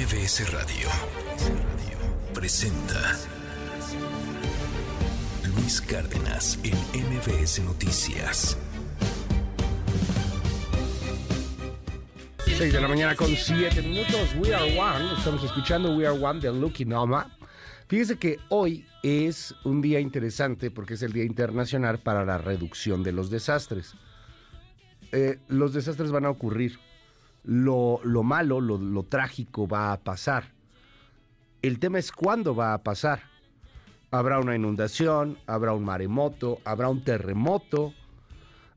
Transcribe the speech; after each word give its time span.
MBS 0.00 0.50
Radio 0.50 0.88
presenta 2.32 3.18
Luis 5.54 5.82
Cárdenas 5.82 6.58
en 6.62 6.74
MBS 7.04 7.62
Noticias. 7.64 8.56
6 12.46 12.72
de 12.72 12.80
la 12.80 12.88
mañana 12.88 13.14
con 13.14 13.28
7 13.28 13.82
minutos. 13.82 14.34
We 14.38 14.54
are 14.54 14.80
one. 14.80 15.18
Estamos 15.18 15.44
escuchando 15.44 15.94
We 15.94 16.06
are 16.06 16.18
one 16.18 16.40
de 16.40 16.50
Lucky 16.50 16.86
Noma. 16.86 17.36
Fíjese 17.86 18.18
que 18.18 18.38
hoy 18.48 18.86
es 19.02 19.54
un 19.64 19.82
día 19.82 20.00
interesante 20.00 20.70
porque 20.70 20.94
es 20.94 21.02
el 21.02 21.12
Día 21.12 21.24
Internacional 21.24 21.98
para 21.98 22.24
la 22.24 22.38
Reducción 22.38 23.02
de 23.02 23.12
los 23.12 23.28
Desastres. 23.28 23.92
Eh, 25.12 25.40
los 25.48 25.74
desastres 25.74 26.10
van 26.10 26.24
a 26.24 26.30
ocurrir. 26.30 26.78
Lo, 27.44 28.00
lo 28.04 28.22
malo, 28.22 28.60
lo, 28.60 28.76
lo 28.78 29.02
trágico 29.04 29.66
va 29.66 29.92
a 29.92 30.00
pasar. 30.00 30.52
El 31.62 31.78
tema 31.78 31.98
es 31.98 32.12
cuándo 32.12 32.54
va 32.54 32.74
a 32.74 32.82
pasar. 32.82 33.22
Habrá 34.10 34.38
una 34.40 34.56
inundación, 34.56 35.38
habrá 35.46 35.72
un 35.72 35.84
maremoto, 35.84 36.58
habrá 36.64 36.88
un 36.88 37.02
terremoto, 37.04 37.94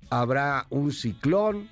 habrá 0.09 0.67
un 0.69 0.91
ciclón, 0.91 1.69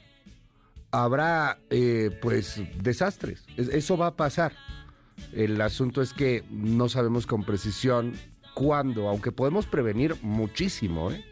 habrá 0.91 1.59
eh, 1.69 2.17
pues 2.21 2.61
desastres. 2.81 3.45
Es- 3.57 3.69
Eso 3.69 3.97
va 3.97 4.07
a 4.07 4.15
pasar. 4.15 4.53
El 5.33 5.61
asunto 5.61 6.01
es 6.01 6.13
que 6.13 6.43
no 6.49 6.89
sabemos 6.89 7.27
con 7.27 7.43
precisión 7.43 8.13
cuándo, 8.55 9.07
aunque 9.07 9.31
podemos 9.31 9.67
prevenir 9.67 10.15
muchísimo, 10.23 11.11
¿eh? 11.11 11.23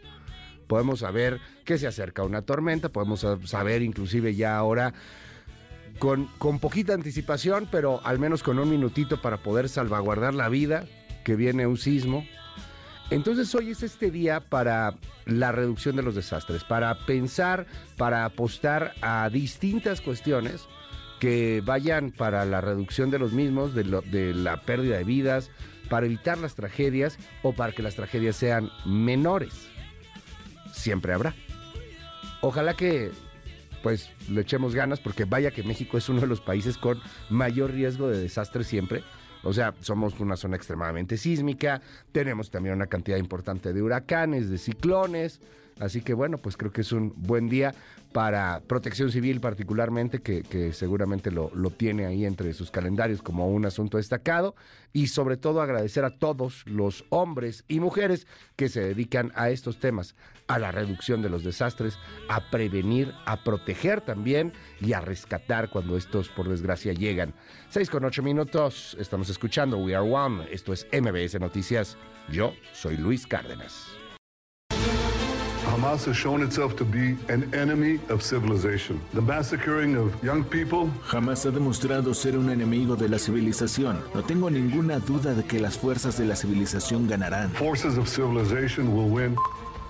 Podemos 0.68 1.00
saber 1.00 1.40
que 1.64 1.78
se 1.78 1.88
acerca 1.88 2.22
una 2.22 2.42
tormenta, 2.42 2.88
podemos 2.90 3.20
sa- 3.20 3.44
saber 3.44 3.82
inclusive 3.82 4.36
ya 4.36 4.56
ahora 4.56 4.94
con, 5.98 6.26
con 6.38 6.58
poquita 6.58 6.94
anticipación, 6.94 7.68
pero 7.70 8.00
al 8.04 8.18
menos 8.18 8.42
con 8.42 8.58
un 8.58 8.70
minutito 8.70 9.20
para 9.20 9.38
poder 9.38 9.68
salvaguardar 9.68 10.34
la 10.34 10.48
vida, 10.48 10.84
que 11.24 11.36
viene 11.36 11.66
un 11.66 11.76
sismo. 11.76 12.24
Entonces 13.10 13.52
hoy 13.54 13.70
es 13.70 13.82
este 13.82 14.10
día 14.10 14.40
para 14.40 14.94
la 15.26 15.52
reducción 15.52 15.96
de 15.96 16.02
los 16.02 16.14
desastres, 16.14 16.64
para 16.64 17.06
pensar, 17.06 17.66
para 17.96 18.24
apostar 18.24 18.94
a 19.02 19.28
distintas 19.30 20.00
cuestiones 20.00 20.66
que 21.18 21.60
vayan 21.64 22.12
para 22.12 22.44
la 22.44 22.60
reducción 22.60 23.10
de 23.10 23.18
los 23.18 23.32
mismos, 23.32 23.74
de, 23.74 23.82
de 23.84 24.32
la 24.32 24.62
pérdida 24.62 24.96
de 24.96 25.04
vidas, 25.04 25.50
para 25.88 26.06
evitar 26.06 26.38
las 26.38 26.54
tragedias 26.54 27.18
o 27.42 27.52
para 27.52 27.72
que 27.72 27.82
las 27.82 27.96
tragedias 27.96 28.36
sean 28.36 28.70
menores. 28.86 29.68
Siempre 30.72 31.12
habrá. 31.12 31.34
Ojalá 32.40 32.74
que 32.74 33.10
pues 33.82 34.10
le 34.28 34.40
echemos 34.42 34.74
ganas 34.74 35.00
porque 35.00 35.24
vaya 35.24 35.50
que 35.50 35.62
México 35.62 35.98
es 35.98 36.08
uno 36.08 36.20
de 36.20 36.26
los 36.26 36.40
países 36.40 36.76
con 36.76 37.00
mayor 37.28 37.72
riesgo 37.72 38.08
de 38.08 38.20
desastre 38.20 38.64
siempre. 38.64 39.02
O 39.42 39.52
sea, 39.52 39.74
somos 39.80 40.18
una 40.20 40.36
zona 40.36 40.56
extremadamente 40.56 41.16
sísmica, 41.16 41.80
tenemos 42.12 42.50
también 42.50 42.74
una 42.74 42.86
cantidad 42.86 43.16
importante 43.16 43.72
de 43.72 43.82
huracanes, 43.82 44.50
de 44.50 44.58
ciclones, 44.58 45.40
así 45.80 46.02
que 46.02 46.14
bueno, 46.14 46.38
pues 46.38 46.56
creo 46.56 46.72
que 46.72 46.82
es 46.82 46.92
un 46.92 47.12
buen 47.16 47.48
día 47.48 47.74
para 48.12 48.60
Protección 48.66 49.10
Civil 49.10 49.40
particularmente, 49.40 50.20
que, 50.20 50.72
seguramente 50.72 51.30
lo, 51.30 51.50
lo 51.54 51.70
tiene 51.70 52.06
ahí 52.06 52.24
entre 52.24 52.52
sus 52.54 52.70
calendarios 52.70 53.22
como 53.22 53.48
un 53.48 53.66
asunto 53.66 53.98
destacado, 53.98 54.54
y 54.92 55.06
sobre 55.06 55.36
todo 55.36 55.60
agradecer 55.60 56.04
a 56.04 56.18
todos 56.18 56.64
los 56.66 57.04
hombres 57.10 57.64
y 57.68 57.80
mujeres 57.80 58.26
que 58.56 58.68
se 58.68 58.80
dedican 58.80 59.32
a 59.36 59.50
estos 59.50 59.78
temas, 59.78 60.16
a 60.48 60.58
la 60.58 60.72
reducción 60.72 61.22
de 61.22 61.30
los 61.30 61.44
desastres, 61.44 61.98
a 62.28 62.50
prevenir, 62.50 63.14
a 63.24 63.44
proteger 63.44 64.00
también 64.00 64.52
y 64.80 64.92
a 64.92 65.00
rescatar 65.00 65.70
cuando 65.70 65.96
estos 65.96 66.28
por 66.28 66.48
desgracia 66.48 66.92
llegan. 66.92 67.34
6 67.68 67.88
con 67.90 68.04
8 68.04 68.22
minutos, 68.22 68.96
estamos 68.98 69.30
escuchando 69.30 69.78
We 69.78 69.94
Are 69.94 70.10
One, 70.10 70.48
esto 70.50 70.72
es 70.72 70.86
MBS 70.92 71.38
Noticias, 71.38 71.96
yo 72.32 72.52
soy 72.72 72.96
Luis 72.96 73.26
Cárdenas. 73.26 73.99
Hamas 75.70 76.04
has 76.06 76.16
shown 76.16 76.42
itself 76.42 76.74
to 76.76 76.84
be 76.84 77.16
an 77.28 77.48
enemy 77.54 78.00
of 78.08 78.22
civilization. 78.22 79.00
The 79.14 79.20
massacring 79.22 79.96
of 79.96 80.12
young 80.22 80.42
people, 80.44 80.90
Jamás 81.08 81.44
ha 81.46 81.50
demostrado 81.50 82.12
ser 82.14 82.36
un 82.36 82.50
enemigo 82.50 82.96
de 82.96 83.08
la 83.08 83.18
civilización. 83.18 83.98
No 84.14 84.22
tengo 84.22 84.50
ninguna 84.50 84.98
duda 84.98 85.32
de 85.34 85.44
que 85.44 85.60
las 85.60 85.78
fuerzas 85.78 86.18
de 86.18 86.24
la 86.26 86.34
civilización 86.34 87.06
ganarán. 87.08 87.50
forces 87.52 87.96
of 87.98 88.08
civilization 88.08 88.92
will 88.94 89.08
win. 89.08 89.36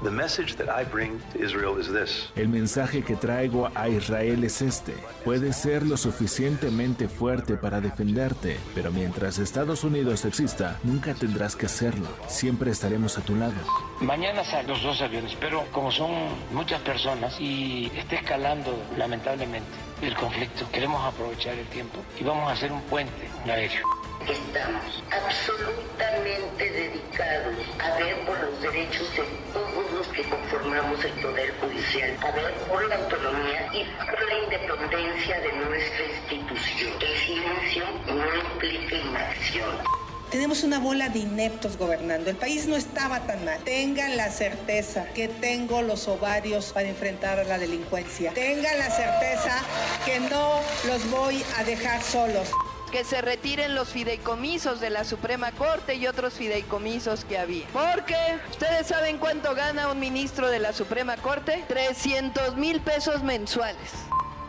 The 0.02 0.10
message 0.10 0.56
that 0.56 0.70
I 0.70 0.84
bring 0.84 1.20
to 1.34 1.44
Israel 1.44 1.78
is 1.78 1.92
this 1.92 2.30
El 2.34 2.48
mensaje 2.48 3.02
que 3.02 3.16
traigo 3.16 3.68
a 3.74 3.90
Israel 3.90 4.44
es 4.44 4.62
este. 4.62 4.94
Puedes 5.26 5.56
ser 5.56 5.82
lo 5.82 5.98
suficientemente 5.98 7.06
fuerte 7.06 7.58
para 7.58 7.82
defenderte, 7.82 8.58
pero 8.74 8.90
mientras 8.92 9.38
Estados 9.38 9.84
Unidos 9.84 10.24
exista, 10.24 10.78
nunca 10.84 11.12
tendrás 11.12 11.54
que 11.54 11.66
hacerlo. 11.66 12.06
Siempre 12.28 12.70
estaremos 12.70 13.18
a 13.18 13.20
tu 13.20 13.36
lado. 13.36 13.52
Mañana 14.00 14.42
salen 14.42 14.68
los 14.68 14.82
dos 14.82 15.02
aviones, 15.02 15.36
pero 15.38 15.66
como 15.70 15.92
son 15.92 16.12
muchas 16.50 16.80
personas 16.80 17.38
y 17.38 17.92
está 17.94 18.16
escalando 18.16 18.72
lamentablemente 18.96 19.68
el 20.00 20.14
conflicto, 20.16 20.64
queremos 20.72 21.04
aprovechar 21.04 21.58
el 21.58 21.66
tiempo 21.66 21.98
y 22.18 22.24
vamos 22.24 22.48
a 22.48 22.52
hacer 22.52 22.72
un 22.72 22.80
puente 22.82 23.28
aéreo. 23.44 23.99
Estamos 24.28 25.02
absolutamente 25.10 26.70
dedicados 26.70 27.56
a 27.78 27.98
ver 27.98 28.16
por 28.26 28.38
los 28.40 28.60
derechos 28.62 29.08
de 29.16 29.24
todos 29.52 29.92
los 29.92 30.06
que 30.08 30.22
conformamos 30.24 31.04
el 31.04 31.12
Poder 31.22 31.54
Judicial, 31.60 32.16
a 32.20 32.30
ver 32.32 32.52
por 32.68 32.86
la 32.88 32.96
autonomía 32.96 33.68
y 33.72 33.84
por 34.04 34.22
la 34.28 34.38
independencia 34.44 35.40
de 35.40 35.52
nuestra 35.52 36.04
institución. 36.04 36.92
El 37.00 37.18
silencio 37.18 37.84
no 38.06 38.36
implica 38.36 38.96
inacción. 38.96 40.00
Tenemos 40.30 40.62
una 40.62 40.78
bola 40.78 41.08
de 41.08 41.20
ineptos 41.20 41.76
gobernando. 41.76 42.30
El 42.30 42.36
país 42.36 42.66
no 42.66 42.76
estaba 42.76 43.26
tan 43.26 43.44
mal. 43.44 43.58
Tengan 43.64 44.16
la 44.16 44.30
certeza 44.30 45.06
que 45.12 45.26
tengo 45.26 45.82
los 45.82 46.06
ovarios 46.06 46.72
para 46.72 46.88
enfrentar 46.88 47.40
a 47.40 47.44
la 47.44 47.58
delincuencia. 47.58 48.32
Tengan 48.32 48.78
la 48.78 48.90
certeza 48.90 49.60
que 50.04 50.20
no 50.20 50.60
los 50.86 51.10
voy 51.10 51.42
a 51.56 51.64
dejar 51.64 52.00
solos. 52.02 52.48
Que 52.90 53.04
se 53.04 53.20
retiren 53.20 53.74
los 53.74 53.88
fideicomisos 53.88 54.80
de 54.80 54.90
la 54.90 55.04
Suprema 55.04 55.52
Corte 55.52 55.94
y 55.94 56.06
otros 56.06 56.34
fideicomisos 56.34 57.24
que 57.24 57.38
había. 57.38 57.66
Porque, 57.72 58.16
¿ustedes 58.50 58.86
saben 58.88 59.18
cuánto 59.18 59.54
gana 59.54 59.90
un 59.90 60.00
ministro 60.00 60.48
de 60.48 60.58
la 60.58 60.72
Suprema 60.72 61.16
Corte? 61.16 61.64
300 61.68 62.56
mil 62.56 62.80
pesos 62.80 63.22
mensuales. 63.22 63.90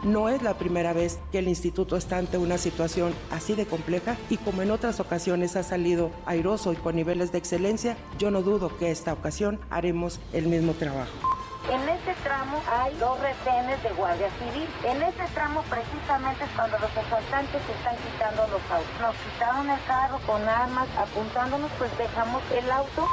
No 0.04 0.30
es 0.30 0.42
la 0.42 0.58
primera 0.58 0.94
vez 0.94 1.20
que 1.32 1.38
el 1.38 1.48
instituto 1.48 1.96
está 1.96 2.18
ante 2.18 2.40
una 2.40 2.58
situación 2.58 3.14
así 3.30 3.54
de 3.54 3.68
compleja 3.68 4.18
y 4.32 4.38
como 4.38 4.64
en 4.64 4.72
otras 4.72 5.00
ocasiones 5.00 5.56
ha 5.56 5.62
salido 5.62 6.10
airoso 6.26 6.74
y 6.74 6.76
con 6.76 6.96
niveles 6.96 7.32
de 7.32 7.38
excelencia, 7.38 7.96
yo 8.18 8.32
no 8.32 8.42
dudo 8.42 8.76
que 8.80 8.90
esta 8.90 9.14
ocasión 9.14 9.60
haremos 9.70 10.20
el 10.34 10.48
mismo 10.48 10.74
trabajo. 10.74 11.41
En 11.70 11.88
este 11.88 12.14
tramo 12.24 12.62
hay 12.68 12.94
dos 12.96 13.20
retenes 13.20 13.82
de 13.84 13.90
Guardia 13.92 14.30
Civil. 14.40 14.68
En 14.84 15.02
este 15.04 15.24
tramo 15.34 15.64
precisamente 15.70 16.44
es 16.44 16.50
cuando 16.56 16.78
los 16.80 16.90
asaltantes 16.90 17.62
están 17.78 17.96
quitando 17.98 18.48
los 18.48 18.62
autos. 18.72 19.00
Nos 19.00 19.16
quitaron 19.16 19.70
el 19.70 19.84
carro 19.86 20.20
con 20.26 20.48
armas 20.50 20.88
apuntándonos, 20.98 21.72
pues 21.78 21.96
dejamos 21.98 22.42
el 22.52 22.70
auto. 22.72 23.08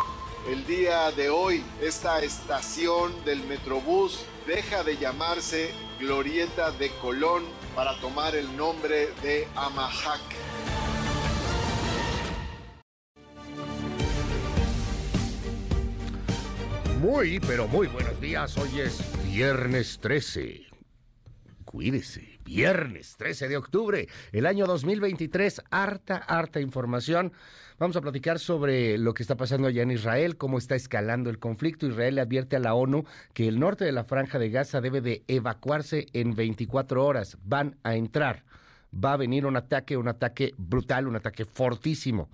El 0.49 0.67
día 0.67 1.11
de 1.13 1.29
hoy, 1.29 1.63
esta 1.83 2.21
estación 2.21 3.23
del 3.25 3.45
Metrobús 3.45 4.25
deja 4.47 4.83
de 4.83 4.97
llamarse 4.97 5.75
Glorieta 5.99 6.71
de 6.71 6.91
Colón 7.03 7.45
para 7.77 8.01
tomar 8.01 8.35
el 8.35 8.57
nombre 8.57 9.13
de 9.23 9.47
Amahac. 9.55 10.88
Muy, 16.99 17.39
pero 17.39 17.69
muy 17.69 17.87
buenos 17.87 18.21
días. 18.21 18.59
Hoy 18.59 18.81
es 18.81 19.01
viernes 19.25 20.01
13. 20.01 20.63
Cuídese, 21.65 22.41
viernes 22.45 23.15
13 23.17 23.49
de 23.49 23.57
octubre, 23.57 24.09
el 24.33 24.47
año 24.47 24.67
2023. 24.67 25.63
Harta, 25.71 26.17
harta 26.17 26.61
información. 26.61 27.33
Vamos 27.79 27.95
a 27.97 28.01
platicar 28.01 28.41
sobre 28.41 28.99
lo 28.99 29.15
que 29.15 29.23
está 29.23 29.37
pasando 29.37 29.69
allá 29.69 29.83
en 29.83 29.93
Israel, 29.93 30.37
cómo 30.37 30.59
está 30.59 30.75
escalando 30.75 31.31
el 31.31 31.39
conflicto. 31.39 31.87
Israel 31.87 32.17
le 32.17 32.23
advierte 32.23 32.57
a 32.57 32.61
la 32.61 32.75
ONU 32.75 33.05
que 33.33 33.47
el 33.47 33.61
norte 33.61 33.85
de 33.85 33.93
la 33.93 34.03
franja 34.03 34.41
de 34.41 34.51
Gaza 34.51 34.81
debe 34.81 35.01
de 35.01 35.23
evacuarse 35.29 36.07
en 36.15 36.35
24 36.35 37.07
horas. 37.07 37.39
Van 37.45 37.77
a 37.85 37.95
entrar. 37.95 38.43
Va 38.93 39.13
a 39.13 39.19
venir 39.19 39.47
un 39.47 39.57
ataque, 39.57 39.97
un 39.97 40.09
ataque 40.09 40.53
brutal, 40.57 41.07
un 41.07 41.15
ataque 41.15 41.45
fortísimo. 41.45 42.29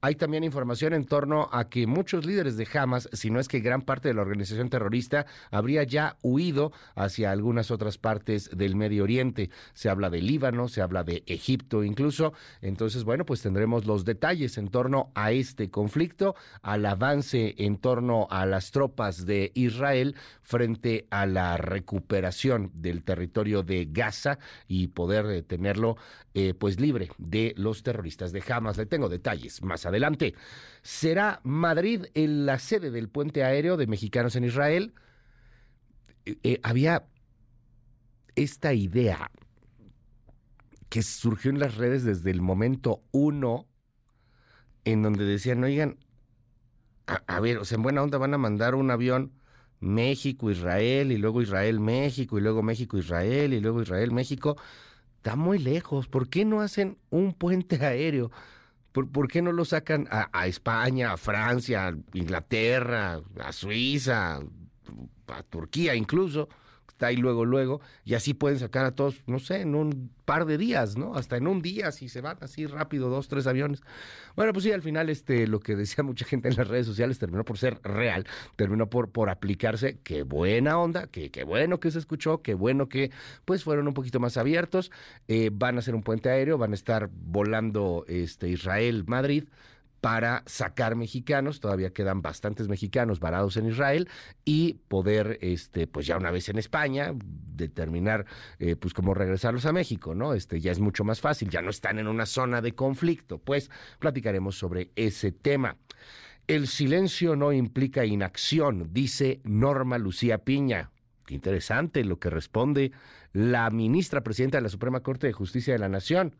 Hay 0.00 0.14
también 0.14 0.44
información 0.44 0.94
en 0.94 1.04
torno 1.04 1.48
a 1.52 1.68
que 1.68 1.86
muchos 1.86 2.24
líderes 2.24 2.56
de 2.56 2.66
Hamas, 2.72 3.08
si 3.12 3.30
no 3.30 3.40
es 3.40 3.48
que 3.48 3.60
gran 3.60 3.82
parte 3.82 4.08
de 4.08 4.14
la 4.14 4.22
organización 4.22 4.70
terrorista, 4.70 5.26
habría 5.50 5.82
ya 5.84 6.16
huido 6.22 6.72
hacia 6.94 7.30
algunas 7.30 7.70
otras 7.70 7.98
partes 7.98 8.50
del 8.52 8.76
Medio 8.76 9.04
Oriente. 9.04 9.50
Se 9.74 9.88
habla 9.88 10.10
de 10.10 10.22
Líbano, 10.22 10.68
se 10.68 10.82
habla 10.82 11.04
de 11.04 11.22
Egipto 11.26 11.84
incluso. 11.84 12.32
Entonces, 12.60 13.04
bueno, 13.04 13.24
pues 13.24 13.42
tendremos 13.42 13.86
los 13.86 14.04
detalles 14.04 14.58
en 14.58 14.68
torno 14.68 15.10
a 15.14 15.32
este 15.32 15.70
conflicto, 15.70 16.34
al 16.62 16.86
avance 16.86 17.54
en 17.58 17.76
torno 17.78 18.26
a 18.30 18.46
las 18.46 18.70
tropas 18.70 19.26
de 19.26 19.52
Israel 19.54 20.16
frente 20.42 21.06
a 21.10 21.26
la 21.26 21.56
recuperación 21.56 22.70
del 22.74 23.02
territorio 23.02 23.62
de 23.62 23.86
Gaza 23.90 24.38
y 24.66 24.88
poder 24.88 25.26
eh, 25.26 25.42
tenerlo 25.42 25.96
eh, 26.32 26.54
pues 26.54 26.78
libre 26.78 27.10
de 27.18 27.54
los 27.56 27.82
terroristas 27.82 28.32
de 28.32 28.42
Hamas. 28.48 28.76
Le 28.76 28.86
tengo 28.86 29.08
detalles 29.08 29.62
más 29.62 29.84
adelante. 29.86 30.34
¿Será 30.82 31.40
Madrid 31.42 32.06
en 32.14 32.46
la 32.46 32.58
sede 32.58 32.90
del 32.90 33.08
puente 33.08 33.42
aéreo 33.42 33.76
de 33.76 33.86
mexicanos 33.86 34.36
en 34.36 34.44
Israel? 34.44 34.94
Eh, 36.24 36.60
había 36.62 37.06
esta 38.36 38.72
idea 38.74 39.30
que 40.88 41.02
surgió 41.02 41.50
en 41.50 41.58
las 41.58 41.76
redes 41.76 42.04
desde 42.04 42.30
el 42.30 42.42
momento 42.42 43.02
uno, 43.10 43.66
en 44.84 45.02
donde 45.02 45.24
decían, 45.24 45.62
oigan, 45.64 45.98
a, 47.06 47.22
a 47.26 47.40
ver, 47.40 47.58
o 47.58 47.64
sea, 47.64 47.76
en 47.76 47.82
buena 47.82 48.02
onda 48.02 48.18
van 48.18 48.34
a 48.34 48.38
mandar 48.38 48.74
un 48.74 48.90
avión 48.90 49.32
México, 49.80 50.50
Israel, 50.50 51.10
y 51.10 51.16
luego 51.16 51.42
Israel, 51.42 51.80
México, 51.80 52.38
y 52.38 52.42
luego 52.42 52.62
México, 52.62 52.98
Israel, 52.98 53.54
y 53.54 53.60
luego 53.60 53.82
Israel, 53.82 54.12
México. 54.12 54.56
Está 55.20 55.36
muy 55.36 55.58
lejos. 55.58 56.08
¿Por 56.08 56.30
qué 56.30 56.46
no 56.46 56.62
hacen 56.62 56.96
un 57.10 57.34
puente 57.34 57.76
aéreo? 57.84 58.30
¿Por, 58.92 59.28
qué 59.28 59.42
no 59.42 59.52
lo 59.52 59.66
sacan 59.66 60.08
a, 60.10 60.30
a, 60.32 60.46
España, 60.46 61.12
a 61.12 61.18
Francia, 61.18 61.88
a 61.88 61.94
Inglaterra, 62.14 63.20
a 63.38 63.52
Suiza, 63.52 64.40
a 65.28 65.42
Turquía 65.42 65.94
incluso? 65.94 66.48
Está 67.00 67.06
ahí 67.06 67.16
luego, 67.16 67.46
luego, 67.46 67.80
y 68.04 68.12
así 68.12 68.34
pueden 68.34 68.58
sacar 68.58 68.84
a 68.84 68.90
todos, 68.90 69.22
no 69.26 69.38
sé, 69.38 69.62
en 69.62 69.74
un 69.74 70.10
par 70.26 70.44
de 70.44 70.58
días, 70.58 70.98
¿no? 70.98 71.14
Hasta 71.14 71.38
en 71.38 71.46
un 71.46 71.62
día, 71.62 71.92
si 71.92 72.10
se 72.10 72.20
van 72.20 72.36
así 72.42 72.66
rápido, 72.66 73.08
dos, 73.08 73.26
tres 73.26 73.46
aviones. 73.46 73.80
Bueno, 74.36 74.52
pues 74.52 74.64
sí, 74.64 74.72
al 74.72 74.82
final, 74.82 75.08
este, 75.08 75.46
lo 75.46 75.60
que 75.60 75.76
decía 75.76 76.04
mucha 76.04 76.26
gente 76.26 76.48
en 76.48 76.56
las 76.56 76.68
redes 76.68 76.84
sociales 76.86 77.18
terminó 77.18 77.42
por 77.42 77.56
ser 77.56 77.80
real, 77.82 78.26
terminó 78.56 78.90
por, 78.90 79.08
por 79.08 79.30
aplicarse. 79.30 79.98
Qué 80.04 80.24
buena 80.24 80.78
onda, 80.78 81.06
qué, 81.06 81.30
qué 81.30 81.42
bueno 81.42 81.80
que 81.80 81.90
se 81.90 81.98
escuchó, 81.98 82.42
qué 82.42 82.52
bueno 82.52 82.90
que, 82.90 83.10
pues, 83.46 83.64
fueron 83.64 83.88
un 83.88 83.94
poquito 83.94 84.20
más 84.20 84.36
abiertos. 84.36 84.90
Eh, 85.26 85.48
van 85.50 85.76
a 85.76 85.78
hacer 85.78 85.94
un 85.94 86.02
puente 86.02 86.28
aéreo, 86.28 86.58
van 86.58 86.72
a 86.72 86.74
estar 86.74 87.08
volando, 87.10 88.04
este, 88.08 88.50
Israel, 88.50 89.04
Madrid 89.06 89.44
para 90.00 90.42
sacar 90.46 90.96
mexicanos, 90.96 91.60
todavía 91.60 91.92
quedan 91.92 92.22
bastantes 92.22 92.68
mexicanos 92.68 93.20
varados 93.20 93.56
en 93.56 93.66
Israel 93.66 94.08
y 94.44 94.74
poder, 94.88 95.38
este, 95.42 95.86
pues 95.86 96.06
ya 96.06 96.16
una 96.16 96.30
vez 96.30 96.48
en 96.48 96.58
España, 96.58 97.12
determinar, 97.14 98.26
eh, 98.58 98.76
pues 98.76 98.94
cómo 98.94 99.14
regresarlos 99.14 99.66
a 99.66 99.72
México, 99.72 100.14
¿no? 100.14 100.34
Este, 100.34 100.60
ya 100.60 100.72
es 100.72 100.80
mucho 100.80 101.04
más 101.04 101.20
fácil, 101.20 101.50
ya 101.50 101.60
no 101.60 101.70
están 101.70 101.98
en 101.98 102.08
una 102.08 102.26
zona 102.26 102.62
de 102.62 102.72
conflicto, 102.72 103.38
pues 103.38 103.70
platicaremos 103.98 104.56
sobre 104.56 104.90
ese 104.96 105.32
tema. 105.32 105.76
El 106.46 106.66
silencio 106.66 107.36
no 107.36 107.52
implica 107.52 108.04
inacción, 108.04 108.88
dice 108.92 109.40
Norma 109.44 109.98
Lucía 109.98 110.38
Piña. 110.38 110.90
Qué 111.26 111.34
interesante 111.34 112.02
lo 112.04 112.18
que 112.18 112.30
responde 112.30 112.90
la 113.32 113.70
ministra 113.70 114.22
presidenta 114.22 114.58
de 114.58 114.62
la 114.62 114.68
Suprema 114.68 115.00
Corte 115.00 115.28
de 115.28 115.32
Justicia 115.32 115.72
de 115.74 115.78
la 115.78 115.88
Nación. 115.88 116.34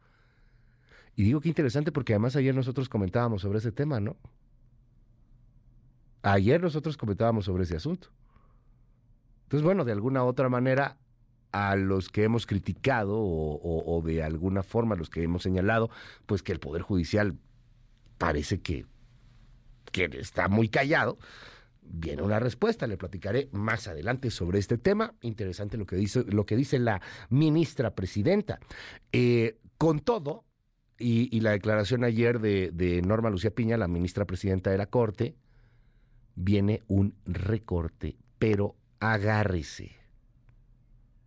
Y 1.16 1.24
digo 1.24 1.40
que 1.40 1.48
interesante 1.48 1.92
porque 1.92 2.14
además 2.14 2.36
ayer 2.36 2.54
nosotros 2.54 2.88
comentábamos 2.88 3.42
sobre 3.42 3.58
ese 3.58 3.72
tema, 3.72 4.00
¿no? 4.00 4.16
Ayer 6.22 6.60
nosotros 6.60 6.96
comentábamos 6.96 7.46
sobre 7.46 7.64
ese 7.64 7.76
asunto. 7.76 8.08
Entonces, 9.44 9.64
bueno, 9.64 9.84
de 9.84 9.92
alguna 9.92 10.24
otra 10.24 10.48
manera, 10.48 10.98
a 11.52 11.74
los 11.76 12.08
que 12.08 12.24
hemos 12.24 12.46
criticado 12.46 13.16
o, 13.18 14.02
de 14.04 14.22
alguna 14.22 14.62
forma 14.62 14.94
a 14.94 14.98
los 14.98 15.10
que 15.10 15.22
hemos 15.22 15.42
señalado, 15.42 15.90
pues 16.26 16.42
que 16.42 16.52
el 16.52 16.60
Poder 16.60 16.82
Judicial 16.82 17.36
parece 18.18 18.60
que, 18.60 18.86
que 19.90 20.04
está 20.12 20.48
muy 20.48 20.68
callado, 20.68 21.18
viene 21.82 22.22
una 22.22 22.38
respuesta. 22.38 22.86
Le 22.86 22.96
platicaré 22.96 23.48
más 23.52 23.88
adelante 23.88 24.30
sobre 24.30 24.58
este 24.58 24.78
tema. 24.78 25.14
Interesante 25.22 25.76
lo 25.76 25.86
que 25.86 25.96
dice, 25.96 26.24
lo 26.28 26.46
que 26.46 26.56
dice 26.56 26.78
la 26.78 27.00
ministra 27.28 27.94
presidenta. 27.94 28.60
Eh, 29.12 29.58
con 29.78 30.00
todo, 30.00 30.44
y, 31.00 31.41
la 31.41 31.52
declaración 31.52 32.05
ayer 32.05 32.41
de, 32.41 32.70
de 32.73 33.02
Norma 33.02 33.31
Lucía 33.31 33.50
Piña, 33.50 33.76
la 33.76 33.88
ministra 33.88 34.26
presidenta 34.26 34.70
de 34.70 34.79
la 34.79 34.87
Corte, 34.87 35.35
viene 36.35 36.82
un 36.88 37.14
recorte, 37.25 38.17
pero 38.38 38.76
agárrese. 39.00 40.00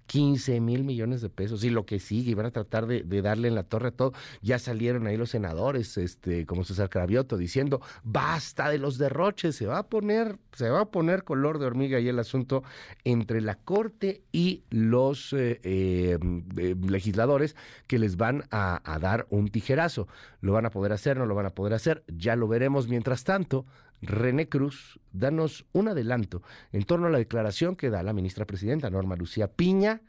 15 0.08 0.60
mil 0.60 0.84
millones 0.84 1.22
de 1.22 1.30
pesos 1.30 1.64
y 1.64 1.70
lo 1.70 1.86
que 1.86 2.00
sigue, 2.00 2.32
y 2.32 2.34
van 2.34 2.48
a 2.48 2.52
tratar 2.52 2.86
de, 2.88 3.04
darle 3.22 3.48
en 3.48 3.56
la 3.56 3.64
torre 3.64 3.90
a 3.90 3.92
todo. 3.92 4.14
Ya 4.42 4.60
salieron 4.60 5.08
ahí 5.08 5.18
los 5.18 5.30
senadores, 5.30 5.98
este, 5.98 6.46
como 6.46 6.64
César 6.64 6.90
Cravioto, 6.90 7.38
diciendo 7.38 7.82
basta 8.04 8.70
de 8.70 8.78
los 8.78 8.98
derroches, 8.98 9.56
se 9.56 9.66
va 9.66 9.80
a 9.80 9.88
poner, 9.88 10.38
se 10.54 10.70
va 10.70 10.82
a 10.82 10.86
poner 10.86 11.24
color 11.24 11.60
de 11.60 11.66
hormiga 11.66 12.00
y 12.00 12.08
el 12.08 12.20
asunto 12.20 12.64
entre 13.04 13.42
la 13.42 13.56
corte 13.56 14.24
y 14.32 14.64
los 14.70 15.34
eh, 15.34 15.60
eh, 15.64 16.18
eh, 16.58 16.76
legisladores 16.88 17.56
que 17.88 18.00
les 18.00 18.18
van 18.18 18.44
a 18.52 19.00
dar 19.00 19.26
un 19.30 19.50
tijerazo. 19.50 20.08
Lo 20.42 20.54
van 20.54 20.66
a 20.66 20.70
poder 20.70 20.92
hacer, 20.92 21.18
no 21.18 21.26
lo 21.26 21.36
van 21.36 21.46
a 21.46 21.52
poder 21.52 21.74
hacer, 21.74 22.04
ya 22.08 22.36
lo 22.36 22.48
veremos. 22.48 22.88
Mientras 22.88 23.24
tanto, 23.24 23.66
René 24.06 24.50
Cruz, 24.50 25.00
danos 25.12 25.66
un 25.72 25.88
adelanto 25.88 26.44
en 26.72 26.84
torno 26.84 27.08
a 27.08 27.10
la 27.10 27.18
declaración 27.18 27.76
que 27.76 27.90
da 27.90 28.04
la 28.04 28.14
ministra 28.14 28.46
presidenta 28.46 28.90
Norma 28.90 29.16
Lucía 29.16 29.48
Piña 29.48 30.02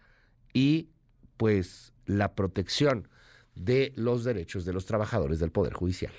y 0.53 0.91
pues 1.37 1.93
la 2.07 2.35
protección 2.35 3.09
de 3.55 3.93
los 3.97 4.25
derechos 4.25 4.65
de 4.65 4.73
los 4.73 4.87
trabajadores 4.87 5.39
del 5.39 5.53
Poder 5.53 5.75
Judicial. 5.75 6.13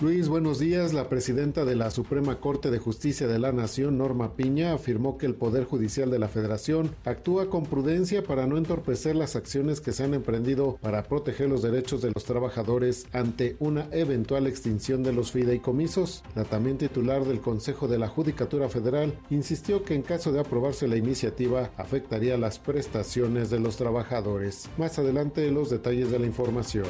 Luis, 0.00 0.28
buenos 0.28 0.60
días. 0.60 0.94
La 0.94 1.08
presidenta 1.08 1.64
de 1.64 1.74
la 1.74 1.90
Suprema 1.90 2.38
Corte 2.38 2.70
de 2.70 2.78
Justicia 2.78 3.26
de 3.26 3.40
la 3.40 3.50
Nación, 3.50 3.98
Norma 3.98 4.36
Piña, 4.36 4.72
afirmó 4.72 5.18
que 5.18 5.26
el 5.26 5.34
Poder 5.34 5.64
Judicial 5.64 6.08
de 6.08 6.20
la 6.20 6.28
Federación 6.28 6.94
actúa 7.04 7.50
con 7.50 7.64
prudencia 7.64 8.22
para 8.22 8.46
no 8.46 8.58
entorpecer 8.58 9.16
las 9.16 9.34
acciones 9.34 9.80
que 9.80 9.90
se 9.90 10.04
han 10.04 10.14
emprendido 10.14 10.78
para 10.80 11.02
proteger 11.02 11.48
los 11.48 11.62
derechos 11.62 12.00
de 12.00 12.12
los 12.14 12.22
trabajadores 12.22 13.08
ante 13.12 13.56
una 13.58 13.88
eventual 13.90 14.46
extinción 14.46 15.02
de 15.02 15.12
los 15.12 15.32
fideicomisos. 15.32 16.22
La 16.36 16.44
también 16.44 16.78
titular 16.78 17.24
del 17.24 17.40
Consejo 17.40 17.88
de 17.88 17.98
la 17.98 18.06
Judicatura 18.06 18.68
Federal 18.68 19.18
insistió 19.30 19.82
que 19.82 19.96
en 19.96 20.02
caso 20.02 20.30
de 20.30 20.38
aprobarse 20.38 20.86
la 20.86 20.96
iniciativa 20.96 21.72
afectaría 21.76 22.38
las 22.38 22.60
prestaciones 22.60 23.50
de 23.50 23.58
los 23.58 23.76
trabajadores. 23.76 24.70
Más 24.78 24.96
adelante 25.00 25.50
los 25.50 25.70
detalles 25.70 26.12
de 26.12 26.20
la 26.20 26.26
información. 26.26 26.86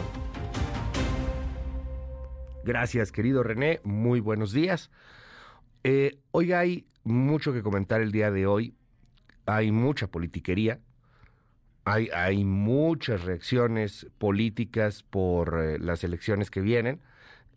Gracias, 2.69 3.13
querido 3.13 3.43
René. 3.43 3.81
Muy 3.83 4.21
buenos 4.21 4.53
días. 4.53 4.91
Eh, 5.85 6.19
hoy 6.33 6.53
hay 6.53 6.87
mucho 7.03 7.55
que 7.55 7.63
comentar 7.63 8.03
el 8.03 8.13
día 8.13 8.31
de 8.31 8.47
hoy. 8.47 8.75
Hay 9.47 9.73
mucha 9.73 10.09
politiquería. 10.09 10.79
Hay, 11.85 12.45
muchas 12.45 13.25
reacciones 13.25 14.07
políticas 14.19 15.03
por 15.03 15.59
eh, 15.59 15.79
las 15.79 16.05
elecciones 16.05 16.51
que 16.51 16.61
vienen. 16.61 17.01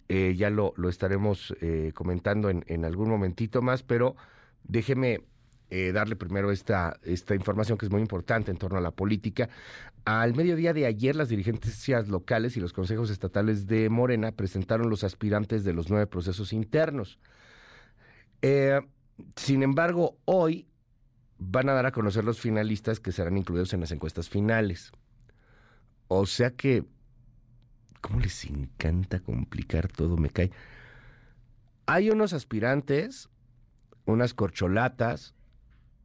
Eh, 0.07 0.35
ya 0.37 0.49
lo, 0.49 0.73
lo 0.77 0.87
estaremos 0.87 1.53
comentando 1.93 2.49
en, 2.49 2.63
en, 2.67 2.85
algún 2.85 3.09
momentito 3.09 3.61
más, 3.61 3.83
pero 3.83 4.15
déjeme 4.63 5.19
eh, 5.73 5.93
darle 5.93 6.17
primero 6.17 6.51
esta, 6.51 6.99
esta 7.01 7.33
información 7.33 7.77
que 7.77 7.85
es 7.85 7.91
muy 7.91 8.01
importante 8.01 8.51
en 8.51 8.57
torno 8.57 8.77
a 8.77 8.81
la 8.81 8.91
política. 8.91 9.47
Al 10.03 10.35
mediodía 10.35 10.73
de 10.73 10.85
ayer, 10.85 11.15
las 11.15 11.29
dirigencias 11.29 12.09
locales 12.09 12.57
y 12.57 12.59
los 12.59 12.73
consejos 12.73 13.09
estatales 13.09 13.67
de 13.67 13.89
Morena 13.89 14.33
presentaron 14.33 14.89
los 14.89 15.05
aspirantes 15.05 15.63
de 15.63 15.71
los 15.71 15.89
nueve 15.89 16.07
procesos 16.07 16.51
internos. 16.51 17.19
Eh, 18.41 18.81
sin 19.37 19.63
embargo, 19.63 20.17
hoy 20.25 20.67
van 21.37 21.69
a 21.69 21.73
dar 21.73 21.85
a 21.85 21.93
conocer 21.93 22.25
los 22.25 22.41
finalistas 22.41 22.99
que 22.99 23.13
serán 23.13 23.37
incluidos 23.37 23.73
en 23.73 23.79
las 23.79 23.93
encuestas 23.93 24.27
finales. 24.27 24.91
O 26.09 26.25
sea 26.25 26.51
que, 26.51 26.83
¿cómo 28.01 28.19
les 28.19 28.43
encanta 28.43 29.21
complicar 29.21 29.87
todo? 29.87 30.17
Me 30.17 30.31
cae. 30.31 30.51
Hay 31.85 32.09
unos 32.09 32.33
aspirantes, 32.33 33.29
unas 34.03 34.33
corcholatas, 34.33 35.33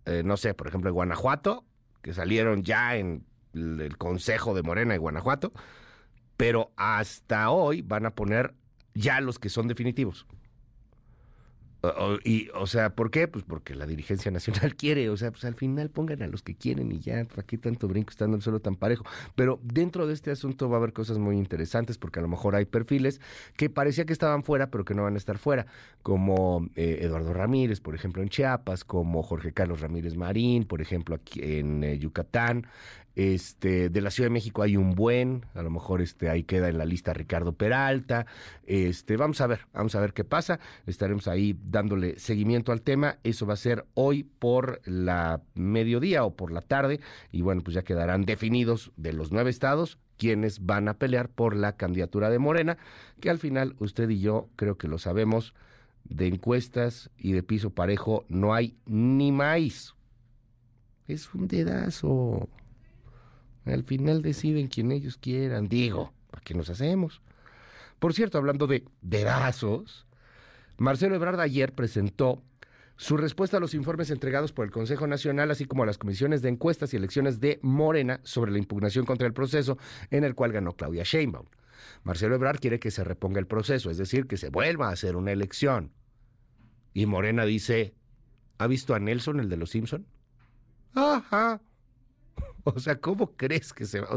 eh, 0.07 0.23
no 0.25 0.37
sé, 0.37 0.55
por 0.55 0.69
ejemplo, 0.69 0.89
en 0.89 0.95
Guanajuato, 0.95 1.65
que 2.03 2.15
salieron 2.15 2.63
ya 2.63 2.97
en 2.97 3.27
el 3.55 3.97
Consejo 3.99 4.55
de 4.55 4.63
Morena 4.63 4.93
de 4.93 4.99
Guanajuato, 4.99 5.53
pero 6.37 6.73
hasta 6.77 7.51
hoy 7.51 7.83
van 7.83 8.07
a 8.07 8.15
poner 8.15 8.55
ya 8.95 9.21
los 9.21 9.39
que 9.39 9.49
son 9.49 9.69
definitivos. 9.69 10.27
Y, 12.25 12.49
o 12.55 12.67
sea, 12.67 12.95
¿por 12.95 13.11
qué? 13.11 13.29
Pues 13.29 13.45
porque 13.45 13.75
la 13.75 13.87
dirigencia 13.87 14.31
nacional 14.31 14.75
quiere, 14.77 15.09
o 15.11 15.17
sea, 15.17 15.31
pues 15.31 15.45
al 15.45 15.55
final 15.55 15.91
pongan 15.91 16.23
a 16.23 16.27
los 16.27 16.43
que 16.43 16.55
quieren 16.55 16.91
y 16.93 17.01
ya, 17.01 17.25
¿para 17.25 17.43
qué 17.43 17.59
tanto 17.59 17.89
brinco 17.89 18.11
estando 18.11 18.37
el 18.37 18.43
suelo 18.43 18.61
tan 18.61 18.77
parejo? 18.77 19.05
Pero 19.35 19.61
dentro 19.63 20.07
de 20.07 20.15
este 20.15 20.31
asunto 20.31 20.69
va 20.69 20.77
a 20.77 20.79
haber 20.79 20.93
cosas 20.93 21.19
muy 21.19 21.37
interesantes 21.37 21.99
porque 21.99 22.19
a 22.19 22.23
lo 22.23 22.29
mejor 22.29 22.57
hay 22.57 22.65
perfiles 22.65 23.21
que 23.57 23.71
parecía 23.71 24.05
que 24.05 24.13
estaban 24.13 24.43
fuera, 24.43 24.71
pero 24.71 24.85
que 24.85 24.95
no 24.95 25.05
van 25.05 25.15
a 25.15 25.19
estar 25.19 25.39
fuera, 25.39 25.67
como 26.03 26.69
eh, 26.75 26.99
Eduardo 27.03 27.33
Ramírez, 27.33 27.81
por 27.81 27.95
ejemplo, 27.95 28.23
en 28.23 28.29
Chiapas, 28.29 28.85
como 28.85 29.23
Jorge 29.23 29.53
Carlos 29.53 29.81
Ramírez 29.81 30.17
Marín, 30.17 30.65
por 30.65 30.81
ejemplo, 30.81 31.15
aquí 31.17 31.41
en 31.43 31.85
eh, 31.85 31.99
Yucatán, 31.99 32.67
este, 33.17 33.89
de 33.89 34.01
la 34.03 34.11
Ciudad 34.11 34.27
de 34.27 34.35
México 34.35 34.63
hay 34.63 34.77
un 34.77 34.95
buen, 34.95 35.47
a 35.55 35.63
lo 35.63 35.71
mejor 35.71 36.03
este, 36.03 36.29
ahí 36.29 36.45
queda 36.45 36.69
en 36.69 36.77
la 36.77 36.85
lista 36.85 37.15
Ricardo 37.15 37.55
Peralta. 37.55 38.27
Este, 38.67 39.17
vamos 39.17 39.41
a 39.41 39.47
ver, 39.47 39.67
vamos 39.73 39.95
a 39.95 40.01
ver 40.01 40.13
qué 40.13 40.23
pasa. 40.23 40.61
Estaremos 40.87 41.27
ahí 41.27 41.59
dándole 41.65 42.19
seguimiento 42.19 42.73
al 42.73 42.83
tema. 42.83 43.19
Eso 43.25 43.47
va 43.47 43.55
a 43.55 43.57
ser 43.57 43.87
hoy 43.95 44.25
por 44.25 44.83
la 44.85 45.41
mediodía 45.55 46.25
o 46.25 46.37
por 46.37 46.53
la 46.53 46.61
tarde. 46.61 47.01
Y 47.33 47.41
bueno, 47.41 47.63
pues 47.63 47.75
ya 47.75 47.83
quedarán 47.83 48.27
definidos 48.27 48.93
de 48.97 49.15
los 49.15 49.33
nueve 49.33 49.51
estados 49.51 49.99
quienes 50.19 50.65
van 50.65 50.89
a 50.89 50.95
pelear 50.95 51.29
por 51.29 51.57
la 51.57 51.77
candidatura 51.77 52.31
de 52.31 52.39
Morena, 52.39 52.79
que 53.21 53.29
al 53.29 53.39
final 53.39 53.77
usted 53.79 54.09
y 54.09 54.21
yo 54.21 54.49
creo 54.57 54.79
que 54.79 54.89
lo 54.89 54.99
sabemos, 54.99 55.55
de 56.05 56.27
encuestas 56.29 57.11
y 57.19 57.33
de 57.33 57.43
piso 57.43 57.71
parejo 57.71 58.25
no 58.29 58.55
hay 58.55 58.77
ni 58.87 59.33
maíz. 59.33 59.95
Es 61.09 61.35
un 61.35 61.49
dedazo. 61.49 62.49
Al 63.67 63.83
final 63.83 64.23
deciden 64.23 64.69
quien 64.69 64.93
ellos 64.93 65.19
quieran. 65.19 65.69
Digo, 65.69 66.13
¿para 66.31 66.43
qué 66.43 66.55
nos 66.55 66.71
hacemos? 66.71 67.21
Por 67.99 68.15
cierto, 68.15 68.39
hablando 68.39 68.67
de 68.67 68.85
dedazos, 69.03 70.07
Marcelo 70.79 71.17
Ebrard 71.17 71.41
ayer 71.41 71.75
presentó 71.75 72.43
su 72.97 73.17
respuesta 73.17 73.59
a 73.59 73.61
los 73.61 73.75
informes 73.75 74.11
entregados 74.11 74.53
por 74.53 74.65
el 74.65 74.71
Consejo 74.71 75.07
Nacional, 75.07 75.51
así 75.51 75.67
como 75.67 75.83
a 75.83 75.87
las 75.87 75.99
comisiones 75.99 76.43
de 76.43 76.49
encuestas 76.49 76.95
y 76.95 76.97
elecciones 76.97 77.41
de 77.41 77.59
Morena 77.63 78.21
sobre 78.23 78.53
la 78.53 78.59
impugnación 78.59 79.05
contra 79.05 79.27
el 79.27 79.35
proceso 79.35 79.79
en 80.11 80.25
el 80.25 80.35
cual 80.35 80.53
ganó 80.53 80.73
Claudia 80.73 81.03
Sheinbaum. 81.05 81.47
Marcelo 82.05 82.37
Ebrard 82.37 82.59
quiere 82.59 82.79
que 82.79 82.91
se 82.91 83.05
reponga 83.05 83.39
el 83.39 83.47
proceso, 83.47 83.91
es 83.91 83.99
decir, 83.99 84.27
que 84.27 84.37
se 84.37 84.49
vuelva 84.49 84.89
a 84.89 84.93
hacer 84.93 85.17
una 85.17 85.33
elección. 85.33 85.93
Y 86.95 87.05
Morena 87.07 87.45
dice, 87.45 87.95
¿ha 88.59 88.67
visto 88.67 88.95
a 88.95 88.99
Nelson, 88.99 89.41
el 89.41 89.51
de 89.51 89.57
los 89.59 89.71
Simpson? 89.71 90.07
Ajá, 90.95 91.61
O 92.75 92.81
sea, 92.81 92.97
¿cómo 93.01 93.37
crees 93.37 93.73
que 93.73 93.87
se 93.87 94.01
va? 94.01 94.09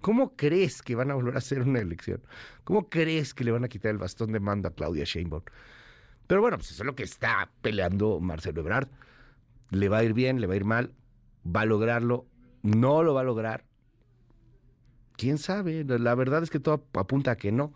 ¿cómo 0.00 0.34
crees 0.34 0.82
que 0.82 0.94
van 0.94 1.10
a 1.10 1.14
volver 1.14 1.34
a 1.34 1.38
hacer 1.38 1.62
una 1.62 1.80
elección? 1.80 2.22
¿Cómo 2.64 2.88
crees 2.88 3.34
que 3.34 3.44
le 3.44 3.50
van 3.50 3.64
a 3.64 3.68
quitar 3.68 3.90
el 3.90 3.98
bastón 3.98 4.32
de 4.32 4.40
mando 4.40 4.68
a 4.68 4.74
Claudia 4.74 5.04
Sheinbaum? 5.04 5.42
Pero 6.26 6.40
bueno, 6.40 6.56
pues 6.56 6.70
eso 6.70 6.82
es 6.82 6.86
lo 6.86 6.94
que 6.94 7.02
está 7.02 7.50
peleando 7.60 8.18
Marcelo 8.20 8.62
Ebrard. 8.62 8.88
Le 9.70 9.88
va 9.88 9.98
a 9.98 10.04
ir 10.04 10.14
bien, 10.14 10.40
le 10.40 10.46
va 10.46 10.54
a 10.54 10.56
ir 10.56 10.64
mal, 10.64 10.94
va 11.44 11.62
a 11.62 11.66
lograrlo, 11.66 12.26
no 12.62 13.02
lo 13.02 13.12
va 13.12 13.20
a 13.20 13.24
lograr. 13.24 13.64
¿Quién 15.16 15.36
sabe? 15.36 15.84
La 15.84 16.14
verdad 16.14 16.42
es 16.42 16.50
que 16.50 16.60
todo 16.60 16.86
apunta 16.94 17.32
a 17.32 17.36
que 17.36 17.52
no. 17.52 17.74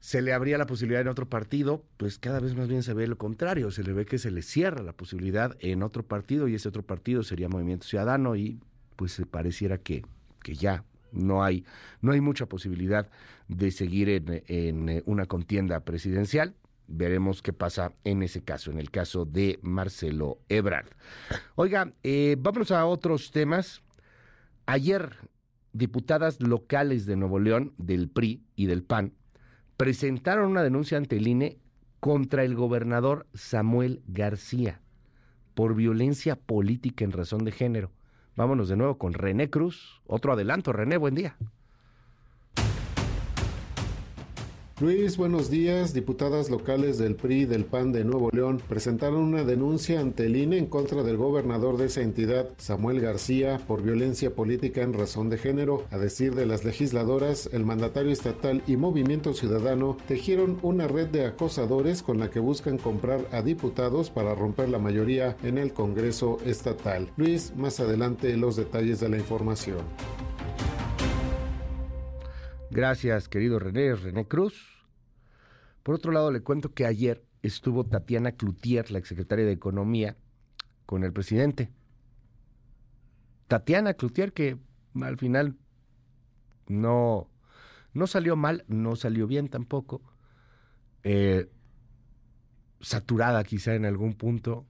Se 0.00 0.22
le 0.22 0.32
abría 0.32 0.58
la 0.58 0.66
posibilidad 0.66 1.00
en 1.00 1.08
otro 1.08 1.28
partido, 1.28 1.84
pues 1.96 2.18
cada 2.18 2.38
vez 2.38 2.54
más 2.54 2.68
bien 2.68 2.84
se 2.84 2.94
ve 2.94 3.08
lo 3.08 3.18
contrario, 3.18 3.72
se 3.72 3.82
le 3.82 3.92
ve 3.92 4.06
que 4.06 4.18
se 4.18 4.30
le 4.30 4.42
cierra 4.42 4.82
la 4.84 4.92
posibilidad 4.92 5.56
en 5.58 5.82
otro 5.82 6.04
partido 6.04 6.46
y 6.46 6.54
ese 6.54 6.68
otro 6.68 6.84
partido 6.84 7.24
sería 7.24 7.48
Movimiento 7.48 7.84
Ciudadano 7.84 8.36
y 8.36 8.60
pues 8.98 9.22
pareciera 9.30 9.78
que, 9.78 10.04
que 10.42 10.56
ya 10.56 10.84
no 11.12 11.44
hay, 11.44 11.64
no 12.00 12.10
hay 12.10 12.20
mucha 12.20 12.46
posibilidad 12.46 13.08
de 13.46 13.70
seguir 13.70 14.08
en, 14.08 14.42
en 14.48 14.88
eh, 14.88 15.02
una 15.06 15.26
contienda 15.26 15.78
presidencial. 15.84 16.56
Veremos 16.88 17.40
qué 17.40 17.52
pasa 17.52 17.92
en 18.02 18.24
ese 18.24 18.42
caso, 18.42 18.72
en 18.72 18.78
el 18.80 18.90
caso 18.90 19.24
de 19.24 19.60
Marcelo 19.62 20.40
Ebrard. 20.48 20.88
Oiga, 21.54 21.92
eh, 22.02 22.34
vámonos 22.40 22.72
a 22.72 22.86
otros 22.86 23.30
temas. 23.30 23.82
Ayer, 24.66 25.14
diputadas 25.72 26.42
locales 26.42 27.06
de 27.06 27.14
Nuevo 27.14 27.38
León, 27.38 27.74
del 27.78 28.08
PRI 28.08 28.42
y 28.56 28.66
del 28.66 28.82
PAN, 28.82 29.12
presentaron 29.76 30.50
una 30.50 30.64
denuncia 30.64 30.98
ante 30.98 31.18
el 31.18 31.28
INE 31.28 31.58
contra 32.00 32.42
el 32.42 32.56
gobernador 32.56 33.28
Samuel 33.32 34.02
García 34.08 34.80
por 35.54 35.76
violencia 35.76 36.34
política 36.34 37.04
en 37.04 37.12
razón 37.12 37.44
de 37.44 37.52
género. 37.52 37.92
Vámonos 38.38 38.68
de 38.68 38.76
nuevo 38.76 38.98
con 38.98 39.14
René 39.14 39.50
Cruz. 39.50 40.00
Otro 40.06 40.32
adelanto, 40.32 40.72
René, 40.72 40.96
buen 40.96 41.16
día. 41.16 41.36
Luis, 44.80 45.16
buenos 45.16 45.50
días. 45.50 45.92
Diputadas 45.92 46.50
locales 46.50 46.98
del 46.98 47.16
PRI 47.16 47.46
del 47.46 47.64
PAN 47.64 47.90
de 47.90 48.04
Nuevo 48.04 48.30
León 48.30 48.62
presentaron 48.68 49.22
una 49.22 49.42
denuncia 49.42 49.98
ante 49.98 50.26
el 50.26 50.36
INE 50.36 50.56
en 50.56 50.66
contra 50.66 51.02
del 51.02 51.16
gobernador 51.16 51.78
de 51.78 51.86
esa 51.86 52.02
entidad, 52.02 52.50
Samuel 52.58 53.00
García, 53.00 53.60
por 53.66 53.82
violencia 53.82 54.32
política 54.32 54.82
en 54.82 54.92
razón 54.92 55.30
de 55.30 55.38
género. 55.38 55.84
A 55.90 55.98
decir 55.98 56.36
de 56.36 56.46
las 56.46 56.64
legisladoras, 56.64 57.50
el 57.52 57.64
mandatario 57.64 58.12
estatal 58.12 58.62
y 58.68 58.76
Movimiento 58.76 59.34
Ciudadano 59.34 59.96
tejieron 60.06 60.60
una 60.62 60.86
red 60.86 61.08
de 61.08 61.26
acosadores 61.26 62.04
con 62.04 62.20
la 62.20 62.30
que 62.30 62.38
buscan 62.38 62.78
comprar 62.78 63.26
a 63.32 63.42
diputados 63.42 64.10
para 64.10 64.36
romper 64.36 64.68
la 64.68 64.78
mayoría 64.78 65.36
en 65.42 65.58
el 65.58 65.72
Congreso 65.72 66.38
estatal. 66.46 67.10
Luis, 67.16 67.52
más 67.56 67.80
adelante 67.80 68.36
los 68.36 68.54
detalles 68.54 69.00
de 69.00 69.08
la 69.08 69.16
información. 69.16 69.78
Gracias, 72.70 73.28
querido 73.28 73.58
René, 73.58 73.94
René 73.94 74.26
Cruz. 74.26 74.86
Por 75.82 75.94
otro 75.94 76.12
lado, 76.12 76.30
le 76.30 76.42
cuento 76.42 76.74
que 76.74 76.84
ayer 76.84 77.24
estuvo 77.42 77.84
Tatiana 77.84 78.32
Cloutier, 78.32 78.90
la 78.90 78.98
exsecretaria 78.98 79.46
de 79.46 79.52
Economía, 79.52 80.16
con 80.84 81.02
el 81.02 81.12
presidente. 81.12 81.70
Tatiana 83.46 83.94
Cloutier, 83.94 84.34
que 84.34 84.58
al 85.00 85.16
final 85.16 85.56
no, 86.66 87.30
no 87.94 88.06
salió 88.06 88.36
mal, 88.36 88.64
no 88.68 88.96
salió 88.96 89.26
bien 89.26 89.48
tampoco. 89.48 90.02
Eh, 91.04 91.48
saturada 92.80 93.42
quizá 93.44 93.74
en 93.74 93.86
algún 93.86 94.12
punto, 94.12 94.66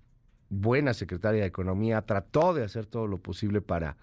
buena 0.51 0.95
secretaria 0.95 1.41
de 1.41 1.49
Economía, 1.49 2.03
trató 2.03 2.55
de 2.55 2.63
hacer 2.63 2.87
todo 2.87 3.09
lo 3.09 3.19
posible 3.19 3.61
para 3.61 3.97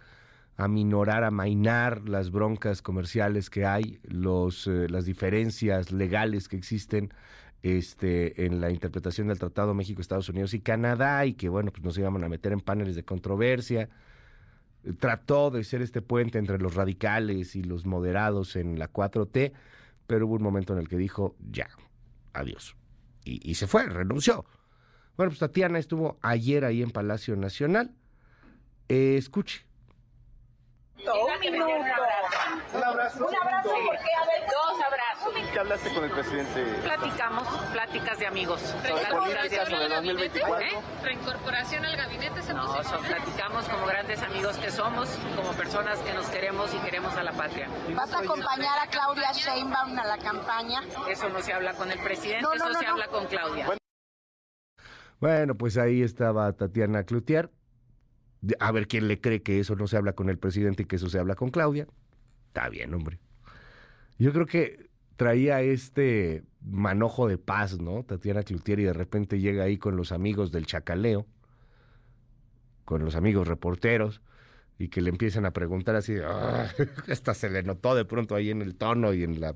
aminorar, 0.57 1.23
amainar 1.23 2.07
las 2.07 2.31
broncas 2.31 2.81
comerciales 2.81 3.49
que 3.49 3.65
hay, 3.65 3.99
los, 4.03 4.67
eh, 4.67 4.87
las 4.89 5.05
diferencias 5.05 5.91
legales 5.91 6.47
que 6.47 6.55
existen 6.55 7.13
este, 7.61 8.45
en 8.45 8.61
la 8.61 8.71
interpretación 8.71 9.27
del 9.27 9.39
Tratado 9.39 9.73
México, 9.73 10.01
Estados 10.01 10.29
Unidos 10.29 10.53
y 10.53 10.61
Canadá, 10.61 11.25
y 11.25 11.33
que 11.33 11.49
bueno, 11.49 11.71
pues 11.71 11.83
nos 11.83 11.97
íbamos 11.97 12.21
a 12.23 12.29
meter 12.29 12.53
en 12.53 12.61
paneles 12.61 12.95
de 12.95 13.03
controversia. 13.03 13.89
Trató 14.99 15.49
de 15.49 15.63
ser 15.63 15.81
este 15.81 16.01
puente 16.01 16.37
entre 16.37 16.59
los 16.59 16.75
radicales 16.75 17.55
y 17.55 17.63
los 17.63 17.85
moderados 17.85 18.55
en 18.55 18.77
la 18.77 18.91
4T, 18.91 19.51
pero 20.07 20.27
hubo 20.27 20.35
un 20.35 20.43
momento 20.43 20.73
en 20.73 20.79
el 20.79 20.87
que 20.87 20.97
dijo, 20.97 21.35
ya, 21.51 21.69
adiós. 22.33 22.75
Y, 23.25 23.49
y 23.49 23.55
se 23.55 23.65
fue, 23.65 23.87
renunció. 23.87 24.45
Bueno, 25.17 25.31
pues 25.31 25.39
Tatiana 25.39 25.79
estuvo 25.79 26.19
ayer 26.21 26.65
ahí 26.65 26.83
en 26.83 26.91
Palacio 26.91 27.35
Nacional. 27.35 27.91
Eh, 28.89 29.15
escuche 29.17 29.65
un 30.97 31.39
minuto. 31.39 31.67
Un 32.73 32.83
abrazo. 32.83 33.27
Un 33.27 33.35
abrazo 33.35 33.69
porque, 33.69 34.09
a 34.15 34.25
ver, 34.25 34.49
dos 34.49 34.81
abrazos. 34.85 35.51
¿Qué 35.51 35.59
hablaste 35.59 35.93
con 35.93 36.03
el 36.03 36.11
presidente? 36.11 36.63
Platicamos, 36.83 37.47
pláticas 37.71 38.19
de 38.19 38.27
amigos. 38.27 38.61
¿Sobre 38.61 39.05
políticas 39.05 39.69
sobre 39.69 39.89
2024? 39.89 40.65
¿Eh? 40.65 40.81
¿Reincorporación 41.03 41.85
al 41.85 41.97
gabinete 41.97 42.41
se 42.41 42.53
No, 42.53 42.83
son, 42.83 43.03
platicamos 43.03 43.65
como 43.65 43.85
grandes 43.85 44.21
amigos 44.21 44.57
que 44.57 44.71
somos, 44.71 45.09
como 45.35 45.51
personas 45.53 45.99
que 45.99 46.13
nos 46.13 46.27
queremos 46.27 46.73
y 46.73 46.77
queremos 46.79 47.15
a 47.15 47.23
la 47.23 47.31
patria. 47.33 47.67
¿Vas 47.93 48.13
a 48.13 48.19
acompañar 48.19 48.79
a 48.79 48.87
Claudia 48.87 49.31
Sheinbaum 49.31 49.97
a 49.97 50.05
la 50.05 50.17
campaña? 50.17 50.81
Eso 51.09 51.29
no 51.29 51.41
se 51.41 51.53
habla 51.53 51.73
con 51.73 51.91
el 51.91 51.99
presidente, 51.99 52.47
eso 52.55 52.73
se 52.73 52.85
habla 52.85 53.07
con 53.07 53.25
Claudia. 53.27 53.67
Bueno, 55.19 55.55
pues 55.55 55.77
ahí 55.77 56.03
estaba 56.03 56.51
Tatiana 56.53 57.03
Cloutier 57.03 57.49
a 58.59 58.71
ver 58.71 58.87
quién 58.87 59.07
le 59.07 59.19
cree 59.19 59.41
que 59.41 59.59
eso 59.59 59.75
no 59.75 59.87
se 59.87 59.97
habla 59.97 60.13
con 60.13 60.29
el 60.29 60.37
presidente 60.37 60.83
y 60.83 60.85
que 60.85 60.97
eso 60.97 61.09
se 61.09 61.19
habla 61.19 61.35
con 61.35 61.49
Claudia. 61.49 61.87
Está 62.47 62.69
bien, 62.69 62.93
hombre. 62.93 63.19
Yo 64.17 64.31
creo 64.31 64.45
que 64.45 64.89
traía 65.17 65.61
este 65.61 66.43
manojo 66.61 67.27
de 67.27 67.37
paz, 67.37 67.79
¿no? 67.79 68.03
Tatiana 68.03 68.43
Cloutier 68.43 68.79
y 68.79 68.83
de 68.83 68.93
repente 68.93 69.39
llega 69.39 69.63
ahí 69.63 69.77
con 69.77 69.95
los 69.95 70.11
amigos 70.11 70.51
del 70.51 70.65
chacaleo, 70.65 71.25
con 72.85 73.03
los 73.03 73.15
amigos 73.15 73.47
reporteros, 73.47 74.21
y 74.77 74.89
que 74.89 75.01
le 75.01 75.09
empiezan 75.09 75.45
a 75.45 75.51
preguntar 75.51 75.95
así, 75.95 76.15
"Ah", 76.23 76.67
hasta 77.09 77.33
se 77.33 77.49
le 77.49 77.63
notó 77.63 77.95
de 77.95 78.05
pronto 78.05 78.35
ahí 78.35 78.49
en 78.51 78.61
el 78.61 78.75
tono 78.75 79.13
y 79.13 79.23
en 79.23 79.39
la 79.39 79.55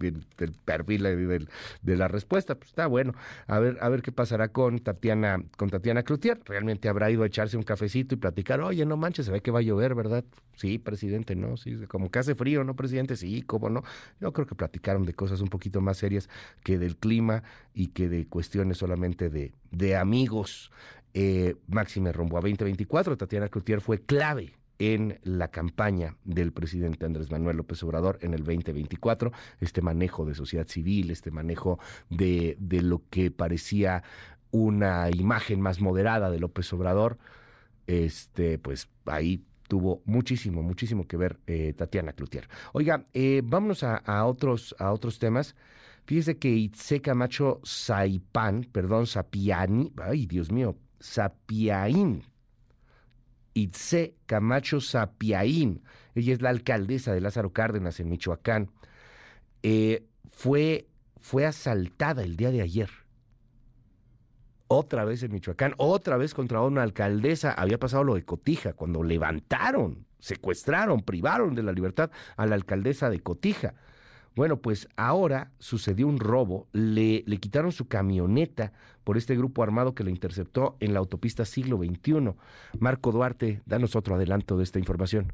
el 0.00 0.52
perfil 0.64 1.02
del- 1.02 1.48
de 1.82 1.96
la 1.96 2.08
respuesta, 2.08 2.54
pues 2.54 2.70
está 2.70 2.86
bueno. 2.86 3.12
A 3.46 3.58
ver, 3.58 3.78
a 3.80 3.88
ver 3.88 4.02
qué 4.02 4.12
pasará 4.12 4.48
con 4.48 4.78
Tatiana, 4.78 5.42
con 5.56 5.68
Tatiana 5.70 6.02
Cloutier. 6.02 6.40
Realmente 6.46 6.88
habrá 6.88 7.10
ido 7.10 7.22
a 7.22 7.26
echarse 7.26 7.56
un 7.56 7.62
cafecito 7.62 8.14
y 8.14 8.18
platicar, 8.18 8.60
oye, 8.60 8.84
no 8.86 8.96
manches, 8.96 9.26
se 9.26 9.32
ve 9.32 9.40
que 9.42 9.50
va 9.50 9.58
a 9.58 9.62
llover, 9.62 9.94
¿verdad? 9.94 10.24
Sí, 10.56 10.78
presidente, 10.78 11.34
no, 11.36 11.56
sí, 11.56 11.76
como 11.88 12.10
que 12.10 12.18
hace 12.18 12.34
frío, 12.34 12.64
¿no, 12.64 12.74
presidente? 12.76 13.16
Sí, 13.16 13.42
cómo 13.42 13.68
no. 13.70 13.82
Yo 14.20 14.32
creo 14.32 14.46
que 14.46 14.54
platicaron 14.54 15.04
de 15.04 15.14
cosas 15.14 15.40
un 15.40 15.48
poquito 15.48 15.80
más 15.80 15.98
serias 15.98 16.28
que 16.64 16.78
del 16.78 16.96
clima 16.96 17.42
y 17.74 17.88
que 17.88 18.08
de 18.08 18.26
cuestiones 18.26 18.78
solamente 18.78 19.28
de, 19.30 19.52
de 19.70 19.96
amigos. 19.96 20.70
Eh, 21.12 21.56
Máxime 21.66 22.12
rumbo 22.12 22.38
a 22.38 22.40
2024, 22.40 23.16
Tatiana 23.16 23.48
Cloutier 23.48 23.80
fue 23.80 24.00
clave 24.00 24.54
en 24.80 25.20
la 25.22 25.48
campaña 25.48 26.16
del 26.24 26.52
presidente 26.52 27.04
Andrés 27.04 27.30
Manuel 27.30 27.58
López 27.58 27.82
Obrador 27.82 28.18
en 28.22 28.32
el 28.32 28.42
2024, 28.42 29.30
este 29.60 29.82
manejo 29.82 30.24
de 30.24 30.34
sociedad 30.34 30.66
civil, 30.66 31.10
este 31.10 31.30
manejo 31.30 31.78
de, 32.08 32.56
de 32.58 32.82
lo 32.82 33.02
que 33.10 33.30
parecía 33.30 34.02
una 34.50 35.10
imagen 35.10 35.60
más 35.60 35.80
moderada 35.80 36.30
de 36.30 36.40
López 36.40 36.72
Obrador, 36.72 37.18
este, 37.86 38.58
pues 38.58 38.88
ahí 39.04 39.44
tuvo 39.68 40.02
muchísimo, 40.06 40.62
muchísimo 40.62 41.06
que 41.06 41.16
ver 41.18 41.38
eh, 41.46 41.74
Tatiana 41.76 42.14
Cloutier. 42.14 42.48
Oiga, 42.72 43.04
eh, 43.12 43.42
vámonos 43.44 43.84
a, 43.84 44.24
otros, 44.24 44.74
a 44.78 44.92
otros 44.92 45.18
temas. 45.18 45.54
Fíjese 46.06 46.38
que 46.38 46.48
Itze 46.48 47.02
Camacho 47.02 47.60
Saipán, 47.62 48.66
perdón, 48.72 49.06
Sapiani, 49.06 49.92
ay 50.02 50.26
Dios 50.26 50.50
mío, 50.50 50.74
Sapiaín, 50.98 52.24
Itze 53.54 54.14
Camacho 54.26 54.80
Sapiaín, 54.80 55.82
ella 56.14 56.32
es 56.32 56.42
la 56.42 56.50
alcaldesa 56.50 57.12
de 57.12 57.20
Lázaro 57.20 57.52
Cárdenas 57.52 58.00
en 58.00 58.08
Michoacán, 58.08 58.70
eh, 59.62 60.06
fue, 60.32 60.88
fue 61.20 61.46
asaltada 61.46 62.22
el 62.22 62.36
día 62.36 62.50
de 62.50 62.62
ayer. 62.62 62.90
Otra 64.68 65.04
vez 65.04 65.22
en 65.22 65.32
Michoacán, 65.32 65.74
otra 65.78 66.16
vez 66.16 66.32
contra 66.32 66.60
una 66.60 66.82
alcaldesa. 66.82 67.52
Había 67.52 67.78
pasado 67.78 68.04
lo 68.04 68.14
de 68.14 68.24
Cotija, 68.24 68.72
cuando 68.72 69.02
levantaron, 69.02 70.06
secuestraron, 70.20 71.02
privaron 71.02 71.56
de 71.56 71.64
la 71.64 71.72
libertad 71.72 72.10
a 72.36 72.46
la 72.46 72.54
alcaldesa 72.54 73.10
de 73.10 73.20
Cotija. 73.20 73.74
Bueno, 74.36 74.58
pues 74.58 74.88
ahora 74.96 75.50
sucedió 75.58 76.06
un 76.06 76.20
robo, 76.20 76.68
le, 76.72 77.24
le 77.26 77.36
quitaron 77.38 77.72
su 77.72 77.88
camioneta 77.88 78.72
por 79.04 79.16
este 79.16 79.36
grupo 79.36 79.62
armado 79.62 79.94
que 79.94 80.04
la 80.04 80.10
interceptó 80.10 80.76
en 80.80 80.92
la 80.94 81.00
autopista 81.00 81.44
siglo 81.44 81.78
XXI. 81.78 82.34
Marco 82.78 83.12
Duarte, 83.12 83.60
danos 83.66 83.96
otro 83.96 84.14
adelanto 84.14 84.56
de 84.56 84.64
esta 84.64 84.78
información. 84.78 85.32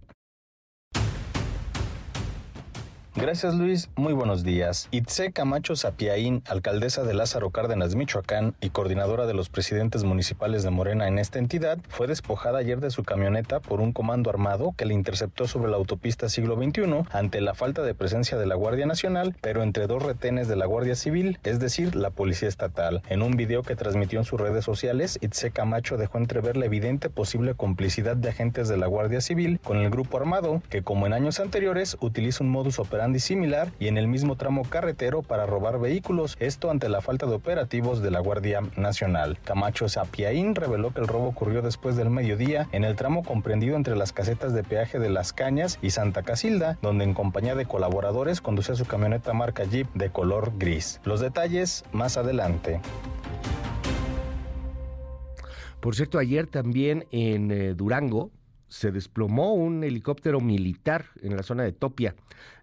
Gracias 3.19 3.55
Luis, 3.55 3.89
muy 3.97 4.13
buenos 4.13 4.45
días. 4.45 4.89
Itze 4.91 5.33
Camacho 5.33 5.75
Sapiaín, 5.75 6.43
alcaldesa 6.47 7.03
de 7.03 7.15
Lázaro 7.15 7.49
Cárdenas, 7.49 7.95
Michoacán 7.95 8.55
y 8.61 8.69
coordinadora 8.69 9.25
de 9.25 9.33
los 9.33 9.49
presidentes 9.49 10.05
municipales 10.05 10.63
de 10.63 10.69
Morena 10.69 11.09
en 11.09 11.19
esta 11.19 11.39
entidad, 11.39 11.79
fue 11.89 12.09
despojada 12.09 12.59
ayer 12.59 12.79
de 12.79 12.91
su 12.91 13.05
camioneta 13.05 13.61
por 13.61 13.81
un 13.81 13.95
comando 13.95 14.29
armado 14.29 14.75
que 14.77 14.85
le 14.85 14.93
interceptó 14.93 15.49
sobre 15.49 15.71
la 15.71 15.79
autopista 15.79 16.29
siglo 16.29 16.57
XXI 16.57 17.05
ante 17.11 17.41
la 17.41 17.55
falta 17.55 17.81
de 17.81 17.95
presencia 17.95 18.37
de 18.37 18.45
la 18.45 18.55
Guardia 18.55 18.85
Nacional, 18.85 19.35
pero 19.41 19.63
entre 19.63 19.87
dos 19.87 20.03
retenes 20.03 20.47
de 20.47 20.57
la 20.57 20.67
Guardia 20.67 20.95
Civil, 20.95 21.39
es 21.43 21.59
decir, 21.59 21.97
la 21.97 22.11
Policía 22.11 22.49
Estatal. 22.49 23.01
En 23.09 23.23
un 23.23 23.33
video 23.33 23.63
que 23.63 23.77
transmitió 23.77 24.19
en 24.19 24.27
sus 24.27 24.39
redes 24.39 24.67
sociales, 24.67 25.19
Itze 25.23 25.53
Camacho 25.53 25.97
dejó 25.97 26.19
entrever 26.19 26.59
la 26.59 26.67
evidente 26.67 27.09
posible 27.09 27.55
complicidad 27.55 28.15
de 28.15 28.29
agentes 28.29 28.69
de 28.69 28.77
la 28.77 28.89
Guardia 28.89 29.23
Civil 29.23 29.59
con 29.65 29.79
el 29.79 29.89
grupo 29.89 30.19
armado, 30.19 30.61
que 30.69 30.83
como 30.83 31.07
en 31.07 31.15
años 31.15 31.41
anteriores 31.41 31.97
utiliza 32.03 32.45
un 32.45 32.51
modus 32.51 32.79
operandi 32.79 33.06
similar 33.15 33.73
y 33.79 33.89
en 33.89 33.99
el 33.99 34.09
mismo 34.09 34.37
tramo 34.37 34.63
carretero 34.63 35.23
para 35.23 35.47
robar 35.47 35.79
vehículos, 35.79 36.37
esto 36.41 36.71
ante 36.71 36.89
la 36.89 37.01
falta 37.01 37.27
de 37.27 37.35
operativos 37.35 38.03
de 38.03 38.11
la 38.11 38.21
Guardia 38.21 38.63
Nacional. 38.77 39.39
Camacho 39.45 39.89
Sapiaín 39.89 40.55
reveló 40.55 40.93
que 40.93 41.01
el 41.01 41.09
robo 41.09 41.29
ocurrió 41.29 41.63
después 41.63 41.97
del 41.97 42.11
mediodía 42.11 42.69
en 42.73 42.85
el 42.85 42.97
tramo 42.97 43.23
comprendido 43.23 43.77
entre 43.77 43.97
las 43.97 44.13
casetas 44.13 44.53
de 44.53 44.65
peaje 44.65 44.99
de 44.99 45.11
Las 45.11 45.33
Cañas 45.33 45.79
y 45.83 45.91
Santa 45.91 46.23
Casilda, 46.23 46.79
donde 46.83 47.05
en 47.05 47.15
compañía 47.15 47.55
de 47.55 47.67
colaboradores 47.67 48.41
conducía 48.41 48.75
su 48.75 48.85
camioneta 48.85 49.33
marca 49.33 49.65
Jeep 49.65 49.89
de 49.95 50.11
color 50.11 50.53
gris. 50.59 51.01
Los 51.05 51.21
detalles 51.21 51.85
más 51.93 52.17
adelante. 52.17 52.81
Por 55.81 55.95
cierto, 55.95 56.19
ayer 56.19 56.47
también 56.49 57.07
en 57.13 57.51
eh, 57.51 57.75
Durango 57.75 58.31
se 58.69 58.91
desplomó 58.91 59.55
un 59.55 59.85
helicóptero 59.85 60.41
militar 60.41 61.07
en 61.23 61.37
la 61.37 61.43
zona 61.43 61.63
de 61.63 61.73
Topia, 61.73 62.15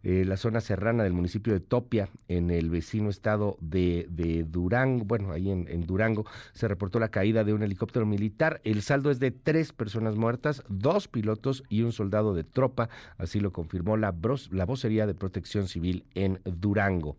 eh, 0.04 0.26
la 0.26 0.36
zona 0.36 0.60
serrana 0.60 1.04
del 1.04 1.14
municipio 1.14 1.54
de 1.54 1.62
Topia, 1.62 2.10
en 2.28 2.52
el 2.52 2.70
vecino 2.70 3.10
estado 3.10 3.58
de, 3.62 4.06
de 4.10 4.44
Durango. 4.44 5.06
Bueno, 5.06 5.32
ahí 5.32 5.50
en, 5.50 5.68
en, 5.70 5.86
Durango 5.86 6.26
se 6.52 6.68
reportó 6.68 7.00
la 7.00 7.10
caída 7.10 7.46
de 7.46 7.54
un 7.54 7.64
helicóptero 7.64 8.06
militar. 8.06 8.60
El 8.66 8.82
saldo 8.82 9.12
es 9.12 9.20
de 9.20 9.32
tres 9.32 9.72
personas 9.72 10.16
muertas, 10.16 10.64
dos 10.68 11.08
pilotos 11.08 11.64
y 11.70 11.84
un 11.84 11.94
soldado 11.94 12.34
de 12.34 12.44
tropa. 12.44 12.90
Así 13.18 13.40
lo 13.40 13.54
confirmó 13.54 13.96
la, 13.96 14.14
la 14.52 14.66
vocería 14.66 15.08
de 15.08 15.14
protección 15.14 15.68
civil 15.68 16.06
en 16.16 16.42
Durango. 16.44 17.16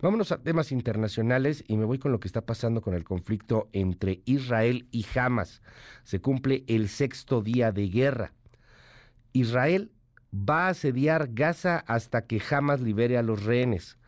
Vámonos 0.00 0.30
a 0.30 0.38
temas 0.38 0.70
internacionales 0.70 1.64
y 1.66 1.76
me 1.76 1.84
voy 1.84 1.98
con 1.98 2.12
lo 2.12 2.20
que 2.20 2.28
está 2.28 2.42
pasando 2.42 2.82
con 2.82 2.94
el 2.94 3.02
conflicto 3.02 3.68
entre 3.72 4.22
Israel 4.26 4.86
y 4.92 5.04
Hamas. 5.16 5.60
Se 6.04 6.20
cumple 6.20 6.64
el 6.68 6.88
sexto 6.88 7.42
día 7.42 7.72
de 7.72 7.88
guerra. 7.88 8.32
Israel 9.32 9.90
va 10.32 10.66
a 10.66 10.70
asediar 10.70 11.30
Gaza 11.32 11.78
hasta 11.86 12.26
que 12.26 12.42
Hamas 12.50 12.80
libere 12.80 13.18
a 13.18 13.22
los 13.22 13.44
rehenes. 13.44 13.98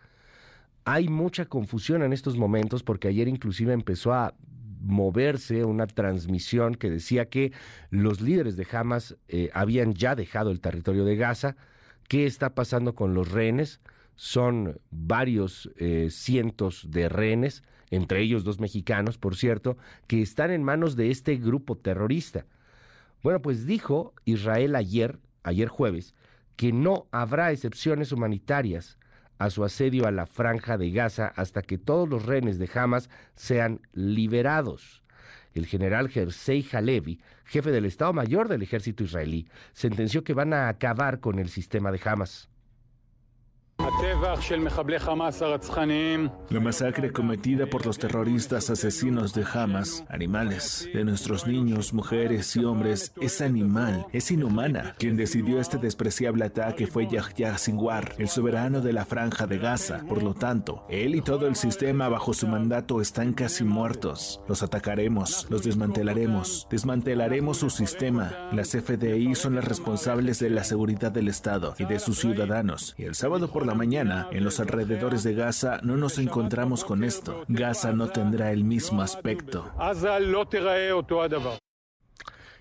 Hay 0.84 1.08
mucha 1.08 1.46
confusión 1.46 2.02
en 2.02 2.12
estos 2.12 2.36
momentos 2.36 2.82
porque 2.82 3.08
ayer 3.08 3.28
inclusive 3.28 3.72
empezó 3.72 4.12
a 4.12 4.34
moverse 4.80 5.64
una 5.64 5.86
transmisión 5.86 6.74
que 6.74 6.90
decía 6.90 7.28
que 7.28 7.52
los 7.90 8.20
líderes 8.20 8.56
de 8.56 8.66
Hamas 8.72 9.16
eh, 9.28 9.50
habían 9.52 9.94
ya 9.94 10.14
dejado 10.14 10.50
el 10.50 10.60
territorio 10.60 11.04
de 11.04 11.16
Gaza. 11.16 11.56
¿Qué 12.08 12.26
está 12.26 12.54
pasando 12.54 12.94
con 12.94 13.14
los 13.14 13.30
rehenes? 13.30 13.80
Son 14.16 14.80
varios 14.90 15.70
eh, 15.76 16.08
cientos 16.10 16.90
de 16.90 17.08
rehenes, 17.08 17.62
entre 17.90 18.20
ellos 18.22 18.44
dos 18.44 18.58
mexicanos, 18.58 19.18
por 19.18 19.36
cierto, 19.36 19.76
que 20.06 20.22
están 20.22 20.50
en 20.50 20.62
manos 20.62 20.96
de 20.96 21.10
este 21.10 21.36
grupo 21.36 21.76
terrorista. 21.76 22.46
Bueno, 23.22 23.42
pues 23.42 23.66
dijo 23.66 24.14
Israel 24.24 24.76
ayer, 24.76 25.18
ayer 25.42 25.68
jueves, 25.68 26.14
que 26.56 26.72
no 26.72 27.06
habrá 27.10 27.52
excepciones 27.52 28.12
humanitarias 28.12 28.98
a 29.38 29.48
su 29.48 29.64
asedio 29.64 30.06
a 30.06 30.10
la 30.10 30.26
franja 30.26 30.76
de 30.76 30.90
Gaza 30.90 31.32
hasta 31.34 31.62
que 31.62 31.78
todos 31.78 32.08
los 32.08 32.26
rehenes 32.26 32.58
de 32.58 32.68
Hamas 32.74 33.08
sean 33.34 33.80
liberados. 33.94 35.02
El 35.54 35.66
general 35.66 36.10
Jersey 36.10 36.66
Halevi, 36.70 37.20
jefe 37.44 37.70
del 37.70 37.86
Estado 37.86 38.12
Mayor 38.12 38.48
del 38.48 38.62
ejército 38.62 39.02
israelí, 39.02 39.48
sentenció 39.72 40.22
que 40.22 40.34
van 40.34 40.52
a 40.52 40.68
acabar 40.68 41.20
con 41.20 41.38
el 41.38 41.48
sistema 41.48 41.90
de 41.90 42.00
Hamas. 42.04 42.50
La 46.50 46.60
masacre 46.60 47.12
cometida 47.12 47.66
por 47.66 47.86
los 47.86 47.98
terroristas 47.98 48.68
asesinos 48.68 49.32
de 49.32 49.44
Hamas, 49.50 50.04
animales, 50.08 50.88
de 50.92 51.04
nuestros 51.04 51.46
niños, 51.46 51.94
mujeres 51.94 52.54
y 52.56 52.64
hombres, 52.64 53.12
es 53.20 53.40
animal, 53.40 54.06
es 54.12 54.30
inhumana. 54.30 54.94
Quien 54.98 55.16
decidió 55.16 55.60
este 55.60 55.78
despreciable 55.78 56.44
ataque 56.44 56.86
fue 56.86 57.08
Yahya 57.08 57.56
Sinwar, 57.56 58.14
el 58.18 58.28
soberano 58.28 58.80
de 58.80 58.92
la 58.92 59.04
franja 59.06 59.46
de 59.46 59.58
Gaza. 59.58 60.02
Por 60.08 60.22
lo 60.22 60.34
tanto, 60.34 60.84
él 60.90 61.14
y 61.14 61.22
todo 61.22 61.46
el 61.46 61.56
sistema 61.56 62.08
bajo 62.08 62.34
su 62.34 62.46
mandato 62.46 63.00
están 63.00 63.32
casi 63.32 63.64
muertos. 63.64 64.42
Los 64.46 64.62
atacaremos, 64.62 65.46
los 65.48 65.62
desmantelaremos, 65.62 66.66
desmantelaremos 66.70 67.56
su 67.58 67.70
sistema. 67.70 68.50
Las 68.52 68.70
FDI 68.70 69.34
son 69.34 69.54
las 69.54 69.64
responsables 69.64 70.38
de 70.38 70.50
la 70.50 70.64
seguridad 70.64 71.12
del 71.12 71.28
Estado 71.28 71.74
y 71.78 71.84
de 71.84 71.98
sus 71.98 72.18
ciudadanos. 72.18 72.94
Y 72.98 73.04
el 73.04 73.14
sábado 73.14 73.50
por 73.50 73.66
la 73.66 73.69
mañana, 73.74 74.28
en 74.32 74.44
los 74.44 74.60
alrededores 74.60 75.22
de 75.22 75.34
Gaza, 75.34 75.80
no 75.82 75.96
nos 75.96 76.18
encontramos 76.18 76.84
con 76.84 77.04
esto. 77.04 77.44
Gaza 77.48 77.92
no 77.92 78.08
tendrá 78.08 78.52
el 78.52 78.64
mismo 78.64 79.02
aspecto. 79.02 79.72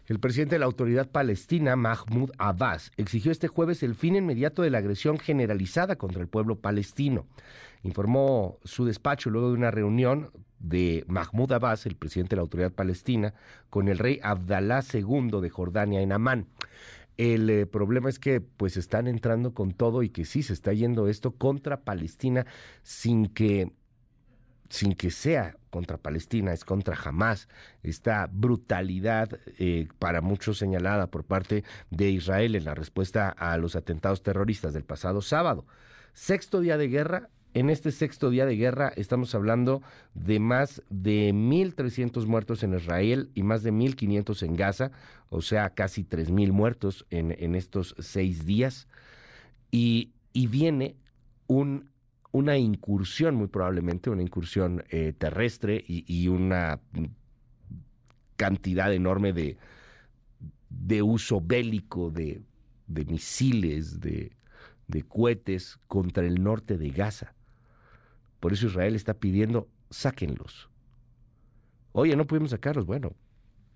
El 0.10 0.20
presidente 0.20 0.56
de 0.56 0.60
la 0.60 0.66
autoridad 0.66 1.12
palestina, 1.12 1.76
Mahmoud 1.76 2.32
Abbas, 2.40 2.92
exigió 2.98 3.32
este 3.32 3.48
jueves 3.48 3.84
el 3.84 3.94
fin 3.94 4.16
inmediato 4.16 4.64
de 4.64 4.72
la 4.72 4.80
agresión 4.80 5.20
generalizada 5.20 5.98
contra 5.98 6.22
el 6.22 6.28
pueblo 6.28 6.56
palestino. 6.60 7.28
Informó 7.84 8.58
su 8.64 8.86
despacho 8.86 9.30
luego 9.30 9.50
de 9.50 9.54
una 9.54 9.70
reunión 9.70 10.32
de 10.58 11.06
Mahmoud 11.08 11.52
Abbas, 11.52 11.86
el 11.86 11.96
presidente 11.96 12.32
de 12.32 12.38
la 12.38 12.42
autoridad 12.42 12.72
palestina, 12.72 13.34
con 13.70 13.88
el 13.88 14.00
rey 14.00 14.20
Abdalá 14.24 14.84
II 14.92 15.42
de 15.42 15.50
Jordania 15.50 16.02
en 16.02 16.12
Amán. 16.12 16.48
El 17.20 17.50
eh, 17.50 17.66
problema 17.66 18.08
es 18.08 18.18
que 18.18 18.40
pues 18.40 18.78
están 18.78 19.06
entrando 19.06 19.54
con 19.54 19.74
todo 19.74 20.04
y 20.04 20.10
que 20.10 20.24
sí 20.24 20.42
se 20.42 20.54
está 20.54 20.72
yendo 20.72 21.10
esto 21.10 21.32
contra 21.32 21.82
Palestina 21.82 22.46
sin 22.82 23.26
que 23.28 23.74
sin 24.70 24.94
que 24.94 25.12
sea 25.12 25.58
contra 25.70 25.98
Palestina, 25.98 26.54
es 26.54 26.64
contra 26.64 26.96
Hamas, 26.96 27.50
esta 27.84 28.30
brutalidad 28.32 29.38
eh, 29.58 29.90
para 30.00 30.22
muchos 30.22 30.60
señalada 30.60 31.08
por 31.08 31.26
parte 31.26 31.66
de 31.90 32.10
Israel 32.10 32.56
en 32.56 32.64
la 32.64 32.74
respuesta 32.74 33.28
a 33.28 33.58
los 33.58 33.76
atentados 33.76 34.24
terroristas 34.24 34.74
del 34.74 34.86
pasado 34.86 35.22
sábado. 35.22 35.66
Sexto 36.14 36.62
día 36.62 36.78
de 36.78 36.88
guerra, 36.88 37.30
en 37.54 37.70
este 37.70 37.92
sexto 37.92 38.30
día 38.30 38.46
de 38.46 38.56
guerra 38.56 38.92
estamos 38.96 39.34
hablando 39.36 39.82
de 40.14 40.40
más 40.40 40.84
de 40.90 41.34
1.300 41.34 42.26
muertos 42.26 42.64
en 42.64 42.74
Israel 42.74 43.30
y 43.34 43.44
más 43.44 43.64
de 43.64 43.72
1.500 43.72 44.44
en 44.44 44.56
Gaza, 44.56 44.92
o 45.30 45.42
sea, 45.42 45.70
casi 45.72 46.04
3.000 46.04 46.52
muertos 46.52 47.06
en, 47.10 47.36
en, 47.38 47.56
estos 47.56 47.96
seis 48.00 48.46
días. 48.46 48.88
Y, 49.72 50.12
y 50.34 50.48
viene 50.48 50.96
un 51.48 51.90
una 52.32 52.58
incursión, 52.58 53.36
muy 53.36 53.48
probablemente, 53.48 54.10
una 54.10 54.22
incursión 54.22 54.84
eh, 54.90 55.14
terrestre 55.18 55.84
y, 55.88 56.28
una 56.28 56.80
cantidad 58.36 58.94
enorme 58.94 59.34
de, 59.34 59.58
de 60.70 61.02
uso 61.02 61.42
bélico 61.42 62.12
de, 62.12 62.42
de 62.88 63.06
misiles, 63.06 64.00
de, 64.00 64.32
de 64.88 65.04
cohetes 65.04 65.80
contra 65.88 66.26
el 66.26 66.44
norte 66.44 66.78
de 66.78 66.90
Gaza. 66.90 67.34
Por 68.40 68.54
eso 68.54 68.68
Israel 68.68 68.96
está 68.96 69.16
pidiendo, 69.16 69.68
sáquenlos. 69.90 70.70
Oye, 71.92 72.16
no 72.16 72.26
pudimos 72.28 72.52
sacarlos. 72.52 72.86
Bueno, 72.86 73.14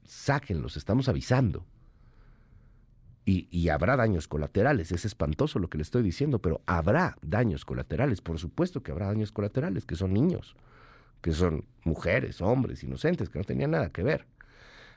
sáquenlos, 0.05 0.77
estamos 0.77 1.09
avisando. 1.09 1.65
Y, 3.25 3.69
habrá 3.69 3.95
daños 3.95 4.27
colaterales, 4.27 4.91
es 4.91 5.05
espantoso 5.05 5.57
lo 5.57 5.69
que 5.69 5.77
le 5.77 5.83
estoy 5.83 6.03
diciendo, 6.03 6.39
pero 6.39 6.61
habrá 6.65 7.17
daños 7.21 7.63
colaterales, 7.63 8.19
por 8.19 8.37
supuesto 8.37 8.83
que 8.83 8.91
habrá 8.91 9.07
daños 9.07 9.31
colaterales, 9.31 9.85
que 9.85 9.95
son 9.95 10.13
niños, 10.13 10.57
que 11.21 11.31
son 11.31 11.63
mujeres, 11.85 12.41
hombres, 12.41 12.83
inocentes, 12.83 13.29
que 13.29 13.39
no 13.39 13.45
tenían 13.45 13.71
nada 13.71 13.91
que 13.91 14.03
ver. 14.03 14.27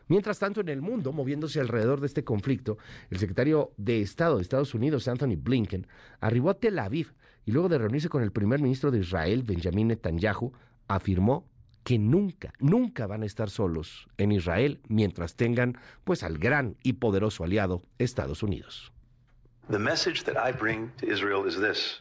Mientras 0.09 0.40
tanto, 0.40 0.61
en 0.61 0.68
el 0.68 0.83
mundo, 0.83 1.12
moviéndose 1.12 1.61
alrededor 1.61 2.00
de 2.00 2.09
este 2.09 2.24
conflicto, 2.24 2.79
el 3.11 3.18
secretario 3.18 3.72
de 3.76 4.02
Estado 4.02 4.37
de 4.37 4.42
Estados 4.42 4.74
Unidos, 4.74 5.07
Anthony 5.07 5.37
Blinken, 5.37 5.87
arribó 6.18 6.50
a 6.50 6.55
Tel 6.55 6.81
Aviv 6.81 7.14
y 7.46 7.52
luego 7.52 7.68
de 7.68 7.78
reunirse 7.78 8.09
con 8.09 8.22
el 8.22 8.32
primer 8.32 8.61
ministro 8.61 8.90
de 8.90 8.98
Israel, 8.98 9.44
Benjamin 9.44 9.88
Netanyahu, 9.88 10.52
afirmó 10.88 11.46
que 11.85 11.98
nunca, 11.98 12.52
nunca 12.59 13.06
van 13.06 13.22
a 13.22 13.26
estar 13.26 13.48
solos 13.48 14.09
en 14.18 14.32
Israel 14.32 14.80
mientras 14.88 15.37
tengan 15.37 15.78
pues 16.02 16.24
al 16.24 16.38
gran 16.38 16.76
y 16.82 16.94
poderoso 16.94 17.44
aliado 17.44 17.85
Estados 17.98 18.42
Unidos. 18.42 18.92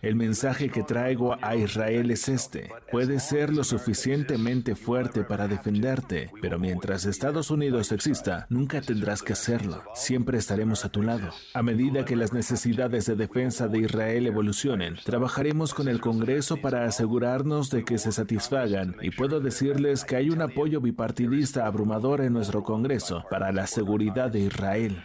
El 0.04 0.15
mensaje 0.15 0.69
que 0.69 0.84
traigo 0.84 1.36
a 1.41 1.56
Israel 1.56 2.12
es 2.12 2.30
este. 2.30 2.69
Puedes 2.91 3.23
ser 3.23 3.51
lo 3.51 3.63
suficientemente 3.63 4.75
fuerte 4.75 5.23
para 5.23 5.47
defenderte, 5.47 6.30
pero 6.43 6.60
mientras 6.60 7.06
Estados 7.06 7.49
Unidos 7.49 7.91
exista, 7.91 8.45
nunca 8.49 8.82
tendrás 8.82 9.23
que 9.23 9.34
hacerlo. 9.34 9.84
Siempre 9.95 10.38
estaremos 10.38 10.86
a 10.86 10.89
tu 10.89 11.01
lado. 11.01 11.30
A 11.56 11.63
medida 11.63 12.06
que 12.06 12.15
las 12.15 12.34
necesidades 12.34 13.08
de 13.08 13.15
defensa 13.15 13.67
de 13.67 13.80
Israel 13.80 14.28
evolucionen, 14.28 14.97
trabajaremos 15.04 15.73
con 15.73 15.88
el 15.88 16.01
Congreso 16.01 16.58
para 16.58 16.86
asegurarnos 16.86 17.71
de 17.71 17.84
que 17.84 17.97
se 17.97 18.12
satisfagan 18.12 18.95
y 19.01 19.10
puedo 19.10 19.39
decirles 19.39 20.06
que 20.06 20.15
hay 20.15 20.30
un 20.30 20.43
apoyo 20.43 20.82
bipartidista 20.82 21.65
abrumador 21.65 22.21
en 22.21 22.34
nuestro 22.34 22.62
Congreso 22.62 23.25
para 23.30 23.51
la 23.51 23.65
seguridad 23.65 24.30
de 24.30 24.41
Israel. 24.41 25.01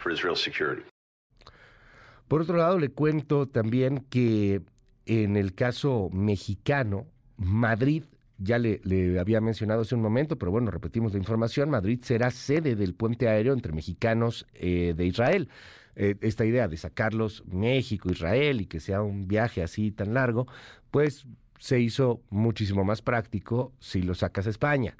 Por 2.31 2.43
otro 2.43 2.55
lado, 2.55 2.79
le 2.79 2.91
cuento 2.91 3.45
también 3.45 4.05
que 4.09 4.61
en 5.05 5.35
el 5.35 5.53
caso 5.53 6.09
mexicano, 6.13 7.05
Madrid, 7.35 8.05
ya 8.37 8.57
le, 8.57 8.79
había 9.19 9.41
mencionado 9.41 9.81
hace 9.81 9.95
un 9.95 10.01
momento, 10.01 10.37
pero 10.37 10.49
bueno, 10.49 10.71
repetimos 10.71 11.11
la 11.11 11.17
información, 11.17 11.69
Madrid 11.69 11.99
será 12.01 12.31
sede 12.31 12.77
del 12.77 12.93
puente 12.93 13.27
aéreo 13.27 13.51
entre 13.51 13.73
mexicanos 13.73 14.47
eh, 14.53 14.93
de 14.95 15.05
Israel. 15.05 15.49
Eh, 15.97 16.15
esta 16.21 16.45
idea 16.45 16.69
de 16.69 16.77
sacarlos 16.77 17.43
México, 17.47 18.09
Israel 18.09 18.61
y 18.61 18.65
que 18.65 18.79
sea 18.79 19.01
un 19.01 19.27
viaje 19.27 19.61
así 19.61 19.91
tan 19.91 20.13
largo, 20.13 20.47
pues 20.89 21.27
se 21.59 21.81
hizo 21.81 22.21
muchísimo 22.29 22.85
más 22.85 23.01
práctico 23.01 23.73
si 23.81 24.03
lo 24.03 24.15
sacas 24.15 24.47
a 24.47 24.51
España 24.51 24.95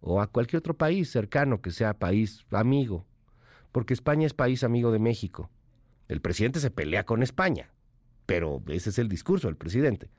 o 0.00 0.20
a 0.20 0.26
cualquier 0.26 0.58
otro 0.58 0.76
país 0.76 1.08
cercano 1.08 1.62
que 1.62 1.70
sea 1.70 1.94
país 1.94 2.44
amigo, 2.50 3.06
porque 3.72 3.94
España 3.94 4.26
es 4.26 4.34
país 4.34 4.62
amigo 4.62 4.92
de 4.92 4.98
México. 4.98 5.48
El 6.08 6.20
presidente 6.20 6.60
se 6.60 6.70
pelea 6.70 7.04
con 7.04 7.22
España, 7.22 7.70
pero 8.26 8.62
ese 8.68 8.90
es 8.90 8.98
el 8.98 9.08
discurso 9.08 9.46
del 9.46 9.56
presidente. 9.56 10.10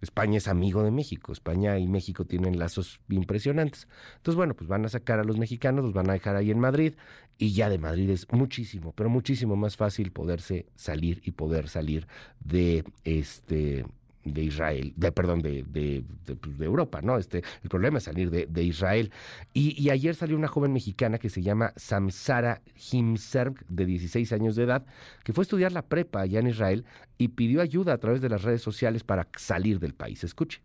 España 0.00 0.38
es 0.38 0.48
amigo 0.48 0.82
de 0.82 0.90
México, 0.90 1.32
España 1.32 1.78
y 1.78 1.86
México 1.86 2.24
tienen 2.24 2.58
lazos 2.58 3.00
impresionantes. 3.10 3.86
Entonces, 4.16 4.36
bueno, 4.36 4.54
pues 4.54 4.68
van 4.68 4.84
a 4.84 4.88
sacar 4.88 5.20
a 5.20 5.24
los 5.24 5.36
mexicanos, 5.36 5.84
los 5.84 5.92
van 5.92 6.08
a 6.08 6.14
dejar 6.14 6.36
ahí 6.36 6.50
en 6.50 6.58
Madrid 6.58 6.94
y 7.36 7.52
ya 7.52 7.68
de 7.68 7.78
Madrid 7.78 8.08
es 8.10 8.26
muchísimo, 8.30 8.92
pero 8.92 9.10
muchísimo 9.10 9.56
más 9.56 9.76
fácil 9.76 10.10
poderse 10.12 10.66
salir 10.74 11.20
y 11.24 11.32
poder 11.32 11.68
salir 11.68 12.06
de 12.40 12.84
este 13.04 13.84
de 14.24 14.42
Israel, 14.42 14.92
de 14.96 15.12
perdón, 15.12 15.40
de, 15.40 15.64
de, 15.64 16.04
pues, 16.34 16.58
de, 16.58 16.64
Europa, 16.64 17.00
¿no? 17.02 17.16
Este, 17.16 17.42
el 17.62 17.70
problema 17.70 17.98
es 17.98 18.04
salir 18.04 18.30
de, 18.30 18.62
Israel. 18.62 19.10
Y, 19.54 19.80
y, 19.80 19.90
ayer 19.90 20.14
salió 20.14 20.36
una 20.36 20.48
joven 20.48 20.72
mexicana 20.72 21.18
que 21.18 21.30
se 21.30 21.42
llama 21.42 21.72
Samsara 21.76 22.60
Himserv, 22.92 23.54
de 23.68 23.86
16 23.86 24.32
años 24.32 24.56
de 24.56 24.64
edad, 24.64 24.84
que 25.24 25.32
fue 25.32 25.42
a 25.42 25.44
estudiar 25.44 25.72
la 25.72 25.82
prepa 25.82 26.20
allá 26.20 26.40
en 26.40 26.48
Israel 26.48 26.84
y 27.16 27.28
pidió 27.28 27.60
ayuda 27.62 27.94
a 27.94 27.98
través 27.98 28.20
de 28.20 28.28
las 28.28 28.42
redes 28.42 28.62
sociales 28.62 29.04
para 29.04 29.26
salir 29.36 29.80
del 29.80 29.94
país. 29.94 30.22
Escuche. 30.24 30.60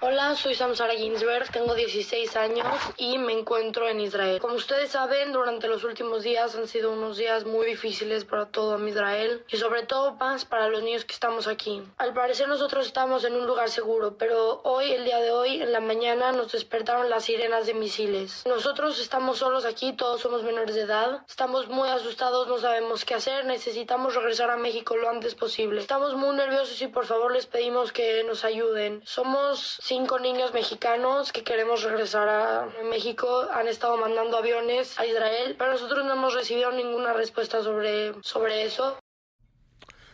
Hola, 0.00 0.36
soy 0.36 0.54
Samsara 0.54 0.94
Ginsberg, 0.94 1.50
tengo 1.50 1.74
16 1.74 2.36
años 2.36 2.68
y 2.98 3.18
me 3.18 3.32
encuentro 3.32 3.88
en 3.88 3.98
Israel. 3.98 4.38
Como 4.40 4.54
ustedes 4.54 4.92
saben, 4.92 5.32
durante 5.32 5.66
los 5.66 5.82
últimos 5.82 6.22
días 6.22 6.54
han 6.54 6.68
sido 6.68 6.92
unos 6.92 7.16
días 7.16 7.44
muy 7.44 7.66
difíciles 7.66 8.24
para 8.24 8.46
todo 8.46 8.78
Israel 8.86 9.42
y 9.48 9.56
sobre 9.56 9.82
todo 9.82 10.12
más 10.12 10.44
para 10.44 10.68
los 10.68 10.84
niños 10.84 11.04
que 11.04 11.14
estamos 11.14 11.48
aquí. 11.48 11.82
Al 11.96 12.14
parecer 12.14 12.46
nosotros 12.46 12.86
estamos 12.86 13.24
en 13.24 13.34
un 13.34 13.48
lugar 13.48 13.70
seguro, 13.70 14.16
pero 14.16 14.60
hoy, 14.62 14.92
el 14.92 15.04
día 15.04 15.18
de 15.18 15.32
hoy, 15.32 15.60
en 15.62 15.72
la 15.72 15.80
mañana 15.80 16.30
nos 16.30 16.52
despertaron 16.52 17.10
las 17.10 17.24
sirenas 17.24 17.66
de 17.66 17.74
misiles. 17.74 18.44
Nosotros 18.46 19.00
estamos 19.00 19.38
solos 19.38 19.64
aquí, 19.64 19.94
todos 19.94 20.20
somos 20.20 20.44
menores 20.44 20.76
de 20.76 20.82
edad, 20.82 21.22
estamos 21.28 21.66
muy 21.66 21.88
asustados, 21.88 22.46
no 22.46 22.58
sabemos 22.58 23.04
qué 23.04 23.14
hacer, 23.14 23.46
necesitamos 23.46 24.14
regresar 24.14 24.50
a 24.50 24.56
México 24.56 24.96
lo 24.96 25.10
antes 25.10 25.34
posible. 25.34 25.80
Estamos 25.80 26.14
muy 26.14 26.36
nerviosos 26.36 26.80
y 26.82 26.86
por 26.86 27.04
favor 27.04 27.32
les 27.32 27.46
pedimos 27.46 27.90
que 27.90 28.22
nos 28.22 28.44
ayuden. 28.44 29.02
Somos 29.04 29.80
cinco 29.88 30.18
niños 30.18 30.52
mexicanos 30.52 31.32
que 31.32 31.42
queremos 31.42 31.82
regresar 31.82 32.28
a 32.28 32.68
México. 32.90 33.48
Han 33.54 33.68
estado 33.68 33.96
mandando 33.96 34.36
aviones 34.36 34.98
a 35.00 35.06
Israel, 35.06 35.56
pero 35.58 35.72
nosotros 35.72 36.04
no 36.04 36.12
hemos 36.12 36.34
recibido 36.34 36.70
ninguna 36.72 37.14
respuesta 37.14 37.62
sobre, 37.62 38.12
sobre 38.20 38.64
eso. 38.64 38.98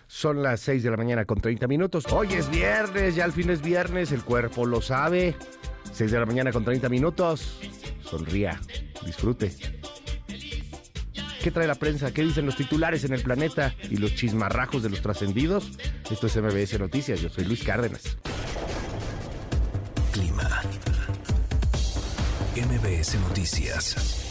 Son 0.07 0.45
las 0.45 0.61
6 0.61 0.85
de 0.85 0.91
la 0.91 0.97
mañana 0.97 1.25
con 1.25 1.41
30 1.41 1.67
minutos. 1.67 2.05
Hoy 2.13 2.35
es 2.35 2.49
viernes, 2.51 3.17
ya 3.17 3.25
al 3.25 3.33
fin 3.33 3.51
es 3.51 3.63
viernes, 3.63 4.13
el 4.13 4.23
cuerpo 4.23 4.65
lo 4.65 4.81
sabe. 4.81 5.35
6 5.93 6.13
de 6.13 6.21
la 6.21 6.27
mañana 6.27 6.53
con 6.53 6.65
30 6.65 6.89
minutos. 6.89 7.59
Sonría, 8.05 8.61
disfrute. 9.05 9.57
¿Qué 11.43 11.51
trae 11.51 11.67
la 11.67 11.75
prensa? 11.75 12.15
¿Qué 12.15 12.23
dicen 12.23 12.47
los 12.47 12.57
titulares 12.57 13.03
en 13.05 13.13
el 13.13 13.23
planeta 13.23 13.75
y 13.91 13.97
los 13.97 14.15
chismarrajos 14.15 14.85
de 14.85 14.91
los 14.91 15.03
trascendidos? 15.03 15.73
Esto 16.09 16.29
es 16.29 16.37
MBS 16.37 16.79
Noticias, 16.79 17.21
yo 17.21 17.29
soy 17.29 17.45
Luis 17.45 17.65
Cárdenas. 17.65 18.17
MBS 22.55 23.17
Noticias. 23.17 24.24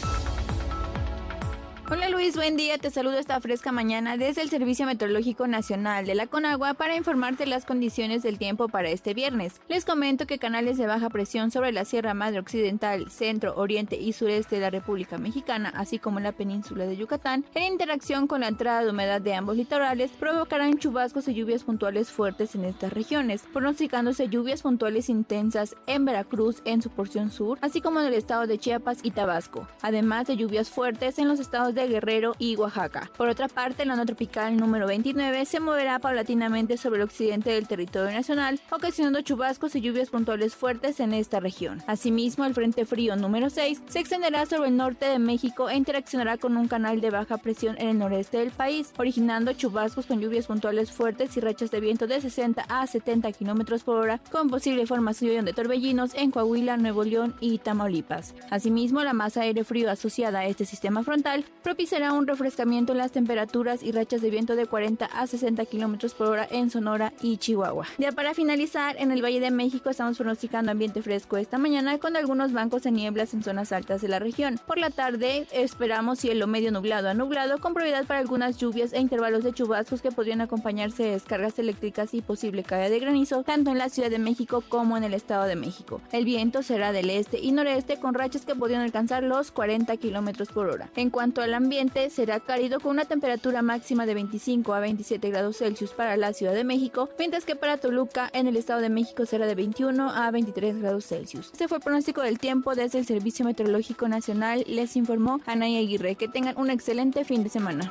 Hola 1.90 2.08
Luis, 2.08 2.34
buen 2.34 2.56
día. 2.56 2.78
Te 2.78 2.90
saludo 2.90 3.18
esta 3.18 3.38
fresca 3.42 3.70
mañana 3.70 4.16
desde 4.16 4.40
el 4.40 4.48
Servicio 4.48 4.86
Meteorológico 4.86 5.46
Nacional 5.46 6.06
de 6.06 6.14
la 6.14 6.26
Conagua 6.26 6.72
para 6.72 6.96
informarte 6.96 7.44
las 7.44 7.66
condiciones 7.66 8.22
del 8.22 8.38
tiempo 8.38 8.68
para 8.68 8.88
este 8.88 9.12
viernes. 9.12 9.60
Les 9.68 9.84
comento 9.84 10.26
que 10.26 10.38
canales 10.38 10.78
de 10.78 10.86
baja 10.86 11.10
presión 11.10 11.50
sobre 11.50 11.72
la 11.72 11.84
Sierra 11.84 12.14
Madre 12.14 12.38
Occidental, 12.38 13.10
Centro, 13.10 13.54
Oriente 13.56 13.96
y 13.96 14.14
Sureste 14.14 14.56
de 14.56 14.62
la 14.62 14.70
República 14.70 15.18
Mexicana, 15.18 15.74
así 15.76 15.98
como 15.98 16.20
la 16.20 16.32
península 16.32 16.86
de 16.86 16.96
Yucatán, 16.96 17.44
en 17.54 17.74
interacción 17.74 18.28
con 18.28 18.40
la 18.40 18.48
entrada 18.48 18.82
de 18.82 18.90
humedad 18.90 19.20
de 19.20 19.34
ambos 19.34 19.58
litorales, 19.58 20.10
provocarán 20.12 20.78
chubascos 20.78 21.28
y 21.28 21.34
lluvias 21.34 21.64
puntuales 21.64 22.10
fuertes 22.10 22.54
en 22.54 22.64
estas 22.64 22.94
regiones, 22.94 23.44
pronosticándose 23.52 24.30
lluvias 24.30 24.62
puntuales 24.62 25.10
intensas 25.10 25.76
en 25.86 26.06
Veracruz 26.06 26.62
en 26.64 26.80
su 26.80 26.88
porción 26.88 27.30
sur, 27.30 27.58
así 27.60 27.82
como 27.82 28.00
en 28.00 28.06
el 28.06 28.14
estado 28.14 28.46
de 28.46 28.58
Chiapas 28.58 29.00
y 29.02 29.10
Tabasco, 29.10 29.68
además 29.82 30.28
de 30.28 30.38
lluvias 30.38 30.70
fuertes 30.70 31.18
en 31.18 31.28
los 31.28 31.40
estados 31.40 31.73
de 31.74 31.88
Guerrero 31.88 32.34
y 32.38 32.56
Oaxaca. 32.56 33.10
Por 33.16 33.28
otra 33.28 33.48
parte, 33.48 33.84
la 33.84 33.94
onda 33.94 34.06
tropical 34.06 34.56
número 34.56 34.86
29 34.86 35.44
se 35.44 35.60
moverá 35.60 35.98
paulatinamente 35.98 36.76
sobre 36.76 36.98
el 36.98 37.04
occidente 37.04 37.50
del 37.50 37.68
territorio 37.68 38.12
nacional, 38.12 38.60
ocasionando 38.70 39.20
chubascos 39.22 39.74
y 39.74 39.80
lluvias 39.80 40.10
puntuales 40.10 40.54
fuertes 40.54 41.00
en 41.00 41.12
esta 41.12 41.40
región. 41.40 41.82
Asimismo, 41.86 42.44
el 42.44 42.54
Frente 42.54 42.86
Frío 42.86 43.16
número 43.16 43.50
6 43.50 43.82
se 43.86 43.98
extenderá 43.98 44.46
sobre 44.46 44.68
el 44.68 44.76
norte 44.76 45.06
de 45.06 45.18
México 45.18 45.68
e 45.68 45.76
interaccionará 45.76 46.38
con 46.38 46.56
un 46.56 46.68
canal 46.68 47.00
de 47.00 47.10
baja 47.10 47.38
presión 47.38 47.76
en 47.78 47.88
el 47.88 47.98
noreste 47.98 48.38
del 48.38 48.50
país, 48.50 48.92
originando 48.96 49.52
chubascos 49.52 50.06
con 50.06 50.20
lluvias 50.20 50.46
puntuales 50.46 50.92
fuertes 50.92 51.36
y 51.36 51.40
rachas 51.40 51.70
de 51.70 51.80
viento 51.80 52.06
de 52.06 52.20
60 52.20 52.64
a 52.68 52.86
70 52.86 53.32
km 53.32 53.82
por 53.82 53.96
hora, 53.96 54.20
con 54.30 54.48
posible 54.48 54.86
formación 54.86 55.44
de 55.44 55.52
torbellinos 55.52 56.14
en 56.14 56.30
Coahuila, 56.30 56.76
Nuevo 56.76 57.04
León 57.04 57.34
y 57.40 57.58
Tamaulipas. 57.58 58.34
Asimismo, 58.50 59.02
la 59.02 59.12
masa 59.12 59.42
aire 59.42 59.64
frío 59.64 59.90
asociada 59.90 60.40
a 60.40 60.46
este 60.46 60.64
sistema 60.64 61.02
frontal 61.02 61.44
propiciará 61.64 62.12
un 62.12 62.26
refrescamiento 62.26 62.92
en 62.92 62.98
las 62.98 63.10
temperaturas 63.10 63.82
y 63.82 63.90
rachas 63.90 64.20
de 64.20 64.28
viento 64.28 64.54
de 64.54 64.66
40 64.66 65.06
a 65.06 65.26
60 65.26 65.64
km 65.64 66.12
por 66.12 66.28
hora 66.28 66.46
en 66.50 66.68
Sonora 66.68 67.14
y 67.22 67.38
Chihuahua. 67.38 67.86
Ya 67.96 68.12
para 68.12 68.34
finalizar, 68.34 68.96
en 68.98 69.10
el 69.10 69.24
Valle 69.24 69.40
de 69.40 69.50
México 69.50 69.88
estamos 69.88 70.18
pronosticando 70.18 70.70
ambiente 70.70 71.00
fresco 71.00 71.38
esta 71.38 71.56
mañana 71.56 71.98
con 71.98 72.16
algunos 72.16 72.52
bancos 72.52 72.82
de 72.82 72.90
nieblas 72.90 73.32
en 73.32 73.42
zonas 73.42 73.72
altas 73.72 74.02
de 74.02 74.08
la 74.08 74.18
región. 74.18 74.60
Por 74.66 74.76
la 74.78 74.90
tarde 74.90 75.46
esperamos 75.52 76.18
cielo 76.18 76.46
medio 76.46 76.70
nublado 76.70 77.08
a 77.08 77.14
nublado 77.14 77.58
con 77.58 77.72
probabilidad 77.72 78.06
para 78.06 78.20
algunas 78.20 78.58
lluvias 78.58 78.92
e 78.92 79.00
intervalos 79.00 79.42
de 79.42 79.54
chubascos 79.54 80.02
que 80.02 80.12
podrían 80.12 80.42
acompañarse 80.42 81.04
de 81.04 81.10
descargas 81.12 81.58
eléctricas 81.58 82.12
y 82.12 82.20
posible 82.20 82.62
caída 82.62 82.90
de 82.90 83.00
granizo 83.00 83.42
tanto 83.42 83.70
en 83.70 83.78
la 83.78 83.88
Ciudad 83.88 84.10
de 84.10 84.18
México 84.18 84.62
como 84.68 84.98
en 84.98 85.04
el 85.04 85.14
Estado 85.14 85.44
de 85.44 85.56
México. 85.56 86.02
El 86.12 86.26
viento 86.26 86.62
será 86.62 86.92
del 86.92 87.08
este 87.08 87.40
y 87.40 87.52
noreste 87.52 87.98
con 87.98 88.12
rachas 88.12 88.44
que 88.44 88.54
podrían 88.54 88.82
alcanzar 88.82 89.22
los 89.22 89.50
40 89.50 89.96
kilómetros 89.96 90.48
por 90.48 90.68
hora. 90.68 90.90
En 90.94 91.08
cuanto 91.08 91.40
ambiente, 91.54 92.10
será 92.10 92.40
cálido 92.40 92.80
con 92.80 92.92
una 92.92 93.04
temperatura 93.04 93.62
máxima 93.62 94.06
de 94.06 94.14
25 94.14 94.74
a 94.74 94.80
27 94.80 95.30
grados 95.30 95.58
Celsius 95.58 95.92
para 95.92 96.16
la 96.16 96.32
Ciudad 96.32 96.54
de 96.54 96.64
México, 96.64 97.08
mientras 97.18 97.44
que 97.44 97.56
para 97.56 97.78
Toluca 97.78 98.30
en 98.32 98.46
el 98.46 98.56
Estado 98.56 98.80
de 98.80 98.90
México 98.90 99.26
será 99.26 99.46
de 99.46 99.54
21 99.54 100.10
a 100.10 100.30
23 100.30 100.80
grados 100.80 101.06
Celsius. 101.06 101.50
Este 101.52 101.68
fue 101.68 101.78
el 101.78 101.82
pronóstico 101.82 102.22
del 102.22 102.38
tiempo 102.38 102.74
desde 102.74 102.98
el 102.98 103.06
Servicio 103.06 103.44
Meteorológico 103.44 104.08
Nacional. 104.08 104.64
Les 104.66 104.96
informó 104.96 105.40
Anaya 105.46 105.78
Aguirre. 105.78 106.16
Que 106.16 106.28
tengan 106.28 106.56
un 106.58 106.70
excelente 106.70 107.24
fin 107.24 107.42
de 107.42 107.50
semana. 107.50 107.90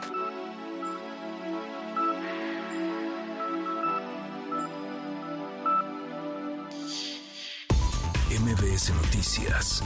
MBS 8.40 8.92
Noticias 8.96 9.84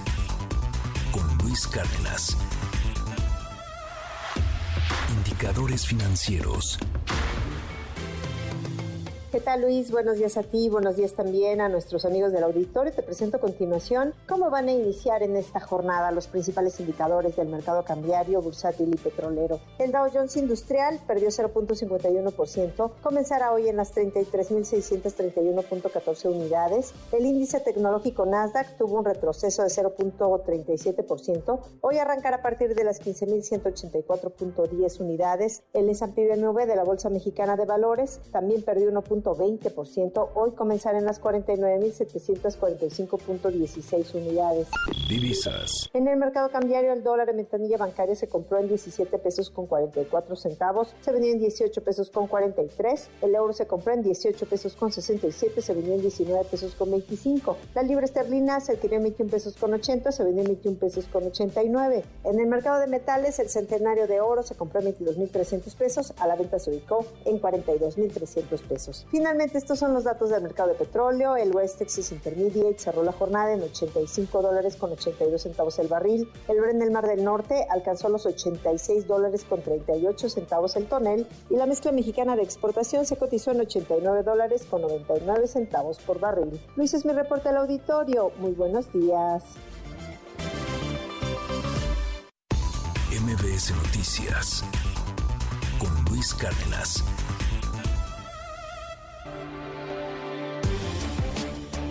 con 1.11 1.37
Luis 1.39 1.67
Cárdenas. 1.67 2.37
Indicadores 5.17 5.85
financieros. 5.85 6.79
¿Qué 9.29 9.41
tal 9.41 9.59
Luis? 9.59 9.91
Buenos 9.91 10.15
días 10.15 10.37
a 10.37 10.43
ti, 10.43 10.69
buenos 10.69 10.95
días 10.95 11.11
también 11.11 11.59
a 11.59 11.67
nuestros 11.67 12.05
amigos 12.05 12.31
del 12.31 12.45
auditorio. 12.45 12.93
Te 12.93 13.03
presento 13.03 13.35
a 13.35 13.41
continuación 13.41 14.13
cómo 14.25 14.49
van 14.49 14.69
a 14.69 14.71
iniciar 14.71 15.21
en 15.21 15.35
esta 15.35 15.59
jornada 15.59 16.11
los 16.11 16.27
principales 16.27 16.79
indicadores 16.79 17.35
del 17.35 17.49
mercado 17.49 17.83
cambiario, 17.83 18.41
bursátil 18.41 18.93
y 18.93 18.95
petrolero. 18.95 19.59
El 19.79 19.91
Dow 19.91 20.07
Jones 20.13 20.37
Industrial 20.37 21.01
perdió 21.05 21.27
0.51%, 21.27 22.91
comenzará 23.03 23.51
hoy 23.51 23.67
en 23.67 23.75
las 23.75 23.93
33.631.14 23.93 26.31
unidades. 26.31 26.93
El 27.11 27.25
índice 27.25 27.59
tecnológico 27.59 28.25
Nasdaq 28.25 28.77
tuvo 28.77 28.99
un 28.99 29.03
retroceso 29.03 29.63
de 29.63 29.67
0.37%, 29.67 31.59
hoy 31.81 31.97
arrancará 31.97 32.37
a 32.37 32.41
partir 32.41 32.75
de 32.75 32.85
las 32.85 33.01
15.184.10 33.01 35.01
unidades. 35.01 35.63
El 35.73 35.89
S&P 35.89 36.33
BMW 36.33 36.61
de 36.61 36.77
la 36.77 36.85
Bolsa 36.85 37.09
Mexicana 37.09 37.57
de 37.57 37.65
Valores 37.65 38.21
también 38.31 38.61
perdió 38.61 38.89
1. 38.89 39.16
20%. 39.23 40.29
Hoy 40.33 40.51
comenzará 40.51 40.99
en 40.99 41.05
las 41.05 41.21
49.745.16 41.21 44.15
unidades. 44.15 44.67
Divisas. 45.09 45.71
En 45.93 46.07
el 46.07 46.17
mercado 46.17 46.49
cambiario, 46.49 46.93
el 46.93 47.03
dólar 47.03 47.29
en 47.29 47.37
ventanilla 47.37 47.77
bancaria 47.77 48.15
se 48.15 48.27
compró 48.27 48.59
en 48.59 48.67
17 48.67 49.17
pesos 49.19 49.49
con 49.49 49.67
44 49.67 50.35
centavos, 50.35 50.93
se 51.01 51.11
vendió 51.11 51.31
en 51.31 51.39
18 51.39 51.83
pesos 51.83 52.11
con 52.11 52.27
43. 52.27 53.09
El 53.21 53.35
euro 53.35 53.53
se 53.53 53.67
compró 53.67 53.93
en 53.93 54.03
18 54.03 54.45
pesos 54.45 54.75
con 54.75 54.91
67, 54.91 55.61
se 55.61 55.73
vendió 55.73 55.93
en 55.93 56.01
19 56.01 56.43
pesos 56.45 56.75
con 56.75 56.91
25. 56.91 57.57
La 57.73 57.83
libra 57.83 58.05
esterlina 58.05 58.59
se 58.59 58.73
adquirió 58.73 58.97
en 58.97 59.03
21 59.03 59.31
pesos 59.31 59.55
con 59.55 59.73
80, 59.73 60.11
se 60.11 60.23
vendió 60.23 60.41
en 60.41 60.47
21 60.47 60.79
pesos 60.79 61.07
con 61.07 61.25
89. 61.25 62.03
En 62.23 62.39
el 62.39 62.47
mercado 62.47 62.79
de 62.79 62.87
metales, 62.87 63.39
el 63.39 63.49
centenario 63.49 64.07
de 64.07 64.21
oro 64.21 64.43
se 64.43 64.55
compró 64.55 64.81
en 64.81 64.95
22.300 64.95 65.75
pesos, 65.75 66.13
a 66.17 66.27
la 66.27 66.35
venta 66.35 66.59
se 66.59 66.69
ubicó 66.69 67.05
en 67.25 67.41
42.300 67.41 68.61
pesos. 68.67 69.06
Finalmente, 69.09 69.57
estos 69.57 69.79
son 69.79 69.93
los 69.93 70.03
datos 70.03 70.29
del 70.29 70.43
mercado 70.43 70.69
de 70.69 70.75
petróleo. 70.75 71.37
El 71.37 71.55
West 71.55 71.77
Texas 71.79 72.11
Intermediate 72.11 72.77
cerró 72.77 73.03
la 73.03 73.13
jornada 73.13 73.53
en 73.53 73.63
85 73.63 74.41
dólares 74.41 74.75
con 74.75 74.91
82 74.91 75.41
centavos 75.41 75.79
el 75.79 75.87
barril. 75.87 76.29
El 76.47 76.59
Brent 76.59 76.79
del 76.79 76.91
Mar 76.91 77.07
del 77.07 77.23
Norte 77.23 77.65
alcanzó 77.69 78.09
los 78.09 78.25
86 78.25 79.07
dólares 79.07 79.45
con 79.47 79.61
38 79.61 80.29
centavos 80.29 80.75
el 80.75 80.87
tonel. 80.87 81.25
Y 81.49 81.55
la 81.55 81.65
mezcla 81.65 81.91
mexicana 81.93 82.35
de 82.35 82.43
exportación 82.43 83.05
se 83.05 83.15
cotizó 83.15 83.51
en 83.51 83.61
89 83.61 84.23
dólares 84.23 84.65
con 84.69 84.81
99 84.81 85.47
centavos 85.47 85.99
por 85.99 86.19
barril. 86.19 86.59
Luis 86.75 86.93
es 86.93 87.05
mi 87.05 87.13
reporte 87.13 87.49
al 87.49 87.57
auditorio. 87.57 88.31
Muy 88.39 88.51
buenos 88.51 88.91
días. 88.91 89.43
MBS 93.11 93.71
Noticias 93.71 94.63
con 95.79 95.89
Luis 96.05 96.33
Cárdenas. 96.33 97.03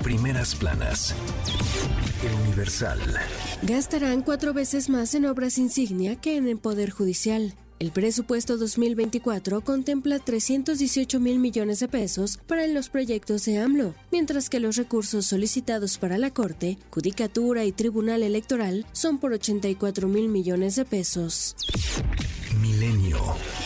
Primeras 0.07 0.55
planas. 0.55 1.17
El 2.23 2.33
Universal. 2.47 3.01
Gastarán 3.63 4.23
cuatro 4.23 4.55
veces 4.55 4.89
más 4.89 5.17
en 5.17 5.27
obras 5.27 5.59
insignia 5.59 6.15
que 6.15 6.37
en 6.37 6.47
el 6.47 6.59
Poder 6.59 6.91
Judicial. 6.91 7.55
El 7.81 7.91
presupuesto 7.91 8.57
2024 8.57 9.63
contempla 9.63 10.21
318 10.21 11.19
mil 11.19 11.41
millones 11.41 11.81
de 11.81 11.89
pesos 11.89 12.39
para 12.47 12.69
los 12.69 12.89
proyectos 12.89 13.47
de 13.47 13.59
AMLO, 13.59 13.97
mientras 14.13 14.49
que 14.49 14.61
los 14.61 14.77
recursos 14.77 15.27
solicitados 15.27 15.99
para 15.99 16.19
la 16.19 16.31
Corte, 16.31 16.79
Judicatura 16.91 17.65
y 17.65 17.73
Tribunal 17.73 18.23
Electoral 18.23 18.87
son 18.93 19.19
por 19.19 19.33
84 19.33 20.07
mil 20.07 20.29
millones 20.29 20.77
de 20.77 20.85
pesos. 20.85 21.57
Milenio. 22.61 23.19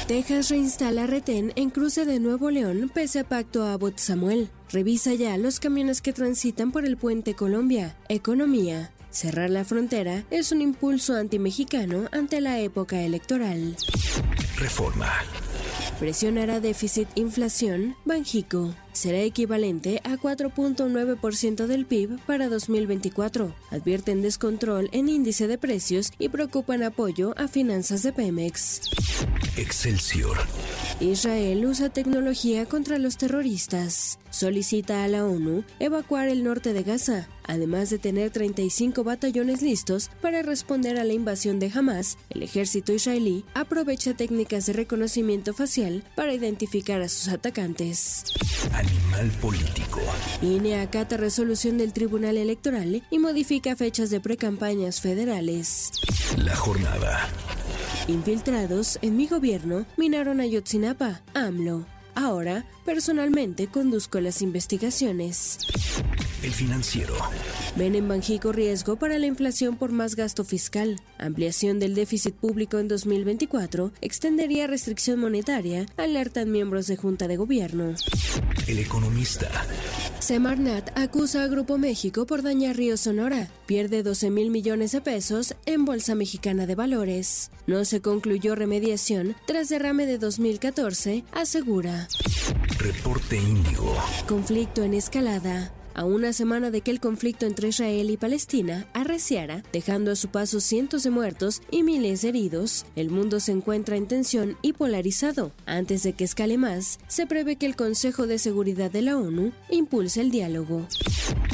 Texas 0.06 0.50
reinstala 0.50 1.06
retén 1.06 1.52
en 1.56 1.70
cruce 1.70 2.04
de 2.04 2.20
Nuevo 2.20 2.50
León 2.50 2.90
pese 2.92 3.20
a 3.20 3.24
pacto 3.24 3.64
Abbott 3.64 3.98
Samuel. 3.98 4.48
Revisa 4.70 5.14
ya 5.14 5.36
los 5.36 5.60
camiones 5.60 6.00
que 6.00 6.12
transitan 6.12 6.72
por 6.72 6.84
el 6.84 6.96
puente 6.96 7.34
Colombia. 7.34 7.96
Economía. 8.08 8.92
Cerrar 9.10 9.50
la 9.50 9.64
frontera 9.64 10.24
es 10.30 10.52
un 10.52 10.62
impulso 10.62 11.16
antimexicano 11.16 12.08
ante 12.12 12.40
la 12.40 12.60
época 12.60 13.00
electoral. 13.02 13.76
Reforma. 14.56 15.10
Presionará 15.98 16.60
déficit 16.60 17.08
inflación, 17.16 17.96
Banjico. 18.04 18.74
Será 18.92 19.20
equivalente 19.20 20.00
a 20.04 20.16
4.9% 20.16 21.66
del 21.66 21.86
PIB 21.86 22.18
para 22.26 22.48
2024. 22.48 23.54
Advierten 23.70 24.22
descontrol 24.22 24.88
en 24.92 25.08
índice 25.08 25.46
de 25.46 25.58
precios 25.58 26.12
y 26.18 26.28
preocupan 26.28 26.82
apoyo 26.82 27.34
a 27.36 27.48
finanzas 27.48 28.02
de 28.02 28.12
Pemex. 28.12 28.82
Excelsior. 29.56 30.38
Israel 31.00 31.64
usa 31.64 31.88
tecnología 31.88 32.66
contra 32.66 32.98
los 32.98 33.16
terroristas. 33.16 34.18
Solicita 34.30 35.02
a 35.02 35.08
la 35.08 35.24
ONU 35.24 35.64
evacuar 35.78 36.28
el 36.28 36.44
norte 36.44 36.72
de 36.72 36.82
Gaza, 36.82 37.28
además 37.44 37.90
de 37.90 37.98
tener 37.98 38.30
35 38.30 39.02
batallones 39.02 39.62
listos 39.62 40.10
para 40.20 40.42
responder 40.42 40.98
a 40.98 41.04
la 41.04 41.12
invasión 41.12 41.58
de 41.58 41.70
Hamas. 41.74 42.16
El 42.28 42.42
ejército 42.42 42.92
israelí 42.92 43.44
aprovecha 43.54 44.14
técnicas 44.14 44.66
de 44.66 44.72
reconocimiento 44.74 45.52
facial 45.52 46.04
para 46.14 46.32
identificar 46.32 47.02
a 47.02 47.08
sus 47.08 47.28
atacantes. 47.28 48.24
Animal 48.80 49.30
político. 49.42 50.00
INE 50.40 50.80
acata 50.80 51.18
resolución 51.18 51.76
del 51.76 51.92
Tribunal 51.92 52.38
Electoral 52.38 53.02
y 53.10 53.18
modifica 53.18 53.76
fechas 53.76 54.08
de 54.08 54.20
precampañas 54.20 55.02
federales. 55.02 55.90
La 56.38 56.56
jornada. 56.56 57.28
Infiltrados 58.08 58.98
en 59.02 59.18
mi 59.18 59.26
gobierno 59.26 59.84
minaron 59.98 60.40
a 60.40 60.46
Yotzinapa, 60.46 61.20
AMLO. 61.34 61.84
Ahora, 62.14 62.64
personalmente 62.86 63.66
conduzco 63.66 64.18
las 64.18 64.40
investigaciones. 64.40 65.58
El 66.42 66.52
financiero. 66.52 67.16
Ven 67.76 67.94
en 67.94 68.08
Banjico 68.08 68.52
riesgo 68.52 68.96
para 68.96 69.18
la 69.18 69.26
inflación 69.26 69.76
por 69.76 69.92
más 69.92 70.16
gasto 70.16 70.44
fiscal. 70.44 71.00
Ampliación 71.18 71.78
del 71.78 71.94
déficit 71.94 72.34
público 72.34 72.78
en 72.78 72.88
2024 72.88 73.92
extendería 74.00 74.66
restricción 74.66 75.20
monetaria, 75.20 75.86
alertan 75.96 76.50
miembros 76.50 76.86
de 76.88 76.96
Junta 76.96 77.28
de 77.28 77.36
Gobierno. 77.36 77.94
El 78.66 78.78
economista. 78.78 79.48
Semarnat 80.18 80.96
acusa 80.98 81.44
a 81.44 81.46
Grupo 81.46 81.78
México 81.78 82.26
por 82.26 82.42
dañar 82.42 82.76
Río 82.76 82.96
Sonora. 82.96 83.48
Pierde 83.66 84.02
12 84.02 84.30
mil 84.30 84.50
millones 84.50 84.92
de 84.92 85.00
pesos 85.00 85.54
en 85.64 85.84
Bolsa 85.84 86.14
Mexicana 86.14 86.66
de 86.66 86.74
Valores. 86.74 87.50
No 87.66 87.84
se 87.84 88.00
concluyó 88.00 88.54
remediación 88.54 89.36
tras 89.46 89.68
derrame 89.68 90.06
de 90.06 90.18
2014, 90.18 91.24
asegura. 91.32 92.08
Reporte 92.78 93.36
Índigo. 93.36 93.96
Conflicto 94.26 94.82
en 94.82 94.94
escalada. 94.94 95.72
A 95.94 96.04
una 96.04 96.32
semana 96.32 96.70
de 96.70 96.80
que 96.80 96.90
el 96.90 97.00
conflicto 97.00 97.46
entre 97.46 97.68
Israel 97.68 98.10
y 98.10 98.16
Palestina 98.16 98.86
arreciara, 98.94 99.62
dejando 99.72 100.12
a 100.12 100.16
su 100.16 100.28
paso 100.28 100.60
cientos 100.60 101.02
de 101.02 101.10
muertos 101.10 101.62
y 101.70 101.82
miles 101.82 102.22
de 102.22 102.28
heridos, 102.28 102.86
el 102.96 103.10
mundo 103.10 103.40
se 103.40 103.52
encuentra 103.52 103.96
en 103.96 104.06
tensión 104.06 104.56
y 104.62 104.72
polarizado. 104.72 105.52
Antes 105.66 106.02
de 106.02 106.12
que 106.12 106.24
escale 106.24 106.58
más, 106.58 106.98
se 107.08 107.26
prevé 107.26 107.56
que 107.56 107.66
el 107.66 107.76
Consejo 107.76 108.26
de 108.26 108.38
Seguridad 108.38 108.90
de 108.90 109.02
la 109.02 109.16
ONU 109.16 109.52
impulse 109.68 110.20
el 110.20 110.30
diálogo. 110.30 110.86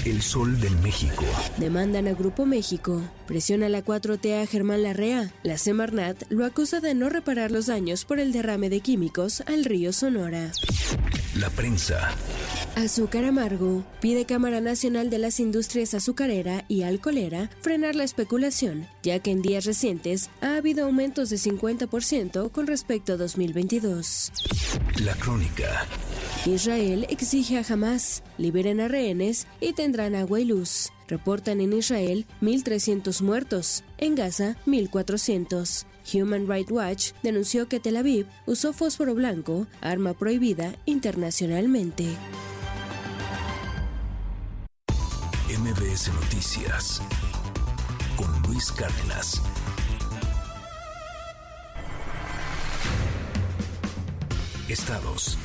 El 0.05 0.23
Sol 0.23 0.61
de 0.61 0.71
México. 0.71 1.25
Demandan 1.57 2.07
a 2.07 2.13
Grupo 2.13 2.47
México. 2.47 3.03
Presiona 3.27 3.69
la 3.69 3.85
4T 3.85 4.43
a 4.43 4.47
Germán 4.47 4.83
Larrea. 4.83 5.33
La 5.43 5.59
Semarnat 5.59 6.23
lo 6.29 6.45
acusa 6.45 6.81
de 6.81 6.95
no 6.95 7.09
reparar 7.09 7.51
los 7.51 7.67
daños 7.67 8.05
por 8.05 8.21
el 8.21 8.33
derrame 8.33 8.71
de 8.71 8.81
químicos 8.81 9.43
al 9.47 9.65
río 9.65 9.93
Sonora. 9.93 10.53
La 11.35 11.51
prensa. 11.51 12.15
Azúcar 12.77 13.25
amargo. 13.25 13.85
Pide 14.01 14.26
Cámara 14.27 14.61
Nacional 14.61 15.09
de 15.09 15.19
las 15.19 15.41
Industrias 15.41 15.95
Azucarera 15.95 16.65
y 16.69 16.83
Alcoholera 16.83 17.49
frenar 17.61 17.95
la 17.95 18.05
especulación, 18.05 18.87
ya 19.03 19.21
que 19.21 19.31
en 19.31 19.41
días 19.41 19.65
recientes 19.65 20.31
ha 20.41 20.57
habido 20.57 20.85
aumentos 20.85 21.31
de 21.31 21.37
50% 21.37 22.51
con 22.51 22.67
respecto 22.67 23.15
a 23.15 23.17
2022. 23.17 24.33
La 25.05 25.15
crónica. 25.15 25.87
Israel 26.45 27.07
exige 27.09 27.59
a 27.59 27.65
Hamas, 27.69 28.23
liberen 28.39 28.81
a 28.81 28.89
rehenes 28.89 29.47
y 29.61 29.73
tendrán 29.73 30.15
agua 30.15 30.41
y 30.41 30.45
luz. 30.45 30.93
Reportan 31.09 31.61
en 31.61 31.73
Israel 31.73 32.27
1.300 32.41 33.23
muertos, 33.23 33.85
en 33.99 34.15
Gaza 34.15 34.57
1.400. 34.67 35.87
Human 36.15 36.47
Rights 36.49 36.71
Watch 36.71 37.13
denunció 37.23 37.69
que 37.69 37.81
Tel 37.81 37.97
Aviv 37.97 38.27
usó 38.47 38.73
fósforo 38.73 39.15
blanco, 39.15 39.67
arma 39.81 40.15
prohibida 40.15 40.75
internacionalmente. 40.85 42.17
MBS 45.67 46.13
Noticias 46.13 47.03
con 48.17 48.41
Luis 48.43 48.71
Cárdenas. 48.71 49.43
Estados. 54.69 55.37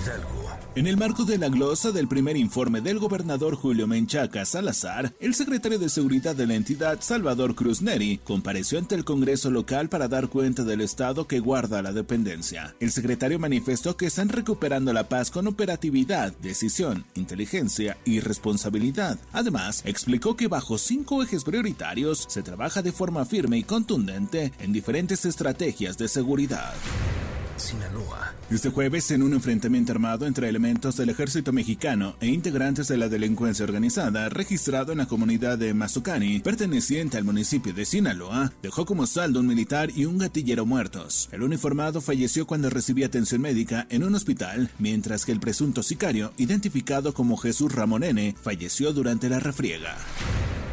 Hidalgo. 0.00 0.41
En 0.74 0.86
el 0.86 0.96
marco 0.96 1.26
de 1.26 1.36
la 1.36 1.50
glosa 1.50 1.92
del 1.92 2.08
primer 2.08 2.34
informe 2.34 2.80
del 2.80 2.98
gobernador 2.98 3.56
Julio 3.56 3.86
Menchaca 3.86 4.46
Salazar, 4.46 5.12
el 5.20 5.34
secretario 5.34 5.78
de 5.78 5.90
Seguridad 5.90 6.34
de 6.34 6.46
la 6.46 6.54
entidad, 6.54 7.02
Salvador 7.02 7.54
Cruz 7.54 7.82
Neri, 7.82 8.18
compareció 8.24 8.78
ante 8.78 8.94
el 8.94 9.04
Congreso 9.04 9.50
local 9.50 9.90
para 9.90 10.08
dar 10.08 10.30
cuenta 10.30 10.64
del 10.64 10.80
estado 10.80 11.26
que 11.26 11.40
guarda 11.40 11.82
la 11.82 11.92
dependencia. 11.92 12.74
El 12.80 12.90
secretario 12.90 13.38
manifestó 13.38 13.98
que 13.98 14.06
están 14.06 14.30
recuperando 14.30 14.94
la 14.94 15.10
paz 15.10 15.30
con 15.30 15.46
operatividad, 15.46 16.32
decisión, 16.38 17.04
inteligencia 17.16 17.98
y 18.06 18.20
responsabilidad. 18.20 19.18
Además, 19.34 19.82
explicó 19.84 20.36
que 20.36 20.48
bajo 20.48 20.78
cinco 20.78 21.22
ejes 21.22 21.44
prioritarios 21.44 22.24
se 22.28 22.42
trabaja 22.42 22.80
de 22.80 22.92
forma 22.92 23.26
firme 23.26 23.58
y 23.58 23.62
contundente 23.62 24.54
en 24.58 24.72
diferentes 24.72 25.26
estrategias 25.26 25.98
de 25.98 26.08
seguridad. 26.08 26.72
Sinaloa. 27.56 28.34
Este 28.50 28.70
jueves, 28.70 29.10
en 29.10 29.22
un 29.22 29.32
enfrentamiento 29.32 29.92
armado 29.92 30.26
entre 30.26 30.48
elementos 30.48 30.96
del 30.96 31.10
ejército 31.10 31.52
mexicano 31.52 32.16
e 32.20 32.26
integrantes 32.26 32.88
de 32.88 32.96
la 32.96 33.08
delincuencia 33.08 33.64
organizada 33.64 34.28
registrado 34.28 34.92
en 34.92 34.98
la 34.98 35.06
comunidad 35.06 35.58
de 35.58 35.72
Mazucani, 35.74 36.40
perteneciente 36.40 37.16
al 37.16 37.24
municipio 37.24 37.72
de 37.72 37.84
Sinaloa, 37.84 38.52
dejó 38.62 38.84
como 38.84 39.06
saldo 39.06 39.40
un 39.40 39.46
militar 39.46 39.90
y 39.94 40.04
un 40.04 40.18
gatillero 40.18 40.66
muertos. 40.66 41.28
El 41.32 41.42
uniformado 41.42 42.00
falleció 42.00 42.46
cuando 42.46 42.70
recibía 42.70 43.06
atención 43.06 43.40
médica 43.40 43.86
en 43.90 44.04
un 44.04 44.14
hospital, 44.14 44.70
mientras 44.78 45.24
que 45.24 45.32
el 45.32 45.40
presunto 45.40 45.82
sicario, 45.82 46.32
identificado 46.36 47.14
como 47.14 47.36
Jesús 47.36 47.72
Ramón 47.72 48.04
N., 48.04 48.34
falleció 48.40 48.92
durante 48.92 49.28
la 49.28 49.40
refriega. 49.40 49.96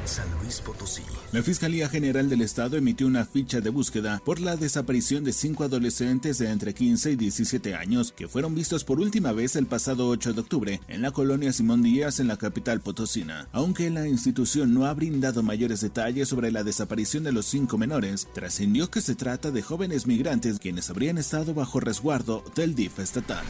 San 0.10 0.26
Luis 0.42 0.60
Potosí. 0.62 1.04
La 1.32 1.44
Fiscalía 1.44 1.88
General 1.88 2.28
del 2.28 2.42
Estado 2.42 2.78
emitió 2.78 3.06
una 3.06 3.26
ficha 3.26 3.62
de 3.62 3.70
búsqueda 3.70 4.20
por 4.26 4.40
la 4.40 4.56
desaparición 4.56 5.24
de 5.24 5.34
cinco 5.34 5.64
adolescentes 5.64 6.40
de 6.40 6.50
entre 6.50 6.69
15 6.74 7.12
y 7.12 7.16
17 7.16 7.76
años 7.76 8.14
que 8.16 8.28
fueron 8.28 8.56
vistos 8.56 8.84
por 8.84 9.00
última 9.00 9.32
vez 9.32 9.56
el 9.56 9.66
pasado 9.66 10.08
8 10.08 10.34
de 10.34 10.42
octubre 10.42 10.82
en 10.88 11.02
la 11.02 11.12
colonia 11.12 11.54
Simón 11.54 11.84
Díaz 11.84 12.20
en 12.20 12.28
la 12.28 12.38
capital 12.38 12.82
potosina. 12.82 13.48
Aunque 13.52 13.90
la 13.90 14.08
institución 14.08 14.74
no 14.74 14.86
ha 14.86 14.94
brindado 14.94 15.44
mayores 15.44 15.82
detalles 15.82 16.30
sobre 16.30 16.52
la 16.52 16.64
desaparición 16.64 17.24
de 17.24 17.32
los 17.32 17.46
cinco 17.46 17.78
menores, 17.78 18.28
trascendió 18.34 18.90
que 18.90 19.02
se 19.02 19.16
trata 19.16 19.52
de 19.52 19.62
jóvenes 19.62 20.08
migrantes 20.08 20.60
quienes 20.60 20.90
habrían 20.90 21.18
estado 21.18 21.54
bajo 21.54 21.80
resguardo 21.80 22.44
del 22.56 22.76
DIF 22.76 23.00
estatal. 23.00 23.44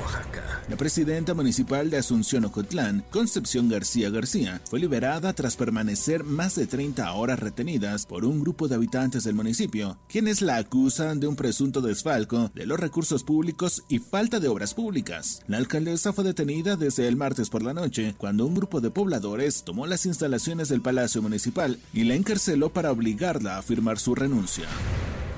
Oaxaca. 0.00 0.52
La 0.68 0.76
presidenta 0.76 1.34
municipal 1.34 1.90
de 1.90 1.98
Asunción 1.98 2.44
Ocotlán, 2.44 3.04
Concepción 3.10 3.68
García 3.68 4.10
García, 4.10 4.60
fue 4.64 4.78
liberada 4.78 5.32
tras 5.32 5.56
permanecer 5.56 6.24
más 6.24 6.54
de 6.54 6.66
30 6.66 7.12
horas 7.12 7.40
retenidas 7.40 8.06
por 8.06 8.24
un 8.24 8.40
grupo 8.40 8.68
de 8.68 8.76
habitantes 8.76 9.24
del 9.24 9.34
municipio, 9.34 9.98
quienes 10.08 10.40
la 10.40 10.56
acusan 10.56 11.18
de 11.20 11.26
un 11.26 11.36
presunto 11.36 11.80
desfalco 11.80 12.50
de 12.54 12.66
los 12.66 12.78
recursos 12.78 13.24
públicos 13.24 13.82
y 13.88 13.98
falta 13.98 14.40
de 14.40 14.48
obras 14.48 14.74
públicas. 14.74 15.42
La 15.46 15.58
alcaldesa 15.58 16.12
fue 16.12 16.24
detenida 16.24 16.76
desde 16.76 17.08
el 17.08 17.16
martes 17.16 17.50
por 17.50 17.62
la 17.62 17.74
noche, 17.74 18.14
cuando 18.18 18.46
un 18.46 18.54
grupo 18.54 18.80
de 18.80 18.90
pobladores 18.90 19.64
tomó 19.64 19.86
las 19.86 20.06
instalaciones 20.06 20.68
del 20.68 20.82
Palacio 20.82 21.22
Municipal 21.22 21.78
y 21.92 22.04
la 22.04 22.14
encarceló 22.14 22.70
para 22.70 22.92
obligarla 22.92 23.58
a 23.58 23.62
firmar 23.62 23.98
su 23.98 24.14
renuncia. 24.14 24.68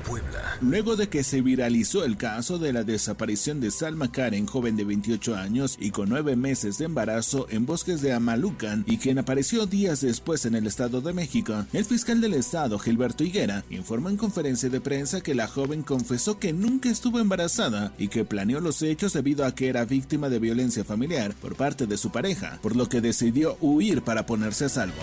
Puebla. 0.06 0.58
Luego 0.60 0.96
de 0.96 1.08
que 1.08 1.24
se 1.24 1.40
viralizó 1.40 2.04
el 2.04 2.16
caso 2.16 2.58
de 2.58 2.72
la 2.72 2.84
desaparición 2.84 3.60
de 3.60 3.70
Salma 3.70 4.12
Karen, 4.12 4.46
joven 4.46 4.76
de 4.76 4.84
28 4.84 5.36
años 5.36 5.76
y 5.80 5.90
con 5.90 6.08
nueve 6.08 6.36
meses 6.36 6.78
de 6.78 6.84
embarazo 6.84 7.46
en 7.50 7.66
bosques 7.66 8.02
de 8.02 8.12
Amalucan 8.12 8.84
y 8.86 8.98
quien 8.98 9.18
apareció 9.18 9.66
días 9.66 10.00
después 10.00 10.44
en 10.46 10.54
el 10.54 10.66
Estado 10.66 11.00
de 11.00 11.12
México, 11.12 11.64
el 11.72 11.84
fiscal 11.84 12.20
del 12.20 12.34
Estado, 12.34 12.78
Gilberto 12.78 13.24
Higuera, 13.24 13.64
informó 13.70 14.10
en 14.10 14.16
conferencia 14.16 14.68
de 14.68 14.80
prensa 14.80 15.20
que 15.20 15.34
la 15.34 15.48
joven 15.48 15.82
confesó 15.82 16.38
que 16.38 16.52
nunca 16.52 16.88
estuvo 16.88 17.18
embarazada 17.18 17.92
y 17.98 18.08
que 18.08 18.24
planeó 18.24 18.60
los 18.60 18.82
hechos 18.82 19.12
debido 19.12 19.44
a 19.44 19.54
que 19.54 19.68
era 19.68 19.84
víctima 19.84 20.28
de 20.28 20.38
violencia 20.38 20.84
familiar 20.84 21.34
por 21.34 21.56
parte 21.56 21.86
de 21.86 21.96
su 21.96 22.10
pareja, 22.10 22.58
por 22.62 22.76
lo 22.76 22.88
que 22.88 23.00
decidió 23.00 23.56
huir 23.60 24.02
para 24.02 24.26
ponerse 24.26 24.66
a 24.66 24.68
salvo. 24.68 25.02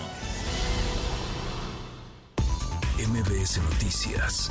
MBS 3.12 3.58
Noticias 3.58 4.50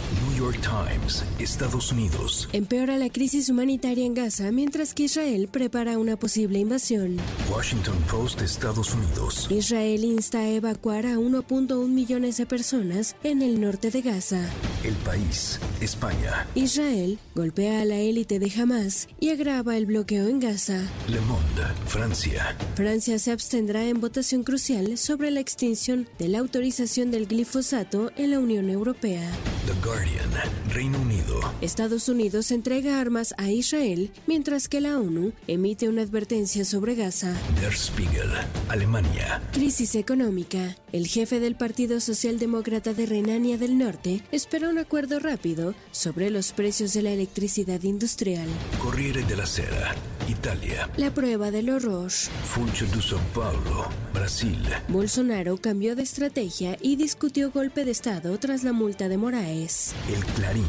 New 0.41 0.51
York 0.51 0.63
Times, 0.63 1.23
Estados 1.37 1.91
Unidos. 1.91 2.49
Empeora 2.51 2.97
la 2.97 3.09
crisis 3.09 3.49
humanitaria 3.49 4.03
en 4.07 4.15
Gaza 4.15 4.51
mientras 4.51 4.95
que 4.95 5.03
Israel 5.03 5.47
prepara 5.51 5.99
una 5.99 6.17
posible 6.17 6.57
invasión. 6.57 7.17
Washington 7.51 7.95
Post, 8.09 8.41
Estados 8.41 8.91
Unidos. 8.95 9.47
Israel 9.51 10.03
insta 10.03 10.39
a 10.39 10.49
evacuar 10.49 11.05
a 11.05 11.17
1.1 11.17 11.87
millones 11.87 12.37
de 12.37 12.47
personas 12.47 13.15
en 13.23 13.43
el 13.43 13.61
norte 13.61 13.91
de 13.91 14.01
Gaza. 14.01 14.49
El 14.83 14.95
país, 14.95 15.59
España. 15.79 16.47
Israel 16.55 17.19
golpea 17.35 17.81
a 17.81 17.85
la 17.85 17.97
élite 17.97 18.39
de 18.39 18.51
Hamas 18.59 19.09
y 19.19 19.29
agrava 19.29 19.77
el 19.77 19.85
bloqueo 19.85 20.27
en 20.27 20.39
Gaza. 20.39 20.89
Le 21.07 21.21
Monde, 21.21 21.67
Francia. 21.85 22.57
Francia 22.73 23.19
se 23.19 23.31
abstendrá 23.31 23.85
en 23.85 24.01
votación 24.01 24.43
crucial 24.43 24.97
sobre 24.97 25.29
la 25.29 25.39
extinción 25.39 26.07
de 26.17 26.29
la 26.29 26.39
autorización 26.39 27.11
del 27.11 27.27
glifosato 27.27 28.11
en 28.15 28.31
la 28.31 28.39
Unión 28.39 28.71
Europea. 28.71 29.29
The 29.67 29.73
Guardian, 29.87 30.30
Reino 30.69 30.99
Unido. 31.01 31.39
Estados 31.61 32.07
Unidos 32.09 32.51
entrega 32.51 32.99
armas 32.99 33.33
a 33.37 33.51
Israel 33.51 34.11
mientras 34.27 34.67
que 34.67 34.81
la 34.81 34.97
ONU 34.97 35.33
emite 35.47 35.89
una 35.89 36.01
advertencia 36.01 36.65
sobre 36.65 36.95
Gaza. 36.95 37.33
Der 37.59 37.73
Spiegel, 37.73 38.29
Alemania. 38.69 39.41
Crisis 39.51 39.95
económica. 39.95 40.75
El 40.91 41.07
jefe 41.07 41.39
del 41.39 41.55
Partido 41.55 41.99
Socialdemócrata 41.99 42.93
de 42.93 43.05
Renania 43.05 43.57
del 43.57 43.77
Norte 43.77 44.23
espera 44.31 44.69
un 44.69 44.77
acuerdo 44.77 45.19
rápido 45.19 45.73
sobre 45.91 46.29
los 46.29 46.51
precios 46.51 46.93
de 46.93 47.01
la 47.01 47.11
electricidad 47.11 47.81
industrial. 47.83 48.47
Corriere 48.79 49.23
de 49.23 49.37
la 49.37 49.45
Sera, 49.45 49.95
Italia. 50.27 50.89
La 50.97 51.13
prueba 51.13 51.51
del 51.51 51.69
horror. 51.69 52.11
Funcho 52.11 52.85
de 52.87 53.01
São 53.01 53.21
Paulo, 53.33 53.87
Brasil. 54.13 54.57
Bolsonaro 54.89 55.57
cambió 55.57 55.95
de 55.95 56.03
estrategia 56.03 56.77
y 56.81 56.95
discutió 56.95 57.51
golpe 57.51 57.85
de 57.85 57.91
Estado 57.91 58.37
tras 58.37 58.63
la 58.63 58.73
multa 58.73 59.07
de 59.07 59.17
Moraes. 59.17 59.93
El 60.13 60.20
Clarín, 60.35 60.65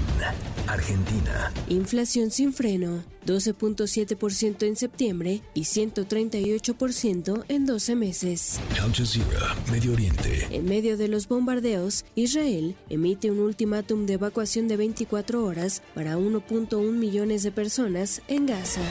Argentina. 0.66 1.52
Inflación 1.68 2.30
sin 2.30 2.52
freno, 2.52 3.04
12.7% 3.26 4.66
en 4.66 4.76
septiembre 4.76 5.42
y 5.54 5.62
138% 5.62 7.44
en 7.48 7.66
12 7.66 7.96
meses. 7.96 8.60
Al 8.82 8.92
Jazeera, 8.92 9.56
Medio 9.70 9.92
Oriente. 9.92 10.46
En 10.50 10.64
medio 10.64 10.96
de 10.96 11.08
los 11.08 11.28
bombardeos, 11.28 12.04
Israel 12.14 12.76
emite 12.88 13.30
un 13.30 13.38
ultimátum 13.38 14.06
de 14.06 14.14
evacuación 14.14 14.68
de 14.68 14.76
24 14.76 15.44
horas 15.44 15.82
para 15.94 16.16
1.1 16.16 16.92
millones 16.92 17.42
de 17.42 17.52
personas 17.52 18.22
en 18.28 18.46
Gaza. 18.46 18.82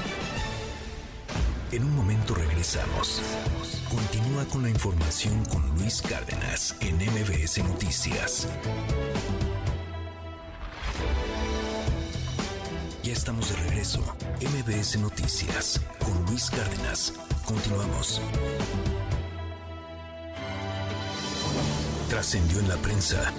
En 1.71 1.85
un 1.85 1.95
momento 1.95 2.33
regresamos. 2.33 3.21
Continúa 3.89 4.43
con 4.45 4.63
la 4.63 4.69
información 4.69 5.45
con 5.45 5.65
Luis 5.77 6.01
Cárdenas 6.01 6.75
en 6.81 6.97
MBS 6.97 7.59
Noticias. 7.63 8.47
Estamos 13.21 13.49
de 13.49 13.69
regreso. 13.69 13.99
MBS 14.41 14.97
Noticias 14.97 15.79
con 15.99 16.25
Luis 16.25 16.49
Cárdenas. 16.49 17.13
Continuamos. 17.45 18.19
Trascendió 22.09 22.59
en 22.61 22.67
la 22.67 22.77
prensa. 22.77 23.31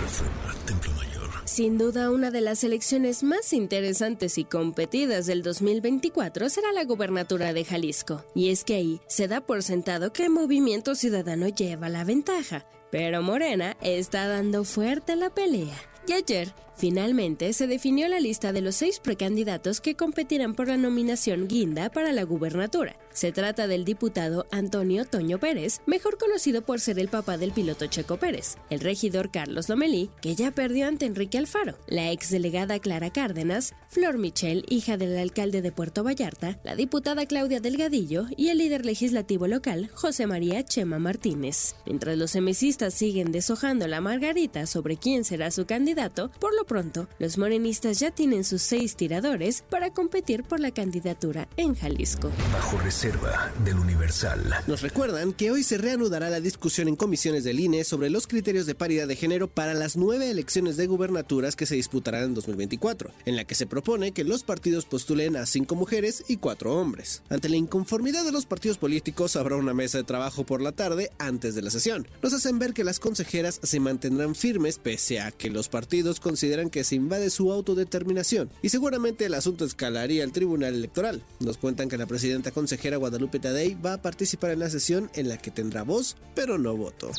Reforma, 0.00 0.54
Templo 0.64 0.92
Mayor. 0.92 1.28
Sin 1.44 1.76
duda, 1.76 2.10
una 2.10 2.30
de 2.30 2.40
las 2.40 2.64
elecciones 2.64 3.22
más 3.22 3.52
interesantes 3.52 4.38
y 4.38 4.44
competidas 4.44 5.26
del 5.26 5.42
2024 5.42 6.48
será 6.48 6.72
la 6.72 6.84
gubernatura 6.84 7.52
de 7.52 7.66
Jalisco. 7.66 8.24
Y 8.34 8.48
es 8.48 8.64
que 8.64 8.76
ahí 8.76 9.00
se 9.08 9.28
da 9.28 9.42
por 9.42 9.62
sentado 9.62 10.10
que 10.14 10.24
el 10.24 10.30
Movimiento 10.30 10.94
Ciudadano 10.94 11.48
lleva 11.48 11.90
la 11.90 12.04
ventaja, 12.04 12.64
pero 12.90 13.20
Morena 13.20 13.76
está 13.82 14.26
dando 14.26 14.64
fuerte 14.64 15.16
la 15.16 15.28
pelea. 15.28 15.76
Y 16.06 16.14
ayer, 16.14 16.52
finalmente, 16.82 17.52
se 17.52 17.68
definió 17.68 18.08
la 18.08 18.18
lista 18.18 18.52
de 18.52 18.60
los 18.60 18.74
seis 18.74 18.98
precandidatos 18.98 19.80
que 19.80 19.94
competirán 19.94 20.56
por 20.56 20.66
la 20.66 20.76
nominación 20.76 21.46
guinda 21.46 21.90
para 21.90 22.10
la 22.10 22.24
gubernatura. 22.24 22.96
Se 23.12 23.30
trata 23.30 23.68
del 23.68 23.84
diputado 23.84 24.46
Antonio 24.50 25.04
Toño 25.04 25.38
Pérez, 25.38 25.80
mejor 25.86 26.18
conocido 26.18 26.62
por 26.62 26.80
ser 26.80 26.98
el 26.98 27.06
papá 27.06 27.38
del 27.38 27.52
piloto 27.52 27.86
Checo 27.86 28.16
Pérez, 28.16 28.56
el 28.68 28.80
regidor 28.80 29.30
Carlos 29.30 29.68
Lomelí, 29.68 30.10
que 30.20 30.34
ya 30.34 30.50
perdió 30.50 30.88
ante 30.88 31.06
Enrique 31.06 31.38
Alfaro, 31.38 31.78
la 31.86 32.10
exdelegada 32.10 32.80
Clara 32.80 33.10
Cárdenas, 33.12 33.74
Flor 33.86 34.18
Michel, 34.18 34.64
hija 34.68 34.96
del 34.96 35.16
alcalde 35.16 35.62
de 35.62 35.70
Puerto 35.70 36.02
Vallarta, 36.02 36.58
la 36.64 36.74
diputada 36.74 37.26
Claudia 37.26 37.60
Delgadillo 37.60 38.26
y 38.36 38.48
el 38.48 38.58
líder 38.58 38.84
legislativo 38.84 39.46
local, 39.46 39.88
José 39.94 40.26
María 40.26 40.64
Chema 40.64 40.98
Martínez. 40.98 41.76
Mientras 41.86 42.18
los 42.18 42.32
semisistas 42.32 42.94
siguen 42.94 43.30
deshojando 43.30 43.86
la 43.86 44.00
margarita 44.00 44.66
sobre 44.66 44.96
quién 44.96 45.22
será 45.22 45.52
su 45.52 45.64
candidato, 45.64 46.32
por 46.40 46.56
lo 46.56 46.64
pronto, 46.72 47.06
los 47.18 47.36
morenistas 47.36 47.98
ya 47.98 48.10
tienen 48.10 48.44
sus 48.44 48.62
seis 48.62 48.96
tiradores 48.96 49.62
para 49.68 49.92
competir 49.92 50.42
por 50.42 50.58
la 50.58 50.70
candidatura 50.70 51.46
en 51.58 51.74
Jalisco. 51.74 52.30
Bajo 52.50 52.78
reserva 52.78 53.52
del 53.62 53.78
Universal. 53.78 54.42
Nos 54.66 54.80
recuerdan 54.80 55.34
que 55.34 55.50
hoy 55.50 55.64
se 55.64 55.76
reanudará 55.76 56.30
la 56.30 56.40
discusión 56.40 56.88
en 56.88 56.96
comisiones 56.96 57.44
del 57.44 57.60
INE 57.60 57.84
sobre 57.84 58.08
los 58.08 58.26
criterios 58.26 58.64
de 58.64 58.74
paridad 58.74 59.06
de 59.06 59.16
género 59.16 59.48
para 59.48 59.74
las 59.74 59.98
nueve 59.98 60.30
elecciones 60.30 60.78
de 60.78 60.86
gubernaturas 60.86 61.56
que 61.56 61.66
se 61.66 61.74
disputarán 61.74 62.24
en 62.24 62.34
2024, 62.34 63.10
en 63.26 63.36
la 63.36 63.44
que 63.44 63.54
se 63.54 63.66
propone 63.66 64.12
que 64.12 64.24
los 64.24 64.42
partidos 64.42 64.86
postulen 64.86 65.36
a 65.36 65.44
cinco 65.44 65.74
mujeres 65.74 66.24
y 66.26 66.38
cuatro 66.38 66.80
hombres. 66.80 67.22
Ante 67.28 67.50
la 67.50 67.56
inconformidad 67.56 68.24
de 68.24 68.32
los 68.32 68.46
partidos 68.46 68.78
políticos, 68.78 69.36
habrá 69.36 69.56
una 69.56 69.74
mesa 69.74 69.98
de 69.98 70.04
trabajo 70.04 70.46
por 70.46 70.62
la 70.62 70.72
tarde 70.72 71.10
antes 71.18 71.54
de 71.54 71.60
la 71.60 71.70
sesión. 71.70 72.08
Nos 72.22 72.32
hacen 72.32 72.58
ver 72.58 72.72
que 72.72 72.82
las 72.82 72.98
consejeras 72.98 73.60
se 73.62 73.78
mantendrán 73.78 74.34
firmes 74.34 74.78
pese 74.78 75.20
a 75.20 75.32
que 75.32 75.50
los 75.50 75.68
partidos 75.68 76.18
consideran 76.18 76.61
que 76.70 76.84
se 76.84 76.96
invade 76.96 77.30
su 77.30 77.52
autodeterminación 77.52 78.50
y 78.62 78.68
seguramente 78.68 79.26
el 79.26 79.34
asunto 79.34 79.64
escalaría 79.64 80.24
al 80.24 80.32
Tribunal 80.32 80.74
Electoral. 80.74 81.22
Nos 81.40 81.58
cuentan 81.58 81.88
que 81.88 81.98
la 81.98 82.06
presidenta 82.06 82.50
consejera 82.50 82.96
Guadalupe 82.96 83.38
Tadei 83.38 83.74
va 83.74 83.94
a 83.94 84.02
participar 84.02 84.50
en 84.50 84.60
la 84.60 84.70
sesión 84.70 85.10
en 85.14 85.28
la 85.28 85.38
que 85.38 85.50
tendrá 85.50 85.82
voz, 85.82 86.16
pero 86.34 86.58
no 86.58 86.76
voto. 86.76 87.10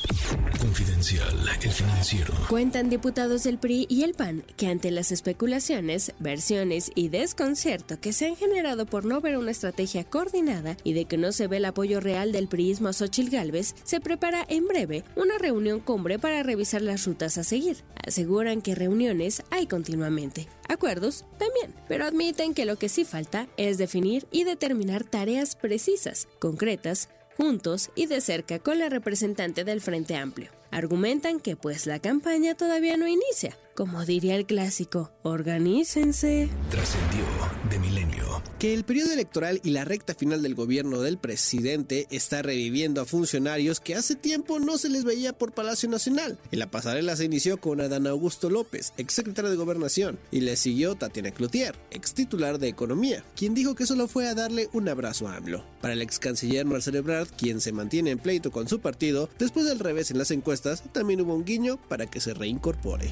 Confidencial, 0.60 1.38
el 1.62 1.72
financiero. 1.72 2.34
Cuentan 2.50 2.90
diputados 2.90 3.44
del 3.44 3.58
PRI 3.58 3.86
y 3.90 4.04
el 4.04 4.14
PAN 4.14 4.44
que 4.58 4.68
ante 4.68 4.92
las 4.92 5.12
especulaciones, 5.12 6.14
versiones 6.20 6.92
y 6.96 7.10
desconcierto 7.10 8.00
que 8.00 8.14
se 8.14 8.28
han 8.28 8.36
generado 8.36 8.86
por 8.86 9.06
no 9.06 9.22
ver 9.22 9.38
una 9.38 9.52
estrategia 9.52 10.04
coordinada 10.04 10.78
y 10.84 10.94
de 10.94 11.06
que 11.06 11.18
no 11.18 11.32
se 11.32 11.48
ve 11.48 11.58
el 11.58 11.66
apoyo 11.66 12.00
real 12.00 12.32
del 12.32 12.48
priismo 12.48 12.90
a 12.90 12.94
Xochitl 12.94 13.30
Gálvez, 13.30 13.76
se 13.84 14.00
prepara 14.00 14.46
en 14.48 14.68
breve 14.68 15.04
una 15.16 15.38
reunión 15.38 15.80
cumbre 15.80 16.20
para 16.20 16.44
revisar 16.44 16.82
las 16.82 17.06
rutas 17.06 17.38
a 17.38 17.44
seguir. 17.44 17.78
Aseguran 18.06 18.62
que 18.62 18.76
reuniones 18.76 19.44
hay 19.50 19.68
continuamente. 19.68 20.48
Acuerdos 20.68 21.26
también, 21.38 21.74
pero 21.88 22.06
admiten 22.06 22.54
que 22.54 22.66
lo 22.66 22.78
que 22.78 22.90
sí 22.90 23.06
falta 23.06 23.48
es 23.58 23.78
definir 23.78 24.28
y 24.32 24.44
determinar 24.44 25.04
tareas 25.04 25.56
precisas, 25.56 26.28
concretas, 26.40 27.10
juntos 27.38 27.90
y 27.96 28.06
de 28.08 28.22
cerca 28.22 28.60
con 28.60 28.80
la 28.80 28.90
representante 28.90 29.64
del 29.64 29.82
Frente 29.82 30.16
Amplio. 30.16 30.52
Argumentan 30.72 31.40
que 31.40 31.56
pues 31.56 31.86
la 31.86 32.00
campaña 32.00 32.56
todavía 32.56 32.98
no 32.98 33.08
inicia. 33.08 33.58
Como 33.76 34.06
diría 34.06 34.36
el 34.36 34.46
clásico, 34.46 35.12
organícense. 35.24 36.48
Trascendió 36.70 37.26
de 37.72 37.80
milenio. 37.80 38.44
Que 38.60 38.74
el 38.74 38.84
periodo 38.84 39.14
electoral 39.14 39.60
y 39.64 39.72
la 39.72 39.84
recta 39.84 40.14
final 40.14 40.44
del 40.44 40.54
gobierno 40.54 41.02
del 41.02 41.18
presidente 41.18 42.08
está 42.12 42.44
reviviendo 42.44 43.02
a 43.02 43.06
funcionarios 43.06 43.80
que 43.80 43.96
hace 43.96 44.16
tiempo 44.16 44.60
no 44.60 44.78
se 44.78 44.90
les 44.90 45.04
veía 45.04 45.34
por 45.34 45.54
Palacio 45.54 45.90
Nacional. 45.90 46.38
En 46.52 46.60
la 46.60 46.70
pasarela 46.70 47.16
se 47.16 47.26
inició 47.26 47.58
con 47.58 47.82
Adán 47.82 48.06
Augusto 48.06 48.50
López, 48.50 48.94
ex 48.98 49.14
secretario 49.14 49.50
de 49.50 49.58
Gobernación, 49.58 50.20
y 50.32 50.42
le 50.42 50.56
siguió 50.56 50.96
Tatiana 50.96 51.32
Cloutier, 51.32 51.76
ex 51.90 52.14
titular 52.14 52.60
de 52.60 52.68
Economía, 52.68 53.26
quien 53.36 53.56
dijo 53.56 53.74
que 53.74 53.88
solo 53.88 54.08
fue 54.08 54.28
a 54.28 54.36
darle 54.36 54.70
un 54.72 54.88
abrazo 54.88 55.28
a 55.28 55.36
AMLO. 55.36 55.66
Para 55.82 55.96
el 55.96 56.02
ex 56.04 56.20
canciller 56.20 56.66
Marcelo 56.66 57.00
Ebrard, 57.00 57.30
quien 57.36 57.60
se 57.60 57.72
mantiene 57.72 58.12
en 58.12 58.20
pleito 58.20 58.52
con 58.52 58.68
su 58.68 58.80
partido, 58.80 59.30
después 59.40 59.66
del 59.66 59.80
revés 59.80 60.12
en 60.12 60.20
las 60.20 60.32
encuestas, 60.32 60.84
también 60.94 61.22
hubo 61.22 61.34
un 61.34 61.44
guiño 61.44 61.80
para 61.90 62.06
que 62.06 62.22
se 62.22 62.34
reincorpore. 62.34 63.10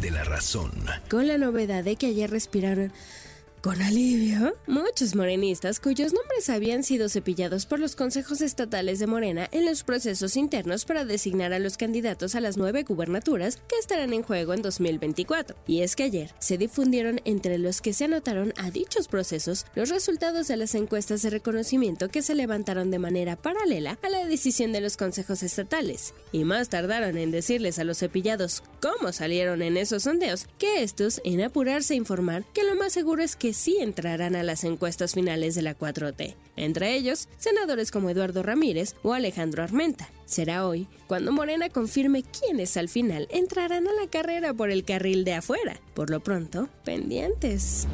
De 0.00 0.10
la 0.12 0.22
razón. 0.22 0.70
Con 1.10 1.26
la 1.26 1.36
novedad 1.36 1.82
de 1.82 1.96
que 1.96 2.06
ayer 2.06 2.30
respiraron 2.30 2.92
con 3.62 3.82
alivio, 3.82 4.56
muchos 4.66 5.14
morenistas 5.14 5.80
cuyos 5.80 6.14
nombres 6.14 6.48
habían 6.48 6.82
sido 6.82 7.10
cepillados 7.10 7.66
por 7.66 7.78
los 7.78 7.94
consejos 7.94 8.40
estatales 8.40 8.98
de 8.98 9.06
Morena 9.06 9.48
en 9.52 9.66
los 9.66 9.82
procesos 9.82 10.36
internos 10.36 10.86
para 10.86 11.04
designar 11.04 11.52
a 11.52 11.58
los 11.58 11.76
candidatos 11.76 12.34
a 12.34 12.40
las 12.40 12.56
nueve 12.56 12.84
gubernaturas 12.84 13.58
que 13.68 13.76
estarán 13.78 14.14
en 14.14 14.22
juego 14.22 14.54
en 14.54 14.62
2024. 14.62 15.56
Y 15.66 15.82
es 15.82 15.94
que 15.94 16.04
ayer 16.04 16.32
se 16.38 16.56
difundieron 16.56 17.20
entre 17.24 17.58
los 17.58 17.82
que 17.82 17.92
se 17.92 18.04
anotaron 18.04 18.54
a 18.56 18.70
dichos 18.70 19.08
procesos 19.08 19.66
los 19.74 19.90
resultados 19.90 20.48
de 20.48 20.56
las 20.56 20.74
encuestas 20.74 21.20
de 21.22 21.30
reconocimiento 21.30 22.08
que 22.08 22.22
se 22.22 22.34
levantaron 22.34 22.90
de 22.90 22.98
manera 22.98 23.36
paralela 23.36 23.98
a 24.02 24.08
la 24.08 24.24
decisión 24.24 24.72
de 24.72 24.80
los 24.80 24.96
consejos 24.96 25.42
estatales. 25.42 26.14
Y 26.32 26.44
más 26.44 26.70
tardaron 26.70 27.18
en 27.18 27.30
decirles 27.30 27.78
a 27.78 27.84
los 27.84 27.98
cepillados 27.98 28.62
cómo 28.80 29.12
salieron 29.12 29.60
en 29.60 29.76
esos 29.76 30.04
sondeos 30.04 30.46
que 30.58 30.82
estos 30.82 31.20
en 31.24 31.42
apurarse 31.42 31.92
a 31.92 31.98
informar 31.98 32.44
que 32.54 32.64
lo 32.64 32.74
más 32.74 32.94
seguro 32.94 33.22
es 33.22 33.36
que 33.36 33.49
sí 33.52 33.78
entrarán 33.80 34.36
a 34.36 34.42
las 34.42 34.64
encuestas 34.64 35.14
finales 35.14 35.54
de 35.54 35.62
la 35.62 35.76
4T, 35.76 36.34
entre 36.56 36.94
ellos 36.94 37.28
senadores 37.38 37.90
como 37.90 38.10
Eduardo 38.10 38.42
Ramírez 38.42 38.94
o 39.02 39.14
Alejandro 39.14 39.62
Armenta. 39.62 40.08
Será 40.24 40.66
hoy 40.66 40.86
cuando 41.06 41.32
Morena 41.32 41.68
confirme 41.68 42.22
quiénes 42.22 42.76
al 42.76 42.88
final 42.88 43.26
entrarán 43.30 43.88
a 43.88 43.92
la 43.92 44.08
carrera 44.08 44.54
por 44.54 44.70
el 44.70 44.84
carril 44.84 45.24
de 45.24 45.34
afuera. 45.34 45.80
Por 45.94 46.10
lo 46.10 46.20
pronto, 46.20 46.68
pendientes. 46.84 47.86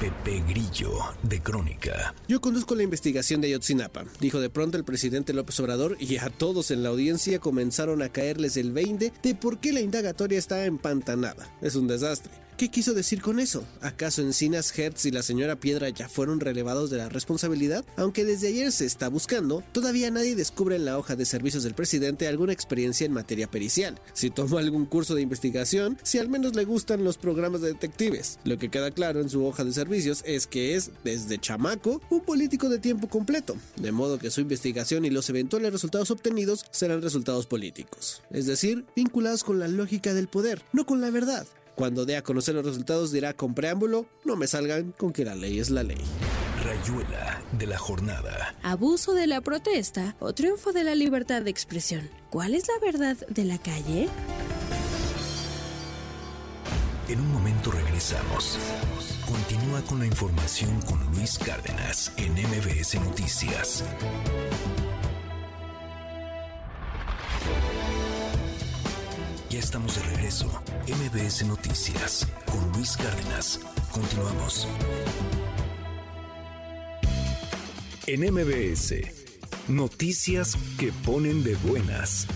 Pepe 0.00 0.42
Grillo, 0.48 0.94
de 1.22 1.42
Crónica. 1.42 2.14
Yo 2.26 2.40
conduzco 2.40 2.74
la 2.74 2.82
investigación 2.82 3.42
de 3.42 3.48
Ayotzinapa, 3.48 4.06
dijo 4.18 4.40
de 4.40 4.48
pronto 4.48 4.78
el 4.78 4.84
presidente 4.84 5.34
López 5.34 5.60
Obrador, 5.60 5.98
y 6.00 6.16
a 6.16 6.30
todos 6.30 6.70
en 6.70 6.82
la 6.82 6.88
audiencia 6.88 7.38
comenzaron 7.38 8.00
a 8.00 8.08
caerles 8.08 8.56
el 8.56 8.72
20 8.72 9.12
de 9.22 9.34
por 9.34 9.58
qué 9.58 9.74
la 9.74 9.82
indagatoria 9.82 10.38
está 10.38 10.64
empantanada. 10.64 11.54
Es 11.60 11.74
un 11.74 11.86
desastre. 11.86 12.32
¿Qué 12.60 12.68
quiso 12.68 12.92
decir 12.92 13.22
con 13.22 13.40
eso? 13.40 13.64
¿Acaso 13.80 14.20
Encinas, 14.20 14.78
Hertz 14.78 15.06
y 15.06 15.10
la 15.10 15.22
señora 15.22 15.56
Piedra 15.56 15.88
ya 15.88 16.10
fueron 16.10 16.40
relevados 16.40 16.90
de 16.90 16.98
la 16.98 17.08
responsabilidad? 17.08 17.86
Aunque 17.96 18.26
desde 18.26 18.48
ayer 18.48 18.70
se 18.70 18.84
está 18.84 19.08
buscando, 19.08 19.64
todavía 19.72 20.10
nadie 20.10 20.36
descubre 20.36 20.76
en 20.76 20.84
la 20.84 20.98
hoja 20.98 21.16
de 21.16 21.24
servicios 21.24 21.62
del 21.62 21.72
presidente 21.72 22.28
alguna 22.28 22.52
experiencia 22.52 23.06
en 23.06 23.14
materia 23.14 23.50
pericial. 23.50 23.98
Si 24.12 24.28
tomó 24.28 24.58
algún 24.58 24.84
curso 24.84 25.14
de 25.14 25.22
investigación, 25.22 25.96
si 26.02 26.18
al 26.18 26.28
menos 26.28 26.54
le 26.54 26.66
gustan 26.66 27.02
los 27.02 27.16
programas 27.16 27.62
de 27.62 27.68
detectives. 27.68 28.38
Lo 28.44 28.58
que 28.58 28.68
queda 28.68 28.90
claro 28.90 29.22
en 29.22 29.30
su 29.30 29.42
hoja 29.46 29.64
de 29.64 29.72
servicios 29.72 30.22
es 30.26 30.46
que 30.46 30.74
es, 30.74 30.90
desde 31.02 31.38
chamaco, 31.38 32.02
un 32.10 32.20
político 32.20 32.68
de 32.68 32.78
tiempo 32.78 33.08
completo, 33.08 33.56
de 33.76 33.90
modo 33.90 34.18
que 34.18 34.30
su 34.30 34.42
investigación 34.42 35.06
y 35.06 35.08
los 35.08 35.30
eventuales 35.30 35.72
resultados 35.72 36.10
obtenidos 36.10 36.66
serán 36.72 37.00
resultados 37.00 37.46
políticos, 37.46 38.20
es 38.28 38.44
decir, 38.44 38.84
vinculados 38.94 39.44
con 39.44 39.58
la 39.58 39.66
lógica 39.66 40.12
del 40.12 40.28
poder, 40.28 40.62
no 40.74 40.84
con 40.84 41.00
la 41.00 41.08
verdad. 41.08 41.46
Cuando 41.74 42.04
dé 42.04 42.16
a 42.16 42.22
conocer 42.22 42.54
los 42.54 42.64
resultados 42.64 43.12
dirá 43.12 43.32
con 43.32 43.54
preámbulo, 43.54 44.06
no 44.24 44.36
me 44.36 44.46
salgan 44.46 44.92
con 44.92 45.12
que 45.12 45.24
la 45.24 45.34
ley 45.34 45.58
es 45.58 45.70
la 45.70 45.82
ley. 45.82 46.00
Rayuela 46.64 47.42
de 47.58 47.66
la 47.66 47.78
jornada. 47.78 48.54
Abuso 48.62 49.14
de 49.14 49.26
la 49.26 49.40
protesta 49.40 50.14
o 50.20 50.34
triunfo 50.34 50.72
de 50.72 50.84
la 50.84 50.94
libertad 50.94 51.42
de 51.42 51.50
expresión. 51.50 52.10
¿Cuál 52.28 52.54
es 52.54 52.68
la 52.68 52.78
verdad 52.84 53.16
de 53.28 53.44
la 53.44 53.58
calle? 53.58 54.08
En 57.08 57.18
un 57.18 57.32
momento 57.32 57.72
regresamos. 57.72 58.58
Continúa 59.26 59.80
con 59.82 59.98
la 60.00 60.06
información 60.06 60.80
con 60.82 61.04
Luis 61.12 61.38
Cárdenas 61.38 62.12
en 62.16 62.32
MBS 62.34 63.00
Noticias. 63.00 63.84
Ya 69.50 69.58
estamos 69.58 69.96
de 69.96 70.02
regreso. 70.14 70.46
MBS 70.86 71.44
Noticias 71.44 72.24
con 72.46 72.70
Luis 72.72 72.96
Cárdenas. 72.96 73.58
Continuamos. 73.90 74.68
En 78.06 78.32
MBS, 78.32 78.94
noticias 79.66 80.56
que 80.78 80.92
ponen 81.04 81.42
de 81.42 81.56
buenas. 81.56 82.28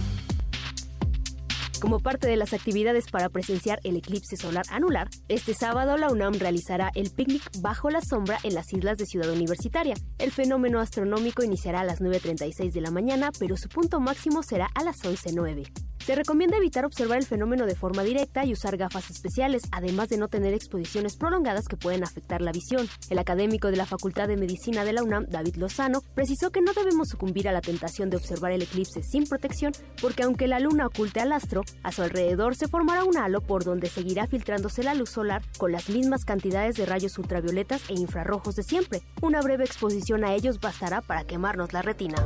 Como 1.81 2.01
parte 2.01 2.27
de 2.27 2.37
las 2.37 2.53
actividades 2.53 3.09
para 3.09 3.29
presenciar 3.29 3.79
el 3.85 3.97
eclipse 3.97 4.37
solar 4.37 4.65
anular, 4.71 5.09
este 5.29 5.55
sábado 5.55 5.97
la 5.97 6.11
UNAM 6.11 6.35
realizará 6.35 6.91
el 6.97 7.11
picnic 7.11 7.49
bajo 7.61 7.91
la 7.91 8.01
sombra 8.01 8.39
en 8.43 8.55
las 8.55 8.73
islas 8.73 8.99
de 8.99 9.07
Ciudad 9.07 9.31
Universitaria. 9.31 9.95
El 10.19 10.33
fenómeno 10.33 10.81
astronómico 10.81 11.45
iniciará 11.45 11.81
a 11.81 11.85
las 11.85 12.01
9.36 12.01 12.73
de 12.73 12.81
la 12.81 12.91
mañana, 12.91 13.31
pero 13.39 13.57
su 13.57 13.69
punto 13.69 14.01
máximo 14.01 14.43
será 14.43 14.69
a 14.75 14.83
las 14.83 15.05
11.09. 15.05 15.94
Se 16.05 16.15
recomienda 16.15 16.59
evitar 16.59 16.85
observar 16.85 17.17
el 17.17 17.25
fenómeno 17.25 17.65
de 17.65 17.75
forma 17.75 18.03
directa 18.03 18.45
y 18.45 18.53
usar 18.53 18.77
gafas 18.77 19.09
especiales, 19.09 19.63
además 19.73 20.11
de 20.11 20.19
no 20.19 20.29
tener 20.29 20.53
exposiciones 20.53 21.17
prolongadas 21.17 21.67
que 21.67 21.79
pueden 21.79 22.05
afectar 22.05 22.43
la 22.43 22.53
visión. 22.53 22.87
El 23.09 23.19
académico 23.19 23.71
de 23.71 23.79
la 23.79 23.87
Facultad 23.87 24.29
de 24.29 24.37
Medicina 24.37 24.85
de 24.85 24.93
la 24.93 25.03
UNAM, 25.03 25.25
David 25.31 25.57
Lozano, 25.57 26.03
precisó 26.15 26.51
que 26.51 26.61
no 26.61 26.75
debemos 26.75 27.09
sucumbir 27.09 27.49
a 27.49 27.53
la 27.53 27.63
tentación 27.63 28.11
de 28.11 28.19
observar 28.19 28.53
el 28.53 28.61
eclipse 28.61 29.03
sin 29.03 29.25
protección, 29.25 29.73
porque 30.03 30.25
aunque 30.25 30.47
la 30.47 30.61
luna 30.61 30.89
oculte 30.89 31.21
al 31.21 31.33
astro, 31.33 31.63
a 31.83 31.91
su 31.91 32.03
alrededor 32.03 32.55
se 32.55 32.69
formará 32.69 33.05
un 33.05 33.17
halo 33.17 33.41
por 33.41 33.65
donde 33.65 33.89
seguirá 33.89 34.27
filtrándose 34.27 34.83
la 34.83 34.93
luz 34.93 35.09
solar 35.09 35.41
con 35.57 35.73
las 35.73 35.89
mismas 35.89 36.27
cantidades 36.27 36.77
de 36.77 36.85
rayos 36.85 37.17
ultravioletas 37.17 37.81
e 37.89 37.95
infrarrojos 37.95 38.57
de 38.57 38.63
siempre. 38.63 39.01
Una 39.23 39.41
breve 39.41 39.65
exposición 39.65 40.23
a 40.23 40.35
ellos 40.35 40.61
bastará 40.61 41.01
para 41.01 41.25
quemarnos 41.25 41.73
la 41.73 41.81
retina. 41.81 42.17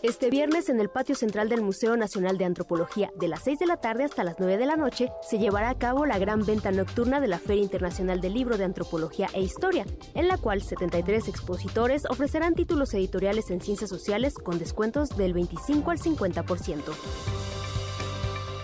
Este 0.00 0.30
viernes 0.30 0.68
en 0.68 0.78
el 0.78 0.88
patio 0.88 1.16
central 1.16 1.48
del 1.48 1.60
Museo 1.60 1.96
Nacional 1.96 2.38
de 2.38 2.44
Antropología, 2.44 3.10
de 3.18 3.26
las 3.26 3.42
6 3.42 3.58
de 3.58 3.66
la 3.66 3.78
tarde 3.78 4.04
hasta 4.04 4.22
las 4.22 4.36
9 4.38 4.56
de 4.56 4.64
la 4.64 4.76
noche, 4.76 5.10
se 5.22 5.40
llevará 5.40 5.70
a 5.70 5.78
cabo 5.78 6.06
la 6.06 6.20
gran 6.20 6.46
venta 6.46 6.70
nocturna 6.70 7.20
de 7.20 7.26
la 7.26 7.40
Feria 7.40 7.64
Internacional 7.64 8.20
del 8.20 8.34
Libro 8.34 8.56
de 8.56 8.62
Antropología 8.62 9.28
e 9.32 9.42
Historia, 9.42 9.84
en 10.14 10.28
la 10.28 10.38
cual 10.38 10.62
73 10.62 11.26
expositores 11.26 12.04
ofrecerán 12.08 12.54
títulos 12.54 12.94
editoriales 12.94 13.50
en 13.50 13.60
ciencias 13.60 13.90
sociales 13.90 14.34
con 14.34 14.60
descuentos 14.60 15.16
del 15.16 15.32
25 15.32 15.90
al 15.90 15.98
50%. 15.98 16.82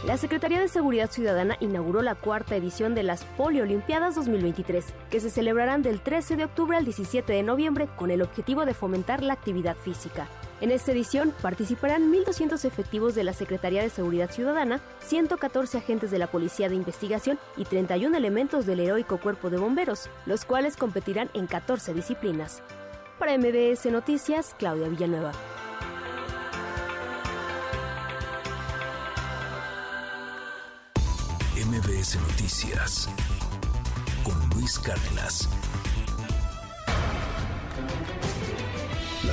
La 0.06 0.16
Secretaría 0.16 0.60
de 0.60 0.68
Seguridad 0.68 1.10
Ciudadana 1.10 1.56
inauguró 1.58 2.00
la 2.02 2.14
cuarta 2.14 2.54
edición 2.54 2.94
de 2.94 3.02
las 3.02 3.24
Poliolimpiadas 3.24 4.14
2023, 4.14 4.84
que 5.10 5.18
se 5.18 5.30
celebrarán 5.30 5.82
del 5.82 6.00
13 6.00 6.36
de 6.36 6.44
octubre 6.44 6.76
al 6.76 6.84
17 6.84 7.32
de 7.32 7.42
noviembre 7.42 7.88
con 7.96 8.12
el 8.12 8.22
objetivo 8.22 8.64
de 8.66 8.74
fomentar 8.74 9.20
la 9.20 9.32
actividad 9.32 9.76
física. 9.76 10.28
En 10.60 10.70
esta 10.70 10.92
edición 10.92 11.34
participarán 11.42 12.12
1.200 12.12 12.64
efectivos 12.64 13.14
de 13.14 13.24
la 13.24 13.32
Secretaría 13.32 13.82
de 13.82 13.90
Seguridad 13.90 14.30
Ciudadana, 14.30 14.80
114 15.00 15.78
agentes 15.78 16.10
de 16.10 16.18
la 16.18 16.28
Policía 16.28 16.68
de 16.68 16.76
Investigación 16.76 17.38
y 17.56 17.64
31 17.64 18.16
elementos 18.16 18.64
del 18.64 18.80
heroico 18.80 19.18
Cuerpo 19.18 19.50
de 19.50 19.58
Bomberos, 19.58 20.08
los 20.26 20.44
cuales 20.44 20.76
competirán 20.76 21.28
en 21.34 21.46
14 21.46 21.92
disciplinas. 21.92 22.62
Para 23.18 23.36
MBS 23.36 23.86
Noticias, 23.86 24.54
Claudia 24.58 24.88
Villanueva. 24.88 25.32
MBS 31.56 32.16
Noticias 32.20 33.08
con 34.22 34.34
Luis 34.50 34.78
Cárdenas. 34.78 35.48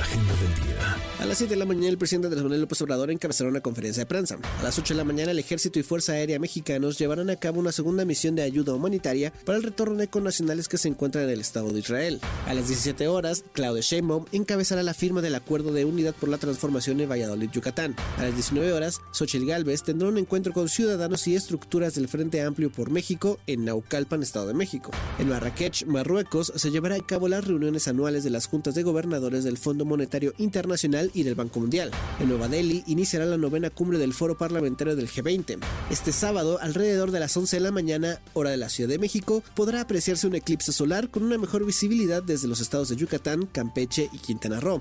Agenda 0.02 0.34
del 0.34 0.54
día. 0.66 0.96
A 1.20 1.26
las 1.26 1.38
7 1.38 1.54
de 1.54 1.58
la 1.58 1.64
mañana, 1.64 1.86
el 1.86 1.96
presidente 1.96 2.26
Andrés 2.26 2.42
Manuel 2.42 2.62
López 2.62 2.82
Obrador 2.82 3.12
encabezará 3.12 3.48
una 3.48 3.60
conferencia 3.60 4.00
de 4.00 4.06
prensa. 4.06 4.36
A 4.58 4.62
las 4.64 4.76
8 4.76 4.94
de 4.94 4.98
la 4.98 5.04
mañana, 5.04 5.30
el 5.30 5.38
Ejército 5.38 5.78
y 5.78 5.84
Fuerza 5.84 6.14
Aérea 6.14 6.40
mexicanos 6.40 6.98
llevarán 6.98 7.30
a 7.30 7.36
cabo 7.36 7.60
una 7.60 7.70
segunda 7.70 8.04
misión 8.04 8.34
de 8.34 8.42
ayuda 8.42 8.74
humanitaria 8.74 9.32
para 9.44 9.58
el 9.58 9.62
retorno 9.62 9.94
de 9.94 10.08
connacionales 10.08 10.66
que 10.66 10.78
se 10.78 10.88
encuentran 10.88 11.24
en 11.24 11.30
el 11.30 11.40
Estado 11.40 11.70
de 11.70 11.78
Israel. 11.78 12.20
A 12.48 12.54
las 12.54 12.66
17 12.66 13.06
horas, 13.06 13.44
Claudia 13.52 13.80
Sheinbaum 13.80 14.24
encabezará 14.32 14.82
la 14.82 14.94
firma 14.94 15.22
del 15.22 15.36
Acuerdo 15.36 15.72
de 15.72 15.84
Unidad 15.84 16.16
por 16.16 16.28
la 16.28 16.38
Transformación 16.38 16.98
en 16.98 17.08
Valladolid, 17.08 17.50
Yucatán. 17.50 17.94
A 18.18 18.24
las 18.24 18.34
19 18.34 18.72
horas, 18.72 19.00
Xochitl 19.12 19.46
Gálvez 19.46 19.84
tendrá 19.84 20.08
un 20.08 20.18
encuentro 20.18 20.52
con 20.52 20.68
ciudadanos 20.68 21.28
y 21.28 21.36
estructuras 21.36 21.94
del 21.94 22.08
Frente 22.08 22.42
Amplio 22.42 22.72
por 22.72 22.90
México 22.90 23.38
en 23.46 23.64
Naucalpan, 23.64 24.24
Estado 24.24 24.48
de 24.48 24.54
México. 24.54 24.90
En 25.20 25.28
Marrakech, 25.28 25.86
Marruecos, 25.86 26.52
se 26.56 26.72
llevará 26.72 26.96
a 26.96 27.06
cabo 27.06 27.28
las 27.28 27.46
reuniones 27.46 27.86
anuales 27.86 28.24
de 28.24 28.30
las 28.30 28.48
juntas 28.48 28.74
de 28.74 28.82
gobernadores 28.82 29.44
del 29.44 29.58
Fondo 29.58 29.91
Monetario 29.92 30.32
Internacional 30.38 31.10
y 31.14 31.22
del 31.22 31.34
Banco 31.34 31.60
Mundial. 31.60 31.90
En 32.18 32.28
Nueva 32.28 32.48
Delhi 32.48 32.82
iniciará 32.86 33.26
la 33.26 33.36
novena 33.36 33.70
cumbre 33.70 33.98
del 33.98 34.14
Foro 34.14 34.38
Parlamentario 34.38 34.96
del 34.96 35.08
G20. 35.08 35.58
Este 35.90 36.12
sábado, 36.12 36.58
alrededor 36.60 37.10
de 37.10 37.20
las 37.20 37.36
11 37.36 37.56
de 37.56 37.60
la 37.60 37.70
mañana, 37.70 38.20
hora 38.32 38.50
de 38.50 38.56
la 38.56 38.68
Ciudad 38.70 38.88
de 38.88 38.98
México, 38.98 39.42
podrá 39.54 39.82
apreciarse 39.82 40.26
un 40.26 40.34
eclipse 40.34 40.72
solar 40.72 41.10
con 41.10 41.22
una 41.22 41.36
mejor 41.36 41.66
visibilidad 41.66 42.22
desde 42.22 42.48
los 42.48 42.60
estados 42.60 42.88
de 42.88 42.96
Yucatán, 42.96 43.46
Campeche 43.46 44.08
y 44.12 44.18
Quintana 44.18 44.60
Roo. 44.60 44.80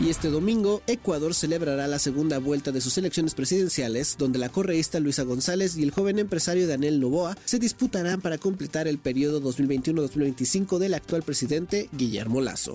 Y 0.00 0.10
este 0.10 0.30
domingo, 0.30 0.82
Ecuador 0.86 1.34
celebrará 1.34 1.86
la 1.86 1.98
segunda 1.98 2.38
vuelta 2.38 2.72
de 2.72 2.80
sus 2.80 2.96
elecciones 2.98 3.34
presidenciales, 3.34 4.16
donde 4.18 4.38
la 4.38 4.48
correísta 4.48 5.00
Luisa 5.00 5.24
González 5.24 5.76
y 5.76 5.82
el 5.82 5.90
joven 5.90 6.18
empresario 6.18 6.66
Daniel 6.66 7.00
Novoa 7.00 7.36
se 7.44 7.58
disputarán 7.58 8.20
para 8.20 8.38
completar 8.38 8.88
el 8.88 8.98
periodo 8.98 9.40
2021-2025 9.42 10.78
del 10.78 10.94
actual 10.94 11.22
presidente 11.22 11.88
Guillermo 11.92 12.40
Lazo. 12.40 12.74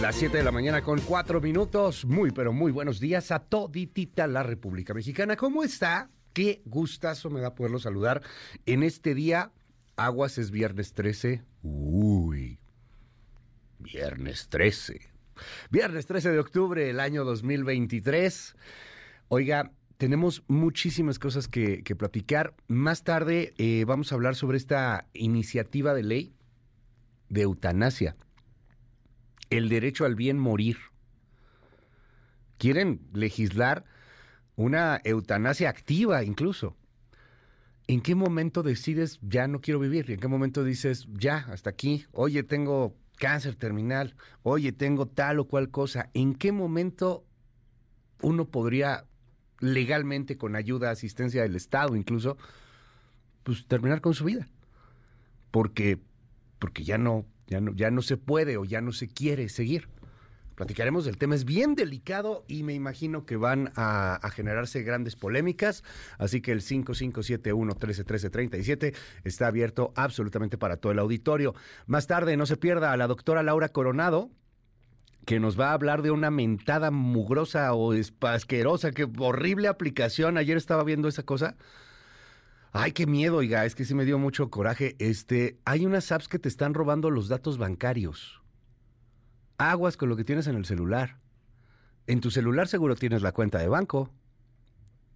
Las 0.00 0.14
7 0.14 0.36
de 0.36 0.44
la 0.44 0.52
mañana 0.52 0.80
con 0.80 1.00
4 1.00 1.40
minutos. 1.40 2.04
Muy, 2.04 2.30
pero 2.30 2.52
muy 2.52 2.70
buenos 2.70 3.00
días 3.00 3.32
a 3.32 3.40
toditita 3.40 4.28
la 4.28 4.44
República 4.44 4.94
Mexicana. 4.94 5.34
¿Cómo 5.34 5.64
está? 5.64 6.08
Qué 6.32 6.62
gustazo 6.64 7.30
me 7.30 7.40
da 7.40 7.56
poderlo 7.56 7.80
saludar 7.80 8.22
en 8.64 8.84
este 8.84 9.16
día. 9.16 9.50
Aguas 9.96 10.38
es 10.38 10.52
viernes 10.52 10.92
13. 10.92 11.42
Uy. 11.64 12.60
Viernes 13.80 14.48
13. 14.48 15.00
Viernes 15.68 16.06
13 16.06 16.30
de 16.30 16.38
octubre 16.38 16.84
del 16.84 17.00
año 17.00 17.24
2023. 17.24 18.54
Oiga, 19.26 19.72
tenemos 19.96 20.44
muchísimas 20.46 21.18
cosas 21.18 21.48
que, 21.48 21.82
platicar. 21.98 22.54
Más 22.68 23.02
tarde 23.02 23.52
eh, 23.58 23.84
vamos 23.84 24.12
a 24.12 24.14
hablar 24.14 24.36
sobre 24.36 24.58
esta 24.58 25.08
iniciativa 25.12 25.92
de 25.92 26.04
ley 26.04 26.34
de 27.28 27.42
eutanasia 27.42 28.14
el 29.50 29.68
derecho 29.68 30.04
al 30.04 30.14
bien 30.14 30.38
morir. 30.38 30.78
Quieren 32.58 33.00
legislar 33.12 33.84
una 34.56 35.00
eutanasia 35.04 35.70
activa 35.70 36.24
incluso. 36.24 36.76
¿En 37.86 38.02
qué 38.02 38.14
momento 38.14 38.62
decides 38.62 39.18
ya 39.22 39.48
no 39.48 39.60
quiero 39.60 39.80
vivir? 39.80 40.10
¿En 40.10 40.20
qué 40.20 40.28
momento 40.28 40.64
dices 40.64 41.06
ya 41.12 41.46
hasta 41.50 41.70
aquí? 41.70 42.04
Oye, 42.12 42.42
tengo 42.42 42.94
cáncer 43.18 43.54
terminal. 43.54 44.14
Oye, 44.42 44.72
tengo 44.72 45.06
tal 45.06 45.38
o 45.38 45.46
cual 45.46 45.70
cosa. 45.70 46.10
¿En 46.12 46.34
qué 46.34 46.52
momento 46.52 47.24
uno 48.20 48.46
podría 48.46 49.04
legalmente 49.60 50.36
con 50.36 50.56
ayuda, 50.56 50.90
asistencia 50.90 51.42
del 51.42 51.56
Estado 51.56 51.96
incluso, 51.96 52.36
pues 53.42 53.66
terminar 53.66 54.00
con 54.00 54.14
su 54.14 54.24
vida? 54.24 54.48
Porque 55.50 55.98
porque 56.58 56.84
ya 56.84 56.98
no 56.98 57.24
ya 57.48 57.60
no, 57.60 57.74
ya 57.74 57.90
no 57.90 58.02
se 58.02 58.16
puede 58.16 58.56
o 58.56 58.64
ya 58.64 58.80
no 58.80 58.92
se 58.92 59.08
quiere 59.08 59.48
seguir. 59.48 59.88
Platicaremos 60.58 61.04
del 61.04 61.18
tema, 61.18 61.36
es 61.36 61.44
bien 61.44 61.76
delicado 61.76 62.44
y 62.48 62.64
me 62.64 62.74
imagino 62.74 63.24
que 63.24 63.36
van 63.36 63.70
a, 63.76 64.18
generarse 64.34 64.82
grandes 64.82 65.14
polémicas, 65.14 65.84
así 66.18 66.40
que 66.40 66.50
el 66.50 66.62
5571-131337 66.62 68.92
está 69.22 69.46
abierto 69.46 69.92
absolutamente 69.94 70.58
para 70.58 70.78
todo 70.78 70.90
el 70.90 70.98
auditorio. 70.98 71.54
Más 71.86 72.08
tarde, 72.08 72.36
no 72.36 72.44
se 72.44 72.56
pierda 72.56 72.90
a 72.90 72.96
la 72.96 73.06
doctora 73.06 73.44
Laura 73.44 73.68
Coronado, 73.68 74.32
que 75.26 75.38
nos 75.38 75.56
va 75.60 75.68
a 75.68 75.74
hablar 75.74 76.02
de 76.02 76.10
una 76.10 76.32
mentada 76.32 76.90
mugrosa 76.90 77.72
o 77.74 77.94
asquerosa, 78.22 78.90
que 78.90 79.06
horrible 79.16 79.68
aplicación. 79.68 80.38
Ayer 80.38 80.56
estaba 80.56 80.82
viendo 80.82 81.06
esa 81.06 81.22
cosa. 81.22 81.54
Ay, 82.72 82.92
qué 82.92 83.06
miedo, 83.06 83.36
oiga, 83.36 83.64
es 83.64 83.74
que 83.74 83.84
sí 83.84 83.94
me 83.94 84.04
dio 84.04 84.18
mucho 84.18 84.50
coraje. 84.50 84.96
Este, 84.98 85.58
hay 85.64 85.86
unas 85.86 86.12
apps 86.12 86.28
que 86.28 86.38
te 86.38 86.48
están 86.48 86.74
robando 86.74 87.10
los 87.10 87.28
datos 87.28 87.58
bancarios. 87.58 88.42
Aguas 89.56 89.96
con 89.96 90.08
lo 90.08 90.16
que 90.16 90.24
tienes 90.24 90.46
en 90.46 90.56
el 90.56 90.64
celular. 90.64 91.18
En 92.06 92.20
tu 92.20 92.30
celular 92.30 92.68
seguro 92.68 92.94
tienes 92.94 93.22
la 93.22 93.32
cuenta 93.32 93.58
de 93.58 93.68
banco. 93.68 94.12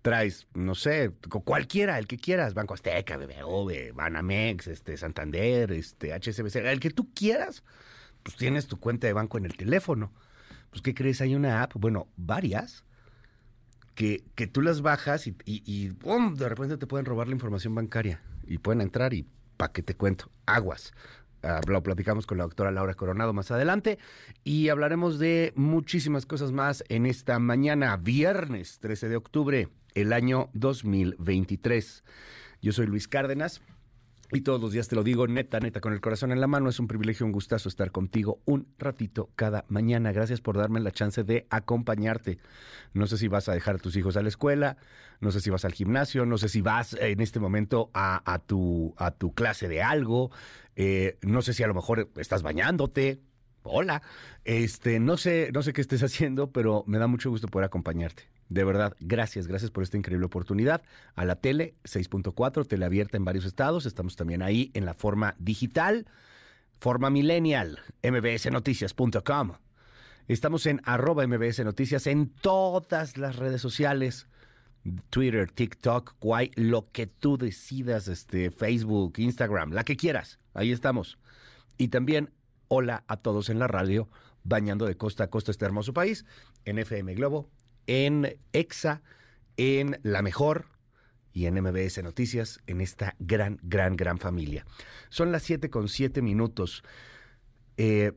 Traes, 0.03 0.49
no 0.55 0.75
sé, 0.75 1.13
cualquiera, 1.45 1.99
el 1.99 2.09
que 2.09 2.17
quieras, 2.17 2.55
Banco 2.55 2.75
Azteca, 2.75 3.17
BBV, 3.17 3.95
Banamex, 3.95 4.67
este, 4.67 4.97
Santander, 4.97 5.71
este, 5.71 6.13
HSBC, 6.13 6.57
el 6.57 6.81
que 6.81 6.91
tú 6.91 7.13
quieras 7.15 7.63
pues 8.23 8.37
tienes 8.37 8.67
tu 8.67 8.79
cuenta 8.79 9.07
de 9.07 9.13
banco 9.13 9.39
en 9.39 9.47
el 9.47 9.57
teléfono. 9.57 10.13
Pues, 10.71 10.83
¿qué 10.83 10.95
crees? 10.95 11.21
Hay 11.21 11.35
una 11.35 11.63
app, 11.63 11.73
bueno, 11.75 12.09
varias, 12.17 12.85
que, 13.95 14.25
que 14.35 14.47
tú 14.47 14.63
las 14.63 14.83
bajas 14.83 15.27
y, 15.27 15.37
y, 15.45 15.89
de 15.89 16.49
repente 16.49 16.77
te 16.77 16.87
pueden 16.87 17.07
robar 17.07 17.29
la 17.29 17.35
información 17.35 17.75
bancaria 17.75 18.21
y 18.47 18.59
pueden 18.59 18.81
entrar 18.81 19.15
y 19.15 19.27
pa' 19.57 19.73
que 19.73 19.83
te 19.83 19.95
cuento, 19.95 20.31
aguas. 20.47 20.93
Ah, 21.45 21.61
lo 21.67 21.83
platicamos 21.83 22.27
con 22.27 22.39
la 22.39 22.45
doctora 22.45 22.71
Laura 22.71 22.95
Coronado 22.95 23.33
más 23.33 23.51
adelante 23.51 23.99
y 24.45 24.69
hablaremos 24.69 25.19
de 25.19 25.53
muchísimas 25.57 26.25
cosas 26.25 26.53
más 26.53 26.85
en 26.89 27.05
esta 27.05 27.39
mañana, 27.41 27.97
viernes 27.97 28.79
13 28.79 29.09
de 29.09 29.17
octubre, 29.17 29.69
el 29.95 30.13
año 30.13 30.51
2023. 30.53 32.05
Yo 32.61 32.73
soy 32.73 32.87
Luis 32.87 33.09
Cárdenas. 33.09 33.61
Y 34.35 34.41
todos 34.41 34.63
los 34.63 34.73
días 34.73 34.89
te 34.89 34.97
lo 34.97 35.05
digo, 35.05 35.27
neta, 35.27 35.61
neta, 35.61 35.81
con 35.83 35.93
el 35.93 36.01
corazón 36.01 36.33
en 36.33 36.41
la 36.41 36.47
mano. 36.47 36.71
Es 36.71 36.81
un 36.81 36.89
privilegio, 36.89 37.27
un 37.27 37.33
gustazo 37.33 37.69
estar 37.69 37.93
contigo 37.93 38.41
un 38.47 38.67
ratito 38.79 39.29
cada 39.37 39.67
mañana. 39.69 40.11
Gracias 40.11 40.41
por 40.41 40.57
darme 40.57 40.81
la 40.81 40.91
chance 40.91 41.23
de 41.23 41.47
acompañarte. 41.51 42.39
No 42.95 43.07
sé 43.07 43.19
si 43.19 43.29
vas 43.29 43.51
a 43.51 43.53
dejar 43.53 43.75
a 43.75 43.79
tus 43.79 43.95
hijos 43.95 44.17
a 44.17 44.23
la 44.23 44.29
escuela, 44.29 44.79
no 45.21 45.33
sé 45.33 45.41
si 45.41 45.51
vas 45.51 45.67
al 45.67 45.75
gimnasio, 45.75 46.25
no 46.25 46.39
sé 46.39 46.49
si 46.49 46.63
vas 46.63 46.95
en 46.95 47.21
este 47.21 47.41
momento 47.41 47.91
a, 47.93 48.41
tu, 48.47 48.95
a 48.97 49.11
tu 49.11 49.35
clase 49.35 49.69
de 49.69 49.83
algo, 49.83 50.31
eh, 50.77 51.19
no 51.21 51.43
sé 51.43 51.53
si 51.53 51.63
a 51.63 51.67
lo 51.67 51.75
mejor 51.75 52.11
estás 52.17 52.43
bañándote. 52.43 53.21
Hola, 53.65 54.03
este, 54.45 54.99
no 54.99 55.19
sé, 55.19 55.51
no 55.53 55.63
sé 55.63 55.75
qué 55.75 55.83
estés 55.83 56.03
haciendo, 56.03 56.51
pero 56.51 56.85
me 56.87 56.99
da 56.99 57.07
mucho 57.07 57.29
gusto 57.29 57.49
poder 57.49 57.67
acompañarte. 57.67 58.25
De 58.53 58.65
verdad, 58.65 58.95
gracias, 59.01 59.47
gracias 59.47 59.71
por 59.71 59.83
esta 59.83 59.97
increíble 59.97 60.27
oportunidad. 60.27 60.83
A 61.15 61.25
la 61.25 61.37
tele 61.37 61.75
6.4, 61.85 62.67
tele 62.67 62.85
abierta 62.85 63.17
en 63.17 63.25
varios 63.25 63.47
estados. 63.47 63.87
Estamos 63.87 64.15
también 64.15 64.43
ahí 64.43 64.71
en 64.75 64.85
la 64.85 64.93
forma 64.93 65.35
digital, 65.39 66.07
forma 66.79 67.09
millennial, 67.09 67.79
mbsnoticias.com. 68.03 69.53
Estamos 70.29 70.67
en 70.67 70.83
arroba 70.85 71.27
mbs 71.27 71.65
noticias 71.65 72.07
en 72.07 72.29
todas 72.29 73.17
las 73.17 73.37
redes 73.37 73.63
sociales. 73.63 74.27
Twitter, 75.09 75.51
TikTok, 75.51 76.17
Kwai, 76.19 76.51
lo 76.55 76.91
que 76.93 77.07
tú 77.07 77.39
decidas, 77.39 78.07
este, 78.07 78.51
Facebook, 78.51 79.15
Instagram, 79.17 79.73
la 79.73 79.85
que 79.85 79.97
quieras. 79.97 80.41
Ahí 80.53 80.73
estamos. 80.73 81.17
Y 81.79 81.89
también, 81.89 82.29
hola 82.69 83.03
a 83.09 83.17
todos 83.17 83.49
en 83.49 83.59
la 83.59 83.67
radio, 83.67 84.11
bañando 84.45 84.85
de 84.85 84.99
costa 84.99 85.25
a 85.25 85.31
costa 85.31 85.53
este 85.53 85.65
hermoso 85.65 85.95
país, 85.95 86.27
en 86.67 86.79
FM 86.79 87.15
Globo 87.15 87.49
en 87.87 88.37
EXA, 88.53 89.03
en 89.57 89.99
La 90.03 90.23
Mejor 90.23 90.67
y 91.33 91.47
en 91.47 91.61
MBS 91.63 92.03
Noticias, 92.03 92.61
en 92.67 92.81
esta 92.81 93.15
gran, 93.19 93.59
gran, 93.63 93.97
gran 93.97 94.19
familia. 94.19 94.67
Son 95.09 95.33
las 95.33 95.43
7 95.43 95.71
con 95.71 95.89
7 95.89 96.23
minutos. 96.23 96.83
Eh, 97.77 98.13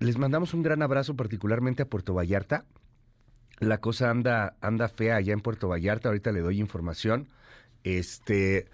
les 0.00 0.18
mandamos 0.18 0.54
un 0.54 0.62
gran 0.62 0.82
abrazo 0.82 1.16
particularmente 1.16 1.82
a 1.82 1.88
Puerto 1.88 2.14
Vallarta. 2.14 2.64
La 3.58 3.78
cosa 3.80 4.10
anda, 4.10 4.56
anda 4.60 4.88
fea 4.88 5.16
allá 5.16 5.32
en 5.32 5.40
Puerto 5.40 5.68
Vallarta. 5.68 6.08
Ahorita 6.08 6.32
le 6.32 6.40
doy 6.40 6.60
información. 6.60 7.28
Este, 7.82 8.68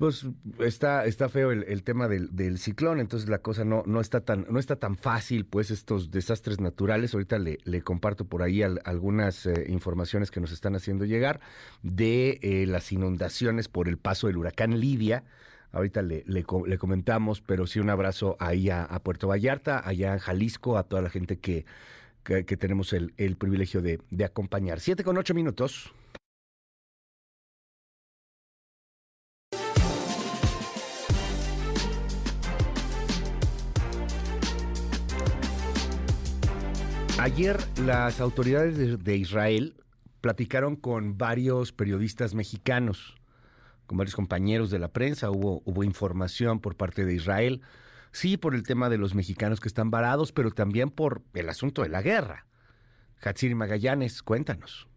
pues 0.00 0.26
está, 0.60 1.04
está 1.04 1.28
feo 1.28 1.50
el, 1.50 1.82
tema 1.82 2.08
del, 2.08 2.56
ciclón, 2.56 3.00
entonces 3.00 3.28
la 3.28 3.40
cosa 3.40 3.66
no, 3.66 3.82
no, 3.84 4.00
está 4.00 4.22
tan, 4.22 4.46
no 4.48 4.58
está 4.58 4.76
tan 4.76 4.96
fácil, 4.96 5.44
pues 5.44 5.70
estos 5.70 6.10
desastres 6.10 6.58
naturales. 6.58 7.12
Ahorita 7.12 7.38
le, 7.38 7.58
le 7.64 7.82
comparto 7.82 8.24
por 8.24 8.42
ahí 8.42 8.62
algunas 8.62 9.44
eh, 9.44 9.66
informaciones 9.68 10.30
que 10.30 10.40
nos 10.40 10.52
están 10.52 10.74
haciendo 10.74 11.04
llegar 11.04 11.40
de 11.82 12.38
eh, 12.40 12.64
las 12.66 12.92
inundaciones 12.92 13.68
por 13.68 13.88
el 13.88 13.98
paso 13.98 14.28
del 14.28 14.38
huracán 14.38 14.80
Lidia. 14.80 15.24
Ahorita 15.70 16.00
le, 16.00 16.24
le, 16.26 16.44
comentamos, 16.44 17.42
pero 17.42 17.66
sí 17.66 17.78
un 17.78 17.90
abrazo 17.90 18.38
ahí 18.40 18.70
a, 18.70 18.86
Puerto 19.04 19.28
Vallarta, 19.28 19.86
allá 19.86 20.14
en 20.14 20.18
Jalisco, 20.18 20.78
a 20.78 20.84
toda 20.84 21.02
la 21.02 21.10
gente 21.10 21.38
que, 21.38 21.66
que, 22.24 22.56
tenemos 22.56 22.94
el, 22.94 23.12
el 23.18 23.36
privilegio 23.36 23.82
de, 23.82 24.00
de 24.08 24.24
acompañar. 24.24 24.80
Siete 24.80 25.04
con 25.04 25.18
ocho 25.18 25.34
minutos. 25.34 25.92
Ayer 37.20 37.58
las 37.84 38.18
autoridades 38.18 39.04
de, 39.04 39.16
Israel 39.18 39.74
platicaron 40.22 40.74
con 40.74 41.18
varios 41.18 41.70
periodistas 41.70 42.32
mexicanos, 42.32 43.14
con 43.84 43.98
varios 43.98 44.16
compañeros 44.16 44.70
de 44.70 44.78
la 44.78 44.88
prensa, 44.88 45.30
hubo, 45.30 45.60
hubo 45.66 45.84
información 45.84 46.60
por 46.60 46.78
parte 46.78 47.04
de 47.04 47.12
Israel, 47.12 47.60
sí 48.10 48.38
por 48.38 48.54
el 48.54 48.62
tema 48.62 48.88
de 48.88 48.96
los 48.96 49.14
mexicanos 49.14 49.60
que 49.60 49.68
están 49.68 49.90
varados, 49.90 50.32
pero 50.32 50.50
también 50.50 50.88
por 50.88 51.20
el 51.34 51.50
asunto 51.50 51.82
de 51.82 51.90
la 51.90 52.00
guerra. 52.00 52.46
Hatsiri 53.22 53.54
Magallanes, 53.54 54.22
cuéntanos. 54.22 54.88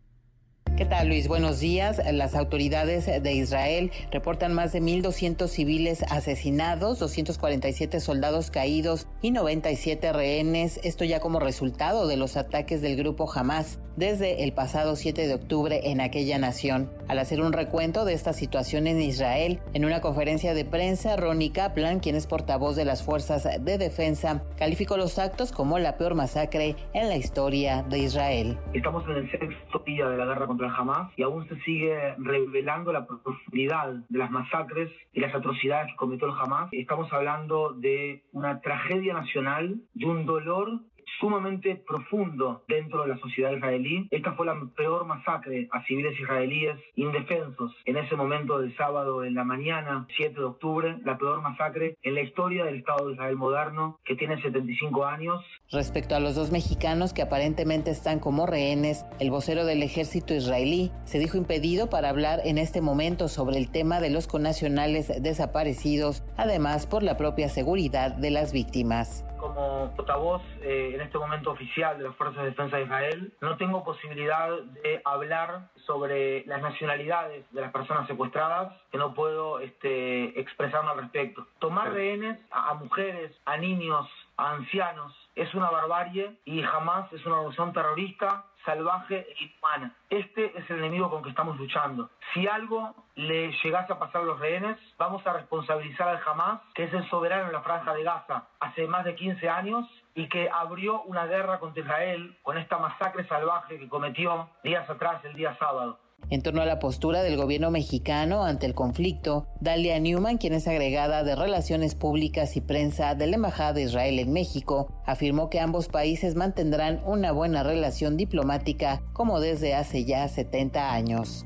¿Qué 0.84 0.89
tal, 0.89 1.07
Luis? 1.07 1.29
Buenos 1.29 1.61
días. 1.61 2.01
Las 2.11 2.36
autoridades 2.36 3.05
de 3.05 3.34
Israel 3.34 3.89
reportan 4.11 4.53
más 4.53 4.73
de 4.73 4.81
1.200 4.81 5.47
civiles 5.47 6.03
asesinados, 6.11 6.99
247 6.99 8.01
soldados 8.01 8.51
caídos 8.51 9.07
y 9.21 9.31
97 9.31 10.11
rehenes. 10.11 10.81
Esto 10.84 11.05
ya 11.05 11.21
como 11.21 11.39
resultado 11.39 12.05
de 12.05 12.17
los 12.17 12.36
ataques 12.36 12.81
del 12.81 12.97
grupo 12.97 13.31
Hamas 13.34 13.79
desde 13.95 14.43
el 14.43 14.53
pasado 14.53 14.95
7 14.95 15.27
de 15.27 15.34
octubre 15.34 15.91
en 15.91 16.01
aquella 16.01 16.38
nación. 16.38 16.89
Al 17.07 17.19
hacer 17.19 17.41
un 17.41 17.53
recuento 17.53 18.05
de 18.05 18.13
esta 18.13 18.34
situación 18.34 18.88
en 18.88 19.01
Israel, 19.01 19.59
en 19.73 19.86
una 19.86 20.01
conferencia 20.01 20.53
de 20.53 20.65
prensa, 20.65 21.15
Ronnie 21.15 21.51
Kaplan, 21.51 21.99
quien 21.99 22.15
es 22.15 22.27
portavoz 22.27 22.75
de 22.75 22.86
las 22.86 23.03
fuerzas 23.03 23.47
de 23.59 23.77
defensa, 23.77 24.43
calificó 24.57 24.97
los 24.97 25.19
actos 25.19 25.51
como 25.51 25.79
la 25.79 25.97
peor 25.97 26.15
masacre 26.15 26.75
en 26.93 27.07
la 27.07 27.15
historia 27.15 27.84
de 27.84 27.99
Israel. 27.99 28.57
Estamos 28.73 29.03
en 29.05 29.17
el 29.17 29.31
sexto 29.31 29.79
día 29.86 30.07
de 30.07 30.17
la 30.17 30.25
guerra 30.25 30.47
contra 30.47 30.72
Hamas 30.74 31.11
y 31.17 31.24
aún 31.24 31.47
se 31.47 31.59
sigue 31.61 32.15
revelando 32.17 32.91
la 32.91 33.05
profundidad 33.05 33.93
de 34.09 34.19
las 34.19 34.32
masacres 34.32 34.91
y 35.13 35.19
las 35.19 35.34
atrocidades 35.34 35.91
que 35.91 35.95
cometió 35.95 36.28
el 36.28 36.34
Hamas. 36.39 36.69
Estamos 36.71 37.11
hablando 37.13 37.74
de 37.74 38.24
una 38.32 38.61
tragedia 38.61 39.13
nacional, 39.13 39.82
de 39.93 40.05
un 40.05 40.26
dolor 40.26 40.82
sumamente 41.20 41.76
profundo 41.76 42.64
dentro 42.68 43.03
de 43.03 43.09
la 43.09 43.18
sociedad 43.20 43.51
israelí. 43.51 44.07
Esta 44.11 44.34
fue 44.34 44.45
la 44.45 44.59
peor 44.76 45.05
masacre 45.05 45.68
a 45.72 45.84
civiles 45.86 46.20
israelíes 46.20 46.78
indefensos 46.95 47.74
en 47.86 47.97
ese 47.97 48.16
momento 48.16 48.59
del 48.59 48.76
sábado 48.78 49.24
en 49.24 49.36
la 49.36 49.43
mañana, 49.43 50.07
7 50.18 50.39
de 50.39 50.45
octubre, 50.45 50.97
la 51.03 51.18
peor 51.18 51.41
masacre 51.41 51.97
en 52.01 52.16
la 52.16 52.22
historia 52.22 52.66
del 52.66 52.78
Estado 52.78 53.07
de 53.07 53.14
Israel 53.14 53.36
moderno, 53.36 53.99
que 54.05 54.16
tiene 54.16 54.41
75 54.41 55.05
años. 55.05 55.43
Respecto 55.72 56.16
a 56.16 56.20
los 56.20 56.36
dos 56.36 56.51
mexicanos 56.51 57.14
que 57.14 57.22
aparentemente 57.22 57.91
están 57.91 58.20
como 58.20 58.45
rehenes, 58.45 59.05
el 59.20 59.32
vocero 59.32 59.66
del 59.66 59.84
ejército 59.84 60.34
israelí 60.34 60.91
se 61.05 61.20
dijo 61.20 61.38
impedido 61.38 61.89
para 61.89 62.09
hablar 62.09 62.41
en 62.45 62.57
este 62.57 62.82
momento 62.82 63.28
sobre 63.28 63.57
el 63.57 63.72
tema 63.72 63.99
de 63.99 64.09
los 64.09 64.28
connacionales 64.28 65.11
desaparecidos, 65.22 66.24
además 66.38 66.88
por 66.88 67.03
la 67.03 67.18
propia 67.18 67.49
seguridad 67.49 68.16
de 68.16 68.32
las 68.32 68.53
víctimas 68.53 69.26
como 69.43 69.93
portavoz 69.97 70.41
eh, 70.61 70.91
en 70.95 71.01
este 71.01 71.17
momento 71.17 71.51
oficial 71.51 71.97
de 71.97 72.05
las 72.05 72.15
Fuerzas 72.15 72.43
de 72.43 72.51
Defensa 72.51 72.77
de 72.77 72.83
Israel, 72.83 73.33
no 73.41 73.57
tengo 73.57 73.83
posibilidad 73.83 74.49
de 74.81 75.01
hablar 75.03 75.67
sobre 75.85 76.45
las 76.45 76.61
nacionalidades 76.61 77.43
de 77.51 77.59
las 77.59 77.73
personas 77.73 78.07
secuestradas, 78.07 78.73
que 78.89 78.97
no 78.97 79.13
puedo 79.13 79.59
este, 79.59 80.39
expresarme 80.39 80.91
al 80.91 81.01
respecto. 81.01 81.45
Tomar 81.59 81.91
rehenes 81.91 82.39
a, 82.51 82.73
mujeres, 82.75 83.35
a 83.43 83.57
niños, 83.57 84.07
a 84.37 84.53
ancianos, 84.53 85.13
es 85.35 85.53
una 85.53 85.69
barbarie 85.69 86.37
y 86.45 86.63
Hamas 86.63 87.11
es 87.11 87.25
una 87.25 87.35
organización 87.35 87.73
terrorista 87.73 88.45
salvaje 88.66 89.28
e 89.30 89.43
inhumana. 89.43 89.93
Este 90.09 90.57
es 90.57 90.70
el 90.70 90.80
enemigo 90.80 91.09
con 91.09 91.24
que 91.24 91.30
estamos 91.30 91.57
luchando. 91.57 92.09
Si 92.34 92.47
algo 92.47 92.93
le 93.16 93.51
llegase 93.64 93.93
a 93.93 93.99
pasar 93.99 94.22
a 94.22 94.26
los 94.26 94.39
rehenes, 94.39 94.78
vamos 94.97 95.26
a 95.28 95.34
responsabilizar 95.34 96.07
al 96.07 96.22
Hamas, 96.26 96.61
que 96.74 96.84
es 96.84 96.93
el 96.93 97.07
soberano 97.09 97.47
en 97.47 97.53
la 97.53 97.61
franja 97.61 97.93
de 97.93 98.03
Gaza 98.03 98.47
hace 98.59 98.88
más 98.88 99.05
de 99.05 99.16
15 99.16 99.49
años 99.49 99.88
y 100.16 100.28
que 100.30 100.49
abrió 100.49 101.01
una 101.03 101.26
guerra 101.26 101.59
contra 101.59 101.84
Israel 101.84 102.38
con 102.43 102.57
esta 102.57 102.78
masacre 102.78 103.28
salvaje 103.28 103.80
que 103.80 103.89
cometió 103.89 104.49
días 104.64 104.89
atrás, 104.89 105.24
el 105.26 105.34
día 105.34 105.55
sábado. 105.57 105.99
En 106.30 106.41
torno 106.41 106.61
a 106.61 106.65
la 106.65 106.80
postura 106.80 107.21
del 107.21 107.38
gobierno 107.38 107.69
mexicano 107.71 108.43
ante 108.43 108.65
el 108.65 108.74
conflicto, 108.74 109.47
Dalia 109.59 109.99
Newman, 109.99 110.38
quien 110.38 110.53
es 110.53 110.67
agregada 110.67 111.24
de 111.24 111.36
Relaciones 111.36 111.95
Públicas 111.95 112.55
y 112.57 112.61
Prensa 112.61 113.15
de 113.15 113.28
la 113.28 113.36
Embajada 113.36 113.74
de 113.74 113.84
Israel 113.84 114.19
en 114.19 114.34
México, 114.34 114.91
afirmó 115.05 115.49
que 115.49 115.59
ambos 115.59 115.88
países 115.88 116.36
mantendrán 116.36 117.01
una 117.05 117.32
buena 117.32 117.63
relación 117.63 118.17
diplomática 118.17 119.01
como 119.13 119.39
desde 119.39 119.76
hace 119.76 120.05
ya 120.05 120.28
70 120.28 120.93
años. 120.93 121.45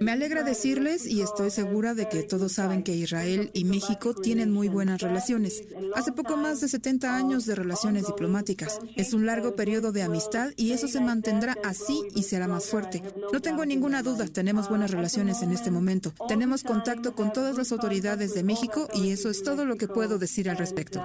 Me 0.00 0.12
alegra 0.12 0.42
decirles 0.42 1.06
y 1.06 1.20
estoy 1.20 1.50
segura 1.50 1.94
de 1.94 2.08
que 2.08 2.22
todos 2.22 2.52
saben 2.52 2.82
que 2.82 2.94
Israel 2.94 3.50
y 3.52 3.64
México 3.64 4.14
tienen 4.14 4.50
muy 4.50 4.68
buenas 4.68 5.00
relaciones. 5.00 5.62
Hace 5.94 6.12
poco 6.12 6.36
más 6.36 6.60
de 6.60 6.68
70 6.68 7.16
años 7.16 7.46
de 7.46 7.54
relaciones 7.54 8.06
diplomáticas. 8.06 8.80
Es 8.96 9.12
un 9.12 9.26
largo 9.26 9.54
periodo 9.54 9.92
de 9.92 10.02
amistad 10.02 10.50
y 10.56 10.72
eso 10.72 10.88
se 10.88 11.00
mantendrá 11.00 11.54
así 11.64 12.08
y 12.14 12.22
será 12.22 12.48
más 12.48 12.66
fuerte. 12.66 13.02
No 13.32 13.40
tengo 13.40 13.64
ninguna 13.64 14.02
duda, 14.02 14.26
tenemos 14.26 14.68
buenas 14.68 14.90
relaciones 14.90 15.42
en 15.42 15.52
este 15.52 15.70
momento. 15.70 16.12
Tenemos 16.28 16.62
contacto 16.62 17.14
con 17.14 17.32
todas 17.32 17.56
las 17.56 17.72
autoridades 17.72 18.34
de 18.34 18.42
México 18.42 18.88
y 18.94 19.10
eso 19.10 19.30
es 19.30 19.42
todo 19.42 19.64
lo 19.64 19.76
que 19.76 19.88
puedo 19.88 20.18
decir 20.18 20.50
al 20.50 20.56
respecto. 20.56 21.00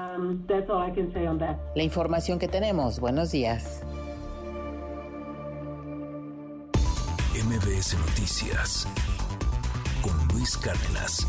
La 1.76 1.84
información 1.84 2.40
que 2.40 2.48
tenemos. 2.48 3.00
Buenos 3.00 3.32
días. 3.32 3.82
MBS 7.34 7.98
Noticias 7.98 8.88
con 10.02 10.14
Luis 10.30 10.58
Cárdenas. 10.58 11.28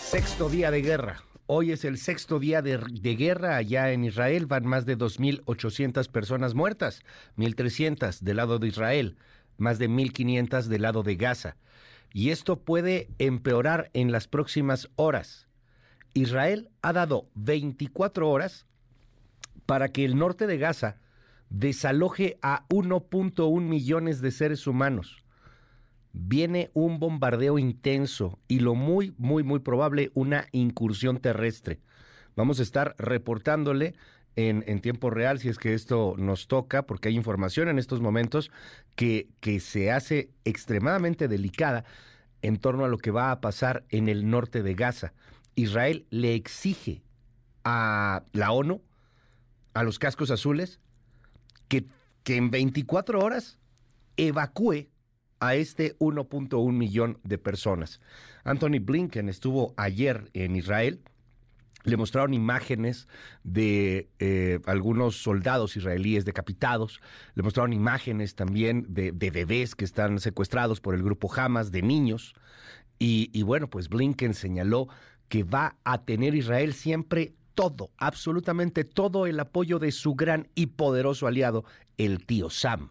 Sexto 0.00 0.48
día 0.48 0.70
de 0.70 0.82
guerra. 0.82 1.22
Hoy 1.48 1.70
es 1.70 1.84
el 1.84 1.96
sexto 1.96 2.40
día 2.40 2.60
de, 2.60 2.76
guerra 3.16 3.56
allá 3.56 3.92
en 3.92 4.02
Israel. 4.02 4.46
Van 4.46 4.66
más 4.66 4.84
de 4.84 4.98
2.800 4.98 6.08
personas 6.08 6.54
muertas, 6.54 7.02
1.300 7.36 8.18
del 8.18 8.38
lado 8.38 8.58
de 8.58 8.66
Israel, 8.66 9.16
más 9.56 9.78
de 9.78 9.88
1.500 9.88 10.64
del 10.64 10.82
lado 10.82 11.04
de 11.04 11.14
Gaza. 11.14 11.56
Y 12.12 12.30
esto 12.30 12.58
puede 12.58 13.08
empeorar 13.20 13.90
en 13.92 14.10
las 14.10 14.26
próximas 14.26 14.88
horas. 14.96 15.46
Israel 16.14 16.68
ha 16.82 16.92
dado 16.92 17.28
24 17.34 18.28
horas 18.28 18.66
para 19.66 19.90
que 19.90 20.04
el 20.04 20.16
norte 20.16 20.48
de 20.48 20.58
Gaza 20.58 20.96
desaloje 21.48 22.38
a 22.42 22.66
1.1 22.70 23.60
millones 23.60 24.20
de 24.20 24.32
seres 24.32 24.66
humanos. 24.66 25.25
Viene 26.18 26.70
un 26.72 26.98
bombardeo 26.98 27.58
intenso 27.58 28.38
y 28.48 28.60
lo 28.60 28.74
muy, 28.74 29.14
muy, 29.18 29.42
muy 29.42 29.58
probable 29.58 30.10
una 30.14 30.46
incursión 30.50 31.18
terrestre. 31.18 31.78
Vamos 32.36 32.58
a 32.58 32.62
estar 32.62 32.94
reportándole 32.98 33.94
en, 34.34 34.64
en, 34.66 34.80
tiempo 34.80 35.10
real 35.10 35.38
si 35.38 35.50
es 35.50 35.58
que 35.58 35.74
esto 35.74 36.14
nos 36.16 36.48
toca, 36.48 36.86
porque 36.86 37.10
hay 37.10 37.16
información 37.16 37.68
en 37.68 37.78
estos 37.78 38.00
momentos 38.00 38.50
que, 38.94 39.28
que 39.40 39.60
se 39.60 39.92
hace 39.92 40.30
extremadamente 40.46 41.28
delicada 41.28 41.84
en 42.40 42.56
torno 42.56 42.86
a 42.86 42.88
lo 42.88 42.96
que 42.96 43.10
va 43.10 43.30
a 43.30 43.42
pasar 43.42 43.84
en 43.90 44.08
el 44.08 44.30
norte 44.30 44.62
de 44.62 44.74
Gaza. 44.74 45.12
Israel 45.54 46.06
le 46.08 46.34
exige 46.34 47.02
a 47.62 48.24
la 48.32 48.52
ONU, 48.52 48.82
a 49.74 49.82
los 49.82 49.98
cascos 49.98 50.30
azules, 50.30 50.80
que, 51.68 51.84
que 52.22 52.36
en 52.36 52.50
24 52.50 53.20
horas 53.20 53.58
evacúe 54.16 54.88
a 55.40 55.54
este 55.54 55.96
1.1 55.98 56.72
millón 56.72 57.18
de 57.22 57.38
personas. 57.38 58.00
Anthony 58.44 58.80
Blinken 58.80 59.28
estuvo 59.28 59.74
ayer 59.76 60.30
en 60.32 60.56
Israel. 60.56 61.00
Le 61.84 61.96
mostraron 61.96 62.34
imágenes 62.34 63.06
de 63.44 64.08
eh, 64.18 64.60
algunos 64.66 65.22
soldados 65.22 65.76
israelíes 65.76 66.24
decapitados. 66.24 67.00
Le 67.34 67.42
mostraron 67.42 67.72
imágenes 67.72 68.34
también 68.34 68.86
de, 68.88 69.12
bebés 69.12 69.74
que 69.74 69.84
están 69.84 70.18
secuestrados 70.18 70.80
por 70.80 70.94
el 70.94 71.02
grupo 71.02 71.32
Hamas, 71.32 71.70
de 71.70 71.82
niños. 71.82 72.34
Y, 72.98 73.30
y 73.32 73.42
bueno, 73.42 73.70
pues 73.70 73.88
Blinken 73.88 74.34
señaló 74.34 74.88
que 75.28 75.44
va 75.44 75.76
a 75.84 76.04
tener 76.04 76.34
Israel 76.34 76.74
siempre 76.74 77.34
todo, 77.54 77.90
absolutamente 77.96 78.84
todo 78.84 79.26
el 79.26 79.40
apoyo 79.40 79.78
de 79.78 79.90
su 79.90 80.14
gran 80.14 80.48
y 80.54 80.66
poderoso 80.66 81.26
aliado, 81.26 81.64
el 81.96 82.24
tío 82.24 82.50
Sam. 82.50 82.90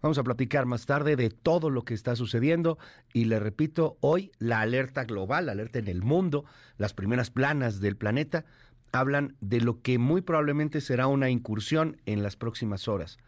Vamos 0.00 0.18
a 0.18 0.22
platicar 0.22 0.64
más 0.64 0.86
tarde 0.86 1.16
de 1.16 1.28
todo 1.28 1.70
lo 1.70 1.84
que 1.84 1.94
está 1.94 2.14
sucediendo 2.14 2.78
y 3.12 3.24
le 3.24 3.40
repito, 3.40 3.96
hoy 4.00 4.30
la 4.38 4.60
alerta 4.60 5.04
global, 5.04 5.46
la 5.46 5.52
alerta 5.52 5.80
en 5.80 5.88
el 5.88 6.02
mundo, 6.02 6.44
las 6.76 6.94
primeras 6.94 7.30
planas 7.30 7.80
del 7.80 7.96
planeta 7.96 8.44
hablan 8.92 9.36
de 9.40 9.60
lo 9.60 9.82
que 9.82 9.98
muy 9.98 10.20
probablemente 10.20 10.80
será 10.80 11.08
una 11.08 11.30
incursión 11.30 12.00
en 12.06 12.22
las 12.22 12.36
próximas 12.36 12.86
horas. 12.86 13.18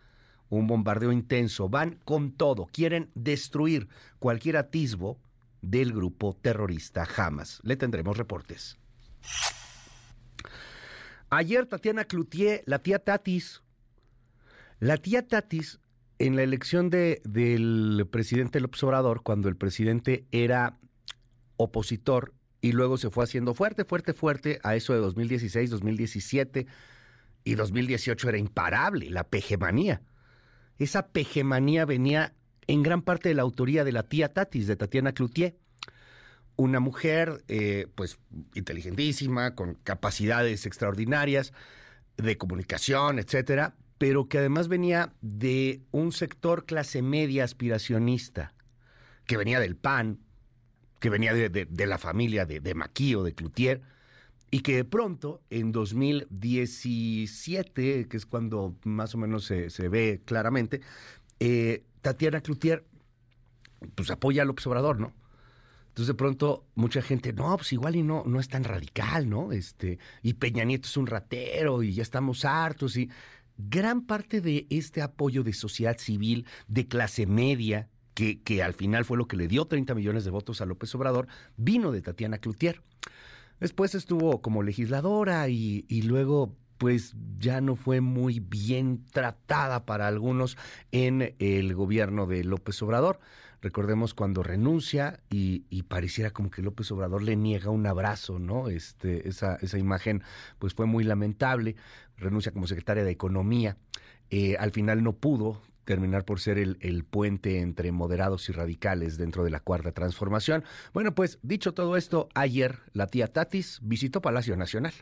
Un 0.49 0.69
bombardeo 0.69 1.13
intenso, 1.13 1.69
van 1.69 1.99
con 2.05 2.33
todo, 2.33 2.67
quieren 2.73 3.11
destruir 3.15 3.89
cualquier 4.19 4.57
atisbo 4.57 5.19
del 5.63 5.93
grupo 5.93 6.37
terrorista 6.41 7.07
Hamas. 7.17 7.61
Le 7.65 7.77
tendremos 7.77 8.17
reportes. 8.17 8.79
Ayer 11.31 11.67
Tatiana 11.67 12.05
Cloutier, 12.05 12.63
la 12.67 12.81
tía 12.81 13.01
Tatis, 13.01 13.63
la 14.79 14.97
tía 14.97 15.27
Tatis 15.27 15.79
en 16.21 16.37
la 16.37 16.43
elección 16.43 16.91
de, 16.91 17.23
del 17.25 18.07
presidente 18.11 18.61
López 18.61 18.83
Obrador, 18.85 19.23
cuando 19.23 19.49
el 19.49 19.57
presidente 19.57 20.27
era 20.33 20.79
opositor 21.57 22.35
y 22.61 22.73
luego 22.73 22.99
se 22.99 23.09
fue 23.09 23.25
haciendo 23.25 23.55
fuerte, 23.55 23.87
fuerte, 23.87 24.13
fuerte 24.13 24.61
a 24.63 24.77
eso 24.77 24.93
de 24.93 24.99
2016, 24.99 25.71
2017 25.71 26.67
y 27.43 27.55
2018 27.55 28.29
era 28.29 28.37
imparable, 28.37 29.09
la 29.09 29.25
pejemanía. 29.25 30.03
Esa 30.79 31.09
pejemanía 31.09 31.87
venía 31.87 32.35
en 32.67 32.83
gran 32.83 33.01
parte 33.01 33.31
de 33.31 33.35
la 33.35 33.43
autoría 33.43 33.83
de 33.83 33.93
la 33.93 34.03
tía 34.03 34.35
Tatis, 34.35 34.67
de 34.67 34.77
Tatiana 34.77 35.13
Cloutier. 35.13 35.57
Una 36.57 36.81
mujer, 36.81 37.45
eh, 37.49 37.87
pues, 37.95 38.19
inteligentísima, 38.55 39.55
con 39.55 39.77
capacidades 39.85 40.67
extraordinarias 40.67 41.55
de 42.19 42.37
comunicación, 42.37 43.19
etcétera, 43.19 43.75
pero 44.01 44.29
que 44.29 44.39
además 44.39 44.69
venía 44.69 45.13
de 45.21 45.83
un 45.91 46.13
sector 46.13 46.65
clase 46.65 47.03
media 47.03 47.45
aspiracionista, 47.45 48.55
que 49.27 49.37
venía 49.37 49.61
del 49.61 49.77
PAN, 49.77 50.21
que 51.01 51.11
venía 51.11 51.35
de, 51.35 51.87
la 51.87 51.99
familia 51.99 52.47
de, 52.47 52.61
de 52.61 52.75
Maquillo, 52.75 53.23
de 53.23 53.35
Cloutier, 53.35 53.83
y 54.51 54.61
que 54.61 54.75
de 54.75 54.85
pronto, 54.85 55.43
en 55.51 55.71
2017, 55.71 58.09
que 58.09 58.17
es 58.17 58.25
cuando 58.25 58.75
más 58.85 59.15
o 59.15 59.19
menos 59.19 59.45
se, 59.45 59.89
ve 59.91 60.23
claramente, 60.25 60.81
eh, 61.39 61.85
Tatiana 62.01 62.41
Cloutier 62.41 62.87
pues 63.95 64.11
apoya 64.11 64.41
al 64.41 64.49
observador, 64.49 64.99
¿no? 64.99 65.13
Entonces 65.89 66.07
de 66.07 66.15
pronto 66.15 66.65
mucha 66.75 67.03
gente, 67.03 67.35
no, 67.35 67.55
pues 67.59 67.75
igual 67.75 67.97
y 67.97 68.03
no, 68.03 68.23
no 68.25 68.41
es 68.41 68.49
tan 68.49 68.65
radical, 68.65 69.29
¿no? 69.29 69.53
Este, 69.53 69.99
y 70.23 70.33
Peña 70.35 70.65
Nieto 70.65 70.89
es 70.89 70.97
un 70.97 71.07
ratero 71.07 71.83
y 71.83 71.93
ya 71.93 72.03
estamos 72.03 72.47
hartos 72.47 72.97
y 72.97 73.11
gran 73.69 74.07
parte 74.07 74.41
de 74.41 74.67
este 74.71 75.03
apoyo 75.03 75.43
de 75.43 75.53
sociedad 75.53 75.99
civil, 75.99 76.47
de 76.69 76.89
clase 76.89 77.27
media, 77.27 77.89
que, 78.15 78.43
que, 78.43 78.63
al 78.63 78.75
final 78.75 79.05
fue 79.05 79.17
lo 79.17 79.27
que 79.27 79.37
le 79.37 79.49
dio 79.49 79.67
30 79.67 79.95
millones 79.95 80.25
de 80.25 80.31
votos 80.31 80.61
a 80.61 80.67
López 80.67 80.95
Obrador, 80.95 81.27
vino 81.57 81.93
de 81.93 82.03
Tatiana 82.03 82.39
Cloutier. 82.39 82.83
Después 83.61 83.95
estuvo 83.95 84.41
como 84.41 84.63
legisladora 84.63 85.49
y, 85.49 85.85
luego 86.03 86.57
pues 86.79 87.15
ya 87.39 87.61
no 87.61 87.77
fue 87.77 88.01
muy 88.01 88.41
bien 88.41 89.05
tratada 89.13 89.85
para 89.85 90.09
algunos 90.09 90.57
en 90.93 91.35
el 91.39 91.75
gobierno 91.75 92.27
de 92.27 92.43
López 92.43 92.81
Obrador. 92.81 93.21
Recordemos 93.61 94.15
cuando 94.15 94.43
renuncia 94.43 95.21
y, 95.29 95.67
y, 95.69 95.83
pareciera 95.83 96.31
como 96.31 96.51
que 96.51 96.63
López 96.63 96.91
Obrador 96.91 97.23
le 97.23 97.37
niega 97.37 97.69
un 97.69 97.87
abrazo, 97.87 98.39
¿no? 98.39 98.69
Este, 98.69 99.29
esa, 99.29 99.57
esa 99.57 99.77
imagen 99.77 100.23
pues 100.59 100.73
fue 100.73 100.87
muy 100.87 101.05
lamentable. 101.05 101.77
Renuncia 102.21 102.53
como 102.53 102.67
secretaria 102.67 103.05
de 103.05 103.11
Economía. 103.11 103.77
Eh, 104.31 104.57
al 104.59 104.71
final 104.71 105.03
no 105.03 105.15
pudo 105.15 105.63
terminar 105.85 106.25
por 106.25 106.39
ser 106.39 106.59
el, 106.59 106.77
el, 106.81 107.05
puente 107.05 107.61
entre 107.61 107.91
moderados 107.91 108.49
y 108.49 108.53
radicales 108.53 109.19
dentro 109.19 109.43
de 109.43 109.51
la 109.51 109.61
cuarta 109.61 109.91
transformación. 109.91 110.63
Bueno, 110.93 111.15
pues 111.15 111.41
dicho 111.43 111.75
todo 111.75 111.97
esto, 111.97 112.29
ayer 112.35 112.79
la 112.93 113.09
tía 113.09 113.27
Tatis 113.27 113.81
visitó 113.83 114.21
Palacio 114.21 114.57
Nacional. 114.57 114.93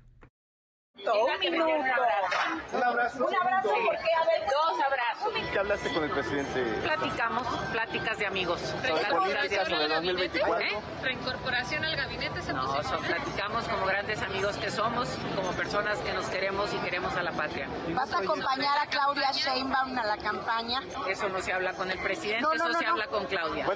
Un 2.73 2.83
abrazo. 2.83 3.27
Un 3.27 3.35
abrazo 3.35 3.71
porque, 3.87 4.09
a 4.15 4.25
ver, 4.27 4.49
dos 4.49 4.75
abrazos. 4.85 5.48
¿Qué 5.59 5.63
hablaste 5.63 5.93
con 5.93 6.05
el 6.05 6.11
presidente? 6.11 6.63
Platicamos, 6.85 7.47
pláticas 7.73 8.19
de 8.19 8.27
amigos. 8.27 8.61
¿Sobre 8.61 9.05
políticas 9.07 9.69
sobre 9.69 9.89
2024? 9.89 10.61
¿Eh? 10.61 10.71
¿Reincorporación 11.03 11.85
al 11.85 11.97
gabinete 11.97 12.43
se 12.43 12.53
No, 12.53 12.83
so- 12.83 12.99
platicamos 13.01 13.65
como 13.67 13.87
grandes 13.87 14.23
amigos 14.23 14.57
que 14.57 14.71
somos, 14.71 15.09
como 15.35 15.51
personas 15.53 15.99
que 15.99 16.13
nos 16.13 16.27
queremos 16.27 16.73
y 16.73 16.77
queremos 16.79 17.13
a 17.15 17.23
la 17.25 17.33
patria. 17.33 17.69
¿Vas 17.93 18.13
a 18.13 18.19
acompañar 18.19 18.79
a 18.79 18.87
Claudia 18.87 19.33
Sheinbaum 19.33 19.99
a 19.99 20.07
la 20.07 20.17
campaña? 20.19 20.81
Eso 21.09 21.29
no 21.29 21.41
se 21.41 21.53
habla 21.53 21.73
con 21.73 21.91
el 21.91 21.99
presidente, 21.99 22.43
No, 22.43 22.51
no, 22.51 22.55
eso 22.55 22.69
no, 22.69 22.79
se 22.79 22.85
no. 22.85 22.91
habla 22.93 23.07
con 23.09 23.27
Claudia. 23.27 23.67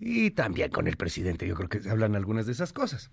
Y 0.00 0.32
también 0.32 0.70
con 0.70 0.88
el 0.88 0.96
presidente, 0.96 1.46
yo 1.46 1.54
creo 1.54 1.68
que 1.68 1.80
se 1.80 1.88
hablan 1.90 2.16
algunas 2.16 2.46
de 2.46 2.52
esas 2.52 2.72
cosas. 2.72 3.10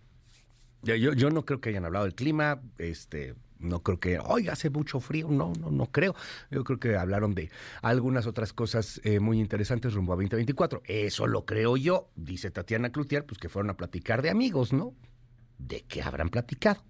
Yo, 0.81 0.95
yo, 0.95 1.13
yo 1.13 1.29
no 1.29 1.45
creo 1.45 1.61
que 1.61 1.69
hayan 1.69 1.85
hablado 1.85 2.05
del 2.05 2.15
clima, 2.15 2.59
este, 2.79 3.35
no 3.63 3.81
creo 3.81 3.99
que, 3.99 4.19
hoy 4.19 4.47
hace 4.49 4.69
mucho 4.69 4.99
frío, 4.99 5.29
no, 5.29 5.53
no, 5.59 5.71
no 5.71 5.85
creo. 5.87 6.15
Yo 6.51 6.63
creo 6.63 6.79
que 6.79 6.95
hablaron 6.95 7.33
de 7.33 7.49
algunas 7.81 8.27
otras 8.27 8.53
cosas 8.53 9.01
eh, 9.03 9.19
muy 9.19 9.39
interesantes 9.39 9.93
rumbo 9.93 10.13
a 10.13 10.15
2024. 10.15 10.83
Eso 10.85 11.27
lo 11.27 11.45
creo 11.45 11.77
yo, 11.77 12.09
dice 12.15 12.51
Tatiana 12.51 12.91
Cloutier, 12.91 13.25
pues 13.25 13.39
que 13.39 13.49
fueron 13.49 13.69
a 13.71 13.77
platicar 13.77 14.21
de 14.21 14.29
amigos, 14.29 14.73
¿no? 14.73 14.93
¿De 15.57 15.81
qué 15.87 16.01
habrán 16.01 16.29
platicado? 16.29 16.83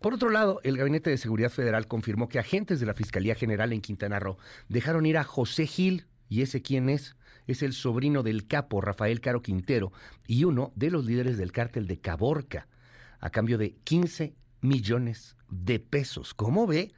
Por 0.00 0.14
otro 0.14 0.30
lado, 0.30 0.60
el 0.64 0.76
Gabinete 0.76 1.10
de 1.10 1.16
Seguridad 1.16 1.50
Federal 1.50 1.86
confirmó 1.86 2.28
que 2.28 2.40
agentes 2.40 2.80
de 2.80 2.86
la 2.86 2.94
Fiscalía 2.94 3.36
General 3.36 3.72
en 3.72 3.80
Quintana 3.80 4.18
Roo 4.18 4.36
dejaron 4.68 5.06
ir 5.06 5.16
a 5.16 5.24
José 5.24 5.66
Gil, 5.66 6.06
¿y 6.28 6.42
ese 6.42 6.60
quién 6.60 6.88
es? 6.88 7.16
Es 7.46 7.62
el 7.62 7.72
sobrino 7.72 8.22
del 8.22 8.46
capo 8.46 8.80
Rafael 8.80 9.20
Caro 9.20 9.42
Quintero 9.42 9.92
y 10.26 10.44
uno 10.44 10.72
de 10.74 10.90
los 10.90 11.04
líderes 11.04 11.38
del 11.38 11.52
cártel 11.52 11.86
de 11.86 12.00
Caborca, 12.00 12.68
a 13.20 13.30
cambio 13.30 13.58
de 13.58 13.76
15 13.84 14.34
millones 14.62 15.36
de 15.50 15.78
pesos. 15.78 16.32
¿Cómo 16.34 16.66
ve? 16.66 16.92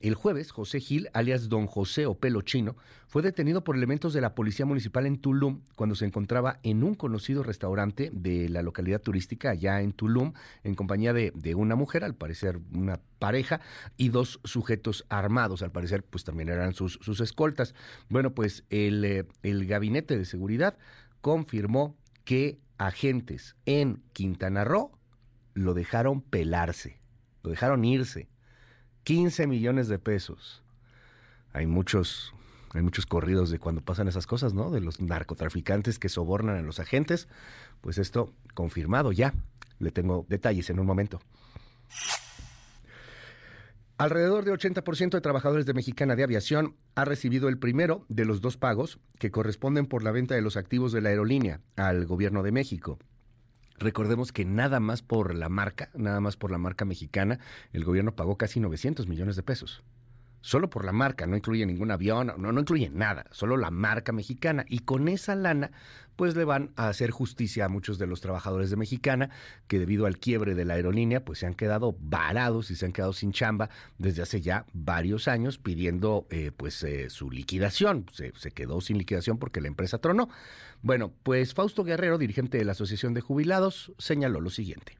El 0.00 0.14
jueves, 0.14 0.50
José 0.50 0.80
Gil, 0.80 1.08
alias 1.14 1.48
Don 1.48 1.66
José 1.66 2.04
o 2.04 2.18
Pelo 2.18 2.42
Chino, 2.42 2.76
fue 3.06 3.22
detenido 3.22 3.64
por 3.64 3.76
elementos 3.76 4.12
de 4.12 4.20
la 4.20 4.34
Policía 4.34 4.66
Municipal 4.66 5.06
en 5.06 5.18
Tulum 5.18 5.62
cuando 5.74 5.94
se 5.94 6.04
encontraba 6.04 6.60
en 6.62 6.84
un 6.84 6.94
conocido 6.94 7.42
restaurante 7.42 8.10
de 8.12 8.50
la 8.50 8.60
localidad 8.60 9.00
turística 9.00 9.50
allá 9.50 9.80
en 9.80 9.92
Tulum, 9.92 10.34
en 10.64 10.74
compañía 10.74 11.14
de, 11.14 11.32
de 11.34 11.54
una 11.54 11.76
mujer, 11.76 12.04
al 12.04 12.14
parecer 12.14 12.60
una 12.74 13.00
pareja, 13.18 13.62
y 13.96 14.10
dos 14.10 14.38
sujetos 14.44 15.06
armados, 15.08 15.62
al 15.62 15.72
parecer 15.72 16.02
pues 16.02 16.24
también 16.24 16.50
eran 16.50 16.74
sus, 16.74 16.98
sus 17.00 17.20
escoltas. 17.20 17.74
Bueno, 18.10 18.34
pues 18.34 18.64
el, 18.68 19.02
eh, 19.02 19.24
el 19.42 19.66
gabinete 19.66 20.18
de 20.18 20.26
seguridad 20.26 20.76
confirmó 21.22 21.96
que 22.24 22.58
agentes 22.76 23.56
en 23.64 24.02
Quintana 24.12 24.64
Roo 24.64 24.92
lo 25.56 25.72
dejaron 25.72 26.20
pelarse, 26.20 27.00
lo 27.42 27.50
dejaron 27.50 27.84
irse. 27.84 28.28
15 29.04 29.46
millones 29.46 29.88
de 29.88 29.98
pesos. 29.98 30.62
Hay 31.52 31.66
muchos, 31.66 32.34
hay 32.74 32.82
muchos 32.82 33.06
corridos 33.06 33.50
de 33.50 33.58
cuando 33.58 33.80
pasan 33.80 34.06
esas 34.06 34.26
cosas, 34.26 34.52
¿no? 34.52 34.70
De 34.70 34.80
los 34.80 35.00
narcotraficantes 35.00 35.98
que 35.98 36.10
sobornan 36.10 36.58
a 36.58 36.62
los 36.62 36.78
agentes. 36.78 37.26
Pues 37.80 37.96
esto 37.96 38.34
confirmado 38.52 39.12
ya. 39.12 39.32
Le 39.78 39.90
tengo 39.92 40.26
detalles 40.28 40.68
en 40.68 40.78
un 40.78 40.86
momento. 40.86 41.20
Alrededor 43.96 44.44
de 44.44 44.52
80% 44.52 45.10
de 45.12 45.20
trabajadores 45.22 45.64
de 45.64 45.72
Mexicana 45.72 46.16
de 46.16 46.24
Aviación 46.24 46.76
ha 46.96 47.06
recibido 47.06 47.48
el 47.48 47.58
primero 47.58 48.04
de 48.10 48.26
los 48.26 48.42
dos 48.42 48.58
pagos 48.58 48.98
que 49.18 49.30
corresponden 49.30 49.86
por 49.86 50.02
la 50.02 50.10
venta 50.10 50.34
de 50.34 50.42
los 50.42 50.58
activos 50.58 50.92
de 50.92 51.00
la 51.00 51.08
aerolínea 51.08 51.62
al 51.76 52.04
gobierno 52.04 52.42
de 52.42 52.52
México. 52.52 52.98
Recordemos 53.78 54.32
que 54.32 54.44
nada 54.44 54.80
más 54.80 55.02
por 55.02 55.34
la 55.34 55.48
marca, 55.48 55.90
nada 55.94 56.20
más 56.20 56.36
por 56.36 56.50
la 56.50 56.58
marca 56.58 56.84
mexicana, 56.84 57.40
el 57.72 57.84
gobierno 57.84 58.14
pagó 58.14 58.36
casi 58.36 58.60
900 58.60 59.06
millones 59.06 59.36
de 59.36 59.42
pesos. 59.42 59.82
Solo 60.46 60.70
por 60.70 60.84
la 60.84 60.92
marca, 60.92 61.26
no 61.26 61.34
incluye 61.34 61.66
ningún 61.66 61.90
avión, 61.90 62.32
no, 62.38 62.52
no 62.52 62.60
incluye 62.60 62.88
nada, 62.88 63.26
solo 63.32 63.56
la 63.56 63.72
marca 63.72 64.12
mexicana. 64.12 64.64
Y 64.68 64.78
con 64.78 65.08
esa 65.08 65.34
lana, 65.34 65.72
pues 66.14 66.36
le 66.36 66.44
van 66.44 66.70
a 66.76 66.86
hacer 66.86 67.10
justicia 67.10 67.64
a 67.64 67.68
muchos 67.68 67.98
de 67.98 68.06
los 68.06 68.20
trabajadores 68.20 68.70
de 68.70 68.76
Mexicana, 68.76 69.30
que 69.66 69.80
debido 69.80 70.06
al 70.06 70.18
quiebre 70.18 70.54
de 70.54 70.64
la 70.64 70.74
aerolínea, 70.74 71.24
pues 71.24 71.40
se 71.40 71.46
han 71.46 71.54
quedado 71.54 71.96
varados 71.98 72.70
y 72.70 72.76
se 72.76 72.86
han 72.86 72.92
quedado 72.92 73.12
sin 73.12 73.32
chamba 73.32 73.70
desde 73.98 74.22
hace 74.22 74.40
ya 74.40 74.66
varios 74.72 75.26
años 75.26 75.58
pidiendo 75.58 76.28
eh, 76.30 76.52
pues 76.56 76.80
eh, 76.84 77.10
su 77.10 77.28
liquidación. 77.32 78.06
Se, 78.12 78.32
se 78.36 78.52
quedó 78.52 78.80
sin 78.80 78.98
liquidación 78.98 79.38
porque 79.38 79.60
la 79.60 79.66
empresa 79.66 79.98
tronó. 79.98 80.28
Bueno, 80.80 81.12
pues 81.24 81.54
Fausto 81.54 81.82
Guerrero, 81.82 82.18
dirigente 82.18 82.56
de 82.56 82.64
la 82.64 82.70
Asociación 82.70 83.14
de 83.14 83.20
Jubilados, 83.20 83.92
señaló 83.98 84.40
lo 84.40 84.50
siguiente. 84.50 84.96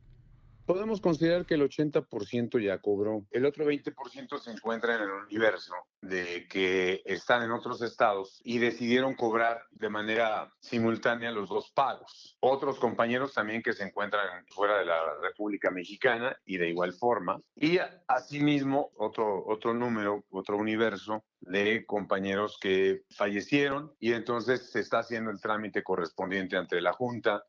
Podemos 0.67 1.01
considerar 1.01 1.47
que 1.47 1.55
el 1.55 1.63
80% 1.63 2.61
ya 2.61 2.79
cobró. 2.79 3.25
El 3.31 3.47
otro 3.47 3.65
20% 3.65 4.39
se 4.41 4.51
encuentra 4.51 4.97
en 4.97 5.03
el 5.03 5.11
universo 5.11 5.75
de 6.01 6.49
que 6.49 7.03
están 7.05 7.45
en 7.45 7.53
otros 7.53 7.83
estados 7.83 8.41
y 8.43 8.59
decidieron 8.59 9.15
cobrar 9.15 9.63
de 9.71 9.89
manera 9.89 10.53
simultánea 10.59 11.31
los 11.31 11.49
dos 11.49 11.71
pagos. 11.71 12.37
Otros 12.41 12.81
compañeros 12.81 13.33
también 13.33 13.63
que 13.63 13.75
se 13.75 13.85
encuentran 13.85 14.45
fuera 14.49 14.81
de 14.81 14.87
la 14.87 14.99
República 15.23 15.71
Mexicana 15.71 16.37
y 16.45 16.57
de 16.57 16.69
igual 16.69 16.93
forma. 16.93 17.41
Y 17.55 17.79
asimismo 18.09 18.91
otro, 18.97 19.47
otro 19.47 19.73
número, 19.73 20.25
otro 20.31 20.57
universo 20.57 21.25
de 21.39 21.87
compañeros 21.87 22.59
que 22.61 23.03
fallecieron 23.15 23.95
y 24.01 24.15
entonces 24.15 24.73
se 24.73 24.81
está 24.81 24.99
haciendo 24.99 25.31
el 25.31 25.41
trámite 25.41 25.85
correspondiente 25.85 26.57
ante 26.57 26.81
la 26.81 26.93
Junta 26.93 27.45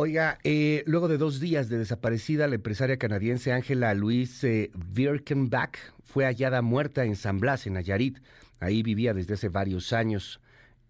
Oiga, 0.00 0.38
eh, 0.44 0.84
luego 0.86 1.08
de 1.08 1.18
dos 1.18 1.40
días 1.40 1.68
de 1.68 1.76
desaparecida, 1.76 2.46
la 2.46 2.54
empresaria 2.54 2.98
canadiense 2.98 3.52
Ángela 3.52 3.92
Louise 3.94 4.70
Birkenbach 4.72 5.76
fue 6.04 6.24
hallada 6.24 6.62
muerta 6.62 7.04
en 7.04 7.16
San 7.16 7.40
Blas, 7.40 7.66
en 7.66 7.72
Nayarit. 7.72 8.18
Ahí 8.60 8.84
vivía 8.84 9.12
desde 9.12 9.34
hace 9.34 9.48
varios 9.48 9.92
años. 9.92 10.40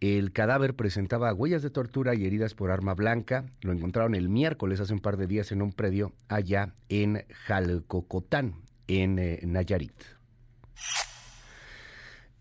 El 0.01 0.31
cadáver 0.33 0.75
presentaba 0.75 1.33
huellas 1.33 1.63
de 1.63 1.71
tortura 1.71 2.15
y 2.15 2.27
heridas 2.27 2.53
por 2.53 2.71
arma 2.71 2.93
blanca. 2.93 3.47
Lo 3.63 3.73
encontraron 3.73 4.15
el 4.15 4.29
miércoles, 4.29 4.79
hace 4.79 4.93
un 4.93 5.01
par 5.01 5.17
de 5.17 5.27
días, 5.27 5.53
en 5.53 5.63
un 5.63 5.73
predio 5.73 6.13
allá 6.29 6.75
en 6.91 7.25
Jalcocotán, 7.47 8.57
en 8.89 9.19
eh, 9.19 9.41
Nayarit. 9.43 10.18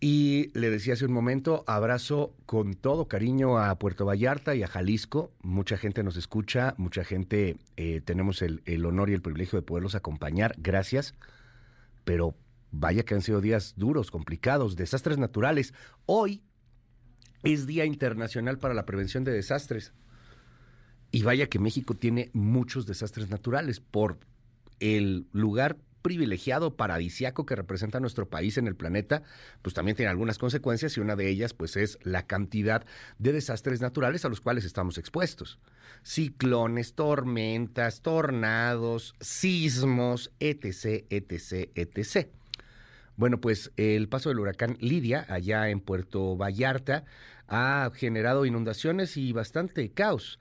Y 0.00 0.50
le 0.56 0.70
decía 0.70 0.92
hace 0.92 1.06
un 1.06 1.12
momento, 1.12 1.64
abrazo 1.66 2.32
con 2.46 2.74
todo 2.74 3.08
cariño 3.08 3.58
a 3.58 3.76
Puerto 3.80 4.04
Vallarta 4.04 4.54
y 4.54 4.62
a 4.62 4.68
Jalisco. 4.68 5.32
Mucha 5.42 5.76
gente 5.76 6.04
nos 6.04 6.16
escucha, 6.16 6.74
mucha 6.78 7.02
gente 7.02 7.56
eh, 7.76 8.00
tenemos 8.04 8.40
el, 8.42 8.62
el, 8.64 8.86
honor 8.86 9.10
y 9.10 9.14
el 9.14 9.22
privilegio 9.22 9.58
de 9.58 9.66
poderlos 9.66 9.96
acompañar. 9.96 10.54
Gracias. 10.58 11.14
Pero 12.04 12.36
vaya 12.70 13.04
que 13.04 13.14
han 13.14 13.22
sido 13.22 13.40
días 13.40 13.74
duros, 13.76 14.12
complicados, 14.12 14.76
desastres 14.76 15.18
naturales. 15.18 15.74
Hoy 16.06 16.42
es 17.42 17.66
Día 17.66 17.84
Internacional 17.84 18.58
para 18.58 18.74
la 18.74 18.86
Prevención 18.86 19.24
de 19.24 19.32
Desastres. 19.32 19.92
Y 21.10 21.22
vaya 21.22 21.48
que 21.48 21.58
México 21.58 21.94
tiene 21.94 22.30
muchos 22.34 22.86
desastres 22.86 23.30
naturales 23.30 23.80
por 23.80 24.18
el 24.78 25.26
lugar 25.32 25.76
privilegiado, 26.08 26.74
paradisiaco 26.74 27.44
que 27.44 27.54
representa 27.54 28.00
nuestro 28.00 28.30
país 28.30 28.56
en 28.56 28.66
el 28.66 28.74
planeta, 28.74 29.24
pues 29.60 29.74
también 29.74 29.94
tiene 29.94 30.08
algunas 30.08 30.38
consecuencias 30.38 30.96
y 30.96 31.00
una 31.00 31.16
de 31.16 31.28
ellas 31.28 31.52
pues 31.52 31.76
es 31.76 31.98
la 32.02 32.26
cantidad 32.26 32.86
de 33.18 33.32
desastres 33.34 33.82
naturales 33.82 34.24
a 34.24 34.30
los 34.30 34.40
cuales 34.40 34.64
estamos 34.64 34.96
expuestos. 34.96 35.58
Ciclones, 36.02 36.94
tormentas, 36.94 38.00
tornados, 38.00 39.16
sismos, 39.20 40.32
etc., 40.40 41.04
etc., 41.10 41.72
etc. 41.74 42.28
Bueno, 43.16 43.38
pues 43.38 43.70
el 43.76 44.08
paso 44.08 44.30
del 44.30 44.38
huracán 44.38 44.78
Lidia 44.80 45.26
allá 45.28 45.68
en 45.68 45.80
Puerto 45.80 46.38
Vallarta 46.38 47.04
ha 47.48 47.90
generado 47.94 48.46
inundaciones 48.46 49.18
y 49.18 49.34
bastante 49.34 49.90
caos. 49.90 50.38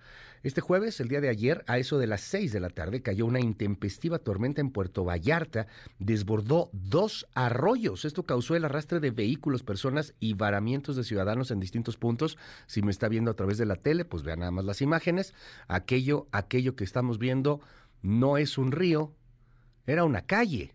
Este 0.48 0.62
jueves, 0.62 1.02
el 1.02 1.10
día 1.10 1.20
de 1.20 1.28
ayer, 1.28 1.66
a 1.68 1.78
eso 1.78 1.98
de 1.98 2.08
las 2.08 2.22
6 2.22 2.54
de 2.54 2.62
la 2.62 2.70
tarde, 2.70 3.02
cayó 3.02 3.26
una 3.26 3.42
intempestiva 3.42 4.18
tormenta 4.18 4.62
en 4.62 4.72
Puerto 4.72 5.04
Vallarta, 5.04 5.68
desbordó 6.00 6.70
dos 6.72 7.28
arroyos. 7.34 8.06
Esto 8.06 8.24
causó 8.24 8.56
el 8.56 8.64
arrastre 8.64 9.02
de 9.02 9.12
vehículos, 9.12 9.64
personas 9.64 10.14
y 10.22 10.36
varamientos 10.36 10.96
de 10.96 11.04
ciudadanos 11.04 11.52
en 11.52 11.60
distintos 11.60 11.98
puntos. 11.98 12.38
Si 12.66 12.82
me 12.82 12.92
está 12.92 13.10
viendo 13.10 13.30
a 13.30 13.34
través 13.34 13.58
de 13.58 13.66
la 13.66 13.76
tele, 13.76 14.06
pues 14.06 14.24
vean 14.24 14.40
nada 14.40 14.52
más 14.52 14.64
las 14.64 14.82
imágenes. 14.82 15.34
Aquello, 15.68 16.28
aquello 16.32 16.78
que 16.78 16.86
estamos 16.86 17.20
viendo 17.20 17.60
no 18.02 18.38
es 18.38 18.58
un 18.58 18.72
río, 18.72 19.12
era 19.86 20.06
una 20.06 20.22
calle 20.22 20.72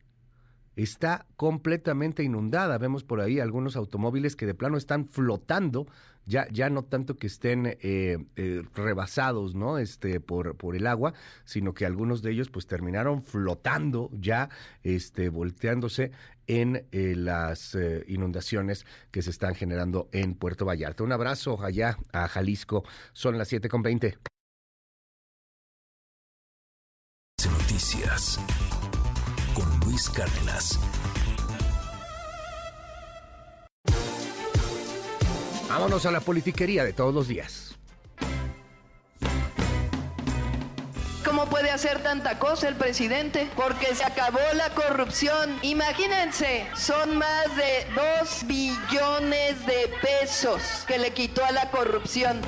está 0.76 1.26
completamente 1.36 2.22
inundada. 2.22 2.78
Vemos 2.78 3.04
por 3.04 3.20
ahí 3.20 3.40
algunos 3.40 3.76
automóviles 3.76 4.36
que 4.36 4.46
de 4.46 4.54
plano 4.54 4.76
están 4.76 5.06
flotando, 5.06 5.86
ya, 6.26 6.46
ya 6.50 6.70
no 6.70 6.84
tanto 6.84 7.16
que 7.16 7.26
estén 7.26 7.66
eh, 7.66 8.18
eh, 8.36 8.62
rebasados, 8.74 9.54
¿no? 9.54 9.78
Este, 9.78 10.20
por, 10.20 10.56
por 10.56 10.76
el 10.76 10.86
agua, 10.86 11.14
sino 11.44 11.74
que 11.74 11.86
algunos 11.86 12.22
de 12.22 12.32
ellos 12.32 12.50
pues 12.50 12.66
terminaron 12.66 13.22
flotando 13.22 14.10
ya, 14.12 14.48
este, 14.82 15.28
volteándose 15.28 16.12
en 16.46 16.86
eh, 16.92 17.14
las 17.16 17.76
inundaciones 18.06 18.84
que 19.10 19.22
se 19.22 19.30
están 19.30 19.54
generando 19.54 20.08
en 20.12 20.34
Puerto 20.34 20.64
Vallarta. 20.64 21.04
Un 21.04 21.12
abrazo 21.12 21.62
allá 21.62 21.98
a 22.12 22.28
Jalisco. 22.28 22.84
Son 23.12 23.38
las 23.38 23.48
7 23.48 23.68
con 23.68 23.82
20. 23.82 24.18
Noticias 27.44 28.38
con 29.54 29.80
Luis 29.80 30.08
Cárdenas. 30.10 30.78
Vámonos 35.72 36.04
a 36.04 36.10
la 36.10 36.20
politiquería 36.20 36.84
de 36.84 36.92
todos 36.92 37.14
los 37.14 37.28
días. 37.28 37.74
¿Cómo 41.24 41.46
puede 41.46 41.70
hacer 41.70 42.02
tanta 42.02 42.38
cosa 42.38 42.68
el 42.68 42.76
presidente? 42.76 43.48
Porque 43.56 43.94
se 43.94 44.04
acabó 44.04 44.38
la 44.52 44.68
corrupción. 44.74 45.58
Imagínense, 45.62 46.66
son 46.76 47.16
más 47.16 47.46
de 47.56 47.86
2 48.20 48.46
billones 48.46 49.64
de 49.64 49.90
pesos 50.02 50.84
que 50.86 50.98
le 50.98 51.14
quitó 51.14 51.42
a 51.42 51.52
la 51.52 51.70
corrupción. 51.70 52.42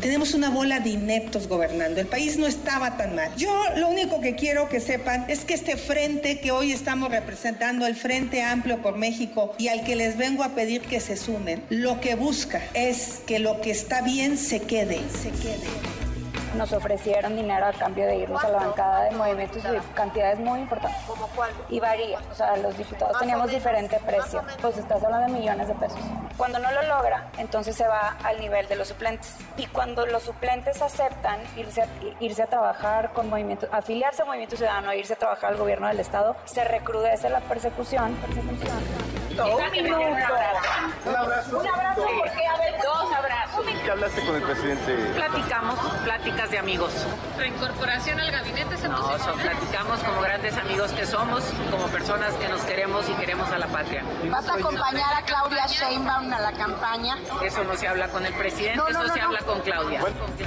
Tenemos 0.00 0.34
una 0.34 0.48
bola 0.48 0.78
de 0.78 0.90
ineptos 0.90 1.48
gobernando. 1.48 2.00
El 2.00 2.06
país 2.06 2.38
no 2.38 2.46
estaba 2.46 2.96
tan 2.96 3.16
mal. 3.16 3.34
Yo 3.36 3.50
lo 3.76 3.88
único 3.88 4.20
que 4.20 4.36
quiero 4.36 4.68
que 4.68 4.80
sepan 4.80 5.24
es 5.28 5.40
que 5.40 5.54
este 5.54 5.76
frente 5.76 6.38
que 6.38 6.52
hoy 6.52 6.70
estamos 6.70 7.10
representando, 7.10 7.86
el 7.86 7.96
Frente 7.96 8.42
Amplio 8.42 8.80
por 8.80 8.96
México, 8.96 9.54
y 9.58 9.68
al 9.68 9.84
que 9.84 9.96
les 9.96 10.16
vengo 10.16 10.44
a 10.44 10.50
pedir 10.50 10.82
que 10.82 11.00
se 11.00 11.16
sumen, 11.16 11.64
lo 11.68 12.00
que 12.00 12.14
busca 12.14 12.62
es 12.74 13.20
que 13.26 13.40
lo 13.40 13.60
que 13.60 13.72
está 13.72 14.02
bien 14.02 14.38
se 14.38 14.60
quede, 14.60 15.00
se 15.10 15.30
quede 15.30 16.07
nos 16.54 16.72
ofrecieron 16.72 17.36
dinero 17.36 17.66
a 17.66 17.72
cambio 17.72 18.06
de 18.06 18.16
irnos 18.16 18.42
a 18.44 18.48
la 18.48 18.58
bancada 18.58 19.04
de 19.04 19.10
movimientos 19.12 19.62
de 19.62 19.80
cantidades 19.94 20.38
muy 20.38 20.60
importantes. 20.60 21.00
¿Como 21.06 21.26
cuál? 21.28 21.50
Y 21.68 21.80
varía. 21.80 22.18
O 22.30 22.34
sea, 22.34 22.56
los 22.56 22.76
diputados 22.76 23.18
teníamos 23.18 23.50
diferente 23.50 23.98
precio. 24.04 24.42
Pues 24.60 24.78
estás 24.78 25.02
hablando 25.02 25.32
de 25.32 25.40
millones 25.40 25.68
de 25.68 25.74
pesos. 25.74 25.98
Cuando 26.36 26.58
no 26.58 26.70
lo 26.70 26.82
logra, 26.82 27.26
entonces 27.38 27.76
se 27.76 27.86
va 27.86 28.16
al 28.22 28.40
nivel 28.40 28.68
de 28.68 28.76
los 28.76 28.88
suplentes. 28.88 29.36
Y 29.56 29.66
cuando 29.66 30.06
los 30.06 30.22
suplentes 30.22 30.80
aceptan 30.80 31.40
irse 31.56 31.82
a, 31.82 31.86
irse 32.20 32.42
a 32.42 32.46
trabajar 32.46 33.12
con 33.12 33.28
movimientos, 33.28 33.68
afiliarse 33.72 34.22
a 34.22 34.24
Movimiento 34.24 34.56
Ciudadano, 34.56 34.92
irse 34.94 35.14
a 35.14 35.16
trabajar 35.16 35.50
al 35.50 35.56
gobierno 35.56 35.88
del 35.88 36.00
Estado, 36.00 36.36
se 36.44 36.64
recrudece 36.64 37.28
la 37.28 37.40
persecución. 37.40 38.14
persecución 38.16 39.08
un 39.46 39.70
minuto. 39.70 39.96
Un 39.96 41.16
abrazo. 41.16 41.58
Un 41.58 41.66
abrazo 41.68 42.02
porque, 42.18 42.46
a 42.46 42.56
ver, 42.58 42.74
dos 42.82 43.12
abrazos. 43.12 43.64
¿Qué 43.88 43.92
hablaste 43.92 44.20
con 44.20 44.36
el 44.36 44.42
presidente? 44.42 44.96
Platicamos, 45.14 45.78
pláticas 46.04 46.50
de 46.50 46.58
amigos. 46.58 46.92
¿Reincorporación 47.38 48.20
al 48.20 48.30
gabinete 48.30 48.76
se 48.76 48.86
No, 48.86 49.00
platicamos 49.42 50.00
como 50.00 50.20
grandes 50.20 50.54
amigos 50.58 50.92
que 50.92 51.06
somos, 51.06 51.42
como 51.70 51.86
personas 51.86 52.34
que 52.34 52.50
nos 52.50 52.60
queremos 52.64 53.08
y 53.08 53.14
queremos 53.14 53.48
a 53.48 53.56
la 53.56 53.66
patria. 53.68 54.04
¿Vas 54.30 54.46
a 54.46 54.56
acompañar 54.56 55.14
a 55.14 55.24
Claudia 55.24 55.66
Sheinbaum 55.66 56.30
a 56.30 56.38
la 56.38 56.52
campaña? 56.52 57.16
Eso 57.42 57.64
no 57.64 57.74
se 57.76 57.88
habla 57.88 58.08
con 58.08 58.26
el 58.26 58.34
presidente, 58.34 58.82
eso 58.90 59.08
se 59.08 59.20
habla 59.22 59.38
con 59.38 59.58
Claudia. 59.60 60.00
Con 60.00 60.12
Claudia. 60.12 60.46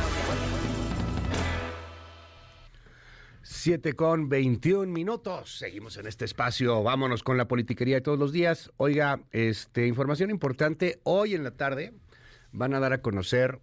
7 3.42 3.94
con 3.94 4.30
21 4.30 4.86
minutos. 4.86 5.58
Seguimos 5.58 5.98
en 5.98 6.06
este 6.06 6.26
espacio. 6.26 6.84
Vámonos 6.84 7.24
con 7.24 7.38
la 7.38 7.48
politiquería 7.48 7.96
de 7.96 8.02
todos 8.02 8.20
los 8.20 8.32
días. 8.32 8.72
Oiga, 8.78 9.20
este, 9.32 9.88
información 9.88 10.30
importante. 10.30 11.00
Hoy 11.04 11.34
en 11.34 11.44
la 11.44 11.52
tarde 11.52 11.94
van 12.52 12.74
a 12.74 12.80
dar 12.80 12.94
a 12.94 13.02
conocer 13.02 13.60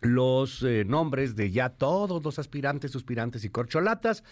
los 0.00 0.62
eh, 0.62 0.84
nombres 0.86 1.36
de 1.36 1.50
ya 1.50 1.70
todos 1.70 2.22
los 2.22 2.38
aspirantes, 2.38 2.90
suspirantes 2.90 3.44
y 3.44 3.50
corcholatas 3.50 4.24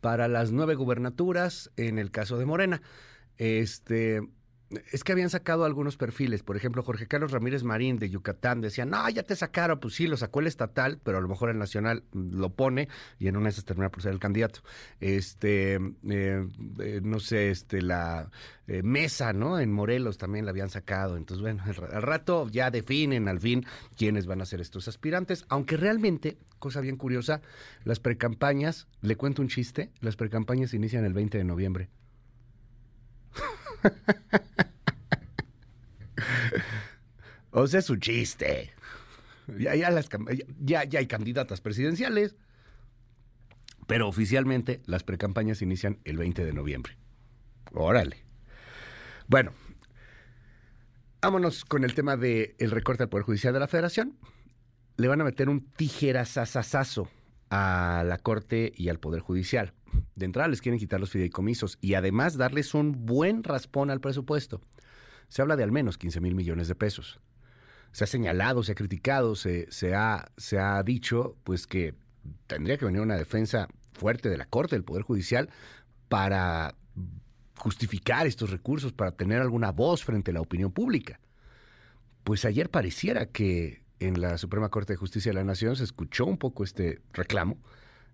para 0.00 0.28
las 0.28 0.52
nueve 0.52 0.74
gubernaturas 0.74 1.70
en 1.76 1.98
el 1.98 2.10
caso 2.10 2.38
de 2.38 2.46
Morena. 2.46 2.82
Este, 3.38 4.20
es 4.92 5.04
que 5.04 5.12
habían 5.12 5.30
sacado 5.30 5.64
algunos 5.64 5.96
perfiles, 5.96 6.42
por 6.42 6.56
ejemplo, 6.56 6.82
Jorge 6.82 7.06
Carlos 7.06 7.32
Ramírez 7.32 7.62
Marín 7.62 7.98
de 7.98 8.10
Yucatán 8.10 8.60
decía, 8.60 8.84
no, 8.84 9.08
ya 9.10 9.22
te 9.22 9.36
sacaron, 9.36 9.80
pues 9.80 9.94
sí, 9.94 10.06
lo 10.06 10.16
sacó 10.16 10.40
el 10.40 10.46
estatal, 10.46 11.00
pero 11.02 11.18
a 11.18 11.20
lo 11.20 11.28
mejor 11.28 11.50
el 11.50 11.58
nacional 11.58 12.04
lo 12.12 12.50
pone 12.50 12.88
y 13.18 13.28
en 13.28 13.36
una 13.36 13.44
de 13.44 13.50
esas 13.50 13.64
termina 13.64 13.90
por 13.90 14.02
ser 14.02 14.12
el 14.12 14.18
candidato. 14.18 14.60
Este, 15.00 15.74
eh, 15.74 16.48
eh, 16.80 17.00
no 17.02 17.20
sé, 17.20 17.50
este, 17.50 17.82
la 17.82 18.30
eh, 18.66 18.82
mesa, 18.82 19.32
¿no? 19.32 19.58
En 19.58 19.72
Morelos 19.72 20.18
también 20.18 20.44
la 20.44 20.50
habían 20.50 20.70
sacado, 20.70 21.16
entonces 21.16 21.42
bueno, 21.42 21.62
al, 21.64 22.02
rato 22.02 22.48
ya 22.48 22.70
definen 22.70 23.28
al 23.28 23.40
fin 23.40 23.66
quiénes 23.96 24.26
van 24.26 24.40
a 24.40 24.46
ser 24.46 24.60
estos 24.60 24.88
aspirantes, 24.88 25.44
aunque 25.48 25.76
realmente, 25.76 26.38
cosa 26.58 26.80
bien 26.80 26.96
curiosa, 26.96 27.42
las 27.84 28.00
precampañas, 28.00 28.86
le 29.02 29.16
cuento 29.16 29.42
un 29.42 29.48
chiste, 29.48 29.90
las 30.00 30.16
precampañas 30.16 30.74
inician 30.74 31.04
el 31.04 31.12
20 31.12 31.38
de 31.38 31.44
noviembre. 31.44 31.90
o 37.50 37.66
sea, 37.66 37.80
es 37.80 37.90
un 37.90 38.00
chiste. 38.00 38.72
Ya, 39.58 39.74
ya, 39.74 40.98
hay 40.98 41.06
candidatas 41.06 41.60
presidenciales, 41.60 42.36
pero 43.86 44.08
oficialmente 44.08 44.80
las 44.86 45.04
precampañas 45.04 45.62
inician 45.62 45.98
el 46.04 46.16
20 46.16 46.44
de 46.44 46.52
noviembre. 46.52 46.96
Órale. 47.72 48.24
Bueno, 49.26 49.52
vámonos 51.20 51.64
con 51.64 51.84
el 51.84 51.94
tema 51.94 52.16
del 52.16 52.70
recorte 52.70 53.02
al 53.02 53.08
Poder 53.08 53.24
Judicial 53.24 53.52
de 53.52 53.60
la 53.60 53.68
Federación. 53.68 54.18
Le 54.96 55.08
van 55.08 55.20
a 55.20 55.24
meter 55.24 55.48
un 55.48 55.72
tijerazazazazo 55.72 57.10
a 57.56 58.02
la 58.02 58.18
Corte 58.18 58.72
y 58.74 58.88
al 58.88 58.98
Poder 58.98 59.20
Judicial 59.20 59.72
de 60.16 60.24
entrada 60.24 60.48
les 60.48 60.60
quieren 60.60 60.80
quitar 60.80 60.98
los 60.98 61.10
fideicomisos 61.10 61.78
y 61.80 61.94
además 61.94 62.36
darles 62.36 62.74
un 62.74 63.06
buen 63.06 63.44
raspón 63.44 63.90
al 63.90 64.00
presupuesto. 64.00 64.60
Se 65.28 65.40
habla 65.40 65.54
de 65.54 65.62
al 65.62 65.70
menos 65.70 65.96
15 65.96 66.20
mil 66.20 66.34
millones 66.34 66.66
de 66.66 66.74
pesos. 66.74 67.20
Se 67.92 68.02
ha 68.02 68.06
señalado, 68.08 68.64
se 68.64 68.72
ha 68.72 68.74
criticado, 68.74 69.36
se, 69.36 69.70
se, 69.70 69.94
ha, 69.94 70.26
se 70.36 70.58
ha 70.58 70.82
dicho 70.82 71.36
pues 71.44 71.68
que 71.68 71.94
tendría 72.48 72.76
que 72.76 72.86
venir 72.86 73.00
una 73.00 73.16
defensa 73.16 73.68
fuerte 73.92 74.28
de 74.28 74.36
la 74.36 74.46
Corte, 74.46 74.74
del 74.74 74.84
Poder 74.84 75.04
Judicial, 75.04 75.48
para 76.08 76.74
justificar 77.56 78.26
estos 78.26 78.50
recursos, 78.50 78.92
para 78.92 79.12
tener 79.12 79.40
alguna 79.40 79.70
voz 79.70 80.02
frente 80.02 80.32
a 80.32 80.34
la 80.34 80.40
opinión 80.40 80.72
pública. 80.72 81.20
Pues 82.24 82.44
ayer 82.44 82.68
pareciera 82.68 83.26
que 83.26 83.83
en 84.06 84.20
la 84.20 84.38
Suprema 84.38 84.68
Corte 84.68 84.92
de 84.92 84.96
Justicia 84.96 85.30
de 85.30 85.34
la 85.34 85.44
Nación 85.44 85.76
se 85.76 85.84
escuchó 85.84 86.26
un 86.26 86.38
poco 86.38 86.64
este 86.64 87.00
reclamo 87.12 87.58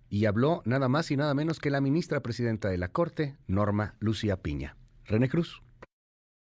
y 0.09 0.25
habló 0.25 0.61
nada 0.65 0.89
más 0.89 1.11
y 1.11 1.17
nada 1.17 1.33
menos 1.33 1.59
que 1.59 1.69
la 1.69 1.81
ministra 1.81 2.21
presidenta 2.21 2.69
de 2.69 2.77
la 2.77 2.89
Corte, 2.89 3.37
Norma 3.47 3.95
Lucía 3.99 4.37
Piña. 4.37 4.75
René 5.05 5.29
Cruz. 5.29 5.61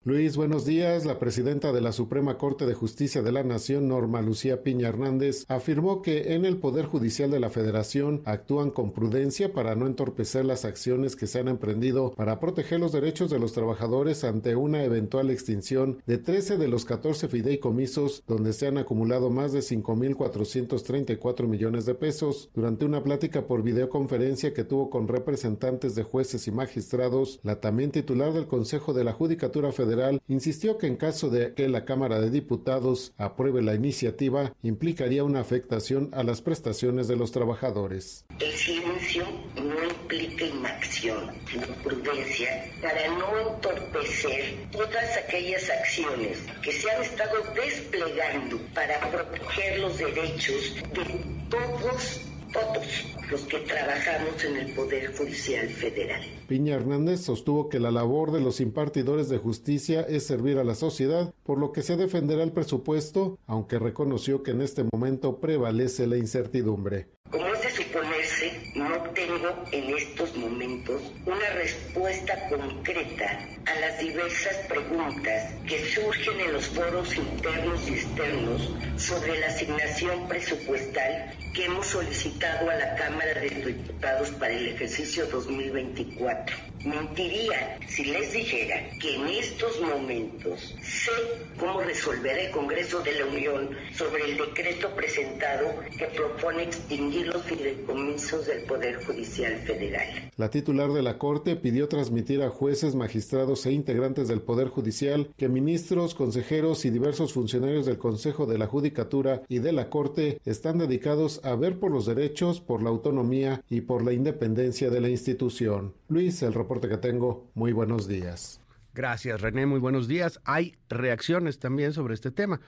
Luis, 0.07 0.37
buenos 0.37 0.65
días. 0.65 1.05
La 1.05 1.19
presidenta 1.19 1.73
de 1.73 1.81
la 1.81 1.91
Suprema 1.91 2.39
Corte 2.39 2.65
de 2.65 2.75
Justicia 2.75 3.23
de 3.23 3.33
la 3.33 3.43
Nación, 3.43 3.89
Norma 3.89 4.23
Lucía 4.23 4.63
Piña 4.63 4.87
Hernández, 4.87 5.45
afirmó 5.49 6.01
que 6.01 6.35
en 6.35 6.45
el 6.45 6.59
Poder 6.59 6.87
Judicial 6.87 7.29
de 7.33 7.41
la 7.41 7.51
Federación 7.51 8.23
actúan 8.25 8.71
con 8.71 8.93
prudencia 8.93 9.53
para 9.53 9.75
no 9.75 9.85
entorpecer 9.89 10.45
las 10.45 10.65
acciones 10.65 11.17
que 11.17 11.27
se 11.27 11.41
han 11.41 11.49
emprendido 11.49 12.13
para 12.13 12.39
proteger 12.39 12.79
los 12.79 12.93
derechos 12.93 13.31
de 13.31 13.41
los 13.41 13.53
trabajadores 13.53 14.23
ante 14.23 14.55
una 14.55 14.85
eventual 14.85 15.29
extinción 15.29 16.01
de 16.07 16.19
13 16.19 16.57
de 16.57 16.69
los 16.69 16.85
14 16.85 17.27
fideicomisos 17.27 18.23
donde 18.29 18.53
se 18.53 18.69
han 18.69 18.79
acumulado 18.79 19.31
más 19.31 19.51
de 19.51 19.59
5.434 19.59 21.49
millones 21.49 21.85
de 21.85 21.97
pesos. 21.97 22.49
Durante 22.55 22.85
una 22.85 23.03
plática 23.03 23.49
por 23.49 23.65
videoconferencia 23.65 24.55
que 24.55 24.63
tuvo 24.63 24.89
con 24.89 25.09
representantes 25.09 25.97
de 25.97 26.05
jueces 26.05 26.47
y 26.47 26.53
magistrados, 26.53 27.41
la 27.43 27.61
también 27.61 27.91
titular 27.91 28.33
del 28.33 28.47
Consejo 28.47 28.95
de 28.95 29.03
la 29.03 29.13
Judicatura 29.13 29.73
Federal 29.73 29.96
insistió 30.29 30.79
que 30.79 30.87
en 30.87 30.97
caso 30.97 31.31
de 31.31 31.55
que 31.55 31.69
la 31.69 31.85
Cámara 31.85 32.21
de 32.21 32.31
Diputados 32.31 33.13
apruebe 33.19 33.63
la 33.63 33.75
iniciativa, 33.75 34.55
implicaría 34.63 35.25
una 35.25 35.41
afectación 35.41 36.11
a 36.13 36.23
las 36.23 36.43
prestaciones 36.43 37.09
de 37.09 37.17
los 37.17 37.33
trabajadores. 37.33 38.25
El 38.39 38.53
silencio 38.53 39.25
no 39.57 39.85
implica 39.85 40.45
inacción, 40.45 41.31
sino 41.51 41.67
prudencia 41.83 42.71
para 42.83 43.09
no 43.17 43.55
entorpecer 43.55 44.55
todas 44.71 45.17
aquellas 45.25 45.69
acciones 45.71 46.39
que 46.63 46.73
se 46.73 46.91
han 46.91 47.03
estado 47.03 47.35
desplegando 47.55 48.59
para 48.75 49.01
proteger 49.11 49.81
los 49.81 49.99
derechos 49.99 50.75
de 50.95 51.25
todos 51.51 52.21
todos 52.57 53.07
los 53.31 53.43
que 53.43 53.59
trabajamos 53.59 54.45
en 54.45 54.57
el 54.57 54.75
Poder 54.75 55.15
Judicial 55.17 55.69
Federal. 55.69 56.23
Piña 56.49 56.77
Hernández 56.77 57.21
sostuvo 57.21 57.69
que 57.69 57.81
la 57.81 57.91
labor 57.91 58.33
de 58.33 58.41
los 58.41 58.61
impartidores 58.61 59.29
de 59.29 59.39
justicia 59.39 60.03
es 60.03 60.27
servir 60.27 60.59
a 60.59 60.65
la 60.65 60.75
sociedad, 60.75 61.35
por 61.43 61.59
lo 61.59 61.73
que 61.73 61.83
se 61.83 61.97
defenderá 61.97 62.43
el 62.43 62.53
presupuesto, 62.53 63.39
aunque 63.47 63.79
reconoció 63.79 64.43
que 64.43 64.53
en 64.53 64.63
este 64.63 64.85
momento 64.93 65.41
prevalece 65.41 66.07
la 66.07 66.17
incertidumbre. 66.17 67.09
Como 67.31 67.47
es 67.47 67.63
de 67.63 67.71
suponerse, 67.71 68.73
no 68.77 69.03
tengo 69.13 69.65
en 69.73 69.97
estos 69.97 70.26
una 70.67 71.51
respuesta 71.51 72.49
concreta 72.49 73.39
a 73.67 73.81
las 73.81 74.01
diversas 74.01 74.57
preguntas 74.69 75.55
que 75.65 75.79
surgen 75.95 76.41
en 76.41 76.53
los 76.55 76.67
foros 76.67 77.17
internos 77.17 77.89
y 77.89 77.95
externos 77.95 78.75
sobre 78.97 79.39
la 79.39 79.47
asignación 79.47 80.27
presupuestal 80.27 81.31
que 81.55 81.67
hemos 81.67 81.87
solicitado 81.87 82.69
a 82.69 82.75
la 82.75 82.97
Cámara 82.97 83.41
de 83.41 83.49
Diputados 83.49 84.31
para 84.33 84.55
el 84.55 84.67
ejercicio 84.67 85.27
2024. 85.27 86.76
Mentiría 86.87 87.81
si 87.89 88.05
les 88.05 88.33
dijera 88.33 88.89
que 89.01 89.17
en 89.17 89.27
estos 89.27 89.81
momentos 89.81 90.73
sé 90.83 91.11
cómo 91.59 91.81
resolver 91.81 92.39
el 92.39 92.53
Congreso 92.53 93.03
de 93.03 93.19
la 93.19 93.27
Unión 93.27 93.71
sobre 93.93 94.31
el 94.31 94.37
decreto 94.37 94.95
presentado 94.95 95.67
que 95.99 96.07
propone 96.07 96.63
extinguir 96.63 97.27
los 97.27 97.43
fideicomisos 97.43 98.47
del 98.47 98.63
Poder 98.67 99.05
Judicial 99.05 99.57
Federal. 99.63 100.31
La 100.37 100.51
titular 100.51 100.93
de 100.93 101.03
la 101.03 101.19
Corte 101.19 101.57
pidió 101.57 101.89
transmitir 101.89 102.41
a 102.43 102.51
jueces, 102.51 102.95
magistrados 102.95 103.67
e 103.67 103.73
integrantes 103.73 104.29
del 104.29 104.43
Poder 104.43 104.69
Judicial 104.69 105.29
que 105.37 105.49
ministros, 105.49 106.15
consejeros 106.15 106.85
y 106.85 106.91
diversos 106.91 107.33
funcionarios 107.33 107.87
del 107.87 107.99
Consejo 107.99 108.47
de 108.47 108.59
la 108.59 108.69
Judicatura 108.69 109.43
y 109.49 109.59
de 109.59 109.73
la 109.73 109.91
Corte 109.91 110.41
están 110.45 110.79
dedicados 110.79 111.41
a 111.43 111.57
ver 111.57 111.81
por 111.81 111.91
los 111.91 112.07
derechos, 112.07 112.61
por 112.61 112.81
la 112.81 112.91
autonomía 112.91 113.65
y 113.69 113.81
por 113.81 114.05
la 114.05 114.13
independencia 114.13 114.89
de 114.89 115.01
la 115.01 115.09
institución. 115.09 115.93
Luis, 116.09 116.43
el 116.43 116.55
reporte 116.77 116.89
que 116.89 116.99
tengo. 116.99 117.51
Muy 117.55 117.73
buenos 117.73 118.07
días. 118.07 118.61
Gracias, 118.95 119.41
René. 119.41 119.67
Muy 119.67 119.81
buenos 119.81 120.09
días. 120.09 120.41
Hay 120.45 120.77
reacciones 120.89 121.59
también 121.59 121.93
sobre 121.93 122.15
este 122.15 122.31
tema. 122.31 122.61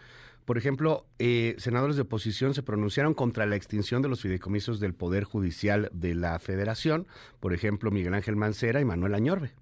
Por 0.44 0.56
ejemplo, 0.56 1.06
eh, 1.18 1.54
senadores 1.58 1.96
de 1.96 2.02
oposición 2.02 2.54
se 2.54 2.62
pronunciaron 2.62 3.14
contra 3.14 3.44
la 3.46 3.56
extinción 3.56 4.00
de 4.00 4.08
los 4.08 4.22
fideicomisos 4.22 4.80
del 4.80 4.94
Poder 4.94 5.24
Judicial 5.24 5.90
de 5.92 6.14
la 6.14 6.38
Federación. 6.38 7.06
Por 7.40 7.52
ejemplo, 7.52 7.90
Miguel 7.90 8.14
Ángel 8.14 8.36
Mancera 8.36 8.80
y 8.80 8.84
Manuel 8.84 9.14
Añorbe. 9.14 9.52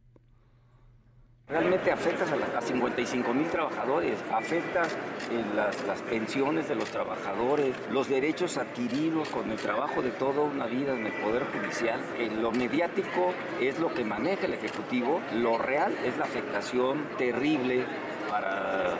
Realmente 1.48 1.92
afectas 1.92 2.28
a, 2.32 2.60
55 2.60 3.32
mil 3.32 3.46
trabajadores, 3.48 4.18
afectas 4.32 4.88
en 5.30 5.54
las, 5.54 5.76
pensiones 6.02 6.68
de 6.68 6.74
los 6.74 6.90
trabajadores, 6.90 7.72
los 7.92 8.08
derechos 8.08 8.56
adquiridos 8.56 9.28
con 9.28 9.52
el 9.52 9.56
trabajo 9.56 10.02
de 10.02 10.10
toda 10.10 10.40
una 10.40 10.66
vida 10.66 10.92
en 10.94 11.06
el 11.06 11.12
Poder 11.12 11.44
Judicial. 11.44 12.00
Eh, 12.18 12.32
lo 12.40 12.50
mediático 12.50 13.32
es 13.60 13.78
lo 13.78 13.94
que 13.94 14.04
maneja 14.04 14.46
el 14.46 14.54
Ejecutivo, 14.54 15.20
lo 15.34 15.56
real 15.56 15.94
es 16.04 16.18
la 16.18 16.24
afectación 16.24 17.06
terrible 17.16 17.84
para, 18.28 18.96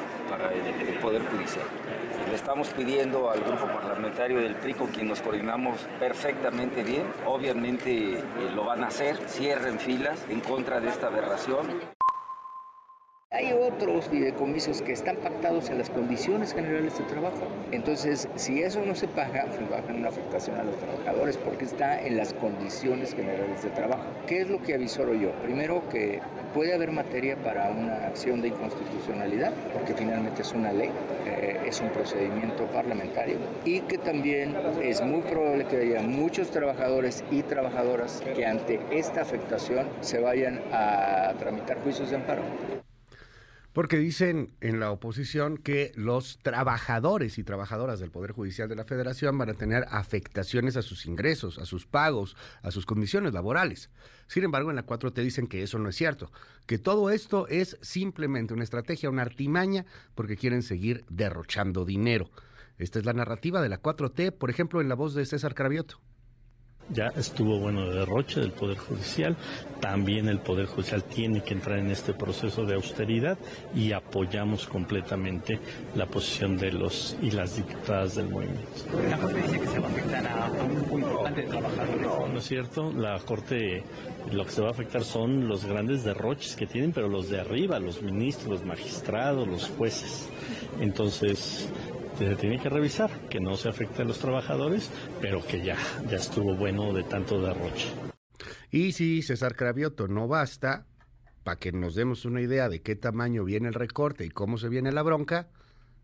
el, 0.53 0.99
Poder 1.01 1.22
Judicial. 1.26 1.66
Le 2.30 2.36
estamos 2.36 2.68
pidiendo 2.68 3.28
al 3.28 3.40
grupo 3.40 3.66
parlamentario 3.66 4.38
del 4.38 4.55
PRI, 4.55 4.74
con 4.74 4.86
quien 4.88 5.09
nos 5.09 5.20
coordinamos 5.20 5.80
perfectamente 5.99 6.84
bien, 6.84 7.07
obviamente 7.26 8.12
eh, 8.12 8.22
lo 8.55 8.64
van 8.64 8.84
a 8.84 8.86
hacer, 8.86 9.16
cierren 9.26 9.80
filas 9.80 10.24
en 10.30 10.38
contra 10.38 10.78
de 10.78 10.90
esta 10.90 11.09
aberración. 11.09 11.95
Hay 13.32 13.52
otros 13.52 14.08
fideicomisos 14.08 14.80
que 14.80 14.92
están 14.92 15.16
pactados 15.16 15.68
en 15.68 15.76
las 15.76 15.90
condiciones 15.90 16.54
generales 16.54 16.96
de 16.96 17.04
trabajo. 17.04 17.46
Entonces, 17.70 18.28
si 18.36 18.62
eso 18.62 18.80
no 18.86 18.94
se 18.94 19.08
paga, 19.08 19.44
pues 19.46 19.60
va 19.70 19.82
una 19.92 20.08
afectación 20.08 20.56
a 20.56 20.64
los 20.64 20.74
trabajadores 20.76 21.36
porque 21.36 21.66
está 21.66 22.00
en 22.00 22.16
las 22.16 22.32
condiciones 22.32 23.14
generales 23.14 23.62
de 23.62 23.70
trabajo. 23.70 24.04
¿Qué 24.26 24.40
es 24.40 24.48
lo 24.48 24.62
que 24.62 24.74
avisoro 24.74 25.12
yo? 25.12 25.32
Primero, 25.42 25.82
que 25.90 26.20
puede 26.54 26.72
haber 26.72 26.92
materia 26.92 27.36
para 27.36 27.68
una 27.70 28.06
acción 28.06 28.40
de 28.40 28.48
inconstitucionalidad, 28.48 29.52
porque 29.74 29.92
finalmente 29.92 30.40
es 30.40 30.52
una 30.52 30.72
ley, 30.72 30.90
eh, 31.26 31.58
es 31.66 31.80
un 31.80 31.90
procedimiento 31.90 32.64
parlamentario, 32.68 33.36
y 33.64 33.80
que 33.80 33.98
también 33.98 34.56
es 34.80 35.02
muy 35.02 35.20
probable 35.22 35.66
que 35.66 35.76
haya 35.78 36.00
muchos 36.00 36.50
trabajadores 36.50 37.22
y 37.30 37.42
trabajadoras 37.42 38.22
que 38.34 38.46
ante 38.46 38.80
esta 38.92 39.20
afectación 39.20 39.88
se 40.00 40.20
vayan 40.20 40.62
a 40.72 41.34
tramitar 41.38 41.82
juicios 41.82 42.08
de 42.08 42.16
amparo. 42.16 42.86
Porque 43.76 43.98
dicen 43.98 44.54
en 44.62 44.80
la 44.80 44.90
oposición 44.90 45.58
que 45.58 45.92
los 45.96 46.38
trabajadores 46.38 47.36
y 47.36 47.44
trabajadoras 47.44 48.00
del 48.00 48.10
Poder 48.10 48.32
Judicial 48.32 48.70
de 48.70 48.74
la 48.74 48.86
Federación 48.86 49.36
van 49.36 49.50
a 49.50 49.52
tener 49.52 49.84
afectaciones 49.90 50.78
a 50.78 50.82
sus 50.82 51.04
ingresos, 51.04 51.58
a 51.58 51.66
sus 51.66 51.84
pagos, 51.84 52.38
a 52.62 52.70
sus 52.70 52.86
condiciones 52.86 53.34
laborales. 53.34 53.90
Sin 54.28 54.44
embargo, 54.44 54.70
en 54.70 54.76
la 54.76 54.86
4T 54.86 55.22
dicen 55.22 55.46
que 55.46 55.62
eso 55.62 55.78
no 55.78 55.90
es 55.90 55.96
cierto, 55.96 56.32
que 56.64 56.78
todo 56.78 57.10
esto 57.10 57.48
es 57.48 57.76
simplemente 57.82 58.54
una 58.54 58.64
estrategia, 58.64 59.10
una 59.10 59.20
artimaña, 59.20 59.84
porque 60.14 60.38
quieren 60.38 60.62
seguir 60.62 61.04
derrochando 61.10 61.84
dinero. 61.84 62.30
Esta 62.78 62.98
es 62.98 63.04
la 63.04 63.12
narrativa 63.12 63.60
de 63.60 63.68
la 63.68 63.82
4T, 63.82 64.32
por 64.32 64.48
ejemplo, 64.48 64.80
en 64.80 64.88
la 64.88 64.94
voz 64.94 65.14
de 65.14 65.26
César 65.26 65.54
Cravioto 65.54 66.00
ya 66.91 67.09
estuvo 67.16 67.59
bueno 67.59 67.89
de 67.89 68.01
derroche 68.01 68.41
del 68.41 68.53
Poder 68.53 68.76
Judicial. 68.78 69.37
También 69.80 70.28
el 70.28 70.39
Poder 70.39 70.66
Judicial 70.66 71.05
tiene 71.05 71.43
que 71.43 71.55
entrar 71.55 71.78
en 71.78 71.91
este 71.91 72.14
proceso 72.14 72.64
de 72.64 72.74
austeridad 72.74 73.39
y 73.74 73.93
apoyamos 73.93 74.66
completamente 74.66 75.59
la 75.95 76.07
posición 76.07 76.57
de 76.57 76.72
los 76.72 77.16
y 77.20 77.30
las 77.30 77.57
diputadas 77.57 78.16
del 78.16 78.28
movimiento. 78.28 78.66
La 79.09 79.18
Corte 79.18 79.43
dice 79.43 79.61
que 79.61 79.66
se 79.66 79.78
va 79.78 79.87
a 79.87 79.91
afectar 79.91 80.26
a 80.26 80.51
un 80.91 81.03
importante 81.03 81.43
de 81.43 81.49
trabajadores. 81.49 82.01
No, 82.01 82.28
no 82.28 82.39
es 82.39 82.45
cierto. 82.45 82.93
La 82.93 83.18
Corte 83.18 83.84
lo 84.32 84.45
que 84.45 84.51
se 84.51 84.62
va 84.62 84.68
a 84.68 84.70
afectar 84.72 85.05
son 85.05 85.49
los 85.49 85.64
grandes 85.64 86.05
derroches 86.05 86.57
que 86.57 86.66
tienen, 86.66 86.93
pero 86.93 87.09
los 87.09 87.28
de 87.28 87.41
arriba, 87.41 87.78
los 87.78 88.03
ministros, 88.03 88.49
los 88.49 88.64
magistrados, 88.64 89.47
los 89.47 89.68
jueces. 89.70 90.28
Entonces, 90.80 91.68
se 92.18 92.36
tiene 92.36 92.58
que 92.58 92.68
revisar, 92.68 93.10
que 93.28 93.40
no 93.40 93.56
se 93.56 93.68
afecte 93.68 94.02
a 94.02 94.04
los 94.04 94.18
trabajadores, 94.18 94.90
pero 95.20 95.44
que 95.46 95.62
ya, 95.62 95.76
ya 96.08 96.16
estuvo 96.16 96.54
bueno 96.54 96.92
de 96.92 97.02
tanto 97.04 97.40
derroche. 97.40 97.88
Y 98.70 98.92
si 98.92 99.22
César 99.22 99.54
Cravioto 99.54 100.08
no 100.08 100.28
basta, 100.28 100.86
para 101.44 101.58
que 101.58 101.72
nos 101.72 101.94
demos 101.94 102.24
una 102.24 102.40
idea 102.40 102.68
de 102.68 102.82
qué 102.82 102.96
tamaño 102.96 103.44
viene 103.44 103.68
el 103.68 103.74
recorte 103.74 104.24
y 104.24 104.30
cómo 104.30 104.58
se 104.58 104.68
viene 104.68 104.92
la 104.92 105.02
bronca, 105.02 105.48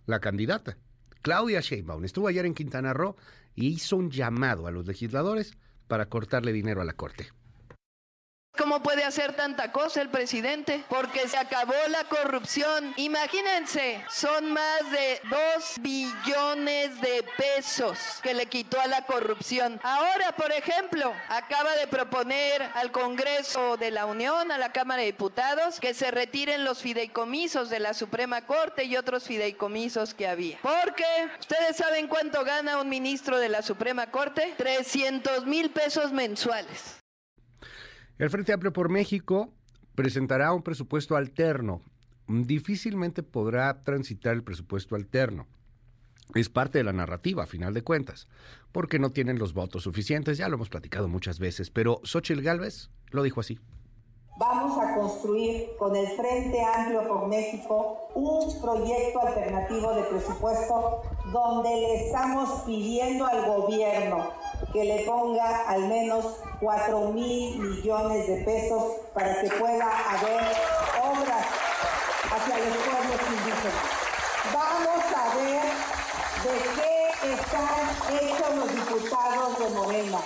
la 0.07 0.21
candidata, 0.21 0.79
Claudia 1.23 1.61
Sheinbaum, 1.61 2.05
estuvo 2.05 2.29
ayer 2.29 2.47
en 2.47 2.55
Quintana 2.55 2.93
Roo 2.93 3.17
y 3.55 3.69
hizo 3.69 3.97
un 3.97 4.11
llamado 4.11 4.67
a 4.67 4.71
los 4.71 4.87
legisladores 4.87 5.57
para 5.87 6.07
cortarle 6.07 6.53
dinero 6.53 6.81
a 6.81 6.85
la 6.85 6.95
Corte. 6.95 7.29
¿Cómo 8.59 8.83
puede 8.83 9.03
hacer 9.03 9.33
tanta 9.33 9.73
cosa 9.73 10.03
el 10.03 10.11
presidente? 10.11 10.85
Porque 10.91 11.27
se 11.27 11.39
acabó 11.39 11.73
la 11.89 12.05
corrupción. 12.05 12.93
Imagínense, 12.99 14.05
son 14.11 14.53
más 14.53 14.91
de 14.91 15.23
2 15.31 15.81
billones 15.81 17.01
de 17.01 17.25
pesos 17.39 17.99
que 18.23 18.35
le 18.35 18.47
quitó 18.47 18.79
a 18.79 18.87
la 18.89 19.07
corrupción. 19.07 19.81
Ahora, 19.83 20.33
por 20.37 20.53
ejemplo, 20.53 21.15
acaba 21.31 21.75
de 21.77 21.87
proponer 21.87 22.63
al 22.75 22.93
Congreso 22.93 23.79
de 23.79 23.91
la 23.91 24.05
Unión, 24.05 24.53
a 24.53 24.59
la 24.59 24.71
Cámara 24.71 25.01
de 25.01 25.07
Diputados, 25.07 25.81
que 25.81 25.95
se 25.95 26.11
retiren 26.11 26.63
los 26.63 26.83
fideicomisos 26.83 27.71
de 27.71 27.81
la 27.81 27.95
Suprema 27.95 28.45
Corte 28.45 28.85
y 28.85 28.99
otros 28.99 29.25
fideicomisos 29.25 30.13
que 30.13 30.29
había. 30.29 30.59
Porque, 30.61 31.07
¿ustedes 31.41 31.79
saben 31.79 32.07
cuánto 32.07 32.45
gana 32.45 32.83
un 32.83 32.91
ministro 32.91 33.39
de 33.39 33.49
la 33.49 33.63
Suprema 33.63 34.11
Corte? 34.11 34.55
300 34.59 35.47
mil 35.47 35.71
pesos 35.71 36.13
mensuales. 36.13 37.02
El 38.23 38.31
Frente 38.31 38.53
Amplio 38.53 38.73
por 38.73 38.89
México 38.89 39.49
presentará 39.97 40.53
un 40.53 40.63
presupuesto 40.63 41.17
alterno. 41.17 41.83
Difícilmente 42.29 43.25
podrá 43.25 43.83
transitar 43.83 44.35
el 44.35 44.45
presupuesto 44.45 44.95
alterno. 44.95 45.49
Es 46.37 46.49
parte 46.49 46.79
de 46.79 46.85
la 46.85 46.93
narrativa, 46.93 47.43
a 47.43 47.49
final 47.49 47.75
de 47.75 47.83
cuentas, 47.83 48.29
porque 48.71 49.01
no 49.01 49.11
tienen 49.11 49.41
los 49.41 49.55
votos 49.55 49.83
suficientes, 49.83 50.39
ya 50.39 50.49
lo 50.49 50.55
hemos 50.55 50.69
platicado 50.69 51.09
muchas 51.09 51.41
veces, 51.41 51.71
pero 51.71 52.01
Xochitl 52.05 52.43
Gálvez 52.43 52.91
lo 53.11 53.25
dijo 53.25 53.41
así. 53.41 53.59
Vamos 54.39 54.79
a 54.81 54.95
construir 54.95 55.71
con 55.77 55.97
el 55.97 56.07
Frente 56.07 56.65
Amplio 56.65 57.09
por 57.09 57.27
México 57.27 58.09
un 58.15 58.63
proyecto 58.63 59.21
alternativo 59.27 59.95
de 59.95 60.03
presupuesto 60.05 61.03
donde 61.33 61.71
le 61.71 62.07
estamos 62.07 62.63
pidiendo 62.67 63.27
al 63.27 63.45
gobierno 63.47 64.31
que 64.73 64.85
le 64.85 65.05
ponga 65.07 65.69
al 65.69 65.89
menos 65.89 66.39
4 66.63 67.13
mil 67.13 67.59
millones 67.59 68.25
de 68.29 68.37
pesos 68.45 68.93
para 69.13 69.41
que 69.41 69.49
pueda 69.49 70.11
haber 70.11 70.43
obras 71.03 71.47
hacia 72.31 72.57
los 72.57 72.77
pueblos 72.77 73.21
indígenas. 73.31 73.85
Vamos 74.55 75.05
a 75.13 75.37
ver 75.39 75.65
de 76.45 76.55
qué 76.77 77.33
están 77.35 78.15
hechos 78.15 78.57
los 78.57 78.75
diputados 78.77 79.59
de 79.59 79.75
Morena. 79.75 80.19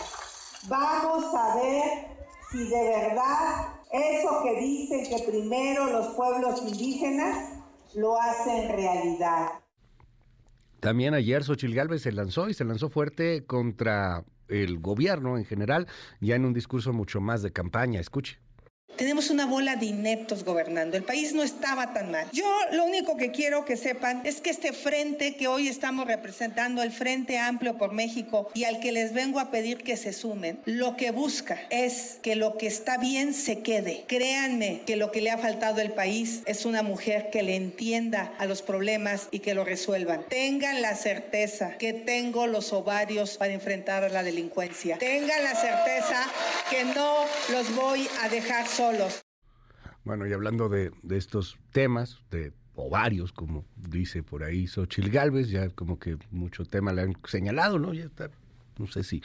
Vamos 0.69 1.25
a 1.35 1.57
ver 1.57 2.07
si 2.51 2.69
de 2.69 2.85
verdad 2.85 3.69
eso 3.91 4.43
que 4.45 4.61
dicen 4.61 5.09
que 5.09 5.25
primero 5.25 5.87
los 5.87 6.09
pueblos 6.09 6.61
indígenas 6.61 7.55
lo 7.95 8.21
hacen 8.21 8.69
realidad. 8.77 9.53
También 10.81 11.15
ayer 11.15 11.43
Xochil 11.43 11.75
Gálvez 11.75 12.03
se 12.03 12.13
lanzó 12.13 12.51
y 12.51 12.53
se 12.53 12.65
lanzó 12.67 12.91
fuerte 12.91 13.47
contra 13.47 14.23
el 14.49 14.79
gobierno 14.79 15.39
en 15.39 15.45
general, 15.45 15.87
ya 16.21 16.37
en 16.37 16.45
un 16.45 16.53
discurso 16.53 16.93
mucho 16.93 17.21
más 17.21 17.43
de 17.43 17.53
campaña. 17.53 18.01
Escuche. 18.01 18.39
Tenemos 18.97 19.29
una 19.29 19.45
bola 19.45 19.77
de 19.77 19.87
ineptos 19.87 20.43
gobernando. 20.43 20.97
El 20.97 21.05
país 21.05 21.35
no 21.35 21.43
estaba 21.43 21.93
tan 21.93 22.11
mal. 22.11 22.27
Yo 22.33 22.47
lo 22.73 22.85
único 22.85 23.19
que 23.19 23.31
quiero 23.31 23.67
que 23.67 23.77
sepan 23.77 24.23
es 24.25 24.41
que 24.41 24.49
este 24.49 24.73
frente 24.73 25.37
que 25.37 25.49
hoy 25.49 25.69
estamos 25.69 26.07
representando, 26.07 26.83
el 26.83 26.93
Frente 26.93 27.37
Amplio 27.37 27.77
por 27.77 27.93
México, 27.93 28.51
y 28.55 28.65
al 28.65 28.81
que 28.81 28.93
les 28.93 29.13
vengo 29.13 29.39
a 29.39 29.51
pedir 29.51 29.83
que 29.83 29.99
se 29.99 30.15
sumen, 30.15 30.61
lo 30.65 30.97
que 30.97 31.11
busca 31.11 31.61
es 31.69 32.19
que 32.23 32.37
lo 32.37 32.57
que 32.57 32.69
está 32.69 32.97
bien 32.97 33.35
se 33.35 33.59
quede. 33.59 34.05
Créanme 34.07 34.81
que 34.87 34.97
lo 34.97 35.13
que 35.13 35.21
le 35.21 35.31
ha 35.31 35.37
faltado 35.37 35.83
al 35.83 35.93
país 35.93 36.41
es 36.47 36.65
una 36.65 36.83
mujer 36.83 37.29
que 37.31 37.43
le 37.43 37.55
entienda 37.55 38.33
a 38.39 38.47
los 38.47 38.63
problemas 38.63 39.29
y 39.31 39.41
que 39.41 39.55
lo 39.55 39.65
resuelvan. 39.65 40.25
Tengan 40.31 40.81
la 40.81 40.95
certeza 40.95 41.77
que 41.77 41.93
tengo 41.93 42.47
los 42.47 42.73
ovarios 42.73 43.37
para 43.37 43.53
enfrentar 43.53 44.05
a 44.05 44.09
la 44.09 44.23
delincuencia. 44.23 44.97
Tengan 44.97 45.45
la 45.45 45.55
certeza 45.55 46.25
que 46.71 46.85
no 46.85 47.27
los 47.53 47.77
voy 47.77 48.09
a 48.23 48.31
dejar 48.31 48.67
Bueno, 50.05 50.27
y 50.27 50.33
hablando 50.33 50.69
de, 50.69 50.93
de 51.03 51.17
estos 51.17 51.59
temas, 51.73 52.21
de 52.31 52.53
o 52.77 52.91
varios, 52.91 53.33
como 53.33 53.65
dice 53.75 54.23
por 54.23 54.45
ahí 54.45 54.67
Xochil 54.67 55.11
Galvez, 55.11 55.49
ya 55.49 55.71
como 55.71 55.99
que 55.99 56.19
mucho 56.31 56.65
tema 56.65 56.93
le 56.93 57.03
han 57.03 57.15
señalado, 57.27 57.79
¿no? 57.79 57.95
Ya 57.95 58.05
está, 58.05 58.31
no 58.79 58.87
sé 58.87 59.03
si 59.03 59.23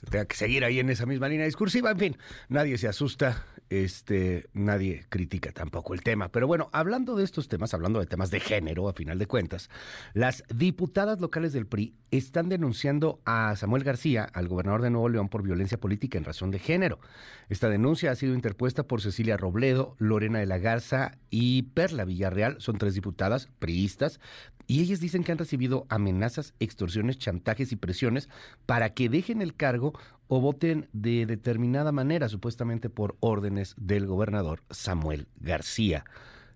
se 0.00 0.06
tenga 0.06 0.24
que 0.24 0.36
seguir 0.36 0.64
ahí 0.64 0.80
en 0.80 0.90
esa 0.90 1.06
misma 1.06 1.28
línea 1.28 1.46
discursiva, 1.46 1.90
en 1.90 1.98
fin, 1.98 2.18
nadie 2.48 2.78
se 2.78 2.88
asusta, 2.88 3.44
este, 3.70 4.46
nadie 4.52 5.06
critica 5.08 5.52
tampoco 5.52 5.94
el 5.94 6.02
tema. 6.02 6.28
Pero 6.28 6.46
bueno, 6.46 6.68
hablando 6.72 7.16
de 7.16 7.24
estos 7.24 7.48
temas, 7.48 7.74
hablando 7.74 8.00
de 8.00 8.06
temas 8.06 8.30
de 8.30 8.40
género, 8.40 8.88
a 8.88 8.92
final 8.92 9.18
de 9.18 9.26
cuentas, 9.26 9.70
las 10.14 10.44
diputadas 10.54 11.20
locales 11.20 11.52
del 11.52 11.66
PRI 11.66 11.94
están 12.10 12.48
denunciando 12.48 13.20
a 13.24 13.54
Samuel 13.56 13.84
García, 13.84 14.24
al 14.32 14.48
gobernador 14.48 14.82
de 14.82 14.90
Nuevo 14.90 15.08
León, 15.08 15.28
por 15.28 15.42
violencia 15.42 15.78
política 15.78 16.18
en 16.18 16.24
razón 16.24 16.50
de 16.50 16.58
género. 16.58 17.00
Esta 17.48 17.68
denuncia 17.68 18.10
ha 18.10 18.16
sido 18.16 18.34
interpuesta 18.34 18.84
por 18.84 19.00
Cecilia 19.00 19.36
Robledo, 19.36 19.96
Lorena 19.98 20.38
de 20.38 20.46
la 20.46 20.58
Garza 20.58 21.18
y 21.30 21.62
Perla 21.62 22.04
Villarreal. 22.04 22.56
Son 22.60 22.78
tres 22.78 22.94
diputadas 22.94 23.48
priistas 23.58 24.20
y 24.66 24.80
ellas 24.80 25.00
dicen 25.00 25.22
que 25.22 25.32
han 25.32 25.38
recibido 25.38 25.86
amenazas, 25.88 26.54
extorsiones, 26.58 27.18
chantajes 27.18 27.70
y 27.72 27.76
presiones 27.76 28.28
para 28.66 28.90
que 28.94 29.08
dejen 29.08 29.40
el 29.40 29.54
cargo 29.54 29.98
o 30.28 30.40
voten 30.40 30.88
de 30.92 31.26
determinada 31.26 31.92
manera, 31.92 32.28
supuestamente 32.28 32.90
por 32.90 33.16
órdenes 33.20 33.74
del 33.78 34.06
gobernador 34.06 34.62
Samuel 34.70 35.28
García. 35.36 36.04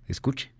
Escuche. 0.08 0.52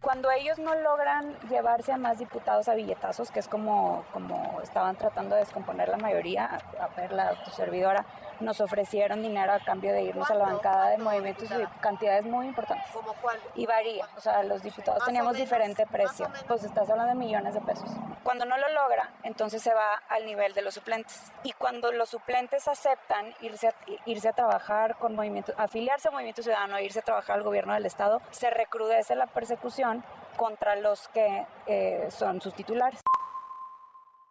Cuando 0.00 0.32
ellos 0.32 0.58
no 0.58 0.74
logran 0.74 1.38
llevarse 1.48 1.92
a 1.92 1.96
más 1.96 2.18
diputados 2.18 2.68
a 2.68 2.74
billetazos, 2.74 3.30
que 3.30 3.38
es 3.38 3.46
como, 3.46 4.04
como 4.12 4.60
estaban 4.60 4.96
tratando 4.96 5.36
de 5.36 5.42
descomponer 5.42 5.88
la 5.88 5.96
mayoría, 5.96 6.58
a, 6.80 6.88
ver 7.00 7.12
la 7.12 7.36
servidora, 7.52 8.04
nos 8.42 8.60
ofrecieron 8.60 9.22
dinero 9.22 9.52
a 9.52 9.60
cambio 9.60 9.92
de 9.92 10.02
irnos 10.02 10.30
a 10.30 10.34
la 10.34 10.44
bancada 10.44 10.90
de 10.90 10.98
movimientos 10.98 11.48
y 11.50 11.80
cantidades 11.80 12.24
muy 12.24 12.46
importantes. 12.46 12.90
¿Como 12.92 13.14
cuál? 13.14 13.38
Y 13.54 13.66
varía, 13.66 14.08
o 14.16 14.20
sea, 14.20 14.42
los 14.42 14.62
diputados 14.62 15.04
teníamos 15.04 15.36
diferente 15.36 15.86
precio, 15.86 16.28
pues 16.46 16.64
estás 16.64 16.88
hablando 16.90 17.12
de 17.12 17.18
millones 17.18 17.54
de 17.54 17.60
pesos. 17.60 17.88
Cuando 18.22 18.44
no 18.44 18.56
lo 18.56 18.68
logra, 18.68 19.10
entonces 19.22 19.62
se 19.62 19.74
va 19.74 19.94
al 20.08 20.26
nivel 20.26 20.54
de 20.54 20.62
los 20.62 20.74
suplentes. 20.74 21.32
Y 21.42 21.52
cuando 21.52 21.92
los 21.92 22.08
suplentes 22.08 22.68
aceptan 22.68 23.34
irse 23.40 23.68
a, 23.68 23.74
irse 24.06 24.28
a 24.28 24.32
trabajar 24.32 24.96
con 24.96 25.14
movimientos, 25.14 25.54
afiliarse 25.58 26.08
a 26.08 26.10
Movimiento 26.10 26.42
Ciudadano, 26.42 26.78
irse 26.80 27.00
a 27.00 27.02
trabajar 27.02 27.36
al 27.36 27.42
gobierno 27.42 27.74
del 27.74 27.86
Estado, 27.86 28.20
se 28.30 28.50
recrudece 28.50 29.14
la 29.16 29.26
persecución 29.26 30.04
contra 30.36 30.76
los 30.76 31.08
que 31.08 31.46
eh, 31.66 32.08
son 32.10 32.40
sus 32.40 32.54
titulares. 32.54 33.00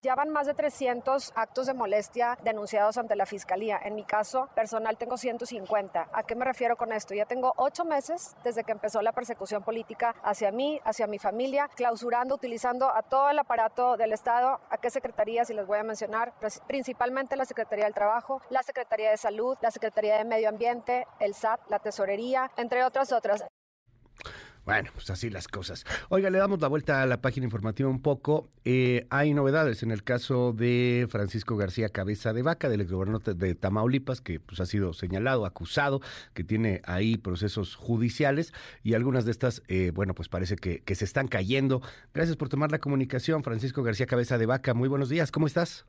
Ya 0.03 0.15
van 0.15 0.30
más 0.30 0.48
de 0.48 0.56
300 0.56 1.32
actos 1.36 1.68
de 1.68 1.76
molestia 1.76 2.36
denunciados 2.44 2.98
ante 2.98 3.15
la 3.15 3.28
Fiscalía. 3.28 3.80
En 3.84 3.94
mi 3.94 4.03
caso 4.03 4.49
personal 4.56 4.98
tengo 4.98 5.15
150. 5.15 6.10
¿A 6.11 6.23
qué 6.23 6.34
me 6.34 6.44
refiero 6.44 6.76
con 6.76 6.91
esto? 6.91 7.14
Ya 7.14 7.28
tengo 7.28 7.53
ocho 7.56 7.86
meses 7.86 8.36
desde 8.44 8.64
que 8.64 8.72
empezó 8.72 9.03
la 9.03 9.11
persecución 9.11 9.61
política 9.61 10.15
hacia 10.23 10.52
mí, 10.52 10.82
hacia 10.86 11.06
mi 11.06 11.19
familia, 11.19 11.69
clausurando, 11.76 12.34
utilizando 12.34 12.90
a 12.90 13.03
todo 13.03 13.30
el 13.30 13.38
aparato 13.38 13.95
del 13.95 14.11
Estado. 14.11 14.60
¿A 14.72 14.78
qué 14.80 14.90
secretarías? 14.90 15.52
Y 15.52 15.53
les 15.53 15.68
voy 15.68 15.78
a 15.78 15.84
mencionar 15.84 16.34
principalmente 16.65 17.36
la 17.36 17.45
Secretaría 17.45 17.86
del 17.86 17.94
Trabajo, 17.94 18.41
la 18.49 18.64
Secretaría 18.64 19.11
de 19.11 19.18
Salud, 19.18 19.56
la 19.61 19.69
Secretaría 19.69 20.18
de 20.18 20.26
Medio 20.26 20.49
Ambiente, 20.49 21.06
el 21.19 21.36
SAT, 21.36 21.60
la 21.69 21.78
Tesorería, 21.78 22.49
entre 22.57 22.84
otras 22.84 23.11
otras. 23.11 23.45
Bueno, 24.72 24.89
pues 24.93 25.10
así 25.10 25.30
las 25.30 25.49
cosas. 25.49 25.84
Oiga, 26.07 26.30
le 26.30 26.38
damos 26.38 26.61
la 26.61 26.69
vuelta 26.69 27.02
a 27.02 27.06
la 27.06 27.19
página 27.19 27.43
informativa 27.43 27.89
un 27.89 28.02
poco. 28.02 28.48
Eh, 28.64 29.06
hay 29.10 29.34
novedades 29.34 29.84
en 29.84 29.91
el 29.91 30.02
caso 30.02 30.53
de 30.53 31.07
Francisco 31.10 31.57
García 31.57 31.89
Cabeza 31.89 32.31
de 32.31 32.41
Vaca, 32.41 32.69
del 32.69 32.80
exgobernador 32.80 33.35
de 33.35 33.53
Tamaulipas, 33.53 34.22
que 34.22 34.39
pues, 34.39 34.61
ha 34.61 34.65
sido 34.65 34.93
señalado, 34.93 35.45
acusado, 35.45 35.99
que 36.34 36.45
tiene 36.45 36.80
ahí 36.85 37.18
procesos 37.18 37.76
judiciales 37.76 38.53
y 38.81 38.93
algunas 38.93 39.26
de 39.26 39.31
estas, 39.31 39.61
eh, 39.68 39.91
bueno, 39.93 40.14
pues 40.14 40.30
parece 40.30 40.56
que, 40.56 40.80
que, 40.80 40.95
se 40.95 41.03
están 41.03 41.27
cayendo. 41.27 41.81
Gracias 42.14 42.38
por 42.38 42.48
tomar 42.48 42.72
la 42.72 42.80
comunicación, 42.80 43.43
Francisco 43.43 43.84
García 43.84 44.06
Cabeza 44.06 44.38
de 44.38 44.45
Vaca. 44.45 44.73
Muy 44.73 44.88
buenos 44.88 45.10
días, 45.10 45.34
¿cómo 45.34 45.48
estás? 45.48 45.85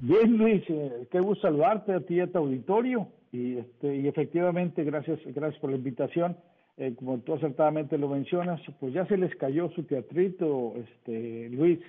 Bien, 0.00 0.36
Luis, 0.36 0.62
eh, 0.68 1.08
qué 1.10 1.20
gusto 1.20 1.48
saludarte 1.48 1.94
a 1.94 2.00
ti 2.00 2.16
y 2.16 2.20
a 2.20 2.30
tu 2.30 2.36
auditorio. 2.36 3.08
Y, 3.32 3.56
este, 3.56 3.96
y 3.96 4.06
efectivamente, 4.06 4.84
gracias, 4.84 5.18
gracias 5.24 5.58
por 5.62 5.70
la 5.70 5.76
invitación. 5.76 6.36
Eh, 6.78 6.94
como 6.96 7.18
tú 7.20 7.34
acertadamente 7.34 7.96
lo 7.96 8.08
mencionas, 8.08 8.60
pues 8.80 8.92
ya 8.92 9.06
se 9.06 9.16
les 9.16 9.34
cayó 9.36 9.70
su 9.70 9.84
teatrito, 9.84 10.74
este, 10.76 11.48
Luis. 11.50 11.80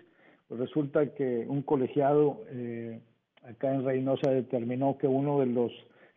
Pues 0.47 0.61
resulta 0.61 1.13
que 1.13 1.45
un 1.47 1.61
colegiado 1.61 2.43
eh, 2.49 2.99
acá 3.43 3.73
en 3.73 3.85
Reynosa 3.85 4.31
determinó 4.31 4.97
que 4.97 5.07
uno 5.07 5.39
de 5.41 5.47
los 5.47 5.71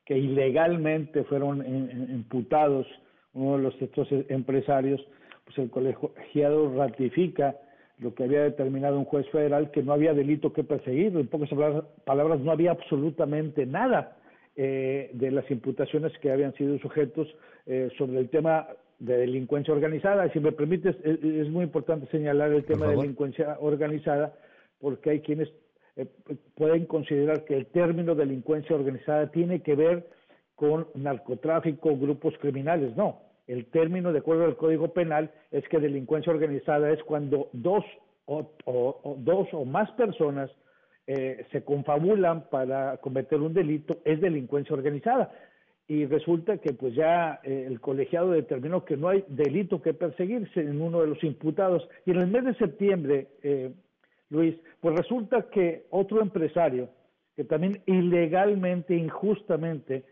que 0.05 0.16
ilegalmente 0.18 1.24
fueron 1.24 1.64
imputados, 2.10 2.86
uno 3.32 3.56
de 3.56 3.62
los 3.62 3.82
estos 3.82 4.09
empresarios, 4.28 5.01
pues 5.44 5.59
el 5.59 5.70
colegiado 5.70 6.74
ratifica 6.76 7.56
lo 7.98 8.14
que 8.14 8.24
había 8.24 8.42
determinado 8.42 8.98
un 8.98 9.05
juez 9.05 9.28
federal 9.30 9.70
que 9.70 9.82
no 9.82 9.92
había 9.92 10.14
delito 10.14 10.52
que 10.52 10.64
perseguir. 10.64 11.16
En 11.16 11.26
pocas 11.28 11.51
palabras, 12.05 12.40
no 12.40 12.51
había 12.51 12.72
absolutamente 12.72 13.66
nada 13.66 14.16
eh, 14.56 15.10
de 15.12 15.30
las 15.30 15.48
imputaciones 15.51 16.12
que 16.18 16.32
habían 16.32 16.55
sido 16.55 16.78
sujetos 16.78 17.28
eh, 17.66 17.90
sobre 17.98 18.18
el 18.18 18.28
tema 18.28 18.68
de 18.98 19.16
delincuencia 19.16 19.72
organizada. 19.72 20.30
Si 20.32 20.40
me 20.40 20.52
permites, 20.52 20.96
es, 21.04 21.48
muy 21.48 21.64
importante 21.64 22.06
señalar 22.10 22.52
el 22.52 22.64
tema 22.64 22.86
de 22.86 22.96
delincuencia 22.96 23.56
organizada 23.60 24.34
porque 24.78 25.10
hay 25.10 25.20
quienes 25.20 25.48
eh, 25.96 26.06
pueden 26.54 26.86
considerar 26.86 27.44
que 27.44 27.56
el 27.56 27.66
término 27.66 28.14
delincuencia 28.14 28.76
organizada 28.76 29.30
tiene 29.30 29.62
que 29.62 29.74
ver 29.74 30.08
con 30.54 30.88
narcotráfico, 30.94 31.96
grupos 31.96 32.34
criminales. 32.38 32.96
No, 32.96 33.20
el 33.46 33.66
término, 33.66 34.12
de 34.12 34.18
acuerdo 34.18 34.44
al 34.44 34.56
Código 34.56 34.92
Penal, 34.92 35.30
es 35.50 35.66
que 35.68 35.80
delincuencia 35.80 36.32
organizada 36.32 36.90
es 36.90 37.02
cuando 37.04 37.48
dos 37.52 37.84
o, 38.26 38.50
o 38.64 39.16
dos 39.18 39.48
o 39.52 39.64
más 39.64 39.90
personas 39.92 40.50
eh, 41.12 41.44
se 41.50 41.64
confabulan 41.64 42.48
para 42.50 42.98
cometer 42.98 43.40
un 43.40 43.52
delito, 43.52 43.98
es 44.04 44.20
delincuencia 44.20 44.76
organizada. 44.76 45.32
Y 45.90 46.06
resulta 46.06 46.58
que 46.58 46.72
pues 46.72 46.94
ya 46.94 47.40
eh, 47.42 47.64
el 47.66 47.80
colegiado 47.80 48.30
determinó 48.30 48.84
que 48.84 48.96
no 48.96 49.08
hay 49.08 49.24
delito 49.26 49.82
que 49.82 49.92
perseguirse 49.92 50.60
en 50.60 50.80
uno 50.80 51.00
de 51.00 51.08
los 51.08 51.24
imputados. 51.24 51.82
Y 52.06 52.12
en 52.12 52.18
el 52.18 52.28
mes 52.28 52.44
de 52.44 52.54
septiembre, 52.54 53.26
eh, 53.42 53.72
Luis, 54.28 54.54
pues 54.80 54.96
resulta 54.96 55.50
que 55.50 55.86
otro 55.90 56.22
empresario, 56.22 56.90
que 57.34 57.42
también 57.42 57.80
ilegalmente, 57.86 58.94
injustamente 58.94 60.04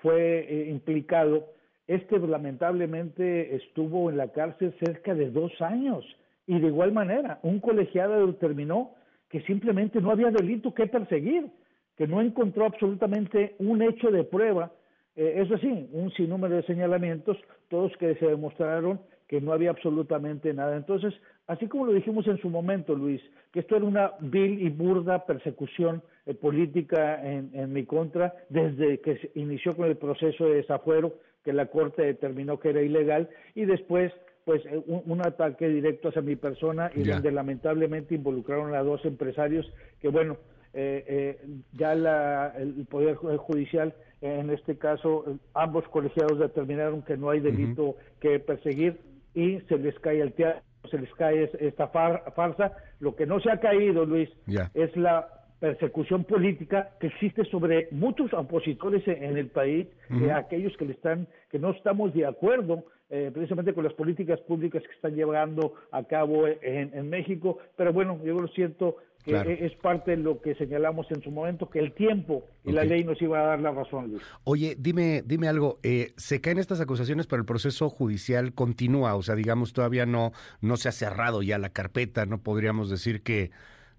fue 0.00 0.66
implicado, 0.68 1.48
este 1.88 2.18
lamentablemente 2.18 3.54
estuvo 3.56 4.10
en 4.10 4.16
la 4.16 4.28
cárcel 4.28 4.74
cerca 4.84 5.14
de 5.14 5.30
dos 5.30 5.52
años. 5.60 6.04
Y 6.48 6.58
de 6.58 6.66
igual 6.66 6.92
manera, 6.92 7.38
un 7.42 7.60
colegiado 7.60 8.26
determinó 8.26 8.92
que 9.28 9.40
simplemente 9.42 10.00
no 10.00 10.10
había 10.10 10.30
delito 10.30 10.74
que 10.74 10.86
perseguir, 10.86 11.48
que 11.96 12.06
no 12.06 12.20
encontró 12.20 12.66
absolutamente 12.66 13.54
un 13.58 13.82
hecho 13.82 14.10
de 14.10 14.24
prueba, 14.24 14.72
eh, 15.16 15.34
eso 15.36 15.56
sí, 15.58 15.88
un 15.92 16.10
sinnúmero 16.12 16.56
de 16.56 16.62
señalamientos, 16.64 17.36
todos 17.68 17.96
que 17.98 18.14
se 18.16 18.26
demostraron 18.26 19.00
que 19.28 19.40
no 19.40 19.52
había 19.52 19.70
absolutamente 19.70 20.52
nada. 20.52 20.76
Entonces, 20.76 21.14
así 21.46 21.66
como 21.66 21.86
lo 21.86 21.92
dijimos 21.92 22.26
en 22.26 22.38
su 22.38 22.50
momento, 22.50 22.94
Luis, 22.94 23.22
que 23.52 23.60
esto 23.60 23.76
era 23.76 23.84
una 23.84 24.12
vil 24.20 24.60
y 24.60 24.68
burda 24.68 25.24
persecución 25.24 26.02
eh, 26.26 26.34
política 26.34 27.24
en, 27.24 27.50
en, 27.54 27.72
mi 27.72 27.84
contra, 27.84 28.34
desde 28.48 29.00
que 29.00 29.16
se 29.18 29.30
inició 29.34 29.76
con 29.76 29.86
el 29.86 29.96
proceso 29.96 30.44
de 30.46 30.56
desafuero, 30.56 31.14
que 31.44 31.52
la 31.52 31.66
Corte 31.66 32.02
determinó 32.02 32.58
que 32.58 32.70
era 32.70 32.82
ilegal, 32.82 33.28
y 33.54 33.64
después 33.64 34.12
pues 34.44 34.64
eh, 34.66 34.82
un, 34.86 35.20
ataque 35.20 35.68
directo 35.68 36.08
hacia 36.08 36.22
mi 36.22 36.36
persona 36.36 36.90
y 36.94 37.02
donde 37.02 37.32
lamentablemente 37.32 38.14
involucraron 38.14 38.74
a 38.74 38.82
dos 38.82 39.04
empresarios 39.04 39.66
que 40.00 40.08
bueno 40.08 40.36
eh, 40.74 41.04
eh, 41.06 41.46
ya 41.72 41.94
la, 41.94 42.54
el 42.58 42.86
poder 42.86 43.16
judicial 43.16 43.94
en 44.20 44.50
este 44.50 44.76
caso 44.76 45.38
ambos 45.52 45.86
colegiados 45.88 46.38
determinaron 46.38 47.02
que 47.02 47.16
no 47.16 47.30
hay 47.30 47.40
delito 47.40 47.96
que 48.20 48.38
perseguir 48.40 49.00
y 49.34 49.60
se 49.68 49.78
les 49.78 49.98
cae 50.00 50.20
el 50.20 50.32
teatro 50.32 50.62
se 50.90 50.98
les 50.98 51.12
cae 51.14 51.50
esta 51.60 51.88
farsa. 51.88 52.72
Lo 53.00 53.14
que 53.16 53.26
no 53.26 53.40
se 53.40 53.50
ha 53.50 53.58
caído 53.58 54.04
Luis 54.04 54.28
es 54.74 54.96
la 54.96 55.28
persecución 55.60 56.24
política 56.24 56.90
que 57.00 57.06
existe 57.06 57.44
sobre 57.46 57.88
muchos 57.90 58.32
opositores 58.34 59.06
en 59.06 59.36
el 59.36 59.48
país, 59.48 59.86
aquellos 60.34 60.76
que 60.76 60.84
le 60.84 60.92
están, 60.92 61.26
que 61.50 61.58
no 61.58 61.70
estamos 61.70 62.12
de 62.12 62.26
acuerdo 62.26 62.84
eh, 63.10 63.30
precisamente 63.32 63.74
con 63.74 63.84
las 63.84 63.92
políticas 63.92 64.40
públicas 64.40 64.82
que 64.82 64.94
están 64.94 65.14
llevando 65.14 65.74
a 65.90 66.04
cabo 66.04 66.46
en, 66.48 67.08
México. 67.10 67.58
Pero 67.76 67.92
bueno, 67.92 68.18
yo 68.24 68.40
lo 68.40 68.48
siento 68.48 68.96
que 69.24 69.64
es 69.64 69.74
parte 69.76 70.12
de 70.12 70.16
lo 70.18 70.40
que 70.40 70.54
señalamos 70.54 71.06
en 71.10 71.22
su 71.22 71.30
momento, 71.30 71.70
que 71.70 71.78
el 71.78 71.92
tiempo 71.92 72.44
y 72.62 72.72
la 72.72 72.84
ley 72.84 73.04
nos 73.04 73.20
iba 73.22 73.40
a 73.40 73.46
dar 73.46 73.60
la 73.60 73.70
razón, 73.70 74.10
Luis. 74.10 74.22
Oye, 74.44 74.76
dime, 74.78 75.22
dime 75.24 75.48
algo, 75.48 75.78
eh, 75.82 76.12
se 76.16 76.40
caen 76.42 76.58
estas 76.58 76.80
acusaciones, 76.80 77.26
pero 77.26 77.40
el 77.40 77.46
proceso 77.46 77.88
judicial 77.88 78.52
continúa, 78.52 79.14
o 79.14 79.22
sea, 79.22 79.34
digamos, 79.34 79.72
todavía 79.72 80.04
no, 80.04 80.32
no 80.60 80.76
se 80.76 80.90
ha 80.90 80.92
cerrado 80.92 81.42
ya 81.42 81.58
la 81.58 81.70
carpeta, 81.70 82.26
no 82.26 82.42
podríamos 82.42 82.90
decir 82.90 83.22
que, 83.22 83.50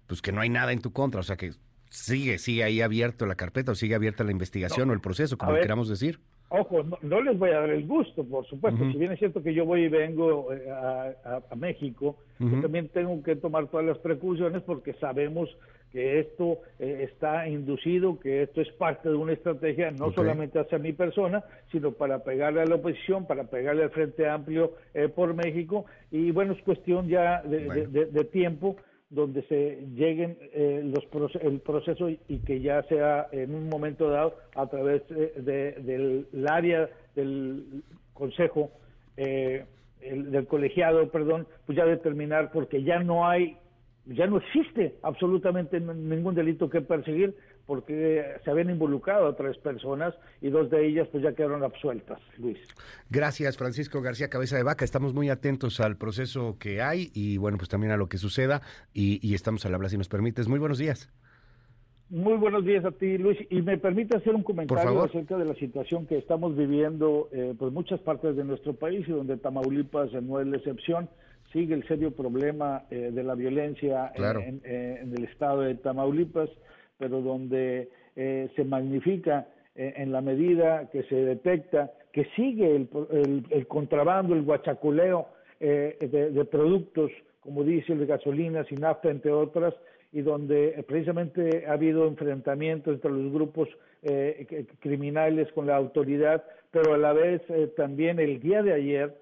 pues 0.06 0.22
que 0.22 0.30
no 0.30 0.40
hay 0.40 0.48
nada 0.48 0.72
en 0.72 0.80
tu 0.80 0.92
contra, 0.92 1.20
o 1.20 1.24
sea, 1.24 1.36
que 1.36 1.52
sigue, 1.96 2.38
sigue 2.38 2.62
ahí 2.64 2.80
abierto 2.80 3.26
la 3.26 3.34
carpeta 3.34 3.72
o 3.72 3.74
sigue 3.74 3.94
abierta 3.94 4.24
la 4.24 4.32
investigación 4.32 4.90
o 4.90 4.92
el 4.92 5.00
proceso, 5.00 5.38
como 5.38 5.54
queramos 5.54 5.88
decir. 5.88 6.20
Ojo, 6.48 6.84
no, 7.02 7.20
les 7.20 7.36
voy 7.36 7.50
a 7.50 7.60
dar 7.60 7.70
el 7.70 7.86
gusto, 7.86 8.22
por 8.22 8.46
supuesto. 8.46 8.88
Si 8.92 8.98
bien 8.98 9.10
es 9.10 9.18
cierto 9.18 9.42
que 9.42 9.52
yo 9.52 9.64
voy 9.64 9.84
y 9.84 9.88
vengo 9.88 10.52
eh, 10.52 10.70
a, 10.70 11.54
México, 11.56 12.18
también 12.38 12.88
tengo 12.88 13.20
que 13.22 13.34
tomar 13.34 13.66
todas 13.68 13.84
las 13.84 13.98
precauciones 13.98 14.62
porque 14.62 14.92
sabemos 14.94 15.48
que 15.90 16.20
esto 16.20 16.58
eh, 16.78 17.08
está 17.10 17.48
inducido, 17.48 18.20
que 18.20 18.42
esto 18.42 18.60
es 18.60 18.70
parte 18.72 19.08
de 19.08 19.16
una 19.16 19.32
estrategia 19.32 19.90
no 19.90 20.12
solamente 20.12 20.60
hacia 20.60 20.78
mi 20.78 20.92
persona, 20.92 21.42
sino 21.72 21.92
para 21.92 22.22
pegarle 22.22 22.60
a 22.60 22.66
la 22.66 22.76
oposición, 22.76 23.26
para 23.26 23.44
pegarle 23.44 23.84
al 23.84 23.90
Frente 23.90 24.28
Amplio 24.28 24.74
eh, 24.94 25.08
por 25.08 25.34
México. 25.34 25.86
Y 26.12 26.30
bueno, 26.30 26.52
es 26.52 26.62
cuestión 26.62 27.08
ya 27.08 27.42
de 27.42 28.28
tiempo 28.30 28.76
donde 29.10 29.42
se 29.42 29.86
lleguen 29.94 30.36
eh, 30.52 30.82
los 30.84 31.34
el 31.36 31.60
proceso 31.60 32.08
y, 32.08 32.38
que 32.40 32.60
ya 32.60 32.82
sea 32.84 33.28
en 33.30 33.54
un 33.54 33.68
momento 33.68 34.10
dado 34.10 34.34
a 34.54 34.66
través 34.66 35.02
eh, 35.10 35.32
del 35.36 36.48
área 36.48 36.88
del 37.14 37.82
consejo 38.12 38.70
eh, 39.16 39.64
del 40.00 40.46
colegiado 40.46 41.08
perdón 41.10 41.46
pues 41.66 41.78
ya 41.78 41.84
determinar 41.84 42.50
porque 42.52 42.82
ya 42.82 42.98
no 42.98 43.28
hay 43.28 43.56
ya 44.06 44.26
no 44.26 44.38
existe 44.38 44.96
absolutamente 45.02 45.80
ningún 45.80 46.34
delito 46.34 46.68
que 46.68 46.80
perseguir 46.80 47.34
porque 47.66 48.24
se 48.44 48.50
habían 48.50 48.70
involucrado 48.70 49.26
a 49.26 49.36
tres 49.36 49.58
personas 49.58 50.14
y 50.40 50.50
dos 50.50 50.70
de 50.70 50.86
ellas 50.86 51.08
pues 51.10 51.22
ya 51.22 51.32
quedaron 51.32 51.64
absueltas, 51.64 52.20
Luis. 52.38 52.58
Gracias, 53.10 53.56
Francisco 53.56 54.00
García 54.00 54.28
Cabeza 54.28 54.56
de 54.56 54.62
Vaca. 54.62 54.84
Estamos 54.84 55.14
muy 55.14 55.28
atentos 55.28 55.80
al 55.80 55.96
proceso 55.96 56.56
que 56.58 56.80
hay 56.80 57.10
y 57.12 57.38
bueno, 57.38 57.58
pues 57.58 57.68
también 57.68 57.92
a 57.92 57.96
lo 57.96 58.08
que 58.08 58.18
suceda 58.18 58.62
y, 58.94 59.34
estamos 59.34 59.66
al 59.66 59.74
habla 59.74 59.88
si 59.88 59.98
nos 59.98 60.08
permites. 60.08 60.48
Muy 60.48 60.58
buenos 60.58 60.78
días. 60.78 61.10
Muy 62.08 62.34
buenos 62.34 62.64
días 62.64 62.84
a 62.84 62.92
ti, 62.92 63.18
Luis. 63.18 63.36
Y 63.50 63.60
me 63.62 63.76
permite 63.78 64.16
hacer 64.16 64.34
un 64.34 64.44
comentario 64.44 65.02
acerca 65.02 65.36
de 65.36 65.44
la 65.44 65.54
situación 65.54 66.06
que 66.06 66.16
estamos 66.16 66.56
viviendo 66.56 67.28
en 67.32 67.50
eh, 67.50 67.54
pues 67.58 67.72
muchas 67.72 68.00
partes 68.00 68.36
de 68.36 68.44
nuestro 68.44 68.74
país 68.74 69.06
y 69.08 69.10
donde 69.10 69.36
Tamaulipas 69.36 70.12
no 70.22 70.40
es 70.40 70.46
la 70.46 70.56
excepción. 70.56 71.10
Sigue 71.52 71.74
el 71.74 71.86
serio 71.88 72.12
problema 72.12 72.84
eh, 72.90 73.10
de 73.12 73.24
la 73.24 73.34
violencia 73.34 74.12
en, 74.14 74.62
el 74.64 75.24
estado 75.24 75.62
de 75.62 75.74
Tamaulipas 75.74 76.48
pero 76.98 77.20
donde 77.20 77.88
eh, 78.14 78.48
se 78.56 78.64
magnifica 78.64 79.46
eh, 79.74 79.94
en 79.96 80.12
la 80.12 80.20
medida 80.20 80.88
que 80.90 81.02
se 81.04 81.16
detecta 81.16 81.92
que 82.12 82.24
sigue 82.34 82.74
el, 82.74 83.66
contrabando, 83.68 84.34
el 84.34 84.42
guachaculeo 84.42 85.26
eh, 85.60 86.30
de, 86.32 86.44
productos, 86.46 87.10
como 87.40 87.62
dice, 87.62 87.94
de 87.94 88.06
gasolinas 88.06 88.66
y 88.72 88.76
nafta, 88.76 89.10
entre 89.10 89.32
otras, 89.32 89.74
y 90.12 90.22
donde 90.22 90.82
precisamente 90.88 91.66
ha 91.66 91.72
habido 91.72 92.06
enfrentamientos 92.06 92.94
entre 92.94 93.10
los 93.10 93.30
grupos 93.30 93.68
criminales 94.80 95.52
con 95.52 95.66
la 95.66 95.76
autoridad, 95.76 96.42
pero 96.70 96.94
a 96.94 96.98
la 96.98 97.12
vez 97.12 97.42
también 97.76 98.18
el 98.18 98.40
día 98.40 98.62
de 98.62 98.72
ayer 98.72 99.14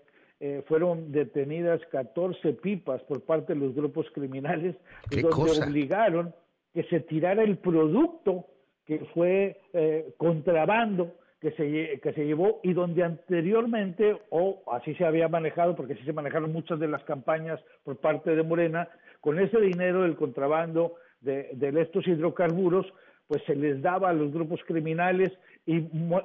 fueron 0.66 1.10
detenidas 1.10 1.80
14 1.90 2.52
pipas 2.52 3.02
por 3.04 3.22
parte 3.22 3.54
de 3.54 3.60
los 3.60 3.74
grupos 3.74 4.06
criminales, 4.12 4.76
donde 5.10 5.60
obligaron 5.66 6.32
que 6.74 6.82
se 6.84 7.00
tirara 7.00 7.42
el 7.42 7.56
producto 7.56 8.46
que 8.84 8.98
fue 9.14 9.60
eh, 9.72 10.12
contrabando 10.18 11.14
que 11.40 11.52
se, 11.52 12.00
que 12.00 12.12
se 12.14 12.24
llevó 12.24 12.60
y 12.62 12.72
donde 12.72 13.02
anteriormente, 13.02 14.16
o 14.30 14.62
así 14.72 14.94
se 14.94 15.04
había 15.04 15.28
manejado, 15.28 15.76
porque 15.76 15.92
así 15.92 16.02
se 16.04 16.12
manejaron 16.12 16.52
muchas 16.52 16.80
de 16.80 16.88
las 16.88 17.04
campañas 17.04 17.60
por 17.82 17.98
parte 17.98 18.34
de 18.34 18.42
Morena, 18.42 18.88
con 19.20 19.38
ese 19.38 19.60
dinero 19.60 20.02
del 20.02 20.16
contrabando 20.16 20.94
de, 21.20 21.50
de 21.52 21.82
estos 21.82 22.06
hidrocarburos, 22.06 22.86
pues 23.26 23.42
se 23.44 23.54
les 23.54 23.80
daba 23.82 24.10
a 24.10 24.14
los 24.14 24.32
grupos 24.32 24.60
criminales 24.66 25.32
y 25.66 25.80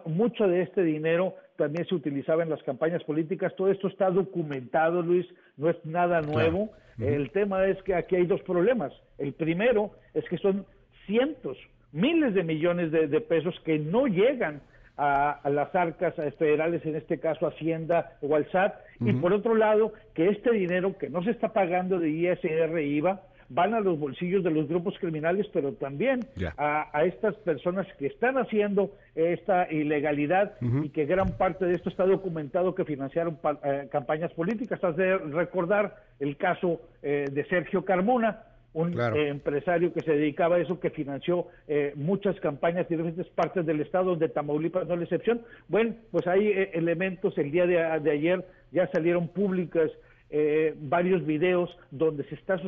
mucho 0.05 0.47
de 0.47 0.61
este 0.61 0.84
dinero 0.84 1.35
también 1.57 1.85
se 1.88 1.95
utilizaba 1.95 2.43
en 2.43 2.49
las 2.49 2.63
campañas 2.63 3.03
políticas. 3.03 3.55
Todo 3.55 3.69
esto 3.69 3.88
está 3.88 4.09
documentado, 4.09 5.01
Luis, 5.01 5.26
no 5.60 5.69
es 5.69 5.86
nada 5.86 6.22
nuevo. 6.22 6.69
El 6.98 7.31
tema 7.31 7.65
es 7.68 7.81
que 7.84 7.94
aquí 7.94 8.15
hay 8.15 8.26
dos 8.26 8.41
problemas. 8.41 8.91
El 9.18 9.34
primero 9.34 9.91
es 10.14 10.27
que 10.27 10.38
son 10.38 10.65
cientos, 11.06 11.57
miles 11.91 12.34
de 12.34 12.44
millones 12.44 12.91
de, 12.91 13.22
pesos 13.22 13.56
que 13.64 13.80
no 13.80 14.07
llegan 14.07 14.61
a, 14.98 15.40
las 15.45 15.73
arcas 15.76 16.14
federales, 16.38 16.86
en 16.86 16.95
este 16.95 17.19
caso 17.19 17.48
Hacienda 17.48 18.18
o 18.22 18.36
al 18.36 18.49
SAT, 18.52 18.73
y 18.99 19.14
por 19.14 19.31
otro 19.31 19.56
lado, 19.56 19.94
que 20.14 20.27
este 20.27 20.52
dinero 20.52 20.98
que 20.98 21.10
no 21.10 21.23
se 21.23 21.31
está 21.31 21.53
pagando 21.53 21.99
de 21.99 22.10
ISR 22.10 22.81
IVA, 22.81 23.22
van 23.49 23.73
a 23.73 23.80
los 23.80 23.99
bolsillos 23.99 24.43
de 24.43 24.51
los 24.51 24.67
grupos 24.67 24.97
criminales, 24.99 25.47
pero 25.51 25.73
también 25.73 26.19
a, 26.57 27.03
estas 27.03 27.35
personas 27.38 27.88
que 27.97 28.07
están 28.07 28.38
haciendo 28.38 28.91
esta 29.15 29.71
ilegalidad 29.71 30.53
y 30.61 30.89
que 30.89 31.05
gran 31.05 31.38
parte 31.38 31.65
de 31.65 31.73
esto 31.73 31.89
está 31.89 32.05
documentado 32.05 32.76
que 32.76 32.85
financiaron 32.85 33.39
eh, 33.63 33.88
campañas 33.91 34.31
políticas. 34.34 34.84
Has 34.84 34.95
de 34.95 35.17
recordar 35.17 35.95
el 36.19 36.38
caso 36.38 36.80
eh, 37.01 37.26
de 37.31 37.43
Sergio 37.45 37.84
Carmona, 37.84 38.43
un 38.73 38.93
eh, 38.99 39.30
empresario 39.30 39.91
que 39.91 40.01
se 40.01 40.11
dedicaba 40.11 40.57
a 40.57 40.59
eso, 40.59 40.80
que 40.80 40.91
financió 40.91 41.47
muchas 41.95 42.39
campañas 42.39 42.88
de 42.88 42.97
diferentes 42.97 43.27
partes 43.30 43.65
del 43.65 43.81
estado, 43.81 44.11
donde 44.11 44.30
Tamaulipas 44.30 44.88
no 44.88 44.93
es 44.93 44.99
la 44.99 45.05
excepción. 45.05 45.41
Bueno, 45.67 45.95
pues 46.11 46.27
hay 46.27 46.69
elementos, 46.73 47.35
el 47.39 47.51
día 47.51 47.65
de, 47.65 47.81
ayer 47.81 48.45
ya 48.71 48.88
salieron 48.91 49.27
públicas 49.27 49.89
eh, 50.31 50.76
varios 50.77 51.26
videos 51.26 51.76
donde 51.89 52.23
se 52.26 52.35
está 52.35 52.60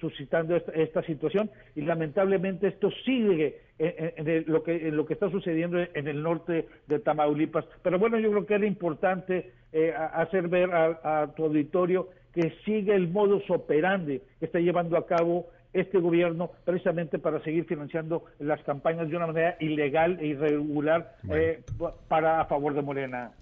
suscitando 0.00 0.56
esta, 0.56 1.02
situación 1.02 1.50
y 1.76 1.82
lamentablemente 1.82 2.68
esto 2.68 2.90
sigue 3.04 3.60
en, 3.78 4.44
lo 4.46 4.62
que, 4.62 4.90
lo 4.90 5.04
que 5.04 5.14
está 5.14 5.30
sucediendo 5.30 5.78
en 5.78 6.08
el 6.08 6.22
norte 6.22 6.66
de 6.86 6.98
Tamaulipas. 6.98 7.66
Pero 7.82 7.98
bueno, 7.98 8.18
yo 8.18 8.30
creo 8.30 8.46
que 8.46 8.54
era 8.54 8.66
importante 8.66 9.52
eh, 9.72 9.92
hacer 9.92 10.48
ver 10.48 10.70
a, 10.72 11.32
tu 11.36 11.44
auditorio 11.44 12.08
que 12.32 12.54
sigue 12.64 12.94
el 12.94 13.08
modus 13.08 13.42
operandi 13.50 14.20
que 14.38 14.46
está 14.46 14.58
llevando 14.58 14.96
a 14.96 15.06
cabo 15.06 15.48
este 15.72 15.98
gobierno 15.98 16.50
precisamente 16.64 17.18
para 17.18 17.42
seguir 17.44 17.64
financiando 17.66 18.24
las 18.38 18.62
campañas 18.62 19.08
de 19.08 19.16
una 19.16 19.26
manera 19.26 19.56
ilegal 19.60 20.18
e 20.20 20.28
irregular 20.28 21.16
eh, 21.30 21.62
para 22.08 22.40
a 22.40 22.46
favor 22.46 22.74
de 22.74 22.82
Morena. 22.82 23.32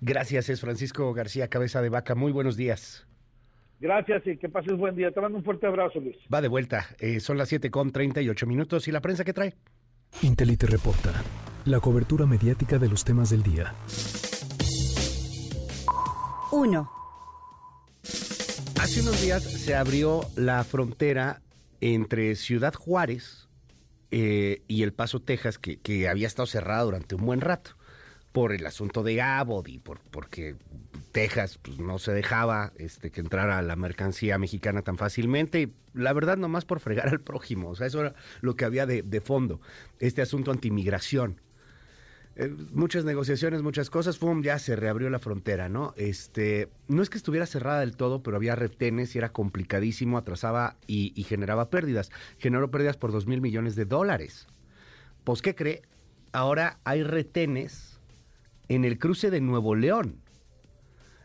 Gracias, 0.00 0.48
es 0.48 0.60
Francisco 0.60 1.12
García 1.12 1.48
Cabeza 1.48 1.82
de 1.82 1.88
Vaca. 1.88 2.14
Muy 2.14 2.32
buenos 2.32 2.56
días. 2.56 3.06
Gracias 3.80 4.26
y 4.26 4.36
que 4.36 4.48
pases 4.48 4.76
buen 4.76 4.96
día. 4.96 5.10
Te 5.10 5.20
mando 5.20 5.38
un 5.38 5.44
fuerte 5.44 5.66
abrazo, 5.66 6.00
Luis. 6.00 6.16
Va 6.32 6.40
de 6.40 6.48
vuelta. 6.48 6.86
Eh, 6.98 7.20
son 7.20 7.38
las 7.38 7.48
7 7.48 7.70
con 7.70 7.90
38 7.92 8.46
minutos. 8.46 8.88
¿Y 8.88 8.92
la 8.92 9.00
prensa 9.00 9.24
qué 9.24 9.32
trae? 9.32 9.54
Intelite 10.22 10.66
reporta. 10.66 11.12
La 11.64 11.80
cobertura 11.80 12.26
mediática 12.26 12.78
de 12.78 12.88
los 12.88 13.04
temas 13.04 13.30
del 13.30 13.42
día. 13.42 13.74
1. 16.52 16.90
Hace 18.80 19.00
unos 19.00 19.20
días 19.22 19.42
se 19.42 19.74
abrió 19.74 20.20
la 20.36 20.62
frontera 20.62 21.40
entre 21.80 22.36
Ciudad 22.36 22.74
Juárez 22.74 23.48
eh, 24.10 24.62
y 24.68 24.82
El 24.82 24.92
Paso, 24.92 25.20
Texas, 25.20 25.58
que, 25.58 25.78
que 25.80 26.08
había 26.08 26.26
estado 26.26 26.46
cerrada 26.46 26.82
durante 26.84 27.14
un 27.14 27.24
buen 27.24 27.40
rato 27.40 27.76
por 28.34 28.52
el 28.52 28.66
asunto 28.66 29.04
de 29.04 29.22
Abbott 29.22 29.68
y 29.68 29.78
por, 29.78 30.00
porque 30.10 30.56
Texas 31.12 31.56
pues, 31.62 31.78
no 31.78 32.00
se 32.00 32.10
dejaba 32.10 32.72
este, 32.74 33.12
que 33.12 33.20
entrara 33.20 33.62
la 33.62 33.76
mercancía 33.76 34.38
mexicana 34.38 34.82
tan 34.82 34.98
fácilmente. 34.98 35.70
La 35.92 36.12
verdad, 36.12 36.36
nomás 36.36 36.64
por 36.64 36.80
fregar 36.80 37.10
al 37.10 37.20
prójimo. 37.20 37.70
O 37.70 37.76
sea, 37.76 37.86
eso 37.86 38.00
era 38.00 38.16
lo 38.40 38.56
que 38.56 38.64
había 38.64 38.86
de, 38.86 39.20
fondo. 39.20 39.60
Este 40.00 40.20
asunto 40.20 40.50
antimigración. 40.50 41.40
Eh, 42.34 42.48
muchas 42.72 43.04
negociaciones, 43.04 43.62
muchas 43.62 43.88
cosas, 43.88 44.18
ya 44.42 44.58
se 44.58 44.74
reabrió 44.74 45.10
la 45.10 45.20
frontera, 45.20 45.68
¿no? 45.68 45.94
Este, 45.96 46.70
no 46.88 47.04
es 47.04 47.10
que 47.10 47.18
estuviera 47.18 47.46
cerrada 47.46 47.78
del 47.78 47.96
todo, 47.96 48.24
pero 48.24 48.36
había 48.36 48.56
retenes 48.56 49.14
y 49.14 49.18
era 49.18 49.28
complicadísimo, 49.28 50.18
atrasaba 50.18 50.76
y, 50.88 51.12
y 51.14 51.22
generaba 51.22 51.70
pérdidas. 51.70 52.10
Generó 52.38 52.68
pérdidas 52.72 52.96
por 52.96 53.12
dos 53.12 53.28
mil 53.28 53.40
millones 53.40 53.76
de 53.76 53.84
dólares. 53.84 54.48
Pues, 55.22 55.40
¿qué 55.40 55.54
cree? 55.54 55.82
Ahora 56.32 56.80
hay 56.82 57.04
retenes 57.04 57.93
en 58.68 58.84
el 58.84 58.98
cruce 58.98 59.30
de 59.30 59.40
Nuevo 59.40 59.74
León. 59.74 60.20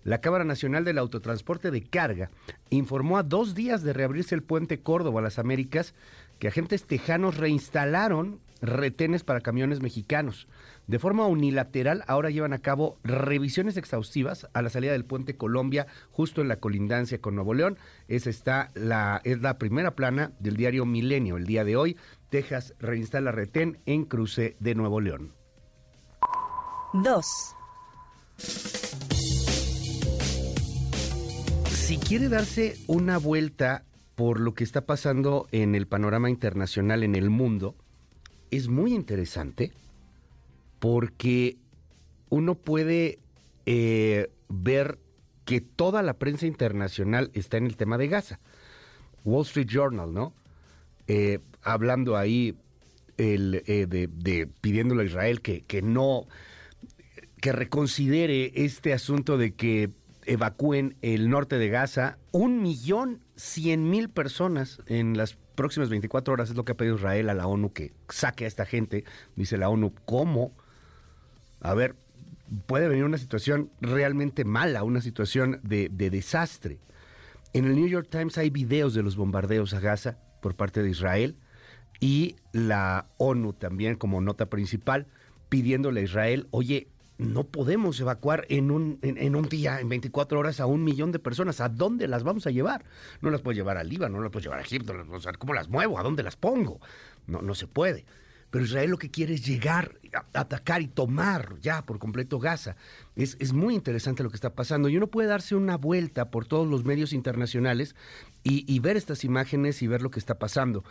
La 0.03 0.21
Cámara 0.21 0.45
Nacional 0.45 0.85
del 0.85 0.97
Autotransporte 0.97 1.71
de 1.71 1.83
Carga 1.83 2.31
informó 2.69 3.17
a 3.17 3.23
dos 3.23 3.53
días 3.53 3.83
de 3.83 3.93
reabrirse 3.93 4.33
el 4.33 4.43
puente 4.43 4.81
Córdoba 4.81 5.19
a 5.19 5.23
las 5.23 5.39
Américas 5.39 5.93
que 6.39 6.47
agentes 6.47 6.85
tejanos 6.85 7.37
reinstalaron 7.37 8.39
retenes 8.61 9.23
para 9.23 9.41
camiones 9.41 9.81
mexicanos. 9.81 10.47
De 10.87 10.99
forma 10.99 11.27
unilateral, 11.27 12.03
ahora 12.07 12.29
llevan 12.29 12.53
a 12.53 12.59
cabo 12.59 12.97
revisiones 13.03 13.77
exhaustivas 13.77 14.47
a 14.53 14.61
la 14.61 14.69
salida 14.69 14.93
del 14.93 15.05
puente 15.05 15.35
Colombia, 15.35 15.87
justo 16.11 16.41
en 16.41 16.47
la 16.47 16.59
colindancia 16.59 17.21
con 17.21 17.35
Nuevo 17.35 17.53
León. 17.53 17.77
Esa 18.07 18.29
está 18.29 18.71
la, 18.73 19.21
es 19.23 19.41
la 19.41 19.57
primera 19.57 19.95
plana 19.95 20.31
del 20.39 20.57
diario 20.57 20.85
Milenio. 20.85 21.37
El 21.37 21.45
día 21.45 21.63
de 21.63 21.75
hoy, 21.75 21.97
Texas 22.29 22.73
reinstala 22.79 23.31
retén 23.31 23.79
en 23.85 24.05
cruce 24.05 24.55
de 24.59 24.75
Nuevo 24.75 25.01
León. 25.01 25.38
2. 26.93 27.25
Si 31.71 31.97
quiere 31.97 32.29
darse 32.29 32.77
una 32.87 33.17
vuelta 33.17 33.83
por 34.15 34.39
lo 34.39 34.53
que 34.53 34.63
está 34.63 34.85
pasando 34.85 35.47
en 35.51 35.75
el 35.75 35.87
panorama 35.87 36.29
internacional, 36.29 37.03
en 37.03 37.15
el 37.15 37.29
mundo, 37.29 37.75
es 38.51 38.67
muy 38.67 38.93
interesante 38.93 39.71
porque 40.79 41.57
uno 42.29 42.55
puede 42.55 43.19
eh, 43.65 44.31
ver 44.47 44.99
que 45.45 45.61
toda 45.61 46.01
la 46.03 46.13
prensa 46.13 46.45
internacional 46.45 47.31
está 47.33 47.57
en 47.57 47.65
el 47.65 47.75
tema 47.75 47.97
de 47.97 48.07
Gaza. 48.07 48.39
Wall 49.25 49.45
Street 49.45 49.67
Journal, 49.67 50.13
¿no? 50.13 50.33
Eh, 51.07 51.39
hablando 51.63 52.15
ahí 52.17 52.55
el, 53.17 53.63
eh, 53.65 53.85
de, 53.87 54.47
pidiéndole 54.61 55.03
a 55.03 55.05
Israel 55.05 55.41
que, 55.41 55.61
que 55.61 55.81
no, 55.81 56.27
que 57.41 57.51
reconsidere 57.51 58.51
este 58.55 58.93
asunto 58.93 59.37
de 59.37 59.53
que 59.53 59.91
evacúen 60.25 60.95
el 61.01 61.29
norte 61.29 61.57
de 61.57 61.69
Gaza. 61.69 62.17
Un 62.31 62.61
millón 62.61 63.21
cien 63.35 63.89
mil 63.89 64.09
personas 64.09 64.81
en 64.87 65.17
las 65.17 65.37
próximas 65.55 65.89
24 65.89 66.33
horas 66.33 66.49
es 66.49 66.55
lo 66.55 66.65
que 66.65 66.73
ha 66.73 66.77
pedido 66.77 66.95
Israel 66.95 67.29
a 67.29 67.33
la 67.33 67.47
ONU 67.47 67.73
que 67.73 67.93
saque 68.09 68.45
a 68.45 68.47
esta 68.47 68.65
gente. 68.65 69.05
Dice 69.35 69.57
la 69.57 69.69
ONU, 69.69 69.93
¿cómo? 70.05 70.51
A 71.61 71.73
ver, 71.73 71.95
puede 72.65 72.87
venir 72.87 73.05
una 73.05 73.17
situación 73.17 73.71
realmente 73.81 74.45
mala, 74.45 74.83
una 74.83 75.01
situación 75.01 75.59
de, 75.63 75.89
de 75.89 76.09
desastre. 76.09 76.79
En 77.53 77.65
el 77.65 77.75
New 77.75 77.87
York 77.87 78.07
Times 78.09 78.37
hay 78.37 78.49
videos 78.49 78.93
de 78.93 79.03
los 79.03 79.15
bombardeos 79.15 79.73
a 79.73 79.79
Gaza 79.79 80.17
por 80.41 80.55
parte 80.55 80.83
de 80.83 80.89
Israel 80.89 81.35
y 81.99 82.35
la 82.51 83.07
ONU 83.17 83.53
también 83.53 83.95
como 83.95 84.21
nota 84.21 84.49
principal 84.49 85.07
pidiéndole 85.49 86.01
a 86.01 86.03
Israel, 86.03 86.47
oye, 86.51 86.87
no 87.19 87.43
podemos 87.43 87.99
evacuar 87.99 88.45
en 88.47 88.71
un, 88.71 88.97
en, 89.01 89.35
un 89.35 89.49
día, 89.49 89.81
en 89.81 89.89
24 89.89 90.39
horas, 90.39 90.61
a 90.61 90.65
un 90.65 90.85
millón 90.85 91.11
de 91.11 91.19
personas. 91.19 91.59
¿A 91.59 91.67
dónde 91.67 92.07
las 92.07 92.23
vamos 92.23 92.47
a 92.47 92.49
llevar? 92.49 92.85
No 93.21 93.29
las 93.29 93.41
puedo 93.41 93.55
llevar 93.55 93.77
a 93.77 93.83
Líbano, 93.83 94.17
no 94.17 94.23
las 94.23 94.31
puedo 94.31 94.43
llevar 94.43 94.59
a 94.59 94.61
Egipto, 94.61 94.93
¿cómo 95.37 95.53
las 95.53 95.67
muevo? 95.67 95.99
¿A 95.99 96.03
dónde 96.03 96.23
las 96.23 96.37
pongo? 96.37 96.79
No, 97.27 97.41
no 97.41 97.55
se 97.55 97.67
puede. 97.67 98.05
Pero 98.51 98.63
Israel 98.63 98.89
lo 98.89 98.97
que 98.97 99.11
quiere 99.11 99.33
es 99.33 99.45
llegar, 99.45 99.99
a, 100.13 100.39
atacar 100.39 100.81
y 100.81 100.87
tomar 100.87 101.59
ya 101.59 101.85
por 101.85 101.99
completo 101.99 102.39
Gaza. 102.39 102.77
Es, 103.17 103.35
es, 103.41 103.51
muy 103.51 103.75
interesante 103.75 104.23
lo 104.23 104.29
que 104.29 104.37
está 104.37 104.55
pasando. 104.55 104.87
Y 104.87 104.95
uno 104.95 105.07
puede 105.07 105.27
darse 105.27 105.55
una 105.55 105.75
vuelta 105.75 106.31
por 106.31 106.47
todos 106.47 106.67
los 106.67 106.85
medios 106.85 107.11
internacionales 107.11 107.95
y, 108.43 108.63
y 108.73 108.79
ver 108.79 108.95
estas 108.95 109.25
imágenes 109.25 109.81
y 109.81 109.87
ver 109.87 110.01
lo 110.01 110.09
que 110.09 110.19
está 110.19 110.39
pasando. 110.39 110.85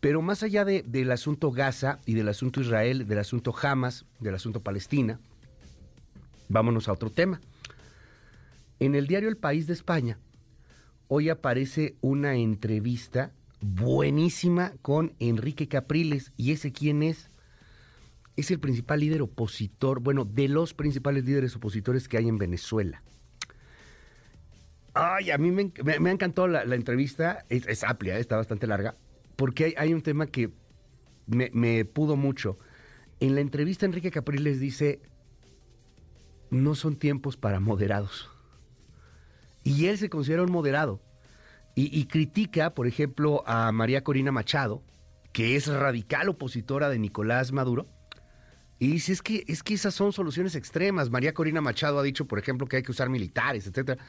Pero 0.00 0.22
más 0.22 0.42
allá 0.42 0.64
de, 0.64 0.82
del 0.82 1.12
asunto 1.12 1.52
Gaza 1.52 2.00
y 2.04 2.14
del 2.14 2.28
asunto 2.28 2.60
Israel, 2.60 3.06
del 3.06 3.18
asunto 3.20 3.54
Hamas, 3.62 4.04
del 4.18 4.34
asunto 4.34 4.60
Palestina, 4.60 5.20
vámonos 6.48 6.88
a 6.88 6.92
otro 6.92 7.10
tema. 7.10 7.40
En 8.80 8.94
el 8.94 9.06
diario 9.06 9.28
El 9.28 9.36
País 9.36 9.66
de 9.66 9.72
España, 9.72 10.18
hoy 11.08 11.28
aparece 11.28 11.96
una 12.00 12.34
entrevista 12.36 13.32
buenísima 13.60 14.72
con 14.82 15.14
Enrique 15.18 15.68
Capriles. 15.68 16.32
¿Y 16.36 16.52
ese 16.52 16.72
quién 16.72 17.02
es? 17.02 17.30
Es 18.36 18.50
el 18.50 18.60
principal 18.60 19.00
líder 19.00 19.22
opositor, 19.22 20.00
bueno, 20.00 20.24
de 20.24 20.48
los 20.48 20.74
principales 20.74 21.24
líderes 21.24 21.56
opositores 21.56 22.08
que 22.08 22.18
hay 22.18 22.28
en 22.28 22.38
Venezuela. 22.38 23.02
Ay, 24.94 25.30
a 25.30 25.38
mí 25.38 25.50
me, 25.50 25.72
me, 26.00 26.10
ha 26.10 26.12
encantado 26.12 26.48
la, 26.48 26.62
entrevista, 26.74 27.44
es, 27.48 27.66
es, 27.66 27.84
amplia, 27.84 28.18
está 28.18 28.36
bastante 28.36 28.66
larga, 28.66 28.96
porque 29.36 29.74
hay, 29.76 29.94
un 29.94 30.02
tema 30.02 30.26
que 30.26 30.50
me, 31.26 31.84
pudo 31.84 32.16
mucho. 32.16 32.58
En 33.20 33.34
la 33.34 33.40
entrevista 33.40 33.86
Enrique 33.86 34.10
Capriles 34.10 34.60
dice, 34.60 35.00
no 36.50 36.74
son 36.74 36.96
tiempos 36.96 37.36
para 37.36 37.60
moderados. 37.60 38.30
Y 39.64 39.86
él 39.86 39.98
se 39.98 40.08
considera 40.08 40.42
un 40.42 40.52
moderado. 40.52 41.00
Y, 41.80 42.06
critica, 42.06 42.74
por 42.74 42.88
ejemplo, 42.88 43.44
a 43.46 43.70
María 43.70 44.02
Corina 44.02 44.32
Machado, 44.32 44.82
que 45.32 45.54
es 45.54 45.68
radical 45.68 46.28
opositora 46.28 46.88
de 46.88 46.98
Nicolás 46.98 47.52
Maduro. 47.52 47.86
Y 48.80 48.88
dice, 48.88 49.12
es 49.12 49.22
que, 49.22 49.44
es 49.46 49.62
que 49.62 49.74
esas 49.74 49.94
son 49.94 50.12
soluciones 50.12 50.56
extremas. 50.56 51.08
María 51.08 51.34
Corina 51.34 51.60
Machado 51.60 52.00
ha 52.00 52.02
dicho, 52.02 52.26
por 52.26 52.40
ejemplo, 52.40 52.66
que 52.66 52.78
hay 52.78 52.82
que 52.82 52.90
usar 52.90 53.08
militares, 53.10 53.68
etcétera. 53.68 54.02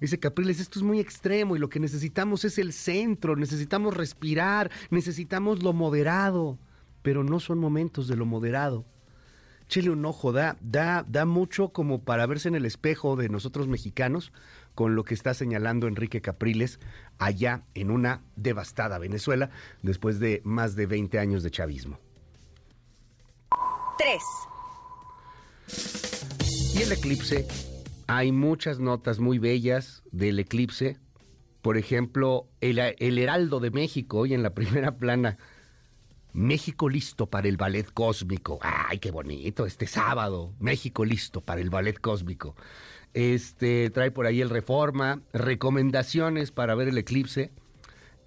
Dice 0.00 0.18
Capriles, 0.18 0.60
esto 0.60 0.78
es 0.78 0.82
muy 0.82 1.00
extremo 1.00 1.56
y 1.56 1.58
lo 1.58 1.70
que 1.70 1.80
necesitamos 1.80 2.44
es 2.44 2.58
el 2.58 2.74
centro, 2.74 3.36
necesitamos 3.36 3.96
respirar, 3.96 4.70
necesitamos 4.90 5.62
lo 5.62 5.72
moderado, 5.72 6.58
pero 7.00 7.24
no 7.24 7.40
son 7.40 7.58
momentos 7.58 8.06
de 8.06 8.16
lo 8.16 8.26
moderado. 8.26 8.84
Chile 9.68 9.90
un 9.90 10.04
ojo, 10.04 10.32
da, 10.32 10.56
da, 10.60 11.04
da 11.08 11.24
mucho 11.24 11.70
como 11.70 12.02
para 12.04 12.26
verse 12.26 12.48
en 12.48 12.54
el 12.54 12.66
espejo 12.66 13.16
de 13.16 13.28
nosotros 13.28 13.66
mexicanos 13.66 14.32
con 14.74 14.94
lo 14.94 15.04
que 15.04 15.14
está 15.14 15.34
señalando 15.34 15.86
Enrique 15.86 16.20
Capriles 16.20 16.80
allá 17.18 17.62
en 17.74 17.90
una 17.90 18.22
devastada 18.36 18.98
Venezuela 18.98 19.50
después 19.82 20.18
de 20.18 20.42
más 20.44 20.76
de 20.76 20.86
20 20.86 21.18
años 21.18 21.42
de 21.42 21.50
chavismo. 21.50 21.98
3. 23.98 24.22
Y 26.74 26.82
el 26.82 26.92
eclipse 26.92 27.46
hay 28.06 28.32
muchas 28.32 28.80
notas 28.80 29.18
muy 29.18 29.38
bellas 29.38 30.02
del 30.10 30.38
eclipse. 30.38 30.98
Por 31.62 31.78
ejemplo, 31.78 32.48
el, 32.60 32.78
Heraldo 32.78 33.60
de 33.60 33.70
México, 33.70 34.18
hoy 34.18 34.34
en 34.34 34.42
la 34.42 34.54
primera 34.54 34.96
plana. 34.96 35.38
México 36.34 36.88
listo 36.88 37.26
para 37.26 37.46
el 37.46 37.56
ballet 37.56 37.86
cósmico. 37.94 38.58
¡Ay, 38.60 38.98
qué 38.98 39.12
bonito! 39.12 39.66
Este 39.66 39.86
sábado, 39.86 40.52
México 40.58 41.04
listo 41.04 41.40
para 41.40 41.60
el 41.60 41.70
ballet 41.70 41.98
cósmico. 42.00 42.56
Este 43.14 43.88
trae 43.90 44.10
por 44.10 44.26
ahí 44.26 44.40
el 44.40 44.50
Reforma, 44.50 45.22
recomendaciones 45.32 46.50
para 46.50 46.74
ver 46.74 46.88
el 46.88 46.98
eclipse. 46.98 47.52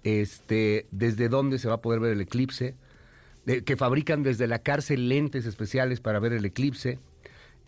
Este, 0.04 0.86
desde 0.90 1.28
dónde 1.28 1.58
se 1.58 1.68
va 1.68 1.74
a 1.74 1.80
poder 1.82 2.00
ver 2.00 2.12
el 2.12 2.22
eclipse. 2.22 2.76
que 3.44 3.76
fabrican 3.76 4.22
desde 4.22 4.46
la 4.46 4.60
cárcel 4.60 5.10
lentes 5.10 5.44
especiales 5.44 6.00
para 6.00 6.18
ver 6.18 6.32
el 6.32 6.46
eclipse. 6.46 6.98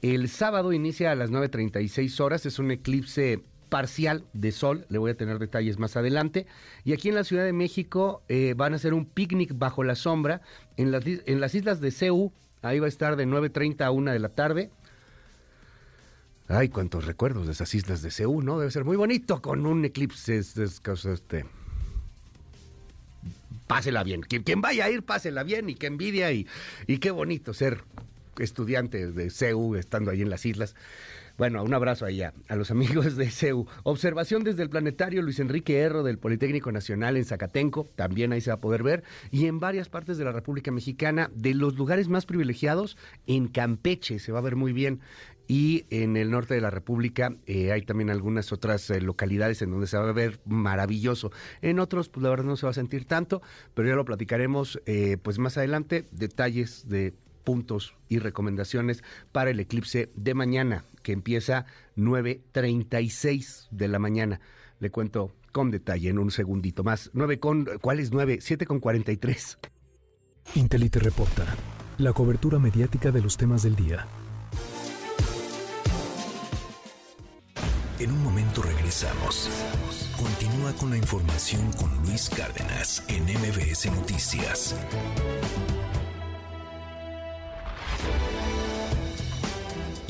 El 0.00 0.30
sábado 0.30 0.72
inicia 0.72 1.12
a 1.12 1.16
las 1.16 1.30
9.36 1.30 2.18
horas, 2.20 2.46
es 2.46 2.58
un 2.58 2.70
eclipse 2.70 3.42
parcial 3.70 4.26
de 4.34 4.52
sol, 4.52 4.84
le 4.90 4.98
voy 4.98 5.12
a 5.12 5.16
tener 5.16 5.38
detalles 5.38 5.78
más 5.78 5.97
adelante. 5.97 6.47
Y 6.84 6.92
aquí 6.92 7.09
en 7.09 7.14
la 7.14 7.24
Ciudad 7.24 7.44
de 7.44 7.55
México 7.55 8.22
eh, 8.28 8.52
van 8.55 8.74
a 8.74 8.76
hacer 8.76 8.92
un 8.92 9.06
picnic 9.06 9.52
bajo 9.55 9.82
la 9.82 9.94
sombra 9.94 10.42
en 10.76 10.90
las, 10.90 11.55
islas 11.55 11.80
de 11.80 11.90
Ceú, 11.90 12.32
ahí 12.60 12.78
va 12.78 12.86
a 12.86 12.88
estar 12.88 13.16
de 13.16 13.26
9.30 13.26 13.82
a 13.82 13.90
1 13.90 14.12
de 14.12 14.18
la 14.18 14.28
tarde. 14.28 14.70
Ay, 16.48 16.68
cuántos 16.68 17.06
recuerdos 17.06 17.47
de 17.47 17.52
esas 17.52 17.74
islas 17.74 18.02
de 18.02 18.10
Ceú, 18.10 18.42
¿no? 18.42 18.59
Debe 18.59 18.70
ser 18.70 18.84
muy 18.84 18.97
bonito 18.97 19.40
con 19.40 19.64
un 19.64 19.84
eclipse, 19.84 20.36
este... 20.38 21.47
Pásela 23.66 24.02
bien. 24.02 24.22
Quien, 24.22 24.60
vaya 24.60 24.86
a 24.86 24.90
ir, 24.90 25.05
pásela 25.05 25.44
bien 25.44 25.70
y 25.70 25.76
qué 25.76 25.86
envidia 25.86 26.32
y, 26.32 26.48
y 26.88 26.98
qué 26.98 27.12
bonito 27.12 27.55
ser 27.55 27.84
estudiantes 28.38 29.14
de 29.14 29.30
CEU 29.30 29.76
estando 29.76 30.10
ahí 30.10 30.22
en 30.22 30.30
las 30.30 30.44
islas. 30.44 30.74
Bueno, 31.40 31.64
un 31.64 31.72
abrazo 31.72 32.04
allá 32.04 32.34
a 32.48 32.54
los 32.54 32.70
amigos 32.70 33.16
de 33.16 33.30
CEU. 33.30 33.66
Observación 33.82 34.44
desde 34.44 34.62
el 34.62 34.68
planetario 34.68 35.22
Luis 35.22 35.40
Enrique 35.40 35.78
Erro 35.78 36.02
del 36.02 36.18
Politécnico 36.18 36.70
Nacional 36.70 37.16
en 37.16 37.24
Zacatenco, 37.24 37.88
también 37.96 38.34
ahí 38.34 38.42
se 38.42 38.50
va 38.50 38.56
a 38.56 38.60
poder 38.60 38.82
ver, 38.82 39.04
y 39.30 39.46
en 39.46 39.58
varias 39.58 39.88
partes 39.88 40.18
de 40.18 40.24
la 40.26 40.32
República 40.32 40.70
Mexicana, 40.70 41.30
de 41.34 41.54
los 41.54 41.78
lugares 41.78 42.08
más 42.08 42.26
privilegiados, 42.26 42.98
en 43.26 43.48
Campeche 43.48 44.18
se 44.18 44.32
va 44.32 44.40
a 44.40 44.42
ver 44.42 44.54
muy 44.54 44.74
bien. 44.74 45.00
Y 45.48 45.86
en 45.88 46.18
el 46.18 46.30
norte 46.30 46.52
de 46.52 46.60
la 46.60 46.68
República 46.68 47.34
eh, 47.46 47.72
hay 47.72 47.82
también 47.82 48.10
algunas 48.10 48.52
otras 48.52 48.90
eh, 48.90 49.00
localidades 49.00 49.62
en 49.62 49.70
donde 49.70 49.86
se 49.86 49.96
va 49.96 50.10
a 50.10 50.12
ver 50.12 50.40
maravilloso. 50.44 51.32
En 51.62 51.80
otros, 51.80 52.10
pues 52.10 52.22
la 52.22 52.28
verdad 52.28 52.44
no 52.44 52.56
se 52.56 52.66
va 52.66 52.70
a 52.70 52.74
sentir 52.74 53.06
tanto, 53.06 53.40
pero 53.72 53.88
ya 53.88 53.94
lo 53.94 54.04
platicaremos 54.04 54.78
eh, 54.84 55.16
pues 55.22 55.38
más 55.38 55.56
adelante. 55.56 56.04
Detalles 56.12 56.86
de 56.86 57.14
puntos 57.40 57.94
y 58.08 58.18
recomendaciones 58.18 59.02
para 59.32 59.50
el 59.50 59.60
eclipse 59.60 60.10
de 60.14 60.34
mañana, 60.34 60.84
que 61.02 61.12
empieza 61.12 61.66
9.36 61.96 63.68
de 63.70 63.88
la 63.88 63.98
mañana. 63.98 64.40
Le 64.78 64.90
cuento 64.90 65.34
con 65.52 65.70
detalle 65.70 66.08
en 66.08 66.18
un 66.18 66.30
segundito 66.30 66.84
más. 66.84 67.10
9 67.12 67.40
con, 67.40 67.66
¿cuál 67.80 68.00
es 68.00 68.12
9? 68.12 68.38
7 68.40 68.66
con 68.66 68.80
43. 68.80 69.58
Intelite 70.54 70.98
reporta, 71.00 71.46
la 71.98 72.12
cobertura 72.12 72.58
mediática 72.58 73.10
de 73.10 73.20
los 73.20 73.36
temas 73.36 73.62
del 73.62 73.76
día. 73.76 74.06
En 78.00 78.10
un 78.12 78.22
momento 78.22 78.62
regresamos. 78.62 79.50
Continúa 80.16 80.72
con 80.72 80.90
la 80.90 80.96
información 80.96 81.70
con 81.72 81.94
Luis 81.98 82.30
Cárdenas 82.30 83.04
en 83.08 83.24
MBS 83.24 83.92
Noticias. 83.92 84.74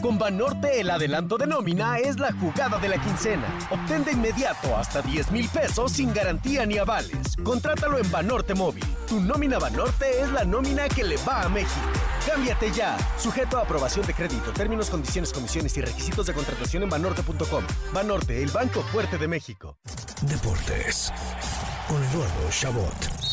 Con 0.00 0.18
Banorte 0.18 0.80
el 0.80 0.88
adelanto 0.88 1.36
de 1.36 1.46
nómina 1.46 1.98
es 1.98 2.18
la 2.18 2.32
jugada 2.32 2.78
de 2.78 2.88
la 2.88 2.98
quincena. 2.98 3.46
Obtén 3.70 4.02
de 4.04 4.12
inmediato 4.12 4.74
hasta 4.76 5.02
10 5.02 5.30
mil 5.30 5.48
pesos 5.48 5.92
sin 5.92 6.14
garantía 6.14 6.64
ni 6.64 6.78
avales. 6.78 7.36
Contrátalo 7.42 7.98
en 7.98 8.10
Banorte 8.10 8.54
Móvil. 8.54 8.84
Tu 9.06 9.20
nómina 9.20 9.58
Banorte 9.58 10.22
es 10.22 10.32
la 10.32 10.44
nómina 10.44 10.88
que 10.88 11.04
le 11.04 11.16
va 11.18 11.42
a 11.42 11.48
México. 11.48 11.86
Cámbiate 12.26 12.70
ya. 12.72 12.96
Sujeto 13.18 13.58
a 13.58 13.62
aprobación 13.62 14.06
de 14.06 14.14
crédito, 14.14 14.52
términos, 14.52 14.88
condiciones, 14.88 15.32
comisiones 15.32 15.76
y 15.76 15.82
requisitos 15.82 16.26
de 16.26 16.32
contratación 16.32 16.82
en 16.82 16.88
banorte.com. 16.88 17.64
Banorte, 17.92 18.42
el 18.42 18.50
banco 18.50 18.82
fuerte 18.82 19.18
de 19.18 19.28
México. 19.28 19.76
Deportes 20.22 21.12
con 21.88 22.02
Eduardo 22.04 22.50
Chabot. 22.50 23.29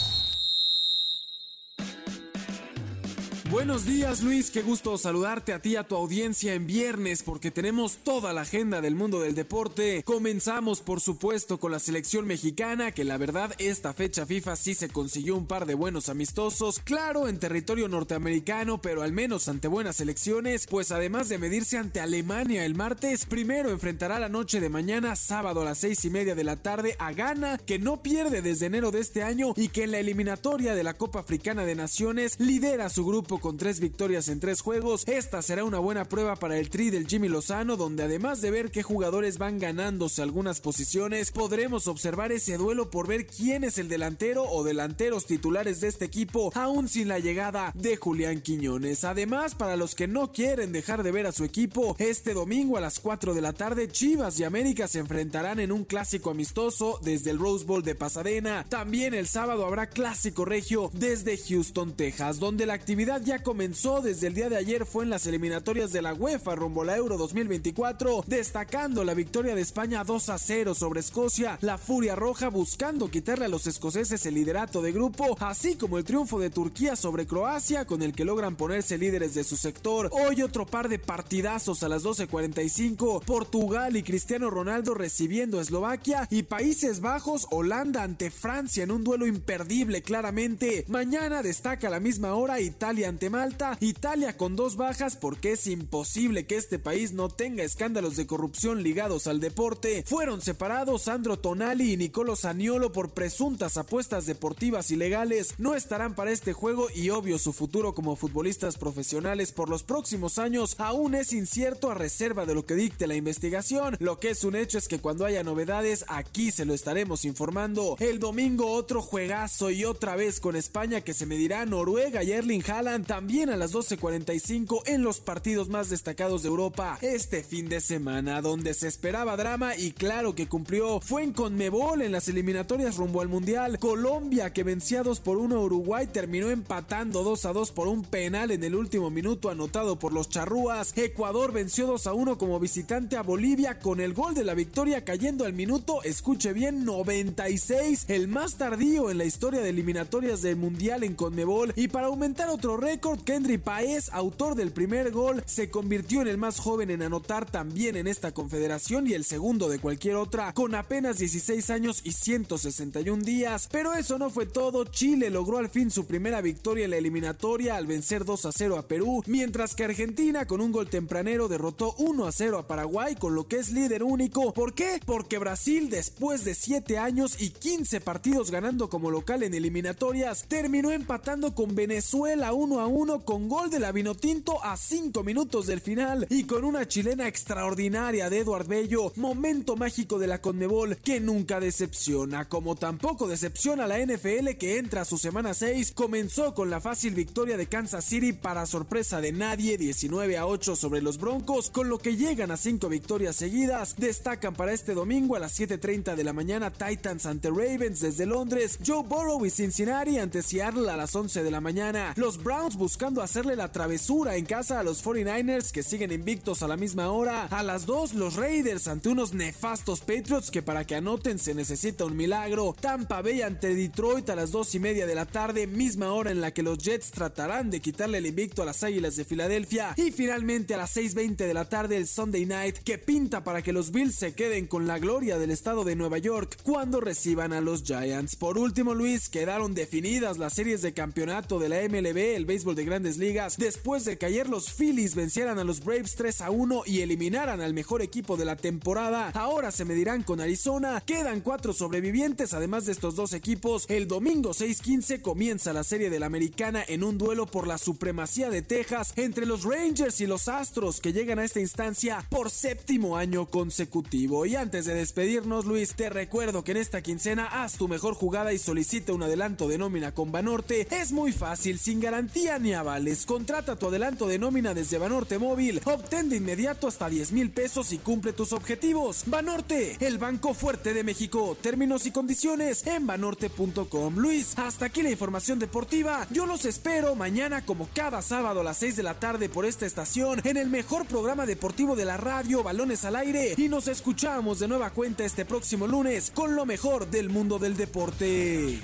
Buenos 3.50 3.86
días 3.86 4.24
Luis, 4.24 4.52
qué 4.52 4.62
gusto 4.62 4.98
saludarte 4.98 5.54
a 5.54 5.62
ti 5.62 5.70
y 5.70 5.76
a 5.78 5.88
tu 5.88 5.96
audiencia 5.96 6.54
en 6.54 6.68
viernes 6.68 7.24
porque 7.24 7.50
tenemos 7.50 8.00
toda 8.00 8.34
la 8.34 8.42
agenda 8.42 8.82
del 8.82 8.94
mundo 8.94 9.22
del 9.22 9.36
deporte. 9.36 10.04
Comenzamos 10.04 10.82
por 10.82 11.00
supuesto 11.00 11.58
con 11.58 11.72
la 11.72 11.80
selección 11.80 12.28
mexicana 12.28 12.92
que 12.92 13.06
la 13.06 13.18
verdad 13.18 13.54
esta 13.58 13.94
fecha 13.94 14.26
FIFA 14.26 14.58
sí 14.58 14.74
se 14.74 14.90
consiguió 14.90 15.38
un 15.38 15.46
par 15.46 15.66
de 15.66 15.76
buenos 15.76 16.10
amistosos, 16.10 16.80
claro 16.80 17.30
en 17.30 17.40
territorio 17.40 17.88
norteamericano 17.88 18.82
pero 18.82 19.02
al 19.02 19.14
menos 19.14 19.48
ante 19.48 19.70
buenas 19.70 20.02
elecciones, 20.02 20.68
pues 20.70 20.92
además 20.92 21.30
de 21.30 21.38
medirse 21.38 21.78
ante 21.78 22.02
Alemania 22.02 22.66
el 22.66 22.76
martes, 22.76 23.26
primero 23.26 23.70
enfrentará 23.70 24.20
la 24.20 24.28
noche 24.28 24.60
de 24.60 24.68
mañana 24.68 25.16
sábado 25.16 25.62
a 25.62 25.66
las 25.66 25.78
seis 25.78 26.04
y 26.04 26.10
media 26.10 26.36
de 26.36 26.44
la 26.44 26.58
tarde 26.58 26.98
a 27.00 27.14
Ghana 27.14 27.60
que 27.60 27.80
no 27.80 28.04
pierde 28.04 28.42
desde 28.42 28.66
enero 28.66 28.92
de 28.92 29.00
este 29.00 29.24
año 29.24 29.54
y 29.56 29.70
que 29.70 29.86
en 29.86 29.92
la 29.92 30.00
eliminatoria 30.00 30.76
de 30.76 30.84
la 30.84 30.96
Copa 30.96 31.22
Africana 31.22 31.64
de 31.64 31.76
Naciones 31.76 32.38
lidera 32.42 32.90
su 32.90 33.06
grupo 33.06 33.37
con 33.40 33.58
tres 33.58 33.80
victorias 33.80 34.30
en 34.30 34.40
tres 34.40 34.62
juegos. 34.62 35.04
Esta 35.08 35.42
será 35.42 35.64
una 35.64 35.80
buena 35.80 36.06
prueba 36.06 36.36
para 36.36 36.58
el 36.58 36.70
tri 36.70 36.90
del 36.90 37.08
Jimmy 37.08 37.28
Lozano, 37.28 37.78
donde 37.78 38.04
además 38.04 38.42
de 38.42 38.52
ver 38.52 38.72
qué 38.72 38.84
jugadores 38.84 39.38
van 39.38 39.60
ganándose 39.60 40.22
algunas 40.22 40.62
posiciones, 40.62 41.32
podremos 41.32 41.88
observar 41.88 42.32
ese 42.32 42.58
duelo 42.58 42.90
por 42.90 43.08
ver 43.08 43.28
quién 43.28 43.64
es 43.64 43.78
el 43.78 43.90
delantero 43.90 44.44
o 44.44 44.64
delanteros 44.64 45.26
titulares 45.26 45.82
de 45.82 45.88
este 45.88 46.06
equipo, 46.06 46.52
aún 46.56 46.88
sin 46.88 47.08
la 47.08 47.20
llegada 47.20 47.72
de 47.76 47.98
Julián 47.98 48.42
Quiñones. 48.42 49.04
Además, 49.04 49.56
para 49.56 49.76
los 49.76 49.96
que 49.96 50.08
no 50.08 50.32
quieren 50.32 50.72
dejar 50.72 51.04
de 51.04 51.12
ver 51.12 51.28
a 51.28 51.32
su 51.32 51.44
equipo, 51.44 51.96
este 52.00 52.34
domingo 52.34 52.78
a 52.78 52.82
las 52.82 53.00
4 53.00 53.34
de 53.34 53.42
la 53.42 53.54
tarde, 53.54 53.88
Chivas 53.88 54.40
y 54.40 54.44
América 54.44 54.88
se 54.88 55.00
enfrentarán 55.00 55.60
en 55.60 55.72
un 55.72 55.84
clásico 55.84 56.30
amistoso 56.30 57.00
desde 57.04 57.32
el 57.32 57.40
Rose 57.40 57.66
Bowl 57.66 57.84
de 57.84 57.96
Pasadena. 57.96 58.66
También 58.70 59.14
el 59.14 59.28
sábado 59.28 59.66
habrá 59.66 59.88
clásico 59.88 60.46
regio 60.46 60.90
desde 60.94 61.38
Houston, 61.38 61.94
Texas, 61.94 62.40
donde 62.40 62.66
la 62.66 62.74
actividad 62.74 63.22
ya 63.28 63.44
comenzó 63.44 64.00
desde 64.00 64.28
el 64.28 64.34
día 64.34 64.48
de 64.48 64.56
ayer 64.56 64.86
fue 64.86 65.04
en 65.04 65.10
las 65.10 65.28
eliminatorias 65.28 65.92
de 65.92 66.02
la 66.02 66.14
UEFA 66.14 66.56
rumbo 66.56 66.84
a 66.84 66.96
Euro 66.96 67.18
2024, 67.18 68.24
destacando 68.26 69.04
la 69.04 69.14
victoria 69.14 69.54
de 69.54 69.60
España 69.60 70.06
2 70.06 70.30
a 70.30 70.38
0 70.38 70.74
sobre 70.74 71.02
Escocia, 71.02 71.60
la 71.60 71.78
Furia 71.78 72.16
Roja 72.16 72.48
buscando 72.48 73.12
quitarle 73.12 73.44
a 73.44 73.50
los 73.50 73.68
escoceses 73.68 74.26
el 74.26 74.36
liderato 74.36 74.82
de 74.82 74.94
grupo, 74.94 75.36
así 75.42 75.76
como 75.76 75.98
el 75.98 76.06
triunfo 76.06 76.40
de 76.40 76.50
Turquía 76.50 76.96
sobre 76.96 77.28
Croacia 77.28 77.84
con 77.84 78.02
el 78.02 78.14
que 78.14 78.24
logran 78.24 78.56
ponerse 78.56 78.98
líderes 78.98 79.34
de 79.34 79.44
su 79.44 79.58
sector. 79.58 80.10
Hoy 80.14 80.42
otro 80.42 80.66
par 80.66 80.88
de 80.88 80.98
partidazos 80.98 81.84
a 81.84 81.90
las 81.90 82.04
12:45, 82.04 83.24
Portugal 83.26 83.98
y 83.98 84.04
Cristiano 84.04 84.50
Ronaldo 84.50 84.94
recibiendo 84.94 85.60
a 85.60 85.64
Eslovaquia 85.64 86.30
y 86.32 86.44
Países 86.44 87.02
Bajos 87.02 87.46
Holanda 87.52 88.04
ante 88.04 88.32
Francia 88.32 88.86
en 88.86 88.92
un 88.92 89.04
duelo 89.04 89.28
imperdible 89.28 90.02
claramente. 90.02 90.86
Mañana 90.88 91.44
destaca 91.44 91.88
a 91.88 91.92
la 91.92 92.00
misma 92.00 92.34
hora 92.34 92.62
Italia 92.62 93.10
ante 93.18 93.32
Malta, 93.32 93.76
Italia 93.80 94.38
con 94.38 94.56
dos 94.56 94.76
bajas 94.76 95.16
porque 95.16 95.54
es 95.54 95.66
imposible 95.66 96.46
que 96.46 96.56
este 96.56 96.78
país 96.78 97.14
no 97.14 97.30
tenga 97.30 97.64
escándalos 97.64 98.16
de 98.16 98.28
corrupción 98.28 98.84
ligados 98.84 99.26
al 99.26 99.40
deporte. 99.40 100.04
Fueron 100.06 100.40
separados 100.40 101.02
Sandro 101.02 101.40
Tonali 101.40 101.94
y 101.94 101.98
Nicolo 101.98 102.36
Saniolo 102.36 102.92
por 102.92 103.10
presuntas 103.10 103.78
apuestas 103.78 104.28
deportivas 104.28 104.92
ilegales. 104.92 105.56
No 105.58 105.74
estarán 105.74 106.14
para 106.14 106.30
este 106.30 106.54
juego 106.54 106.90
y 106.94 107.10
obvio 107.10 107.40
su 107.40 107.54
futuro 107.54 107.96
como 107.96 108.16
futbolistas 108.16 108.78
profesionales 108.78 109.52
por 109.52 109.68
los 109.68 109.82
próximos 109.82 110.38
años 110.38 110.76
aún 110.78 111.16
es 111.16 111.34
incierto 111.34 111.90
a 111.90 111.96
reserva 111.96 112.46
de 112.46 112.54
lo 112.54 112.68
que 112.68 112.76
dicte 112.76 113.08
la 113.08 113.16
investigación. 113.16 113.98
Lo 114.00 114.20
que 114.20 114.30
es 114.30 114.44
un 114.44 114.56
hecho 114.56 114.78
es 114.78 114.88
que 114.88 115.00
cuando 115.00 115.26
haya 115.26 115.42
novedades 115.42 116.06
aquí 116.08 116.52
se 116.52 116.66
lo 116.66 116.76
estaremos 116.76 117.26
informando. 117.26 117.98
El 118.00 118.20
domingo 118.20 118.74
otro 118.74 119.02
juegazo 119.02 119.72
y 119.72 119.86
otra 119.86 120.16
vez 120.16 120.40
con 120.40 120.56
España 120.56 121.02
que 121.02 121.16
se 121.16 121.26
medirá 121.26 121.66
Noruega 121.66 122.22
y 122.22 122.32
Erling 122.32 122.64
Haaland 122.70 123.07
también 123.08 123.50
a 123.50 123.56
las 123.56 123.74
12.45 123.74 124.84
en 124.86 125.02
los 125.02 125.22
partidos 125.22 125.70
más 125.70 125.90
destacados 125.90 126.44
de 126.44 126.50
Europa 126.50 127.00
este 127.02 127.42
fin 127.44 127.70
de 127.70 127.80
semana, 127.82 128.42
donde 128.42 128.74
se 128.74 128.88
esperaba 128.88 129.38
drama 129.38 129.76
y 129.76 129.92
claro 129.92 130.36
que 130.36 130.48
cumplió. 130.48 131.00
Fue 131.00 131.24
en 131.24 131.32
Conmebol 131.32 132.02
en 132.02 132.12
las 132.12 132.28
eliminatorias 132.28 132.98
rumbo 132.98 133.22
al 133.22 133.30
Mundial. 133.30 133.80
Colombia, 133.80 134.52
que 134.52 134.64
vencía 134.64 135.04
2 135.04 135.22
por 135.22 135.38
1 135.38 135.56
a 135.56 135.60
Uruguay, 135.60 136.08
terminó 136.08 136.50
empatando 136.50 137.24
2 137.24 137.46
a 137.46 137.54
2 137.54 137.72
por 137.72 137.88
un 137.88 138.04
penal 138.04 138.52
en 138.52 138.64
el 138.64 138.76
último 138.76 139.10
minuto 139.10 139.50
anotado 139.50 139.98
por 139.98 140.12
los 140.12 140.30
charrúas. 140.30 140.94
Ecuador 140.98 141.54
venció 141.54 141.88
2 141.88 142.08
a 142.08 142.14
1 142.14 142.38
como 142.38 142.60
visitante 142.60 143.16
a 143.16 143.24
Bolivia 143.24 143.80
con 143.80 144.02
el 144.02 144.14
gol 144.14 144.36
de 144.36 144.44
la 144.44 144.54
victoria 144.54 145.06
cayendo 145.06 145.46
al 145.46 145.54
minuto, 145.54 146.04
escuche 146.04 146.52
bien, 146.52 146.84
96, 146.84 148.06
el 148.10 148.28
más 148.28 148.58
tardío 148.58 149.10
en 149.10 149.18
la 149.18 149.26
historia 149.26 149.62
de 149.62 149.70
eliminatorias 149.70 150.42
del 150.42 150.58
Mundial 150.58 151.04
en 151.04 151.16
Conmebol. 151.16 151.72
Y 151.76 151.88
para 151.88 152.08
aumentar 152.08 152.50
otro 152.50 152.76
récord, 152.76 152.97
Kendry 153.00 153.58
Paez, 153.58 154.10
autor 154.12 154.56
del 154.56 154.72
primer 154.72 155.12
gol, 155.12 155.44
se 155.46 155.70
convirtió 155.70 156.22
en 156.22 156.28
el 156.28 156.38
más 156.38 156.60
joven 156.60 156.90
en 156.90 157.04
anotar 157.04 157.50
también 157.50 157.96
en 157.96 158.08
esta 158.08 158.32
confederación 158.34 159.08
y 159.08 159.14
el 159.14 159.24
segundo 159.24 159.70
de 159.70 159.80
cualquier 159.80 160.16
otra, 160.16 160.54
con 160.54 160.74
apenas 160.76 161.20
16 161.20 161.70
años 161.70 162.02
y 162.04 162.14
161 162.14 163.24
días. 163.24 163.70
Pero 163.72 163.94
eso 163.94 164.18
no 164.18 164.30
fue 164.30 164.46
todo, 164.46 164.86
Chile 164.86 165.30
logró 165.30 165.60
al 165.60 165.70
fin 165.70 165.92
su 165.92 166.06
primera 166.06 166.42
victoria 166.42 166.86
en 166.86 166.92
la 166.92 166.98
eliminatoria 166.98 167.76
al 167.76 167.86
vencer 167.88 168.26
2 168.26 168.46
a 168.46 168.52
0 168.52 168.78
a 168.78 168.88
Perú, 168.88 169.24
mientras 169.28 169.76
que 169.76 169.84
Argentina 169.84 170.46
con 170.48 170.60
un 170.60 170.72
gol 170.72 170.90
tempranero 170.90 171.48
derrotó 171.48 171.94
1 171.98 172.26
a 172.26 172.32
0 172.32 172.58
a 172.58 172.68
Paraguay, 172.68 173.16
con 173.16 173.36
lo 173.36 173.48
que 173.48 173.58
es 173.58 173.72
líder 173.72 174.04
único. 174.04 174.54
¿Por 174.54 174.74
qué? 174.74 175.00
Porque 175.06 175.38
Brasil, 175.38 175.90
después 175.90 176.44
de 176.44 176.56
7 176.56 176.98
años 176.98 177.40
y 177.40 177.52
15 177.52 178.02
partidos 178.02 178.52
ganando 178.52 178.90
como 178.90 179.12
local 179.12 179.44
en 179.44 179.54
eliminatorias, 179.54 180.46
terminó 180.48 180.92
empatando 180.92 181.54
con 181.54 181.76
Venezuela 181.76 182.54
1 182.54 182.80
a 182.80 182.87
1 182.88 183.26
con 183.26 183.48
gol 183.50 183.70
de 183.70 183.80
la 183.80 183.92
Vinotinto 183.92 184.64
a 184.64 184.78
5 184.78 185.24
minutos 185.24 185.68
del 185.68 185.82
final 185.82 186.28
y 186.30 186.44
con 186.46 186.64
una 186.64 186.88
chilena 186.88 187.28
extraordinaria 187.28 188.30
de 188.30 188.40
Eduard 188.40 188.68
Bello, 188.68 189.12
momento 189.16 189.76
mágico 189.76 190.20
de 190.20 190.28
la 190.28 190.42
Conmebol 190.42 190.98
que 190.98 191.20
nunca 191.20 191.60
decepciona, 191.60 192.48
como 192.48 192.76
tampoco 192.76 193.28
decepciona 193.28 193.88
la 193.88 194.00
NFL 194.00 194.58
que 194.60 194.78
entra 194.78 195.02
a 195.02 195.06
su 195.06 195.18
semana 195.18 195.54
6, 195.54 195.92
comenzó 195.92 196.54
con 196.54 196.70
la 196.70 196.82
fácil 196.82 197.14
victoria 197.14 197.58
de 197.58 197.68
Kansas 197.68 198.06
City 198.06 198.34
para 198.34 198.66
sorpresa 198.66 199.22
de 199.22 199.32
nadie 199.32 199.78
19 199.78 200.38
a 200.38 200.46
8 200.46 200.76
sobre 200.76 201.02
los 201.02 201.18
Broncos, 201.18 201.70
con 201.70 201.90
lo 201.90 201.98
que 201.98 202.16
llegan 202.16 202.52
a 202.52 202.58
5 202.58 202.90
victorias 202.90 203.36
seguidas, 203.36 203.96
destacan 203.98 204.54
para 204.54 204.74
este 204.74 204.94
domingo 204.94 205.36
a 205.36 205.40
las 205.40 205.60
7.30 205.60 206.16
de 206.16 206.24
la 206.24 206.34
mañana 206.34 206.72
Titans 206.72 207.26
ante 207.26 207.50
Ravens 207.50 208.00
desde 208.00 208.26
Londres, 208.26 208.80
Joe 208.86 209.04
Burrow 209.04 209.46
y 209.46 209.50
Cincinnati 209.50 210.20
ante 210.20 210.42
Seattle 210.42 210.90
a 210.90 210.98
las 210.98 211.16
11 211.16 211.44
de 211.44 211.52
la 211.52 211.62
mañana, 211.62 212.14
los 212.16 212.42
Browns 212.42 212.77
buscando 212.78 213.22
hacerle 213.22 213.56
la 213.56 213.72
travesura 213.72 214.36
en 214.36 214.46
casa 214.46 214.80
a 214.80 214.84
los 214.84 215.04
49ers 215.04 215.72
que 215.72 215.84
siguen 215.84 216.12
invictos 216.12 216.64
a 216.64 216.68
la 216.68 216.78
misma 216.78 217.12
hora. 217.12 217.46
A 217.46 217.64
las 217.64 217.86
2 217.86 218.14
los 218.14 218.36
Raiders 218.36 218.88
ante 218.88 219.10
unos 219.10 219.34
nefastos 219.34 220.02
Patriots 220.02 220.52
que 220.52 220.62
para 220.62 220.86
que 220.86 220.96
anoten 220.96 221.40
se 221.40 221.54
necesita 221.54 222.06
un 222.06 222.16
milagro. 222.16 222.76
Tampa 222.80 223.22
Bay 223.22 223.42
ante 223.42 223.74
Detroit 223.74 224.30
a 224.30 224.36
las 224.36 224.52
2 224.52 224.76
y 224.76 224.80
media 224.80 225.06
de 225.06 225.16
la 225.16 225.26
tarde, 225.26 225.68
misma 225.68 226.14
hora 226.14 226.32
en 226.32 226.42
la 226.42 226.52
que 226.52 226.64
los 226.64 226.78
Jets 226.78 227.12
tratarán 227.12 227.70
de 227.70 227.80
quitarle 227.80 228.20
el 228.20 228.26
invicto 228.26 228.62
a 228.62 228.66
las 228.66 228.84
Águilas 228.84 229.16
de 229.16 229.26
Filadelfia. 229.26 229.94
Y 229.96 230.12
finalmente 230.12 230.74
a 230.74 230.78
las 230.78 230.96
6.20 230.96 231.36
de 231.36 231.54
la 231.54 231.70
tarde 231.70 231.98
el 231.98 232.08
Sunday 232.08 232.46
Night 232.46 232.78
que 232.78 232.98
pinta 232.98 233.44
para 233.44 233.62
que 233.62 233.74
los 233.74 233.92
Bills 233.92 234.16
se 234.16 234.34
queden 234.34 234.68
con 234.68 234.88
la 234.88 235.00
gloria 235.00 235.38
del 235.38 235.52
estado 235.52 235.84
de 235.84 235.96
Nueva 235.96 236.18
York 236.18 236.58
cuando 236.64 237.00
reciban 237.00 237.54
a 237.54 237.62
los 237.62 237.84
Giants. 237.84 238.36
Por 238.36 238.58
último 238.58 238.94
Luis, 238.94 239.30
quedaron 239.30 239.74
definidas 239.74 240.38
las 240.38 240.54
series 240.54 240.82
de 240.82 240.94
campeonato 240.94 241.60
de 241.60 241.70
la 241.70 241.78
MLB, 241.88 242.36
el 242.36 242.46
béisbol 242.46 242.67
de 242.76 242.86
grandes 242.86 243.18
ligas 243.18 243.58
después 243.58 244.06
de 244.06 244.18
que 244.18 244.26
ayer 244.26 244.50
los 244.50 244.72
Phillies 244.72 245.16
vencieran 245.16 245.60
a 245.60 245.64
los 245.64 245.84
Braves 245.84 246.16
3 246.16 246.42
a 246.42 246.50
1 246.50 246.84
y 246.86 247.02
eliminaran 247.02 247.62
al 247.62 247.74
mejor 247.74 248.02
equipo 248.02 248.38
de 248.38 248.46
la 248.46 248.56
temporada. 248.56 249.32
Ahora 249.34 249.72
se 249.72 249.86
medirán 249.86 250.24
con 250.24 250.42
Arizona. 250.42 251.02
Quedan 251.06 251.42
cuatro 251.42 251.74
sobrevivientes 251.74 252.54
además 252.54 252.86
de 252.86 252.92
estos 252.92 253.16
dos 253.16 253.34
equipos. 253.34 253.86
El 253.90 254.08
domingo 254.08 254.52
6-15 254.52 255.22
comienza 255.22 255.74
la 255.74 255.84
serie 255.84 256.10
de 256.10 256.20
la 256.20 256.26
americana 256.26 256.84
en 256.88 257.04
un 257.04 257.18
duelo 257.18 257.46
por 257.46 257.68
la 257.68 257.78
supremacía 257.78 258.50
de 258.50 258.62
Texas 258.62 259.14
entre 259.16 259.46
los 259.46 259.64
Rangers 259.64 260.22
y 260.22 260.28
los 260.28 260.48
Astros 260.48 261.00
que 261.02 261.14
llegan 261.14 261.40
a 261.40 261.46
esta 261.46 261.60
instancia 261.60 262.26
por 262.30 262.50
séptimo 262.50 263.18
año 263.18 263.48
consecutivo. 263.48 264.46
Y 264.46 264.56
antes 264.56 264.86
de 264.86 264.94
despedirnos 264.94 265.66
Luis, 265.66 265.96
te 265.96 266.10
recuerdo 266.10 266.64
que 266.64 266.72
en 266.72 266.78
esta 266.78 267.02
quincena 267.02 267.46
haz 267.46 267.78
tu 267.78 267.88
mejor 267.88 268.14
jugada 268.14 268.54
y 268.54 268.58
solicita 268.58 269.14
un 269.14 269.24
adelanto 269.24 269.68
de 269.68 269.78
nómina 269.78 270.14
con 270.14 270.32
Banorte. 270.32 270.88
Es 270.92 271.12
muy 271.12 271.32
fácil, 271.32 271.80
sin 271.80 272.00
garantía 272.00 272.47
garantía 272.48 272.60
ni 272.60 272.74
avales. 272.74 273.26
Contrata 273.26 273.76
tu 273.76 273.88
adelanto 273.88 274.28
de 274.28 274.40
nómina 274.40 274.74
desde 274.74 274.98
Banorte 274.98 275.38
Móvil. 275.38 275.82
Obtén 275.86 276.30
de 276.30 276.38
inmediato 276.38 276.88
hasta 276.88 277.10
10 277.10 277.32
mil 277.32 277.52
pesos 277.52 277.92
y 277.92 277.98
cumple 277.98 278.34
tus 278.34 278.54
objetivos. 278.54 279.24
Banorte, 279.26 279.98
el 280.00 280.18
banco 280.18 280.54
fuerte 280.54 280.94
de 280.94 281.04
México. 281.04 281.58
Términos 281.62 282.06
y 282.06 282.12
condiciones 282.12 282.86
en 282.88 283.06
banorte.com. 283.06 284.16
Luis, 284.18 284.58
hasta 284.58 284.86
aquí 284.86 285.02
la 285.02 285.12
información 285.12 285.60
deportiva. 285.60 286.28
Yo 286.32 286.46
los 286.46 286.66
espero 286.66 287.16
mañana 287.16 287.66
como 287.66 287.90
cada 287.94 288.22
sábado 288.22 288.62
a 288.62 288.64
las 288.64 288.78
6 288.78 288.96
de 288.96 289.04
la 289.04 289.20
tarde 289.20 289.50
por 289.50 289.66
esta 289.66 289.86
estación 289.86 290.42
en 290.44 290.58
el 290.58 290.70
mejor 290.70 291.06
programa 291.06 291.46
deportivo 291.46 291.96
de 291.96 292.06
la 292.06 292.18
radio, 292.18 292.64
Balones 292.64 293.06
al 293.06 293.16
Aire. 293.16 293.56
Y 293.58 293.70
nos 293.70 293.88
escuchamos 293.88 294.60
de 294.60 294.68
nueva 294.68 294.92
cuenta 294.92 295.26
este 295.26 295.46
próximo 295.46 295.88
lunes 295.88 296.32
con 296.34 296.56
lo 296.56 296.66
mejor 296.66 297.10
del 297.10 297.30
mundo 297.30 297.60
del 297.60 297.76
deporte. 297.78 298.80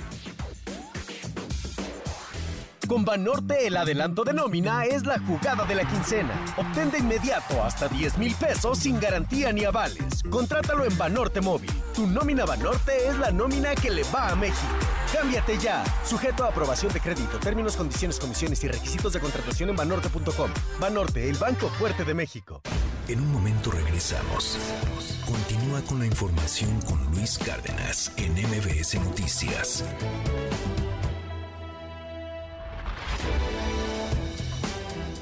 Con 2.87 3.05
Banorte 3.05 3.65
el 3.65 3.77
adelanto 3.77 4.23
de 4.23 4.33
nómina 4.33 4.85
es 4.85 5.05
la 5.05 5.17
jugada 5.19 5.63
de 5.65 5.75
la 5.75 5.85
quincena. 5.85 6.33
Obtén 6.57 6.91
de 6.91 6.99
inmediato 6.99 7.63
hasta 7.63 7.87
10 7.87 8.17
mil 8.17 8.35
pesos 8.35 8.79
sin 8.79 8.99
garantía 8.99 9.53
ni 9.53 9.63
avales. 9.63 10.21
Contrátalo 10.29 10.83
en 10.83 10.97
Banorte 10.97 11.39
Móvil. 11.39 11.71
Tu 11.95 12.05
nómina 12.05 12.45
Banorte 12.45 13.07
es 13.07 13.17
la 13.17 13.31
nómina 13.31 13.73
que 13.75 13.89
le 13.89 14.03
va 14.13 14.29
a 14.29 14.35
México. 14.35 14.73
Cámbiate 15.13 15.57
ya. 15.57 15.83
Sujeto 16.03 16.43
a 16.43 16.49
aprobación 16.49 16.91
de 16.91 16.99
crédito, 16.99 17.39
términos, 17.39 17.77
condiciones, 17.77 18.19
comisiones 18.19 18.63
y 18.63 18.67
requisitos 18.67 19.13
de 19.13 19.19
contratación 19.21 19.69
en 19.69 19.75
banorte.com. 19.77 20.51
Banorte, 20.79 21.29
el 21.29 21.37
banco 21.37 21.69
fuerte 21.69 22.03
de 22.03 22.13
México. 22.13 22.61
En 23.07 23.19
un 23.19 23.31
momento 23.31 23.71
regresamos. 23.71 24.57
Continúa 25.25 25.81
con 25.81 25.99
la 25.99 26.05
información 26.05 26.81
con 26.81 27.03
Luis 27.11 27.37
Cárdenas 27.37 28.11
en 28.17 28.33
MBS 28.33 28.95
Noticias. 28.95 29.83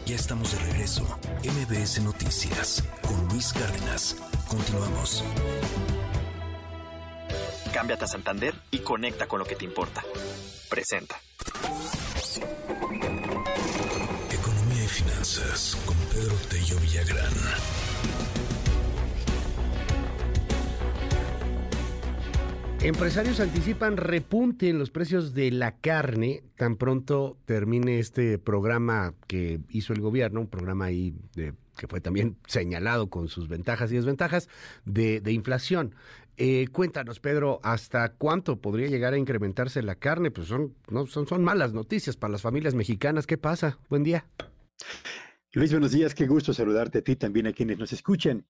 Ya 0.05 0.15
estamos 0.15 0.51
de 0.51 0.59
regreso. 0.59 1.03
MBS 1.43 2.01
Noticias 2.01 2.83
con 3.01 3.27
Luis 3.29 3.53
Cárdenas. 3.53 4.17
Continuamos. 4.47 5.23
Cámbiate 7.73 8.03
a 8.03 8.07
Santander 8.07 8.53
y 8.71 8.79
conecta 8.79 9.27
con 9.27 9.39
lo 9.39 9.45
que 9.45 9.55
te 9.55 9.65
importa. 9.65 10.03
Presenta. 10.69 11.15
Economía 14.31 14.83
y 14.83 14.87
finanzas 14.87 15.77
con 15.85 15.95
Pedro 15.95 16.35
Tello 16.49 16.77
Villagrán. 16.79 17.33
Empresarios 22.83 23.39
anticipan 23.39 23.95
repunte 23.95 24.67
en 24.67 24.79
los 24.79 24.89
precios 24.89 25.35
de 25.35 25.51
la 25.51 25.77
carne 25.77 26.41
tan 26.55 26.77
pronto 26.77 27.37
termine 27.45 27.99
este 27.99 28.39
programa 28.39 29.13
que 29.27 29.59
hizo 29.69 29.93
el 29.93 30.01
gobierno, 30.01 30.41
un 30.41 30.47
programa 30.47 30.85
ahí 30.85 31.13
de, 31.35 31.53
que 31.77 31.87
fue 31.87 32.01
también 32.01 32.37
señalado 32.47 33.07
con 33.11 33.27
sus 33.27 33.47
ventajas 33.47 33.91
y 33.91 33.97
desventajas 33.97 34.49
de, 34.83 35.21
inflación. 35.31 35.93
Eh, 36.37 36.69
cuéntanos, 36.71 37.19
Pedro, 37.19 37.59
¿hasta 37.61 38.13
cuánto 38.13 38.59
podría 38.59 38.87
llegar 38.87 39.13
a 39.13 39.19
incrementarse 39.19 39.83
la 39.83 39.93
carne? 39.93 40.31
Pues 40.31 40.47
son, 40.47 40.73
no, 40.89 41.05
son 41.05 41.43
malas 41.43 41.73
noticias 41.73 42.17
para 42.17 42.31
las 42.31 42.41
familias 42.41 42.73
mexicanas. 42.73 43.27
¿Qué 43.27 43.37
pasa? 43.37 43.77
Buen 43.89 44.01
día. 44.01 44.25
Luis, 45.53 45.71
buenos 45.71 45.91
días. 45.91 46.15
Qué 46.15 46.25
gusto 46.25 46.51
saludarte 46.51 46.99
a 46.99 47.03
ti 47.03 47.15
también 47.15 47.45
a 47.45 47.53
quienes 47.53 47.77
nos 47.77 47.93
escuchan. 47.93 48.47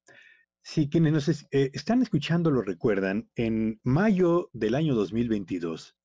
Sí, 0.63 0.89
quienes 0.89 1.11
nos 1.13 1.45
están 1.49 2.01
escuchando 2.01 2.51
lo 2.51 2.61
recuerdan, 2.61 3.29
en 3.35 3.79
mayo 3.83 4.49
del 4.53 4.75
año 4.75 4.93
2022, 4.93 5.97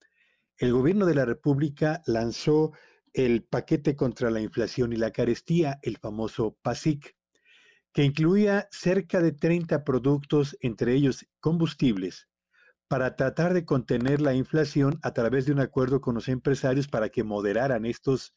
el 0.56 0.72
gobierno 0.72 1.04
de 1.04 1.14
la 1.14 1.26
República 1.26 2.02
lanzó 2.06 2.72
el 3.12 3.44
paquete 3.44 3.96
contra 3.96 4.30
la 4.30 4.40
inflación 4.40 4.92
y 4.92 4.96
la 4.96 5.10
carestía, 5.10 5.78
el 5.82 5.98
famoso 5.98 6.56
PASIC, 6.62 7.14
que 7.92 8.04
incluía 8.04 8.66
cerca 8.70 9.20
de 9.20 9.32
30 9.32 9.84
productos, 9.84 10.56
entre 10.60 10.94
ellos 10.94 11.26
combustibles, 11.40 12.28
para 12.88 13.14
tratar 13.14 13.52
de 13.52 13.66
contener 13.66 14.22
la 14.22 14.34
inflación 14.34 14.98
a 15.02 15.12
través 15.12 15.44
de 15.44 15.52
un 15.52 15.60
acuerdo 15.60 16.00
con 16.00 16.14
los 16.14 16.28
empresarios 16.28 16.88
para 16.88 17.10
que 17.10 17.24
moderaran 17.24 17.84
estos 17.84 18.34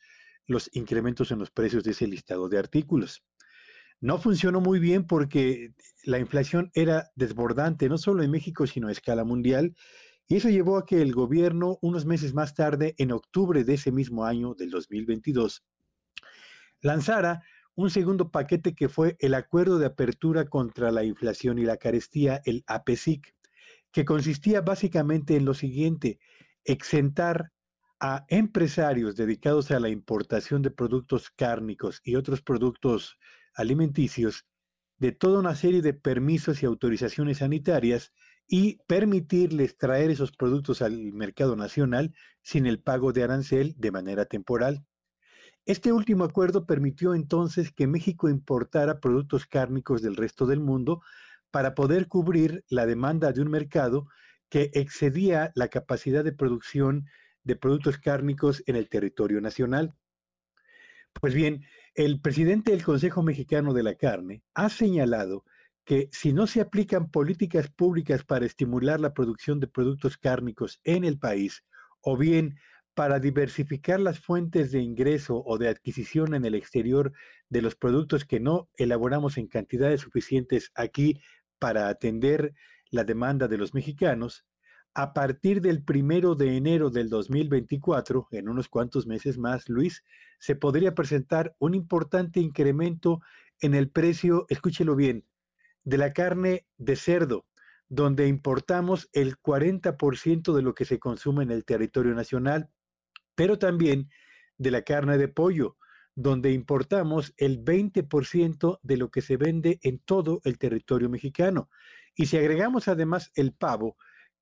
los 0.48 0.70
incrementos 0.74 1.32
en 1.32 1.40
los 1.40 1.52
precios 1.52 1.84
de 1.84 1.91
ese 1.91 2.08
listado 2.08 2.50
de 2.50 2.58
artículos. 2.58 3.24
No 4.02 4.18
funcionó 4.18 4.62
muy 4.62 4.80
bien 4.80 5.06
porque 5.06 5.74
la 6.04 6.20
inflación 6.20 6.72
era 6.74 7.10
desbordante, 7.16 7.90
no 7.90 7.98
solo 7.98 8.24
en 8.24 8.32
México, 8.32 8.66
sino 8.66 8.88
a 8.88 8.92
escala 8.92 9.24
mundial, 9.24 9.76
y 10.28 10.36
eso 10.36 10.50
llevó 10.50 10.78
a 10.78 10.86
que 10.86 11.02
el 11.02 11.14
gobierno, 11.14 11.80
unos 11.82 12.06
meses 12.06 12.34
más 12.34 12.54
tarde, 12.54 12.94
en 12.98 13.12
octubre 13.12 13.64
de 13.64 13.74
ese 13.74 13.92
mismo 13.92 14.26
año, 14.26 14.54
del 14.54 14.70
2022, 14.70 15.66
lanzara 16.82 17.42
un 17.76 17.90
segundo 17.90 18.30
paquete 18.30 18.76
que 18.76 18.90
fue 18.90 19.16
el 19.20 19.34
Acuerdo 19.34 19.80
de 19.80 19.88
Apertura 19.88 20.46
contra 20.46 20.92
la 20.92 21.04
Inflación 21.04 21.58
y 21.60 21.64
la 21.64 21.78
Carestía, 21.78 22.42
el 22.46 22.64
APESIC, 22.68 23.34
que 23.92 24.06
consistía 24.06 24.62
básicamente 24.62 25.36
en 25.36 25.46
lo 25.46 25.54
siguiente, 25.54 26.20
exentar 26.64 27.52
a 28.00 28.26
empresarios 28.30 29.16
dedicados 29.16 29.72
a 29.72 29.80
la 29.80 29.90
importación 29.90 30.62
de 30.62 30.72
productos 30.72 31.32
cárnicos 31.32 32.02
y 32.04 32.16
otros 32.16 32.42
productos 32.42 33.18
alimenticios 33.60 34.45
de 34.99 35.11
toda 35.11 35.40
una 35.40 35.53
serie 35.53 35.81
de 35.81 35.94
permisos 35.94 36.64
y 36.64 36.65
autorizaciones 36.65 37.40
sanitarias 37.40 38.14
y 38.48 38.77
permitirles 38.88 39.77
traer 39.77 40.11
esos 40.11 40.31
productos 40.31 40.81
al 40.81 41.14
mercado 41.14 41.56
nacional 41.56 42.15
sin 42.41 42.65
el 42.65 42.81
pago 42.81 43.11
de 43.11 43.23
arancel 43.23 43.76
de 43.77 43.91
manera 43.91 44.26
temporal. 44.26 44.86
Este 45.65 45.91
último 45.91 46.23
acuerdo 46.23 46.65
permitió 46.65 47.14
entonces 47.14 47.72
que 47.72 47.86
México 47.86 48.30
importara 48.30 49.02
productos 49.02 49.45
cárnicos 49.45 50.02
del 50.02 50.15
resto 50.15 50.45
del 50.45 50.61
mundo 50.61 51.02
para 51.52 51.76
poder 51.76 52.07
cubrir 52.07 52.64
la 52.69 52.86
demanda 52.86 53.34
de 53.34 53.41
un 53.41 53.52
mercado 53.52 54.07
que 54.49 54.72
excedía 54.73 55.52
la 55.56 55.68
capacidad 55.68 56.23
de 56.23 56.31
producción 56.31 57.07
de 57.44 57.57
productos 57.57 57.98
cárnicos 57.98 58.64
en 58.68 58.77
el 58.77 58.88
territorio 58.88 59.41
nacional. 59.41 59.94
Pues 61.14 61.34
bien, 61.34 61.65
el 61.95 62.22
presidente 62.22 62.72
del 62.72 62.84
Consejo 62.84 63.24
Mexicano 63.24 63.74
de 63.74 63.84
la 63.84 63.95
Carne 63.95 64.44
ha 64.53 64.70
señalado 64.70 65.44
que 65.86 66.07
si 66.11 66.34
no 66.34 66.45
se 66.48 66.61
aplican 66.61 67.10
políticas 67.10 67.70
públicas 67.70 68.24
para 68.24 68.45
estimular 68.45 68.99
la 68.99 69.14
producción 69.14 69.60
de 69.60 69.68
productos 69.68 70.18
cárnicos 70.18 70.80
en 70.84 71.03
el 71.03 71.18
país, 71.18 71.64
o 72.02 72.16
bien 72.16 72.57
para 72.94 73.20
diversificar 73.20 73.99
las 73.99 74.20
fuentes 74.20 74.72
de 74.72 74.82
ingreso 74.82 75.41
o 75.45 75.57
de 75.57 75.70
adquisición 75.70 76.36
en 76.36 76.45
el 76.45 76.53
exterior 76.53 77.14
de 77.49 77.61
los 77.61 77.76
productos 77.76 78.26
que 78.26 78.40
no 78.40 78.70
elaboramos 78.78 79.38
en 79.38 79.48
cantidades 79.48 80.02
suficientes 80.02 80.72
aquí 80.76 81.20
para 81.60 81.88
atender 81.88 82.53
la 82.91 83.03
demanda 83.03 83.48
de 83.48 83.57
los 83.57 83.74
mexicanos, 83.74 84.45
a 85.02 85.14
partir 85.14 85.62
del 85.62 85.82
primero 85.82 86.36
de 86.36 86.58
enero 86.58 86.90
del 86.90 87.08
2024, 87.08 88.28
en 88.32 88.50
unos 88.50 88.68
cuantos 88.68 89.08
meses 89.08 89.38
más, 89.38 89.70
Luis, 89.70 90.04
se 90.40 90.58
podría 90.58 90.94
presentar 90.94 91.56
un 91.58 91.74
importante 91.74 92.42
incremento 92.42 93.22
en 93.62 93.76
el 93.76 93.90
precio, 93.90 94.46
escúchelo 94.50 94.98
bien, 94.98 95.24
de 95.86 95.98
la 96.00 96.12
carne 96.12 96.68
de 96.78 96.98
cerdo, 96.98 97.46
donde 97.88 98.28
importamos 98.28 99.10
el 99.14 99.38
40% 99.40 100.54
de 100.54 100.62
lo 100.62 100.76
que 100.76 100.84
se 100.84 101.00
consume 101.00 101.44
en 101.44 101.52
el 101.52 101.64
territorio 101.64 102.14
nacional, 102.14 102.70
pero 103.36 103.58
también 103.58 104.10
de 104.58 104.72
la 104.72 104.82
carne 104.82 105.18
de 105.18 105.30
pollo, 105.30 105.78
donde 106.14 106.52
importamos 106.52 107.34
el 107.38 107.64
20% 107.64 108.82
de 108.84 108.98
lo 108.98 109.12
que 109.12 109.22
se 109.22 109.38
vende 109.38 109.80
en 109.82 110.00
todo 110.00 110.42
el 110.44 110.58
territorio 110.58 111.10
mexicano. 111.10 111.70
Y 112.16 112.26
si 112.26 112.36
agregamos 112.36 112.90
además 112.90 113.32
el 113.36 113.54
pavo, 113.54 113.96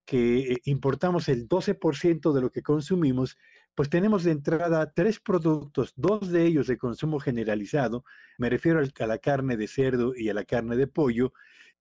que 0.08 0.54
eh, 0.54 0.62
importamos 0.64 1.28
el 1.28 1.50
12% 1.50 2.32
de 2.32 2.42
lo 2.42 2.50
que 2.50 2.64
consumimos, 2.64 3.38
pues 3.76 3.90
tenemos 3.90 4.24
de 4.24 4.32
entrada 4.32 4.92
tres 4.96 5.20
productos, 5.20 5.94
dos 5.98 6.32
de 6.32 6.46
ellos 6.46 6.66
de 6.66 6.78
consumo 6.78 7.20
generalizado, 7.20 8.06
me 8.38 8.50
refiero 8.50 8.80
a 8.82 9.06
la 9.06 9.18
carne 9.20 9.58
de 9.58 9.68
cerdo 9.68 10.14
y 10.16 10.30
a 10.30 10.34
la 10.34 10.46
carne 10.46 10.78
de 10.78 10.88
pollo, 10.88 11.34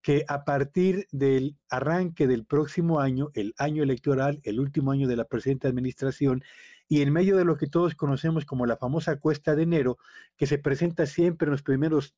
que 0.03 0.25
a 0.29 0.45
partir 0.45 1.07
del 1.13 1.57
arranque 1.71 2.27
del 2.27 2.45
próximo 2.45 3.01
año, 3.01 3.31
el 3.35 3.55
año 3.59 3.85
electoral, 3.85 4.41
el 4.43 4.59
último 4.59 4.91
año 4.91 5.07
de 5.09 5.17
la 5.17 5.25
presente 5.25 5.69
administración, 5.69 6.43
y 6.89 7.03
en 7.03 7.13
medio 7.13 7.37
de 7.37 7.45
lo 7.45 7.57
que 7.57 7.69
todos 7.69 7.95
conocemos 7.95 8.45
como 8.45 8.67
la 8.67 8.77
famosa 8.77 9.19
cuesta 9.21 9.55
de 9.55 9.63
enero, 9.63 9.99
que 10.37 10.47
se 10.47 10.59
presenta 10.59 11.07
siempre 11.07 11.47
en 11.47 11.53
los 11.53 11.63
primeros 11.63 12.17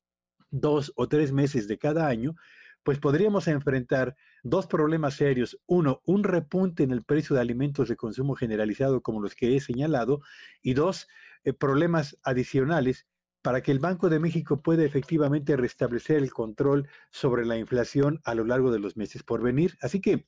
dos 0.49 0.91
o 0.95 1.07
tres 1.07 1.31
meses 1.31 1.67
de 1.67 1.77
cada 1.77 2.07
año, 2.07 2.35
pues 2.83 2.99
podríamos 2.99 3.47
enfrentar 3.47 4.15
dos 4.43 4.67
problemas 4.67 5.15
serios. 5.15 5.59
Uno, 5.67 6.01
un 6.05 6.23
repunte 6.23 6.83
en 6.83 6.91
el 6.91 7.03
precio 7.03 7.35
de 7.35 7.41
alimentos 7.41 7.89
de 7.89 7.95
consumo 7.95 8.35
generalizado 8.35 9.01
como 9.01 9.21
los 9.21 9.35
que 9.35 9.55
he 9.55 9.59
señalado. 9.59 10.21
Y 10.61 10.73
dos, 10.73 11.07
eh, 11.43 11.53
problemas 11.53 12.17
adicionales 12.23 13.07
para 13.41 13.61
que 13.61 13.71
el 13.71 13.79
Banco 13.79 14.09
de 14.09 14.19
México 14.19 14.61
pueda 14.61 14.83
efectivamente 14.83 15.55
restablecer 15.55 16.17
el 16.17 16.31
control 16.31 16.89
sobre 17.11 17.45
la 17.45 17.57
inflación 17.57 18.19
a 18.25 18.35
lo 18.35 18.43
largo 18.43 18.71
de 18.71 18.79
los 18.79 18.97
meses 18.97 19.23
por 19.23 19.41
venir. 19.41 19.77
Así 19.81 20.01
que 20.01 20.27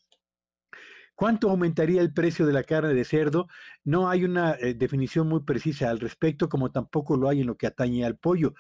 ¿Cuánto 1.22 1.52
aumentaría 1.52 2.02
el 2.02 2.14
precio 2.14 2.48
de 2.48 2.54
la 2.54 2.64
carne 2.64 2.96
de 2.96 3.06
cerdo? 3.06 3.48
No 3.84 4.10
hay 4.10 4.24
una 4.24 4.54
eh, 4.54 4.74
definición 4.74 5.28
muy 5.28 5.42
precisa 5.42 5.92
al 5.92 6.00
respecto, 6.00 6.50
como 6.50 6.72
tampoco 6.72 7.16
lo 7.16 7.30
hay 7.30 7.42
en 7.42 7.48
lo 7.48 7.58
que 7.58 7.68
atañe 7.68 8.04
al 8.04 8.18
pollo. 8.18 8.56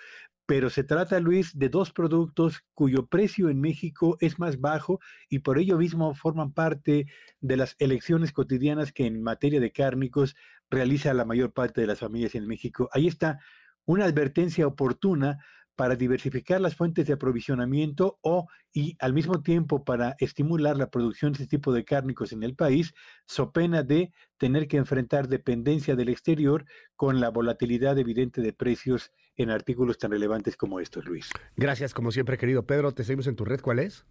Pero 0.51 0.69
se 0.69 0.83
trata, 0.83 1.17
Luis, 1.21 1.57
de 1.57 1.69
dos 1.69 1.93
productos 1.93 2.65
cuyo 2.73 3.05
precio 3.05 3.47
en 3.47 3.61
México 3.61 4.17
es 4.19 4.37
más 4.37 4.59
bajo 4.59 4.99
y 5.29 5.39
por 5.39 5.57
ello 5.57 5.77
mismo 5.77 6.13
forman 6.13 6.51
parte 6.51 7.05
de 7.39 7.55
las 7.55 7.77
elecciones 7.79 8.33
cotidianas 8.33 8.91
que 8.91 9.05
en 9.05 9.23
materia 9.23 9.61
de 9.61 9.71
cárnicos 9.71 10.35
realiza 10.69 11.13
la 11.13 11.23
mayor 11.23 11.53
parte 11.53 11.79
de 11.79 11.87
las 11.87 11.99
familias 11.99 12.35
en 12.35 12.47
México. 12.47 12.89
Ahí 12.91 13.07
está 13.07 13.39
una 13.85 14.03
advertencia 14.03 14.67
oportuna 14.67 15.37
para 15.77 15.95
diversificar 15.95 16.59
las 16.59 16.75
fuentes 16.75 17.07
de 17.07 17.13
aprovisionamiento 17.13 18.19
o 18.21 18.47
y 18.73 18.97
al 18.99 19.13
mismo 19.13 19.41
tiempo 19.41 19.85
para 19.85 20.17
estimular 20.19 20.75
la 20.75 20.89
producción 20.89 21.31
de 21.31 21.43
este 21.43 21.57
tipo 21.57 21.71
de 21.71 21.85
cárnicos 21.85 22.33
en 22.33 22.43
el 22.43 22.55
país, 22.55 22.93
so 23.25 23.53
pena 23.53 23.83
de 23.83 24.11
tener 24.37 24.67
que 24.67 24.75
enfrentar 24.75 25.29
dependencia 25.29 25.95
del 25.95 26.09
exterior 26.09 26.65
con 26.97 27.21
la 27.21 27.29
volatilidad 27.29 27.97
evidente 27.97 28.41
de 28.41 28.51
precios 28.51 29.13
en 29.37 29.49
artículos 29.49 29.97
tan 29.97 30.11
relevantes 30.11 30.57
como 30.57 30.79
estos, 30.79 31.05
Luis. 31.05 31.29
Gracias, 31.55 31.93
como 31.93 32.11
siempre, 32.11 32.37
querido 32.37 32.65
Pedro. 32.65 32.91
Te 32.93 33.03
seguimos 33.03 33.27
en 33.27 33.35
tu 33.35 33.45
red. 33.45 33.61
¿Cuál 33.61 33.79
es? 33.79 34.05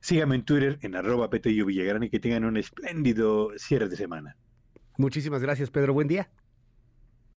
Sígame 0.00 0.34
en 0.34 0.44
Twitter 0.44 0.78
en 0.82 0.96
arroba 0.96 1.30
Petello 1.30 1.66
Villagrán 1.66 2.02
y 2.02 2.10
que 2.10 2.18
tengan 2.18 2.44
un 2.44 2.56
espléndido 2.56 3.50
cierre 3.56 3.88
de 3.88 3.96
semana. 3.96 4.36
Muchísimas 4.98 5.42
gracias, 5.42 5.70
Pedro. 5.70 5.94
Buen 5.94 6.08
día. 6.08 6.30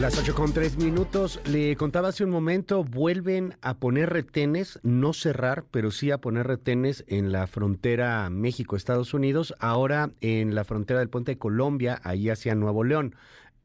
Las 0.00 0.18
8 0.18 0.34
con 0.34 0.54
3 0.54 0.78
minutos. 0.78 1.38
Le 1.44 1.76
contaba 1.76 2.08
hace 2.08 2.24
un 2.24 2.30
momento, 2.30 2.82
vuelven 2.82 3.56
a 3.60 3.74
poner 3.74 4.08
retenes, 4.08 4.80
no 4.82 5.12
cerrar, 5.12 5.66
pero 5.70 5.90
sí 5.90 6.10
a 6.10 6.18
poner 6.18 6.46
retenes 6.46 7.04
en 7.08 7.30
la 7.30 7.46
frontera 7.46 8.28
México-Estados 8.30 9.12
Unidos, 9.12 9.54
ahora 9.58 10.10
en 10.22 10.54
la 10.54 10.64
frontera 10.64 11.00
del 11.00 11.10
puente 11.10 11.32
de 11.32 11.38
Colombia, 11.38 12.00
ahí 12.04 12.30
hacia 12.30 12.54
Nuevo 12.54 12.84
León. 12.84 13.14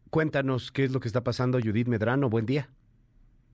Cuéntanos 0.10 0.74
qué 0.74 0.84
es 0.84 0.92
lo 0.92 1.00
que 1.00 1.08
está 1.08 1.24
pasando, 1.24 1.60
Judith 1.64 1.88
Medrano. 1.88 2.30
Buen 2.30 2.46
día. 2.46 2.70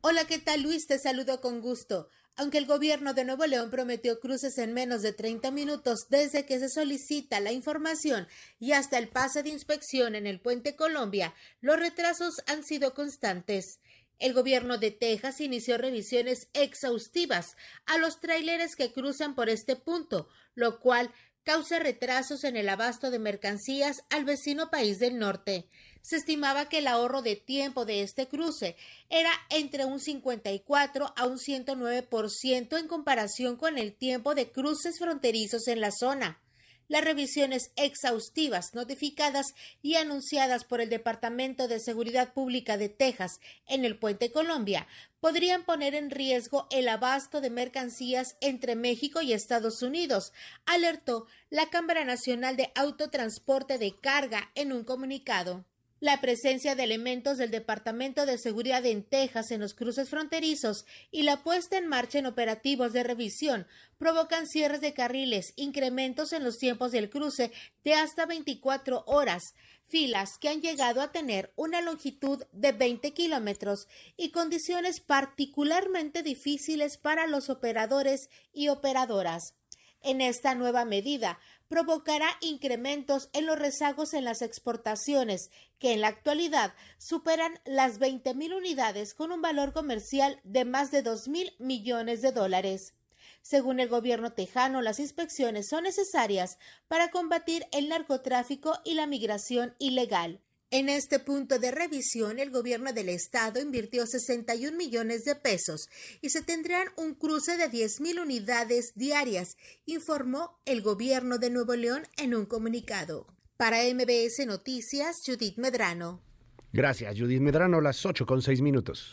Hola, 0.02 0.26
¿qué 0.26 0.40
tal 0.40 0.64
Luis? 0.64 0.88
Te 0.88 0.98
saludo 0.98 1.42
con 1.42 1.62
gusto. 1.62 2.10
Aunque 2.36 2.58
el 2.58 2.66
gobierno 2.66 3.14
de 3.14 3.26
Nuevo 3.26 3.46
León 3.46 3.70
prometió 3.70 4.20
cruces 4.20 4.58
en 4.58 4.74
menos 4.74 5.04
de 5.04 5.14
30 5.14 5.52
minutos 5.52 6.08
desde 6.10 6.48
que 6.48 6.58
se 6.58 6.68
solicita 6.68 7.40
la 7.40 7.52
información 7.52 8.28
y 8.60 8.72
hasta 8.72 8.98
el 8.98 9.08
pase 9.08 9.44
de 9.44 9.50
inspección 9.50 10.16
en 10.16 10.26
el 10.26 10.40
puente 10.40 10.76
Colombia, 10.76 11.36
los 11.62 11.80
retrasos 11.80 12.42
han 12.48 12.64
sido 12.64 12.96
constantes. 12.96 13.80
El 14.18 14.34
gobierno 14.34 14.80
de 14.80 14.90
Texas 14.90 15.42
inició 15.42 15.78
revisiones 15.78 16.48
exhaustivas 16.54 17.56
a 17.86 18.00
los 18.00 18.20
tráileres 18.20 18.76
que 18.76 18.92
cruzan 18.92 19.36
por 19.36 19.50
este 19.50 19.76
punto, 19.76 20.28
lo 20.56 20.80
cual 20.80 21.12
causa 21.44 21.78
retrasos 21.78 22.46
en 22.46 22.58
el 22.58 22.68
abasto 22.70 23.12
de 23.12 23.20
mercancías 23.20 24.04
al 24.10 24.26
vecino 24.26 24.72
país 24.72 24.98
del 24.98 25.20
norte 25.20 25.70
se 26.04 26.18
estimaba 26.18 26.68
que 26.68 26.80
el 26.80 26.88
ahorro 26.88 27.22
de 27.22 27.38
tiempo 27.38 27.86
de 27.86 28.02
este 28.02 28.28
cruce 28.28 28.76
era 29.10 29.32
entre 29.50 29.86
un 29.86 30.02
54 30.02 31.14
a 31.16 31.26
un 31.26 31.40
109% 31.40 32.78
en 32.78 32.88
comparación 32.90 33.56
con 33.56 33.78
el 33.78 33.94
tiempo 33.94 34.36
de 34.36 34.52
cruces 34.52 35.00
fronterizos 35.00 35.68
en 35.70 35.80
la 35.80 35.92
zona. 35.92 36.42
Las 36.90 37.06
revisiones 37.06 37.72
exhaustivas 37.78 38.74
notificadas 38.74 39.54
y 39.82 39.96
anunciadas 39.96 40.66
por 40.66 40.82
el 40.82 40.90
Departamento 40.90 41.70
de 41.70 41.80
Seguridad 41.80 42.34
Pública 42.34 42.76
de 42.76 42.90
Texas 42.90 43.40
en 43.66 43.86
el 43.86 43.98
Puente 43.98 44.30
Colombia 44.30 44.88
podrían 45.22 45.64
poner 45.64 45.96
en 45.96 46.10
riesgo 46.10 46.68
el 46.70 46.90
abasto 46.90 47.40
de 47.40 47.50
mercancías 47.50 48.36
entre 48.42 48.76
México 48.76 49.22
y 49.22 49.32
Estados 49.32 49.82
Unidos, 49.82 50.34
alertó 50.66 51.28
la 51.50 51.70
Cámara 51.70 52.04
Nacional 52.04 52.58
de 52.58 52.74
Autotransporte 52.76 53.78
de 53.78 53.96
Carga 53.96 54.52
en 54.54 54.74
un 54.74 54.84
comunicado. 54.84 55.64
La 56.04 56.20
presencia 56.20 56.76
de 56.76 56.84
elementos 56.84 57.38
del 57.38 57.50
Departamento 57.50 58.26
de 58.26 58.38
Seguridad 58.38 58.86
en 58.86 59.04
Texas 59.04 59.52
en 59.52 59.62
los 59.62 59.74
cruces 59.74 60.10
fronterizos 60.10 60.86
y 61.12 61.24
la 61.24 61.44
puesta 61.44 61.78
en 61.78 61.88
marcha 61.88 62.20
en 62.20 62.26
operativos 62.26 62.92
de 62.92 63.04
revisión 63.04 63.68
provocan 63.98 64.46
cierres 64.46 64.82
de 64.82 64.94
carriles, 64.94 65.54
incrementos 65.56 66.34
en 66.34 66.44
los 66.44 66.58
tiempos 66.58 66.92
del 66.92 67.10
cruce 67.10 67.54
de 67.86 67.94
hasta 67.94 68.26
24 68.26 69.06
horas, 69.08 69.54
filas 69.88 70.32
que 70.42 70.50
han 70.50 70.60
llegado 70.60 71.00
a 71.00 71.14
tener 71.14 71.54
una 71.56 71.80
longitud 71.80 72.44
de 72.52 72.74
20 72.74 73.14
kilómetros 73.14 73.88
y 74.18 74.32
condiciones 74.32 75.00
particularmente 75.00 76.22
difíciles 76.22 76.98
para 76.98 77.28
los 77.28 77.50
operadores 77.50 78.30
y 78.52 78.68
operadoras. 78.68 79.56
En 80.02 80.20
esta 80.20 80.54
nueva 80.54 80.84
medida, 80.84 81.40
provocará 81.74 82.30
incrementos 82.40 83.32
en 83.34 83.48
los 83.48 83.58
rezagos 83.58 84.14
en 84.14 84.26
las 84.26 84.44
exportaciones, 84.44 85.50
que 85.80 85.94
en 85.94 86.02
la 86.02 86.08
actualidad 86.10 86.76
superan 87.00 87.60
las 87.66 88.00
20.000 88.00 88.56
unidades 88.56 89.16
con 89.16 89.32
un 89.32 89.42
valor 89.42 89.74
comercial 89.74 90.40
de 90.44 90.66
más 90.66 90.92
de 90.92 91.04
2.000 91.04 91.56
millones 91.58 92.22
de 92.22 92.32
dólares. 92.32 92.94
Según 93.42 93.80
el 93.80 93.90
gobierno 93.90 94.34
tejano, 94.34 94.84
las 94.84 95.00
inspecciones 95.00 95.68
son 95.68 95.86
necesarias 95.86 96.60
para 96.88 97.10
combatir 97.10 97.66
el 97.72 97.90
narcotráfico 97.90 98.78
y 98.86 98.94
la 98.94 99.08
migración 99.08 99.74
ilegal. 99.80 100.42
En 100.74 100.90
este 100.90 101.20
punto 101.20 101.60
de 101.60 101.70
revisión, 101.70 102.40
el 102.40 102.50
gobierno 102.50 102.94
del 102.94 103.10
estado 103.10 103.62
invirtió 103.62 104.08
61 104.08 104.76
millones 104.76 105.24
de 105.24 105.36
pesos 105.36 105.88
y 106.20 106.32
se 106.32 106.42
tendrán 106.42 106.88
un 106.98 107.14
cruce 107.14 107.58
de 107.58 107.70
10.000 107.70 108.20
unidades 108.20 108.94
diarias, 108.96 109.56
informó 109.86 110.60
el 110.66 110.82
gobierno 110.82 111.38
de 111.38 111.52
Nuevo 111.52 111.76
León 111.76 112.08
en 112.18 112.34
un 112.34 112.48
comunicado. 112.48 113.28
Para 113.56 113.84
MBS 113.84 114.48
Noticias, 114.48 115.22
Judith 115.24 115.60
Medrano. 115.60 116.24
Gracias, 116.72 117.20
Judith 117.20 117.42
Medrano, 117.42 117.80
las 117.80 118.04
8 118.04 118.26
con 118.26 118.42
6 118.42 118.62
minutos. 118.62 119.12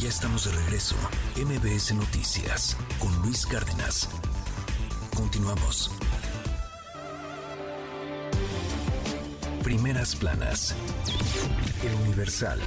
Ya 0.00 0.08
estamos 0.08 0.46
de 0.46 0.62
regreso. 0.64 0.96
MBS 1.36 1.94
Noticias 1.94 2.76
con 2.98 3.16
Luis 3.22 3.46
Cárdenas. 3.46 4.08
Continuamos. 5.14 5.92
Primeras 9.62 10.16
planas. 10.16 10.74
El 11.84 11.94
Universal. 12.06 12.58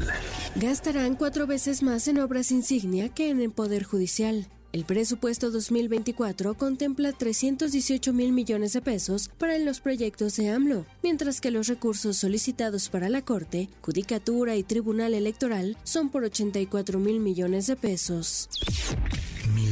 Gastarán 0.56 1.16
cuatro 1.16 1.46
veces 1.46 1.84
más 1.84 2.08
en 2.08 2.20
obras 2.20 2.52
insignia 2.52 3.10
que 3.10 3.30
en 3.30 3.42
el 3.42 3.52
Poder 3.52 3.84
Judicial. 3.84 4.48
El 4.72 4.86
presupuesto 4.86 5.52
2024 5.52 6.54
contempla 6.54 7.12
318 7.12 8.14
mil 8.14 8.32
millones 8.32 8.74
de 8.74 8.82
pesos 8.82 9.30
para 9.38 9.58
los 9.58 9.82
proyectos 9.82 10.38
de 10.38 10.50
AMLO, 10.50 10.86
mientras 11.04 11.42
que 11.42 11.52
los 11.52 11.68
recursos 11.68 12.18
solicitados 12.18 12.88
para 12.90 13.10
la 13.10 13.22
Corte, 13.22 13.70
Judicatura 13.82 14.56
y 14.56 14.64
Tribunal 14.64 15.14
Electoral 15.14 15.78
son 15.84 16.10
por 16.10 16.24
84 16.24 17.00
mil 17.00 17.20
millones 17.20 17.68
de 17.68 17.76
pesos. 17.76 18.50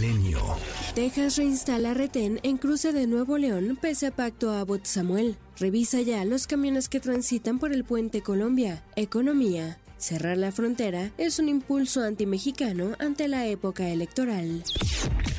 Milenio. 0.03 0.57
Texas 0.95 1.37
reinstala 1.37 1.93
retén 1.93 2.39
en 2.43 2.57
cruce 2.57 2.91
de 2.91 3.07
Nuevo 3.07 3.37
León 3.37 3.77
pese 3.79 4.07
a 4.07 4.11
pacto 4.11 4.51
a 4.51 4.59
Abbott 4.59 4.85
Samuel. 4.85 5.37
Revisa 5.57 6.01
ya 6.01 6.25
los 6.25 6.45
camiones 6.45 6.89
que 6.89 6.99
transitan 6.99 7.57
por 7.57 7.71
el 7.71 7.85
puente 7.85 8.21
Colombia. 8.21 8.83
Economía. 8.97 9.79
Cerrar 9.97 10.37
la 10.37 10.51
frontera 10.51 11.11
es 11.17 11.39
un 11.39 11.47
impulso 11.47 12.03
antimexicano 12.03 12.95
ante 12.99 13.29
la 13.29 13.47
época 13.47 13.87
electoral. 13.87 14.63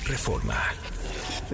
Reforma. 0.07 0.59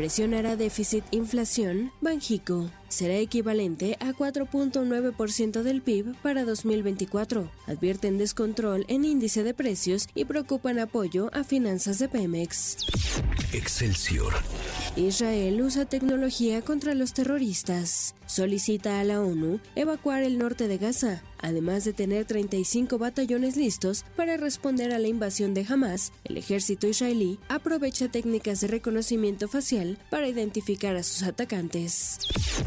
Presionará 0.00 0.56
déficit 0.56 1.04
inflación, 1.10 1.92
Banjico. 2.00 2.70
Será 2.88 3.16
equivalente 3.16 3.98
a 4.00 4.14
4.9% 4.14 5.62
del 5.62 5.82
PIB 5.82 6.16
para 6.22 6.46
2024. 6.46 7.50
Advierten 7.66 8.16
descontrol 8.16 8.86
en 8.88 9.04
índice 9.04 9.42
de 9.42 9.52
precios 9.52 10.08
y 10.14 10.24
preocupan 10.24 10.78
apoyo 10.78 11.28
a 11.34 11.44
finanzas 11.44 11.98
de 11.98 12.08
Pemex. 12.08 12.78
Excelsior. 13.52 14.32
Israel 14.96 15.60
usa 15.60 15.84
tecnología 15.84 16.62
contra 16.62 16.94
los 16.94 17.12
terroristas. 17.12 18.14
Solicita 18.30 19.00
a 19.00 19.04
la 19.04 19.20
ONU 19.20 19.58
evacuar 19.74 20.22
el 20.22 20.38
norte 20.38 20.68
de 20.68 20.78
Gaza, 20.78 21.20
además 21.38 21.84
de 21.84 21.92
tener 21.92 22.26
35 22.26 22.96
batallones 22.96 23.56
listos 23.56 24.04
para 24.14 24.36
responder 24.36 24.92
a 24.92 25.00
la 25.00 25.08
invasión 25.08 25.52
de 25.52 25.66
Hamas. 25.68 26.12
El 26.22 26.36
ejército 26.36 26.86
israelí 26.86 27.40
aprovecha 27.48 28.06
técnicas 28.06 28.60
de 28.60 28.68
reconocimiento 28.68 29.48
facial 29.48 29.98
para 30.10 30.28
identificar 30.28 30.94
a 30.94 31.02
sus 31.02 31.24
atacantes. 31.24 32.18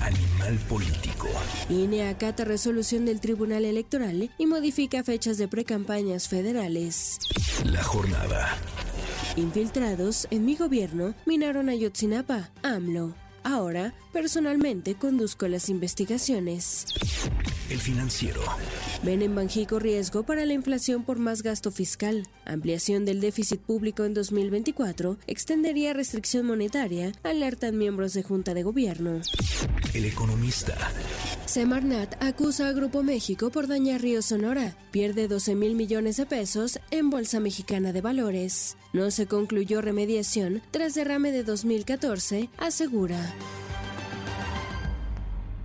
Animal 0.02 0.60
político. 0.68 1.30
INE 1.70 2.10
acata 2.10 2.44
resolución 2.44 3.06
del 3.06 3.22
Tribunal 3.22 3.64
Electoral 3.64 4.32
y 4.38 4.46
modifica 4.48 5.02
fechas 5.02 5.38
de 5.38 5.48
precampañas 5.48 6.28
federales. 6.28 7.20
La 7.64 7.82
jornada. 7.82 8.58
Infiltrados 9.38 10.28
en 10.30 10.44
mi 10.44 10.58
gobierno 10.58 11.16
minaron 11.26 11.70
a 11.70 11.76
Yotzinapa, 11.76 12.52
AMLO. 12.64 13.16
Ahora, 13.46 13.94
personalmente 14.14 14.96
conduzco 14.96 15.48
las 15.50 15.68
investigaciones. 15.68 16.86
El 17.70 17.80
financiero. 17.80 18.42
Ven 19.04 19.22
en 19.22 19.36
Banjico 19.36 19.80
riesgo 19.80 20.24
para 20.24 20.46
la 20.46 20.54
inflación 20.54 21.04
por 21.04 21.18
más 21.18 21.42
gasto 21.42 21.72
fiscal. 21.72 22.28
Ampliación 22.46 23.04
del 23.04 23.20
déficit 23.20 23.60
público 23.60 24.06
en 24.06 24.14
2024 24.14 25.18
extendería 25.28 25.94
restricción 25.94 26.46
monetaria, 26.46 27.12
alertan 27.24 27.78
miembros 27.78 28.14
de 28.14 28.24
Junta 28.24 28.54
de 28.54 28.64
Gobierno. 28.64 29.22
El 29.94 30.06
economista. 30.06 30.78
Semarnat 31.46 32.16
acusa 32.24 32.68
a 32.68 32.72
Grupo 32.74 33.04
México 33.04 33.50
por 33.50 33.68
dañar 33.68 34.02
Río 34.02 34.22
Sonora. 34.22 34.78
Pierde 34.92 35.28
12 35.28 35.56
mil 35.56 35.76
millones 35.76 36.18
de 36.18 36.26
pesos 36.26 36.80
en 36.92 37.10
Bolsa 37.10 37.40
Mexicana 37.40 37.92
de 37.92 38.02
Valores. 38.02 38.78
No 38.94 39.10
se 39.10 39.26
concluyó 39.26 39.82
remediación 39.82 40.62
tras 40.72 40.94
derrame 40.94 41.32
de 41.32 41.44
2014, 41.44 42.50
asegura. 42.58 43.34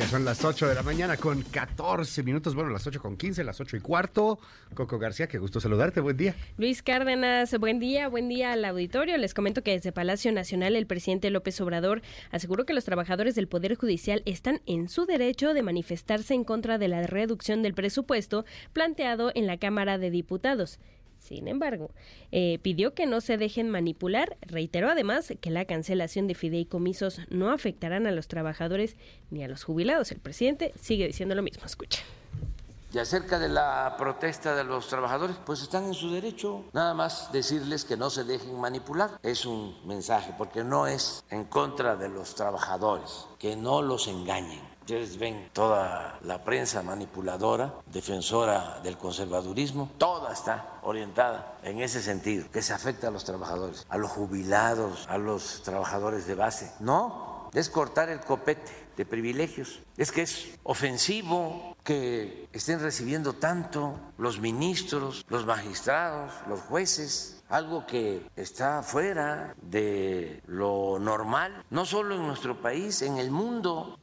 Ya 0.00 0.08
son 0.08 0.24
las 0.24 0.42
8 0.42 0.66
de 0.66 0.74
la 0.74 0.82
mañana 0.82 1.18
con 1.18 1.42
14 1.42 2.22
minutos. 2.22 2.54
Bueno, 2.54 2.70
las 2.70 2.86
8 2.86 3.02
con 3.02 3.18
15, 3.18 3.44
las 3.44 3.60
8 3.60 3.76
y 3.76 3.80
cuarto. 3.80 4.38
Coco 4.72 4.98
García, 4.98 5.28
qué 5.28 5.36
gusto 5.36 5.60
saludarte. 5.60 6.00
Buen 6.00 6.16
día. 6.16 6.34
Luis 6.56 6.82
Cárdenas, 6.82 7.54
buen 7.58 7.78
día, 7.80 8.08
buen 8.08 8.26
día 8.26 8.52
al 8.52 8.64
auditorio. 8.64 9.18
Les 9.18 9.34
comento 9.34 9.62
que 9.62 9.72
desde 9.72 9.92
Palacio 9.92 10.32
Nacional 10.32 10.74
el 10.74 10.86
presidente 10.86 11.28
López 11.28 11.60
Obrador 11.60 12.00
aseguró 12.30 12.64
que 12.64 12.72
los 12.72 12.86
trabajadores 12.86 13.34
del 13.34 13.46
Poder 13.46 13.74
Judicial 13.74 14.22
están 14.24 14.62
en 14.64 14.88
su 14.88 15.04
derecho 15.04 15.52
de 15.52 15.60
manifestarse 15.60 16.32
en 16.32 16.44
contra 16.44 16.78
de 16.78 16.88
la 16.88 17.06
reducción 17.06 17.60
del 17.60 17.74
presupuesto 17.74 18.46
planteado 18.72 19.32
en 19.34 19.46
la 19.46 19.58
Cámara 19.58 19.98
de 19.98 20.10
Diputados. 20.10 20.78
Sin 21.30 21.46
embargo, 21.46 21.92
eh, 22.32 22.58
pidió 22.60 22.92
que 22.92 23.06
no 23.06 23.20
se 23.20 23.36
dejen 23.36 23.70
manipular. 23.70 24.36
Reiteró 24.40 24.90
además 24.90 25.32
que 25.40 25.50
la 25.50 25.64
cancelación 25.64 26.26
de 26.26 26.34
fideicomisos 26.34 27.20
no 27.30 27.52
afectarán 27.52 28.08
a 28.08 28.10
los 28.10 28.26
trabajadores 28.26 28.96
ni 29.30 29.44
a 29.44 29.48
los 29.48 29.62
jubilados. 29.62 30.10
El 30.10 30.18
presidente 30.18 30.72
sigue 30.80 31.06
diciendo 31.06 31.36
lo 31.36 31.42
mismo. 31.42 31.64
Escucha. 31.64 32.00
Y 32.92 32.98
acerca 32.98 33.38
de 33.38 33.48
la 33.48 33.94
protesta 33.96 34.56
de 34.56 34.64
los 34.64 34.88
trabajadores, 34.88 35.36
pues 35.46 35.62
están 35.62 35.84
en 35.84 35.94
su 35.94 36.10
derecho. 36.10 36.64
Nada 36.72 36.94
más 36.94 37.30
decirles 37.32 37.84
que 37.84 37.96
no 37.96 38.10
se 38.10 38.24
dejen 38.24 38.58
manipular. 38.58 39.20
Es 39.22 39.46
un 39.46 39.76
mensaje, 39.86 40.34
porque 40.36 40.64
no 40.64 40.88
es 40.88 41.24
en 41.30 41.44
contra 41.44 41.94
de 41.94 42.08
los 42.08 42.34
trabajadores, 42.34 43.28
que 43.38 43.54
no 43.54 43.82
los 43.82 44.08
engañen. 44.08 44.69
Ustedes 44.90 45.18
ven 45.18 45.48
toda 45.52 46.18
la 46.24 46.42
prensa 46.42 46.82
manipuladora, 46.82 47.72
defensora 47.86 48.80
del 48.82 48.98
conservadurismo, 48.98 49.88
toda 49.98 50.32
está 50.32 50.80
orientada 50.82 51.60
en 51.62 51.80
ese 51.80 52.02
sentido, 52.02 52.50
que 52.50 52.60
se 52.60 52.72
afecta 52.72 53.06
a 53.06 53.12
los 53.12 53.22
trabajadores, 53.22 53.86
a 53.88 53.96
los 53.96 54.10
jubilados, 54.10 55.06
a 55.08 55.16
los 55.16 55.62
trabajadores 55.62 56.26
de 56.26 56.34
base. 56.34 56.72
No, 56.80 57.48
es 57.54 57.70
cortar 57.70 58.08
el 58.08 58.18
copete 58.18 58.72
de 58.96 59.06
privilegios. 59.06 59.78
Es 59.96 60.10
que 60.10 60.22
es 60.22 60.58
ofensivo 60.64 61.76
que 61.84 62.48
estén 62.52 62.80
recibiendo 62.80 63.34
tanto 63.34 63.94
los 64.18 64.40
ministros, 64.40 65.24
los 65.28 65.46
magistrados, 65.46 66.32
los 66.48 66.58
jueces, 66.62 67.40
algo 67.48 67.86
que 67.86 68.28
está 68.34 68.82
fuera 68.82 69.54
de 69.62 70.42
lo 70.46 70.98
normal, 70.98 71.64
no 71.70 71.84
solo 71.84 72.16
en 72.16 72.26
nuestro 72.26 72.60
país, 72.60 73.02
en 73.02 73.18
el 73.18 73.30
mundo. 73.30 73.99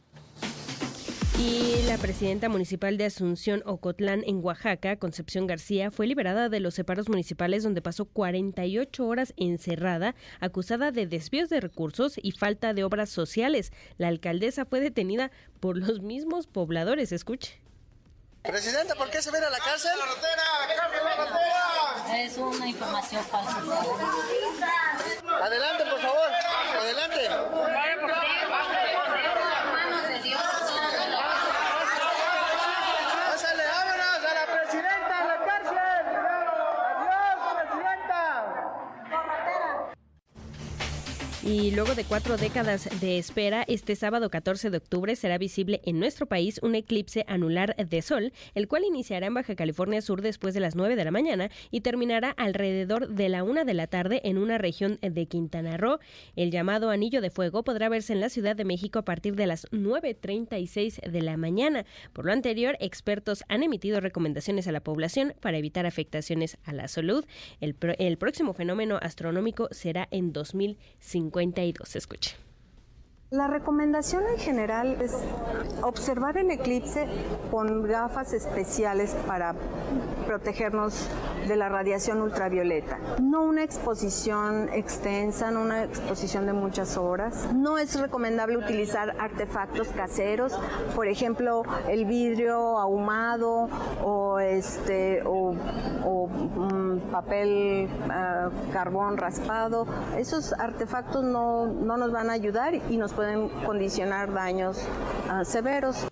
Y 1.39 1.83
la 1.87 1.97
presidenta 1.97 2.49
municipal 2.49 2.97
de 2.97 3.05
Asunción 3.05 3.61
Ocotlán 3.65 4.23
en 4.25 4.43
Oaxaca, 4.43 4.97
Concepción 4.97 5.45
García, 5.45 5.91
fue 5.91 6.07
liberada 6.07 6.49
de 6.49 6.59
los 6.59 6.73
separos 6.73 7.09
municipales 7.09 7.61
donde 7.61 7.81
pasó 7.81 8.05
48 8.05 9.05
horas 9.05 9.33
encerrada, 9.37 10.15
acusada 10.39 10.91
de 10.91 11.05
desvíos 11.05 11.49
de 11.49 11.59
recursos 11.59 12.15
y 12.21 12.31
falta 12.31 12.73
de 12.73 12.83
obras 12.83 13.09
sociales. 13.09 13.71
La 13.97 14.07
alcaldesa 14.07 14.65
fue 14.65 14.79
detenida 14.79 15.31
por 15.59 15.77
los 15.77 16.01
mismos 16.01 16.47
pobladores. 16.47 17.11
Escuche. 17.11 17.61
Presidenta, 18.43 18.95
¿por 18.95 19.09
qué 19.09 19.21
se 19.21 19.29
viene 19.29 19.45
a 19.45 19.49
la 19.49 19.59
cárcel? 19.59 19.91
Es 22.15 22.37
una 22.37 22.67
información 22.67 23.23
falsa. 23.25 23.57
Adelante, 25.43 25.83
por 25.85 25.99
favor. 25.99 26.29
Adelante. 26.81 27.29
Pásale, 33.27 33.63
vámonos 33.67 34.23
a 34.23 34.33
la 34.33 34.45
presidenta 34.53 35.19
a 35.19 35.23
la 35.25 35.37
cárcel. 35.45 35.77
Adiós, 36.95 37.37
presidenta. 37.59 38.21
Y 41.47 41.71
luego 41.71 41.95
de 41.95 42.03
cuatro 42.03 42.35
décadas 42.35 42.89
de 42.99 43.17
espera, 43.17 43.63
este 43.69 43.95
sábado 43.95 44.29
14 44.29 44.69
de 44.69 44.79
octubre 44.79 45.15
será 45.15 45.37
visible 45.37 45.79
en 45.85 45.97
nuestro 45.97 46.25
país 46.25 46.59
un 46.61 46.75
eclipse 46.75 47.23
anular 47.25 47.73
de 47.77 48.01
sol, 48.01 48.33
el 48.53 48.67
cual 48.67 48.83
iniciará 48.83 49.27
en 49.27 49.33
Baja 49.33 49.55
California 49.55 50.01
Sur 50.01 50.21
después 50.21 50.53
de 50.53 50.59
las 50.59 50.75
9 50.75 50.97
de 50.97 51.05
la 51.05 51.11
mañana 51.11 51.49
y 51.71 51.79
terminará 51.79 52.31
alrededor 52.31 53.07
de 53.07 53.29
la 53.29 53.45
1 53.45 53.63
de 53.63 53.73
la 53.73 53.87
tarde 53.87 54.19
en 54.25 54.37
una 54.37 54.57
región 54.57 54.99
de 55.01 55.25
Quintana 55.27 55.77
Roo. 55.77 55.99
El 56.35 56.51
llamado 56.51 56.89
Anillo 56.89 57.21
de 57.21 57.29
Fuego 57.29 57.63
podrá 57.63 57.87
verse 57.87 58.11
en 58.11 58.19
la 58.19 58.27
Ciudad 58.27 58.57
de 58.57 58.65
México 58.65 58.99
a 58.99 59.05
partir 59.05 59.37
de 59.37 59.47
las 59.47 59.71
9.36 59.71 60.99
de 60.99 61.21
la 61.21 61.37
mañana. 61.37 61.85
Por 62.11 62.25
lo 62.25 62.33
anterior, 62.33 62.75
expertos 62.81 63.45
han 63.47 63.63
emitido 63.63 64.01
recomendaciones 64.01 64.67
a 64.67 64.73
la 64.73 64.81
población 64.81 65.33
para 65.39 65.57
evitar 65.57 65.85
afectaciones 65.85 66.57
a 66.65 66.73
la 66.73 66.89
salud. 66.89 67.23
El, 67.61 67.77
el 67.99 68.17
próximo 68.17 68.51
fenómeno 68.51 68.99
astronómico 69.01 69.69
será 69.71 70.09
en 70.11 70.33
2052. 71.37 71.95
Escuche. 71.95 72.46
La 73.29 73.47
recomendación 73.47 74.23
en 74.25 74.37
general 74.37 75.01
es 75.01 75.13
observar 75.81 76.37
el 76.37 76.49
eclipse 76.49 77.09
con 77.51 77.83
gafas 77.83 78.31
especiales 78.31 79.13
para 79.27 79.53
protegernos 80.25 81.09
de 81.45 81.57
la 81.57 81.67
radiación 81.67 82.21
ultravioleta. 82.21 82.99
No 83.21 83.43
una 83.43 83.63
exposición 83.63 84.69
extensa, 84.71 85.51
no 85.51 85.61
una 85.61 85.83
exposición 85.83 86.45
de 86.45 86.53
muchas 86.53 86.95
horas. 86.95 87.49
No 87.53 87.77
es 87.77 87.99
recomendable 87.99 88.55
utilizar 88.55 89.13
artefactos 89.19 89.89
caseros, 89.89 90.57
por 90.95 91.07
ejemplo, 91.07 91.63
el 91.89 92.05
vidrio 92.05 92.77
ahumado 92.77 93.67
o 94.05 94.39
este 94.39 95.21
o, 95.25 95.53
mm, 95.53 97.11
papel 97.11 97.89
ah, 98.09 98.49
carbón 98.71 99.17
raspado. 99.17 99.85
Esos 100.17 100.53
artefactos 100.53 101.25
no, 101.25 101.65
no 101.67 101.97
nos 101.97 102.13
van 102.13 102.29
a 102.29 102.33
ayudar 102.33 102.73
y 102.75 102.95
nos 102.95 103.16
pueden 103.17 103.49
condicionar 103.65 104.31
daños 104.31 104.77
ah, 105.27 105.43
severos. 105.43 106.07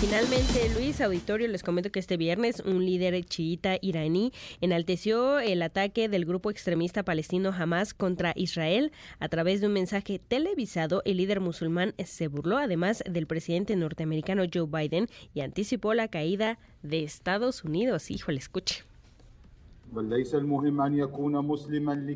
Finalmente, 0.00 0.70
Luis 0.74 1.00
Auditorio, 1.00 1.48
les 1.48 1.64
comento 1.64 1.90
que 1.90 1.98
este 1.98 2.16
viernes 2.16 2.60
un 2.60 2.86
líder 2.86 3.24
chiita 3.24 3.76
iraní 3.80 4.32
enalteció 4.60 5.40
el 5.40 5.60
ataque 5.62 6.08
del 6.08 6.24
grupo 6.24 6.52
extremista 6.52 7.02
palestino 7.02 7.50
Hamas 7.50 7.94
contra 7.94 8.32
Israel. 8.36 8.92
A 9.18 9.28
través 9.28 9.60
de 9.60 9.66
un 9.66 9.72
mensaje 9.72 10.20
televisado, 10.20 11.02
el 11.04 11.16
líder 11.16 11.40
musulmán 11.40 11.94
se 12.04 12.28
burló 12.28 12.58
además 12.58 13.02
del 13.10 13.26
presidente 13.26 13.74
norteamericano 13.74 14.44
Joe 14.52 14.68
Biden 14.68 15.08
y 15.34 15.40
anticipó 15.40 15.94
la 15.94 16.06
caída 16.06 16.60
de 16.82 17.02
Estados 17.02 17.64
Unidos. 17.64 18.12
Híjole, 18.12 18.38
escuche. 18.38 18.84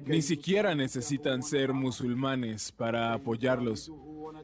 Ni 0.06 0.22
siquiera 0.22 0.74
necesitan 0.74 1.42
ser 1.42 1.72
musulmanes 1.72 2.72
para 2.72 3.12
apoyarlos. 3.12 3.92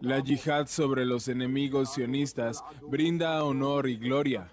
La 0.01 0.21
yihad 0.21 0.67
sobre 0.67 1.05
los 1.05 1.29
enemigos 1.29 1.95
sionistas 1.95 2.63
brinda 2.89 3.43
honor 3.45 3.89
y 3.89 3.97
gloria. 3.97 4.53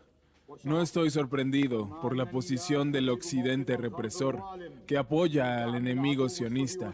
No 0.63 0.81
estoy 0.81 1.09
sorprendido 1.09 1.99
por 2.01 2.15
la 2.15 2.29
posición 2.29 2.91
del 2.91 3.09
occidente 3.09 3.75
represor 3.75 4.41
que 4.85 4.97
apoya 4.97 5.63
al 5.63 5.75
enemigo 5.75 6.29
sionista. 6.29 6.93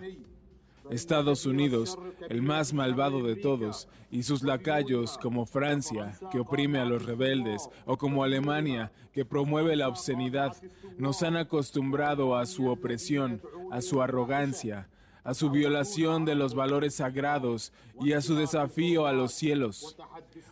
Estados 0.90 1.46
Unidos, 1.46 1.98
el 2.30 2.42
más 2.42 2.74
malvado 2.74 3.22
de 3.24 3.36
todos, 3.36 3.88
y 4.12 4.24
sus 4.24 4.44
lacayos 4.44 5.18
como 5.18 5.46
Francia, 5.46 6.18
que 6.32 6.40
oprime 6.40 6.80
a 6.80 6.86
los 6.86 7.06
rebeldes, 7.06 7.70
o 7.86 7.98
como 7.98 8.24
Alemania, 8.24 8.92
que 9.14 9.26
promueve 9.26 9.76
la 9.76 9.88
obscenidad, 9.88 10.56
nos 10.98 11.24
han 11.24 11.38
acostumbrado 11.38 12.36
a 12.36 12.46
su 12.46 12.68
opresión, 12.70 13.42
a 13.72 13.82
su 13.82 14.02
arrogancia, 14.02 14.90
a 15.24 15.34
su 15.34 15.50
violación 15.50 16.26
de 16.26 16.36
los 16.36 16.56
valores 16.56 16.96
sagrados 16.96 17.72
y 18.02 18.14
a 18.14 18.22
su 18.22 18.36
desafío 18.36 19.06
a 19.06 19.14
los 19.14 19.34
cielos. 19.34 19.96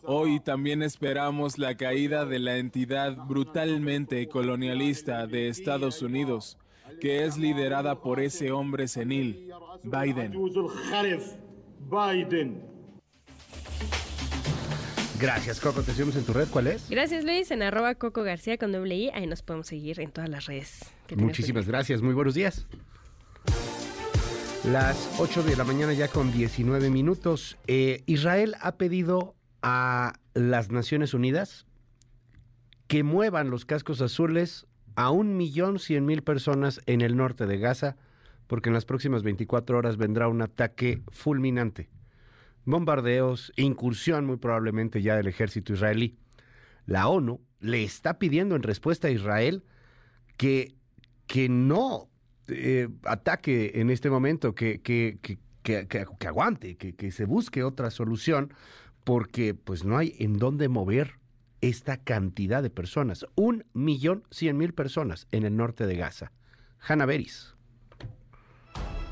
Hoy 0.03 0.39
también 0.39 0.83
esperamos 0.83 1.57
la 1.57 1.75
caída 1.75 2.25
de 2.25 2.39
la 2.39 2.57
entidad 2.57 3.15
brutalmente 3.25 4.27
colonialista 4.27 5.25
de 5.25 5.47
Estados 5.47 6.01
Unidos, 6.01 6.57
que 6.99 7.25
es 7.25 7.37
liderada 7.37 8.01
por 8.01 8.19
ese 8.19 8.51
hombre 8.51 8.87
senil, 8.87 9.51
Biden. 9.83 10.33
Gracias, 15.19 15.59
Coco. 15.59 15.81
Te 15.81 15.93
seguimos 15.93 16.15
en 16.15 16.25
tu 16.25 16.33
red. 16.33 16.47
¿Cuál 16.49 16.67
es? 16.67 16.89
Gracias, 16.89 17.23
Luis. 17.23 17.49
En 17.49 17.63
arroba 17.63 17.95
Coco 17.95 18.21
García 18.21 18.57
con 18.57 18.71
doble 18.71 18.95
I. 18.95 19.09
Ahí 19.15 19.25
nos 19.25 19.41
podemos 19.41 19.65
seguir 19.65 19.99
en 19.99 20.11
todas 20.11 20.29
las 20.29 20.45
redes. 20.45 20.79
Muchísimas 21.15 21.67
gracias. 21.67 22.03
Muy 22.03 22.13
buenos 22.13 22.35
días. 22.35 22.67
Las 24.71 25.09
8 25.17 25.43
de 25.43 25.55
la 25.55 25.63
mañana 25.63 25.93
ya 25.93 26.07
con 26.07 26.31
19 26.31 26.91
minutos. 26.91 27.57
Eh, 27.65 28.03
Israel 28.05 28.55
ha 28.61 28.75
pedido 28.75 29.33
a 29.63 30.13
las 30.35 30.69
Naciones 30.69 31.15
Unidas 31.15 31.65
que 32.87 33.03
muevan 33.03 33.49
los 33.49 33.65
cascos 33.65 34.01
azules 34.01 34.66
a 34.97 35.11
un 35.11 35.37
millón 35.37 35.79
cien 35.79 36.05
mil 36.05 36.23
personas 36.23 36.81
en 36.87 36.99
el 36.99 37.15
norte 37.15 37.45
de 37.45 37.57
Gaza, 37.57 37.95
porque 38.47 38.67
en 38.67 38.73
las 38.73 38.83
próximas 38.83 39.23
24 39.23 39.77
horas 39.77 39.95
vendrá 39.95 40.27
un 40.27 40.41
ataque 40.41 41.01
fulminante 41.07 41.89
bombardeos, 42.67 43.53
incursión 43.55 44.25
muy 44.25 44.37
probablemente 44.37 45.01
ya 45.01 45.15
del 45.15 45.27
ejército 45.27 45.73
israelí. 45.73 46.17
La 46.85 47.07
ONU 47.07 47.39
le 47.59 47.83
está 47.83 48.19
pidiendo 48.19 48.55
en 48.55 48.63
respuesta 48.63 49.07
a 49.07 49.11
Israel 49.11 49.63
que, 50.35 50.75
que 51.27 51.47
no 51.47 52.09
eh, 52.49 52.89
ataque 53.05 53.71
en 53.75 53.89
este 53.89 54.09
momento, 54.09 54.53
que, 54.53 54.81
que, 54.81 55.17
que, 55.21 55.87
que 55.87 56.27
aguante, 56.27 56.75
que, 56.75 57.11
se 57.11 57.25
busque 57.25 57.63
otra 57.63 57.89
solución, 57.89 58.53
porque 59.05 59.53
pues 59.53 59.85
no 59.85 59.97
hay 59.97 60.15
en 60.19 60.37
dónde 60.37 60.67
mover 60.67 61.19
esta 61.61 61.97
cantidad 61.97 62.61
de 62.63 62.69
personas. 62.69 63.25
Un 63.35 63.65
millón 63.73 64.23
cien 64.31 64.57
mil 64.57 64.73
personas 64.73 65.27
en 65.31 65.43
el 65.43 65.55
norte 65.55 65.85
de 65.87 65.95
Gaza. 65.95 66.31
Hanna 66.79 67.05
Beris. 67.05 67.53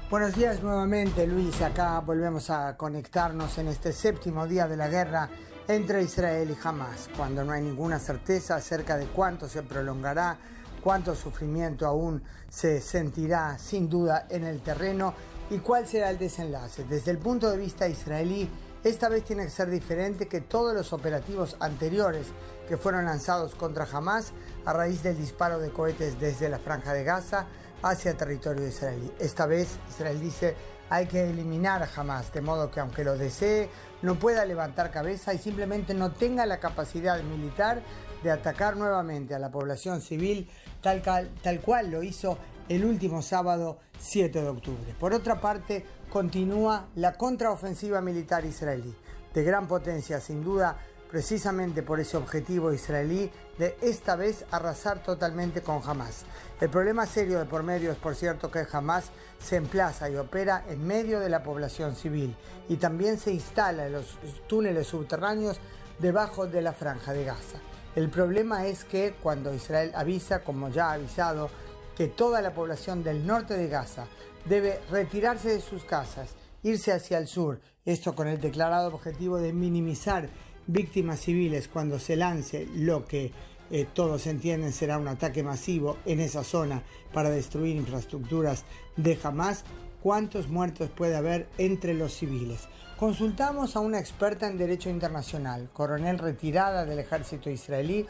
Buenos 0.10 0.36
días 0.36 0.62
nuevamente, 0.62 1.26
Luis. 1.26 1.62
Acá 1.62 2.00
volvemos 2.00 2.50
a 2.50 2.78
conectarnos 2.78 3.58
en 3.58 3.68
este 3.68 3.92
séptimo 3.92 4.48
día 4.48 4.68
de 4.68 4.78
la 4.78 4.88
guerra 4.88 5.30
entre 5.68 6.04
Israel 6.04 6.52
y 6.52 6.68
Hamas, 6.68 7.10
cuando 7.18 7.44
no 7.44 7.52
hay 7.52 7.64
ninguna 7.64 8.00
certeza 8.00 8.56
acerca 8.56 8.98
de 8.98 9.08
cuánto 9.08 9.48
se 9.50 9.64
prolongará, 9.64 10.38
cuánto 10.84 11.16
sufrimiento 11.16 11.88
aún 11.88 12.22
se 12.50 12.80
sentirá 12.82 13.58
sin 13.58 13.90
duda 13.90 14.28
en 14.30 14.44
el 14.44 14.62
terreno 14.62 15.16
y 15.50 15.58
cuál 15.58 15.88
será 15.88 16.12
el 16.12 16.20
desenlace. 16.20 16.84
Desde 16.84 17.10
el 17.10 17.18
punto 17.18 17.50
de 17.50 17.58
vista 17.58 17.88
israelí, 17.88 18.48
esta 18.86 19.10
vez 19.10 19.24
tiene 19.24 19.46
que 19.46 19.50
ser 19.50 19.72
diferente 19.72 20.28
que 20.28 20.42
todos 20.42 20.76
los 20.76 20.94
operativos 20.94 21.58
anteriores 21.60 22.28
que 22.70 22.78
fueron 22.78 23.06
lanzados 23.06 23.56
contra 23.56 23.88
Hamas 23.92 24.32
a 24.64 24.74
raíz 24.74 25.02
del 25.02 25.18
disparo 25.18 25.58
de 25.58 25.72
cohetes 25.72 26.20
desde 26.20 26.50
la 26.50 26.60
franja 26.60 26.94
de 26.94 27.04
Gaza 27.04 27.48
hacia 27.82 28.16
territorio 28.16 28.68
israelí. 28.68 29.12
Esta 29.18 29.48
vez 29.48 29.80
Israel 29.90 30.22
dice 30.22 30.56
hay 30.92 31.08
que 31.08 31.28
eliminar 31.28 31.82
a 31.82 31.90
Hamas, 31.96 32.32
de 32.32 32.42
modo 32.42 32.70
que 32.70 32.80
aunque 32.80 33.04
lo 33.04 33.18
desee, 33.18 33.70
no 34.04 34.20
pueda 34.20 34.46
levantar 34.46 34.92
cabeza 34.92 35.34
y 35.34 35.40
simplemente 35.40 35.96
no 35.96 36.12
tenga 36.12 36.46
la 36.46 36.60
capacidad 36.60 37.20
militar 37.24 37.82
de 38.22 38.30
atacar 38.30 38.78
nuevamente 38.78 39.34
a 39.34 39.40
la 39.40 39.50
población 39.50 40.00
civil 40.00 40.48
tal, 40.82 41.02
tal 41.02 41.62
cual 41.62 41.90
lo 41.90 42.04
hizo 42.04 42.38
el 42.70 42.86
último 42.86 43.24
sábado 43.24 43.80
7 44.00 44.42
de 44.42 44.48
octubre. 44.48 44.96
Por 45.00 45.14
otra 45.14 45.42
parte, 45.42 45.86
continúa 46.16 46.88
la 46.96 47.12
contraofensiva 47.18 48.00
militar 48.00 48.46
israelí, 48.46 48.96
de 49.34 49.44
gran 49.44 49.68
potencia 49.68 50.22
sin 50.22 50.46
duda, 50.46 50.78
precisamente 51.12 51.84
por 51.84 52.00
ese 52.00 52.16
objetivo 52.16 52.72
israelí 52.72 53.30
de 53.58 53.76
esta 53.82 54.16
vez 54.16 54.46
arrasar 54.50 55.04
totalmente 55.04 55.60
con 55.60 55.82
Hamas. 55.86 56.24
El 56.62 56.70
problema 56.70 57.06
serio 57.06 57.38
de 57.38 57.44
por 57.44 57.64
medio 57.64 57.92
es, 57.92 57.98
por 57.98 58.16
cierto, 58.16 58.50
que 58.50 58.66
Hamas 58.72 59.12
se 59.44 59.58
emplaza 59.58 60.10
y 60.10 60.16
opera 60.16 60.64
en 60.70 60.88
medio 60.88 61.20
de 61.20 61.28
la 61.28 61.44
población 61.44 61.98
civil 61.98 62.34
y 62.70 62.78
también 62.78 63.20
se 63.20 63.34
instala 63.34 63.88
en 63.88 63.92
los 63.92 64.18
túneles 64.48 64.88
subterráneos 64.88 65.60
debajo 66.00 66.48
de 66.48 66.62
la 66.62 66.72
franja 66.72 67.12
de 67.12 67.26
Gaza. 67.26 67.60
El 67.94 68.10
problema 68.10 68.68
es 68.68 68.86
que 68.86 69.16
cuando 69.22 69.54
Israel 69.54 69.92
avisa, 69.94 70.46
como 70.46 70.70
ya 70.70 70.92
ha 70.92 70.94
avisado, 70.94 71.50
que 71.98 72.08
toda 72.08 72.42
la 72.42 72.54
población 72.54 73.04
del 73.04 73.28
norte 73.28 73.58
de 73.58 73.68
Gaza 73.68 74.08
debe 74.46 74.80
retirarse 74.90 75.50
de 75.50 75.62
sus 75.62 75.84
casas, 75.84 76.36
irse 76.64 76.92
hacia 76.92 77.18
el 77.18 77.28
sur, 77.28 77.60
esto 77.86 78.16
con 78.16 78.28
el 78.28 78.40
declarado 78.40 78.94
objetivo 78.94 79.38
de 79.38 79.54
minimizar 79.54 80.30
víctimas 80.68 81.20
civiles 81.20 81.68
cuando 81.68 82.00
se 82.00 82.16
lance 82.16 82.68
lo 82.74 83.06
que 83.06 83.32
eh, 83.72 83.88
todos 83.94 84.28
entienden 84.28 84.74
será 84.74 84.98
un 84.98 85.08
ataque 85.08 85.44
masivo 85.44 85.98
en 86.06 86.20
esa 86.20 86.44
zona 86.44 86.84
para 87.14 87.30
destruir 87.30 87.76
infraestructuras 87.76 88.64
de 88.96 89.18
Hamas, 89.24 89.64
¿cuántos 90.02 90.48
muertos 90.48 90.90
puede 90.90 91.16
haber 91.16 91.48
entre 91.58 91.94
los 91.94 92.14
civiles? 92.14 92.68
Consultamos 92.98 93.76
a 93.76 93.80
una 93.80 94.00
experta 94.00 94.48
en 94.48 94.58
derecho 94.58 94.90
internacional, 94.90 95.70
coronel 95.74 96.20
retirada 96.20 96.86
del 96.86 97.00
ejército 97.00 97.50
israelí, 97.50 98.06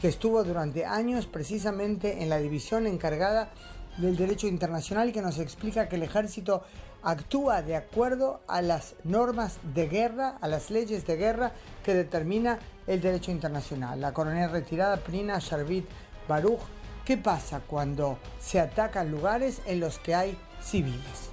que 0.00 0.08
estuvo 0.08 0.44
durante 0.44 0.84
años 0.84 1.26
precisamente 1.26 2.22
en 2.22 2.28
la 2.28 2.38
división 2.38 2.86
encargada 2.86 3.50
del 3.98 4.16
derecho 4.16 4.46
internacional, 4.46 5.12
que 5.12 5.22
nos 5.22 5.38
explica 5.38 5.88
que 5.88 5.96
el 5.96 6.02
ejército 6.02 6.62
actúa 7.02 7.62
de 7.62 7.76
acuerdo 7.76 8.40
a 8.48 8.62
las 8.62 8.94
normas 9.04 9.58
de 9.74 9.88
guerra, 9.88 10.36
a 10.40 10.48
las 10.48 10.70
leyes 10.70 11.06
de 11.06 11.16
guerra 11.16 11.52
que 11.84 11.94
determina 11.94 12.58
el 12.86 13.00
derecho 13.00 13.30
internacional. 13.30 14.00
La 14.00 14.12
coronel 14.12 14.50
retirada 14.50 14.96
Prina 14.96 15.38
Sharvit 15.38 15.86
Baruch, 16.26 16.60
¿qué 17.04 17.16
pasa 17.16 17.60
cuando 17.66 18.18
se 18.40 18.60
atacan 18.60 19.10
lugares 19.10 19.60
en 19.66 19.80
los 19.80 19.98
que 19.98 20.14
hay 20.14 20.38
civiles? 20.60 21.27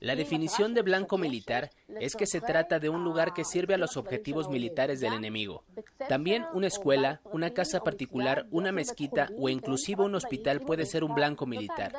La 0.00 0.16
definición 0.16 0.74
de 0.74 0.82
blanco 0.82 1.18
militar 1.18 1.70
es 2.00 2.14
que 2.14 2.26
se 2.26 2.40
trata 2.40 2.78
de 2.78 2.88
un 2.88 3.04
lugar 3.04 3.34
que 3.34 3.44
sirve 3.44 3.74
a 3.74 3.78
los 3.78 3.96
objetivos 3.96 4.48
militares 4.48 5.00
del 5.00 5.14
enemigo. 5.14 5.64
También 6.08 6.44
una 6.52 6.66
escuela, 6.66 7.20
una 7.32 7.50
casa 7.50 7.80
particular, 7.80 8.46
una 8.50 8.72
mezquita 8.72 9.28
o 9.38 9.48
inclusive 9.48 10.04
un 10.04 10.14
hospital 10.14 10.60
puede 10.60 10.86
ser 10.86 11.04
un 11.04 11.14
blanco 11.14 11.46
militar. 11.46 11.92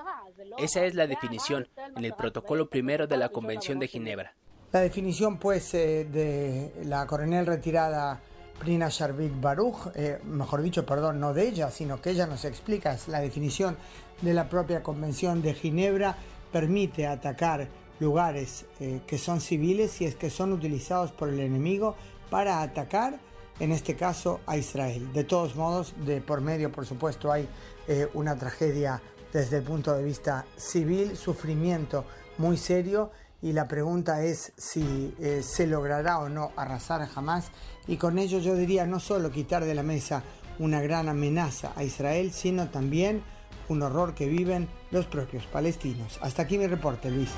Esa 0.58 0.86
es 0.86 0.96
la 0.96 1.08
definición 1.08 1.68
en 1.96 2.06
el 2.06 2.14
protocolo 2.14 2.70
primero 2.70 3.08
de 3.08 3.18
la 3.18 3.30
Convención 3.30 3.80
de 3.80 3.88
Ginebra. 3.88 4.36
La 4.72 4.82
definición, 4.82 5.40
pues, 5.40 5.74
eh, 5.74 6.06
de 6.06 6.86
la 6.86 7.08
coronel 7.08 7.48
retirada 7.48 8.20
Prina 8.60 8.90
Sharvik 8.90 9.40
Baruch, 9.42 9.92
eh, 9.96 10.20
mejor 10.26 10.62
dicho, 10.62 10.86
perdón, 10.86 11.20
no 11.20 11.34
de 11.34 11.48
ella, 11.48 11.72
sino 11.72 12.00
que 12.02 12.12
ella 12.12 12.28
nos 12.28 12.46
explica, 12.46 12.94
es 12.94 13.08
la 13.08 13.20
definición 13.20 13.78
de 14.22 14.34
la 14.34 14.48
propia 14.48 14.84
Convención 14.84 15.42
de 15.42 15.54
Ginebra 15.54 16.18
permite 16.52 17.08
atacar 17.08 17.68
lugares 18.00 18.66
eh, 18.80 19.02
que 19.06 19.18
son 19.18 19.42
civiles 19.42 20.02
y 20.02 20.06
es 20.06 20.16
que 20.16 20.30
son 20.30 20.54
utilizados 20.54 21.12
por 21.12 21.30
el 21.30 21.40
enemigo 21.40 21.96
para 22.30 22.62
atacar, 22.62 23.20
en 23.60 23.72
este 23.72 23.96
caso, 23.96 24.40
a 24.46 24.58
Israel. 24.58 25.12
De 25.14 25.24
todos 25.24 25.56
modos, 25.56 25.94
de 26.06 26.22
por 26.22 26.42
medio, 26.42 26.72
por 26.72 26.86
supuesto, 26.86 27.32
hay 27.32 27.48
eh, 27.88 28.08
una 28.14 28.38
tragedia 28.38 29.02
desde 29.34 29.58
el 29.58 29.64
punto 29.64 29.94
de 29.94 30.04
vista 30.04 30.46
civil, 30.56 31.16
sufrimiento 31.16 32.06
muy 32.38 32.58
serio 32.58 33.12
y 33.42 33.54
la 33.54 33.68
pregunta 33.68 34.24
es 34.24 34.54
si 34.58 35.16
eh, 35.20 35.42
se 35.44 35.68
logrará 35.68 36.20
o 36.20 36.30
no 36.30 36.52
arrasar 36.56 37.02
a 37.02 37.10
Hamas 37.14 37.52
y 37.88 37.98
con 37.98 38.18
ello 38.18 38.40
yo 38.40 38.56
diría 38.56 38.86
no 38.86 39.00
solo 39.00 39.32
quitar 39.32 39.66
de 39.66 39.76
la 39.76 39.84
mesa 39.84 40.24
una 40.58 40.82
gran 40.82 41.08
amenaza 41.08 41.72
a 41.76 41.84
Israel, 41.84 42.32
sino 42.34 42.70
también 42.70 43.24
un 43.70 43.82
horror 43.82 44.14
que 44.14 44.28
viven 44.28 44.68
los 44.92 45.06
propios 45.06 45.46
palestinos. 45.46 46.20
Hasta 46.22 46.44
aquí 46.44 46.58
mi 46.58 46.68
reporte, 46.68 47.10
Luis. 47.10 47.30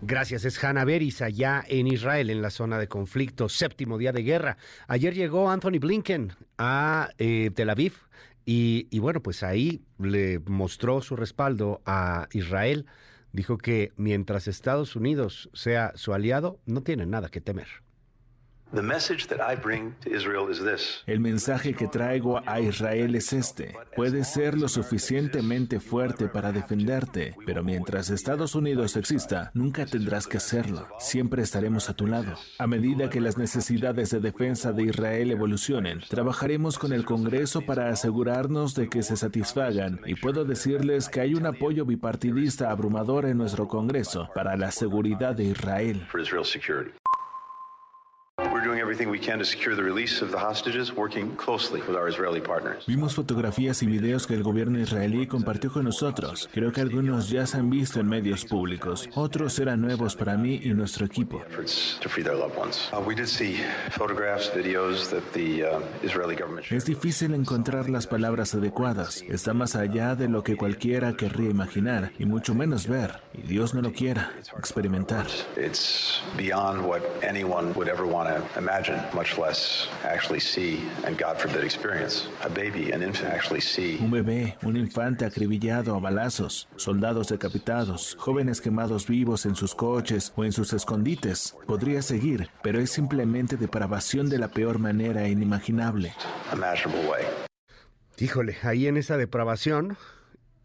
Gracias, 0.00 0.44
es 0.44 0.62
Hanna 0.62 0.84
Beris 0.84 1.22
allá 1.22 1.64
en 1.66 1.88
Israel, 1.88 2.30
en 2.30 2.40
la 2.40 2.50
zona 2.50 2.78
de 2.78 2.86
conflicto, 2.86 3.48
séptimo 3.48 3.98
día 3.98 4.12
de 4.12 4.22
guerra. 4.22 4.56
Ayer 4.86 5.12
llegó 5.12 5.50
Anthony 5.50 5.80
Blinken 5.80 6.32
a 6.56 7.10
eh, 7.18 7.50
Tel 7.52 7.68
Aviv 7.68 7.94
y, 8.46 8.86
y 8.90 9.00
bueno, 9.00 9.20
pues 9.20 9.42
ahí 9.42 9.82
le 9.98 10.38
mostró 10.46 11.02
su 11.02 11.16
respaldo 11.16 11.82
a 11.84 12.28
Israel. 12.32 12.86
Dijo 13.32 13.58
que 13.58 13.92
mientras 13.96 14.46
Estados 14.46 14.94
Unidos 14.94 15.50
sea 15.52 15.92
su 15.96 16.14
aliado, 16.14 16.60
no 16.64 16.82
tiene 16.82 17.04
nada 17.04 17.28
que 17.28 17.40
temer. 17.40 17.66
El 21.06 21.20
mensaje 21.20 21.72
que 21.72 21.88
traigo 21.88 22.40
a 22.44 22.60
Israel 22.60 23.14
es 23.14 23.32
este. 23.32 23.74
Puedes 23.96 24.28
ser 24.28 24.58
lo 24.58 24.68
suficientemente 24.68 25.80
fuerte 25.80 26.28
para 26.28 26.52
defenderte, 26.52 27.34
pero 27.46 27.64
mientras 27.64 28.10
Estados 28.10 28.54
Unidos 28.54 28.96
exista, 28.96 29.50
nunca 29.54 29.86
tendrás 29.86 30.26
que 30.26 30.36
hacerlo. 30.36 30.86
Siempre 30.98 31.42
estaremos 31.42 31.88
a 31.88 31.94
tu 31.94 32.06
lado. 32.06 32.34
A 32.58 32.66
medida 32.66 33.08
que 33.08 33.22
las 33.22 33.38
necesidades 33.38 34.10
de 34.10 34.20
defensa 34.20 34.72
de 34.72 34.82
Israel 34.82 35.30
evolucionen, 35.30 36.00
trabajaremos 36.08 36.78
con 36.78 36.92
el 36.92 37.06
Congreso 37.06 37.62
para 37.62 37.88
asegurarnos 37.88 38.74
de 38.74 38.90
que 38.90 39.02
se 39.02 39.16
satisfagan 39.16 40.00
y 40.04 40.14
puedo 40.14 40.44
decirles 40.44 41.08
que 41.08 41.22
hay 41.22 41.34
un 41.34 41.46
apoyo 41.46 41.86
bipartidista 41.86 42.70
abrumador 42.70 43.24
en 43.24 43.38
nuestro 43.38 43.66
Congreso 43.66 44.28
para 44.34 44.56
la 44.56 44.70
seguridad 44.70 45.34
de 45.34 45.44
Israel. 45.44 46.06
Vimos 52.86 53.14
fotografías 53.14 53.82
y 53.82 53.86
videos 53.86 54.26
que 54.26 54.34
el 54.34 54.42
gobierno 54.42 54.78
israelí 54.78 55.26
compartió 55.26 55.72
con 55.72 55.84
nosotros. 55.84 56.48
Creo 56.52 56.72
que 56.72 56.80
algunos 56.80 57.30
ya 57.30 57.46
se 57.46 57.58
han 57.58 57.70
visto 57.70 58.00
en 58.00 58.08
medios 58.08 58.44
públicos. 58.44 59.08
Otros 59.14 59.58
eran 59.58 59.80
nuevos 59.80 60.16
para 60.16 60.36
mí 60.36 60.60
y 60.62 60.70
nuestro 60.70 61.06
equipo. 61.06 61.42
Es 66.70 66.84
difícil 66.84 67.34
encontrar 67.34 67.88
las 67.88 68.06
palabras 68.06 68.54
adecuadas. 68.54 69.22
Está 69.28 69.54
más 69.54 69.76
allá 69.76 70.14
de 70.14 70.28
lo 70.28 70.42
que 70.42 70.56
cualquiera 70.56 71.14
querría 71.14 71.50
imaginar 71.50 72.12
y 72.18 72.26
mucho 72.26 72.54
menos 72.54 72.86
ver. 72.86 73.20
Y 73.34 73.42
Dios 73.42 73.74
no 73.74 73.82
lo 73.82 73.92
quiera. 73.92 74.32
Experimentar. 74.56 75.26
Un 84.00 84.10
bebé, 84.10 84.56
un 84.62 84.76
infante 84.76 85.24
acribillado 85.24 85.94
a 85.94 86.00
balazos, 86.00 86.68
soldados 86.74 87.28
decapitados, 87.28 88.16
jóvenes 88.18 88.60
quemados 88.60 89.06
vivos 89.06 89.46
en 89.46 89.54
sus 89.54 89.76
coches 89.76 90.32
o 90.34 90.44
en 90.44 90.50
sus 90.50 90.72
escondites. 90.72 91.56
Podría 91.66 92.02
seguir, 92.02 92.50
pero 92.62 92.80
es 92.80 92.90
simplemente 92.90 93.56
depravación 93.56 94.28
de 94.28 94.38
la 94.38 94.48
peor 94.48 94.80
manera 94.80 95.28
inimaginable. 95.28 96.12
Híjole, 98.18 98.56
ahí 98.62 98.88
en 98.88 98.96
esa 98.96 99.16
depravación 99.16 99.96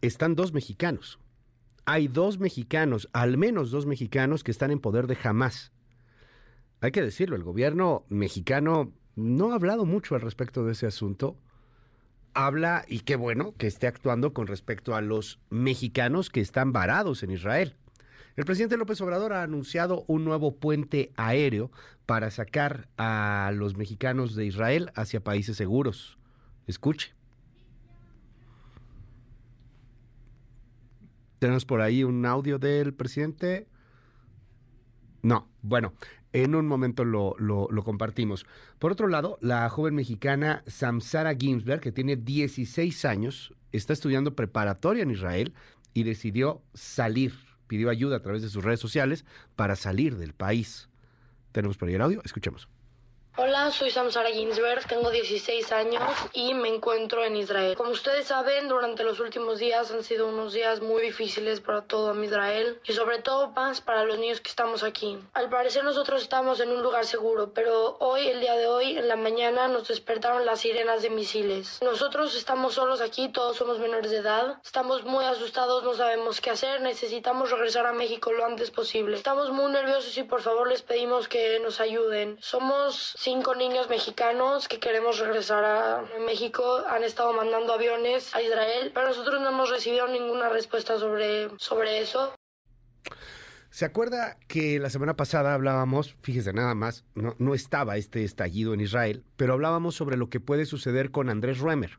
están 0.00 0.34
dos 0.34 0.52
mexicanos. 0.52 1.20
Hay 1.84 2.08
dos 2.08 2.40
mexicanos, 2.40 3.08
al 3.12 3.36
menos 3.36 3.70
dos 3.70 3.86
mexicanos 3.86 4.42
que 4.42 4.50
están 4.50 4.72
en 4.72 4.80
poder 4.80 5.06
de 5.06 5.16
Hamas 5.22 5.73
hay 6.84 6.92
que 6.92 7.02
decirlo, 7.02 7.34
el 7.34 7.42
gobierno 7.42 8.04
mexicano 8.10 8.92
no 9.16 9.52
ha 9.52 9.54
hablado 9.54 9.86
mucho 9.86 10.16
al 10.16 10.20
respecto 10.20 10.66
de 10.66 10.72
ese 10.72 10.86
asunto. 10.86 11.38
Habla, 12.34 12.84
y 12.86 13.00
qué 13.00 13.16
bueno, 13.16 13.54
que 13.56 13.66
esté 13.66 13.86
actuando 13.86 14.34
con 14.34 14.46
respecto 14.46 14.94
a 14.94 15.00
los 15.00 15.40
mexicanos 15.48 16.28
que 16.28 16.42
están 16.42 16.74
varados 16.74 17.22
en 17.22 17.30
Israel. 17.30 17.74
El 18.36 18.44
presidente 18.44 18.76
López 18.76 19.00
Obrador 19.00 19.32
ha 19.32 19.42
anunciado 19.42 20.04
un 20.08 20.26
nuevo 20.26 20.56
puente 20.56 21.10
aéreo 21.16 21.70
para 22.04 22.30
sacar 22.30 22.86
a 22.98 23.50
los 23.54 23.78
mexicanos 23.78 24.34
de 24.34 24.44
Israel 24.44 24.90
hacia 24.94 25.24
países 25.24 25.56
seguros. 25.56 26.18
Escuche. 26.66 27.14
¿Tenemos 31.38 31.64
por 31.64 31.80
ahí 31.80 32.04
un 32.04 32.26
audio 32.26 32.58
del 32.58 32.92
presidente? 32.92 33.68
No. 35.22 35.48
Bueno, 35.62 35.94
en 36.34 36.56
un 36.56 36.66
momento 36.66 37.04
lo, 37.04 37.36
compartimos. 37.84 38.44
Por 38.80 38.92
otro 38.92 39.06
lado, 39.06 39.38
la 39.40 39.68
joven 39.70 39.94
mexicana 39.94 40.64
Samsara 40.66 41.34
Ginsberg, 41.34 41.80
que 41.80 41.92
tiene 41.92 42.16
16 42.16 43.04
años, 43.04 43.54
está 43.70 43.92
estudiando 43.92 44.34
preparatoria 44.34 45.04
en 45.04 45.12
Israel 45.12 45.54
y 45.94 46.02
decidió 46.02 46.60
salir. 46.74 47.34
Pidió 47.68 47.88
ayuda 47.88 48.16
a 48.16 48.22
través 48.22 48.42
de 48.42 48.48
sus 48.48 48.64
redes 48.64 48.80
sociales 48.80 49.24
para 49.54 49.76
salir 49.76 50.16
del 50.16 50.34
país. 50.34 50.88
Tenemos 51.52 51.78
por 51.78 51.88
ahí 51.88 51.94
el 51.94 52.02
audio, 52.02 52.20
escuchemos. 52.24 52.68
Hola, 53.36 53.72
soy 53.72 53.90
Samsara 53.90 54.30
Ginsberg, 54.30 54.86
tengo 54.86 55.10
16 55.10 55.72
años 55.72 56.04
y 56.32 56.54
me 56.54 56.68
encuentro 56.68 57.24
en 57.24 57.34
Israel. 57.34 57.74
Como 57.76 57.90
ustedes 57.90 58.28
saben, 58.28 58.68
durante 58.68 59.02
los 59.02 59.18
últimos 59.18 59.58
días 59.58 59.90
han 59.90 60.04
sido 60.04 60.28
unos 60.28 60.52
días 60.52 60.80
muy 60.80 61.02
difíciles 61.02 61.60
para 61.60 61.82
todo 61.82 62.14
Israel 62.22 62.78
y 62.84 62.92
sobre 62.92 63.18
todo 63.18 63.48
más 63.48 63.80
para 63.80 64.04
los 64.04 64.20
niños 64.20 64.40
que 64.40 64.50
estamos 64.50 64.84
aquí. 64.84 65.18
Al 65.32 65.48
parecer 65.48 65.82
nosotros 65.82 66.22
estamos 66.22 66.60
en 66.60 66.70
un 66.70 66.80
lugar 66.80 67.06
seguro, 67.06 67.50
pero 67.52 67.96
hoy, 67.98 68.28
el 68.28 68.40
día 68.40 68.54
de 68.54 68.68
hoy, 68.68 68.96
en 68.96 69.08
la 69.08 69.16
mañana 69.16 69.66
nos 69.66 69.88
despertaron 69.88 70.46
las 70.46 70.60
sirenas 70.60 71.02
de 71.02 71.10
misiles. 71.10 71.80
Nosotros 71.82 72.36
estamos 72.36 72.74
solos 72.74 73.00
aquí, 73.00 73.30
todos 73.30 73.56
somos 73.56 73.80
menores 73.80 74.12
de 74.12 74.18
edad, 74.18 74.60
estamos 74.64 75.02
muy 75.02 75.24
asustados, 75.24 75.82
no 75.82 75.94
sabemos 75.94 76.40
qué 76.40 76.50
hacer, 76.50 76.82
necesitamos 76.82 77.50
regresar 77.50 77.84
a 77.86 77.92
México 77.92 78.30
lo 78.30 78.46
antes 78.46 78.70
posible. 78.70 79.16
Estamos 79.16 79.50
muy 79.50 79.72
nerviosos 79.72 80.16
y 80.18 80.22
por 80.22 80.40
favor 80.40 80.68
les 80.68 80.82
pedimos 80.82 81.26
que 81.26 81.58
nos 81.58 81.80
ayuden. 81.80 82.38
Somos 82.40 83.16
cinco 83.24 83.54
niños 83.54 83.88
mexicanos 83.88 84.68
que 84.68 84.78
queremos 84.78 85.18
regresar 85.18 85.64
a 85.64 86.04
México. 86.26 86.84
Han 86.90 87.02
estado 87.04 87.32
mandando 87.32 87.72
aviones 87.72 88.34
a 88.34 88.42
Israel, 88.42 88.92
pero 88.92 89.08
nosotros 89.08 89.40
no 89.40 89.48
hemos 89.48 89.70
recibido 89.70 90.06
ninguna 90.06 90.50
respuesta 90.50 90.98
sobre, 90.98 91.48
sobre 91.56 92.00
eso. 92.00 92.34
¿Se 93.70 93.86
acuerda 93.86 94.36
que 94.46 94.78
la 94.78 94.90
semana 94.90 95.16
pasada 95.16 95.54
hablábamos, 95.54 96.16
fíjese 96.22 96.52
nada 96.52 96.74
más, 96.74 97.04
no, 97.14 97.34
no 97.38 97.54
estaba 97.54 97.96
este 97.96 98.24
estallido 98.24 98.74
en 98.74 98.82
Israel, 98.82 99.24
pero 99.36 99.54
hablábamos 99.54 99.96
sobre 99.96 100.18
lo 100.18 100.28
que 100.28 100.38
puede 100.38 100.66
suceder 100.66 101.10
con 101.10 101.30
Andrés 101.30 101.58
Ruemer, 101.58 101.98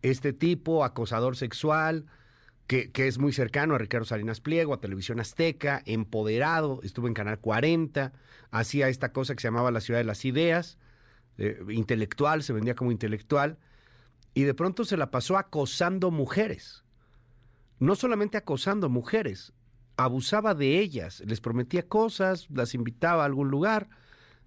este 0.00 0.32
tipo 0.32 0.84
acosador 0.84 1.36
sexual, 1.36 2.06
que, 2.66 2.90
es 2.94 3.18
muy 3.18 3.32
cercano 3.32 3.74
a 3.74 3.78
Ricardo 3.78 4.04
Salinas 4.04 4.40
Pliego, 4.40 4.74
a 4.74 4.80
Televisión 4.80 5.20
Azteca, 5.20 5.82
empoderado, 5.86 6.80
estuvo 6.82 7.06
en 7.06 7.14
Canal 7.14 7.38
40, 7.38 8.12
hacía 8.50 8.88
esta 8.88 9.12
cosa 9.12 9.34
que 9.34 9.42
se 9.42 9.48
llamaba 9.48 9.70
la 9.70 9.80
ciudad 9.80 10.00
de 10.00 10.04
las 10.04 10.24
ideas, 10.24 10.78
eh, 11.38 11.60
intelectual, 11.68 12.42
se 12.42 12.52
vendía 12.52 12.74
como 12.74 12.90
intelectual, 12.90 13.58
y 14.34 14.42
de 14.42 14.54
pronto 14.54 14.84
se 14.84 14.96
la 14.96 15.10
pasó 15.10 15.38
acosando 15.38 16.10
mujeres. 16.10 16.84
No 17.78 17.94
solamente 17.94 18.36
acosando 18.36 18.88
mujeres, 18.88 19.52
abusaba 19.96 20.54
de 20.54 20.80
ellas, 20.80 21.22
les 21.24 21.40
prometía 21.40 21.86
cosas, 21.86 22.48
las 22.50 22.74
invitaba 22.74 23.22
a 23.22 23.26
algún 23.26 23.48
lugar, 23.48 23.88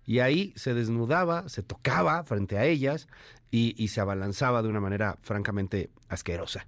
y 0.03 0.19
ahí 0.19 0.53
se 0.57 0.73
desnudaba, 0.73 1.47
se 1.47 1.63
tocaba 1.63 2.23
frente 2.23 2.57
a 2.57 2.65
ellas 2.65 3.07
y 3.51 3.87
se 3.87 4.01
abalanzaba 4.01 4.63
de 4.63 4.69
una 4.69 4.79
manera 4.79 5.17
francamente 5.21 5.91
asquerosa. 6.07 6.67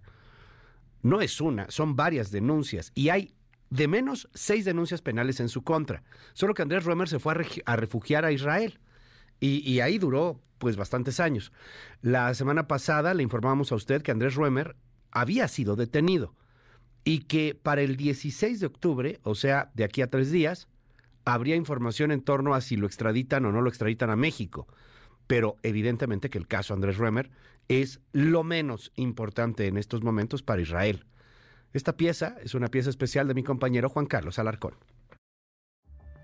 No 1.01 1.21
es 1.21 1.41
una, 1.41 1.69
son 1.69 1.95
varias 1.95 2.31
denuncias 2.31 2.91
y 2.95 3.09
hay 3.09 3.33
de 3.69 3.87
menos 3.87 4.29
seis 4.33 4.65
denuncias 4.65 5.01
penales 5.01 5.39
en 5.39 5.49
su 5.49 5.63
contra. 5.63 6.03
Solo 6.33 6.53
que 6.53 6.61
Andrés 6.61 6.83
Roemer 6.83 7.07
se 7.07 7.19
fue 7.19 7.33
a, 7.65 7.75
refugiar 7.75 8.25
a 8.25 8.31
Israel 8.31 8.79
y, 9.39 9.79
ahí 9.79 9.97
duró 9.97 10.39
pues 10.59 10.75
bastantes 10.75 11.19
años. 11.19 11.51
La 12.01 12.31
semana 12.35 12.67
pasada 12.67 13.15
le 13.15 13.23
informamos 13.23 13.71
a 13.71 13.75
usted 13.75 14.03
que 14.03 14.11
Andrés 14.11 14.35
Roemer 14.35 14.75
había 15.09 15.47
sido 15.47 15.75
detenido 15.75 16.35
y 17.03 17.19
que 17.19 17.55
para 17.55 17.81
el 17.81 17.97
16 17.97 18.59
de 18.59 18.67
octubre, 18.67 19.19
o 19.23 19.33
sea, 19.33 19.71
de 19.73 19.83
aquí 19.83 20.03
a 20.03 20.07
tres 20.07 20.31
días, 20.31 20.67
habría 21.25 21.55
información 21.55 22.11
en 22.11 22.21
torno 22.21 22.53
a 22.53 22.61
si 22.61 22.75
lo 22.75 22.85
extraditan 22.85 23.45
o 23.45 23.51
no 23.51 23.61
lo 23.61 23.69
extraditan 23.69 24.11
a 24.11 24.15
México. 24.15 24.67
Pero 25.25 25.55
evidentemente 25.63 26.29
que 26.29 26.37
el 26.37 26.47
caso 26.47 26.73
Andrés 26.73 26.97
Roemer 26.97 27.31
es 27.71 28.01
lo 28.11 28.43
menos 28.43 28.91
importante 28.95 29.67
en 29.67 29.77
estos 29.77 30.03
momentos 30.03 30.43
para 30.43 30.61
Israel. 30.61 31.05
Esta 31.71 31.95
pieza 31.95 32.35
es 32.43 32.53
una 32.53 32.67
pieza 32.67 32.89
especial 32.89 33.29
de 33.29 33.33
mi 33.33 33.43
compañero 33.43 33.87
Juan 33.87 34.07
Carlos 34.07 34.39
Alarcón. 34.39 34.75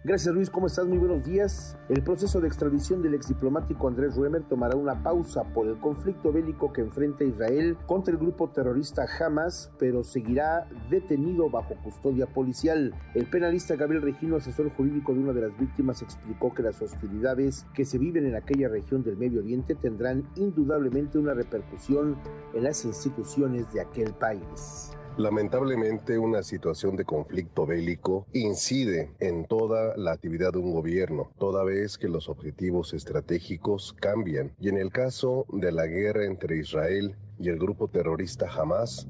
Gracias 0.07 0.33
Luis, 0.33 0.49
¿cómo 0.49 0.67
estás? 0.67 0.87
Muy 0.87 0.99
buenos 0.99 1.25
días. 1.25 1.77
El 1.89 2.01
proceso 2.01 2.39
de 2.39 2.47
extradición 2.47 3.01
del 3.01 3.13
exdiplomático 3.13 3.89
Andrés 3.89 4.15
Ruemer 4.15 4.41
tomará 4.43 4.77
una 4.77 5.03
pausa 5.03 5.43
por 5.53 5.67
el 5.67 5.77
conflicto 5.81 6.31
bélico 6.31 6.71
que 6.71 6.79
enfrenta 6.79 7.25
Israel 7.25 7.75
contra 7.87 8.13
el 8.13 8.17
grupo 8.17 8.49
terrorista 8.49 9.05
Hamas, 9.19 9.69
pero 9.77 10.05
seguirá 10.05 10.65
detenido 10.89 11.49
bajo 11.49 11.75
custodia 11.83 12.25
policial. 12.25 12.95
El 13.15 13.25
penalista 13.25 13.75
Gabriel 13.75 14.01
Regino, 14.01 14.37
asesor 14.37 14.69
jurídico 14.77 15.13
de 15.13 15.19
una 15.19 15.33
de 15.33 15.41
las 15.41 15.59
víctimas, 15.59 16.01
explicó 16.01 16.53
que 16.53 16.63
las 16.63 16.81
hostilidades 16.81 17.65
que 17.73 17.83
se 17.83 17.97
viven 17.97 18.25
en 18.25 18.35
aquella 18.35 18.69
región 18.69 19.03
del 19.03 19.17
Medio 19.17 19.41
Oriente 19.41 19.75
tendrán 19.75 20.23
indudablemente 20.37 21.17
una 21.17 21.33
repercusión 21.33 22.15
en 22.53 22.63
las 22.63 22.85
instituciones 22.85 23.73
de 23.73 23.81
aquel 23.81 24.13
país. 24.13 24.96
Lamentablemente, 25.17 26.19
una 26.19 26.43
situación 26.43 26.95
de 26.95 27.03
conflicto 27.03 27.65
bélico 27.65 28.27
incide 28.33 29.09
en 29.19 29.45
toda 29.45 29.97
la 29.97 30.11
actividad 30.11 30.53
de 30.53 30.59
un 30.59 30.71
gobierno, 30.71 31.31
toda 31.39 31.63
vez 31.63 31.97
que 31.97 32.07
los 32.07 32.29
objetivos 32.29 32.93
estratégicos 32.93 33.95
cambian. 33.99 34.53
Y 34.59 34.69
en 34.69 34.77
el 34.77 34.91
caso 34.91 35.47
de 35.49 35.71
la 35.71 35.87
guerra 35.87 36.25
entre 36.25 36.57
Israel 36.57 37.15
y 37.39 37.49
el 37.49 37.57
grupo 37.57 37.87
terrorista 37.87 38.47
Hamas, 38.49 39.07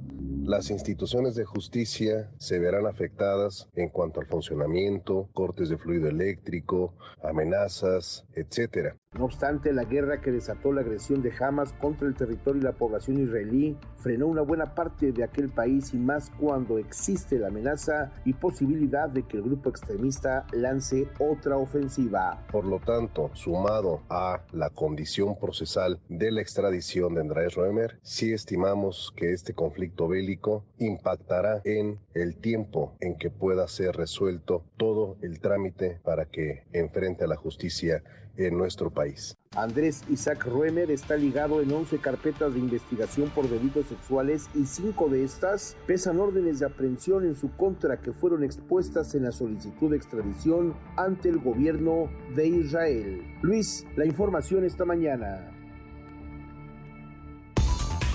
las 0.47 0.69
instituciones 0.69 1.35
de 1.35 1.43
justicia 1.43 2.31
se 2.37 2.57
verán 2.57 2.85
afectadas 2.85 3.67
en 3.75 3.89
cuanto 3.89 4.21
al 4.21 4.27
funcionamiento, 4.27 5.27
cortes 5.33 5.67
de 5.67 5.77
fluido 5.77 6.07
eléctrico, 6.07 6.93
amenazas, 7.21 8.25
etc. 8.33 8.95
No 9.17 9.25
obstante, 9.25 9.73
la 9.73 9.83
guerra 9.83 10.21
que 10.21 10.31
desató 10.31 10.71
la 10.71 10.81
agresión 10.81 11.21
de 11.21 11.33
Hamas 11.37 11.73
contra 11.73 12.07
el 12.07 12.15
territorio 12.15 12.61
y 12.61 12.63
la 12.63 12.73
población 12.73 13.19
israelí 13.19 13.77
frenó 13.97 14.27
una 14.27 14.41
buena 14.41 14.75
parte 14.75 15.11
de 15.11 15.23
aquel 15.23 15.49
país 15.49 15.93
y 15.93 15.97
más 15.97 16.29
cuando 16.39 16.77
existe 16.77 17.39
la 17.39 17.47
amenaza 17.47 18.13
y 18.25 18.33
posibilidad 18.33 19.09
de 19.09 19.23
que 19.23 19.37
el 19.37 19.43
grupo 19.43 19.69
extremista 19.69 20.45
lance 20.53 21.09
otra 21.19 21.57
ofensiva. 21.57 22.45
Por 22.51 22.65
lo 22.65 22.79
tanto, 22.79 23.31
sumado 23.33 24.03
a 24.09 24.43
la 24.51 24.69
condición 24.69 25.37
procesal 25.37 25.99
de 26.09 26.31
la 26.31 26.41
extradición 26.41 27.15
de 27.15 27.21
Andrés 27.21 27.55
Roemer, 27.55 27.99
sí 28.17 28.33
estimamos 28.33 29.13
que 29.15 29.31
este 29.31 29.53
conflicto 29.53 30.07
bélico 30.07 30.65
impactará 30.79 31.61
en 31.65 31.99
el 32.15 32.35
tiempo 32.35 32.95
en 32.99 33.15
que 33.15 33.29
pueda 33.29 33.67
ser 33.67 33.95
resuelto 33.95 34.63
todo 34.75 35.17
el 35.21 35.39
trámite 35.39 35.99
para 36.03 36.25
que 36.25 36.63
enfrente 36.73 37.25
a 37.25 37.27
la 37.27 37.35
justicia 37.35 38.03
en 38.35 38.57
nuestro 38.57 38.89
país. 38.89 39.35
Andrés 39.55 40.03
Isaac 40.09 40.45
Ruemer 40.45 40.89
está 40.89 41.15
ligado 41.15 41.61
en 41.61 41.71
11 41.71 41.99
carpetas 41.99 42.55
de 42.55 42.59
investigación 42.59 43.29
por 43.29 43.47
delitos 43.47 43.85
sexuales 43.85 44.49
y 44.55 44.65
cinco 44.65 45.09
de 45.09 45.23
estas 45.23 45.77
pesan 45.85 46.19
órdenes 46.19 46.57
de 46.57 46.65
aprehensión 46.65 47.23
en 47.23 47.35
su 47.35 47.55
contra 47.55 48.01
que 48.01 48.13
fueron 48.13 48.43
expuestas 48.43 49.13
en 49.13 49.23
la 49.23 49.31
solicitud 49.31 49.91
de 49.91 49.97
extradición 49.97 50.73
ante 50.95 51.29
el 51.29 51.37
gobierno 51.37 52.09
de 52.35 52.47
Israel. 52.47 53.21
Luis, 53.43 53.85
la 53.95 54.07
información 54.07 54.63
esta 54.63 54.85
mañana. 54.85 55.56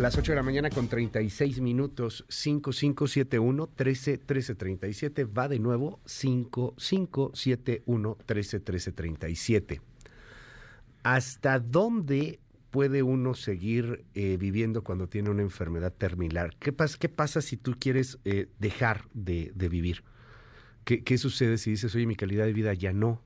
Las 0.00 0.16
8 0.16 0.32
de 0.32 0.36
la 0.36 0.42
mañana 0.42 0.70
con 0.70 0.88
36 0.88 1.60
minutos, 1.60 2.24
5571 2.30 3.66
13 3.66 4.16
13 4.16 4.54
37. 4.54 5.24
Va 5.26 5.46
de 5.46 5.58
nuevo 5.58 6.00
5571 6.06 8.16
13 8.24 8.60
13 8.60 8.92
37. 8.92 9.82
¿Hasta 11.02 11.58
dónde 11.58 12.40
puede 12.70 13.02
uno 13.02 13.34
seguir 13.34 14.06
eh, 14.14 14.38
viviendo 14.38 14.82
cuando 14.82 15.06
tiene 15.06 15.28
una 15.28 15.42
enfermedad 15.42 15.92
terminal? 15.92 16.56
¿Qué, 16.58 16.72
pasa, 16.72 16.96
qué 16.98 17.10
pasa 17.10 17.42
si 17.42 17.58
tú 17.58 17.76
quieres 17.78 18.18
eh, 18.24 18.46
dejar 18.58 19.04
de, 19.12 19.52
de 19.54 19.68
vivir? 19.68 20.02
¿Qué, 20.84 21.04
¿Qué, 21.04 21.18
sucede 21.18 21.58
si 21.58 21.72
dices, 21.72 21.94
oye, 21.94 22.06
mi 22.06 22.16
calidad 22.16 22.46
de 22.46 22.54
vida 22.54 22.72
ya 22.72 22.94
no? 22.94 23.20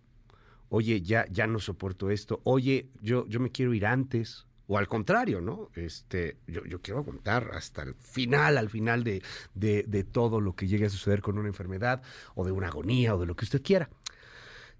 Oye, 0.71 1.03
ya, 1.03 1.25
ya 1.31 1.47
no 1.47 1.61
soporto 1.61 2.11
esto. 2.11 2.41
Oye, 2.43 2.89
yo, 3.01 3.29
yo 3.29 3.39
me 3.39 3.53
quiero 3.53 3.75
ir 3.75 3.87
antes. 3.87 4.49
O 4.66 4.78
al 4.78 4.89
contrario, 4.89 5.41
¿no? 5.41 5.70
Este, 5.74 6.39
yo, 6.47 6.81
quiero 6.81 7.05
contar 7.05 7.51
hasta 7.53 7.82
el 7.82 7.95
final, 7.95 8.57
al 8.57 8.70
final 8.70 9.05
de, 9.05 9.23
de, 9.55 9.85
de, 9.86 10.05
todo 10.05 10.41
lo 10.41 10.55
que 10.55 10.66
llegue 10.66 10.86
a 10.86 10.91
suceder 10.91 11.20
con 11.20 11.39
una 11.39 11.49
enfermedad, 11.49 12.03
o 12.35 12.45
de 12.45 12.53
una 12.53 12.69
agonía, 12.69 13.15
o 13.15 13.19
de 13.19 13.27
lo 13.27 13.36
que 13.36 13.45
usted 13.45 13.62
quiera. 13.62 13.91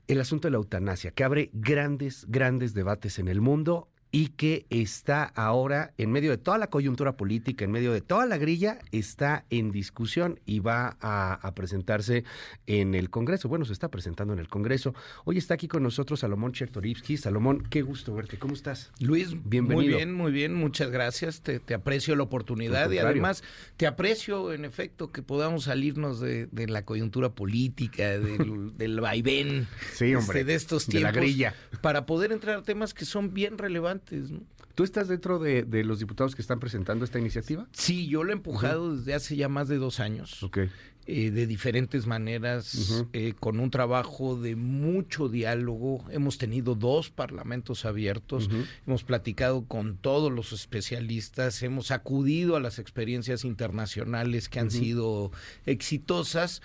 El 0.07 0.21
asunto 0.21 0.49
de 0.49 0.53
la 0.53 0.59
eutanasia, 0.59 1.11
que 1.11 1.25
abre 1.25 1.51
grandes, 1.53 2.27
grandes 2.29 2.75
debates 2.75 3.19
en 3.19 3.29
el 3.29 3.41
mundo 3.41 3.89
y 4.15 4.29
que 4.29 4.65
está 4.71 5.25
ahora 5.25 5.93
en 5.99 6.13
medio 6.13 6.31
de 6.31 6.39
toda 6.39 6.57
la 6.57 6.69
coyuntura 6.69 7.17
política, 7.17 7.65
en 7.65 7.73
medio 7.73 7.93
de 7.93 8.01
toda 8.01 8.27
la 8.27 8.39
grilla, 8.39 8.79
está 8.93 9.45
en 9.51 9.73
discusión 9.73 10.39
y 10.47 10.61
va 10.61 10.97
a, 11.01 11.35
a, 11.35 11.55
presentarse 11.57 12.23
en 12.69 12.95
el 12.95 13.11
Congreso. 13.11 13.49
Bueno, 13.49 13.65
se 13.65 13.73
está 13.73 13.89
presentando 13.89 14.33
en 14.33 14.39
el 14.39 14.47
Congreso. 14.47 14.95
Hoy 15.25 15.37
está 15.37 15.55
aquí 15.55 15.67
con 15.67 15.83
nosotros 15.83 16.21
Salomón 16.21 16.53
Chertorivsky. 16.53 17.17
Salomón, 17.17 17.67
qué 17.69 17.83
gusto 17.83 18.15
verte. 18.15 18.39
¿Cómo 18.39 18.55
estás? 18.55 18.93
Luis, 19.01 19.31
bienvenido. 19.33 19.83
Muy 19.83 19.97
bien, 19.97 20.15
muy 20.15 20.31
bien. 20.31 20.55
Muchas 20.55 20.93
gracias. 20.93 21.41
Te, 21.41 21.59
te 21.59 21.75
aprecio 21.75 22.15
la 22.15 22.23
oportunidad 22.23 22.93
y 22.93 22.99
además 22.99 23.43
te 23.77 23.89
aprecio, 23.89 24.53
en 24.53 24.65
efecto, 24.65 25.11
que 25.11 25.23
podamos 25.23 25.65
salirnos 25.65 26.21
de, 26.21 26.47
de 26.53 26.69
la 26.69 26.85
coyuntura 26.85 27.31
política, 27.31 28.17
del, 28.21 28.71
del 28.79 29.01
vaivén 29.01 29.67
sí, 29.93 30.15
hombre, 30.15 30.39
este, 30.39 30.45
de 30.45 30.55
estos 30.55 30.87
tiempos. 30.87 31.13
De 31.13 31.19
la 31.19 31.21
grilla. 31.21 31.55
Para 31.81 32.07
poder 32.07 32.31
entrar 32.31 32.59
a 32.59 32.63
temas 32.63 32.95
que 32.95 33.07
son 33.07 33.35
bien 33.35 33.59
relevantes. 33.59 34.04
¿No? 34.11 34.41
¿Tú 34.75 34.83
estás 34.83 35.07
dentro 35.07 35.39
de, 35.39 35.63
de, 35.63 35.85
los 35.85 36.01
diputados 36.01 36.35
que 36.35 36.43
están 36.43 36.59
presentando 36.59 37.05
esta 37.05 37.21
iniciativa? 37.21 37.69
Sí, 37.73 38.09
yo 38.09 38.25
lo 38.25 38.31
he 38.31 38.33
empujado 38.33 38.87
uh 38.87 38.91
-huh. 38.91 38.97
desde 38.97 39.15
hace 39.15 39.37
ya 39.37 39.49
más 39.49 39.69
de 39.69 39.77
dos 39.77 40.01
años. 40.01 40.43
Okay. 40.43 40.69
Eh, 41.07 41.31
de 41.31 41.47
diferentes 41.47 42.07
maneras, 42.07 42.75
uh 42.75 42.79
-huh. 42.79 43.09
eh, 43.13 43.35
con 43.39 43.61
un 43.61 43.71
trabajo 43.71 44.41
de 44.41 44.57
mucho 44.57 45.29
diálogo. 45.29 46.03
Hemos 46.11 46.39
tenido 46.39 46.75
dos 46.75 47.11
parlamentos 47.11 47.85
abiertos, 47.85 48.47
uh 48.47 48.53
-huh. 48.53 48.67
hemos 48.87 49.05
platicado 49.05 49.67
con 49.67 49.99
todos 49.99 50.33
los 50.33 50.55
especialistas, 50.55 51.63
hemos 51.63 51.91
acudido 51.91 52.57
a 52.57 52.61
las 52.61 52.79
experiencias 52.79 53.45
internacionales 53.45 54.49
que 54.49 54.61
han 54.61 54.71
sido 54.71 55.31
exitosas, 55.67 56.63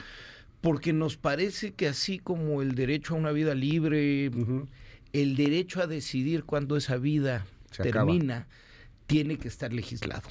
porque 0.61 0.93
nos 0.93 1.17
parece 1.17 1.73
que 1.73 1.89
así 1.89 2.17
como 2.17 2.61
el 2.61 2.75
derecho 2.75 3.15
a 3.15 3.17
una 3.17 3.31
vida 3.33 3.53
libre, 3.55 4.31
el 5.13 5.35
derecho 5.35 5.81
a 5.81 5.87
decidir 5.87 6.43
cuándo 6.43 6.77
esa 6.77 6.97
vida 6.97 7.45
Se 7.71 7.83
termina 7.83 8.37
acaba. 8.37 8.49
tiene 9.07 9.37
que 9.37 9.47
estar 9.47 9.73
legislado. 9.73 10.29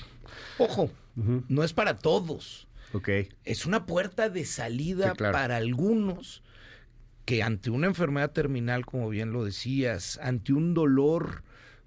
Ojo, 0.58 0.90
uh 1.16 1.20
-huh. 1.22 1.44
no 1.48 1.64
es 1.64 1.72
para 1.72 1.98
todos. 1.98 2.68
Okay. 2.92 3.28
Es 3.44 3.66
una 3.66 3.86
puerta 3.86 4.30
de 4.30 4.44
salida 4.44 5.10
sí, 5.10 5.16
claro. 5.18 5.32
para 5.32 5.56
algunos 5.56 6.42
que 7.24 7.42
ante 7.42 7.68
una 7.70 7.86
enfermedad 7.86 8.30
terminal, 8.30 8.86
como 8.86 9.10
bien 9.10 9.32
lo 9.32 9.44
decías, 9.44 10.18
ante 10.22 10.54
un 10.54 10.72
dolor, 10.72 11.42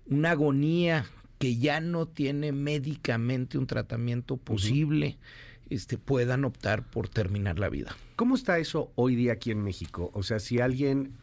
una 0.05 0.31
agonía 0.31 1.05
que 1.39 1.57
ya 1.57 1.79
no 1.81 2.07
tiene 2.07 2.51
médicamente 2.51 3.57
un 3.57 3.65
tratamiento 3.65 4.37
posible, 4.37 5.17
uh 5.17 5.23
-huh. 5.69 5.75
este, 5.75 5.97
puedan 5.97 6.45
optar 6.45 6.83
por 6.87 7.09
terminar 7.09 7.57
la 7.57 7.69
vida. 7.69 7.95
¿Cómo 8.15 8.35
está 8.35 8.59
eso 8.59 8.91
hoy 8.93 9.15
día 9.15 9.33
aquí 9.33 9.49
en 9.49 9.63
México? 9.63 10.11
O 10.13 10.21
sea, 10.21 10.37
si 10.39 10.59
alguien 10.59 11.13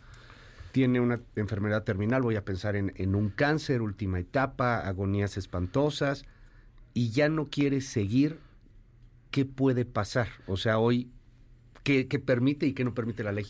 tiene 0.78 1.00
una 1.00 1.20
enfermedad 1.34 1.82
terminal, 1.82 2.22
voy 2.22 2.36
a 2.36 2.44
pensar 2.44 2.76
en, 2.76 2.92
en, 2.94 3.16
un 3.16 3.30
cáncer, 3.30 3.82
última 3.82 4.20
etapa, 4.20 4.78
agonías 4.78 5.36
espantosas, 5.36 6.24
y 6.94 7.10
ya 7.10 7.28
no 7.28 7.46
quiere 7.46 7.80
seguir, 7.80 8.38
¿qué 9.32 9.44
puede 9.44 9.84
pasar? 9.84 10.28
O 10.46 10.56
sea, 10.56 10.78
hoy, 10.78 11.10
¿qué, 11.82 12.06
qué 12.06 12.20
permite 12.20 12.64
y 12.66 12.74
qué 12.74 12.84
no 12.84 12.94
permite 12.94 13.24
la 13.24 13.32
ley? 13.32 13.46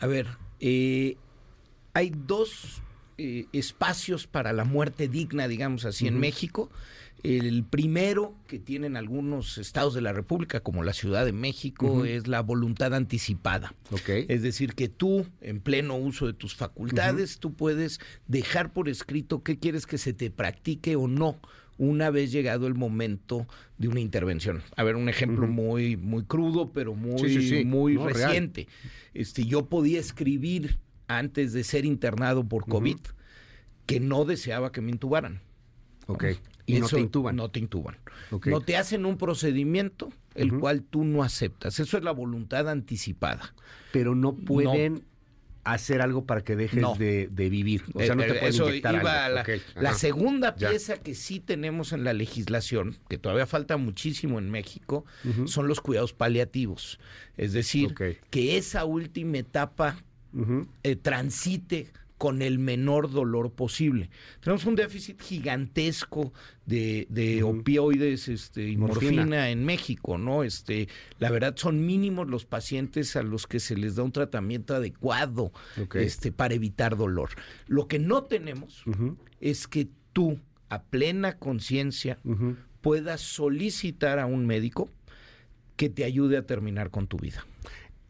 A 0.00 0.08
ver, 0.08 0.26
eh, 0.58 1.18
hay 1.94 2.10
dos 2.10 2.82
eh, 3.16 3.46
espacios 3.52 4.26
para 4.26 4.52
la 4.52 4.64
muerte 4.64 5.06
digna, 5.06 5.46
digamos 5.46 5.84
así, 5.84 6.06
uh 6.06 6.08
-huh. 6.08 6.14
en 6.14 6.18
México. 6.18 6.68
El 7.22 7.64
primero 7.64 8.34
que 8.48 8.58
tienen 8.58 8.96
algunos 8.96 9.56
estados 9.58 9.94
de 9.94 10.00
la 10.00 10.12
República, 10.12 10.60
como 10.60 10.82
la 10.82 10.92
Ciudad 10.92 11.24
de 11.24 11.32
México, 11.32 11.86
uh 11.86 12.02
-huh. 12.02 12.08
es 12.08 12.26
la 12.26 12.40
voluntad 12.42 12.94
anticipada. 12.94 13.74
Okay. 13.90 14.26
Es 14.28 14.42
decir, 14.42 14.74
que 14.74 14.88
tú, 14.88 15.26
en 15.40 15.60
pleno 15.60 15.96
uso 15.96 16.26
de 16.26 16.32
tus 16.32 16.54
facultades, 16.54 17.34
uh 17.34 17.36
-huh. 17.36 17.40
tú 17.40 17.54
puedes 17.54 18.00
dejar 18.26 18.72
por 18.72 18.88
escrito 18.88 19.42
qué 19.42 19.58
quieres 19.58 19.86
que 19.86 19.98
se 19.98 20.12
te 20.12 20.30
practique 20.30 20.96
o 20.96 21.06
no 21.06 21.38
una 21.78 22.10
vez 22.10 22.32
llegado 22.32 22.66
el 22.66 22.74
momento 22.74 23.46
de 23.78 23.88
una 23.88 24.00
intervención. 24.00 24.62
A 24.76 24.82
ver, 24.82 24.96
un 24.96 25.08
ejemplo 25.08 25.46
uh 25.46 25.50
-huh. 25.50 25.52
muy, 25.52 25.96
muy 25.96 26.24
crudo, 26.24 26.72
pero 26.72 26.94
muy, 26.94 27.18
sí, 27.18 27.40
sí, 27.40 27.48
sí. 27.48 27.64
muy 27.64 27.94
no, 27.94 28.08
reciente. 28.08 28.68
Este, 29.14 29.44
yo 29.44 29.66
podía 29.66 30.00
escribir 30.00 30.78
antes 31.08 31.52
de 31.52 31.64
ser 31.64 31.84
internado 31.84 32.44
por 32.44 32.66
COVID 32.66 32.98
que 33.86 34.00
no 34.00 34.24
deseaba 34.24 34.72
que 34.72 34.80
me 34.80 34.90
intubaran. 34.90 35.40
Ok. 36.06 36.24
Y 36.76 36.80
no 36.80 36.88
te 36.88 37.00
intuban. 37.00 37.36
No 37.36 37.50
te 37.50 37.58
intuban. 37.58 37.96
Okay. 38.30 38.52
No 38.52 38.60
te 38.60 38.76
hacen 38.76 39.04
un 39.04 39.18
procedimiento 39.18 40.10
el 40.34 40.52
uh 40.52 40.56
-huh. 40.56 40.60
cual 40.60 40.82
tú 40.82 41.04
no 41.04 41.22
aceptas. 41.22 41.78
Eso 41.78 41.96
es 41.96 42.04
la 42.04 42.12
voluntad 42.12 42.68
anticipada. 42.68 43.54
Pero 43.92 44.14
no 44.14 44.34
pueden 44.34 44.94
no. 44.94 45.00
hacer 45.64 46.00
algo 46.00 46.24
para 46.24 46.42
que 46.42 46.56
dejes 46.56 46.80
no. 46.80 46.94
de, 46.94 47.28
de, 47.30 47.48
vivir. 47.50 47.84
O 47.94 48.00
sea, 48.00 48.14
no 48.14 48.22
te 48.22 48.28
pueden 48.28 48.48
Eso 48.48 48.72
iba 48.72 48.90
algo. 48.90 49.02
La, 49.34 49.42
okay. 49.42 49.60
la, 49.74 49.94
segunda 49.94 50.56
ya. 50.56 50.70
pieza 50.70 50.96
que 50.98 51.14
sí 51.14 51.40
tenemos 51.40 51.92
en 51.92 52.04
la 52.04 52.12
legislación, 52.12 52.96
que 53.08 53.18
todavía 53.18 53.46
falta 53.46 53.76
muchísimo 53.76 54.38
en 54.38 54.50
México, 54.50 55.04
uh 55.24 55.28
-huh. 55.28 55.46
son 55.46 55.68
los 55.68 55.80
cuidados 55.80 56.12
paliativos. 56.12 56.98
Es 57.36 57.52
decir, 57.52 57.92
okay. 57.92 58.18
que 58.30 58.56
esa 58.56 58.84
última 58.84 59.38
etapa 59.38 60.02
uh 60.32 60.40
-huh. 60.40 60.66
eh, 60.82 60.96
transite 60.96 61.92
con 62.22 62.40
el 62.40 62.60
menor 62.60 63.10
dolor 63.10 63.50
posible. 63.50 64.08
Tenemos 64.38 64.64
un 64.64 64.76
déficit 64.76 65.20
gigantesco 65.20 66.32
de, 66.64 67.42
opioides 67.44 68.28
este, 68.28 68.68
y 68.68 68.76
morfina. 68.76 69.50
en 69.50 69.64
México, 69.64 70.18
¿no? 70.18 70.44
Este, 70.44 70.86
la 71.18 71.32
verdad 71.32 71.56
son 71.56 71.84
mínimos 71.84 72.28
los 72.28 72.44
pacientes 72.44 73.16
a 73.16 73.24
los 73.24 73.48
que 73.48 73.58
se 73.58 73.76
les 73.76 73.96
da 73.96 74.04
un 74.04 74.12
tratamiento 74.12 74.76
adecuado 74.76 75.50
este, 75.94 76.30
para 76.30 76.54
evitar 76.54 76.96
dolor. 76.96 77.30
Lo 77.66 77.88
que 77.88 77.98
no 77.98 78.22
tenemos 78.22 78.84
es 79.40 79.66
que 79.66 79.88
tú, 80.12 80.38
a 80.68 80.84
plena 80.84 81.40
conciencia, 81.40 82.20
puedas 82.82 83.20
solicitar 83.20 84.20
a 84.20 84.26
un 84.26 84.46
médico 84.46 84.88
que 85.74 85.88
te 85.88 86.04
ayude 86.04 86.36
a 86.36 86.46
terminar 86.46 86.90
con 86.90 87.08
tu 87.08 87.16
vida. 87.16 87.44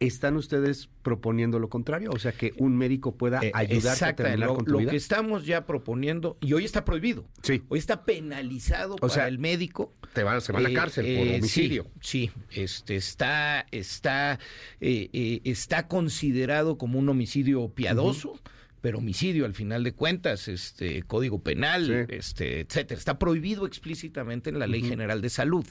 ¿Están 0.07 0.35
ustedes 0.35 0.89
proponiendo 1.01 1.59
lo 1.59 1.69
contrario? 1.69 2.11
O 2.11 2.19
sea, 2.19 2.31
que 2.31 2.53
un 2.57 2.77
médico 2.77 3.15
pueda 3.15 3.39
eh, 3.41 3.51
ayudar 3.53 4.03
a 4.03 4.15
terminar 4.15 4.49
lo, 4.49 4.55
con 4.55 4.65
tu 4.65 4.79
lo 4.79 4.89
que 4.89 4.95
estamos 4.95 5.45
ya 5.45 5.65
proponiendo, 5.65 6.37
y 6.41 6.53
hoy 6.53 6.65
está 6.65 6.85
prohibido. 6.85 7.25
Sí. 7.41 7.63
Hoy 7.69 7.79
está 7.79 8.03
penalizado 8.03 8.95
para 8.95 9.27
el 9.27 9.39
médico. 9.39 9.93
Te 10.13 10.23
va, 10.23 10.39
se 10.41 10.51
va 10.51 10.59
a 10.59 10.61
la 10.61 10.69
eh, 10.69 10.73
cárcel 10.73 11.05
por 11.17 11.27
eh, 11.27 11.35
homicidio. 11.37 11.87
Sí, 12.01 12.31
este, 12.51 12.95
está, 12.95 13.65
está, 13.71 14.39
está 14.79 15.87
considerado 15.87 16.77
como 16.77 16.99
un 16.99 17.09
homicidio 17.09 17.69
piadoso. 17.69 18.39
pero 18.81 18.97
homicidio 18.97 19.45
al 19.45 19.53
final 19.53 19.83
de 19.85 19.93
cuentas, 19.93 20.49
este 20.49 21.03
código 21.03 21.39
penal, 21.41 21.89
este, 22.09 22.59
etcétera, 22.59 22.99
está 22.99 23.17
prohibido 23.17 23.65
explícitamente 23.65 24.49
en 24.49 24.59
la 24.59 24.67
Ley 24.67 24.81
General 24.81 25.21
de 25.21 25.29
Salud. 25.29 25.65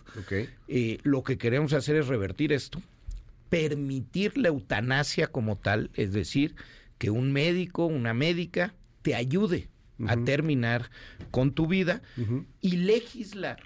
lo 1.03 1.23
que 1.23 1.37
queremos 1.37 1.75
hacer 1.75 1.97
es 1.97 2.07
revertir 2.07 2.53
esto 2.53 2.81
permitir 3.53 4.39
la 4.39 4.49
eutanasia 4.49 5.27
como 5.27 5.59
tal, 5.59 5.91
es 5.93 6.15
decir, 6.15 6.55
que 6.97 7.11
un 7.11 7.35
médico, 7.35 7.85
una 7.85 8.15
médica 8.15 8.74
te 9.03 9.15
ayude 9.15 9.69
a 10.07 10.16
terminar 10.16 10.91
con 11.31 11.53
tu 11.53 11.66
vida 11.66 12.01
y 12.62 12.77
legislar 12.79 13.62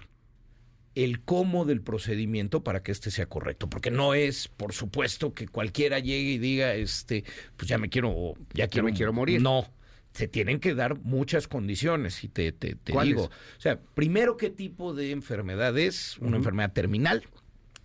el 0.97 1.23
cómo 1.23 1.65
del 1.65 1.83
procedimiento 1.83 2.65
para 2.65 2.83
que 2.83 2.91
este 2.91 3.13
sea 3.13 3.27
correcto, 3.27 3.71
porque 3.71 3.93
no 3.93 4.15
es, 4.15 4.49
por 4.49 4.73
supuesto, 4.73 5.35
que 5.35 5.47
cualquiera 5.47 6.01
llegue 6.01 6.33
y 6.33 6.39
diga, 6.39 6.75
este, 6.75 7.23
pues 7.57 7.69
ya 7.69 7.79
me 7.79 7.89
quiero, 7.89 8.35
ya 8.55 8.67
quiero, 8.67 8.87
me 8.87 8.93
quiero 8.93 9.13
morir. 9.13 9.41
No, 9.41 9.69
se 10.11 10.27
tienen 10.27 10.59
que 10.59 10.75
dar 10.75 10.99
muchas 10.99 11.47
condiciones 11.47 12.25
y 12.25 12.29
te, 12.29 12.51
te, 12.51 12.77
digo, 13.05 13.27
o 13.27 13.61
sea, 13.61 13.79
primero 13.95 14.37
qué 14.37 14.51
tipo 14.51 14.95
de 14.95 15.13
enfermedad 15.13 15.79
es, 15.79 16.19
una 16.19 16.39
enfermedad 16.39 16.73
terminal, 16.73 17.23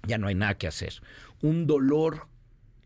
ya 0.07 0.17
no 0.17 0.25
hay 0.25 0.33
nada 0.33 0.57
que 0.57 0.65
hacer 0.65 0.99
un 1.41 1.67
dolor 1.67 2.27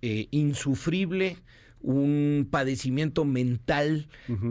eh, 0.01 0.27
insufrible, 0.31 1.37
un 1.81 2.47
padecimiento 2.49 3.25
mental 3.25 4.07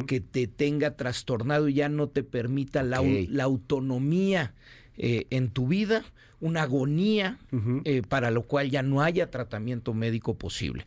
que 0.06 0.20
te 0.20 0.47
tenga 0.47 0.97
trastornado 0.97 1.68
y 1.68 1.74
ya 1.74 1.89
no 1.89 2.09
te 2.09 2.22
permita 2.22 2.82
la, 2.82 2.98
autonomía 3.43 4.55
eh, 4.97 5.26
en 5.31 5.48
tu 5.48 5.66
vida, 5.66 6.05
una 6.40 6.62
agonía 6.62 7.39
eh, 7.85 8.02
para 8.09 8.31
lo 8.31 8.43
cual 8.43 8.70
ya 8.70 8.82
no 8.82 9.02
haya 9.02 9.31
tratamiento 9.31 9.94
médico 9.94 10.35
posible 10.35 10.86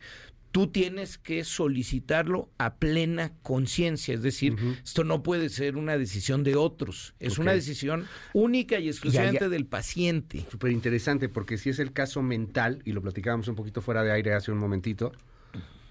tú 0.51 0.67
tienes 0.67 1.17
que 1.17 1.43
solicitarlo 1.43 2.49
a 2.57 2.75
plena 2.75 3.33
conciencia, 3.43 4.13
es 4.13 4.21
decir, 4.21 4.55
esto 4.83 5.03
no 5.03 5.23
puede 5.23 5.49
ser 5.49 5.77
una 5.77 5.97
decisión 5.97 6.43
de 6.43 6.55
otros, 6.55 7.13
es 7.19 7.37
una 7.37 7.53
decisión 7.53 8.07
única 8.33 8.79
y 8.79 8.87
exclusivamente 8.87 9.49
del 9.49 9.65
paciente. 9.65 10.45
Súper 10.49 10.71
interesante, 10.71 11.29
porque 11.29 11.57
si 11.57 11.69
es 11.69 11.79
el 11.79 11.93
caso 11.93 12.21
mental, 12.21 12.81
y 12.85 12.93
lo 12.93 13.01
platicábamos 13.01 13.47
un 13.47 13.55
poquito 13.55 13.81
fuera 13.81 14.03
de 14.03 14.11
aire 14.11 14.33
hace 14.33 14.51
un 14.51 14.57
momentito, 14.57 15.11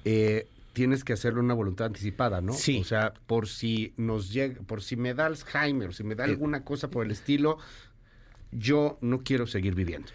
eh, 0.05 0.49
tienes 0.73 1.05
que 1.05 1.13
hacerlo 1.13 1.41
una 1.41 1.55
voluntad 1.55 1.87
anticipada, 1.87 2.41
¿no? 2.41 2.53
Sí. 2.53 2.81
O 2.81 2.85
sea, 2.85 3.15
por 3.27 3.49
si 3.49 3.95
nos 3.97 4.33
llega, 4.33 4.61
por 4.63 4.83
si 4.83 4.97
me 4.97 5.15
da 5.15 5.27
Alzheimer, 5.27 5.95
si 5.95 6.05
me 6.05 6.15
da 6.15 6.27
eh. 6.27 6.31
alguna 6.31 6.65
cosa 6.65 6.91
por 6.91 7.05
el 7.07 7.13
estilo, 7.13 7.59
yo 8.53 8.99
no 9.01 9.23
quiero 9.23 9.47
seguir 9.47 9.75
viviendo. 9.75 10.09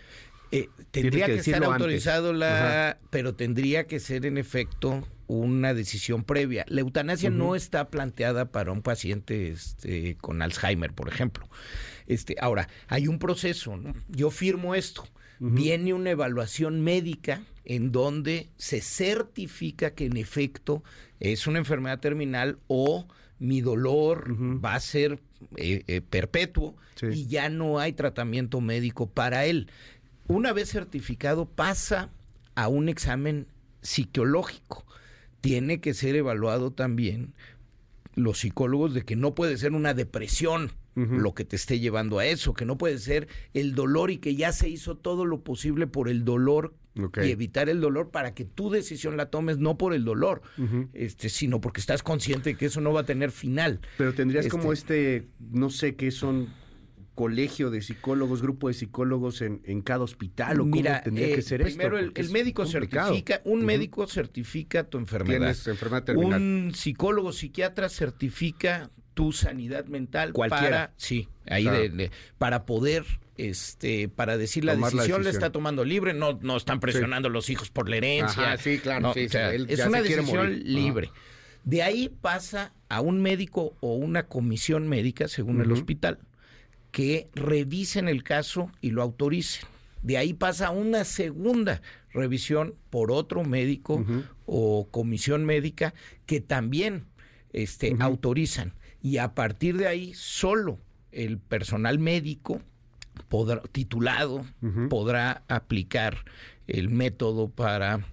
Eh, 0.52 0.70
tendría 0.92 1.28
que, 1.28 1.36
estar 1.36 1.64
autorizado 1.64 2.34
la, 2.34 2.98
pero 3.10 3.36
tendría 3.36 3.88
que 3.88 4.00
ser 4.00 4.26
en 4.26 4.38
efecto 4.38 5.08
una 5.28 5.74
decisión 5.74 6.24
previa. 6.24 6.66
La 6.68 6.82
eutanasia 6.82 7.30
no 7.30 7.56
está 7.56 7.90
planteada 7.90 8.52
para 8.52 8.74
un 8.74 8.82
paciente 8.82 9.50
este, 9.50 10.18
con 10.18 10.42
Alzheimer, 10.42 10.94
por 10.94 11.08
ejemplo. 11.08 11.48
Este, 12.06 12.36
ahora, 12.42 12.68
hay 12.88 13.08
un 13.08 13.18
proceso, 13.18 13.78
¿no? 13.78 13.94
Yo 14.10 14.30
firmo 14.30 14.76
esto. 14.76 15.08
Viene 15.40 15.94
una 15.94 16.12
evaluación 16.12 16.82
médica 16.82 17.42
en 17.66 17.92
donde 17.92 18.50
se 18.58 18.82
certifica 18.82 19.96
que 19.96 20.06
en 20.06 20.18
efecto 20.18 20.84
es 21.20 21.48
una 21.48 21.58
enfermedad 21.58 22.00
terminal 22.00 22.60
o 22.68 23.08
mi 23.40 23.62
dolor 23.62 24.36
va 24.64 24.76
a 24.76 24.80
ser 24.80 25.20
eh, 25.56 25.84
eh, 25.88 26.02
perpetuo 26.02 26.76
y 27.02 27.26
ya 27.26 27.50
no 27.50 27.80
hay 27.80 27.94
tratamiento 27.94 28.62
médico 28.62 29.10
para 29.10 29.46
él 29.46 29.68
una 30.32 30.54
vez 30.54 30.70
certificado 30.70 31.46
pasa 31.46 32.10
a 32.56 32.68
un 32.68 32.90
examen 32.90 33.48
psicológico. 33.82 34.86
Tiene 35.42 35.82
que 35.82 35.94
ser 35.94 36.16
evaluado 36.16 36.72
también 36.72 37.34
los 38.16 38.40
psicólogos 38.40 38.94
de 38.94 39.04
que 39.04 39.16
no 39.16 39.34
puede 39.36 39.58
ser 39.58 39.74
una 39.74 39.94
depresión 39.94 40.72
lo 40.94 41.34
que 41.34 41.46
te 41.46 41.56
esté 41.56 41.80
llevando 41.80 42.20
a 42.20 42.26
eso, 42.26 42.54
que 42.54 42.66
no 42.66 42.78
puede 42.78 42.98
ser 42.98 43.30
el 43.54 43.76
dolor 43.76 44.12
y 44.12 44.18
que 44.18 44.36
ya 44.36 44.52
se 44.52 44.68
hizo 44.68 44.98
todo 44.98 45.26
lo 45.26 45.42
posible 45.42 45.88
por 45.88 46.10
el 46.10 46.26
dolor 46.26 46.74
y 46.96 47.32
evitar 47.32 47.70
el 47.70 47.80
dolor 47.80 48.10
para 48.10 48.34
que 48.34 48.44
tu 48.44 48.70
decisión 48.70 49.16
la 49.16 49.28
tomes 49.28 49.58
no 49.58 49.78
por 49.78 49.94
el 49.94 50.04
dolor, 50.04 50.42
este, 50.92 51.30
sino 51.30 51.62
porque 51.62 51.80
estás 51.80 52.04
consciente 52.04 52.52
de 52.52 52.58
que 52.58 52.66
eso 52.66 52.82
no 52.82 52.92
va 52.92 53.02
a 53.02 53.06
tener 53.06 53.32
final. 53.32 53.80
Pero 53.98 54.14
tendrías 54.14 54.50
como 54.50 54.74
este, 54.74 55.16
este 55.16 55.30
no 55.40 55.70
sé 55.70 55.96
qué 55.96 56.12
son 56.12 56.50
colegio 57.22 57.70
de 57.70 57.84
psicólogos, 57.84 58.42
grupo 58.42 58.68
de 58.68 58.74
psicólogos 58.74 59.44
en, 59.44 59.62
en 59.66 59.84
cada 59.84 60.04
hospital 60.04 60.60
o 60.60 60.66
Mira, 60.66 60.94
cómo 60.94 61.04
tendría 61.04 61.28
que 61.28 61.42
eh, 61.42 61.44
ser 61.44 61.62
primero 61.62 62.00
esto? 62.00 62.20
el, 62.20 62.30
médico 62.32 62.66
certifica, 62.66 63.42
un 63.46 63.64
médico 63.64 64.08
certifica 64.08 64.86
tu 64.86 64.98
enfermedad. 64.98 65.56
Un 66.16 66.72
psicólogo 66.74 67.32
psiquiatra 67.32 67.90
certifica 67.90 68.90
tu 69.14 69.34
sanidad 69.34 69.86
mental 69.86 70.34
Cualquiera. 70.34 70.70
para 70.70 70.94
sí, 70.98 71.28
ahí 71.46 71.68
para 72.40 72.66
poder 72.66 73.06
este 73.38 74.10
para 74.10 74.36
decir 74.36 74.66
la 74.66 74.76
decisión, 74.76 75.24
la 75.24 75.30
está 75.30 75.52
tomando 75.52 75.86
libre, 75.86 76.16
no 76.16 76.40
no 76.42 76.58
están 76.58 76.80
presionando 76.80 77.30
los 77.30 77.52
hijos 77.52 77.70
por 77.70 77.88
la 77.88 77.98
herencia. 77.98 78.58
sí, 78.58 78.80
claro, 78.80 79.14
sí, 79.14 79.28
es 79.30 79.86
una 79.86 80.02
decisión 80.02 80.60
libre. 80.64 81.12
De 81.66 81.84
ahí 81.84 82.10
pasa 82.10 82.74
a 82.90 83.00
un 83.00 83.22
médico 83.22 83.76
o 83.80 83.94
una 83.94 84.24
comisión 84.24 84.88
médica 84.88 85.28
según 85.28 85.62
el 85.62 85.72
hospital 85.72 86.18
que 86.92 87.30
revisen 87.34 88.08
el 88.08 88.24
caso 88.24 88.72
y 88.82 88.92
lo 88.92 89.02
autoricen. 89.02 89.66
De 90.04 90.18
ahí 90.18 90.34
pasa 90.34 90.72
una 90.72 91.04
segunda 91.06 91.82
revisión 92.12 92.76
por 92.90 93.12
otro 93.12 93.44
médico 93.44 94.04
o 94.46 94.88
comisión 94.90 95.46
médica 95.46 95.94
que 96.26 96.42
también 96.42 97.06
este, 97.54 97.96
autorizan. 98.00 98.74
Y 99.02 99.18
a 99.18 99.34
partir 99.34 99.78
de 99.78 99.88
ahí, 99.88 100.14
solo 100.14 100.80
el 101.12 101.38
personal 101.38 102.00
médico 102.00 102.62
podrá, 103.30 103.62
titulado 103.72 104.46
podrá 104.90 105.44
aplicar 105.48 106.26
el 106.68 106.90
método 106.90 107.50
para 107.50 108.06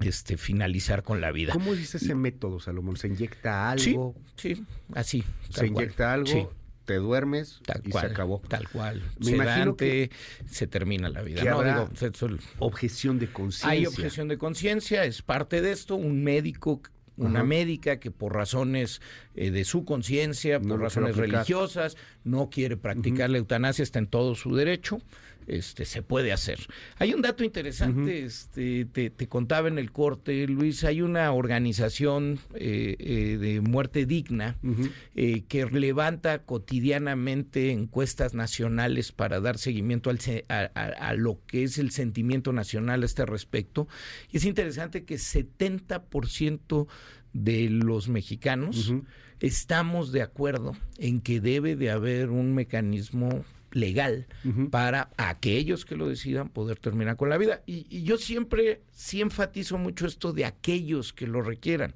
este, 0.00 0.36
finalizar 0.36 1.02
con 1.02 1.20
la 1.20 1.32
vida. 1.32 1.52
¿Cómo 1.52 1.74
dice 1.74 1.98
ese 1.98 2.14
método, 2.14 2.60
Salomón? 2.60 2.96
¿Se 2.96 3.08
inyecta 3.08 3.70
algo? 3.70 4.14
Sí, 4.36 4.64
así. 4.94 5.24
¿Se 5.50 5.66
inyecta 5.66 6.12
algo? 6.12 6.52
Te 6.88 6.94
duermes 6.94 7.60
y 7.84 7.92
se 7.92 7.98
acabó. 7.98 8.40
Tal 8.48 8.66
cual. 8.70 9.02
Me 9.18 9.32
imagino 9.32 9.76
que 9.76 10.10
se 10.46 10.66
termina 10.66 11.10
la 11.10 11.20
vida. 11.20 11.44
no, 11.44 11.90
objeción 12.60 13.18
de 13.18 13.30
conciencia. 13.30 13.68
Hay 13.68 13.84
objeción 13.84 14.26
de 14.28 14.38
conciencia, 14.38 15.04
es 15.04 15.20
parte 15.20 15.60
de 15.60 15.70
esto. 15.70 15.96
Un 15.96 16.24
médico 16.24 16.80
una 17.18 17.42
médica 17.42 17.98
que 17.98 18.12
por 18.12 18.32
razones 18.32 19.02
eh, 19.34 19.50
de 19.50 19.64
su 19.64 19.84
conciencia, 19.84 20.60
por 20.60 20.80
razones 20.80 21.16
religiosas, 21.16 21.96
no 22.22 22.48
quiere 22.48 22.76
practicar 22.76 23.28
la 23.28 23.38
eutanasia, 23.38 23.82
está 23.82 23.98
en 23.98 24.06
todo 24.06 24.36
su 24.36 24.54
derecho 24.54 25.00
este, 25.48 25.84
se 25.84 26.02
puede 26.02 26.32
hacer. 26.32 26.58
Hay 26.98 27.14
un 27.14 27.22
dato 27.22 27.42
interesante, 27.42 28.24
este, 28.24 28.84
te, 28.84 29.28
contaba 29.28 29.68
en 29.68 29.78
el 29.78 29.90
corte, 29.90 30.46
Luis, 30.46 30.84
hay 30.84 31.00
una 31.00 31.32
organización 31.32 32.38
eh, 32.54 32.96
eh, 32.98 33.38
de 33.38 33.60
muerte 33.60 34.06
digna 34.06 34.58
eh, 35.14 35.44
que 35.48 35.64
levanta 35.66 36.44
cotidianamente 36.44 37.72
encuestas 37.72 38.34
nacionales 38.34 39.10
para 39.12 39.40
dar 39.40 39.58
seguimiento 39.58 40.10
al, 40.10 40.18
a, 40.48 41.14
lo 41.14 41.40
que 41.46 41.64
es 41.64 41.78
el 41.78 41.90
sentimiento 41.90 42.52
nacional 42.52 43.02
a 43.02 43.06
este 43.06 43.24
respecto. 43.24 43.88
Y 44.30 44.36
es 44.36 44.44
interesante 44.44 45.04
que 45.04 45.16
70% 45.16 46.86
de 47.32 47.70
los 47.70 48.08
mexicanos 48.08 48.92
estamos 49.40 50.12
de 50.12 50.22
acuerdo 50.22 50.76
en 50.98 51.20
que 51.20 51.40
debe 51.40 51.76
de 51.76 51.90
haber 51.90 52.30
un 52.30 52.54
mecanismo 52.54 53.44
legal 53.72 54.26
para 54.70 55.10
aquellos 55.16 55.84
que 55.84 55.96
lo 55.96 56.08
decidan 56.08 56.48
poder 56.48 56.78
terminar 56.78 57.16
con 57.16 57.28
la 57.28 57.38
vida. 57.38 57.62
Y, 57.66 58.02
yo 58.02 58.16
siempre 58.16 58.80
sí 58.92 59.20
enfatizo 59.20 59.78
mucho 59.78 60.06
esto 60.06 60.32
de 60.32 60.44
aquellos 60.44 61.12
que 61.12 61.26
lo 61.26 61.42
requieran. 61.42 61.92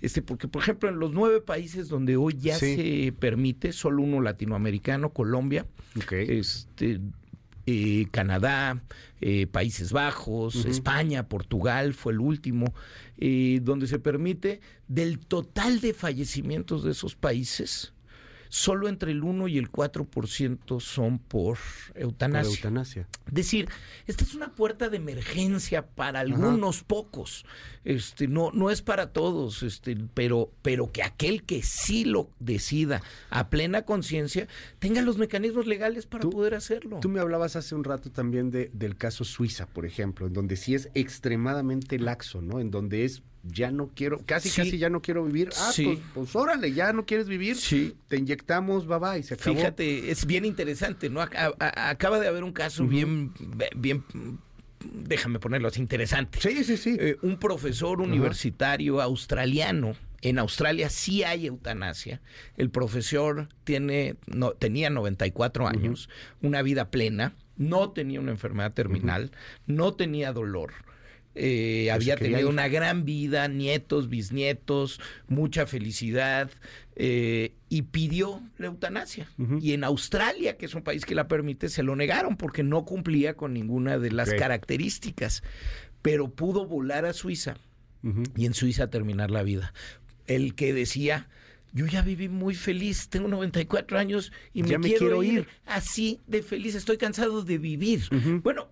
Este, 0.00 0.22
porque, 0.22 0.48
por 0.48 0.62
ejemplo, 0.62 0.88
en 0.88 0.98
los 0.98 1.12
nueve 1.12 1.40
países 1.40 1.88
donde 1.88 2.16
hoy 2.16 2.36
ya 2.38 2.58
se 2.58 3.12
permite, 3.18 3.72
solo 3.72 4.02
uno 4.02 4.20
latinoamericano, 4.20 5.10
Colombia, 5.10 5.66
este, 6.10 7.00
eh, 7.66 8.08
Canadá, 8.10 8.82
eh, 9.22 9.46
Países 9.46 9.90
Bajos, 9.90 10.66
España, 10.66 11.28
Portugal 11.28 11.94
fue 11.94 12.12
el 12.12 12.20
último, 12.20 12.74
eh, 13.16 13.60
donde 13.62 13.86
se 13.86 13.98
permite 13.98 14.60
del 14.86 15.18
total 15.18 15.80
de 15.80 15.94
fallecimientos 15.94 16.84
de 16.84 16.90
esos 16.90 17.14
países, 17.14 17.93
solo 18.54 18.86
entre 18.86 19.10
el 19.10 19.24
1 19.24 19.48
y 19.48 19.58
el 19.58 19.72
4% 19.72 20.78
son 20.80 21.18
por 21.18 21.58
eutanasia. 21.96 22.50
Por 22.50 22.56
eutanasia. 22.56 23.08
Es 23.26 23.34
decir, 23.34 23.68
esta 24.06 24.22
es 24.22 24.32
una 24.36 24.54
puerta 24.54 24.88
de 24.88 24.96
emergencia 24.96 25.84
para 25.84 26.20
algunos 26.20 26.84
pocos. 26.84 27.44
Este, 27.84 28.28
no, 28.28 28.52
no 28.52 28.70
es 28.70 28.80
para 28.80 29.12
todos, 29.12 29.64
este, 29.64 29.96
pero, 30.14 30.52
pero 30.62 30.92
que 30.92 31.02
aquel 31.02 31.42
que 31.42 31.62
sí 31.62 32.04
lo 32.04 32.30
decida 32.38 33.02
a 33.28 33.50
plena 33.50 33.82
conciencia 33.82 34.46
tenga 34.78 35.02
los 35.02 35.18
mecanismos 35.18 35.66
legales 35.66 36.06
para 36.06 36.22
poder 36.30 36.54
hacerlo. 36.54 37.00
Tú 37.00 37.08
me 37.08 37.18
hablabas 37.18 37.56
hace 37.56 37.74
un 37.74 37.82
rato 37.82 38.12
también 38.12 38.52
de, 38.52 38.70
del 38.72 38.96
caso 38.96 39.24
Suiza, 39.24 39.66
por 39.66 39.84
ejemplo, 39.84 40.28
en 40.28 40.32
donde 40.32 40.54
sí 40.54 40.76
es 40.76 40.90
extremadamente 40.94 41.98
laxo, 41.98 42.40
¿no? 42.40 42.60
En 42.60 42.70
donde 42.70 43.04
es 43.04 43.24
ya 43.46 43.70
no 43.70 43.90
quiero, 43.94 44.20
casi 44.24 44.50
casi 44.50 44.78
ya 44.78 44.88
no 44.88 45.02
quiero 45.02 45.24
vivir. 45.24 45.50
Ah, 45.56 45.72
pues, 45.74 45.98
pues, 46.14 46.36
órale, 46.36 46.72
ya 46.72 46.92
no 46.92 47.04
quieres 47.04 47.28
vivir. 47.28 47.56
Sí. 47.56 47.94
Te 48.08 48.16
inyectamos, 48.16 48.86
bye 48.86 49.18
y 49.18 49.22
se 49.22 49.34
acabó. 49.34 49.56
Fíjate, 49.56 50.10
es 50.10 50.26
bien 50.26 50.44
interesante, 50.44 51.10
¿no? 51.10 51.20
Acaba 51.20 52.18
de 52.18 52.28
haber 52.28 52.44
un 52.44 52.52
caso 52.52 52.86
bien, 52.86 53.32
bien 53.76 54.04
déjame 54.92 55.38
ponerlo 55.38 55.68
así, 55.68 55.80
interesante. 55.80 56.40
Sí, 56.40 56.64
sí, 56.64 56.76
sí. 56.76 56.96
Eh, 56.98 57.16
un 57.22 57.38
profesor 57.38 58.00
universitario 58.00 59.00
australiano. 59.00 59.94
En 60.22 60.38
Australia 60.38 60.88
sí 60.88 61.22
hay 61.22 61.46
eutanasia. 61.46 62.22
El 62.56 62.70
profesor 62.70 63.48
tiene, 63.64 64.16
no, 64.26 64.52
tenía 64.52 64.88
94 64.88 65.68
años, 65.68 66.08
una 66.40 66.62
vida 66.62 66.90
plena, 66.90 67.34
no 67.58 67.90
tenía 67.90 68.20
una 68.20 68.30
enfermedad 68.30 68.72
terminal, 68.72 69.32
no 69.66 69.92
tenía 69.92 70.32
dolor 70.32 70.72
eh, 71.34 71.90
había 71.90 72.16
tenido 72.16 72.48
una 72.48 72.68
gran 72.68 73.04
vida, 73.04 73.48
nietos, 73.48 74.08
bisnietos, 74.08 75.00
mucha 75.28 75.66
felicidad, 75.66 76.50
eh, 76.96 77.54
y 77.68 77.82
pidió 77.82 78.40
la 78.56 78.66
eutanasia. 78.66 79.28
Y 79.60 79.72
en 79.72 79.82
Australia, 79.84 80.56
que 80.56 80.66
es 80.66 80.74
un 80.74 80.82
país 80.82 81.04
que 81.04 81.14
la 81.14 81.26
permite, 81.26 81.68
se 81.68 81.82
lo 81.82 81.96
negaron 81.96 82.36
porque 82.36 82.62
no 82.62 82.84
cumplía 82.84 83.34
con 83.34 83.52
ninguna 83.52 83.98
de 83.98 84.12
las 84.12 84.32
características. 84.32 85.42
Pero 86.02 86.28
pudo 86.30 86.66
volar 86.66 87.04
a 87.04 87.12
Suiza 87.12 87.56
y 88.36 88.46
en 88.46 88.54
Suiza 88.54 88.90
terminar 88.90 89.30
la 89.30 89.42
vida. 89.42 89.72
El 90.26 90.54
que 90.54 90.72
decía, 90.72 91.28
yo 91.72 91.86
ya 91.86 92.02
viví 92.02 92.28
muy 92.28 92.54
feliz, 92.54 93.08
tengo 93.08 93.26
94 93.26 93.98
años 93.98 94.30
y 94.52 94.62
me, 94.62 94.78
quiero, 94.78 95.22
ir. 95.24 95.48
así 95.66 96.20
de 96.28 96.42
feliz, 96.42 96.76
estoy 96.76 96.98
cansado 96.98 97.42
de 97.42 97.58
vivir. 97.58 98.02
Bueno, 98.42 98.68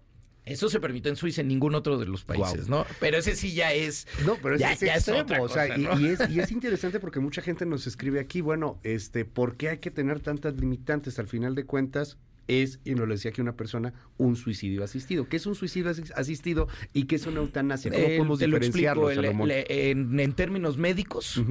eso 0.52 0.68
se 0.68 0.80
permite 0.80 1.08
en 1.08 1.16
Suiza, 1.16 1.40
en 1.40 1.48
ningún 1.48 1.74
otro 1.74 1.98
de 1.98 2.06
los 2.06 2.24
países, 2.24 2.68
¿no? 2.68 2.86
Pero 3.00 3.18
ese 3.18 3.36
sí 3.36 3.54
ya 3.54 3.72
es. 3.72 4.06
No, 4.26 4.36
pero 4.42 4.56
ya, 4.56 4.72
es, 4.72 4.82
extremo, 4.82 5.44
o 5.44 5.48
sea, 5.48 5.76
y, 5.76 6.06
es, 6.06 6.20
y, 6.30 6.40
es, 6.40 6.52
interesante 6.52 7.00
porque 7.00 7.20
mucha 7.20 7.42
gente 7.42 7.66
nos 7.66 7.86
escribe 7.86 8.20
aquí, 8.20 8.40
bueno, 8.40 8.78
este, 8.82 9.24
¿por 9.24 9.56
qué 9.56 9.70
hay 9.70 9.78
que 9.78 9.90
tener 9.90 10.20
tantas 10.20 10.56
limitantes? 10.56 11.18
Al 11.18 11.28
final 11.28 11.54
de 11.54 11.64
cuentas, 11.64 12.18
es, 12.48 12.80
y 12.84 12.94
nos 12.94 13.06
lo 13.06 13.14
decía 13.14 13.30
aquí 13.30 13.40
una 13.40 13.56
persona, 13.56 13.92
un 14.18 14.36
suicidio 14.36 14.84
asistido. 14.84 15.28
¿Qué 15.28 15.36
es 15.36 15.46
un 15.46 15.54
suicidio 15.54 15.92
asistido 16.14 16.68
y 16.92 17.04
qué 17.04 17.16
es 17.16 17.26
una 17.26 17.40
eutanasia? 17.40 17.90
¿Cómo 17.90 18.06
podemos 18.06 18.38
diferenciarlo, 18.38 19.10
en, 19.10 20.32
términos 20.34 20.76
médicos, 20.76 21.42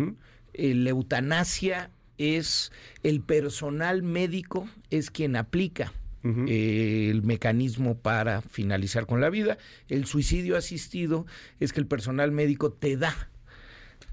la 0.53 0.90
eutanasia 0.90 1.91
es 2.18 2.72
el 3.03 3.22
personal 3.22 4.03
médico 4.03 4.68
es 4.90 5.10
quien 5.10 5.36
aplica 5.36 5.91
eh, 6.23 7.10
el 7.10 7.23
mecanismo 7.23 7.98
para 7.98 8.41
finalizar 8.41 9.06
con 9.06 9.22
la 9.22 9.30
vida. 9.30 9.57
El 9.88 10.06
suicidio 10.06 10.57
asistido 10.57 11.26
es 11.60 11.73
que 11.73 11.80
el 11.80 11.88
personal 11.88 12.31
médico 12.31 12.72
te 12.72 12.98
da 12.98 13.30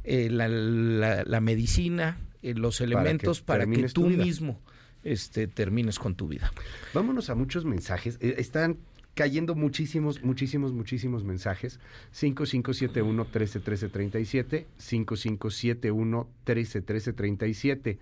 eh, 0.05 0.29
la, 0.31 1.41
medicina, 1.41 2.19
eh, 2.43 2.55
los 2.55 2.81
elementos 2.81 3.43
para 3.43 3.67
que, 3.67 3.89
tú 3.89 4.09
mismo 4.09 4.61
este, 5.05 5.47
termines 5.47 5.99
con 5.99 6.15
tu 6.15 6.29
vida. 6.29 6.53
Vámonos 6.95 7.31
a 7.31 7.35
muchos 7.35 7.65
mensajes. 7.65 8.17
están 8.21 8.79
cayendo 9.19 9.55
muchísimos, 9.55 10.23
muchísimos, 10.23 10.73
muchísimos 10.73 11.25
mensajes. 11.25 11.81
5571 12.13 13.25
131337, 13.25 14.67
5571 14.79 16.29
131337. 16.47 17.99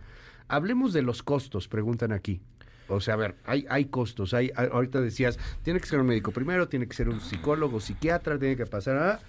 Hablemos 0.48 0.92
de 0.92 1.02
los 1.02 1.22
costos, 1.22 1.68
preguntan 1.68 2.12
aquí. 2.12 2.40
O 2.88 3.00
sea, 3.00 3.14
a 3.14 3.16
ver, 3.16 3.34
hay, 3.44 3.66
hay 3.68 3.86
costos. 3.86 4.34
Hay, 4.34 4.50
ahorita 4.56 5.00
decías, 5.00 5.38
tiene 5.62 5.80
que 5.80 5.86
ser 5.86 6.00
un 6.00 6.06
médico 6.06 6.30
primero, 6.30 6.68
tiene 6.68 6.86
que 6.86 6.94
ser 6.94 7.08
un 7.08 7.20
psicólogo, 7.20 7.80
psiquiatra, 7.80 8.38
tiene 8.38 8.56
que 8.56 8.66
pasar 8.66 8.96
a... 8.96 9.20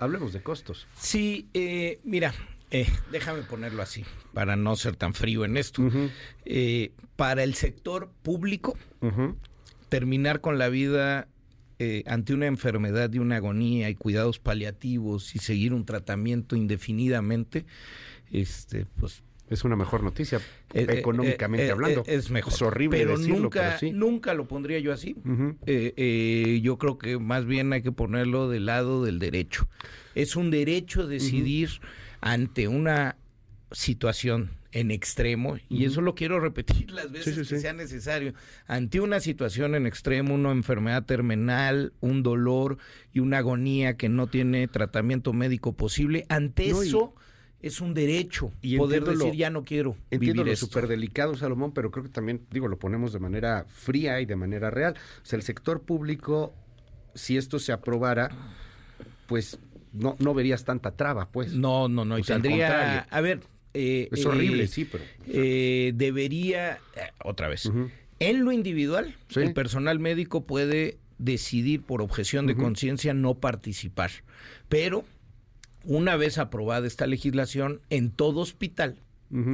Hablemos 0.00 0.32
de 0.32 0.42
costos. 0.42 0.88
Sí, 0.96 1.48
eh, 1.54 2.00
mira, 2.02 2.34
eh, 2.72 2.88
déjame 3.12 3.42
ponerlo 3.42 3.80
así, 3.80 4.04
para 4.32 4.56
no 4.56 4.74
ser 4.74 4.96
tan 4.96 5.14
frío 5.14 5.44
en 5.44 5.56
esto. 5.56 5.82
Eh, 6.44 6.92
para 7.14 7.44
el 7.44 7.54
sector 7.54 8.10
público, 8.22 8.76
terminar 9.88 10.40
con 10.40 10.58
la 10.58 10.68
vida 10.68 11.28
ante 12.06 12.34
una 12.34 12.46
enfermedad 12.46 13.10
de 13.10 13.20
una 13.20 13.36
agonía 13.36 13.90
y 13.90 13.94
cuidados 13.94 14.38
paliativos 14.38 15.36
y 15.36 15.38
seguir 15.38 15.74
un 15.74 15.84
tratamiento 15.84 16.56
indefinidamente, 16.56 17.66
este, 18.32 18.86
pues 18.98 19.22
es 19.48 19.64
una 19.64 19.76
mejor 19.76 20.02
noticia, 20.02 20.38
eh, 20.72 20.86
eh, 20.88 20.98
económicamente 20.98 21.66
eh, 21.66 21.70
hablando. 21.70 22.02
Es 22.06 22.30
mejor. 22.30 22.52
Es 22.52 22.62
horrible 22.62 22.98
pero 22.98 23.18
decirlo, 23.18 23.40
nunca, 23.40 23.76
pero 23.78 23.92
nunca 23.92 24.34
lo 24.34 24.48
pondría 24.48 24.78
yo 24.78 24.92
así. 24.92 25.16
yo 25.16 26.78
creo 26.78 26.98
que 26.98 27.18
más 27.18 27.44
bien 27.44 27.72
hay 27.72 27.82
que 27.82 27.92
ponerlo 27.92 28.48
del 28.48 28.66
lado 28.66 29.04
del 29.04 29.18
derecho. 29.18 29.68
Es 30.14 30.36
un 30.36 30.50
derecho 30.50 31.06
decidir 31.06 31.70
ante 32.20 32.68
una 32.68 33.16
situación 33.70 34.50
en 34.72 34.90
extremo, 34.90 35.56
y 35.68 35.84
eso 35.84 36.00
lo 36.00 36.16
quiero 36.16 36.40
repetir 36.40 36.90
las 36.90 37.12
veces 37.12 37.48
que 37.48 37.60
sea 37.60 37.72
necesario, 37.72 38.34
ante 38.66 38.98
una 38.98 39.20
situación 39.20 39.76
en 39.76 39.86
extremo, 39.86 40.34
una 40.34 40.50
enfermedad 40.50 41.04
terminal, 41.04 41.92
un 42.00 42.24
dolor 42.24 42.78
y 43.12 43.20
una 43.20 43.38
agonía 43.38 43.96
que 43.96 44.08
no 44.08 44.26
tiene 44.26 44.66
tratamiento 44.66 45.32
médico 45.32 45.74
posible, 45.74 46.26
ante 46.28 46.70
eso 46.70 47.14
es 47.64 47.80
un 47.80 47.94
derecho 47.94 48.52
y 48.60 48.76
poder 48.76 49.04
decir 49.04 49.32
ya 49.32 49.48
no 49.48 49.64
quiero 49.64 49.96
entiendo 50.10 50.42
vivir 50.42 50.52
lo 50.52 50.56
súper 50.56 50.86
delicado, 50.86 51.34
Salomón, 51.34 51.72
pero 51.72 51.90
creo 51.90 52.04
que 52.04 52.10
también, 52.10 52.42
digo, 52.50 52.68
lo 52.68 52.78
ponemos 52.78 53.14
de 53.14 53.20
manera 53.20 53.64
fría 53.68 54.20
y 54.20 54.26
de 54.26 54.36
manera 54.36 54.68
real. 54.70 54.94
O 55.22 55.26
sea, 55.26 55.38
el 55.38 55.42
sector 55.42 55.80
público, 55.80 56.52
si 57.14 57.38
esto 57.38 57.58
se 57.58 57.72
aprobara, 57.72 58.30
pues 59.26 59.58
no, 59.94 60.14
no 60.18 60.34
verías 60.34 60.66
tanta 60.66 60.90
traba, 60.90 61.30
pues. 61.30 61.54
No, 61.54 61.88
no, 61.88 62.04
no, 62.04 62.18
y 62.18 62.22
tendría, 62.22 63.00
a 63.00 63.20
ver... 63.22 63.40
Eh, 63.72 64.08
es 64.12 64.24
horrible, 64.26 64.64
eh, 64.64 64.68
sí, 64.68 64.84
pero... 64.84 65.02
Eh, 65.26 65.92
debería, 65.96 66.78
otra 67.24 67.48
vez, 67.48 67.72
en 68.20 68.44
lo 68.44 68.52
individual, 68.52 69.16
el 69.34 69.54
personal 69.54 69.98
médico 69.98 70.44
puede 70.44 70.98
decidir 71.16 71.82
por 71.82 72.02
objeción 72.02 72.46
de 72.46 72.56
conciencia 72.56 73.14
no 73.14 73.34
participar, 73.36 74.10
pero 74.68 75.04
una 75.84 76.16
vez 76.16 76.38
aprobada 76.38 76.86
esta 76.86 77.06
legislación, 77.06 77.80
en 77.90 78.10
todo 78.10 78.40
hospital 78.40 78.96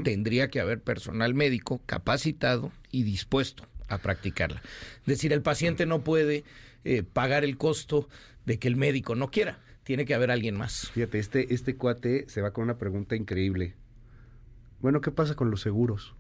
tendría 0.05 0.49
que 0.49 0.61
haber 0.61 0.83
personal 0.83 1.33
médico 1.33 1.81
capacitado 1.87 2.71
y 2.91 3.03
dispuesto 3.03 3.67
a 3.89 3.99
practicarla. 3.99 4.63
Es 5.01 5.07
decir, 5.07 5.33
el 5.33 5.43
paciente 5.43 5.87
no 5.87 6.03
puede 6.05 6.45
eh, 6.85 7.03
pagar 7.03 7.45
el 7.45 7.57
costo 7.57 8.09
de 8.45 8.59
que 8.59 8.69
el 8.69 8.77
médico 8.77 9.15
no 9.15 9.31
quiera. 9.31 9.59
Tiene 9.85 10.05
que 10.05 10.15
haber 10.15 10.31
alguien 10.31 10.57
más. 10.57 10.91
Fíjate, 10.93 11.19
este, 11.19 11.55
este 11.55 11.77
cuate 11.77 12.27
se 12.29 12.43
va 12.43 12.53
con 12.53 12.65
una 12.65 12.79
pregunta 12.79 13.17
increíble. 13.17 13.75
Bueno, 14.81 15.01
¿qué 15.01 15.11
pasa 15.11 15.35
con 15.35 15.51
los 15.51 15.63
seguros? 15.63 16.15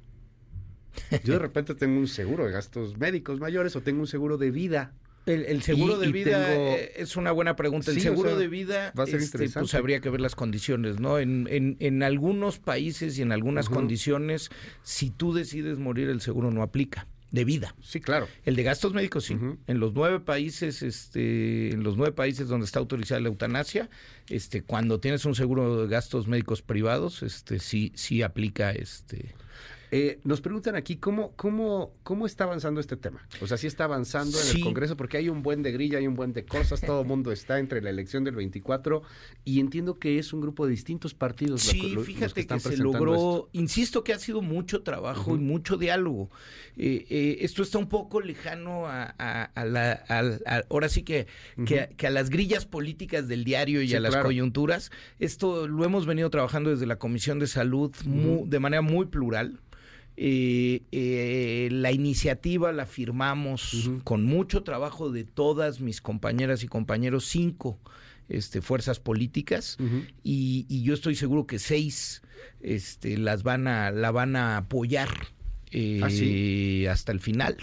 Yo 1.22 1.34
de 1.34 1.38
repente 1.40 1.74
tengo 1.74 1.98
un 1.98 2.08
seguro 2.08 2.46
de 2.46 2.52
gastos 2.52 2.98
médicos 2.98 3.40
mayores 3.40 3.76
o 3.76 3.82
tengo 3.82 4.00
un 4.00 4.06
seguro 4.06 4.38
de 4.38 4.50
vida. 4.50 4.94
El, 5.30 5.62
seguro 5.62 5.98
de 5.98 6.12
vida 6.12 6.54
eh, 6.54 6.92
es 6.96 7.16
una 7.16 7.32
buena 7.32 7.56
pregunta. 7.56 7.90
El 7.90 8.00
seguro 8.00 8.36
de 8.36 8.48
vida, 8.48 8.92
va 8.98 9.04
a 9.04 9.06
ser 9.06 9.20
este, 9.20 9.48
pues 9.48 9.74
habría 9.74 10.00
que 10.00 10.10
ver 10.10 10.20
las 10.20 10.34
condiciones, 10.34 11.00
¿no? 11.00 11.18
En, 11.18 11.46
en, 11.50 11.76
en 11.80 12.02
algunos 12.02 12.58
países 12.58 13.18
y 13.18 13.22
en 13.22 13.32
algunas 13.32 13.68
condiciones, 13.68 14.50
si 14.82 15.10
tú 15.10 15.32
decides 15.32 15.78
morir, 15.78 16.08
el 16.08 16.20
seguro 16.20 16.50
no 16.50 16.62
aplica 16.62 17.06
de 17.30 17.44
vida. 17.44 17.74
Sí, 17.80 18.00
claro. 18.00 18.28
El 18.44 18.56
de 18.56 18.62
gastos 18.62 18.92
médicos 18.92 19.24
sí. 19.24 19.36
En 19.66 19.80
los 19.80 19.92
nueve 19.94 20.20
países, 20.20 20.82
este, 20.82 21.72
en 21.72 21.82
los 21.82 21.96
nueve 21.96 22.12
países 22.12 22.48
donde 22.48 22.66
está 22.66 22.80
autorizada 22.80 23.20
la 23.20 23.28
eutanasia, 23.28 23.88
este, 24.28 24.62
cuando 24.62 25.00
tienes 25.00 25.24
un 25.24 25.34
seguro 25.34 25.82
de 25.82 25.88
gastos 25.88 26.26
médicos 26.26 26.62
privados, 26.62 27.22
este, 27.22 27.58
sí, 27.58 27.92
sí 27.94 28.22
aplica, 28.22 28.72
este, 28.72 29.34
Eh, 29.92 30.20
nos 30.24 30.40
preguntan 30.40 30.76
aquí 30.76 30.96
cómo, 30.96 31.32
cómo, 31.36 31.94
cómo 32.02 32.26
está 32.26 32.44
avanzando 32.44 32.80
este 32.80 32.96
tema. 32.96 33.26
O 33.40 33.46
sea, 33.46 33.56
sí 33.56 33.66
está 33.66 33.84
avanzando 33.84 34.38
en 34.40 34.56
el 34.56 34.62
Congreso 34.62 34.96
porque 34.96 35.16
hay 35.16 35.28
un 35.28 35.42
buen 35.42 35.62
de 35.62 35.72
grilla, 35.72 35.98
hay 35.98 36.06
un 36.06 36.14
buen 36.14 36.32
de 36.32 36.44
cosas, 36.44 36.80
todo 36.80 37.02
el 37.02 37.08
mundo 37.08 37.32
está 37.32 37.58
entre 37.58 37.82
la 37.82 37.90
elección 37.90 38.22
del 38.22 38.36
24 38.36 39.02
y 39.44 39.58
entiendo 39.58 39.98
que 39.98 40.18
es 40.18 40.32
un 40.32 40.40
grupo 40.40 40.64
de 40.66 40.72
distintos 40.72 41.14
partidos. 41.14 41.62
Sí, 41.62 41.96
fíjate 42.04 42.46
que, 42.46 42.60
se 42.60 42.76
logró, 42.76 43.48
insisto 43.52 44.04
que 44.04 44.12
ha 44.12 44.18
sido 44.18 44.42
mucho 44.42 44.82
trabajo 44.82 45.34
y 45.34 45.38
mucho 45.38 45.76
diálogo. 45.76 46.30
Eh, 46.76 47.06
eh, 47.10 47.38
esto 47.40 47.62
está 47.62 47.78
un 47.78 47.88
poco 47.88 48.20
lejano 48.20 48.86
a, 48.86 49.50
la, 49.64 50.64
ahora 50.68 50.88
sí 50.88 51.02
que, 51.02 51.26
que, 51.66 52.06
a 52.06 52.10
las 52.10 52.30
grillas 52.30 52.64
políticas 52.64 53.26
del 53.28 53.44
diario 53.44 53.82
y 53.82 53.92
a 53.94 54.00
las 54.00 54.16
coyunturas. 54.16 54.92
Esto 55.18 55.66
lo 55.66 55.84
hemos 55.84 56.06
venido 56.06 56.30
trabajando 56.30 56.70
desde 56.70 56.86
la 56.86 56.96
Comisión 56.96 57.38
de 57.38 57.46
Salud 57.48 57.90
de 58.46 58.60
manera 58.60 58.82
muy 58.82 59.06
plural. 59.06 59.60
Eh, 60.22 60.82
eh, 60.92 61.70
la 61.72 61.92
iniciativa 61.92 62.72
la 62.72 62.84
firmamos 62.84 63.90
con 64.04 64.26
mucho 64.26 64.62
trabajo 64.62 65.10
de 65.10 65.24
todas 65.24 65.80
mis 65.80 66.02
compañeras 66.02 66.62
y 66.62 66.68
compañeros, 66.68 67.24
cinco 67.24 67.78
este, 68.28 68.60
fuerzas 68.60 69.00
políticas, 69.00 69.78
y, 70.22 70.82
yo 70.82 70.92
estoy 70.92 71.14
seguro 71.14 71.46
que 71.46 71.58
seis 71.58 72.20
este, 72.60 73.16
las 73.16 73.44
van 73.44 73.66
a, 73.66 73.90
la 73.92 74.10
van 74.10 74.36
a 74.36 74.58
apoyar 74.58 75.08
eh, 75.72 76.88
hasta 76.88 77.12
el 77.12 77.20
final. 77.20 77.56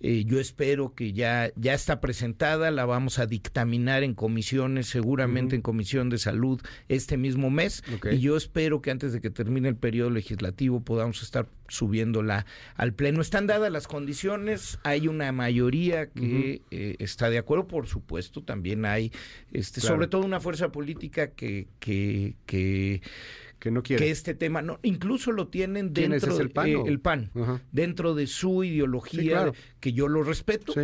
Eh, 0.00 0.24
yo 0.24 0.40
espero 0.40 0.94
que 0.94 1.12
ya, 1.12 1.52
ya 1.56 1.74
está 1.74 2.00
presentada, 2.00 2.70
la 2.70 2.84
vamos 2.84 3.18
a 3.18 3.26
dictaminar 3.26 4.02
en 4.02 4.14
comisiones, 4.14 4.88
seguramente 4.88 5.56
en 5.56 5.62
comisión 5.62 6.10
de 6.10 6.18
salud 6.18 6.60
este 6.88 7.16
mismo 7.16 7.50
mes. 7.50 7.82
Y 8.10 8.18
yo 8.18 8.36
espero 8.36 8.80
que 8.82 8.90
antes 8.90 9.12
de 9.12 9.20
que 9.20 9.30
termine 9.30 9.68
el 9.68 9.76
periodo 9.76 10.10
legislativo 10.10 10.82
podamos 10.82 11.22
estar 11.22 11.48
subiéndola 11.68 12.46
al 12.76 12.94
pleno. 12.94 13.20
Están 13.20 13.46
dadas 13.46 13.72
las 13.72 13.86
condiciones, 13.86 14.78
hay 14.82 15.08
una 15.08 15.32
mayoría 15.32 16.10
que 16.10 16.62
eh, 16.70 16.96
está 16.98 17.30
de 17.30 17.38
acuerdo, 17.38 17.66
por 17.66 17.86
supuesto, 17.86 18.42
también 18.42 18.84
hay, 18.84 19.12
este, 19.52 19.80
sobre 19.80 20.06
todo 20.06 20.22
una 20.24 20.40
fuerza 20.40 20.70
política 20.70 21.30
que, 21.30 21.68
que, 21.80 22.36
que 22.46 23.02
que 23.62 23.70
no 23.70 23.84
quiere. 23.84 24.04
Que 24.04 24.10
este 24.10 24.34
tema, 24.34 24.60
no, 24.60 24.80
incluso 24.82 25.30
lo 25.30 25.46
tienen 25.46 25.94
dentro 25.94 26.36
del 26.36 26.50
PAN, 26.50 26.68
el 26.84 26.98
PAN 26.98 27.30
dentro 27.70 28.16
de 28.16 28.26
su 28.26 28.64
ideología, 28.64 29.52
que 29.78 29.92
yo 29.92 30.08
lo 30.08 30.24
respeto, 30.24 30.74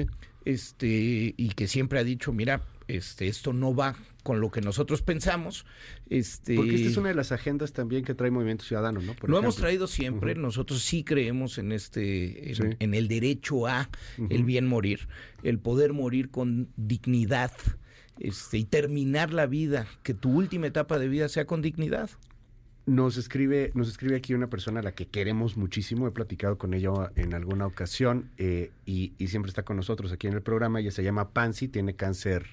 este, 0.44 1.34
y 1.36 1.48
que 1.56 1.66
siempre 1.66 1.98
ha 1.98 2.05
dicho, 2.05 2.32
mira, 2.32 2.62
este, 2.86 3.26
esto 3.26 3.52
no 3.52 3.74
va 3.74 3.96
con 4.22 4.40
lo 4.40 4.52
que 4.52 4.60
nosotros 4.60 5.02
pensamos. 5.02 5.66
Este, 6.09 6.55
Porque 6.55 6.76
esta 6.76 6.88
es 6.88 6.96
una 6.96 7.09
de 7.09 7.16
las 7.16 7.32
agendas 7.32 7.72
también 7.72 8.05
que 8.05 8.14
trae 8.14 8.30
Movimiento 8.30 8.64
Ciudadano, 8.64 9.00
¿no? 9.00 9.16
lo 9.26 9.38
hemos 9.38 9.56
traído 9.56 9.88
siempre, 9.88 10.36
nosotros 10.36 10.80
sí 10.80 11.02
creemos 11.02 11.59
en 11.59 11.72
este, 11.72 12.52
en, 12.78 12.94
el 12.94 13.09
derecho 13.09 13.66
a 13.66 13.90
el 14.30 14.44
bien 14.44 14.68
morir, 14.68 15.09
el 15.42 15.59
poder 15.59 15.94
morir 15.94 16.30
con 16.30 16.68
dignidad. 16.76 17.50
Este, 18.20 18.59
y 18.59 18.64
terminar 18.64 19.32
la 19.32 19.46
vida, 19.46 19.86
que 20.02 20.12
tu 20.12 20.32
última 20.32 20.66
etapa 20.66 20.98
de 20.98 21.06
vida 21.06 21.28
sea 21.28 21.46
con 21.46 21.62
dignidad. 21.62 22.10
Nos 22.89 23.19
escribe, 23.19 23.70
nos 23.74 23.86
escribe 23.86 24.16
aquí 24.16 24.32
una 24.32 24.47
persona 24.47 24.81
a 24.81 24.82
la 24.82 24.93
que 24.93 25.05
queremos 25.05 25.59
muchísimo. 25.59 26.09
He 26.09 26.10
platicado 26.10 26.56
con 26.56 26.73
ella 26.73 27.12
en 27.16 27.35
alguna 27.35 27.66
ocasión 27.66 28.31
eh, 28.39 28.70
y, 28.86 29.12
siempre 29.27 29.51
está 29.51 29.62
con 29.62 29.77
nosotros 29.77 30.10
aquí 30.10 30.27
en 30.27 30.32
el 30.32 30.40
programa. 30.40 30.81
Ella 30.81 30.90
se 30.90 31.02
llama 31.02 31.28
Pansy, 31.28 31.69
tiene 31.69 31.97
cáncer 31.97 32.47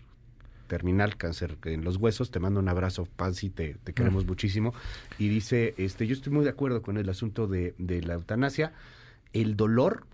terminal, 0.68 1.16
cáncer 1.16 1.58
en 1.64 1.86
los 1.86 1.96
huesos. 1.96 2.32
Te 2.32 2.42
mando 2.42 2.60
un 2.60 2.68
abrazo, 2.68 3.08
Pansy, 3.16 3.50
te, 3.50 3.78
queremos 3.96 4.26
mm. 4.26 4.28
muchísimo. 4.28 4.74
Y 5.18 5.30
dice, 5.30 5.74
este, 5.78 6.06
yo 6.06 6.12
estoy 6.12 6.34
muy 6.34 6.44
de 6.44 6.50
acuerdo 6.50 6.82
con 6.82 6.98
el 6.98 7.08
asunto 7.08 7.48
de, 7.48 7.74
de 7.78 8.02
la 8.02 8.16
eutanasia. 8.16 8.74
El 9.32 9.56
dolor 9.56 10.06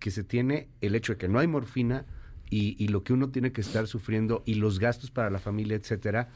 que 0.00 0.10
se 0.10 0.24
tiene, 0.24 0.66
el 0.80 0.96
hecho 0.96 1.12
de 1.12 1.18
que 1.18 1.28
no 1.28 1.38
hay 1.38 1.46
morfina 1.46 2.04
y, 2.50 2.74
y 2.82 2.88
lo 2.88 3.04
que 3.04 3.12
uno 3.12 3.28
tiene 3.28 3.52
que 3.52 3.60
estar 3.60 3.86
sufriendo 3.86 4.42
y 4.44 4.54
los 4.54 4.80
gastos 4.80 5.12
para 5.12 5.30
la 5.30 5.38
familia, 5.38 5.76
etcétera 5.76 6.30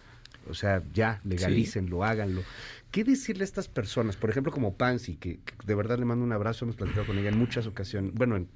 o 0.48 0.54
sea, 0.54 0.82
ya, 0.92 1.20
legalícenlo, 1.24 2.04
háganlo. 2.04 2.42
¿Qué 2.90 3.04
decirle 3.04 3.42
a 3.42 3.44
estas 3.44 3.68
personas? 3.68 4.16
Por 4.16 4.30
ejemplo, 4.30 4.52
como 4.52 4.74
Pansy, 4.74 5.16
que, 5.16 5.40
de 5.64 5.74
verdad 5.74 5.98
le 5.98 6.04
mando 6.04 6.24
un 6.24 6.32
abrazo, 6.32 6.64
hemos 6.64 6.76
platicado 6.76 7.06
con 7.06 7.18
ella 7.18 7.30
en 7.30 7.38
muchas 7.38 7.66
ocasiones, 7.66 8.12
bueno, 8.14 8.46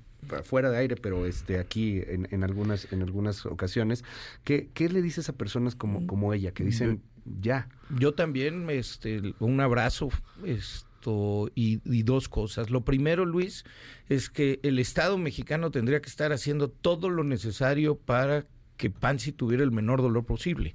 fuera 0.45 0.71
de 0.71 0.79
aire, 0.79 0.97
pero 0.97 1.27
este 1.27 1.59
aquí 1.59 2.03
en, 2.07 2.29
en, 2.31 2.45
algunas 2.45 2.93
en 2.93 3.03
algunas 3.03 3.47
ocasiones. 3.47 4.05
¿Qué, 4.45 4.69
¿Qué 4.75 4.89
le 4.89 5.03
dices 5.03 5.29
a 5.29 5.33
personas 5.33 5.75
como, 5.75 6.01
mm. 6.01 6.07
como 6.07 6.35
ella 6.35 6.53
que 6.53 6.65
dicen 6.65 7.03
ya? 7.41 7.69
Yo 7.99 8.15
también, 8.15 8.69
este, 8.71 9.35
un 9.39 9.61
abrazo, 9.61 10.09
esto 10.45 11.51
y, 11.55 11.81
y, 11.85 12.03
dos 12.03 12.29
cosas. 12.29 12.71
Lo 12.71 12.85
primero, 12.85 13.25
Luis, 13.25 13.65
es 14.09 14.29
que 14.29 14.59
el 14.63 14.79
Estado 14.79 15.17
mexicano 15.19 15.71
tendría 15.71 16.01
que 16.01 16.09
estar 16.09 16.33
haciendo 16.33 16.69
todo 16.69 17.09
lo 17.09 17.23
necesario 17.23 17.97
para 17.97 18.47
que 18.77 18.91
Pansy 18.91 19.33
tuviera 19.33 19.65
el 19.65 19.71
menor 19.71 20.03
dolor 20.03 20.25
posible. 20.25 20.73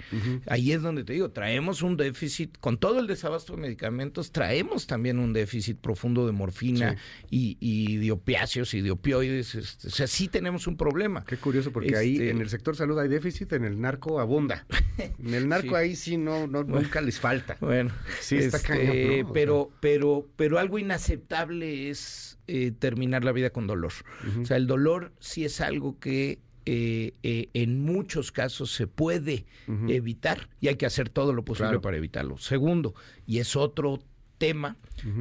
Ahí 0.48 0.72
es 0.72 0.82
donde 0.82 1.04
te 1.04 1.14
digo, 1.14 1.32
traemos 1.32 1.82
un 1.82 1.98
déficit, 1.98 2.58
con 2.60 2.78
todo 2.78 3.00
el 3.00 3.08
desabasto 3.08 3.56
de 3.56 3.62
medicamentos, 3.62 4.32
traemos 4.32 4.88
también 4.88 5.20
un 5.20 5.34
déficit 5.34 5.78
profundo 5.78 6.26
de 6.26 6.32
morfina 6.32 6.98
y, 7.30 7.98
de 7.98 8.12
opiáceos 8.12 8.74
y 8.74 8.82
de 8.82 8.92
opioides. 8.92 9.56
Este, 9.56 9.88
o 9.88 9.92
sea, 9.92 10.08
sí 10.08 10.28
tenemos 10.28 10.68
un 10.68 10.78
problema. 10.78 11.24
Qué 11.26 11.38
curioso, 11.38 11.72
porque 11.72 11.96
ahí 11.96 12.14
este 12.14 12.30
en 12.30 12.42
el 12.42 12.50
sector 12.50 12.76
salud 12.76 12.98
hay 13.00 13.08
déficit, 13.08 13.54
en 13.54 13.66
el 13.66 13.80
narco 13.80 14.20
abunda. 14.20 14.66
En 15.22 15.34
el 15.34 15.48
narco 15.48 15.76
ahí 15.76 15.96
sí 15.96 16.18
no, 16.18 16.48
no 16.48 16.64
nunca 16.64 17.02
les 17.02 17.20
falta. 17.20 17.58
Bueno, 17.60 17.92
sí 18.20 18.38
está 18.38 18.58
este, 18.58 19.26
Pero, 19.34 19.72
pero, 19.80 20.28
pero 20.36 20.60
algo 20.60 20.78
inaceptable 20.78 21.90
es 21.90 22.38
eh, 22.48 22.72
terminar 22.72 23.24
la 23.24 23.32
vida 23.32 23.52
con 23.52 23.68
dolor. 23.68 23.94
O 24.42 24.46
sea, 24.46 24.58
el 24.58 24.68
dolor 24.68 25.14
sí 25.20 25.46
es 25.46 25.62
algo 25.62 26.00
que 26.00 26.40
eh, 26.66 27.14
eh, 27.24 27.50
en 27.54 27.84
muchos 27.84 28.32
casos 28.32 28.72
se 28.72 28.88
puede 28.88 29.46
evitar 29.88 30.50
y 30.60 30.68
hay 30.68 30.76
que 30.76 30.86
hacer 30.86 31.10
todo 31.10 31.34
lo 31.34 31.44
posible 31.44 31.80
para 31.80 31.98
evitarlo. 31.98 32.38
Segundo, 32.38 32.94
y 33.26 33.40
es 33.40 33.56
otro 33.56 34.00
tema, 34.38 34.78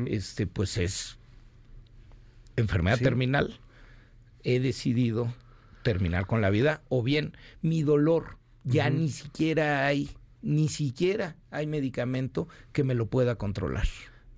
este, 0.06 0.46
pues 0.46 0.76
es 0.76 1.18
enfermedad 2.56 2.98
terminal. 2.98 3.58
He 4.42 4.60
decidido 4.60 5.32
terminar 5.82 6.26
con 6.26 6.40
la 6.40 6.50
vida 6.50 6.82
o 6.88 7.02
bien 7.02 7.36
mi 7.62 7.82
dolor 7.82 8.38
ya 8.64 8.90
ni 8.90 9.08
siquiera 9.08 9.86
hay, 9.86 10.10
ni 10.42 10.68
siquiera 10.68 11.36
hay 11.50 11.66
medicamento 11.66 12.48
que 12.72 12.84
me 12.84 12.94
lo 12.94 13.06
pueda 13.06 13.36
controlar. 13.36 13.86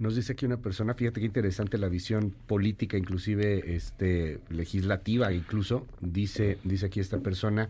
Nos 0.03 0.17
dice 0.17 0.33
aquí 0.33 0.47
una 0.47 0.57
persona, 0.57 0.95
fíjate 0.95 1.21
qué 1.21 1.27
interesante 1.27 1.79
la 1.79 1.89
visión 1.89 2.35
política, 2.49 2.97
inclusive 2.97 3.77
este 3.77 4.41
legislativa, 4.51 5.33
incluso 5.33 5.87
dice 6.01 6.59
dice 6.65 6.87
aquí 6.87 6.99
esta 6.99 7.21
persona, 7.21 7.69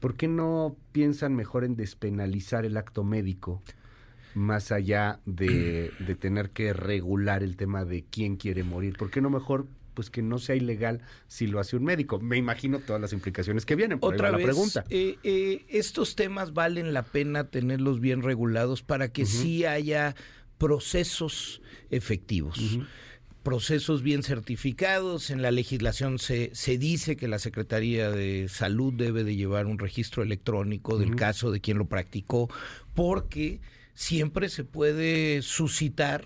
¿por 0.00 0.14
qué 0.14 0.26
no 0.26 0.74
piensan 0.92 1.36
mejor 1.36 1.64
en 1.64 1.76
despenalizar 1.76 2.64
el 2.64 2.78
acto 2.78 3.04
médico 3.04 3.60
más 4.34 4.72
allá 4.72 5.20
de, 5.26 5.92
tener 6.18 6.48
que 6.48 6.72
regular 6.72 7.42
el 7.42 7.58
tema 7.58 7.84
de 7.84 8.06
quién 8.10 8.36
quiere 8.36 8.62
morir? 8.62 8.96
¿Por 8.96 9.10
qué 9.10 9.20
no 9.20 9.28
mejor 9.28 9.66
pues 9.92 10.08
que 10.08 10.22
no 10.22 10.38
sea 10.38 10.54
ilegal 10.54 11.02
si 11.26 11.46
lo 11.46 11.58
hace 11.58 11.74
un 11.74 11.82
médico. 11.82 12.20
Me 12.20 12.36
imagino 12.36 12.80
todas 12.80 13.00
las 13.00 13.14
implicaciones 13.14 13.64
que 13.64 13.76
vienen. 13.76 13.98
Por 13.98 14.12
Otra 14.12 14.30
la 14.30 14.36
pregunta. 14.36 14.84
Eh, 14.90 15.16
eh, 15.22 15.64
estos 15.70 16.16
temas 16.16 16.52
valen 16.52 16.92
la 16.92 17.02
pena 17.02 17.44
tenerlos 17.44 17.98
bien 17.98 18.20
regulados 18.20 18.82
para 18.82 19.08
que 19.08 19.24
sí 19.24 19.64
haya 19.64 20.14
procesos 20.58 21.60
efectivos. 21.90 22.78
Procesos 23.42 24.02
bien 24.02 24.22
certificados. 24.22 25.30
En 25.30 25.40
la 25.40 25.50
legislación 25.50 26.18
se, 26.18 26.50
se 26.54 26.78
dice 26.78 27.16
que 27.16 27.28
la 27.28 27.38
Secretaría 27.38 28.10
de 28.10 28.48
Salud 28.48 28.92
debe 28.92 29.22
de 29.22 29.36
llevar 29.36 29.66
un 29.66 29.78
registro 29.78 30.22
electrónico 30.22 30.98
del 30.98 31.14
caso 31.14 31.50
de 31.50 31.60
quien 31.60 31.78
lo 31.78 31.86
practicó, 31.86 32.50
porque 32.94 33.60
siempre 33.94 34.48
se 34.48 34.64
puede 34.64 35.42
suscitar 35.42 36.24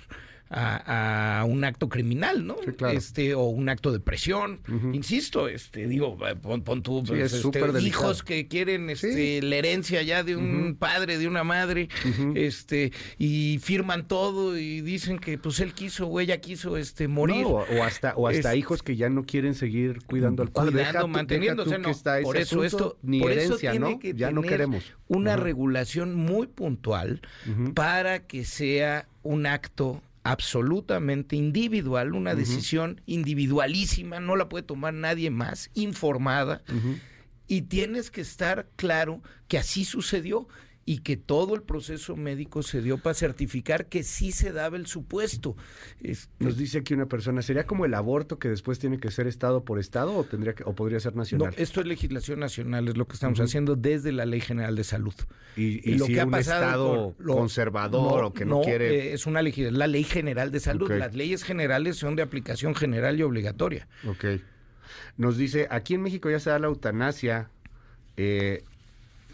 a, 0.51 1.45
un 1.49 1.65
acto 1.65 1.89
criminal, 1.89 2.47
¿no? 2.47 2.57
Este, 2.93 3.35
o 3.35 3.45
un 3.45 3.69
acto 3.69 3.93
de 3.93 4.01
presión. 4.01 4.61
Insisto, 4.93 5.49
este, 5.49 5.87
digo, 5.87 6.19
pon, 6.43 6.63
pon 6.63 6.83
tú, 6.83 7.05
pues, 7.07 7.33
este, 7.33 7.83
hijos 7.83 8.23
que 8.23 8.49
quieren 8.49 8.91
este, 8.91 9.43
la 9.43 9.57
herencia 9.57 10.03
ya 10.03 10.25
de 10.25 10.37
un 10.37 10.77
padre, 10.79 11.19
de 11.19 11.29
una 11.29 11.45
madre, 11.45 11.89
este, 12.35 12.93
y 13.19 13.59
firman 13.63 14.09
todo 14.09 14.59
y 14.59 14.81
dicen 14.81 15.19
que 15.19 15.39
pues 15.39 15.61
él 15.61 15.73
quiso 15.73 16.09
o 16.09 16.21
ella 16.21 16.41
quiso 16.41 16.77
este 16.77 17.07
morir. 17.07 17.47
o, 17.47 17.65
hasta, 17.85 18.15
o 18.17 18.29
hasta 18.29 18.57
hijos 18.57 18.83
que 18.83 18.97
ya 18.97 19.09
no 19.09 19.25
quieren 19.25 19.55
seguir 19.55 20.01
cuidando 20.07 20.43
al 20.43 20.51
padre. 20.51 20.73
Cuidando, 20.73 21.09
manteniendo, 21.09 21.65
por 22.23 22.37
eso 22.37 22.65
esto, 22.65 22.99
ni 23.03 23.23
herencia, 23.23 23.75
¿no? 23.75 24.01
ya 24.01 24.31
no 24.33 24.43
queremos. 24.43 24.95
Una 25.07 25.37
regulación 25.37 26.15
muy 26.15 26.49
puntual 26.49 27.21
para 27.75 28.27
que 28.27 28.45
sea 28.45 29.07
un 29.23 29.47
acto 29.47 30.03
absolutamente 30.23 31.37
individual, 31.37 32.15
una 32.15 32.35
decisión 32.35 33.01
individualísima, 33.07 34.21
no 34.21 34.37
la 34.37 34.49
puede 34.49 34.65
tomar 34.65 34.95
nadie 34.95 35.31
más, 35.31 35.71
informada, 35.75 36.63
y 37.47 37.63
tienes 37.63 38.11
que 38.11 38.21
estar 38.21 38.69
claro 38.77 39.23
que 39.49 39.59
así 39.59 39.85
sucedió 39.85 40.47
y 40.91 40.99
que 40.99 41.17
todo 41.17 41.55
el 41.55 41.62
proceso 41.62 42.17
médico 42.17 42.65
se 42.65 42.83
dio 42.83 42.99
para 42.99 43.15
certificar 43.15 43.87
que 43.87 44.03
sí 44.03 44.33
se 44.33 44.51
daba 44.51 44.77
el 44.77 44.89
supuesto. 44.89 45.55
Nos 46.41 46.57
dice 46.57 46.79
aquí 46.79 46.95
una 46.95 47.07
persona, 47.07 47.43
¿sería 47.43 47.65
como 47.65 47.85
el 47.85 47.95
aborto 47.95 48.41
que 48.41 48.49
después 48.49 48.81
tiene 48.81 48.99
que 48.99 49.12
ser 49.12 49.29
estado 49.29 49.65
por 49.65 49.79
estado 49.79 50.17
o 50.17 50.25
tendría 50.25 50.53
que, 50.57 50.65
o 50.65 50.75
podría 50.75 50.99
ser 50.99 51.15
nacional? 51.15 51.55
No, 51.57 51.62
esto 51.62 51.81
es 51.81 51.87
legislación 51.87 52.41
nacional, 52.41 52.89
es 52.89 52.97
lo 52.97 53.07
que 53.07 53.15
estamos 53.15 53.39
haciendo 53.39 53.77
desde 53.77 54.11
la 54.11 54.27
Ley 54.27 54.41
General 54.41 54.75
de 54.75 54.83
Salud. 54.83 55.15
Y, 55.57 55.95
lo 55.95 56.07
que 56.07 56.21
ha 56.21 56.27
pasado 56.27 57.15
estado 57.15 57.37
conservador 57.37 58.25
o 58.25 58.33
que 58.33 58.45
no, 58.45 58.61
quiere 58.62 59.11
eh, 59.11 59.12
es 59.12 59.27
una 59.27 59.43
la 59.43 59.87
Ley 59.87 60.03
General 60.03 60.51
de 60.51 60.59
Salud. 60.59 60.91
Las 60.91 61.15
leyes 61.15 61.45
generales 61.45 61.99
son 61.99 62.17
de 62.17 62.23
aplicación 62.23 62.75
general 62.75 63.17
y 63.17 63.23
obligatoria. 63.23 63.87
Ok. 64.09 64.25
Nos 65.17 65.37
dice, 65.37 65.69
aquí 65.71 65.95
en 65.95 66.03
México 66.03 66.29
ya 66.29 66.41
se 66.41 66.51
da 66.51 66.59
la 66.59 66.67
eutanasia. 66.67 67.49
Eh, 68.17 68.65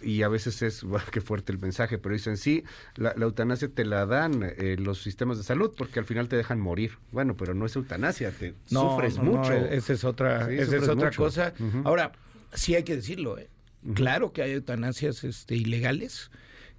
y 0.03 0.23
a 0.23 0.29
veces 0.29 0.63
es, 0.63 0.85
qué 1.13 1.21
fuerte 1.21 1.53
el 1.53 1.59
mensaje, 1.59 1.99
pero 1.99 2.15
dicen, 2.15 2.37
sí, 2.37 2.65
la, 2.97 3.13
eutanasia 3.13 3.69
te 3.69 3.85
la 3.85 4.07
dan 4.07 4.43
eh, 4.43 4.77
los 4.79 5.03
sistemas 5.03 5.39
de 5.39 5.45
salud 5.45 5.73
porque 5.77 5.99
al 5.99 6.05
final 6.05 6.29
te 6.29 6.37
dejan 6.37 6.61
morir. 6.61 6.99
Bueno, 7.13 7.37
pero 7.37 7.55
no 7.55 7.67
es 7.67 7.77
eutanasia, 7.77 8.31
te 8.31 8.55
sufres 8.67 9.19
mucho. 9.19 9.53
esa 9.53 9.93
es 9.93 10.05
otra, 10.05 10.51
esa 10.51 10.77
es 10.77 10.89
otra 10.89 11.11
cosa. 11.11 11.55
Ahora, 11.85 12.13
sí 12.53 12.75
hay 12.75 12.83
que 12.83 12.97
decirlo, 12.97 13.39
¿eh? 13.39 13.49
claro 13.95 14.33
que 14.33 14.43
hay 14.43 14.53
eutanasias 14.53 15.23
este, 15.25 15.55
ilegales, 15.55 16.31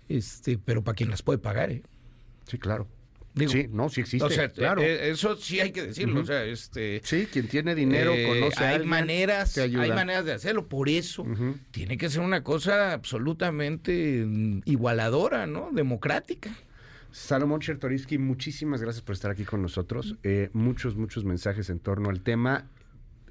este, 0.10 0.58
pero 0.58 0.84
para 0.84 0.96
quien 0.96 1.10
las 1.10 1.22
puede 1.22 1.40
pagar. 1.40 1.72
¿eh? 1.72 1.84
Sí, 2.46 2.58
claro 2.58 2.88
sí, 3.48 3.68
no, 3.70 3.90
sí 3.90 4.02
existe. 4.02 4.50
claro. 4.52 4.82
Eh, 4.82 5.10
eso 5.10 5.36
sí 5.36 5.60
hay 5.60 5.72
que 5.72 5.88
decirlo. 5.88 6.22
O 6.22 6.26
sea, 6.26 6.44
este, 6.46 7.02
sí, 7.04 7.28
quien 7.32 7.48
tiene 7.48 7.76
dinero 7.76 8.14
eh, 8.14 8.26
conoce 8.26 8.64
hay 8.64 8.86
maneras, 8.86 9.58
hay 9.58 9.92
maneras 9.92 10.26
de 10.26 10.34
hacerlo. 10.34 10.68
Por 10.68 10.90
eso 10.90 11.26
tiene 11.72 11.98
que 11.98 12.10
ser 12.10 12.22
una 12.22 12.44
cosa 12.44 12.94
absolutamente 12.94 14.24
mm, 14.26 14.62
igualadora, 14.66 15.48
¿no? 15.48 15.70
Democrática. 15.72 16.56
Salomón 17.12 17.62
Chertoriski, 17.62 18.18
muchísimas 18.18 18.82
gracias 18.82 19.04
por 19.04 19.14
estar 19.14 19.32
aquí 19.32 19.44
con 19.44 19.62
nosotros. 19.62 20.18
Eh, 20.24 20.50
muchos, 20.54 20.96
muchos 20.96 21.24
mensajes 21.24 21.70
en 21.70 21.80
torno 21.80 22.10
al 22.10 22.22
tema. 22.22 22.68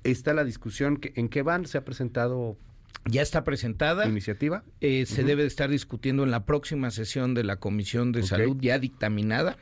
Está 0.03 0.35
la 0.35 0.45
discusión, 0.45 1.01
¿en 1.03 1.29
qué 1.29 1.43
van? 1.43 1.67
¿Se 1.67 1.79
ha 1.79 1.85
presentado 1.85 2.57
ya 3.05 3.23
está 3.23 3.45
presentada. 3.45 4.07
¿Iniciativa? 4.07 4.65
Eh, 4.81 5.07
se 5.07 5.23
debe 5.23 5.43
de 5.43 5.49
estar 5.49 5.71
discutiendo 5.71 6.25
en 6.25 6.31
la 6.31 6.45
próxima 6.45 6.91
sesión 6.91 7.35
de 7.35 7.45
la 7.45 7.57
Comisión 7.57 8.13
de 8.13 8.23
Salud, 8.23 8.57
ya 8.61 8.79
dictaminada. 8.79 9.57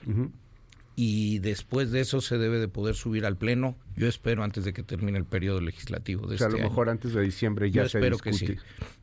Y 0.96 1.40
después 1.40 1.90
de 1.90 2.00
eso 2.00 2.20
se 2.20 2.38
debe 2.38 2.60
de 2.60 2.68
poder 2.68 2.94
subir 2.94 3.26
al 3.26 3.36
Pleno. 3.36 3.76
Yo 3.96 4.06
espero 4.06 4.44
antes 4.44 4.64
de 4.64 4.72
que 4.72 4.84
termine 4.84 5.18
el 5.18 5.24
periodo 5.24 5.60
legislativo 5.60 6.28
de 6.28 6.36
o 6.36 6.38
sea, 6.38 6.46
a 6.46 6.50
lo 6.50 6.56
este 6.56 6.68
mejor 6.68 6.88
antes 6.88 7.14
de 7.14 7.20
diciembre 7.20 7.68
ya 7.72 7.82
Yo 7.82 7.88
se 7.88 7.98
espero 7.98 8.18
que 8.18 8.32
sí. 8.32 8.56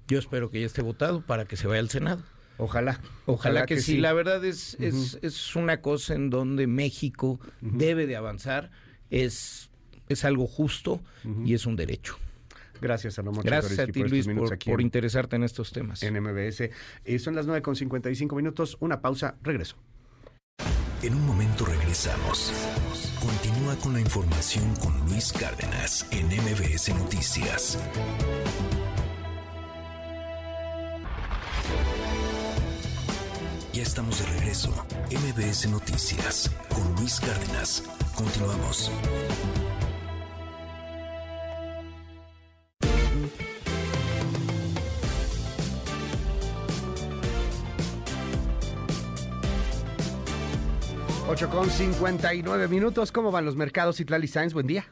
Yo 0.07 0.17
espero 0.17 0.49
que 0.49 0.61
ya 0.61 0.65
esté 0.65 0.81
votado 0.81 1.21
para 1.21 1.45
que 1.45 1.57
se 1.57 1.67
vaya 1.67 1.81
al 1.81 1.89
Senado. 1.89 2.23
Ojalá. 2.57 3.01
Ojalá, 3.25 3.65
que, 3.65 3.81
sí. 3.81 3.97
La 3.97 4.13
verdad 4.13 4.43
es, 4.45 4.77
es, 4.79 5.17
es, 5.21 5.55
una 5.55 5.81
cosa 5.81 6.13
en 6.13 6.29
donde 6.29 6.67
México 6.67 7.39
debe 7.59 8.07
de 8.07 8.15
avanzar. 8.15 8.71
Es, 9.09 9.69
es 10.07 10.23
algo 10.23 10.47
justo 10.47 11.01
y 11.43 11.55
es 11.55 11.65
un 11.65 11.75
derecho. 11.75 12.17
Gracias, 12.81 13.13
Salomón. 13.13 13.43
Gracias 13.45 13.77
a 13.79 13.85
ti, 13.85 14.03
Luis, 14.03 14.27
por, 14.65 14.81
interesarte 14.81 15.35
en 15.35 15.43
estos 15.43 15.71
temas. 15.71 16.01
En 16.01 16.19
MBS. 16.21 16.71
Eh, 17.05 17.19
son 17.19 17.35
las 17.35 17.45
9 17.45 17.61
con 17.61 17.75
55 17.75 18.35
minutos. 18.35 18.75
Una 18.79 19.01
pausa. 19.01 19.37
Regreso. 19.43 19.77
En 21.03 21.15
un 21.15 21.25
momento 21.25 21.65
regresamos. 21.65 22.51
Continúa 23.19 23.75
con 23.77 23.93
la 23.93 24.01
información 24.01 24.75
con 24.75 24.97
Luis 25.07 25.31
Cárdenas 25.31 26.07
en 26.11 26.27
MBS 26.27 26.89
Noticias. 26.89 27.77
Ya 33.73 33.83
estamos 33.83 34.19
de 34.19 34.39
regreso. 34.39 34.73
MBS 35.09 35.69
Noticias 35.69 36.51
con 36.69 36.95
Luis 36.95 37.19
Cárdenas. 37.19 37.83
Continuamos. 38.15 38.91
8 51.31 51.49
con 51.49 51.69
59 51.69 52.67
minutos. 52.67 53.13
¿Cómo 53.13 53.31
van 53.31 53.45
los 53.45 53.55
mercados? 53.55 54.01
Itlali 54.01 54.27
Sainz, 54.27 54.53
buen 54.53 54.67
día. 54.67 54.83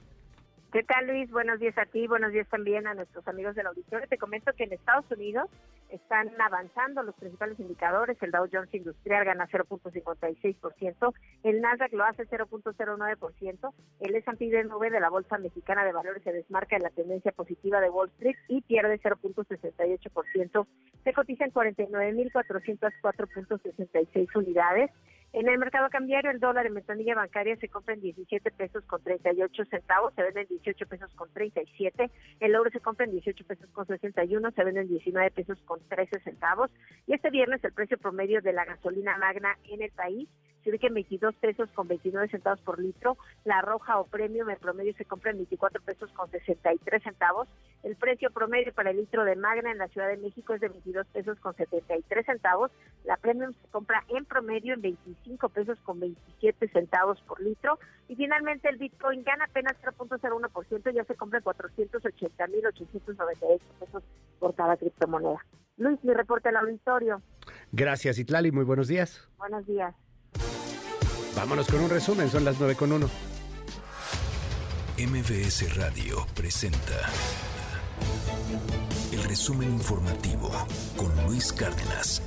¿Qué 0.71 0.83
tal, 0.83 1.07
Luis? 1.07 1.29
Buenos 1.31 1.59
días 1.59 1.77
a 1.77 1.85
ti, 1.85 2.07
buenos 2.07 2.31
días 2.31 2.47
también 2.47 2.87
a 2.87 2.93
nuestros 2.93 3.27
amigos 3.27 3.55
del 3.55 3.67
auditorio. 3.67 4.07
Te 4.07 4.17
comento 4.17 4.53
que 4.53 4.63
en 4.63 4.71
Estados 4.71 5.03
Unidos 5.11 5.49
están 5.89 6.31
avanzando 6.39 7.03
los 7.03 7.13
principales 7.15 7.59
indicadores. 7.59 8.15
El 8.21 8.31
Dow 8.31 8.47
Jones 8.49 8.73
Industrial 8.73 9.25
gana 9.25 9.49
0.56%, 9.49 11.13
el 11.43 11.59
Nasdaq 11.59 11.91
lo 11.91 12.05
hace 12.05 12.25
0.09%, 12.25 13.73
el 13.99 14.15
S&P 14.15 14.63
nube 14.63 14.91
de 14.91 15.01
la 15.01 15.09
Bolsa 15.09 15.37
Mexicana 15.39 15.83
de 15.83 15.91
Valores 15.91 16.23
se 16.23 16.31
desmarca 16.31 16.77
en 16.77 16.83
la 16.83 16.91
tendencia 16.91 17.33
positiva 17.33 17.81
de 17.81 17.89
Wall 17.89 18.11
Street 18.11 18.37
y 18.47 18.61
pierde 18.61 18.97
0.68%. 19.01 20.67
Se 21.03 21.13
cotiza 21.13 21.43
en 21.43 21.51
49.404.66 21.51 24.37
unidades. 24.37 24.89
En 25.31 25.47
el 25.47 25.59
mercado 25.59 25.89
cambiario, 25.89 26.31
el 26.31 26.39
dólar 26.39 26.65
en 26.65 26.73
ventanilla 26.73 27.13
bancaria 27.13 27.55
se 27.57 27.69
compra 27.69 27.93
en 27.93 28.01
17 28.01 28.49
pesos 28.51 28.83
con 28.85 29.03
38 29.03 29.65
centavos, 29.65 30.13
se 30.15 30.23
vende 30.23 30.41
en 30.41 30.47
18 30.47 30.87
pesos 30.87 31.13
con 31.13 31.31
37. 31.31 32.09
El 32.39 32.55
euro 32.55 32.71
se 32.71 32.79
compra 32.79 33.05
en 33.05 33.11
18 33.11 33.45
pesos 33.45 33.69
con 33.71 33.85
61, 33.85 34.51
se 34.51 34.63
vende 34.63 34.81
en 34.81 34.87
19 34.87 35.29
pesos 35.31 35.59
con 35.65 35.79
13 35.87 36.19
centavos. 36.21 36.71
Y 37.05 37.13
este 37.13 37.29
viernes 37.29 37.63
el 37.63 37.73
precio 37.73 37.99
promedio 37.99 38.41
de 38.41 38.53
la 38.53 38.65
gasolina 38.65 39.17
magna 39.17 39.55
en 39.65 39.83
el 39.83 39.91
país 39.91 40.27
se 40.63 40.69
ubica 40.69 40.87
en 40.87 40.93
22 40.93 41.35
pesos 41.35 41.69
con 41.73 41.87
29 41.87 42.29
centavos 42.29 42.59
por 42.61 42.79
litro. 42.79 43.17
La 43.45 43.61
roja 43.61 43.99
o 43.99 44.05
premium 44.05 44.49
en 44.49 44.57
promedio 44.57 44.93
se 44.93 45.05
compra 45.05 45.31
en 45.31 45.37
24 45.37 45.81
pesos 45.81 46.11
con 46.11 46.29
63 46.29 47.03
centavos. 47.03 47.47
El 47.83 47.95
precio 47.95 48.29
promedio 48.31 48.73
para 48.73 48.91
el 48.91 48.97
litro 48.97 49.23
de 49.23 49.35
magna 49.35 49.71
en 49.71 49.77
la 49.77 49.87
Ciudad 49.87 50.09
de 50.09 50.17
México 50.17 50.53
es 50.53 50.61
de 50.61 50.69
22 50.69 51.07
pesos 51.07 51.39
con 51.39 51.55
73 51.55 52.25
centavos. 52.25 52.71
La 53.05 53.17
premium 53.17 53.53
se 53.53 53.67
compra 53.69 54.03
en 54.09 54.25
promedio 54.25 54.73
en 54.73 54.81
25 54.81 55.49
pesos 55.49 55.77
con 55.83 55.99
27 55.99 56.67
centavos 56.69 57.21
por 57.21 57.39
litro. 57.41 57.79
Y 58.07 58.15
finalmente 58.15 58.69
el 58.69 58.77
Bitcoin 58.77 59.23
gana 59.23 59.45
apenas 59.45 59.75
0.01%, 59.83 60.93
ya 60.93 61.03
se 61.05 61.15
compra 61.15 61.39
en 61.39 61.45
480.898 61.45 63.59
pesos 63.79 64.03
por 64.39 64.53
cada 64.55 64.77
criptomoneda. 64.77 65.45
Luis, 65.77 66.03
mi 66.03 66.13
reporte 66.13 66.49
al 66.49 66.57
auditorio. 66.57 67.21
Gracias, 67.71 68.19
Itlali. 68.19 68.51
Muy 68.51 68.65
buenos 68.65 68.87
días. 68.87 69.27
Buenos 69.37 69.65
días. 69.65 69.95
Vámonos 71.39 71.67
con 71.67 71.79
un 71.79 71.89
resumen, 71.89 72.29
son 72.29 72.43
las 72.43 72.59
9 72.59 72.75
con 72.75 72.91
1. 72.91 73.09
MBS 74.97 75.73
Radio 75.77 76.27
presenta 76.35 77.09
el 79.13 79.23
resumen 79.23 79.71
informativo 79.71 80.51
con 80.97 81.15
Luis 81.25 81.53
Cárdenas. 81.53 82.21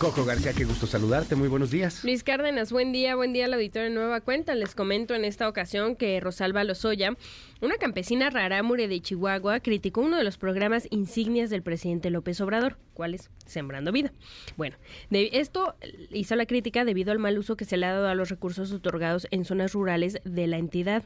Coco 0.00 0.24
García, 0.24 0.54
qué 0.54 0.64
gusto 0.64 0.86
saludarte. 0.86 1.36
Muy 1.36 1.48
buenos 1.48 1.70
días. 1.70 2.02
Luis 2.04 2.24
Cárdenas, 2.24 2.72
buen 2.72 2.90
día, 2.90 3.16
buen 3.16 3.34
día 3.34 3.44
al 3.44 3.52
auditorio 3.52 3.90
de 3.90 3.94
Nueva 3.94 4.22
Cuenta. 4.22 4.54
Les 4.54 4.74
comento 4.74 5.14
en 5.14 5.26
esta 5.26 5.46
ocasión 5.46 5.94
que 5.94 6.18
Rosalba 6.20 6.64
Lozoya, 6.64 7.18
una 7.60 7.76
campesina 7.76 8.30
rarámure 8.30 8.88
de 8.88 9.02
Chihuahua, 9.02 9.60
criticó 9.60 10.00
uno 10.00 10.16
de 10.16 10.24
los 10.24 10.38
programas 10.38 10.88
insignias 10.88 11.50
del 11.50 11.62
presidente 11.62 12.08
López 12.08 12.40
Obrador. 12.40 12.78
¿Cuál 12.94 13.12
es? 13.12 13.28
Sembrando 13.44 13.92
Vida. 13.92 14.10
Bueno, 14.56 14.78
de 15.10 15.28
esto 15.34 15.76
hizo 16.10 16.34
la 16.34 16.46
crítica 16.46 16.86
debido 16.86 17.12
al 17.12 17.18
mal 17.18 17.38
uso 17.38 17.58
que 17.58 17.66
se 17.66 17.76
le 17.76 17.84
ha 17.84 17.92
dado 17.92 18.08
a 18.08 18.14
los 18.14 18.30
recursos 18.30 18.72
otorgados 18.72 19.28
en 19.30 19.44
zonas 19.44 19.74
rurales 19.74 20.22
de 20.24 20.46
la 20.46 20.56
entidad. 20.56 21.04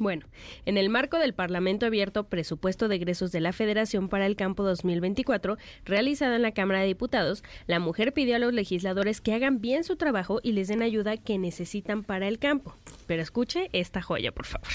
Bueno, 0.00 0.24
en 0.64 0.78
el 0.78 0.88
marco 0.88 1.18
del 1.18 1.34
Parlamento 1.34 1.84
Abierto 1.84 2.24
Presupuesto 2.24 2.88
de 2.88 2.96
Egresos 2.96 3.32
de 3.32 3.40
la 3.40 3.52
Federación 3.52 4.08
para 4.08 4.24
el 4.24 4.34
Campo 4.34 4.62
2024, 4.62 5.58
realizada 5.84 6.36
en 6.36 6.42
la 6.42 6.52
Cámara 6.52 6.80
de 6.80 6.86
Diputados, 6.86 7.44
la 7.66 7.80
mujer 7.80 8.14
pidió 8.14 8.36
a 8.36 8.38
los 8.38 8.54
legisladores 8.54 9.20
que 9.20 9.34
hagan 9.34 9.60
bien 9.60 9.84
su 9.84 9.96
trabajo 9.96 10.40
y 10.42 10.52
les 10.52 10.68
den 10.68 10.80
ayuda 10.80 11.18
que 11.18 11.36
necesitan 11.36 12.02
para 12.02 12.28
el 12.28 12.38
campo. 12.38 12.74
Pero 13.06 13.20
escuche 13.20 13.68
esta 13.74 14.00
joya, 14.00 14.32
por 14.32 14.46
favor. 14.46 14.70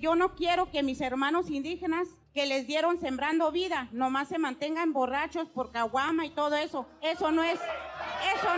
Yo 0.00 0.16
no 0.16 0.34
quiero 0.34 0.72
que 0.72 0.82
mis 0.82 1.00
hermanos 1.00 1.48
indígenas 1.48 2.08
que 2.34 2.46
les 2.46 2.66
dieron 2.66 2.98
sembrando 2.98 3.52
vida, 3.52 3.88
nomás 3.92 4.26
se 4.26 4.40
mantengan 4.40 4.92
borrachos 4.92 5.48
por 5.50 5.70
caguama 5.70 6.26
y 6.26 6.30
todo 6.30 6.56
eso. 6.56 6.88
Eso 7.00 7.30
no 7.30 7.44
es, 7.44 7.60
eso, 8.34 8.48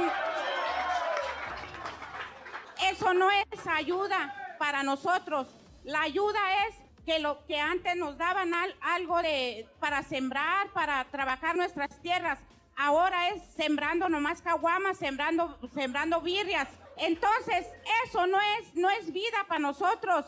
eso 2.90 3.12
no 3.12 3.30
es 3.30 3.66
ayuda 3.66 4.34
para 4.58 4.82
nosotros. 4.82 5.57
La 5.84 6.02
ayuda 6.02 6.40
es 6.66 6.74
que 7.04 7.18
lo 7.18 7.44
que 7.46 7.58
antes 7.58 7.96
nos 7.96 8.18
daban 8.18 8.52
algo 8.80 9.22
de 9.22 9.66
para 9.80 10.02
sembrar, 10.02 10.70
para 10.72 11.04
trabajar 11.04 11.56
nuestras 11.56 12.00
tierras, 12.02 12.38
ahora 12.76 13.30
es 13.30 13.42
sembrando 13.56 14.08
nomás 14.08 14.42
caguamas, 14.42 14.98
sembrando 14.98 15.58
sembrando 15.74 16.20
birrias. 16.20 16.68
Entonces, 16.98 17.66
eso 18.06 18.26
no 18.26 18.38
es 18.40 18.74
no 18.74 18.90
es 18.90 19.12
vida 19.12 19.44
para 19.48 19.60
nosotros. 19.60 20.26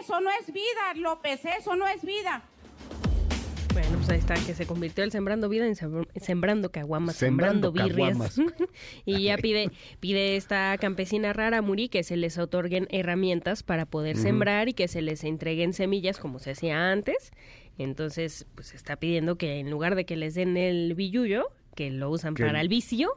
Eso 0.00 0.20
no 0.20 0.30
es 0.30 0.52
vida, 0.52 0.92
López, 0.96 1.44
eso 1.44 1.74
no 1.74 1.86
es 1.88 2.02
vida. 2.02 2.42
Bueno, 3.78 3.98
pues 3.98 4.08
ahí 4.08 4.18
está, 4.18 4.34
que 4.34 4.54
se 4.54 4.66
convirtió 4.66 5.04
el 5.04 5.12
Sembrando 5.12 5.48
Vida 5.48 5.64
en 5.64 5.76
Sembrando 6.16 6.72
Caguamas, 6.72 7.14
Sembrando, 7.14 7.70
Birrias. 7.70 8.36
y 9.06 9.22
ya 9.22 9.38
pide, 9.38 9.70
pide 10.00 10.34
esta 10.34 10.76
campesina 10.78 11.32
rara 11.32 11.62
Muri 11.62 11.88
que 11.88 12.02
se 12.02 12.16
les 12.16 12.38
otorguen 12.38 12.88
herramientas 12.90 13.62
para 13.62 13.86
poder 13.86 14.16
sembrar 14.16 14.68
y 14.68 14.72
que 14.72 14.88
se 14.88 15.00
les 15.00 15.22
entreguen 15.22 15.74
semillas 15.74 16.18
como 16.18 16.40
se 16.40 16.50
hacía 16.50 16.90
antes. 16.90 17.30
Entonces, 17.78 18.46
pues 18.56 18.74
está 18.74 18.96
pidiendo 18.96 19.38
que 19.38 19.60
en 19.60 19.70
lugar 19.70 19.94
de 19.94 20.04
que 20.04 20.16
les 20.16 20.34
den 20.34 20.56
el 20.56 20.94
billullo, 20.96 21.46
que 21.76 21.92
lo 21.92 22.10
usan 22.10 22.34
para 22.34 22.60
el 22.60 22.68
vicio, 22.68 23.16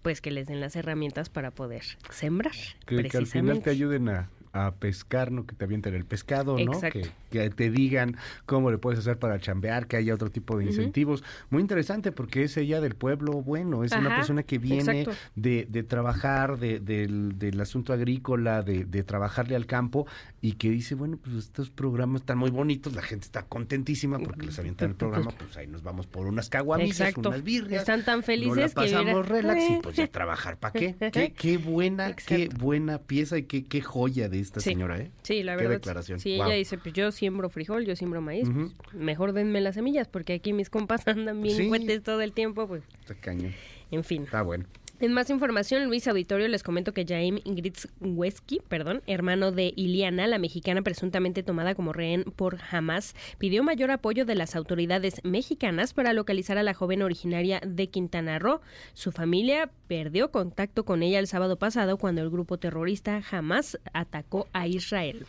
pues 0.00 0.22
que 0.22 0.30
les 0.30 0.46
den 0.46 0.60
las 0.60 0.74
herramientas 0.74 1.28
para 1.28 1.50
poder 1.50 1.82
sembrar. 2.08 2.54
Que, 2.86 3.02
que 3.02 3.18
al 3.18 3.26
final 3.26 3.60
te 3.60 3.68
ayuden 3.68 4.08
a, 4.08 4.30
a 4.52 4.74
pescar, 4.74 5.32
¿no? 5.32 5.46
Que 5.46 5.54
te 5.54 5.66
avienten 5.66 5.94
el 5.94 6.06
pescado, 6.06 6.56
¿no? 6.58 6.80
Que, 6.80 7.10
que, 7.32 7.50
te 7.50 7.70
digan 7.70 8.16
cómo 8.46 8.70
le 8.70 8.78
puedes 8.78 9.00
hacer 9.00 9.18
para 9.18 9.40
chambear, 9.40 9.86
que 9.86 9.96
haya 9.96 10.14
otro 10.14 10.30
tipo 10.30 10.58
de 10.58 10.66
incentivos. 10.66 11.24
Muy 11.50 11.60
interesante 11.62 12.12
porque 12.12 12.44
es 12.44 12.56
ella 12.56 12.80
del 12.80 12.94
pueblo 12.94 13.42
bueno, 13.42 13.84
es 13.84 13.92
una 13.92 14.14
persona 14.14 14.42
que 14.42 14.58
viene 14.58 15.06
de, 15.34 15.66
de, 15.68 15.82
trabajar, 15.82 16.58
de, 16.58 16.78
del, 16.78 17.38
del, 17.38 17.60
asunto 17.60 17.92
agrícola, 17.92 18.62
de, 18.62 18.84
de, 18.84 19.02
trabajarle 19.02 19.56
al 19.56 19.66
campo 19.66 20.06
y 20.40 20.52
que 20.52 20.70
dice, 20.70 20.94
bueno, 20.94 21.18
pues 21.22 21.36
estos 21.36 21.70
programas 21.70 22.22
están 22.22 22.38
muy 22.38 22.50
bonitos, 22.50 22.94
la 22.94 23.02
gente 23.02 23.24
está 23.24 23.44
contentísima 23.44 24.18
porque 24.18 24.46
les 24.46 24.58
avientan 24.58 24.90
el 24.90 24.96
programa, 24.96 25.30
pues 25.30 25.56
ahí 25.56 25.66
nos 25.66 25.82
vamos 25.82 26.06
por 26.06 26.26
unas 26.26 26.48
caguamisas, 26.48 27.16
unas 27.16 27.42
birrias. 27.42 27.82
Están 27.82 28.04
tan 28.04 28.22
felices 28.22 28.74
que 28.74 28.74
pasamos 28.74 29.28
relax 29.28 29.62
y 29.70 29.76
pues 29.82 29.96
ya 29.96 30.06
trabajar, 30.06 30.58
¿para 30.58 30.72
qué? 30.72 30.94
qué? 31.12 31.32
Qué 31.32 31.56
buena, 31.58 32.14
qué 32.14 32.48
buena 32.48 32.98
pieza 32.98 33.38
y 33.38 33.44
qué, 33.44 33.64
qué 33.64 33.80
joya 33.80 34.28
de 34.28 34.40
esta 34.40 34.60
señora, 34.60 34.98
¿eh? 34.98 35.10
Sí, 35.22 35.42
la 35.42 35.56
verdad. 35.56 35.70
Qué 35.70 35.76
declaración. 35.76 36.20
Sí, 36.20 36.34
ella 36.34 36.50
dice, 36.50 36.78
pues 36.78 36.94
yo 36.94 37.10
siembro 37.22 37.48
frijol, 37.48 37.84
yo 37.86 37.94
siembro 37.94 38.20
maíz, 38.20 38.48
pues, 38.52 38.74
mejor 38.94 39.32
denme 39.32 39.60
las 39.60 39.76
semillas, 39.76 40.08
porque 40.08 40.32
aquí 40.32 40.52
mis 40.52 40.68
compas 40.70 41.06
andan 41.06 41.40
bien 41.40 41.56
sí. 41.56 42.00
todo 42.00 42.20
el 42.20 42.32
tiempo, 42.32 42.66
pues. 42.66 42.82
Está 42.98 43.14
cañón. 43.14 43.52
En 43.92 44.02
fin. 44.02 44.24
Está 44.24 44.42
bueno. 44.42 44.64
En 44.98 45.12
más 45.12 45.30
información, 45.30 45.84
Luis 45.86 46.08
Auditorio, 46.08 46.48
les 46.48 46.64
comento 46.64 46.92
que 46.92 47.04
Jaime 47.04 47.40
Ingritzweski, 47.44 48.60
perdón, 48.68 49.02
hermano 49.06 49.52
de 49.52 49.72
Iliana, 49.76 50.26
la 50.26 50.38
mexicana 50.38 50.82
presuntamente 50.82 51.44
tomada 51.44 51.76
como 51.76 51.92
rehén 51.92 52.24
por 52.24 52.58
Hamas, 52.70 53.14
pidió 53.38 53.62
mayor 53.62 53.92
apoyo 53.92 54.24
de 54.24 54.34
las 54.34 54.56
autoridades 54.56 55.20
mexicanas 55.22 55.94
para 55.94 56.12
localizar 56.12 56.58
a 56.58 56.64
la 56.64 56.74
joven 56.74 57.02
originaria 57.02 57.60
de 57.64 57.88
Quintana 57.88 58.40
Roo. 58.40 58.60
Su 58.94 59.12
familia 59.12 59.70
perdió 59.86 60.32
contacto 60.32 60.84
con 60.84 61.04
ella 61.04 61.20
el 61.20 61.28
sábado 61.28 61.56
pasado 61.56 61.98
cuando 61.98 62.22
el 62.22 62.30
grupo 62.30 62.58
terrorista 62.58 63.22
Hamas 63.30 63.78
atacó 63.92 64.48
a 64.52 64.66
Israel. 64.66 65.24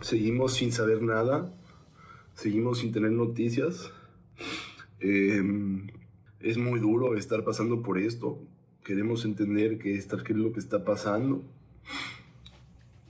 Seguimos 0.00 0.54
sin 0.54 0.72
saber 0.72 1.02
nada, 1.02 1.52
seguimos 2.34 2.78
sin 2.78 2.92
tener 2.92 3.12
noticias. 3.12 3.92
Eh, 5.00 5.42
es 6.40 6.58
muy 6.58 6.80
duro 6.80 7.16
estar 7.16 7.44
pasando 7.44 7.82
por 7.82 7.98
esto. 7.98 8.38
Queremos 8.84 9.24
entender 9.24 9.78
qué 9.78 9.96
es, 9.96 10.06
qué 10.06 10.32
es 10.32 10.38
lo 10.38 10.52
que 10.52 10.60
está 10.60 10.84
pasando. 10.84 11.42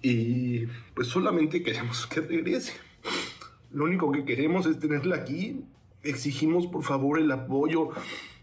Y 0.01 0.67
pues 0.95 1.09
solamente 1.09 1.63
queremos 1.63 2.07
que 2.07 2.21
regrese. 2.21 2.73
Lo 3.73 3.85
único 3.85 4.13
que 4.13 4.25
queremos 4.25 4.67
es 4.67 4.79
tenerla 4.79 5.17
aquí. 5.17 5.65
Exigimos 6.03 6.67
por 6.67 6.85
favor 6.85 7.19
el 7.19 7.31
apoyo 7.33 7.91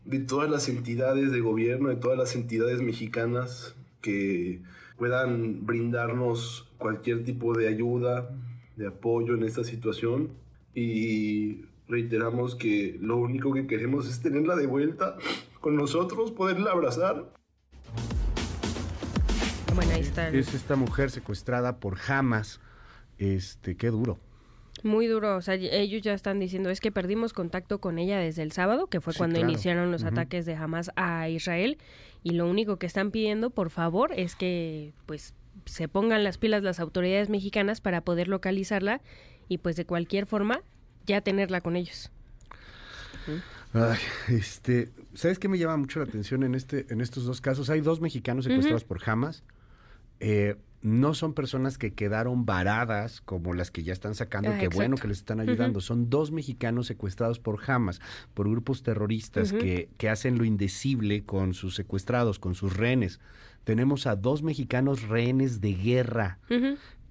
de 0.05 0.19
todas 0.19 0.49
las 0.49 0.67
entidades 0.67 1.31
de 1.31 1.39
gobierno, 1.39 1.89
de 1.89 1.95
todas 1.95 2.17
las 2.17 2.35
entidades 2.35 2.81
mexicanas 2.81 3.75
que 4.01 4.61
puedan 4.97 5.65
brindarnos 5.65 6.69
cualquier 6.77 7.23
tipo 7.23 7.53
de 7.53 7.67
ayuda, 7.67 8.29
de 8.75 8.87
apoyo 8.87 9.35
en 9.35 9.43
esta 9.43 9.63
situación. 9.63 10.29
Y 10.73 11.65
reiteramos 11.87 12.55
que 12.55 12.97
lo 12.99 13.17
único 13.17 13.53
que 13.53 13.67
queremos 13.67 14.09
es 14.09 14.21
tenerla 14.21 14.55
de 14.55 14.67
vuelta 14.67 15.17
con 15.59 15.75
nosotros, 15.75 16.31
poderla 16.31 16.71
abrazar. 16.71 17.31
Bueno, 19.75 19.91
ahí 19.93 20.01
está. 20.01 20.29
Es 20.29 20.53
esta 20.53 20.75
mujer 20.75 21.09
secuestrada 21.09 21.79
por 21.79 21.97
Hamas. 22.07 22.59
Este, 23.17 23.75
qué 23.75 23.87
duro. 23.87 24.19
Muy 24.83 25.07
duro, 25.07 25.37
o 25.37 25.41
sea, 25.41 25.53
ellos 25.53 26.01
ya 26.01 26.13
están 26.13 26.39
diciendo, 26.39 26.69
es 26.69 26.81
que 26.81 26.91
perdimos 26.91 27.31
contacto 27.31 27.79
con 27.79 27.99
ella 27.99 28.19
desde 28.19 28.41
el 28.41 28.51
sábado, 28.51 28.87
que 28.87 28.99
fue 28.99 29.13
cuando 29.13 29.39
iniciaron 29.39 29.91
los 29.91 30.03
ataques 30.03 30.45
de 30.45 30.55
Hamas 30.55 30.91
a 30.97 31.29
Israel, 31.29 31.77
y 32.23 32.31
lo 32.31 32.49
único 32.49 32.77
que 32.77 32.85
están 32.85 33.11
pidiendo, 33.11 33.49
por 33.49 33.69
favor, 33.69 34.11
es 34.15 34.35
que 34.35 34.93
pues 35.05 35.35
se 35.65 35.87
pongan 35.87 36.23
las 36.23 36.37
pilas 36.37 36.63
las 36.63 36.79
autoridades 36.79 37.29
mexicanas 37.29 37.81
para 37.81 38.01
poder 38.01 38.27
localizarla 38.27 39.01
y 39.47 39.59
pues 39.59 39.75
de 39.75 39.85
cualquier 39.85 40.25
forma 40.25 40.61
ya 41.05 41.21
tenerla 41.21 41.61
con 41.61 41.75
ellos. 41.75 42.11
Ay, 43.73 43.97
este, 44.29 44.91
¿sabes 45.13 45.39
qué 45.39 45.47
me 45.47 45.57
llama 45.57 45.77
mucho 45.77 45.99
la 45.99 46.05
atención 46.05 46.43
en 46.43 46.55
este, 46.55 46.85
en 46.89 47.01
estos 47.01 47.25
dos 47.25 47.41
casos? 47.41 47.69
Hay 47.69 47.81
dos 47.81 48.01
mexicanos 48.01 48.45
secuestrados 48.45 48.83
por 48.83 49.01
Hamas. 49.05 49.43
Eh, 50.19 50.55
no 50.83 51.13
son 51.13 51.33
personas 51.33 51.77
que 51.77 51.93
quedaron 51.93 52.45
varadas 52.45 53.21
como 53.21 53.53
las 53.53 53.71
que 53.71 53.83
ya 53.83 53.93
están 53.93 54.15
sacando, 54.15 54.51
ah, 54.51 54.57
qué 54.59 54.67
bueno 54.67 54.97
que 54.97 55.07
les 55.07 55.19
están 55.19 55.39
ayudando. 55.39 55.79
Son 55.79 56.09
dos 56.09 56.31
mexicanos 56.31 56.87
secuestrados 56.87 57.39
por 57.39 57.59
Hamas, 57.65 58.01
por 58.33 58.49
grupos 58.49 58.83
terroristas 58.83 59.53
que, 59.53 59.89
que, 59.97 60.09
hacen 60.09 60.37
lo 60.37 60.43
indecible 60.43 61.23
con 61.23 61.53
sus 61.53 61.73
secuestrados, 61.75 62.37
con 62.37 62.53
sus 62.53 62.75
rehenes. 62.75 63.21
Tenemos 63.63 64.07
a 64.07 64.17
dos 64.17 64.43
mexicanos 64.43 65.07
rehenes 65.07 65.61
de 65.61 65.73
guerra 65.73 66.39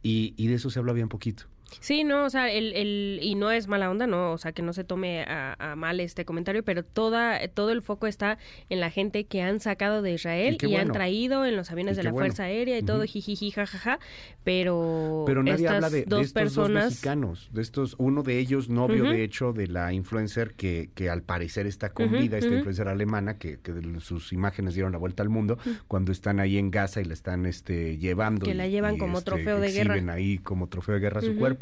y, 0.02 0.34
y 0.36 0.46
de 0.48 0.54
eso 0.54 0.68
se 0.68 0.78
habla 0.78 0.92
bien 0.92 1.08
poquito. 1.08 1.44
Sí, 1.80 2.04
no, 2.04 2.24
o 2.24 2.30
sea, 2.30 2.50
el, 2.50 2.72
el, 2.74 3.20
y 3.22 3.34
no 3.34 3.50
es 3.50 3.68
mala 3.68 3.90
onda, 3.90 4.06
no, 4.06 4.32
o 4.32 4.38
sea, 4.38 4.52
que 4.52 4.62
no 4.62 4.72
se 4.72 4.84
tome 4.84 5.24
a, 5.26 5.74
mal 5.76 6.00
este 6.00 6.24
comentario, 6.24 6.62
pero 6.62 6.84
toda, 6.84 7.46
todo 7.48 7.70
el 7.70 7.82
foco 7.82 8.06
está 8.06 8.38
en 8.68 8.80
la 8.80 8.90
gente 8.90 9.24
que 9.24 9.42
han 9.42 9.60
sacado 9.60 10.02
de 10.02 10.12
Israel 10.12 10.58
y, 10.60 10.74
han 10.76 10.92
traído 10.92 11.44
en 11.46 11.56
los 11.56 11.70
aviones 11.70 11.96
de 11.96 12.02
la 12.02 12.12
Fuerza 12.12 12.44
Aérea 12.44 12.78
y 12.78 12.82
todo, 12.82 13.04
jijiji, 13.04 13.50
jajaja, 13.50 13.98
pero, 14.44 15.24
pero 15.26 15.42
nadie 15.42 15.64
estas 15.66 15.76
habla 15.76 15.90
de, 15.90 16.04
dos 16.04 16.26
estos 16.26 16.32
personas... 16.32 16.84
dos 16.84 16.92
mexicanos, 16.92 17.50
de 17.52 17.62
estos, 17.62 17.94
uno 17.98 18.22
de 18.22 18.38
ellos 18.38 18.68
novio, 18.68 19.04
de 19.04 19.24
hecho, 19.24 19.52
de 19.52 19.66
la 19.66 19.92
influencer 19.92 20.54
que, 20.54 20.90
que 20.94 21.10
al 21.10 21.22
parecer 21.22 21.66
está 21.66 21.90
con 21.90 22.10
vida, 22.12 22.38
esta 22.38 22.52
influencer 22.52 22.88
alemana, 22.88 23.38
que, 23.38 23.58
que 23.58 23.72
sus 24.00 24.32
imágenes 24.32 24.74
dieron 24.74 24.92
la 24.92 24.98
vuelta 24.98 25.22
al 25.22 25.28
mundo, 25.28 25.58
cuando 25.88 26.12
están 26.12 26.40
ahí 26.40 26.58
en 26.58 26.70
Gaza 26.70 27.00
y 27.00 27.04
la 27.04 27.14
están 27.14 27.46
este, 27.46 27.98
llevando. 27.98 28.46
Que 28.46 28.54
la 28.54 28.66
llevan 28.66 28.98
como 28.98 29.18
este, 29.18 29.30
trofeo 29.30 29.60
de 29.60 29.72
guerra. 29.72 30.12
ahí 30.12 30.38
como 30.38 30.68
trofeo 30.68 30.94
de 30.94 31.00
guerra 31.00 31.20
su 31.20 31.36
cuerpo 31.36 31.61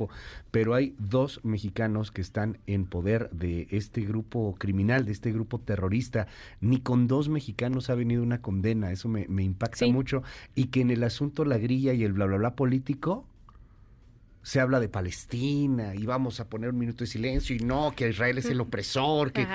pero 0.51 0.75
hay 0.75 0.95
dos 0.99 1.41
mexicanos 1.45 2.11
que 2.11 2.21
están 2.21 2.59
en 2.67 2.87
poder 2.87 3.29
de 3.31 3.67
este 3.71 4.03
grupo 4.03 4.55
criminal, 4.59 5.05
de 5.05 5.13
este 5.13 5.33
grupo 5.33 5.59
terrorista. 5.59 6.27
Ni 6.61 6.81
con 6.81 7.09
dos 7.09 7.29
mexicanos 7.29 7.91
ha 7.91 7.95
venido 7.95 8.23
una 8.23 8.41
condena, 8.41 8.93
eso 8.93 9.09
me, 9.09 9.27
impacta 9.43 9.87
mucho. 9.89 10.23
Y 10.55 10.67
que 10.67 10.81
en 10.81 10.91
el 10.91 11.03
asunto 11.03 11.45
la 11.45 11.59
grilla 11.59 11.93
y 11.93 12.05
el 12.05 12.13
bla, 12.13 12.27
bla, 12.27 12.39
bla 12.39 12.55
político 12.55 13.27
se 14.43 14.59
habla 14.61 14.81
de 14.81 14.89
Palestina 14.89 15.95
y 15.95 16.07
vamos 16.07 16.41
a 16.41 16.49
poner 16.49 16.71
un 16.71 16.79
minuto 16.79 17.05
de 17.05 17.09
silencio 17.09 17.55
y 17.55 17.59
no, 17.59 17.93
que 17.95 18.09
Israel 18.09 18.39
es 18.39 18.47
el 18.47 18.61
opresor, 18.61 19.33
que 19.33 19.47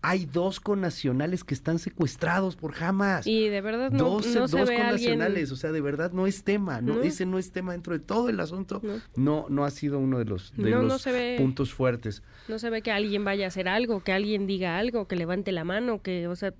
hay 0.00 0.26
dos 0.26 0.60
connacionales 0.60 1.42
que 1.44 1.54
están 1.54 1.78
secuestrados 1.78 2.56
por 2.56 2.74
Hamas. 2.82 3.26
Y 3.26 3.48
de 3.48 3.60
verdad 3.60 3.90
no, 3.90 3.98
dos, 3.98 4.26
no 4.28 4.40
dos 4.42 4.50
se 4.50 4.64
ve 4.64 4.76
connacionales, 4.76 5.50
o 5.50 5.56
sea, 5.56 5.72
de 5.72 5.80
verdad 5.80 6.12
no 6.12 6.26
es 6.26 6.44
tema, 6.44 6.80
no, 6.80 7.02
ese 7.02 7.26
no 7.26 7.38
es 7.38 7.50
tema 7.50 7.72
dentro 7.72 7.92
de 7.92 7.98
todo 7.98 8.28
el 8.28 8.38
asunto. 8.40 8.80
No, 9.16 9.46
no, 9.48 9.64
ha 9.64 9.70
sido 9.70 9.98
uno 9.98 10.18
de 10.18 10.24
los, 10.24 10.54
de 10.56 10.70
los 10.70 11.06
puntos 11.36 11.72
fuertes. 11.74 12.22
No 12.46 12.58
se 12.58 12.70
ve 12.70 12.82
que 12.82 12.92
alguien 12.92 13.24
vaya 13.24 13.46
a 13.46 13.48
hacer 13.48 13.68
algo, 13.68 14.02
que 14.02 14.12
alguien 14.12 14.46
diga 14.46 14.78
algo, 14.78 15.08
que 15.08 15.16
levante 15.16 15.52
la 15.52 15.64
mano, 15.64 16.00
que, 16.00 16.28
o 16.28 16.36
sea, 16.36 16.54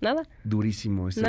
nada. 0.00 0.28
Durísimo 0.44 1.08
ese, 1.08 1.22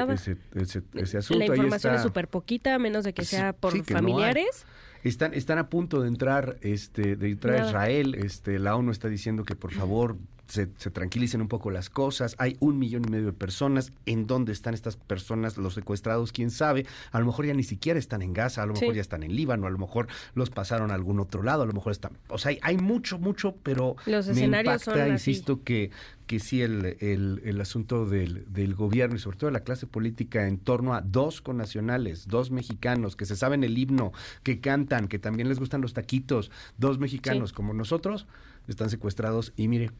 ese, 0.56 0.84
ese, 0.94 1.18
asunto. 1.18 1.40
La 1.40 1.56
información 1.56 1.96
es 1.96 2.02
súper 2.02 2.28
poquita, 2.28 2.76
a 2.76 2.80
menos 2.80 3.04
de 3.06 3.14
que 3.14 3.24
sea 3.24 3.54
por 3.54 3.82
familiares. 3.86 4.66
Están, 5.04 5.34
están 5.34 5.58
a 5.60 5.70
punto 5.70 6.02
de 6.02 6.10
entrar, 6.10 6.58
este, 6.62 7.16
de 7.16 7.32
entrar 7.32 7.62
a 7.62 7.68
Israel. 7.68 8.16
Este, 8.16 8.60
la 8.60 8.76
ONU 8.76 8.92
está 8.92 9.08
diciendo 9.08 9.46
que 9.46 9.56
por 9.56 9.72
favor 9.72 10.18
se, 10.50 10.66
tranquilicen 10.66 11.42
un 11.42 11.48
poco 11.48 11.72
las 11.72 11.90
cosas. 11.90 12.36
Hay 12.40 12.58
un 12.60 12.80
millón 12.80 13.04
y 13.08 13.12
medio 13.12 13.28
de 13.28 13.34
personas. 13.34 13.94
¿En 14.06 14.28
dónde 14.28 14.52
están 14.52 14.74
estas 14.74 14.98
personas, 14.98 15.58
los 15.58 15.76
secuestrados? 15.76 16.32
¿Quién 16.32 16.52
sabe? 16.52 16.86
A 17.12 17.20
lo 17.20 17.26
mejor 17.26 17.46
ya 17.46 17.54
ni 17.54 17.64
siquiera 17.64 18.00
están 18.00 18.22
en 18.22 18.34
Gaza, 18.34 18.64
a 18.64 18.66
lo 18.66 18.74
mejor 18.74 18.96
ya 18.96 19.02
están 19.02 19.24
en 19.24 19.36
Líbano, 19.36 19.68
a 19.68 19.70
lo 19.70 19.78
mejor 19.78 20.08
los 20.34 20.50
pasaron 20.50 20.92
a 20.92 20.96
algún 20.96 21.20
otro 21.20 21.44
lado, 21.44 21.64
a 21.64 21.66
lo 21.66 21.74
mejor 21.74 21.92
están... 21.92 22.18
O 22.28 22.38
sea, 22.38 22.52
hay, 22.62 22.78
mucho, 22.78 23.20
mucho, 23.20 23.56
pero 23.64 23.96
los 24.06 24.28
me 24.28 24.46
impacta, 24.46 25.08
insisto, 25.08 25.64
que 25.64 25.92
que 26.30 26.40
sí 26.40 26.62
el, 26.62 26.96
el, 27.00 27.42
el 27.44 27.60
asunto 27.60 28.06
del, 28.06 28.46
del, 28.54 28.76
gobierno 28.76 29.16
y 29.16 29.20
sobre 29.20 29.38
todo 29.38 29.48
de 29.48 29.54
la 29.54 29.64
clase 29.64 29.88
política 29.88 30.46
en 30.46 30.60
torno 30.60 30.94
a 30.94 31.02
dos 31.02 31.42
connacionales, 31.42 32.28
dos 32.28 32.52
mexicanos 32.52 33.16
que 33.16 33.26
se 33.26 33.36
saben 33.36 33.64
el 33.64 33.76
himno, 33.76 34.12
que 34.44 34.60
cantan, 34.60 35.08
que 35.08 35.18
también 35.18 35.50
les 35.50 35.58
gustan 35.58 35.82
los 35.82 35.96
taquitos, 35.96 36.52
dos 36.78 37.00
mexicanos 37.00 37.52
como 37.52 37.74
nosotros, 37.74 38.28
están 38.72 38.90
secuestrados 38.90 39.54
y 39.56 39.68
mire, 39.68 39.92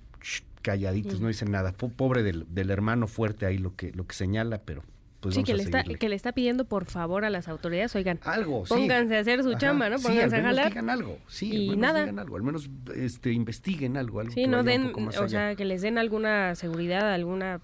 calladitos, 0.62 1.22
no 1.22 1.28
dicen 1.28 1.52
nada. 1.52 1.72
Pobre 1.74 2.24
del, 2.24 2.46
del, 2.50 2.70
hermano 2.70 3.08
fuerte 3.08 3.46
ahí 3.46 3.58
lo 3.58 3.76
que, 3.76 3.92
lo 3.94 4.06
que 4.06 4.16
señala, 4.16 4.60
pero 4.64 4.84
pues 5.22 5.36
sí, 5.36 5.44
que 5.44 5.52
a 5.52 5.56
le, 5.56 5.64
está, 5.64 5.84
que 5.84 6.08
le 6.10 6.16
está 6.16 6.32
pidiendo 6.32 6.64
por 6.66 6.86
favor 6.86 7.26
a 7.26 7.30
las 7.30 7.48
autoridades, 7.50 7.94
oigan, 7.96 8.20
Algo, 8.24 8.66
sí. 8.66 8.74
pónganse 8.74 9.18
a 9.18 9.20
hacer 9.20 9.44
su 9.44 9.50
Ajá, 9.50 9.58
chamba, 9.58 9.90
¿no? 9.90 9.98
sí, 9.98 10.06
Pónganse 10.08 10.36
al 10.36 10.42
a 10.42 10.44
menos 10.44 10.58
jalar. 10.58 10.70
digan 10.72 10.90
algo, 10.90 11.18
sí, 11.28 11.52
al 11.52 11.58
y 11.58 11.70
menos 11.70 11.78
nada. 11.82 12.00
digan 12.02 12.20
algo, 12.20 12.36
al 12.38 12.44
menos 12.44 12.70
este, 12.96 13.32
investiguen 13.34 13.98
algo, 13.98 14.22
algo 14.22 14.32
Sí, 14.34 14.44
que 14.44 14.48
no 14.48 14.60
un 14.62 14.66
den, 14.66 14.84
poco 14.88 15.00
más 15.02 15.18
o 15.18 15.24
allá. 15.24 15.30
sea, 15.30 15.56
que 15.56 15.66
les 15.66 15.82
den 15.82 15.98
alguna 15.98 16.56
seguridad, 16.56 17.14
alguna 17.14 17.60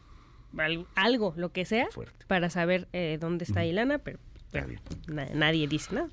al- 0.58 0.85
algo, 0.95 1.34
lo 1.38 1.51
que 1.53 1.64
sea, 1.66 1.88
para 2.27 2.50
saber 2.50 2.88
eh, 2.93 3.17
dónde 3.22 3.45
está 3.45 3.64
Ilana, 3.66 4.00
pero, 4.00 4.19
pero 4.51 4.67
na- 5.08 5.27
nadie 5.34 5.67
dice 5.67 5.95
nada. 5.95 6.09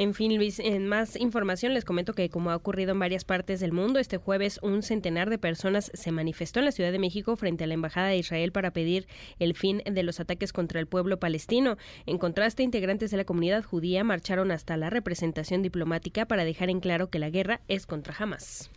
En 0.00 0.14
fin, 0.14 0.36
Luis, 0.36 0.60
en 0.60 0.86
más 0.86 1.16
información 1.16 1.74
les 1.74 1.84
comento 1.84 2.12
que 2.12 2.30
como 2.30 2.52
ha 2.52 2.56
ocurrido 2.56 2.92
en 2.92 3.00
varias 3.00 3.24
partes 3.24 3.58
del 3.58 3.72
mundo, 3.72 3.98
este 3.98 4.16
jueves 4.16 4.60
un 4.62 4.84
centenar 4.84 5.28
de 5.28 5.38
personas 5.38 5.90
se 5.92 6.12
manifestó 6.12 6.60
en 6.60 6.66
la 6.66 6.70
Ciudad 6.70 6.92
de 6.92 7.00
México 7.00 7.34
frente 7.34 7.64
a 7.64 7.66
la 7.66 7.74
Embajada 7.74 8.06
de 8.06 8.18
Israel 8.18 8.52
para 8.52 8.70
pedir 8.70 9.08
el 9.40 9.56
fin 9.56 9.82
de 9.84 10.02
los 10.04 10.20
ataques 10.20 10.52
contra 10.52 10.78
el 10.78 10.86
pueblo 10.86 11.18
palestino. 11.18 11.78
En 12.06 12.18
contraste, 12.18 12.62
integrantes 12.62 13.10
de 13.10 13.16
la 13.16 13.24
comunidad 13.24 13.64
judía 13.64 14.04
marcharon 14.04 14.52
hasta 14.52 14.76
la 14.76 14.88
representación 14.88 15.62
diplomática 15.62 16.26
para 16.26 16.44
dejar 16.44 16.70
en 16.70 16.78
claro 16.78 17.10
que 17.10 17.18
la 17.18 17.30
guerra 17.30 17.60
es 17.66 17.84
contra 17.84 18.14
Hamas. 18.16 18.70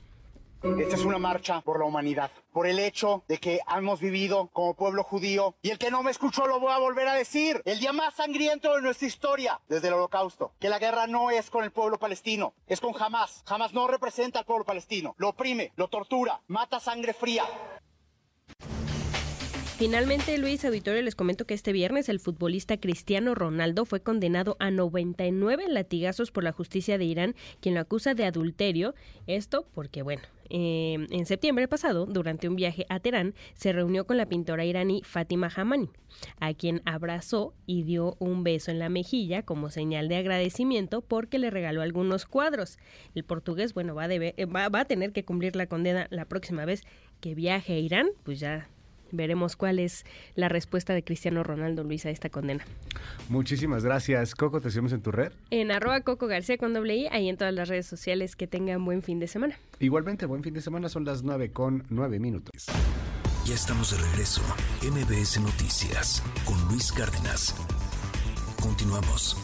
Esta 0.63 0.95
es 0.95 1.05
una 1.05 1.17
marcha 1.17 1.61
por 1.61 1.79
la 1.79 1.85
humanidad, 1.85 2.29
por 2.53 2.67
el 2.67 2.77
hecho 2.77 3.23
de 3.27 3.39
que 3.39 3.61
hemos 3.75 3.99
vivido 3.99 4.47
como 4.53 4.75
pueblo 4.75 5.03
judío 5.03 5.55
y 5.63 5.71
el 5.71 5.79
que 5.79 5.89
no 5.89 6.03
me 6.03 6.11
escuchó 6.11 6.45
lo 6.45 6.59
voy 6.59 6.71
a 6.71 6.77
volver 6.77 7.07
a 7.07 7.15
decir, 7.15 7.63
el 7.65 7.79
día 7.79 7.93
más 7.93 8.13
sangriento 8.13 8.75
de 8.75 8.83
nuestra 8.83 9.07
historia 9.07 9.59
desde 9.67 9.87
el 9.87 9.95
holocausto, 9.95 10.53
que 10.59 10.69
la 10.69 10.77
guerra 10.77 11.07
no 11.07 11.31
es 11.31 11.49
con 11.49 11.63
el 11.63 11.71
pueblo 11.71 11.97
palestino, 11.97 12.53
es 12.67 12.79
con 12.79 12.93
Hamas. 13.01 13.43
Hamas 13.47 13.73
no 13.73 13.87
representa 13.87 14.37
al 14.37 14.45
pueblo 14.45 14.63
palestino, 14.63 15.15
lo 15.17 15.29
oprime, 15.29 15.71
lo 15.77 15.87
tortura, 15.87 16.41
mata 16.47 16.79
sangre 16.79 17.13
fría. 17.13 17.43
Finalmente, 19.81 20.37
Luis 20.37 20.63
Auditorio, 20.63 21.01
les 21.01 21.15
comento 21.15 21.47
que 21.47 21.55
este 21.55 21.71
viernes 21.71 22.07
el 22.07 22.19
futbolista 22.19 22.77
Cristiano 22.77 23.33
Ronaldo 23.33 23.83
fue 23.85 23.99
condenado 24.03 24.55
a 24.59 24.69
99 24.69 25.65
latigazos 25.69 26.29
por 26.29 26.43
la 26.43 26.51
justicia 26.51 26.99
de 26.99 27.05
Irán, 27.05 27.35
quien 27.61 27.73
lo 27.73 27.81
acusa 27.81 28.13
de 28.13 28.25
adulterio. 28.25 28.93
Esto 29.25 29.65
porque, 29.73 30.03
bueno, 30.03 30.21
eh, 30.51 31.07
en 31.09 31.25
septiembre 31.25 31.67
pasado, 31.67 32.05
durante 32.05 32.47
un 32.47 32.55
viaje 32.55 32.85
a 32.89 32.99
Teherán, 32.99 33.33
se 33.55 33.73
reunió 33.73 34.05
con 34.05 34.17
la 34.17 34.27
pintora 34.27 34.65
iraní 34.65 35.01
Fatima 35.03 35.49
Hamani, 35.55 35.89
a 36.39 36.53
quien 36.53 36.83
abrazó 36.85 37.55
y 37.65 37.81
dio 37.81 38.17
un 38.19 38.43
beso 38.43 38.69
en 38.69 38.77
la 38.77 38.89
mejilla 38.89 39.41
como 39.41 39.71
señal 39.71 40.09
de 40.09 40.17
agradecimiento 40.17 41.01
porque 41.01 41.39
le 41.39 41.49
regaló 41.49 41.81
algunos 41.81 42.27
cuadros. 42.27 42.77
El 43.15 43.23
portugués, 43.23 43.73
bueno, 43.73 43.95
va 43.95 44.03
a, 44.03 44.69
va 44.69 44.79
a 44.79 44.85
tener 44.85 45.11
que 45.11 45.25
cumplir 45.25 45.55
la 45.55 45.65
condena 45.65 46.05
la 46.11 46.25
próxima 46.25 46.65
vez 46.65 46.83
que 47.19 47.33
viaje 47.33 47.73
a 47.73 47.79
Irán, 47.79 48.09
pues 48.23 48.39
ya 48.39 48.69
veremos 49.11 49.55
cuál 49.55 49.79
es 49.79 50.05
la 50.35 50.49
respuesta 50.49 50.93
de 50.93 51.03
Cristiano 51.03 51.43
Ronaldo 51.43 51.83
Luis 51.83 52.05
a 52.05 52.09
esta 52.09 52.29
condena. 52.29 52.63
Muchísimas 53.29 53.83
gracias. 53.83 54.35
Coco, 54.35 54.61
te 54.61 54.69
seguimos 54.69 54.93
en 54.93 55.01
tu 55.01 55.11
red. 55.11 55.31
En 55.49 55.71
arroba 55.71 56.01
Coco 56.01 56.27
García 56.27 56.57
con 56.57 56.73
doble 56.73 56.95
I, 56.95 57.07
ahí 57.11 57.29
en 57.29 57.37
todas 57.37 57.53
las 57.53 57.69
redes 57.69 57.85
sociales 57.85 58.35
que 58.35 58.47
tengan 58.47 58.83
buen 58.83 59.01
fin 59.01 59.19
de 59.19 59.27
semana. 59.27 59.57
Igualmente, 59.79 60.25
buen 60.25 60.43
fin 60.43 60.53
de 60.53 60.61
semana, 60.61 60.89
son 60.89 61.05
las 61.05 61.23
9 61.23 61.51
con 61.51 61.83
9 61.89 62.19
minutos. 62.19 62.67
Ya 63.45 63.55
estamos 63.55 63.91
de 63.91 63.97
regreso. 64.09 64.41
MBS 64.83 65.39
Noticias 65.41 66.23
con 66.45 66.59
Luis 66.67 66.91
Cárdenas. 66.91 67.55
Continuamos. 68.61 69.37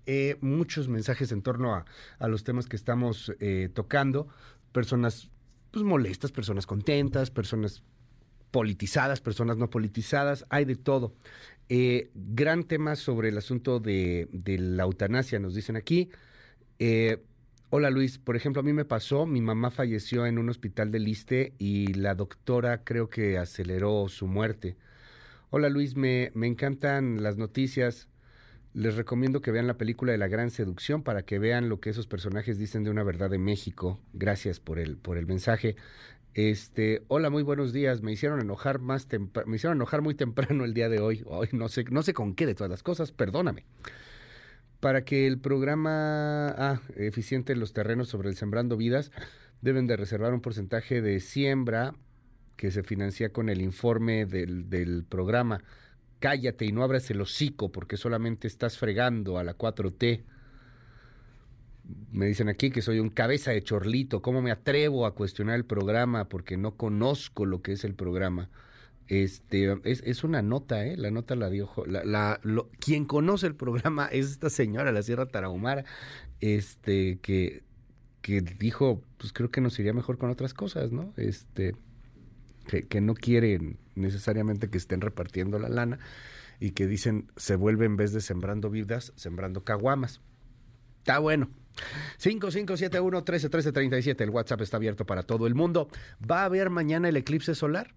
Eh, 0.04 0.36
muchos 0.42 0.88
mensajes 0.88 1.32
en 1.32 1.40
torno 1.40 1.74
a, 1.74 1.86
a 2.18 2.28
los 2.28 2.44
temas 2.44 2.66
que 2.66 2.76
estamos 2.76 3.32
eh, 3.40 3.70
tocando, 3.72 4.28
personas 4.72 5.30
pues, 5.70 5.86
molestas, 5.86 6.32
personas 6.32 6.66
contentas, 6.66 7.30
personas 7.30 7.82
politizadas, 8.50 9.22
personas 9.22 9.56
no 9.56 9.70
politizadas, 9.70 10.44
hay 10.50 10.66
de 10.66 10.76
todo. 10.76 11.14
Eh, 11.70 12.10
gran 12.14 12.64
tema 12.64 12.94
sobre 12.94 13.30
el 13.30 13.38
asunto 13.38 13.80
de, 13.80 14.28
de 14.32 14.58
la 14.58 14.82
eutanasia, 14.82 15.38
nos 15.38 15.54
dicen 15.54 15.76
aquí. 15.76 16.10
Eh, 16.78 17.22
hola 17.70 17.90
Luis, 17.90 18.18
por 18.18 18.36
ejemplo, 18.36 18.60
a 18.60 18.64
mí 18.64 18.72
me 18.72 18.84
pasó, 18.84 19.26
mi 19.26 19.40
mamá 19.40 19.70
falleció 19.70 20.26
en 20.26 20.38
un 20.38 20.48
hospital 20.48 20.90
del 20.90 21.04
Liste 21.04 21.52
y 21.58 21.94
la 21.94 22.14
doctora 22.14 22.84
creo 22.84 23.08
que 23.08 23.38
aceleró 23.38 24.08
su 24.08 24.26
muerte. 24.26 24.76
Hola 25.50 25.68
Luis, 25.68 25.96
me, 25.96 26.30
me 26.34 26.46
encantan 26.46 27.22
las 27.22 27.36
noticias. 27.36 28.08
Les 28.74 28.96
recomiendo 28.96 29.42
que 29.42 29.50
vean 29.50 29.66
la 29.66 29.76
película 29.76 30.12
de 30.12 30.18
La 30.18 30.28
Gran 30.28 30.50
Seducción 30.50 31.02
para 31.02 31.24
que 31.24 31.38
vean 31.38 31.68
lo 31.68 31.78
que 31.78 31.90
esos 31.90 32.06
personajes 32.06 32.58
dicen 32.58 32.84
de 32.84 32.90
una 32.90 33.02
verdad 33.02 33.28
de 33.28 33.36
México. 33.38 34.00
Gracias 34.14 34.60
por 34.60 34.78
el, 34.78 34.96
por 34.96 35.18
el 35.18 35.26
mensaje. 35.26 35.76
Este, 36.34 37.02
hola, 37.08 37.28
muy 37.28 37.42
buenos 37.42 37.74
días. 37.74 38.00
Me 38.00 38.12
hicieron 38.12 38.40
enojar 38.40 38.78
más 38.78 39.06
me 39.46 39.56
hicieron 39.56 39.76
enojar 39.76 40.00
muy 40.00 40.14
temprano 40.14 40.64
el 40.64 40.72
día 40.72 40.88
de 40.88 41.00
hoy. 41.00 41.22
Hoy 41.26 41.48
no 41.52 41.68
sé, 41.68 41.84
no 41.90 42.02
sé 42.02 42.14
con 42.14 42.34
qué 42.34 42.46
de 42.46 42.54
todas 42.54 42.70
las 42.70 42.82
cosas, 42.82 43.12
perdóname. 43.12 43.66
Para 44.82 45.04
que 45.04 45.28
el 45.28 45.38
programa 45.38 46.48
ah, 46.48 46.80
eficiente 46.96 47.54
los 47.54 47.72
terrenos 47.72 48.08
sobre 48.08 48.28
el 48.28 48.34
Sembrando 48.34 48.76
Vidas 48.76 49.12
deben 49.60 49.86
de 49.86 49.96
reservar 49.96 50.34
un 50.34 50.40
porcentaje 50.40 51.00
de 51.00 51.20
siembra 51.20 51.94
que 52.56 52.72
se 52.72 52.82
financia 52.82 53.32
con 53.32 53.48
el 53.48 53.62
informe 53.62 54.26
del, 54.26 54.68
del 54.68 55.04
programa. 55.08 55.62
Cállate 56.18 56.64
y 56.64 56.72
no 56.72 56.82
abras 56.82 57.08
el 57.12 57.20
hocico 57.20 57.70
porque 57.70 57.96
solamente 57.96 58.48
estás 58.48 58.76
fregando 58.76 59.38
a 59.38 59.44
la 59.44 59.56
4T. 59.56 60.24
Me 62.10 62.26
dicen 62.26 62.48
aquí 62.48 62.72
que 62.72 62.82
soy 62.82 62.98
un 62.98 63.10
cabeza 63.10 63.52
de 63.52 63.62
chorlito. 63.62 64.20
¿Cómo 64.20 64.42
me 64.42 64.50
atrevo 64.50 65.06
a 65.06 65.14
cuestionar 65.14 65.54
el 65.54 65.64
programa? 65.64 66.28
Porque 66.28 66.56
no 66.56 66.76
conozco 66.76 67.46
lo 67.46 67.62
que 67.62 67.74
es 67.74 67.84
el 67.84 67.94
programa. 67.94 68.50
Este, 69.08 69.78
es, 69.84 70.02
es 70.06 70.24
una 70.24 70.40
nota, 70.42 70.86
¿eh? 70.86 70.96
La 70.96 71.10
nota 71.10 71.34
la 71.36 71.50
dio. 71.50 71.70
La, 71.86 72.02
la- 72.04 72.40
lo- 72.42 72.70
quien 72.78 73.04
conoce 73.04 73.46
el 73.46 73.54
programa 73.54 74.06
es 74.06 74.30
esta 74.30 74.48
señora, 74.50 74.92
la 74.92 75.02
Sierra 75.02 75.26
Tarahumara, 75.26 75.84
este, 76.40 77.18
que, 77.20 77.62
que 78.22 78.40
dijo, 78.40 79.02
pues 79.18 79.32
creo 79.32 79.50
que 79.50 79.60
nos 79.60 79.78
iría 79.78 79.92
mejor 79.92 80.18
con 80.18 80.30
otras 80.30 80.54
cosas, 80.54 80.92
¿no? 80.92 81.12
Este, 81.16 81.74
que, 82.66 82.86
que 82.86 83.00
no 83.00 83.14
quieren 83.14 83.78
necesariamente 83.96 84.70
que 84.70 84.78
estén 84.78 85.00
repartiendo 85.00 85.58
la 85.58 85.68
lana 85.68 85.98
y 86.60 86.70
que 86.70 86.86
dicen 86.86 87.30
se 87.36 87.56
vuelve 87.56 87.86
en 87.86 87.96
vez 87.96 88.12
de 88.12 88.20
sembrando 88.20 88.70
vidas, 88.70 89.12
sembrando 89.16 89.64
caguamas. 89.64 90.20
Está 91.00 91.18
bueno. 91.18 91.50
5571-131337, 92.20 94.20
el 94.20 94.30
WhatsApp 94.30 94.60
está 94.60 94.76
abierto 94.76 95.06
para 95.06 95.22
todo 95.22 95.46
el 95.46 95.54
mundo. 95.54 95.88
¿Va 96.28 96.42
a 96.42 96.46
haber 96.46 96.70
mañana 96.70 97.08
el 97.08 97.16
eclipse 97.16 97.54
solar? 97.54 97.94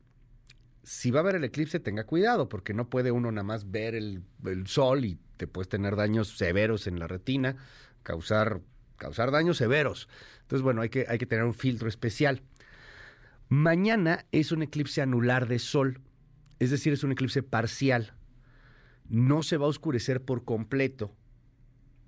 Si 0.85 1.09
va 1.09 1.19
a 1.19 1.23
haber 1.23 1.37
el 1.37 1.43
eclipse, 1.43 1.79
tenga 1.79 2.03
cuidado, 2.03 2.47
porque 2.47 2.75
no 2.75 2.91
puede 2.91 3.11
uno 3.11 3.31
nada 3.31 3.43
más 3.43 3.71
ver 3.71 3.95
el, 3.95 4.23
sol 4.67 5.03
y 5.03 5.17
te 5.35 5.47
puedes 5.47 5.67
tener 5.67 5.95
daños 5.95 6.37
severos 6.37 6.85
en 6.85 6.99
la 6.99 7.07
retina, 7.07 7.55
causar, 8.03 8.61
causar 8.97 9.31
daños 9.31 9.57
severos. 9.57 10.07
Entonces, 10.41 10.61
bueno, 10.61 10.83
hay 10.83 10.89
que, 10.89 11.07
hay 11.09 11.17
que 11.17 11.25
tener 11.25 11.43
un 11.43 11.55
filtro 11.55 11.89
especial. 11.89 12.43
Mañana 13.49 14.25
es 14.31 14.51
un 14.51 14.61
eclipse 14.61 15.01
anular 15.01 15.47
de 15.47 15.57
sol, 15.57 16.01
es 16.59 16.69
decir, 16.69 16.93
es 16.93 17.03
un 17.03 17.13
eclipse 17.13 17.41
parcial. 17.41 18.13
No 19.09 19.41
se 19.41 19.57
va 19.57 19.65
a 19.65 19.69
oscurecer 19.69 20.21
por 20.21 20.45
completo. 20.45 21.15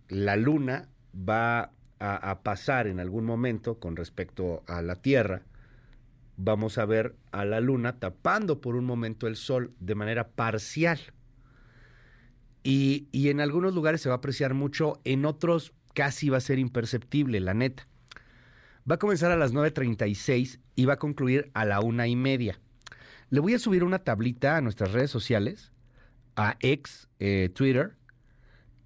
La 0.08 0.36
luna 0.36 0.88
va 1.18 1.72
a 2.00 2.44
pasar 2.44 2.86
en 2.86 3.00
algún 3.00 3.26
momento 3.26 3.80
con 3.80 3.96
respecto 3.96 4.64
a 4.68 4.84
la 4.84 4.98
Tierra. 4.98 5.42
Vamos 6.38 6.78
a 6.78 6.86
ver 6.86 7.16
a 7.32 7.46
la 7.46 7.60
luna 7.60 8.00
tapando 8.00 8.62
por 8.62 8.76
un 8.76 8.86
momento 8.86 9.28
el 9.28 9.36
sol 9.36 9.74
de 9.80 9.96
manera 9.96 10.30
parcial. 10.30 11.00
Y, 12.64 13.08
y 13.12 13.30
en 13.30 13.42
algunos 13.42 13.74
lugares 13.74 14.02
se 14.02 14.10
va 14.10 14.16
a 14.16 14.18
apreciar 14.20 14.54
mucho, 14.54 15.00
en 15.04 15.26
otros 15.26 15.74
casi 15.94 16.30
va 16.30 16.38
a 16.38 16.42
ser 16.42 16.60
imperceptible, 16.60 17.40
la 17.40 17.54
neta. 17.54 17.88
Va 18.90 18.96
a 18.96 19.00
comenzar 19.00 19.32
a 19.32 19.36
las 19.36 19.54
9.36 19.54 20.60
y 20.76 20.86
va 20.86 20.94
a 20.94 21.00
concluir 21.00 21.50
a 21.54 21.66
la 21.66 21.82
una 21.82 22.08
y 22.08 22.16
media. 22.16 22.60
Le 23.30 23.40
voy 23.42 23.54
a 23.54 23.60
subir 23.60 23.84
una 23.84 24.00
tablita 24.00 24.56
a 24.56 24.62
nuestras 24.62 24.94
redes 24.94 25.12
sociales, 25.12 25.74
a 26.36 26.56
ex, 26.62 27.10
eh, 27.20 27.50
Twitter, 27.54 27.98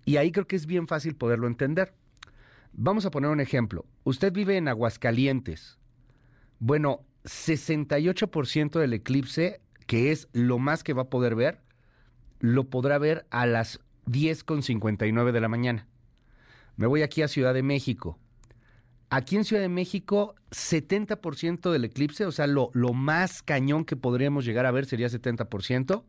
y 0.05 0.17
ahí 0.17 0.31
creo 0.31 0.47
que 0.47 0.55
es 0.55 0.65
bien 0.65 0.87
fácil 0.87 1.15
poderlo 1.15 1.47
entender. 1.47 1.93
Vamos 2.73 3.05
a 3.05 3.11
poner 3.11 3.29
un 3.29 3.41
ejemplo. 3.41 3.85
Usted 4.03 4.33
vive 4.33 4.57
en 4.57 4.67
Aguascalientes. 4.67 5.77
Bueno, 6.59 7.05
68% 7.25 8.79
del 8.79 8.93
eclipse, 8.93 9.61
que 9.87 10.11
es 10.11 10.27
lo 10.33 10.59
más 10.59 10.83
que 10.83 10.93
va 10.93 11.03
a 11.03 11.09
poder 11.09 11.35
ver, 11.35 11.61
lo 12.39 12.69
podrá 12.69 12.97
ver 12.97 13.25
a 13.29 13.45
las 13.45 13.79
10.59 14.07 15.31
de 15.31 15.41
la 15.41 15.47
mañana. 15.47 15.87
Me 16.75 16.87
voy 16.87 17.03
aquí 17.03 17.21
a 17.21 17.27
Ciudad 17.27 17.53
de 17.53 17.63
México. 17.63 18.17
Aquí 19.09 19.35
en 19.35 19.43
Ciudad 19.43 19.61
de 19.61 19.69
México, 19.69 20.35
70% 20.51 21.71
del 21.71 21.85
eclipse, 21.85 22.25
o 22.25 22.31
sea, 22.31 22.47
lo, 22.47 22.71
lo, 22.73 22.93
más 22.93 23.43
cañón 23.43 23.83
que 23.83 23.97
podríamos 23.97 24.45
llegar 24.45 24.65
a 24.65 24.71
ver 24.71 24.85
sería 24.85 25.07
70%, 25.07 26.03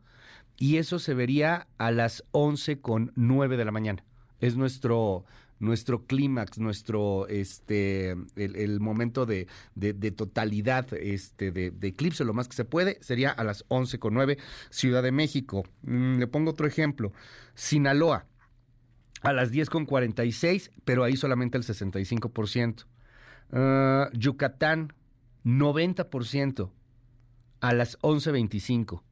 y 0.57 0.76
eso 0.76 0.99
se 0.99 1.15
vería 1.15 1.66
a 1.78 1.91
las 1.91 2.24
11.09 2.31 3.57
de 3.57 3.65
la 3.65 3.73
mañana. 3.73 4.05
Es 4.41 4.57
nuestro, 4.57 5.24
nuestro 5.62 6.07
clímax, 6.07 6.58
nuestro, 6.58 7.28
este, 7.28 8.16
el, 8.34 8.81
momento 8.81 9.26
de, 9.26 9.47
totalidad 10.16 10.92
este, 10.92 11.52
de, 11.52 11.73
eclipse, 11.82 12.24
lo 12.24 12.34
más 12.34 12.49
que 12.49 12.57
se 12.57 12.65
puede, 12.65 12.99
sería 13.00 13.31
a 13.31 13.44
las 13.44 13.65
11.09, 13.68 14.39
Ciudad 14.70 15.05
de 15.05 15.12
México. 15.12 15.65
Mm, 15.82 16.18
le 16.18 16.26
pongo 16.26 16.50
otro 16.50 16.66
ejemplo, 16.66 17.12
Sinaloa, 17.55 18.26
a 19.23 19.32
las 19.32 19.52
10.46, 19.52 20.73
pero 20.84 21.05
ahí 21.05 21.16
solamente 21.16 21.58
el 21.58 21.65
65%. 21.65 22.84
Uh, 23.52 24.10
Yucatán, 24.18 24.92
90% 25.44 26.70
a 27.60 27.73
las 27.73 27.99
11.25. 28.00 29.02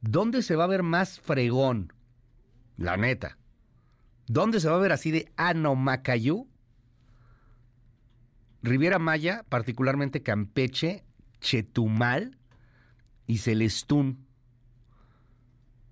¿Dónde 0.00 0.40
se 0.40 0.56
va 0.56 0.64
a 0.64 0.68
ver 0.68 0.82
más 0.82 1.20
fregón? 1.20 1.92
La 2.78 2.96
neta. 2.96 3.36
¿Dónde 4.32 4.60
se 4.60 4.68
va 4.68 4.76
a 4.76 4.80
ver 4.80 4.92
así 4.92 5.10
de 5.10 5.32
Anomacayú? 5.34 6.46
Riviera 8.62 9.00
Maya, 9.00 9.44
particularmente 9.48 10.22
Campeche, 10.22 11.02
Chetumal 11.40 12.38
y 13.26 13.38
Celestún. 13.38 14.24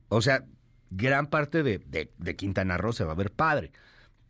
O 0.09 0.23
sea, 0.23 0.45
gran 0.89 1.27
parte 1.27 1.65
de, 1.65 1.81
de, 2.17 2.37
Quintana 2.37 2.79
Roo 2.79 2.93
se 2.93 3.03
va 3.03 3.11
a 3.11 3.17
ver 3.17 3.33
padre. 3.33 3.73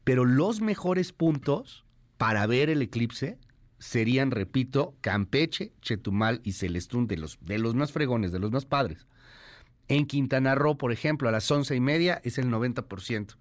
Pero 0.04 0.24
los 0.24 0.62
mejores 0.62 1.12
puntos 1.12 1.84
para 2.16 2.46
ver 2.46 2.70
el 2.70 2.80
eclipse 2.80 3.38
serían, 3.78 4.30
repito, 4.30 4.96
Campeche, 5.02 5.74
Chetumal 5.82 6.40
y 6.44 6.52
Celestún, 6.52 7.08
de 7.08 7.18
los, 7.18 7.36
de 7.42 7.58
los 7.58 7.74
más 7.74 7.92
fregones, 7.92 8.32
de 8.32 8.38
los 8.38 8.52
más 8.52 8.64
padres. 8.64 9.06
En 9.86 10.06
Quintana 10.06 10.54
Roo, 10.54 10.78
por 10.78 10.92
ejemplo, 10.92 11.28
a 11.28 11.32
las 11.32 11.50
once 11.50 11.76
y 11.76 11.80
media 11.80 12.22
es 12.24 12.38
el 12.38 12.48
90% 12.48 13.36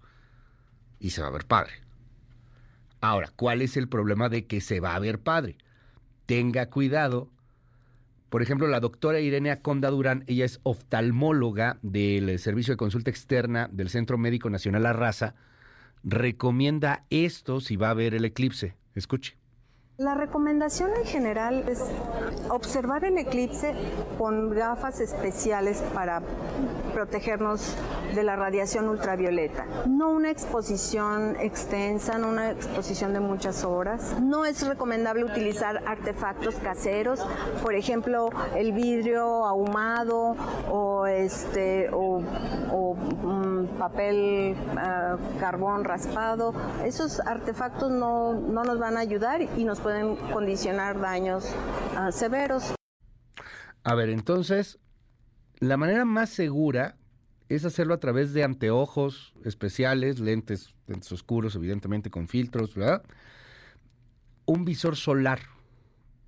y 1.00 1.10
se 1.10 1.22
va 1.22 1.28
a 1.28 1.32
ver 1.32 1.46
padre. 1.46 1.72
Ahora, 3.00 3.30
¿cuál 3.34 3.62
es 3.62 3.76
el 3.76 3.88
problema 3.88 4.28
de 4.28 4.46
que 4.46 4.60
se 4.60 4.80
va 4.80 4.94
a 4.94 4.98
ver 4.98 5.20
padre? 5.20 5.56
Tenga 6.26 6.66
cuidado. 6.66 7.28
Por 8.28 8.42
ejemplo, 8.42 8.66
la 8.66 8.80
doctora 8.80 9.20
Irene 9.20 9.50
Aconda 9.50 9.90
Durán, 9.90 10.24
ella 10.26 10.44
es 10.44 10.60
oftalmóloga 10.64 11.78
del 11.82 12.38
Servicio 12.38 12.72
de 12.72 12.76
Consulta 12.78 13.10
Externa 13.10 13.68
del 13.72 13.88
Centro 13.88 14.18
Médico 14.18 14.50
Nacional 14.50 14.82
La 14.82 14.92
Raza, 14.92 15.34
recomienda 16.02 17.04
esto 17.10 17.60
si 17.60 17.76
va 17.76 17.90
a 17.90 17.94
ver 17.94 18.14
el 18.14 18.24
eclipse. 18.24 18.74
Escuche. 18.94 19.36
La 19.98 20.14
recomendación 20.14 20.90
en 20.96 21.04
general 21.04 21.64
es 21.68 21.82
observar 22.50 23.04
el 23.04 23.18
eclipse 23.18 23.74
con 24.16 24.50
gafas 24.50 25.00
especiales 25.00 25.82
para 25.92 26.22
protegernos 26.94 27.74
de 28.14 28.22
la 28.22 28.36
radiación 28.36 28.88
ultravioleta. 28.88 29.66
No 29.86 30.10
una 30.10 30.30
exposición 30.30 31.36
extensa, 31.40 32.18
no 32.18 32.28
una 32.28 32.50
exposición 32.50 33.12
de 33.12 33.20
muchas 33.20 33.64
horas. 33.64 34.20
No 34.20 34.44
es 34.44 34.66
recomendable 34.66 35.24
utilizar 35.24 35.82
artefactos 35.86 36.56
caseros, 36.56 37.24
por 37.62 37.74
ejemplo, 37.74 38.30
el 38.56 38.72
vidrio 38.72 39.44
ahumado 39.44 40.36
o 40.70 41.06
este 41.06 41.88
o, 41.92 42.20
mm, 42.20 43.78
papel 43.78 44.56
ah, 44.76 45.16
carbón 45.40 45.84
raspado. 45.84 46.54
Esos 46.84 47.20
artefactos 47.20 47.90
no, 47.90 48.34
no 48.34 48.64
nos 48.64 48.78
van 48.78 48.96
a 48.96 49.00
ayudar 49.00 49.42
y 49.56 49.64
nos 49.64 49.80
pueden 49.80 50.16
condicionar 50.32 51.00
daños 51.00 51.44
ah, 51.96 52.12
severos. 52.12 52.74
A 53.84 53.94
ver, 53.94 54.10
entonces, 54.10 54.78
la 55.60 55.76
manera 55.76 56.04
más 56.04 56.30
segura 56.30 56.97
es 57.48 57.64
hacerlo 57.64 57.94
a 57.94 58.00
través 58.00 58.32
de 58.32 58.44
anteojos 58.44 59.32
especiales, 59.44 60.20
lentes, 60.20 60.74
lentes 60.86 61.10
oscuros, 61.12 61.54
evidentemente 61.54 62.10
con 62.10 62.28
filtros, 62.28 62.74
¿verdad? 62.74 63.02
Un 64.44 64.64
visor 64.64 64.96
solar. 64.96 65.40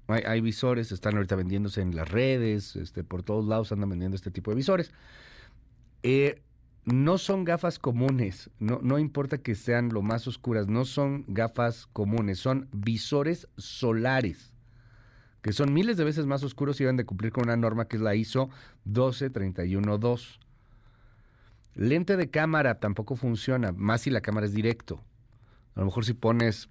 Hay, 0.08 0.40
visores, 0.40 0.90
están 0.90 1.14
ahorita 1.14 1.36
vendiéndose 1.36 1.82
en 1.82 1.94
las 1.94 2.08
redes, 2.10 2.74
este, 2.74 3.04
por 3.04 3.22
todos 3.22 3.46
lados 3.46 3.70
andan 3.70 3.90
vendiendo 3.90 4.16
este 4.16 4.32
tipo 4.32 4.50
de 4.50 4.56
visores. 4.56 4.92
Eh, 6.02 6.42
no 6.84 7.18
son 7.18 7.44
gafas 7.44 7.78
comunes, 7.78 8.50
no, 8.58 8.80
no 8.82 8.98
importa 8.98 9.38
que 9.38 9.54
sean 9.54 9.90
lo 9.90 10.02
más 10.02 10.26
oscuras, 10.26 10.66
no 10.66 10.84
son 10.84 11.24
gafas 11.28 11.86
comunes, 11.92 12.40
son 12.40 12.68
visores 12.72 13.46
solares, 13.56 14.52
que 15.42 15.52
son 15.52 15.72
miles 15.72 15.96
de 15.96 16.04
veces 16.04 16.26
más 16.26 16.42
oscuros 16.42 16.80
y 16.80 16.84
deben 16.84 16.96
de 16.96 17.06
cumplir 17.06 17.30
con 17.30 17.44
una 17.44 17.56
norma 17.56 17.86
que 17.86 17.96
es 17.96 18.02
la 18.02 18.16
ISO 18.16 18.50
12312. 18.84 20.40
Lente 21.74 22.16
de 22.16 22.30
cámara 22.30 22.80
tampoco 22.80 23.16
funciona, 23.16 23.72
más 23.72 24.02
si 24.02 24.10
la 24.10 24.20
cámara 24.20 24.46
es 24.46 24.52
directo. 24.52 25.02
A 25.74 25.80
lo 25.80 25.86
mejor 25.86 26.04
si 26.04 26.14
pones 26.14 26.68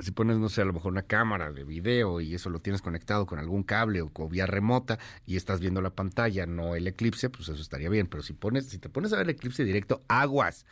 si 0.00 0.12
pones, 0.12 0.38
no 0.38 0.48
sé, 0.48 0.62
a 0.62 0.64
lo 0.64 0.72
mejor 0.72 0.92
una 0.92 1.02
cámara 1.02 1.52
de 1.52 1.64
video 1.64 2.20
y 2.20 2.34
eso 2.34 2.50
lo 2.50 2.60
tienes 2.60 2.82
conectado 2.82 3.26
con 3.26 3.38
algún 3.38 3.64
cable 3.64 4.00
o 4.00 4.10
con 4.10 4.28
vía 4.28 4.46
remota 4.46 4.98
y 5.26 5.36
estás 5.36 5.60
viendo 5.60 5.80
la 5.80 5.90
pantalla, 5.90 6.46
no 6.46 6.76
el 6.76 6.86
eclipse, 6.86 7.30
pues 7.30 7.48
eso 7.48 7.60
estaría 7.60 7.88
bien. 7.88 8.06
Pero 8.06 8.22
si 8.22 8.32
pones, 8.32 8.66
si 8.66 8.78
te 8.78 8.88
pones 8.88 9.12
a 9.12 9.16
ver 9.16 9.26
el 9.26 9.30
eclipse 9.30 9.64
directo, 9.64 10.02
aguas, 10.06 10.66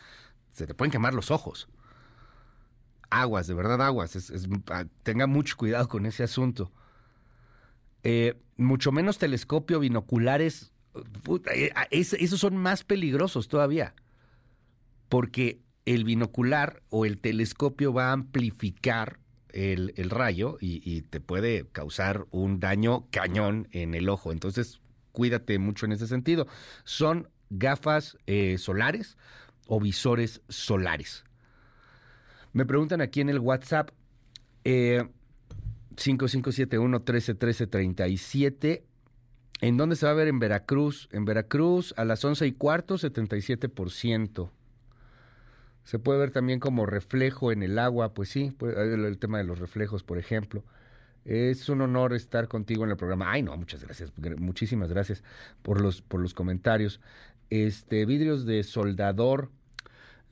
se 0.53 0.67
te 0.67 0.75
pueden 0.75 0.93
quemar 0.93 1.13
los 1.13 1.31
ojos. 1.31 1.69
Aguas, 3.11 3.47
de 3.47 3.55
verdad 3.55 3.83
aguas. 3.83 4.33
Ah, 4.71 4.85
tenga 5.03 5.27
mucho 5.27 5.57
cuidado 5.57 5.89
con 5.89 6.07
ese 6.07 6.23
asunto. 6.23 6.71
Eh, 8.05 8.39
mucho 8.57 8.93
menos 8.93 9.19
telescopio, 9.19 9.81
binoculares. 9.81 10.73
Eh, 11.55 11.71
ah, 11.75 11.87
esos 11.91 12.41
son 12.41 12.57
más 12.57 12.85
peligrosos 12.85 13.49
todavía. 13.49 13.95
Porque 15.09 15.61
el 15.85 16.05
binocular 16.05 16.83
o 16.91 17.07
el 17.07 17.19
telescopio 17.19 17.93
va 17.93 18.09
a 18.09 18.13
amplificar 18.13 19.21
el, 19.51 20.11
rayo 20.11 20.59
y, 20.61 21.03
te 21.03 21.21
puede 21.21 21.67
causar 21.73 22.27
un 22.31 22.61
daño 22.61 23.07
cañón 23.11 23.69
en 23.73 23.95
el 23.95 24.09
ojo. 24.09 24.33
Entonces, 24.33 24.81
cuídate 25.13 25.59
mucho 25.59 25.87
en 25.87 25.93
ese 25.93 26.07
sentido. 26.07 26.47
Son 26.85 27.31
gafas 27.49 28.19
eh, 28.27 28.59
solares 28.59 29.17
o 29.67 29.81
visores 29.81 30.43
solares. 30.49 31.25
Me 32.53 32.67
preguntan 32.67 33.01
aquí 33.01 33.21
en 33.21 33.31
el 33.31 33.39
WhatsApp 33.39 33.91
eh, 34.65 35.09
5571 35.97 36.99
131337 36.99 38.86
¿En 39.61 39.77
dónde 39.77 39.97
se 39.97 40.07
va 40.07 40.13
a 40.13 40.15
ver? 40.15 40.29
En 40.29 40.39
Veracruz. 40.39 41.09
En 41.13 41.25
Veracruz 41.25 41.95
a 41.97 42.05
las 42.05 42.25
once 42.25 42.47
y 42.47 42.53
cuarto, 42.53 42.97
77%. 42.97 44.51
Se 45.85 45.99
puede 46.01 46.19
ver 46.19 46.33
también 46.33 46.59
como 46.59 46.85
reflejo 46.85 47.53
en 47.53 47.63
el 47.63 47.79
agua, 47.79 48.13
pues 48.13 48.29
sí, 48.29 48.53
el, 48.61 49.19
tema 49.19 49.39
de 49.39 49.45
los 49.45 49.61
reflejos, 49.61 50.03
por 50.03 50.19
ejemplo. 50.19 50.65
Es 51.25 51.69
un 51.69 51.81
honor 51.81 52.13
estar 52.13 52.49
contigo 52.49 52.85
en 52.85 52.91
el 52.91 52.97
programa. 52.97 53.31
Ay, 53.31 53.43
no, 53.43 53.57
muchas 53.57 53.85
gracias, 53.85 54.13
muchísimas 54.37 54.91
gracias 54.91 55.23
por 55.63 55.81
los, 55.81 56.03
por 56.03 56.21
los 56.21 56.35
comentarios. 56.35 57.01
Este, 57.51 58.05
vidrios 58.05 58.47
de 58.47 58.65
soldador, 58.65 59.51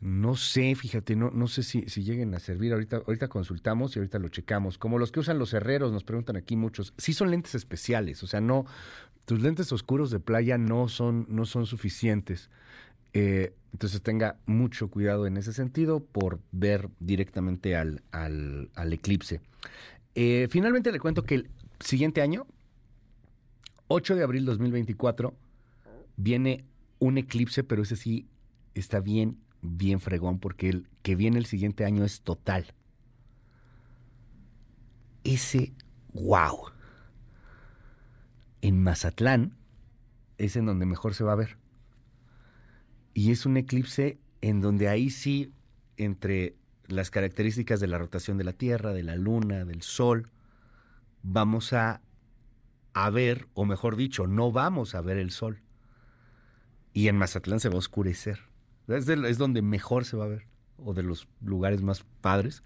no 0.01 0.35
sé, 0.35 0.75
fíjate, 0.75 1.15
no, 1.15 1.31
no 1.31 1.47
sé 1.47 1.63
si, 1.63 1.83
si 1.83 2.03
lleguen 2.03 2.35
a 2.35 2.41
servir. 2.41 2.73
Ahorita, 2.73 3.03
ahorita 3.07 3.29
consultamos 3.29 3.95
y 3.95 4.01
ahorita 4.01 4.19
lo 4.19 4.29
checamos. 4.31 4.77
Como 4.77 4.99
los 4.99 5.13
que 5.13 5.21
usan 5.21 5.39
los 5.39 5.55
herreros, 5.55 5.93
nos 5.93 6.03
preguntan 6.03 6.37
aquí 6.37 6.57
muchos. 6.57 6.95
Sí 6.99 7.13
son 7.13 7.31
lentes 7.31 7.55
especiales, 7.55 8.25
o 8.25 8.27
sea, 8.27 8.41
no, 8.41 8.67
tus 9.25 9.41
lentes 9.41 9.73
oscuros 9.73 10.11
de 10.11 10.21
playa 10.21 10.59
no 10.59 10.89
son, 10.89 11.27
no 11.29 11.47
son 11.47 11.67
suficientes. 11.67 12.51
Eh, 13.13 13.55
entonces 13.73 14.03
tenga 14.03 14.37
mucho 14.47 14.89
cuidado 14.89 15.27
en 15.27 15.37
ese 15.37 15.53
sentido 15.53 16.01
por 16.01 16.41
ver 16.53 16.91
directamente 17.01 17.77
al, 17.77 18.03
al, 18.13 18.93
eclipse. 18.93 19.41
Eh, 20.15 20.49
finalmente 20.51 20.93
le 20.93 21.01
cuento 21.01 21.23
que 21.23 21.37
el 21.37 21.51
siguiente 21.81 22.23
año, 22.23 22.47
8 23.89 24.17
de 24.17 24.23
abril 24.23 24.45
2024, 24.45 25.35
viene 26.17 26.65
un 26.99 27.19
eclipse, 27.19 27.65
pero 27.65 27.83
ese 27.83 27.97
sí 27.97 28.27
está 28.75 29.01
bien, 29.01 29.39
bien 29.63 30.01
fregón, 30.01 30.39
porque 30.39 30.69
el 30.69 30.89
que 31.03 31.17
viene 31.17 31.39
el 31.39 31.47
siguiente 31.47 31.85
año 31.85 32.05
es 32.05 32.21
total. 32.21 32.75
Ese, 35.25 35.73
wow. 36.13 36.74
En 38.65 38.83
Mazatlán 38.83 39.59
es 40.39 40.57
en 40.57 40.65
donde 40.65 40.87
mejor 40.87 41.13
se 41.13 41.23
va 41.23 41.33
a 41.33 41.37
ver. 41.37 41.59
Y 43.13 43.31
es 43.31 43.45
un 43.45 43.59
eclipse 43.59 44.19
en 44.41 44.63
donde 44.63 44.89
ahí 44.89 45.11
sí, 45.11 45.53
entre 45.99 46.57
las 46.87 47.11
características 47.11 47.79
de 47.79 47.89
la 47.89 47.99
rotación 47.99 48.39
de 48.39 48.45
la 48.45 48.55
Tierra, 48.55 48.95
de 48.95 49.03
la 49.03 49.17
Luna, 49.17 49.67
del 49.67 49.83
Sol, 49.83 50.31
vamos 51.23 51.75
a, 51.75 52.01
a 52.95 53.11
ver, 53.11 53.49
o 53.53 53.67
mejor 53.67 53.97
dicho, 53.97 54.27
no 54.27 54.51
vamos 54.51 54.95
a 54.95 55.03
ver 55.03 55.19
el 55.19 55.31
Sol. 55.31 55.61
Y 56.95 57.09
en 57.09 57.19
Mazatlán 57.19 57.61
se 57.61 57.69
va 57.69 57.75
a 57.75 57.81
oscurecer. 57.81 58.41
es, 58.89 59.07
es 59.07 59.37
donde 59.37 59.61
mejor 59.61 60.07
se 60.07 60.17
va 60.17 60.25
a 60.25 60.29
ver, 60.29 60.47
o 60.79 60.95
de 60.95 61.03
los 61.03 61.29
lugares 61.43 61.83
más 61.83 62.03
padres, 62.23 62.63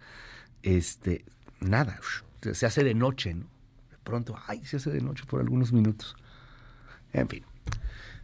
este, 0.63 1.25
nada, 1.59 1.99
se 2.41 2.67
hace 2.67 2.85
de 2.85 2.95
noche, 2.95 3.35
¿no? 3.35 3.58
Pronto, 4.09 4.35
ay, 4.47 4.65
se 4.65 4.79
hace 4.79 4.91
de 4.91 5.03
noche 5.03 5.25
por 5.29 5.39
algunos 5.39 5.71
minutos. 5.71 6.17
En 7.13 7.29
fin. 7.29 7.45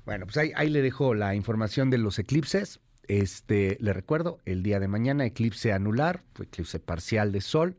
Bueno, 0.06 0.24
pues 0.24 0.38
ahí, 0.38 0.50
ahí 0.56 0.70
le 0.70 0.80
dejo 0.80 1.12
la 1.12 1.34
información 1.34 1.90
de 1.90 1.98
los 1.98 2.18
eclipses. 2.18 2.80
Este, 3.06 3.76
le 3.80 3.92
recuerdo, 3.92 4.38
el 4.46 4.62
día 4.62 4.80
de 4.80 4.88
mañana, 4.88 5.26
eclipse 5.26 5.74
anular, 5.74 6.22
eclipse 6.40 6.80
parcial 6.80 7.32
de 7.32 7.42
sol. 7.42 7.76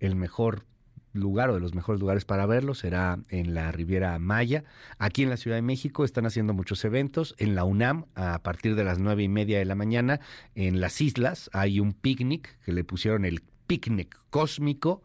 El 0.00 0.16
mejor 0.16 0.66
lugar 1.14 1.48
o 1.48 1.54
de 1.54 1.60
los 1.60 1.74
mejores 1.74 1.98
lugares 1.98 2.26
para 2.26 2.44
verlo 2.44 2.74
será 2.74 3.18
en 3.30 3.54
la 3.54 3.72
Riviera 3.72 4.18
Maya. 4.18 4.64
Aquí 4.98 5.22
en 5.22 5.30
la 5.30 5.38
Ciudad 5.38 5.56
de 5.56 5.62
México 5.62 6.04
están 6.04 6.26
haciendo 6.26 6.52
muchos 6.52 6.84
eventos. 6.84 7.34
En 7.38 7.54
la 7.54 7.64
UNAM, 7.64 8.04
a 8.16 8.42
partir 8.42 8.74
de 8.74 8.84
las 8.84 8.98
nueve 8.98 9.22
y 9.22 9.28
media 9.28 9.58
de 9.58 9.64
la 9.64 9.76
mañana, 9.76 10.20
en 10.54 10.78
las 10.78 11.00
islas 11.00 11.48
hay 11.54 11.80
un 11.80 11.94
picnic 11.94 12.58
que 12.66 12.74
le 12.74 12.84
pusieron 12.84 13.24
el 13.24 13.40
picnic 13.66 14.20
cósmico. 14.28 15.02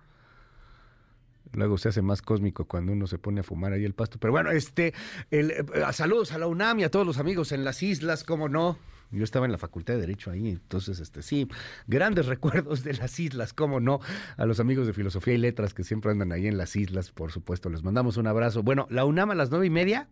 Luego 1.56 1.78
se 1.78 1.90
hace 1.90 2.02
más 2.02 2.22
cósmico 2.22 2.66
cuando 2.66 2.92
uno 2.92 3.08
se 3.08 3.18
pone 3.18 3.40
a 3.40 3.44
fumar 3.44 3.74
ahí 3.74 3.86
el 3.86 3.94
pasto. 3.94 4.20
Pero 4.20 4.32
bueno, 4.32 4.52
este, 4.52 4.94
el, 5.32 5.52
eh, 5.52 5.66
saludos 5.94 6.32
a 6.34 6.38
la 6.38 6.48
UNAM 6.48 6.80
y 6.80 6.84
a 6.84 6.92
todos 6.92 7.06
los 7.06 7.18
amigos 7.18 7.52
en 7.52 7.64
las 7.64 7.82
islas, 7.82 8.24
cómo 8.24 8.50
no. 8.50 8.78
Yo 9.12 9.24
estaba 9.24 9.46
en 9.46 9.52
la 9.52 9.58
Facultad 9.58 9.94
de 9.94 10.02
Derecho 10.02 10.32
ahí, 10.32 10.50
entonces, 10.50 11.00
este, 11.00 11.22
sí, 11.22 11.48
grandes 11.88 12.26
recuerdos 12.28 12.84
de 12.84 12.94
las 12.94 13.20
islas, 13.20 13.54
cómo 13.54 13.80
no, 13.80 14.00
a 14.36 14.46
los 14.46 14.60
amigos 14.60 14.88
de 14.88 14.94
Filosofía 14.94 15.36
y 15.36 15.38
Letras 15.38 15.74
que 15.74 15.84
siempre 15.84 16.12
andan 16.12 16.32
ahí 16.32 16.48
en 16.48 16.58
las 16.58 16.76
islas, 16.76 17.12
por 17.12 17.32
supuesto, 17.32 17.70
les 17.70 17.84
mandamos 17.84 18.18
un 18.18 18.28
abrazo. 18.28 18.64
Bueno, 18.64 18.88
la 18.90 19.06
UNAM 19.06 19.32
a 19.32 19.36
las 19.36 19.52
nueve 19.52 19.68
y 19.68 19.70
media 19.70 20.10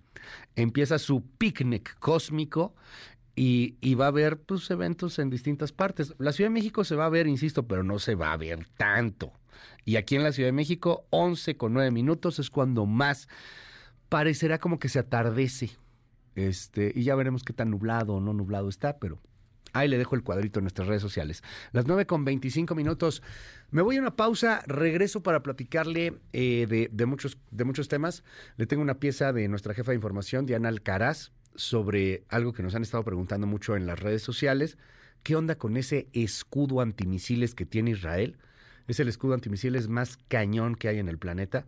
empieza 0.55 0.99
su 0.99 1.23
picnic 1.37 1.97
cósmico 1.99 2.75
y, 3.35 3.77
y, 3.81 3.95
va 3.95 4.05
a 4.05 4.09
haber 4.09 4.37
pues, 4.39 4.69
eventos 4.69 5.17
en 5.17 5.31
distintas 5.31 5.71
partes. 5.71 6.13
La 6.19 6.31
Ciudad 6.31 6.51
de 6.51 6.53
México 6.53 6.83
se 6.83 6.95
va 6.95 7.07
a 7.07 7.09
ver, 7.09 7.25
insisto, 7.25 7.67
pero 7.67 7.83
no 7.83 7.97
se 7.97 8.13
va 8.13 8.31
a 8.31 8.37
ver 8.37 8.67
tanto. 8.77 9.33
Y 9.85 9.97
aquí 9.97 10.15
en 10.15 10.23
la 10.23 10.31
Ciudad 10.31 10.47
de 10.47 10.53
México, 10.53 11.05
11 11.09 11.57
con 11.57 11.73
9 11.73 11.91
minutos 11.91 12.39
es 12.39 12.49
cuando 12.49 12.85
más 12.85 13.27
parecerá 14.09 14.59
como 14.59 14.79
que 14.79 14.89
se 14.89 14.99
atardece. 14.99 15.71
Este, 16.35 16.91
y 16.95 17.03
ya 17.03 17.15
veremos 17.15 17.43
qué 17.43 17.53
tan 17.53 17.69
nublado 17.69 18.15
o 18.15 18.21
no 18.21 18.33
nublado 18.33 18.69
está, 18.69 18.97
pero 18.97 19.19
ahí 19.73 19.87
le 19.87 19.97
dejo 19.97 20.15
el 20.15 20.23
cuadrito 20.23 20.59
en 20.59 20.63
nuestras 20.63 20.87
redes 20.87 21.01
sociales. 21.01 21.43
Las 21.71 21.85
9 21.85 22.05
con 22.05 22.23
25 22.23 22.75
minutos. 22.75 23.21
Me 23.71 23.81
voy 23.81 23.97
a 23.97 24.01
una 24.01 24.15
pausa, 24.15 24.63
regreso 24.67 25.23
para 25.23 25.43
platicarle 25.43 26.19
eh, 26.31 26.89
de, 26.91 27.05
muchos, 27.05 27.37
de 27.51 27.63
muchos 27.65 27.87
temas. 27.87 28.23
Le 28.57 28.67
tengo 28.67 28.81
una 28.81 28.99
pieza 28.99 29.33
de 29.33 29.47
nuestra 29.47 29.73
jefa 29.73 29.91
de 29.91 29.95
información, 29.95 30.45
Diana 30.45 30.69
Alcaraz, 30.69 31.31
sobre 31.55 32.23
algo 32.29 32.53
que 32.53 32.63
nos 32.63 32.75
han 32.75 32.83
estado 32.83 33.03
preguntando 33.03 33.47
mucho 33.47 33.75
en 33.75 33.85
las 33.85 33.99
redes 33.99 34.21
sociales. 34.21 34.77
¿Qué 35.23 35.35
onda 35.35 35.55
con 35.55 35.77
ese 35.77 36.07
escudo 36.13 36.81
antimisiles 36.81 37.55
que 37.55 37.65
tiene 37.65 37.91
Israel? 37.91 38.37
Es 38.87 38.99
el 38.99 39.07
escudo 39.07 39.33
antimisiles 39.33 39.87
más 39.87 40.17
cañón 40.27 40.75
que 40.75 40.89
hay 40.89 40.99
en 40.99 41.09
el 41.09 41.17
planeta. 41.17 41.65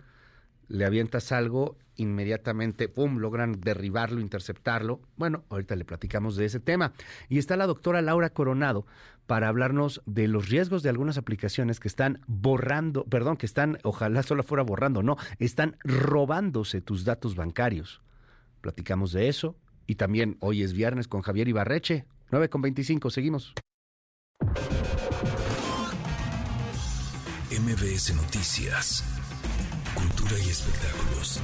Le 0.67 0.85
avientas 0.85 1.31
algo, 1.31 1.77
inmediatamente, 1.95 2.89
¡pum!, 2.89 3.17
logran 3.19 3.61
derribarlo, 3.61 4.19
interceptarlo. 4.19 5.01
Bueno, 5.15 5.43
ahorita 5.49 5.75
le 5.75 5.85
platicamos 5.85 6.35
de 6.35 6.45
ese 6.45 6.59
tema. 6.59 6.93
Y 7.29 7.37
está 7.37 7.55
la 7.55 7.67
doctora 7.67 8.01
Laura 8.01 8.31
Coronado 8.31 8.85
para 9.27 9.47
hablarnos 9.47 10.01
de 10.05 10.27
los 10.27 10.49
riesgos 10.49 10.83
de 10.83 10.89
algunas 10.89 11.17
aplicaciones 11.17 11.79
que 11.79 11.87
están 11.87 12.21
borrando, 12.27 13.05
perdón, 13.05 13.37
que 13.37 13.45
están, 13.45 13.77
ojalá 13.83 14.23
solo 14.23 14.43
fuera 14.43 14.63
borrando, 14.63 15.03
no, 15.03 15.17
están 15.39 15.77
robándose 15.83 16.81
tus 16.81 17.05
datos 17.05 17.35
bancarios. 17.35 18.01
Platicamos 18.61 19.11
de 19.11 19.29
eso. 19.29 19.55
Y 19.87 19.95
también 19.95 20.37
hoy 20.39 20.63
es 20.63 20.73
viernes 20.73 21.07
con 21.07 21.21
Javier 21.21 21.47
Ibarreche, 21.47 22.05
9 22.31 22.49
con 22.49 22.63
25, 22.63 23.11
seguimos. 23.11 23.53
MBS 27.59 28.13
Noticias, 28.15 29.03
Cultura 29.93 30.37
y 30.37 30.49
Espectáculos. 30.49 31.39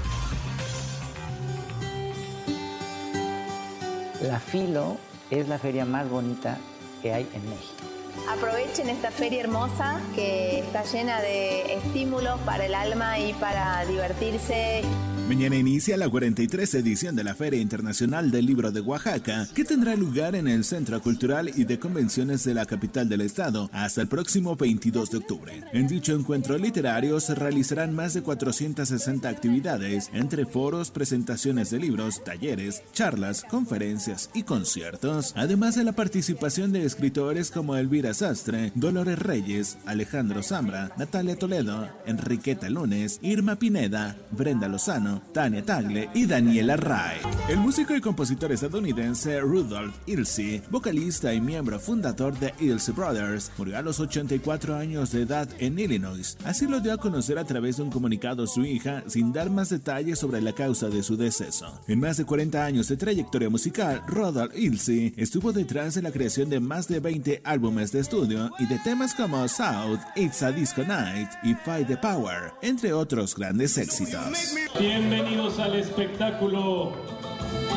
La 4.22 4.40
Filo 4.40 4.98
es 5.30 5.48
la 5.48 5.58
feria 5.58 5.86
más 5.86 6.10
bonita 6.10 6.58
que 7.02 7.14
hay 7.14 7.30
en 7.34 7.50
México. 7.50 7.91
Aprovechen 8.30 8.90
esta 8.90 9.12
feria 9.12 9.42
hermosa 9.42 10.00
que 10.16 10.60
está 10.60 10.84
llena 10.84 11.22
de 11.22 11.74
estímulos 11.74 12.40
para 12.42 12.66
el 12.66 12.76
alma 12.76 13.20
y 13.20 13.34
para 13.34 13.86
divertirse. 13.86 14.84
Mañana 15.32 15.56
inicia 15.56 15.96
la 15.96 16.10
43 16.10 16.74
edición 16.74 17.16
de 17.16 17.24
la 17.24 17.36
Feria 17.36 17.62
Internacional 17.62 18.32
del 18.32 18.46
Libro 18.46 18.70
de 18.70 18.82
Oaxaca, 18.82 19.48
que 19.56 19.64
tendrá 19.64 19.96
lugar 19.96 20.36
en 20.36 20.46
el 20.50 20.66
Centro 20.66 21.02
Cultural 21.02 21.50
y 21.56 21.64
de 21.64 21.80
Convenciones 21.80 22.44
de 22.44 22.54
la 22.54 22.66
capital 22.66 23.08
del 23.08 23.22
estado 23.22 23.70
hasta 23.72 24.02
el 24.02 24.10
próximo 24.10 24.58
22 24.58 25.10
de 25.10 25.18
octubre. 25.18 25.64
En 25.72 25.88
dicho 25.88 26.14
encuentro 26.14 26.58
literario 26.58 27.18
se 27.22 27.34
realizarán 27.34 27.96
más 27.96 28.14
de 28.14 28.24
460 28.24 29.30
actividades, 29.30 30.10
entre 30.12 30.46
foros, 30.46 30.92
presentaciones 30.92 31.70
de 31.70 31.80
libros, 31.80 32.22
talleres, 32.26 32.84
charlas, 32.92 33.44
conferencias 33.50 34.30
y 34.34 34.44
conciertos, 34.44 35.32
además 35.38 35.76
de 35.76 35.86
la 35.86 35.94
participación 35.94 36.74
de 36.74 36.84
escritores 36.84 37.52
como 37.52 37.78
Elvira 37.78 38.11
Sastre, 38.14 38.72
Dolores 38.76 39.20
Reyes, 39.20 39.78
Alejandro 39.86 40.44
Zambra, 40.44 40.92
Natalia 40.98 41.38
Toledo, 41.38 41.88
Enriqueta 42.06 42.70
Lunes, 42.70 43.20
Irma 43.22 43.56
Pineda, 43.56 44.16
Brenda 44.32 44.68
Lozano, 44.68 45.22
Tania 45.34 45.64
Tagle 45.64 46.10
y 46.14 46.26
Daniela 46.26 46.78
Ray. 46.78 47.20
El 47.50 47.58
músico 47.58 47.96
y 47.96 48.02
compositor 48.02 48.52
estadounidense 48.52 49.40
Rudolph 49.40 49.96
Ilse, 50.06 50.62
vocalista 50.70 51.34
y 51.34 51.42
miembro 51.42 51.80
fundador 51.80 52.38
de 52.40 52.54
Ilse 52.60 52.92
Brothers, 52.92 53.52
murió 53.58 53.78
a 53.78 53.82
los 53.82 54.00
84 54.00 54.76
años 54.76 55.12
de 55.12 55.22
edad 55.22 55.50
en 55.60 55.80
Illinois. 55.80 56.38
Así 56.44 56.68
lo 56.68 56.80
dio 56.80 56.94
a 56.94 56.98
conocer 56.98 57.38
a 57.40 57.46
través 57.46 57.78
de 57.78 57.84
un 57.84 57.90
comunicado 57.90 58.48
su 58.48 58.66
hija, 58.66 59.04
sin 59.08 59.34
dar 59.34 59.50
más 59.50 59.70
detalles 59.70 60.20
sobre 60.20 60.42
la 60.42 60.54
causa 60.54 60.90
de 60.90 61.04
su 61.04 61.18
deceso. 61.18 61.82
En 61.88 62.00
más 62.00 62.18
de 62.18 62.26
40 62.26 62.64
años 62.64 62.88
de 62.88 62.98
trayectoria 62.98 63.50
musical, 63.50 64.04
Rudolph 64.08 64.56
Ilse 64.56 65.14
estuvo 65.18 65.52
detrás 65.54 65.96
de 65.96 66.02
la 66.02 66.12
creación 66.12 66.50
de 66.50 66.60
más 66.60 66.88
de 66.88 67.00
20 67.00 67.42
álbumes 67.44 67.92
de 67.92 68.01
estudio 68.02 68.52
y 68.60 68.66
de 68.66 68.80
temas 68.80 69.14
como 69.14 69.48
South, 69.48 70.00
It's 70.16 70.44
a 70.44 70.52
Disco 70.52 70.84
Night 70.84 71.30
y 71.44 71.54
Fight 71.54 71.88
the 71.88 71.98
Power, 71.98 72.54
entre 72.62 72.92
otros 72.92 73.36
grandes 73.36 73.78
éxitos. 73.78 74.56
Bienvenidos 74.78 75.60
al 75.60 75.76
espectáculo 75.76 76.94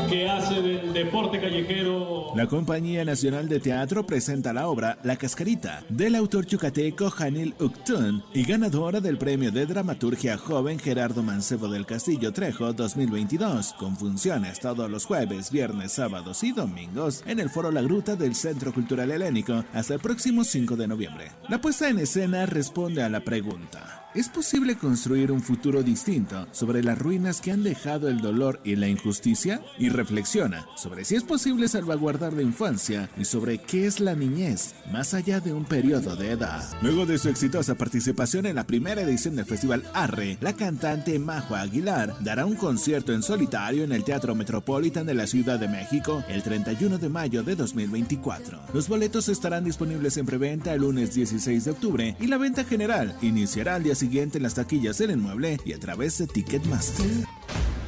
que 0.09 0.28
hace 0.28 0.61
del 0.61 0.93
deporte 0.93 1.41
callejero. 1.41 2.33
La 2.36 2.47
Compañía 2.47 3.05
Nacional 3.05 3.49
de 3.49 3.61
Teatro 3.61 4.05
presenta 4.07 4.53
la 4.53 4.69
obra 4.69 4.99
La 5.03 5.17
Cascarita 5.17 5.83
del 5.89 6.15
autor 6.15 6.47
yucateco 6.47 7.11
Janil 7.11 7.55
Uctún 7.59 8.23
y 8.33 8.44
ganadora 8.44 9.01
del 9.01 9.19
premio 9.19 9.51
de 9.51 9.67
dramaturgia 9.67 10.36
joven 10.36 10.78
Gerardo 10.78 11.23
Mancebo 11.23 11.69
del 11.69 11.86
Castillo 11.86 12.33
Trejo 12.33 12.73
2022, 12.73 13.75
con 13.75 13.97
funciones 13.97 14.61
todos 14.61 14.91
los 14.91 15.07
jueves, 15.07 15.51
viernes, 15.51 15.93
sábados 15.93 16.43
y 16.44 16.53
domingos 16.53 17.23
en 17.27 17.41
el 17.41 17.51
Foro 17.51 17.70
La 17.70 17.83
Gruta 17.83 18.17
del 18.17 18.35
Centro 18.35 18.73
Cultural 18.73 19.11
Helénico 19.11 19.65
hasta 19.73 19.94
el 19.94 20.01
próximo 20.01 20.14
5 20.20 20.76
de 20.76 20.89
noviembre. 20.89 21.33
La 21.49 21.60
puesta 21.60 21.89
en 21.89 21.99
escena 21.99 22.47
responde 22.47 23.02
a 23.02 23.09
la 23.09 23.20
pregunta. 23.20 24.03
¿Es 24.15 24.28
posible 24.28 24.76
construir 24.76 25.33
un 25.33 25.43
futuro 25.43 25.83
distinto 25.83 26.47
sobre 26.52 26.84
las 26.84 26.97
ruinas 26.97 27.41
que 27.41 27.51
han 27.51 27.65
dejado 27.65 28.07
el 28.09 28.20
dolor 28.20 28.60
y 28.62 28.76
la 28.76 28.86
injusticia? 28.86 29.60
Y 29.76 29.89
reflexiona 29.89 30.68
sobre 30.76 31.05
si 31.05 31.17
es 31.17 31.25
posible 31.25 31.67
salvaguardar 31.67 32.33
la 32.33 32.43
infancia 32.43 33.10
y 33.18 33.25
sobre 33.25 33.59
qué 33.59 33.86
es 33.86 33.99
la 33.99 34.15
niñez 34.15 34.76
más 34.93 35.15
allá 35.15 35.41
de 35.41 35.52
un 35.52 35.65
periodo 35.65 36.15
de 36.15 36.31
edad. 36.31 36.62
Luego 36.81 37.07
de 37.07 37.18
su 37.18 37.28
exitosa 37.28 37.75
participación 37.75 38.47
en 38.47 38.55
la 38.55 38.68
primera 38.68 39.02
edición 39.02 39.34
del 39.34 39.47
Festival 39.47 39.83
Arre, 39.94 40.39
la 40.41 40.52
cantante 40.52 41.18
Majo 41.18 41.57
Aguilar 41.57 42.15
dará 42.20 42.47
un 42.47 42.55
concierto 42.55 43.12
en 43.12 43.25
solitario 43.25 43.83
en 43.83 43.91
el 43.91 44.05
Teatro 44.05 44.36
Metropolitan 44.36 45.07
de 45.07 45.15
la 45.15 45.26
Ciudad 45.26 45.59
de 45.59 45.67
México 45.67 46.23
el 46.28 46.44
31 46.44 46.99
de 46.99 47.09
mayo 47.09 47.43
de 47.43 47.57
2024. 47.57 48.60
Los 48.73 48.89
boletos 48.89 49.28
estarán 49.28 49.65
disponibles 49.65 50.17
en 50.18 50.26
preventa 50.26 50.73
el 50.73 50.83
lunes 50.83 51.15
16 51.15 51.65
de 51.65 51.70
octubre 51.73 52.17
y 52.20 52.28
la 52.28 52.39
venta 52.39 52.62
general 52.62 53.17
iniciará 53.20 53.75
al 53.75 53.83
día 53.83 53.97
siguiente 53.97 54.03
en 54.12 54.42
las 54.42 54.55
taquillas 54.55 54.99
del 54.99 55.12
inmueble 55.12 55.58
y 55.65 55.73
a 55.73 55.78
través 55.78 56.18
de 56.18 56.26
Ticketmaster. 56.26 57.07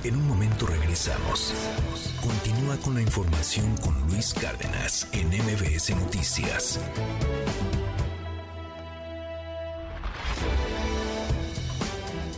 En 0.03 0.17
un 0.17 0.27
momento 0.27 0.67
regresamos. 0.67 1.53
Continúa 2.23 2.77
con 2.79 2.95
la 2.95 3.03
información 3.03 3.77
con 3.79 3.95
Luis 4.09 4.33
Cárdenas 4.33 5.09
en 5.13 5.29
MBS 5.29 5.91
Noticias. 5.97 6.81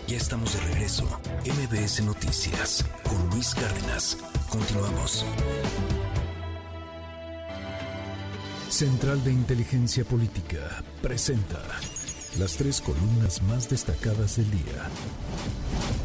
Ya 0.08 0.16
estamos 0.16 0.54
de 0.54 0.60
regreso. 0.72 1.04
MBS 1.44 2.02
Noticias 2.02 2.84
con 3.04 3.30
Luis 3.30 3.54
Cárdenas. 3.54 4.18
Continuamos. 4.48 5.24
Central 8.68 9.22
de 9.22 9.32
Inteligencia 9.32 10.04
Política 10.04 10.82
presenta. 11.00 11.62
Las 12.38 12.56
tres 12.56 12.80
columnas 12.80 13.42
más 13.42 13.68
destacadas 13.68 14.36
del 14.36 14.50
día. 14.50 14.88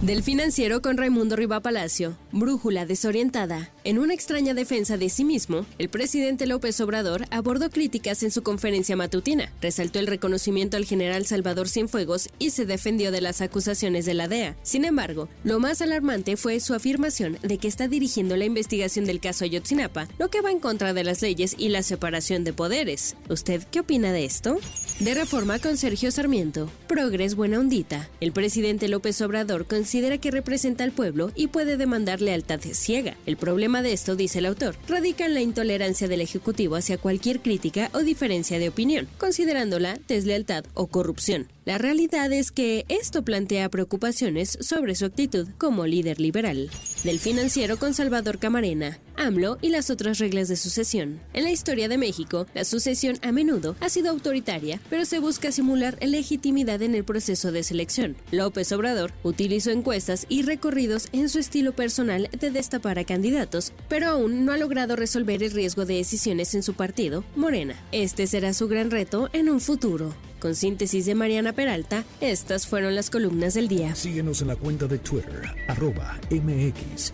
Del 0.01 0.21
financiero 0.21 0.81
con 0.81 0.97
Raimundo 0.97 1.37
Riva 1.37 1.61
Palacio, 1.61 2.17
brújula 2.33 2.85
desorientada. 2.85 3.71
En 3.85 3.99
una 3.99 4.13
extraña 4.13 4.53
defensa 4.53 4.97
de 4.97 5.09
sí 5.09 5.23
mismo, 5.23 5.65
el 5.77 5.87
presidente 5.87 6.45
López 6.45 6.81
Obrador 6.81 7.25
abordó 7.31 7.69
críticas 7.69 8.21
en 8.23 8.31
su 8.31 8.43
conferencia 8.43 8.97
matutina, 8.97 9.53
resaltó 9.61 9.99
el 9.99 10.07
reconocimiento 10.07 10.75
al 10.75 10.83
general 10.83 11.25
Salvador 11.25 11.69
Cienfuegos 11.69 12.27
y 12.37 12.49
se 12.49 12.65
defendió 12.65 13.11
de 13.11 13.21
las 13.21 13.39
acusaciones 13.39 14.05
de 14.05 14.13
la 14.13 14.27
DEA. 14.27 14.57
Sin 14.61 14.83
embargo, 14.83 15.29
lo 15.45 15.59
más 15.59 15.81
alarmante 15.81 16.35
fue 16.35 16.59
su 16.59 16.73
afirmación 16.73 17.37
de 17.41 17.57
que 17.57 17.69
está 17.69 17.87
dirigiendo 17.87 18.35
la 18.35 18.45
investigación 18.45 19.05
del 19.05 19.21
caso 19.21 19.45
Ayotzinapa, 19.45 20.09
lo 20.19 20.29
que 20.29 20.41
va 20.41 20.51
en 20.51 20.59
contra 20.59 20.93
de 20.93 21.05
las 21.05 21.21
leyes 21.21 21.55
y 21.57 21.69
la 21.69 21.81
separación 21.81 22.43
de 22.43 22.51
poderes. 22.51 23.15
¿Usted 23.29 23.63
qué 23.71 23.79
opina 23.79 24.11
de 24.11 24.25
esto? 24.25 24.57
De 24.99 25.13
reforma 25.13 25.59
con 25.59 25.77
Sergio 25.77 26.11
Sarmiento. 26.23 26.69
Progres 26.87 27.35
buena 27.35 27.59
ondita. 27.59 28.09
El 28.21 28.31
presidente 28.31 28.87
López 28.87 29.19
Obrador 29.19 29.65
considera 29.65 30.19
que 30.19 30.31
representa 30.31 30.85
al 30.85 30.93
pueblo 30.93 31.33
y 31.35 31.47
puede 31.47 31.75
demandar 31.75 32.21
lealtad 32.21 32.61
ciega. 32.61 33.17
El 33.25 33.35
problema 33.35 33.81
de 33.81 33.91
esto, 33.91 34.15
dice 34.15 34.39
el 34.39 34.45
autor, 34.45 34.77
radica 34.87 35.25
en 35.25 35.33
la 35.33 35.41
intolerancia 35.41 36.07
del 36.07 36.21
Ejecutivo 36.21 36.77
hacia 36.77 36.97
cualquier 36.97 37.41
crítica 37.41 37.89
o 37.93 37.99
diferencia 37.99 38.57
de 38.57 38.69
opinión, 38.69 39.09
considerándola 39.17 39.99
deslealtad 40.07 40.63
o 40.75 40.87
corrupción. 40.87 41.49
La 41.65 41.77
realidad 41.77 42.29
es 42.33 42.51
que 42.51 42.83
esto 42.89 43.23
plantea 43.23 43.69
preocupaciones 43.69 44.57
sobre 44.59 44.95
su 44.95 45.05
actitud 45.05 45.47
como 45.57 45.85
líder 45.85 46.19
liberal. 46.19 46.69
Del 47.05 47.19
financiero 47.19 47.77
con 47.77 47.93
Salvador 47.93 48.37
Camarena, 48.37 48.99
AMLO 49.15 49.57
y 49.61 49.69
las 49.69 49.89
otras 49.89 50.19
reglas 50.19 50.49
de 50.49 50.57
sucesión. 50.57 51.21
En 51.31 51.45
la 51.45 51.51
historia 51.51 51.87
de 51.87 51.97
México, 51.97 52.47
la 52.53 52.65
sucesión 52.65 53.17
a 53.21 53.31
menudo 53.31 53.77
ha 53.79 53.87
sido 53.87 54.09
autoritaria, 54.09 54.81
pero 54.89 55.05
se 55.05 55.19
busca 55.19 55.53
simular 55.53 55.97
legitimidad 56.01 56.81
en 56.81 56.95
el 56.95 57.05
proceso 57.05 57.53
de 57.53 57.63
selección. 57.63 58.17
López 58.31 58.69
Obrador 58.73 59.13
utilizó 59.23 59.71
encuestas 59.71 60.25
y 60.27 60.41
recorridos 60.41 61.07
en 61.13 61.29
su 61.29 61.39
estilo 61.39 61.73
personal 61.73 62.29
de 62.37 62.51
destapar 62.51 62.99
a 62.99 63.05
candidatos, 63.05 63.71
pero 63.87 64.07
aún 64.07 64.43
no 64.43 64.51
ha 64.51 64.57
logrado 64.57 64.97
resolver 64.97 65.41
el 65.41 65.51
riesgo 65.51 65.85
de 65.85 65.95
decisiones 65.95 66.55
en 66.55 66.63
su 66.63 66.73
partido, 66.73 67.23
Morena. 67.37 67.81
Este 67.93 68.27
será 68.27 68.53
su 68.53 68.67
gran 68.67 68.91
reto 68.91 69.29
en 69.31 69.49
un 69.49 69.61
futuro. 69.61 70.13
Con 70.43 70.55
síntesis 70.55 71.05
de 71.05 71.15
Mariana 71.15 71.53
Peralta, 71.53 72.03
estas 72.19 72.67
fueron 72.67 72.95
las 72.95 73.09
columnas 73.09 73.53
del 73.53 73.69
día. 73.69 73.95
Síguenos 73.95 74.41
en 74.41 74.49
la 74.49 74.57
cuenta 74.57 74.87
de 74.87 74.97
Twitter, 74.97 75.41
arroba 75.69 76.19
mx-arma. 76.29 77.13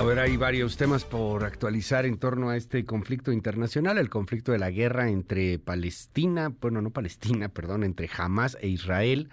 A 0.00 0.02
ver, 0.02 0.18
hay 0.18 0.38
varios 0.38 0.78
temas 0.78 1.04
por 1.04 1.44
actualizar 1.44 2.06
en 2.06 2.16
torno 2.16 2.48
a 2.48 2.56
este 2.56 2.86
conflicto 2.86 3.32
internacional, 3.32 3.98
el 3.98 4.08
conflicto 4.08 4.50
de 4.50 4.58
la 4.58 4.70
guerra 4.70 5.10
entre 5.10 5.58
Palestina, 5.58 6.50
bueno, 6.58 6.80
no 6.80 6.88
Palestina, 6.88 7.50
perdón, 7.50 7.84
entre 7.84 8.08
Hamas 8.16 8.56
e 8.62 8.68
Israel, 8.68 9.28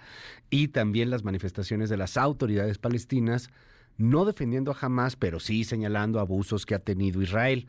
y 0.50 0.68
también 0.68 1.08
las 1.08 1.24
manifestaciones 1.24 1.88
de 1.88 1.96
las 1.96 2.18
autoridades 2.18 2.76
palestinas, 2.76 3.48
no 3.96 4.26
defendiendo 4.26 4.70
a 4.70 4.76
Hamas, 4.78 5.16
pero 5.16 5.40
sí 5.40 5.64
señalando 5.64 6.20
abusos 6.20 6.66
que 6.66 6.74
ha 6.74 6.80
tenido 6.80 7.22
Israel. 7.22 7.66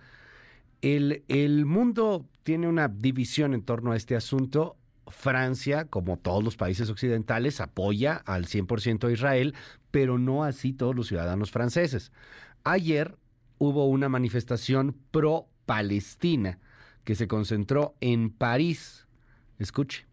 El, 0.81 1.23
el 1.29 1.65
mundo 1.65 2.25
tiene 2.43 2.67
una 2.67 2.89
división 2.89 3.53
en 3.53 3.61
torno 3.61 3.93
a 3.93 3.95
este 3.95 4.17
asunto. 4.17 4.75
Francia, 5.07 5.85
como 5.85 6.17
todos 6.17 6.43
los 6.43 6.57
países 6.57 6.89
occidentales, 6.89 7.61
apoya 7.61 8.15
al 8.25 8.45
100% 8.45 9.07
a 9.07 9.11
Israel, 9.11 9.55
pero 9.89 10.19
no 10.19 10.43
así 10.43 10.73
todos 10.73 10.95
los 10.95 11.07
ciudadanos 11.07 11.49
franceses. 11.49 12.11
Ayer 12.71 13.17
hubo 13.57 13.87
una 13.87 14.09
manifestación 14.09 14.95
pro-Palestina 15.09 16.59
que 17.03 17.15
se 17.15 17.27
concentró 17.27 17.95
en 17.99 18.29
París. 18.29 19.07
Escuche. 19.57 20.08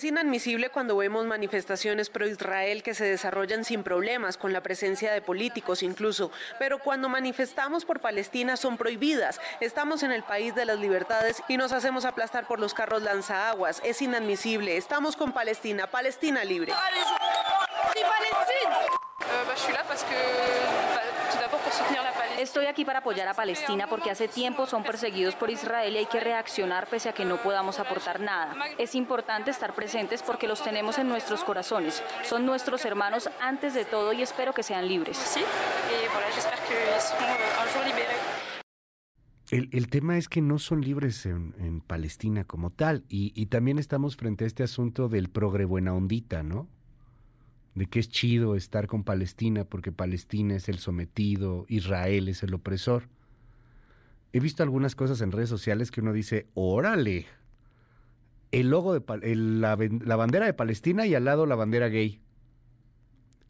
Es 0.00 0.04
inadmisible 0.04 0.70
cuando 0.70 0.96
vemos 0.96 1.26
manifestaciones 1.26 2.08
pro-Israel 2.08 2.82
que 2.82 2.94
se 2.94 3.04
desarrollan 3.04 3.66
sin 3.66 3.82
problemas, 3.82 4.38
con 4.38 4.50
la 4.50 4.62
presencia 4.62 5.12
de 5.12 5.20
políticos 5.20 5.82
incluso, 5.82 6.32
pero 6.58 6.78
cuando 6.78 7.10
manifestamos 7.10 7.84
por 7.84 8.00
Palestina 8.00 8.56
son 8.56 8.78
prohibidas. 8.78 9.42
Estamos 9.60 10.02
en 10.02 10.10
el 10.10 10.22
país 10.22 10.54
de 10.54 10.64
las 10.64 10.78
libertades 10.78 11.42
y 11.48 11.58
nos 11.58 11.72
hacemos 11.72 12.06
aplastar 12.06 12.46
por 12.46 12.60
los 12.60 12.72
carros 12.72 13.02
lanzaguas. 13.02 13.82
Es 13.84 14.00
inadmisible. 14.00 14.78
Estamos 14.78 15.16
con 15.16 15.32
Palestina. 15.32 15.86
Palestina 15.86 16.44
libre. 16.44 16.72
Estoy 22.38 22.66
aquí 22.66 22.84
para 22.84 23.00
apoyar 23.00 23.28
a 23.28 23.34
Palestina 23.34 23.86
porque 23.86 24.10
hace 24.10 24.26
tiempo 24.26 24.66
son 24.66 24.82
perseguidos 24.82 25.34
por 25.34 25.50
Israel 25.50 25.94
y 25.94 25.98
hay 25.98 26.06
que 26.06 26.20
reaccionar 26.20 26.86
pese 26.86 27.10
a 27.10 27.12
que 27.12 27.24
no 27.24 27.36
podamos 27.36 27.78
aportar 27.78 28.20
nada. 28.20 28.54
Es 28.78 28.94
importante 28.94 29.50
estar 29.50 29.74
presentes 29.74 30.22
porque 30.22 30.48
los 30.48 30.62
tenemos 30.62 30.98
en 30.98 31.08
nuestros 31.08 31.44
corazones. 31.44 32.02
Son 32.24 32.46
nuestros 32.46 32.84
hermanos 32.84 33.28
antes 33.40 33.74
de 33.74 33.84
todo 33.84 34.12
y 34.12 34.22
espero 34.22 34.54
que 34.54 34.62
sean 34.62 34.88
libres. 34.88 35.18
El, 39.50 39.68
el, 39.72 39.88
tema 39.88 40.16
es 40.16 40.28
que 40.28 40.40
no 40.40 40.60
son 40.60 40.80
libres 40.80 41.26
en, 41.26 41.54
en 41.58 41.80
Palestina 41.80 42.44
como 42.44 42.70
tal 42.70 43.04
y, 43.08 43.32
y, 43.34 43.46
también 43.46 43.80
estamos 43.80 44.16
frente 44.16 44.44
a 44.44 44.46
este 44.46 44.62
asunto 44.62 45.08
del 45.08 45.28
progre 45.28 45.64
buena 45.64 45.92
ondita, 45.92 46.44
¿no? 46.44 46.68
De 47.74 47.86
que 47.86 48.00
es 48.00 48.08
chido 48.08 48.56
estar 48.56 48.86
con 48.86 49.04
Palestina 49.04 49.64
porque 49.64 49.92
Palestina 49.92 50.56
es 50.56 50.68
el 50.68 50.78
sometido, 50.78 51.66
Israel 51.68 52.28
es 52.28 52.42
el 52.42 52.54
opresor. 52.54 53.08
He 54.32 54.40
visto 54.40 54.62
algunas 54.62 54.94
cosas 54.94 55.20
en 55.20 55.32
redes 55.32 55.48
sociales 55.48 55.90
que 55.90 56.00
uno 56.00 56.12
dice, 56.12 56.46
órale, 56.54 57.26
el 58.52 58.70
logo 58.70 58.98
de 58.98 59.36
la, 59.36 59.76
la, 59.76 60.16
bandera 60.16 60.46
de 60.46 60.54
Palestina 60.54 61.06
y 61.06 61.14
al 61.14 61.24
lado 61.24 61.46
la 61.46 61.54
bandera 61.54 61.88
gay. 61.88 62.20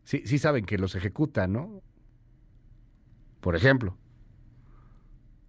Sí, 0.05 0.23
sí 0.25 0.39
saben 0.39 0.65
que 0.65 0.79
los 0.79 0.95
ejecutan, 0.95 1.53
¿no? 1.53 1.83
Por 3.41 3.57
ejemplo. 3.57 3.97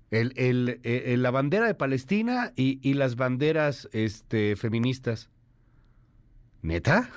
El, 0.10 0.34
el, 0.36 0.82
el, 0.84 1.22
la 1.22 1.32
bandera 1.32 1.68
de 1.68 1.76
Palestina 1.76 2.52
y, 2.56 2.80
y 2.88 2.94
las 2.96 3.16
banderas 3.16 3.90
este, 3.94 4.56
feministas. 4.58 5.30
¿Neta? 6.62 7.10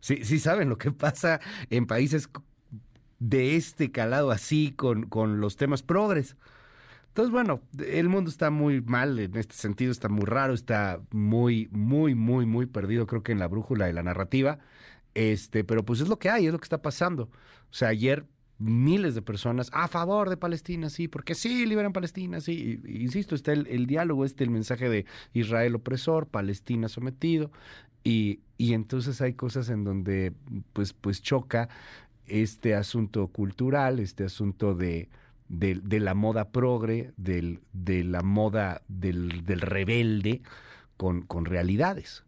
Sí, 0.00 0.24
sí 0.24 0.38
saben 0.38 0.68
lo 0.68 0.78
que 0.78 0.90
pasa 0.92 1.40
en 1.70 1.86
países 1.86 2.28
de 3.18 3.56
este 3.56 3.92
calado 3.92 4.30
así 4.30 4.72
con, 4.76 5.04
con 5.04 5.40
los 5.40 5.56
temas 5.56 5.82
progres. 5.82 6.36
Entonces, 7.08 7.32
bueno, 7.32 7.60
el 7.84 8.08
mundo 8.08 8.30
está 8.30 8.50
muy 8.50 8.80
mal 8.82 9.18
en 9.18 9.36
este 9.36 9.54
sentido, 9.54 9.90
está 9.90 10.08
muy 10.08 10.24
raro, 10.24 10.54
está 10.54 11.00
muy, 11.10 11.68
muy, 11.72 12.14
muy, 12.14 12.46
muy 12.46 12.66
perdido, 12.66 13.06
creo 13.06 13.22
que 13.22 13.32
en 13.32 13.40
la 13.40 13.48
brújula 13.48 13.86
de 13.86 13.92
la 13.92 14.02
narrativa. 14.02 14.58
Este, 15.14 15.64
pero 15.64 15.84
pues 15.84 16.00
es 16.00 16.08
lo 16.08 16.18
que 16.18 16.30
hay, 16.30 16.46
es 16.46 16.52
lo 16.52 16.58
que 16.58 16.64
está 16.64 16.82
pasando. 16.82 17.24
O 17.24 17.74
sea, 17.74 17.88
ayer 17.88 18.26
miles 18.58 19.14
de 19.14 19.22
personas 19.22 19.70
a 19.72 19.88
favor 19.88 20.28
de 20.28 20.36
Palestina, 20.36 20.90
sí, 20.90 21.08
porque 21.08 21.34
sí, 21.34 21.66
liberan 21.66 21.92
Palestina, 21.92 22.40
sí. 22.40 22.80
insisto, 22.86 23.34
está 23.34 23.52
el, 23.52 23.86
diálogo, 23.86 24.24
este, 24.24 24.44
el 24.44 24.50
mensaje 24.50 24.88
de 24.88 25.06
Israel 25.32 25.74
opresor, 25.74 26.26
Palestina 26.28 26.88
sometido, 26.88 27.50
y, 28.04 28.40
y 28.56 28.74
entonces 28.74 29.20
hay 29.20 29.34
cosas 29.34 29.68
en 29.68 29.84
donde 29.84 30.32
pues, 30.72 30.92
pues 30.92 31.22
choca 31.22 31.68
este 32.26 32.74
asunto 32.74 33.26
cultural, 33.28 33.98
este 33.98 34.24
asunto 34.24 34.74
de, 34.74 35.08
de, 35.48 36.00
la 36.00 36.14
moda 36.14 36.50
progre, 36.50 37.12
del, 37.16 37.60
de 37.72 38.04
la 38.04 38.22
moda 38.22 38.82
del, 38.88 39.44
del 39.44 39.60
rebelde 39.60 40.42
con, 40.96 41.22
con, 41.22 41.44
realidades. 41.44 42.24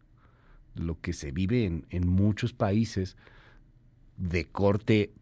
Lo 0.75 0.99
que 0.99 1.13
se 1.13 1.31
vive 1.31 1.65
en, 1.65 1.85
en 1.89 2.07
muchos 2.07 2.53
países 2.53 3.15
de 4.17 4.45
corte 4.45 5.13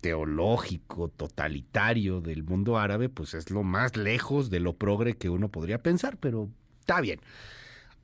teológico, 0.00 1.08
totalitario 1.08 2.20
del 2.20 2.44
mundo 2.44 2.78
árabe, 2.78 3.08
pues 3.08 3.34
es 3.34 3.50
lo 3.50 3.64
más 3.64 3.96
lejos 3.96 4.48
de 4.50 4.60
lo 4.60 4.74
progre 4.74 5.16
que 5.16 5.28
uno 5.28 5.48
podría 5.48 5.82
pensar, 5.82 6.16
pero 6.18 6.48
está 6.80 7.00
bien. 7.00 7.20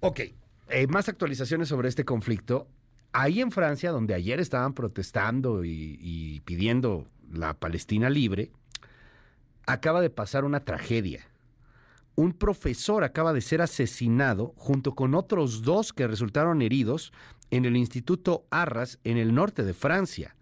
Ok, 0.00 0.20
eh, 0.68 0.86
más 0.86 1.08
actualizaciones 1.08 1.68
sobre 1.68 1.88
este 1.88 2.04
conflicto. 2.04 2.68
Ahí 3.12 3.40
en 3.40 3.52
Francia, 3.52 3.90
donde 3.90 4.14
ayer 4.14 4.40
estaban 4.40 4.74
protestando 4.74 5.64
y, 5.64 6.42
pidiendo 6.44 7.06
la 7.30 7.54
Palestina 7.54 8.10
libre, 8.10 8.50
acaba 9.66 10.00
de 10.00 10.10
pasar 10.10 10.44
una 10.44 10.64
tragedia. 10.64 11.26
Un 12.16 12.32
profesor 12.32 13.04
acaba 13.04 13.32
de 13.32 13.40
ser 13.40 13.60
asesinado 13.60 14.54
junto 14.56 14.94
con 14.94 15.14
otros 15.14 15.62
dos 15.62 15.92
que 15.92 16.06
resultaron 16.06 16.62
heridos 16.62 17.12
en 17.50 17.64
el 17.64 17.76
Instituto 17.76 18.46
Arras 18.50 18.98
en 19.04 19.16
el 19.16 19.34
norte 19.34 19.62
de 19.64 19.74
Francia. 19.74 20.34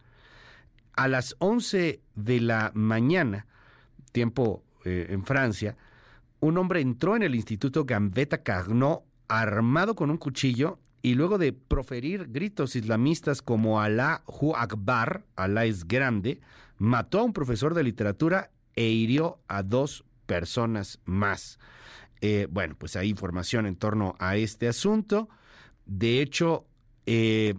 A 0.95 1.09
las 1.09 1.37
11 1.41 2.01
de 2.15 2.41
la 2.41 2.71
mañana, 2.75 3.47
tiempo 4.13 4.63
eh, 4.85 5.09
en 5.11 5.25
Francia, 5.25 5.77
un 6.41 6.59
hombre 6.59 6.81
entró 6.81 7.17
en 7.17 7.23
el 7.23 7.35
Instituto 7.35 7.85
Gambetta 7.85 8.43
Carnot 8.43 9.05
armado 9.41 9.95
con 9.95 10.11
un 10.11 10.19
cuchillo 10.19 10.79
y 11.01 11.15
luego 11.15 11.39
de 11.39 11.53
proferir 11.53 12.29
gritos 12.31 12.77
islamistas 12.77 13.43
como 13.43 13.81
Alá 13.81 14.23
Hu 14.27 14.55
Akbar, 14.55 15.25
Alá 15.37 15.65
es 15.65 15.89
grande, 15.89 16.41
mató 16.79 17.21
a 17.21 17.25
un 17.25 17.33
profesor 17.33 17.75
de 17.75 17.83
literatura 17.83 18.51
e 18.75 18.89
hirió 18.89 19.39
a 19.49 19.63
dos 19.63 20.05
personas 20.27 21.01
más. 21.05 21.59
Eh, 22.21 22.47
bueno, 22.51 22.77
pues 22.79 22.95
hay 22.95 23.09
información 23.09 23.67
en 23.67 23.77
torno 23.77 24.15
a 24.19 24.37
este 24.37 24.69
asunto. 24.69 25.29
De 25.87 26.21
hecho, 26.21 26.67
eh, 27.07 27.55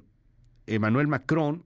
Emmanuel 0.68 1.08
Macron 1.08 1.66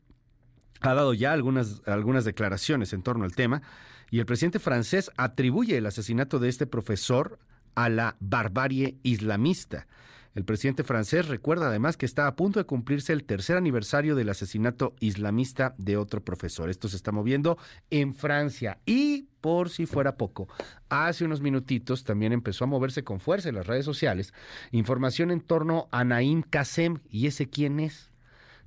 ha 0.82 0.94
dado 0.94 1.14
ya 1.14 1.32
algunas, 1.34 1.82
algunas 1.86 2.26
declaraciones 2.26 2.94
en 2.94 3.04
torno 3.04 3.24
al 3.26 3.36
tema 3.36 3.62
y 4.10 4.20
el 4.20 4.26
presidente 4.26 4.60
francés 4.60 5.12
atribuye 5.18 5.78
el 5.78 5.86
asesinato 5.86 6.40
de 6.40 6.50
este 6.50 6.66
profesor 6.66 7.40
a 7.78 7.90
la 7.90 8.18
barbarie 8.20 8.98
islamista. 9.04 9.88
El 10.34 10.46
presidente 10.46 10.84
francés 10.84 11.28
recuerda 11.28 11.68
además 11.68 11.96
que 11.96 12.08
está 12.08 12.28
a 12.28 12.36
punto 12.36 12.60
de 12.60 12.66
cumplirse 12.66 13.14
el 13.14 13.24
tercer 13.24 13.56
aniversario 13.56 14.16
del 14.16 14.30
asesinato 14.30 14.96
islamista 15.00 15.76
de 15.78 15.96
otro 15.96 16.24
profesor. 16.24 16.70
Esto 16.70 16.88
se 16.90 16.96
está 16.96 17.12
moviendo 17.12 17.58
en 17.92 18.16
Francia. 18.16 18.80
Y 18.86 19.30
por 19.42 19.70
si 19.70 19.86
fuera 19.86 20.18
poco, 20.18 20.48
hace 20.90 21.24
unos 21.24 21.42
minutitos 21.42 22.04
también 22.04 22.34
empezó 22.34 22.64
a 22.64 22.68
moverse 22.68 23.04
con 23.04 23.20
fuerza 23.20 23.50
en 23.50 23.56
las 23.56 23.68
redes 23.68 23.86
sociales 23.86 24.34
información 24.72 25.30
en 25.32 25.42
torno 25.42 25.88
a 25.92 26.04
Naim 26.04 26.42
Kassem. 26.42 27.00
¿Y 27.10 27.28
ese 27.28 27.48
quién 27.48 27.80
es? 27.80 28.12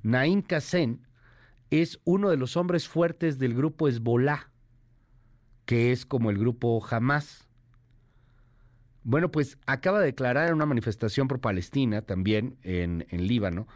Naim 0.02 0.42
Kassem 0.42 1.02
es 1.70 2.00
uno 2.04 2.30
de 2.30 2.36
los 2.36 2.56
hombres 2.56 2.88
fuertes 2.88 3.38
del 3.40 3.54
grupo 3.54 3.88
Hezbollah, 3.88 4.50
que 5.66 5.90
es 5.90 6.06
como 6.06 6.30
el 6.30 6.38
grupo 6.38 6.84
Hamas. 6.88 7.49
Bueno, 9.02 9.30
pues 9.30 9.58
acaba 9.66 10.00
de 10.00 10.06
declarar 10.06 10.48
en 10.48 10.54
una 10.54 10.66
manifestación 10.66 11.26
por 11.26 11.40
Palestina, 11.40 12.02
también 12.02 12.58
en, 12.62 13.06
en 13.10 13.26
Líbano, 13.26 13.66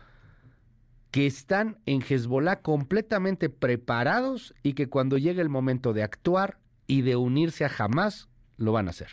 que 1.11 1.27
están 1.27 1.79
en 1.87 2.03
Hezbollah 2.03 2.61
completamente 2.61 3.49
preparados 3.49 4.55
y 4.63 4.75
que 4.75 4.89
cuando 4.89 5.17
llegue 5.17 5.41
el 5.41 5.49
momento 5.49 5.93
de 5.93 6.03
actuar 6.03 6.59
y 6.87 7.03
de 7.03 7.17
unirse 7.17 7.65
a 7.65 7.71
Hamas, 7.79 8.29
lo 8.57 8.73
van 8.73 8.89
a 8.89 8.91
hacer. 8.91 9.09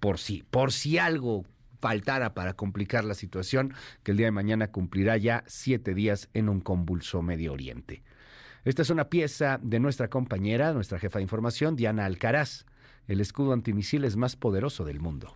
Por 0.00 0.18
si, 0.18 0.42
por 0.42 0.72
si 0.72 0.98
algo 0.98 1.44
faltara 1.80 2.34
para 2.34 2.54
complicar 2.54 3.04
la 3.04 3.14
situación, 3.14 3.74
que 4.02 4.10
el 4.10 4.16
día 4.16 4.26
de 4.26 4.32
mañana 4.32 4.72
cumplirá 4.72 5.16
ya 5.16 5.44
siete 5.46 5.94
días 5.94 6.28
en 6.34 6.48
un 6.48 6.60
convulso 6.60 7.22
Medio 7.22 7.52
Oriente. 7.52 8.02
Esta 8.64 8.82
es 8.82 8.90
una 8.90 9.08
pieza 9.08 9.58
de 9.62 9.78
nuestra 9.78 10.08
compañera, 10.08 10.72
nuestra 10.72 10.98
jefa 10.98 11.18
de 11.18 11.22
información, 11.22 11.76
Diana 11.76 12.04
Alcaraz 12.04 12.66
el 13.06 13.20
escudo 13.20 13.52
antimisiles 13.52 14.16
más 14.16 14.36
poderoso 14.36 14.84
del 14.84 15.00
mundo. 15.00 15.32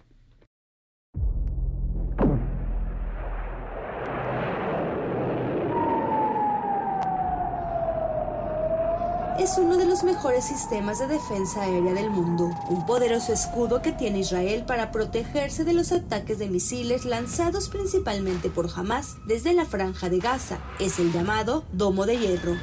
es 9.42 9.56
uno 9.56 9.78
de 9.78 9.86
los 9.86 10.04
mejores 10.04 10.44
sistemas 10.44 10.98
de 10.98 11.06
defensa 11.06 11.62
aérea 11.62 11.94
del 11.94 12.10
mundo, 12.10 12.50
un 12.68 12.84
poderoso 12.84 13.32
escudo 13.32 13.80
que 13.80 13.90
tiene 13.90 14.18
Israel 14.18 14.64
para 14.66 14.92
protegerse 14.92 15.64
de 15.64 15.72
los 15.72 15.92
ataques 15.92 16.38
de 16.38 16.48
misiles 16.48 17.06
lanzados 17.06 17.70
principalmente 17.70 18.50
por 18.50 18.68
Hamas 18.76 19.16
desde 19.26 19.54
la 19.54 19.64
franja 19.64 20.10
de 20.10 20.18
Gaza. 20.18 20.58
Es 20.78 20.98
el 20.98 21.10
llamado 21.10 21.64
Domo 21.72 22.04
de 22.04 22.18
Hierro. 22.18 22.56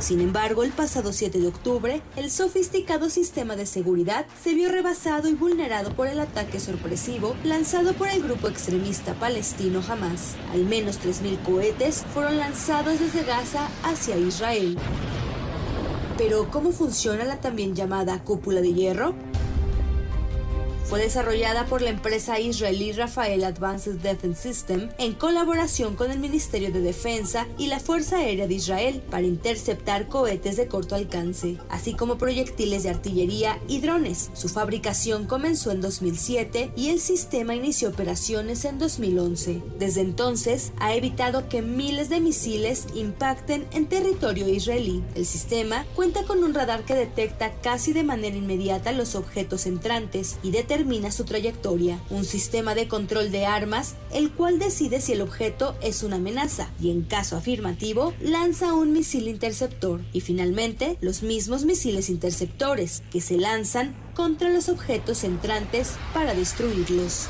Sin 0.00 0.20
embargo, 0.20 0.62
el 0.62 0.70
pasado 0.70 1.12
7 1.12 1.40
de 1.40 1.48
octubre, 1.48 2.02
el 2.14 2.30
sofisticado 2.30 3.10
sistema 3.10 3.56
de 3.56 3.66
seguridad 3.66 4.26
se 4.42 4.54
vio 4.54 4.70
rebasado 4.70 5.28
y 5.28 5.34
vulnerado 5.34 5.90
por 5.94 6.06
el 6.06 6.20
ataque 6.20 6.60
sorpresivo 6.60 7.34
lanzado 7.42 7.94
por 7.94 8.08
el 8.08 8.22
grupo 8.22 8.48
extremista 8.48 9.14
palestino 9.14 9.82
Hamas. 9.88 10.36
Al 10.52 10.64
menos 10.64 11.00
3.000 11.00 11.42
cohetes 11.42 12.04
fueron 12.14 12.38
lanzados 12.38 13.00
desde 13.00 13.24
Gaza 13.24 13.68
hacia 13.82 14.16
Israel. 14.16 14.78
Pero, 16.16 16.48
¿cómo 16.50 16.70
funciona 16.70 17.24
la 17.24 17.40
también 17.40 17.74
llamada 17.74 18.22
cúpula 18.22 18.60
de 18.60 18.74
hierro? 18.74 19.14
Fue 20.88 21.00
desarrollada 21.00 21.66
por 21.66 21.82
la 21.82 21.90
empresa 21.90 22.40
israelí 22.40 22.92
Rafael 22.92 23.44
Advanced 23.44 23.96
Defense 23.96 24.40
System 24.40 24.88
en 24.96 25.12
colaboración 25.12 25.96
con 25.96 26.10
el 26.10 26.18
Ministerio 26.18 26.72
de 26.72 26.80
Defensa 26.80 27.46
y 27.58 27.66
la 27.66 27.78
Fuerza 27.78 28.16
Aérea 28.16 28.46
de 28.46 28.54
Israel 28.54 29.02
para 29.10 29.26
interceptar 29.26 30.08
cohetes 30.08 30.56
de 30.56 30.66
corto 30.66 30.94
alcance, 30.94 31.58
así 31.68 31.92
como 31.92 32.16
proyectiles 32.16 32.84
de 32.84 32.88
artillería 32.88 33.58
y 33.68 33.80
drones. 33.80 34.30
Su 34.32 34.48
fabricación 34.48 35.26
comenzó 35.26 35.72
en 35.72 35.82
2007 35.82 36.72
y 36.74 36.88
el 36.88 37.00
sistema 37.00 37.54
inició 37.54 37.90
operaciones 37.90 38.64
en 38.64 38.78
2011. 38.78 39.60
Desde 39.78 40.00
entonces 40.00 40.72
ha 40.78 40.94
evitado 40.94 41.50
que 41.50 41.60
miles 41.60 42.08
de 42.08 42.20
misiles 42.20 42.86
impacten 42.94 43.66
en 43.72 43.88
territorio 43.88 44.48
israelí. 44.48 45.04
El 45.14 45.26
sistema 45.26 45.84
cuenta 45.94 46.22
con 46.22 46.42
un 46.42 46.54
radar 46.54 46.84
que 46.84 46.94
detecta 46.94 47.52
casi 47.60 47.92
de 47.92 48.04
manera 48.04 48.36
inmediata 48.36 48.92
los 48.92 49.16
objetos 49.16 49.66
entrantes 49.66 50.38
y 50.42 50.50
determina 50.50 50.77
termina 50.78 51.10
su 51.10 51.24
trayectoria, 51.24 51.98
un 52.08 52.24
sistema 52.24 52.76
de 52.76 52.86
control 52.86 53.32
de 53.32 53.46
armas, 53.46 53.96
el 54.12 54.30
cual 54.30 54.60
decide 54.60 55.00
si 55.00 55.12
el 55.12 55.22
objeto 55.22 55.74
es 55.82 56.04
una 56.04 56.16
amenaza 56.16 56.70
y 56.80 56.92
en 56.92 57.02
caso 57.02 57.36
afirmativo 57.36 58.14
lanza 58.20 58.74
un 58.74 58.92
misil 58.92 59.26
interceptor 59.26 60.00
y 60.12 60.20
finalmente 60.20 60.96
los 61.00 61.24
mismos 61.24 61.64
misiles 61.64 62.08
interceptores 62.08 63.02
que 63.10 63.20
se 63.20 63.38
lanzan 63.38 63.96
contra 64.14 64.50
los 64.50 64.68
objetos 64.68 65.24
entrantes 65.24 65.96
para 66.14 66.32
destruirlos. 66.32 67.26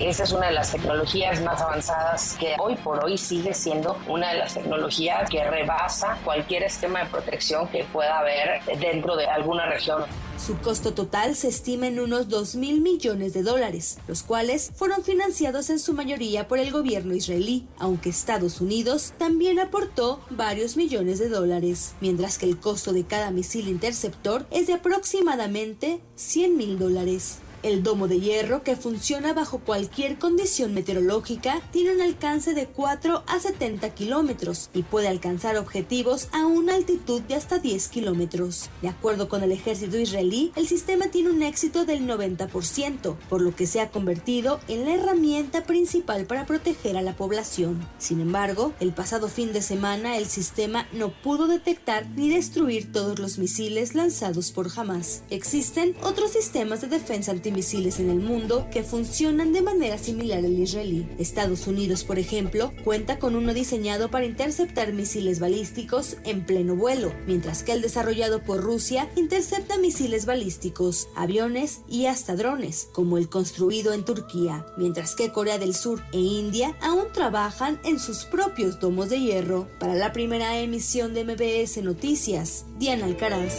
Esa 0.00 0.22
es 0.22 0.32
una 0.32 0.46
de 0.46 0.54
las 0.54 0.72
tecnologías 0.72 1.42
más 1.42 1.60
avanzadas 1.60 2.34
que 2.40 2.54
hoy 2.58 2.74
por 2.76 3.04
hoy 3.04 3.18
sigue 3.18 3.52
siendo 3.52 3.98
una 4.08 4.32
de 4.32 4.38
las 4.38 4.54
tecnologías 4.54 5.28
que 5.28 5.44
rebasa 5.44 6.16
cualquier 6.24 6.62
esquema 6.62 7.00
de 7.00 7.10
protección 7.10 7.68
que 7.68 7.84
pueda 7.84 8.18
haber 8.18 8.64
dentro 8.78 9.14
de 9.14 9.26
alguna 9.26 9.66
región. 9.66 10.04
Su 10.38 10.56
costo 10.56 10.94
total 10.94 11.36
se 11.36 11.48
estima 11.48 11.86
en 11.86 12.00
unos 12.00 12.30
2 12.30 12.54
mil 12.54 12.80
millones 12.80 13.34
de 13.34 13.42
dólares, 13.42 13.98
los 14.08 14.22
cuales 14.22 14.72
fueron 14.74 15.04
financiados 15.04 15.68
en 15.68 15.78
su 15.78 15.92
mayoría 15.92 16.48
por 16.48 16.58
el 16.58 16.72
gobierno 16.72 17.14
israelí, 17.14 17.68
aunque 17.78 18.08
Estados 18.08 18.62
Unidos 18.62 19.12
también 19.18 19.58
aportó 19.58 20.20
varios 20.30 20.78
millones 20.78 21.18
de 21.18 21.28
dólares, 21.28 21.94
mientras 22.00 22.38
que 22.38 22.46
el 22.46 22.58
costo 22.58 22.94
de 22.94 23.04
cada 23.04 23.32
misil 23.32 23.68
interceptor 23.68 24.46
es 24.50 24.66
de 24.66 24.72
aproximadamente 24.72 26.00
100 26.14 26.56
mil 26.56 26.78
dólares. 26.78 27.40
El 27.62 27.82
domo 27.82 28.08
de 28.08 28.20
hierro, 28.20 28.62
que 28.62 28.74
funciona 28.74 29.34
bajo 29.34 29.58
cualquier 29.58 30.18
condición 30.18 30.72
meteorológica, 30.72 31.60
tiene 31.72 31.92
un 31.92 32.00
alcance 32.00 32.54
de 32.54 32.66
4 32.66 33.22
a 33.26 33.38
70 33.38 33.90
kilómetros 33.90 34.70
y 34.72 34.82
puede 34.82 35.08
alcanzar 35.08 35.58
objetivos 35.58 36.28
a 36.32 36.46
una 36.46 36.74
altitud 36.74 37.20
de 37.20 37.34
hasta 37.34 37.58
10 37.58 37.88
kilómetros. 37.88 38.70
De 38.80 38.88
acuerdo 38.88 39.28
con 39.28 39.42
el 39.42 39.52
ejército 39.52 39.98
israelí, 39.98 40.52
el 40.56 40.66
sistema 40.66 41.08
tiene 41.08 41.28
un 41.28 41.42
éxito 41.42 41.84
del 41.84 42.06
90%, 42.06 43.16
por 43.28 43.42
lo 43.42 43.54
que 43.54 43.66
se 43.66 43.82
ha 43.82 43.90
convertido 43.90 44.58
en 44.66 44.86
la 44.86 44.94
herramienta 44.94 45.64
principal 45.64 46.24
para 46.24 46.46
proteger 46.46 46.96
a 46.96 47.02
la 47.02 47.14
población. 47.14 47.86
Sin 47.98 48.22
embargo, 48.22 48.72
el 48.80 48.94
pasado 48.94 49.28
fin 49.28 49.52
de 49.52 49.60
semana 49.60 50.16
el 50.16 50.26
sistema 50.26 50.88
no 50.92 51.10
pudo 51.10 51.46
detectar 51.46 52.08
ni 52.16 52.30
destruir 52.30 52.90
todos 52.90 53.18
los 53.18 53.36
misiles 53.36 53.94
lanzados 53.94 54.50
por 54.50 54.68
Hamas. 54.74 55.24
Existen 55.28 55.94
otros 56.02 56.32
sistemas 56.32 56.80
de 56.80 56.88
defensa 56.88 57.32
anti 57.32 57.49
misiles 57.50 58.00
en 58.00 58.10
el 58.10 58.20
mundo 58.20 58.66
que 58.70 58.82
funcionan 58.82 59.52
de 59.52 59.62
manera 59.62 59.98
similar 59.98 60.38
al 60.38 60.58
israelí. 60.58 61.08
Estados 61.18 61.66
Unidos, 61.66 62.04
por 62.04 62.18
ejemplo, 62.18 62.72
cuenta 62.84 63.18
con 63.18 63.36
uno 63.36 63.54
diseñado 63.54 64.10
para 64.10 64.26
interceptar 64.26 64.92
misiles 64.92 65.40
balísticos 65.40 66.16
en 66.24 66.44
pleno 66.44 66.76
vuelo, 66.76 67.12
mientras 67.26 67.62
que 67.62 67.72
el 67.72 67.82
desarrollado 67.82 68.42
por 68.42 68.60
Rusia 68.60 69.08
intercepta 69.16 69.78
misiles 69.78 70.26
balísticos, 70.26 71.08
aviones 71.14 71.80
y 71.88 72.06
hasta 72.06 72.36
drones, 72.36 72.88
como 72.92 73.18
el 73.18 73.28
construido 73.28 73.92
en 73.92 74.04
Turquía, 74.04 74.66
mientras 74.76 75.14
que 75.14 75.32
Corea 75.32 75.58
del 75.58 75.74
Sur 75.74 76.02
e 76.12 76.18
India 76.18 76.76
aún 76.80 77.12
trabajan 77.12 77.80
en 77.84 77.98
sus 77.98 78.24
propios 78.24 78.80
domos 78.80 79.10
de 79.10 79.20
hierro. 79.20 79.68
Para 79.78 79.94
la 79.94 80.12
primera 80.12 80.58
emisión 80.58 81.14
de 81.14 81.24
MBS 81.24 81.82
Noticias, 81.82 82.66
Diana 82.78 83.06
Alcaraz. 83.06 83.54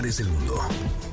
Del 0.00 0.28
mundo. 0.28 1.11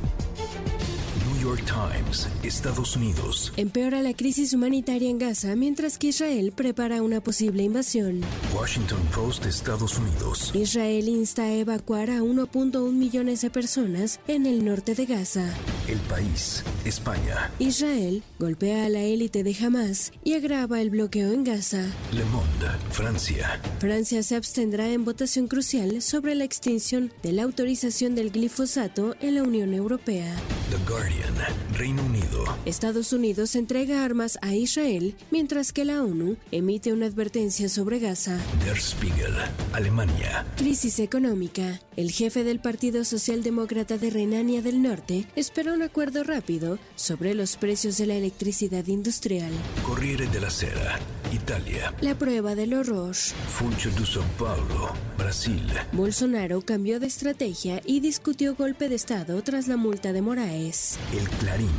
New 1.40 1.56
York 1.56 1.64
Times, 1.66 2.27
Estados 2.43 2.98
Unidos. 2.98 3.53
Empeora 3.56 4.01
la 4.01 4.14
crisis 4.14 4.53
humanitaria 4.53 5.09
en 5.09 5.19
Gaza 5.19 5.56
mientras 5.56 5.98
que 5.98 6.08
Israel 6.08 6.51
prepara 6.53 7.01
una 7.01 7.22
posible 7.22 7.64
invasión. 7.64 8.22
Washington 8.53 9.00
Post, 9.16 9.45
Estados 9.45 9.98
Unidos. 9.98 10.51
Israel 10.53 11.08
insta 11.08 11.43
a 11.43 11.53
evacuar 11.53 12.09
a 12.09 12.22
1.1 12.22 12.92
millones 12.92 13.42
de 13.42 13.50
personas 13.50 14.19
en 14.27 14.45
el 14.45 14.66
norte 14.66 14.95
de 14.95 15.06
Gaza. 15.06 15.45
El 15.88 16.00
país, 16.00 16.64
España. 16.84 17.51
Israel 17.59 18.22
golpea 18.38 18.85
a 18.85 18.90
la 18.90 19.01
élite 19.01 19.43
de 19.43 19.56
Hamas 19.61 20.11
y 20.26 20.34
agrava 20.34 20.82
el 20.82 20.90
bloqueo 20.90 21.32
en 21.32 21.45
Gaza. 21.45 21.85
Le 22.11 22.26
Monde, 22.26 22.68
Francia. 22.92 23.61
Francia 23.80 24.24
se 24.24 24.35
abstendrá 24.35 24.90
en 24.90 25.06
votación 25.06 25.48
crucial 25.48 26.01
sobre 26.01 26.35
la 26.35 26.43
extinción 26.43 27.14
de 27.24 27.32
la 27.32 27.43
autorización 27.43 28.14
del 28.14 28.32
glifosato 28.32 29.16
en 29.22 29.35
la 29.35 29.43
Unión 29.43 29.74
Europea. 29.74 30.35
The 30.69 30.77
Guardian, 30.88 31.28
Reino 31.77 32.03
Unido. 32.03 32.43
Estados 32.66 33.14
Unidos 33.14 33.56
entrega 33.56 34.03
armas 34.03 34.38
a 34.41 34.53
Israel 34.53 35.16
mientras 35.32 35.72
que 35.72 35.85
la 35.85 36.03
ONU 36.03 36.38
emite 36.51 36.93
una 36.93 37.06
advertencia 37.06 37.69
sobre 37.69 37.99
Gaza. 37.99 38.38
Der 38.66 38.77
Spiegel, 38.77 39.33
Alemania. 39.74 40.45
Crisis 40.58 40.99
económica. 40.99 41.80
El 41.95 42.11
jefe 42.11 42.43
del 42.43 42.59
Partido 42.59 43.03
Socialdemócrata 43.03 43.98
de 43.98 44.09
Renania 44.09 44.61
del 44.61 44.82
Norte 44.82 45.27
espera 45.35 45.74
un 45.74 45.82
acuerdo 45.82 46.24
rápido 46.24 46.80
sobre 46.95 47.33
los 47.33 47.58
precios 47.58 47.98
de 47.98 48.06
la 48.06 48.16
electricidad 48.16 48.88
industrial. 48.88 49.51
Corriere 49.83 50.27
della 50.27 50.49
Sera, 50.49 50.99
Italia. 51.33 51.93
La 52.01 52.16
prueba 52.16 52.56
del 52.56 52.74
horror. 52.74 53.16
Funcho 53.16 53.90
de 53.91 54.06
São 54.06 54.24
Paulo, 54.38 54.93
Brasil. 55.17 55.61
Bolsonaro 55.91 56.61
cambió 56.61 56.99
de 56.99 57.08
estrategia 57.08 57.82
y 57.85 57.99
discutió 57.99 58.56
golpe 58.56 58.90
de 58.90 58.95
Estado 58.95 59.41
tras 59.43 59.67
la 59.67 59.77
multa 59.77 60.14
de 60.14 60.22
Moraes. 60.22 60.98
El 61.19 61.27
Clarín, 61.31 61.69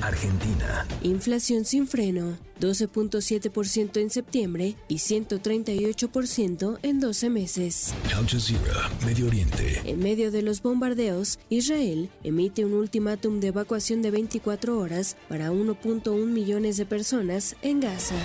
Argentina. 0.00 0.86
Inflación 1.02 1.66
sin 1.66 1.86
freno. 1.86 2.38
12.7% 2.60 4.00
en 4.00 4.08
septiembre 4.08 4.74
y 4.88 4.94
138% 4.96 6.78
en 6.82 7.00
12 7.00 7.30
meses. 7.30 7.92
Al 8.16 8.26
Jazeera, 8.26 8.90
Medio 9.04 9.26
Oriente. 9.26 9.82
En 9.84 9.98
medio 9.98 10.30
de 10.30 10.40
los 10.40 10.62
bombardeos, 10.62 11.38
Israel 11.50 12.08
emite 12.24 12.64
un 12.64 12.72
ultimátum 12.72 13.40
de 13.40 13.48
evacuación 13.48 14.00
de 14.00 14.12
24 14.12 14.78
horas 14.78 15.18
para 15.28 15.50
1.1 15.50 16.24
millones 16.24 16.78
de 16.78 16.86
personas 16.86 17.56
en 17.60 17.80
Gaza. 17.80 18.16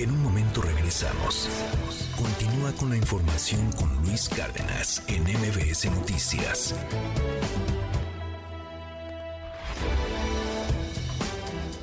En 0.00 0.10
un 0.10 0.22
momento 0.24 0.60
regresamos. 0.60 1.48
Continúa 2.16 2.72
con 2.72 2.90
la 2.90 2.96
información 2.96 3.70
con 3.78 3.94
Luis 4.02 4.28
Cárdenas 4.28 5.04
en 5.06 5.22
MBS 5.22 5.84
Noticias. 5.84 6.74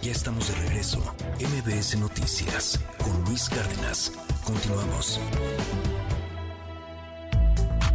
Ya 0.01 0.11
estamos 0.11 0.47
de 0.47 0.55
regreso. 0.55 0.99
MBS 1.39 1.97
Noticias 1.99 2.79
con 3.03 3.23
Luis 3.25 3.49
Cárdenas. 3.49 4.11
Continuamos. 4.43 5.19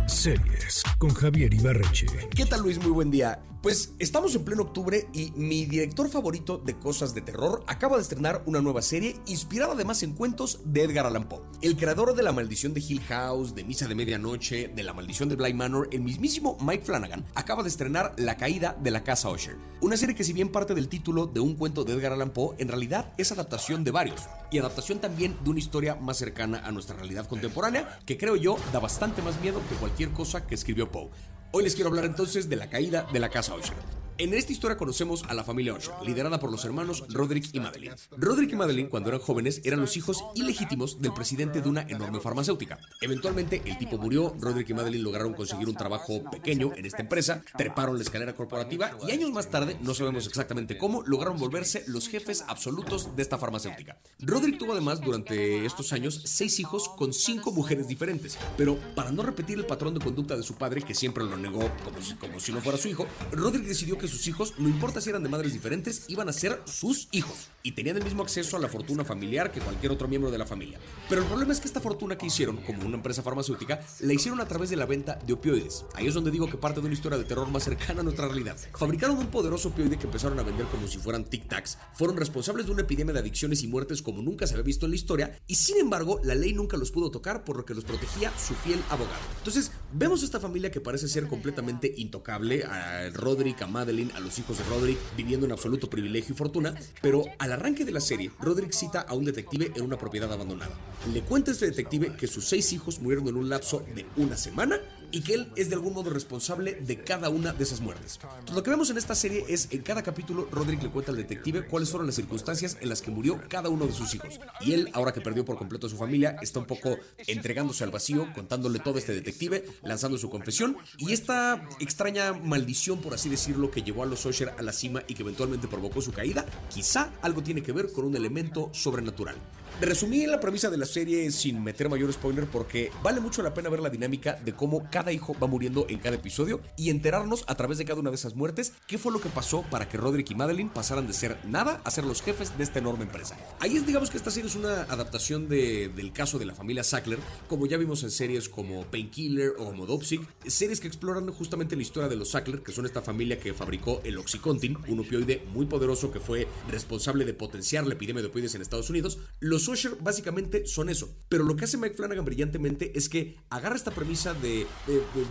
Series 0.06 0.82
con 0.98 1.14
Javier 1.14 1.52
Ibarreche. 1.52 2.06
¿Qué 2.34 2.46
tal 2.46 2.62
Luis? 2.62 2.78
Muy 2.78 2.90
buen 2.90 3.10
día. 3.10 3.40
Pues 3.64 3.94
estamos 3.98 4.34
en 4.34 4.44
pleno 4.44 4.60
octubre 4.60 5.08
y 5.14 5.32
mi 5.36 5.64
director 5.64 6.10
favorito 6.10 6.58
de 6.58 6.78
cosas 6.78 7.14
de 7.14 7.22
terror 7.22 7.64
acaba 7.66 7.96
de 7.96 8.02
estrenar 8.02 8.42
una 8.44 8.60
nueva 8.60 8.82
serie 8.82 9.16
inspirada 9.24 9.72
además 9.72 10.02
en 10.02 10.12
cuentos 10.12 10.60
de 10.66 10.82
Edgar 10.82 11.06
Allan 11.06 11.30
Poe. 11.30 11.40
El 11.62 11.74
creador 11.74 12.14
de 12.14 12.22
La 12.22 12.32
Maldición 12.32 12.74
de 12.74 12.84
Hill 12.86 13.00
House, 13.08 13.54
de 13.54 13.64
Misa 13.64 13.88
de 13.88 13.94
Medianoche, 13.94 14.68
de 14.68 14.82
La 14.82 14.92
Maldición 14.92 15.30
de 15.30 15.36
Bly 15.36 15.54
Manor, 15.54 15.88
el 15.92 16.02
mismísimo 16.02 16.58
Mike 16.60 16.84
Flanagan 16.84 17.24
acaba 17.34 17.62
de 17.62 17.70
estrenar 17.70 18.12
La 18.18 18.36
Caída 18.36 18.76
de 18.82 18.90
la 18.90 19.02
Casa 19.02 19.30
Usher. 19.30 19.56
Una 19.80 19.96
serie 19.96 20.14
que 20.14 20.24
si 20.24 20.34
bien 20.34 20.52
parte 20.52 20.74
del 20.74 20.90
título 20.90 21.24
de 21.24 21.40
un 21.40 21.54
cuento 21.54 21.84
de 21.84 21.94
Edgar 21.94 22.12
Allan 22.12 22.34
Poe, 22.34 22.56
en 22.58 22.68
realidad 22.68 23.14
es 23.16 23.32
adaptación 23.32 23.82
de 23.82 23.92
varios. 23.92 24.20
Y 24.50 24.58
adaptación 24.58 24.98
también 24.98 25.38
de 25.42 25.48
una 25.48 25.60
historia 25.60 25.94
más 25.94 26.18
cercana 26.18 26.60
a 26.66 26.70
nuestra 26.70 26.96
realidad 26.96 27.26
contemporánea, 27.26 27.98
que 28.04 28.18
creo 28.18 28.36
yo 28.36 28.58
da 28.74 28.78
bastante 28.78 29.22
más 29.22 29.40
miedo 29.40 29.62
que 29.70 29.76
cualquier 29.76 30.10
cosa 30.10 30.46
que 30.46 30.54
escribió 30.54 30.92
Poe. 30.92 31.08
Hoy 31.56 31.62
les 31.62 31.76
quiero 31.76 31.88
hablar 31.88 32.04
entonces 32.04 32.48
de 32.48 32.56
la 32.56 32.68
caída 32.68 33.06
de 33.12 33.20
la 33.20 33.28
casa 33.28 33.54
Usher. 33.54 34.03
En 34.16 34.32
esta 34.32 34.52
historia 34.52 34.76
conocemos 34.76 35.24
a 35.24 35.34
la 35.34 35.42
familia 35.42 35.74
Usher, 35.74 35.92
liderada 36.04 36.38
por 36.38 36.48
los 36.48 36.64
hermanos 36.64 37.02
Roderick 37.08 37.52
y 37.52 37.58
Madeline. 37.58 37.96
Roderick 38.16 38.52
y 38.52 38.54
Madeline, 38.56 38.88
cuando 38.88 39.08
eran 39.08 39.20
jóvenes, 39.20 39.60
eran 39.64 39.80
los 39.80 39.96
hijos 39.96 40.24
ilegítimos 40.36 41.02
del 41.02 41.12
presidente 41.12 41.60
de 41.60 41.68
una 41.68 41.82
enorme 41.82 42.20
farmacéutica. 42.20 42.78
Eventualmente, 43.00 43.60
el 43.64 43.76
tipo 43.76 43.98
murió, 43.98 44.32
Roderick 44.38 44.70
y 44.70 44.74
Madeline 44.74 45.02
lograron 45.02 45.34
conseguir 45.34 45.68
un 45.68 45.74
trabajo 45.74 46.22
pequeño 46.30 46.70
en 46.76 46.86
esta 46.86 47.02
empresa, 47.02 47.42
treparon 47.58 47.96
la 47.96 48.04
escalera 48.04 48.36
corporativa 48.36 48.96
y 49.04 49.10
años 49.10 49.32
más 49.32 49.50
tarde, 49.50 49.76
no 49.80 49.94
sabemos 49.94 50.28
exactamente 50.28 50.78
cómo, 50.78 51.02
lograron 51.02 51.36
volverse 51.36 51.82
los 51.88 52.06
jefes 52.06 52.44
absolutos 52.46 53.16
de 53.16 53.22
esta 53.22 53.36
farmacéutica. 53.36 53.98
Roderick 54.20 54.58
tuvo 54.58 54.74
además 54.74 55.00
durante 55.00 55.66
estos 55.66 55.92
años 55.92 56.20
seis 56.24 56.60
hijos 56.60 56.88
con 56.88 57.12
cinco 57.12 57.50
mujeres 57.50 57.88
diferentes, 57.88 58.38
pero 58.56 58.78
para 58.94 59.10
no 59.10 59.24
repetir 59.24 59.58
el 59.58 59.66
patrón 59.66 59.94
de 59.94 60.04
conducta 60.04 60.36
de 60.36 60.44
su 60.44 60.54
padre, 60.54 60.82
que 60.82 60.94
siempre 60.94 61.24
lo 61.24 61.36
negó 61.36 61.68
como 61.84 62.00
si, 62.00 62.14
como 62.14 62.38
si 62.38 62.52
no 62.52 62.60
fuera 62.60 62.78
su 62.78 62.86
hijo, 62.86 63.08
Roderick 63.32 63.66
decidió 63.66 63.98
que 63.98 64.03
sus 64.08 64.26
hijos, 64.28 64.54
no 64.58 64.68
importa 64.68 65.00
si 65.00 65.10
eran 65.10 65.22
de 65.22 65.28
madres 65.28 65.52
diferentes, 65.52 66.04
iban 66.08 66.28
a 66.28 66.32
ser 66.32 66.60
sus 66.64 67.08
hijos 67.12 67.48
y 67.62 67.72
tenían 67.72 67.96
el 67.96 68.04
mismo 68.04 68.22
acceso 68.22 68.56
a 68.56 68.60
la 68.60 68.68
fortuna 68.68 69.04
familiar 69.04 69.50
que 69.50 69.60
cualquier 69.60 69.92
otro 69.92 70.06
miembro 70.06 70.30
de 70.30 70.38
la 70.38 70.46
familia. 70.46 70.78
Pero 71.08 71.22
el 71.22 71.26
problema 71.26 71.52
es 71.52 71.60
que 71.60 71.66
esta 71.66 71.80
fortuna 71.80 72.18
que 72.18 72.26
hicieron, 72.26 72.58
como 72.58 72.86
una 72.86 72.96
empresa 72.96 73.22
farmacéutica, 73.22 73.80
la 74.00 74.12
hicieron 74.12 74.40
a 74.40 74.48
través 74.48 74.70
de 74.70 74.76
la 74.76 74.86
venta 74.86 75.18
de 75.26 75.32
opioides. 75.32 75.84
Ahí 75.94 76.06
es 76.06 76.14
donde 76.14 76.30
digo 76.30 76.48
que 76.48 76.58
parte 76.58 76.80
de 76.80 76.86
una 76.86 76.94
historia 76.94 77.18
de 77.18 77.24
terror 77.24 77.48
más 77.48 77.64
cercana 77.64 78.00
a 78.00 78.02
nuestra 78.02 78.26
realidad. 78.26 78.56
Fabricaron 78.74 79.16
un 79.16 79.28
poderoso 79.28 79.68
opioide 79.68 79.98
que 79.98 80.06
empezaron 80.06 80.38
a 80.38 80.42
vender 80.42 80.66
como 80.66 80.86
si 80.88 80.98
fueran 80.98 81.24
tic-tacs. 81.24 81.78
Fueron 81.94 82.16
responsables 82.16 82.66
de 82.66 82.72
una 82.72 82.82
epidemia 82.82 83.14
de 83.14 83.20
adicciones 83.20 83.62
y 83.62 83.68
muertes 83.68 84.02
como 84.02 84.22
nunca 84.22 84.46
se 84.46 84.54
había 84.54 84.64
visto 84.64 84.86
en 84.86 84.90
la 84.90 84.96
historia 84.96 85.40
y 85.46 85.54
sin 85.54 85.78
embargo 85.78 86.20
la 86.22 86.34
ley 86.34 86.52
nunca 86.52 86.76
los 86.76 86.90
pudo 86.90 87.10
tocar 87.10 87.44
por 87.44 87.56
lo 87.56 87.64
que 87.64 87.74
los 87.74 87.84
protegía 87.84 88.32
su 88.38 88.54
fiel 88.54 88.80
abogado. 88.90 89.20
Entonces 89.38 89.72
vemos 89.92 90.22
esta 90.22 90.40
familia 90.40 90.70
que 90.70 90.80
parece 90.80 91.08
ser 91.08 91.26
completamente 91.28 91.92
intocable, 91.96 92.64
a 92.64 93.10
Roderick, 93.10 93.62
a 93.62 93.66
A 93.94 94.20
los 94.20 94.36
hijos 94.40 94.58
de 94.58 94.64
Roderick 94.64 94.98
viviendo 95.16 95.46
en 95.46 95.52
absoluto 95.52 95.88
privilegio 95.88 96.34
y 96.34 96.36
fortuna, 96.36 96.74
pero 97.00 97.22
al 97.38 97.52
arranque 97.52 97.84
de 97.84 97.92
la 97.92 98.00
serie, 98.00 98.32
Roderick 98.40 98.72
cita 98.72 99.02
a 99.02 99.14
un 99.14 99.24
detective 99.24 99.70
en 99.72 99.82
una 99.82 99.96
propiedad 99.96 100.32
abandonada. 100.32 100.72
Le 101.12 101.22
cuenta 101.22 101.52
a 101.52 101.54
este 101.54 101.66
detective 101.66 102.16
que 102.16 102.26
sus 102.26 102.44
seis 102.44 102.72
hijos 102.72 102.98
murieron 102.98 103.28
en 103.28 103.36
un 103.36 103.48
lapso 103.48 103.84
de 103.94 104.04
una 104.16 104.36
semana 104.36 104.80
y 105.10 105.22
que 105.22 105.34
él 105.34 105.52
es 105.56 105.68
de 105.68 105.76
algún 105.76 105.94
modo 105.94 106.10
responsable 106.10 106.74
de 106.74 107.02
cada 107.02 107.28
una 107.30 107.52
de 107.52 107.64
esas 107.64 107.80
muertes. 107.80 108.18
Lo 108.52 108.62
que 108.62 108.70
vemos 108.70 108.90
en 108.90 108.98
esta 108.98 109.14
serie 109.14 109.44
es 109.48 109.68
en 109.70 109.82
cada 109.82 110.02
capítulo 110.02 110.48
Roderick 110.50 110.82
le 110.82 110.90
cuenta 110.90 111.10
al 111.12 111.16
detective 111.16 111.66
cuáles 111.66 111.90
fueron 111.90 112.06
las 112.06 112.16
circunstancias 112.16 112.76
en 112.80 112.88
las 112.88 113.02
que 113.02 113.10
murió 113.10 113.40
cada 113.48 113.68
uno 113.68 113.86
de 113.86 113.92
sus 113.92 114.14
hijos. 114.14 114.40
Y 114.60 114.72
él, 114.72 114.90
ahora 114.92 115.12
que 115.12 115.20
perdió 115.20 115.44
por 115.44 115.56
completo 115.56 115.86
a 115.86 115.90
su 115.90 115.96
familia, 115.96 116.36
está 116.42 116.60
un 116.60 116.66
poco 116.66 116.96
entregándose 117.26 117.84
al 117.84 117.90
vacío, 117.90 118.28
contándole 118.34 118.78
todo 118.78 118.96
a 118.96 118.98
este 118.98 119.12
detective, 119.12 119.64
lanzando 119.82 120.18
su 120.18 120.30
confesión 120.30 120.76
y 120.98 121.12
esta 121.12 121.66
extraña 121.80 122.32
maldición, 122.32 123.00
por 123.00 123.14
así 123.14 123.28
decirlo, 123.28 123.70
que 123.70 123.82
llevó 123.82 124.02
a 124.02 124.06
los 124.06 124.24
Usher 124.24 124.54
a 124.56 124.62
la 124.62 124.72
cima 124.72 125.02
y 125.06 125.14
que 125.14 125.22
eventualmente 125.22 125.68
provocó 125.68 126.00
su 126.00 126.12
caída, 126.12 126.46
quizá 126.72 127.12
algo 127.22 127.42
tiene 127.42 127.62
que 127.62 127.72
ver 127.72 127.92
con 127.92 128.04
un 128.04 128.16
elemento 128.16 128.70
sobrenatural. 128.72 129.36
Resumí 129.80 130.24
la 130.26 130.38
premisa 130.38 130.70
de 130.70 130.76
la 130.76 130.86
serie 130.86 131.28
sin 131.32 131.62
meter 131.62 131.88
mayor 131.88 132.12
spoiler 132.12 132.46
porque 132.46 132.92
vale 133.02 133.20
mucho 133.20 133.42
la 133.42 133.52
pena 133.52 133.68
ver 133.68 133.80
la 133.80 133.90
dinámica 133.90 134.34
de 134.34 134.54
cómo 134.54 134.88
cada 134.88 135.10
hijo 135.10 135.36
va 135.42 135.48
muriendo 135.48 135.86
en 135.88 135.98
cada 135.98 136.14
episodio 136.14 136.60
y 136.76 136.90
enterarnos 136.90 137.42
a 137.48 137.56
través 137.56 137.78
de 137.78 137.84
cada 137.84 137.98
una 137.98 138.10
de 138.10 138.16
esas 138.16 138.36
muertes 138.36 138.72
qué 138.86 138.98
fue 138.98 139.10
lo 139.10 139.20
que 139.20 139.28
pasó 139.30 139.62
para 139.70 139.88
que 139.88 139.96
Roderick 139.96 140.30
y 140.30 140.36
Madeline 140.36 140.70
pasaran 140.70 141.08
de 141.08 141.12
ser 141.12 141.38
nada 141.44 141.80
a 141.82 141.90
ser 141.90 142.04
los 142.04 142.22
jefes 142.22 142.56
de 142.56 142.62
esta 142.62 142.78
enorme 142.78 143.02
empresa. 143.02 143.36
Ahí 143.58 143.76
es 143.76 143.84
digamos 143.84 144.10
que 144.10 144.16
esta 144.16 144.30
serie 144.30 144.48
es 144.48 144.54
una 144.54 144.82
adaptación 144.82 145.48
de, 145.48 145.88
del 145.88 146.12
caso 146.12 146.38
de 146.38 146.46
la 146.46 146.54
familia 146.54 146.84
Sackler, 146.84 147.18
como 147.48 147.66
ya 147.66 147.76
vimos 147.76 148.04
en 148.04 148.12
series 148.12 148.48
como 148.48 148.84
Painkiller 148.84 149.54
o 149.58 149.64
como 149.64 149.86
Dopsic, 149.86 150.22
series 150.46 150.78
que 150.78 150.86
exploran 150.86 151.28
justamente 151.32 151.74
la 151.74 151.82
historia 151.82 152.08
de 152.08 152.16
los 152.16 152.30
Sackler, 152.30 152.62
que 152.62 152.70
son 152.70 152.86
esta 152.86 153.02
familia 153.02 153.40
que 153.40 153.52
fabricó 153.54 154.00
el 154.04 154.18
Oxycontin, 154.18 154.78
un 154.86 155.00
opioide 155.00 155.44
muy 155.52 155.66
poderoso 155.66 156.12
que 156.12 156.20
fue 156.20 156.46
responsable 156.70 157.24
de 157.24 157.34
potenciar 157.34 157.84
la 157.88 157.94
epidemia 157.94 158.22
de 158.22 158.28
opioides 158.28 158.54
en 158.54 158.62
Estados 158.62 158.88
Unidos. 158.88 159.18
Los 159.40 159.63
Usher 159.68 159.96
básicamente 160.00 160.66
son 160.66 160.88
eso. 160.88 161.16
Pero 161.28 161.44
lo 161.44 161.56
que 161.56 161.64
hace 161.64 161.76
Mike 161.76 161.94
Flanagan 161.94 162.24
brillantemente 162.24 162.96
es 162.96 163.08
que 163.08 163.36
agarra 163.50 163.76
esta 163.76 163.90
premisa 163.90 164.34
de 164.34 164.66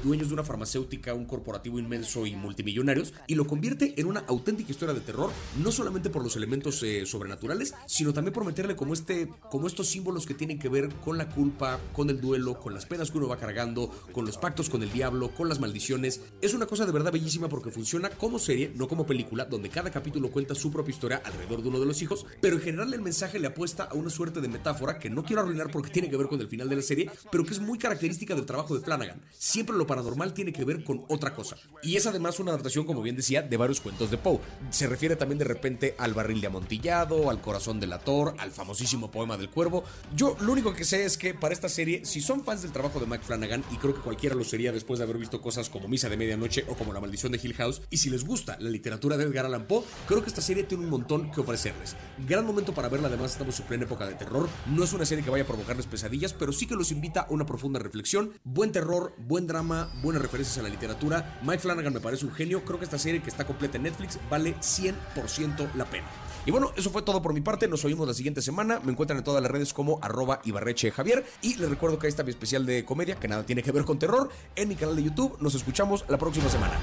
dueños 0.04 0.28
de 0.28 0.34
una 0.34 0.44
farmacéutica, 0.44 1.14
un 1.14 1.26
corporativo 1.26 1.80
inmenso 1.80 2.26
y 2.26 2.36
multimillonarios, 2.36 3.14
y 3.28 3.36
lo 3.36 3.48
convierte 3.48 4.00
en 4.00 4.08
una 4.08 4.22
auténtica 4.22 4.72
historia 4.72 4.94
de 4.94 5.02
terror, 5.02 5.32
no 5.62 5.72
solamente 5.72 6.10
por 6.10 6.24
los 6.24 6.36
elementos 6.36 6.82
eh, 6.84 7.06
sobrenaturales, 7.06 7.74
sino 7.88 8.14
también 8.14 8.34
por 8.34 8.46
meterle 8.46 8.76
como, 8.76 8.94
este, 8.94 9.30
como 9.50 9.68
estos 9.68 9.88
símbolos 9.88 10.26
que 10.26 10.34
tienen 10.34 10.60
que 10.60 10.70
ver 10.70 10.90
con 11.04 11.18
la 11.18 11.30
culpa, 11.30 11.80
con 11.94 12.10
el 12.10 12.20
duelo, 12.20 12.60
con 12.60 12.74
las 12.74 12.86
penas 12.86 13.12
que 13.12 13.18
uno 13.18 13.28
va 13.28 13.38
cargando, 13.38 13.90
con 14.12 14.26
los 14.26 14.38
pactos 14.38 14.70
con 14.70 14.84
el 14.84 14.92
diablo, 14.92 15.34
con 15.34 15.50
las 15.50 15.60
maldiciones. 15.60 16.22
Es 16.42 16.54
una 16.54 16.66
cosa 16.66 16.86
de 16.86 16.92
verdad 16.92 17.12
bellísima 17.12 17.50
porque 17.50 17.72
funciona 17.72 18.10
como 18.10 18.40
serie, 18.40 18.72
no 18.76 18.88
como 18.88 19.06
película, 19.06 19.46
donde 19.46 19.70
cada 19.70 19.92
capítulo 19.92 20.32
cuenta 20.32 20.56
su 20.56 20.72
propia 20.72 20.94
historia 20.94 21.22
alrededor 21.24 21.62
de 21.62 21.70
uno 21.70 21.80
de 21.80 21.86
los 21.86 22.02
hijos, 22.02 22.26
pero 22.42 22.56
en 22.56 22.62
general 22.62 22.94
el 22.94 23.02
mensaje 23.02 23.40
le 23.40 23.48
apuesta 23.48 23.84
a 23.84 23.94
una 23.94 24.10
suerte 24.10 24.23
suerte 24.24 24.40
de 24.40 24.48
metáfora 24.48 25.00
que 25.00 25.10
no 25.10 25.26
quiero 25.26 25.42
arruinar 25.42 25.70
porque 25.70 25.90
tiene 25.90 26.10
que 26.10 26.16
ver 26.16 26.28
con 26.28 26.40
el 26.40 26.48
final 26.48 26.70
de 26.70 26.78
la 26.78 26.82
serie, 26.82 27.12
pero 27.30 27.44
que 27.44 27.52
es 27.52 27.60
muy 27.60 27.78
característica 27.78 28.34
del 28.34 28.46
trabajo 28.46 28.74
de 28.74 28.80
Flanagan. 28.80 29.22
Siempre 29.38 29.76
lo 29.76 29.86
paranormal 29.86 30.34
tiene 30.34 30.54
que 30.54 30.64
ver 30.64 30.86
con 30.86 31.04
otra 31.10 31.36
cosa. 31.36 31.58
Y 31.82 31.98
es 31.98 32.08
además 32.08 32.40
una 32.40 32.52
adaptación, 32.52 32.86
como 32.86 33.02
bien 33.02 33.18
decía, 33.18 33.42
de 33.42 33.58
varios 33.58 33.82
cuentos 33.82 34.10
de 34.12 34.18
Poe. 34.18 34.40
Se 34.70 34.88
refiere 34.88 35.18
también 35.18 35.40
de 35.40 35.44
repente 35.44 35.94
al 35.98 36.14
barril 36.14 36.40
de 36.40 36.48
amontillado, 36.48 37.30
al 37.30 37.42
corazón 37.42 37.82
del 37.82 37.92
ator, 37.92 38.34
al 38.38 38.52
famosísimo 38.52 39.12
poema 39.12 39.36
del 39.36 39.50
cuervo. 39.50 39.84
Yo 40.16 40.38
lo 40.40 40.54
único 40.54 40.74
que 40.74 40.86
sé 40.86 41.04
es 41.04 41.18
que 41.18 41.34
para 41.34 41.54
esta 41.54 41.68
serie, 41.68 42.06
si 42.06 42.22
son 42.22 42.46
fans 42.46 42.62
del 42.62 42.72
trabajo 42.72 43.02
de 43.02 43.08
Mike 43.08 43.26
Flanagan, 43.26 43.62
y 43.74 43.76
creo 43.76 43.94
que 43.94 44.00
cualquiera 44.00 44.38
lo 44.38 44.46
sería 44.46 44.72
después 44.72 45.00
de 45.00 45.04
haber 45.04 45.18
visto 45.18 45.42
cosas 45.42 45.70
como 45.70 45.90
Misa 45.90 46.08
de 46.08 46.16
Medianoche 46.16 46.64
o 46.70 46.76
como 46.76 46.94
La 46.94 47.02
Maldición 47.02 47.34
de 47.34 47.42
Hill 47.44 47.56
House, 47.56 47.82
y 47.90 47.98
si 47.98 48.10
les 48.10 48.24
gusta 48.24 48.56
la 48.62 48.70
literatura 48.70 49.18
de 49.18 49.26
Edgar 49.26 49.48
Allan 49.48 49.68
Poe, 49.68 49.84
creo 50.08 50.22
que 50.24 50.30
esta 50.30 50.42
serie 50.42 50.64
tiene 50.64 50.86
un 50.86 50.90
montón 50.90 51.30
que 51.30 51.42
ofrecerles. 51.42 51.98
Gran 52.26 52.46
momento 52.46 52.74
para 52.74 52.88
verla, 52.88 53.10
además 53.10 53.34
estamos 53.34 53.60
en 53.60 53.66
plena 53.66 53.84
época 53.84 54.08
de 54.08 54.13
terror. 54.18 54.50
No 54.68 54.84
es 54.84 54.94
una 54.94 55.06
serie 55.06 55.24
que 55.24 55.30
vaya 55.30 55.44
a 55.44 55.48
provocarles 55.48 55.88
pesadillas, 55.88 56.34
pero 56.34 56.52
sí 56.52 56.68
que 56.68 56.76
los 56.76 56.92
invita 56.92 57.22
a 57.22 57.28
una 57.30 57.46
profunda 57.46 57.80
reflexión. 57.80 58.34
Buen 58.44 58.72
terror, 58.72 59.14
buen 59.18 59.48
drama, 59.48 59.92
buenas 60.02 60.22
referencias 60.22 60.58
a 60.58 60.64
la 60.64 60.70
literatura. 60.70 61.40
Mike 61.44 61.60
Flanagan 61.60 61.94
me 61.94 62.00
parece 62.00 62.26
un 62.26 62.34
genio. 62.34 62.64
Creo 62.64 62.80
que 62.80 62.86
esta 62.86 63.00
serie 63.00 63.22
que 63.22 63.30
está 63.30 63.46
completa 63.46 63.78
en 63.78 63.84
Netflix 63.84 64.20
vale 64.30 64.56
100% 64.58 65.74
la 65.76 65.86
pena. 65.86 66.08
Y 66.46 66.52
bueno, 66.52 66.72
eso 66.76 66.90
fue 66.90 67.02
todo 67.02 67.22
por 67.22 67.34
mi 67.34 67.42
parte. 67.42 67.68
Nos 67.68 67.86
oímos 67.86 68.08
la 68.08 68.14
siguiente 68.14 68.42
semana. 68.42 68.80
Me 68.84 68.92
encuentran 68.92 69.18
en 69.18 69.24
todas 69.24 69.42
las 69.42 69.52
redes 69.52 69.74
como 69.74 70.00
arroba 70.02 70.42
Ibarreche 70.44 70.92
Javier. 70.92 71.26
Y 71.42 71.56
les 71.56 71.70
recuerdo 71.70 71.98
que 71.98 72.08
ahí 72.08 72.12
está 72.12 72.24
mi 72.24 72.32
especial 72.32 72.66
de 72.66 72.84
comedia, 72.84 73.16
que 73.16 73.28
nada 73.28 73.46
tiene 73.46 73.64
que 73.64 73.72
ver 73.72 73.86
con 73.86 73.98
terror, 73.98 74.30
en 74.56 74.68
mi 74.68 74.76
canal 74.76 74.96
de 74.96 75.04
YouTube. 75.04 75.38
Nos 75.40 75.56
escuchamos 75.56 76.04
la 76.10 76.18
próxima 76.18 76.50
semana. 76.50 76.78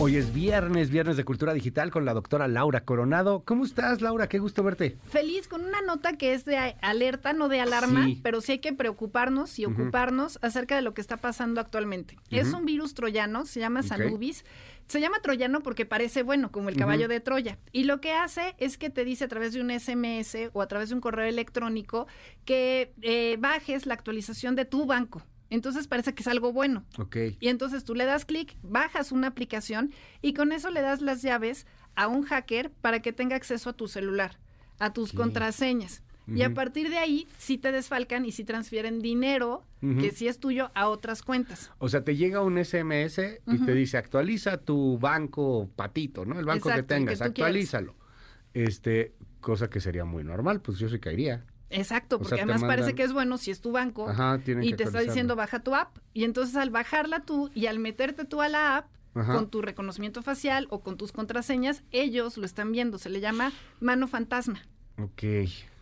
Hoy 0.00 0.16
es 0.16 0.34
viernes, 0.34 0.90
viernes 0.90 1.16
de 1.16 1.24
Cultura 1.24 1.54
Digital 1.54 1.92
con 1.92 2.04
la 2.04 2.14
doctora 2.14 2.48
Laura 2.48 2.80
Coronado. 2.84 3.44
¿Cómo 3.44 3.64
estás, 3.64 4.02
Laura? 4.02 4.28
Qué 4.28 4.40
gusto 4.40 4.64
verte. 4.64 4.98
Feliz 5.08 5.46
con 5.46 5.64
una 5.64 5.82
nota 5.82 6.16
que 6.18 6.34
es 6.34 6.44
de 6.44 6.56
alerta, 6.82 7.32
no 7.32 7.48
de 7.48 7.60
alarma, 7.60 8.04
Sí. 8.04 8.18
pero 8.20 8.40
sí 8.40 8.52
hay 8.52 8.58
que 8.58 8.72
preocuparnos 8.72 9.56
y 9.60 9.64
ocuparnos 9.66 10.40
acerca 10.42 10.74
de 10.74 10.82
lo 10.82 10.94
que 10.94 11.00
está 11.00 11.16
pasando 11.18 11.60
actualmente. 11.60 12.16
Es 12.30 12.52
un 12.52 12.64
virus 12.66 12.94
troyano, 12.94 13.46
se 13.46 13.60
llama. 13.60 13.82
Sanubis. 13.84 14.44
Se 14.88 15.00
llama 15.00 15.20
troyano 15.22 15.60
porque 15.60 15.86
parece 15.86 16.22
bueno, 16.24 16.50
como 16.50 16.68
el 16.68 16.76
caballo 16.76 17.06
de 17.08 17.20
Troya. 17.20 17.58
Y 17.72 17.84
lo 17.84 18.00
que 18.00 18.12
hace 18.12 18.54
es 18.58 18.76
que 18.76 18.90
te 18.90 19.04
dice 19.04 19.24
a 19.24 19.28
través 19.28 19.52
de 19.54 19.60
un 19.60 19.70
SMS 19.70 20.50
o 20.52 20.60
a 20.60 20.66
través 20.68 20.88
de 20.90 20.96
un 20.96 21.00
correo 21.00 21.24
electrónico 21.26 22.06
que 22.44 22.92
eh, 23.00 23.36
bajes 23.38 23.86
la 23.86 23.94
actualización 23.94 24.56
de 24.56 24.64
tu 24.66 24.84
banco. 24.86 25.22
Entonces 25.50 25.86
parece 25.86 26.14
que 26.14 26.22
es 26.22 26.28
algo 26.28 26.52
bueno. 26.52 26.84
Ok. 26.98 27.16
Y 27.40 27.48
entonces 27.48 27.84
tú 27.84 27.94
le 27.94 28.04
das 28.04 28.24
clic, 28.24 28.56
bajas 28.62 29.12
una 29.12 29.28
aplicación 29.28 29.92
y 30.22 30.34
con 30.34 30.52
eso 30.52 30.70
le 30.70 30.80
das 30.80 31.00
las 31.00 31.22
llaves 31.22 31.66
a 31.94 32.08
un 32.08 32.24
hacker 32.24 32.70
para 32.70 33.00
que 33.00 33.12
tenga 33.12 33.36
acceso 33.36 33.70
a 33.70 33.72
tu 33.72 33.88
celular, 33.88 34.38
a 34.78 34.92
tus 34.92 35.12
contraseñas. 35.12 36.02
Y 36.26 36.42
a 36.42 36.54
partir 36.54 36.88
de 36.88 36.96
ahí 36.96 37.28
sí 37.36 37.58
te 37.58 37.70
desfalcan 37.70 38.24
y 38.24 38.32
sí 38.32 38.44
transfieren 38.44 39.00
dinero 39.00 39.62
que 40.00 40.10
sí 40.10 40.26
es 40.26 40.38
tuyo 40.38 40.70
a 40.74 40.88
otras 40.88 41.22
cuentas. 41.22 41.70
O 41.78 41.90
sea, 41.90 42.02
te 42.02 42.16
llega 42.16 42.40
un 42.40 42.62
SMS 42.62 43.18
y 43.46 43.58
te 43.66 43.74
dice, 43.74 43.98
actualiza 43.98 44.56
tu 44.56 44.98
banco 44.98 45.68
patito, 45.76 46.24
¿no? 46.24 46.38
El 46.38 46.46
banco 46.46 46.70
Exacto, 46.70 46.94
que 46.94 46.94
tengas, 46.94 47.20
actualízalo. 47.20 47.94
Este, 48.54 49.14
cosa 49.40 49.68
que 49.68 49.80
sería 49.80 50.06
muy 50.06 50.24
normal, 50.24 50.62
pues 50.62 50.78
yo 50.78 50.88
sí 50.88 50.98
caería. 50.98 51.44
Exacto, 51.74 52.16
O 52.16 52.18
porque 52.20 52.36
sea, 52.36 52.44
además 52.44 52.62
parece 52.62 52.94
que 52.94 53.02
es 53.02 53.12
bueno 53.12 53.36
si 53.36 53.50
es 53.50 53.60
tu 53.60 53.72
banco 53.72 54.08
Ajá, 54.08 54.40
y 54.62 54.74
te 54.74 54.84
está 54.84 55.00
diciendo 55.00 55.36
baja 55.36 55.60
tu 55.60 55.74
app 55.74 55.98
y 56.12 56.24
entonces 56.24 56.56
al 56.56 56.70
bajarla 56.70 57.20
tú 57.20 57.50
y 57.54 57.66
al 57.66 57.78
meterte 57.78 58.24
tú 58.24 58.40
a 58.40 58.48
la 58.48 58.76
app 58.76 58.86
Ajá. 59.14 59.34
con 59.34 59.48
tu 59.48 59.60
reconocimiento 59.62 60.22
facial 60.22 60.66
o 60.70 60.80
con 60.80 60.96
tus 60.96 61.12
contraseñas, 61.12 61.82
ellos 61.90 62.36
lo 62.36 62.46
están 62.46 62.72
viendo, 62.72 62.98
se 62.98 63.10
le 63.10 63.20
llama 63.20 63.52
mano 63.80 64.08
fantasma. 64.08 64.60
Ok. 64.98 65.22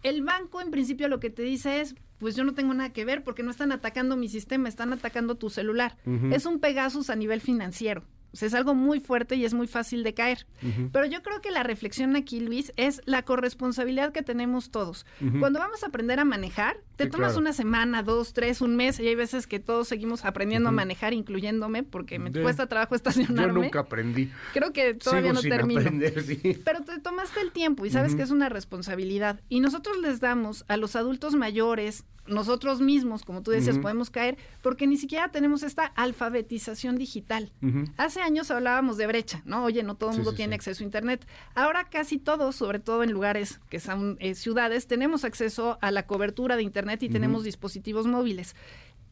El 0.03 0.23
banco 0.23 0.61
en 0.61 0.71
principio 0.71 1.09
lo 1.09 1.21
que 1.21 1.31
te 1.31 1.43
dice 1.43 1.81
es, 1.81 1.95
pues 2.19 2.37
yo 2.37 2.45
no 2.45 2.55
tengo 2.55 2.75
nada 2.75 2.93
que 2.93 3.05
ver 3.05 3.23
porque 3.25 3.43
no 3.43 3.51
están 3.51 3.73
atacando 3.73 4.17
mi 4.17 4.29
sistema, 4.29 4.69
están 4.69 4.93
atacando 4.93 5.35
tu 5.37 5.51
celular. 5.51 5.97
Es 6.31 6.47
un 6.47 6.61
Pegasus 6.61 7.11
a 7.11 7.17
nivel 7.17 7.41
financiero. 7.41 8.05
O 8.33 8.37
sea, 8.37 8.49
es 8.49 8.55
algo 8.55 8.75
muy 8.75 8.99
fuerte 9.01 9.37
y 9.37 9.45
es 9.45 9.53
muy 9.55 9.67
fácil 9.67 10.03
de 10.03 10.15
caer. 10.15 10.47
Pero 10.93 11.05
yo 11.07 11.23
creo 11.23 11.41
que 11.41 11.51
la 11.51 11.63
reflexión 11.63 12.17
aquí, 12.17 12.41
Luis, 12.41 12.73
es 12.77 13.03
la 13.05 13.23
corresponsabilidad 13.23 14.13
que 14.13 14.23
tenemos 14.23 14.71
todos. 14.71 15.05
Cuando 15.41 15.59
vamos 15.59 15.83
a 15.83 15.87
aprender 15.89 16.19
a 16.19 16.25
manejar, 16.25 16.77
te 16.97 17.05
Sí, 17.05 17.11
tomas 17.11 17.33
claro. 17.33 17.41
una 17.41 17.53
semana, 17.53 18.03
dos, 18.03 18.33
tres, 18.33 18.61
un 18.61 18.77
mes, 18.77 18.99
y 19.01 19.09
hay 19.09 19.15
veces 19.15 19.47
que 19.47 19.59
todos 19.61 19.89
seguimos 19.89 20.25
aprendiendo 20.25 20.69
a 20.69 20.73
manejar, 20.73 21.13
incluyéndome, 21.13 21.83
porque 21.83 22.19
me 22.19 22.31
De- 22.31 22.43
cuesta 22.43 22.67
trabajo 22.69 22.91
Yo 22.93 22.97
estacionarme. 22.97 23.61
nunca 23.63 23.81
aprendí. 23.81 24.31
Creo 24.55 24.73
que 24.73 24.95
todavía 24.95 25.23
Sigo 25.31 25.35
no 25.35 25.41
sin 25.41 25.51
termino. 25.51 25.81
aprender, 25.81 26.23
sí. 26.23 26.61
Pero 26.65 26.83
te 26.85 26.99
tomaste 27.01 27.41
el 27.41 27.53
tiempo 27.53 27.85
y 27.87 27.91
sabes 27.91 28.15
que 28.15 28.23
es 28.23 28.31
una 28.31 28.49
responsabilidad. 28.49 29.41
Y 29.49 29.61
nosotros 29.61 29.99
les 29.99 30.21
damos 30.21 30.65
a 30.69 30.77
los 30.77 30.97
adultos 30.97 31.35
mayores, 31.35 32.05
nosotros 32.27 32.81
mismos, 32.81 33.25
como 33.25 33.43
tú 33.43 33.51
decías, 33.51 33.79
podemos 33.79 34.11
caer 34.11 34.37
porque 34.63 34.87
ni 34.87 34.97
siquiera 34.97 35.31
tenemos 35.31 35.63
esta 35.63 35.87
alfabetización 35.87 36.97
digital. 36.97 37.53
Hace 37.97 38.21
años 38.23 38.51
hablábamos 38.51 38.97
de 38.97 39.07
brecha, 39.07 39.43
¿no? 39.45 39.65
Oye, 39.65 39.83
no 39.83 39.97
todo 39.97 40.11
el 40.11 40.15
Sí, 40.15 40.19
mundo 40.21 40.31
sí, 40.31 40.37
tiene 40.39 40.53
sí. 40.53 40.57
acceso 40.57 40.83
a 40.83 40.87
Internet. 40.87 41.27
Ahora 41.55 41.85
casi 41.91 42.19
todos, 42.19 42.55
sobre 42.57 42.79
todo 42.79 43.03
en 43.03 43.13
lugares 43.13 43.61
que 43.69 43.81
son 43.81 44.17
eh, 44.21 44.35
ciudades, 44.35 44.87
tenemos 44.87 45.25
acceso 45.25 45.79
a 45.81 45.91
la 45.91 46.07
cobertura 46.07 46.57
de 46.57 46.63
Internet 46.63 47.03
y 47.03 47.09
tenemos 47.09 47.45
dispositivos 47.45 48.07
móviles. 48.07 48.55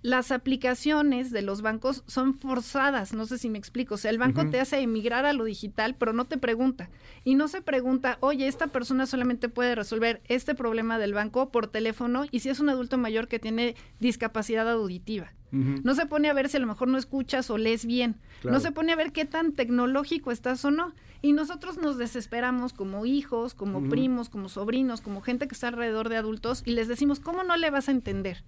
Las 0.02 0.32
aplicaciones 0.32 1.30
de 1.30 1.42
los 1.42 1.60
bancos 1.60 2.04
son 2.06 2.38
forzadas, 2.38 3.12
no 3.12 3.26
sé 3.26 3.36
si 3.36 3.50
me 3.50 3.58
explico. 3.58 3.96
O 3.96 3.98
sea, 3.98 4.10
el 4.10 4.18
banco 4.18 4.48
te 4.48 4.58
hace 4.58 4.80
emigrar 4.80 5.26
a 5.26 5.34
lo 5.34 5.44
digital, 5.44 5.94
pero 5.98 6.14
no 6.14 6.24
te 6.24 6.38
pregunta. 6.38 6.88
Y 7.22 7.34
no 7.34 7.48
se 7.48 7.60
pregunta, 7.60 8.16
oye, 8.20 8.46
esta 8.46 8.68
persona 8.68 9.04
solamente 9.04 9.50
puede 9.50 9.74
resolver 9.74 10.22
este 10.26 10.54
problema 10.54 10.98
del 10.98 11.12
banco 11.12 11.50
por 11.50 11.66
teléfono 11.66 12.24
y 12.30 12.40
si 12.40 12.48
es 12.48 12.60
un 12.60 12.70
adulto 12.70 12.96
mayor 12.96 13.28
que 13.28 13.38
tiene 13.38 13.74
discapacidad 13.98 14.70
auditiva. 14.70 15.32
No 15.52 15.94
se 15.94 16.06
pone 16.06 16.30
a 16.30 16.32
ver 16.32 16.48
si 16.48 16.58
a 16.58 16.60
lo 16.60 16.68
mejor 16.68 16.86
no 16.86 16.96
escuchas 16.96 17.50
o 17.50 17.58
lees 17.58 17.84
bien. 17.84 18.20
Claro. 18.40 18.54
No 18.54 18.60
se 18.60 18.70
pone 18.70 18.92
a 18.92 18.96
ver 18.96 19.10
qué 19.10 19.24
tan 19.24 19.52
tecnológico 19.52 20.30
estás 20.30 20.64
o 20.64 20.70
no. 20.70 20.94
Y 21.22 21.32
nosotros 21.32 21.76
nos 21.76 21.98
desesperamos 21.98 22.72
como 22.72 23.04
hijos, 23.04 23.54
como 23.54 23.88
primos, 23.88 24.28
como 24.28 24.48
sobrinos, 24.48 25.00
como 25.00 25.20
gente 25.20 25.48
que 25.48 25.54
está 25.54 25.68
alrededor 25.68 26.08
de 26.08 26.16
adultos 26.16 26.62
y 26.64 26.70
les 26.70 26.88
decimos, 26.88 27.18
¿cómo 27.18 27.42
no 27.42 27.56
le 27.56 27.70
vas 27.70 27.88
a 27.88 27.92
entender? 27.92 28.44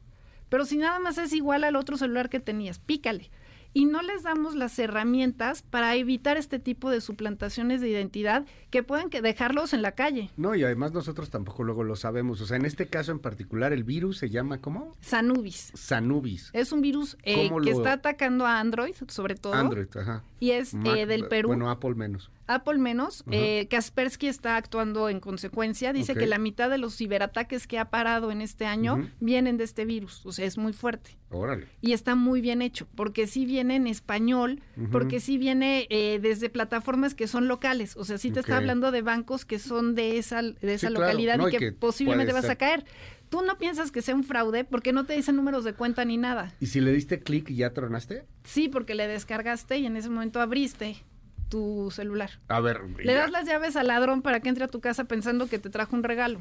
Pero 0.52 0.66
si 0.66 0.76
nada 0.76 0.98
más 0.98 1.16
es 1.16 1.32
igual 1.32 1.64
al 1.64 1.76
otro 1.76 1.96
celular 1.96 2.28
que 2.28 2.38
tenías, 2.38 2.78
pícale. 2.78 3.30
Y 3.74 3.86
no 3.86 4.02
les 4.02 4.22
damos 4.22 4.54
las 4.54 4.78
herramientas 4.78 5.62
para 5.62 5.96
evitar 5.96 6.36
este 6.36 6.58
tipo 6.58 6.90
de 6.90 7.00
suplantaciones 7.00 7.80
de 7.80 7.88
identidad 7.88 8.44
que 8.68 8.82
pueden 8.82 9.08
que 9.08 9.22
dejarlos 9.22 9.72
en 9.72 9.80
la 9.80 9.92
calle. 9.92 10.28
No, 10.36 10.54
y 10.54 10.62
además 10.62 10.92
nosotros 10.92 11.30
tampoco 11.30 11.64
luego 11.64 11.82
lo 11.82 11.96
sabemos. 11.96 12.42
O 12.42 12.46
sea, 12.46 12.58
en 12.58 12.66
este 12.66 12.86
caso 12.88 13.12
en 13.12 13.18
particular, 13.18 13.72
el 13.72 13.82
virus 13.82 14.18
se 14.18 14.28
llama, 14.28 14.58
¿cómo? 14.60 14.94
Sanubis. 15.00 15.72
Sanubis. 15.74 16.50
Es 16.52 16.70
un 16.72 16.82
virus 16.82 17.16
eh, 17.22 17.48
¿Cómo 17.48 17.62
que 17.62 17.70
lo- 17.70 17.78
está 17.78 17.94
atacando 17.94 18.44
a 18.44 18.60
Android, 18.60 18.94
sobre 19.08 19.36
todo. 19.36 19.54
Android, 19.54 19.86
ajá. 19.96 20.22
Y 20.38 20.50
es 20.50 20.74
Mac- 20.74 20.94
eh, 20.98 21.06
del 21.06 21.28
Perú. 21.28 21.48
Bueno, 21.48 21.70
Apple 21.70 21.94
menos. 21.94 22.30
Apple 22.54 22.78
menos. 22.78 23.24
Eh, 23.30 23.66
Kaspersky 23.70 24.26
está 24.28 24.56
actuando 24.56 25.08
en 25.08 25.20
consecuencia. 25.20 25.92
Dice 25.92 26.14
que 26.14 26.26
la 26.26 26.38
mitad 26.38 26.70
de 26.70 26.78
los 26.78 26.96
ciberataques 26.96 27.66
que 27.66 27.78
ha 27.78 27.90
parado 27.90 28.30
en 28.30 28.40
este 28.40 28.64
año 28.66 29.08
vienen 29.20 29.56
de 29.56 29.64
este 29.64 29.84
virus. 29.84 30.24
O 30.24 30.32
sea, 30.32 30.46
es 30.46 30.58
muy 30.58 30.72
fuerte. 30.72 31.16
Órale. 31.30 31.66
Y 31.80 31.92
está 31.92 32.14
muy 32.14 32.40
bien 32.42 32.60
hecho, 32.60 32.86
porque 32.94 33.26
sí 33.26 33.46
viene 33.46 33.76
en 33.76 33.86
español, 33.86 34.60
porque 34.90 35.18
sí 35.20 35.38
viene 35.38 35.86
eh, 35.90 36.18
desde 36.20 36.50
plataformas 36.50 37.14
que 37.14 37.26
son 37.26 37.48
locales. 37.48 37.96
O 37.96 38.04
sea, 38.04 38.18
sí 38.18 38.30
te 38.30 38.40
está 38.40 38.58
hablando 38.58 38.90
de 38.92 39.02
bancos 39.02 39.44
que 39.44 39.58
son 39.58 39.94
de 39.94 40.18
esa, 40.18 40.42
de 40.42 40.74
esa 40.74 40.88
Sí, 40.88 40.94
claro. 40.94 41.06
localidad 41.06 41.38
No, 41.38 41.48
y 41.48 41.52
que, 41.52 41.58
que 41.58 41.72
posiblemente 41.72 42.32
vas 42.32 42.48
a 42.48 42.56
caer. 42.56 42.84
Tú 43.30 43.40
no 43.40 43.56
piensas 43.56 43.90
que 43.90 44.02
sea 44.02 44.14
un 44.14 44.24
fraude 44.24 44.64
porque 44.64 44.92
no 44.92 45.06
te 45.06 45.14
dicen 45.14 45.36
números 45.36 45.64
de 45.64 45.72
cuenta 45.72 46.04
ni 46.04 46.18
nada. 46.18 46.54
¿Y 46.60 46.66
si 46.66 46.82
le 46.82 46.92
diste 46.92 47.20
clic 47.20 47.48
y 47.48 47.56
ya 47.56 47.72
tronaste? 47.72 48.26
Sí, 48.44 48.68
porque 48.68 48.94
le 48.94 49.08
descargaste 49.08 49.78
y 49.78 49.86
en 49.86 49.96
ese 49.96 50.10
momento 50.10 50.38
abriste 50.42 50.96
tu 51.52 51.90
celular. 51.90 52.30
A 52.48 52.60
ver, 52.60 52.80
Le 52.96 53.12
ya, 53.12 53.20
das 53.20 53.30
las 53.30 53.46
llaves 53.46 53.76
al 53.76 53.88
ladrón 53.88 54.22
para 54.22 54.40
que 54.40 54.48
entre 54.48 54.64
a 54.64 54.68
tu 54.68 54.80
casa 54.80 55.04
pensando 55.04 55.48
que 55.48 55.58
te 55.58 55.68
trajo 55.68 55.94
un 55.94 56.02
regalo. 56.02 56.40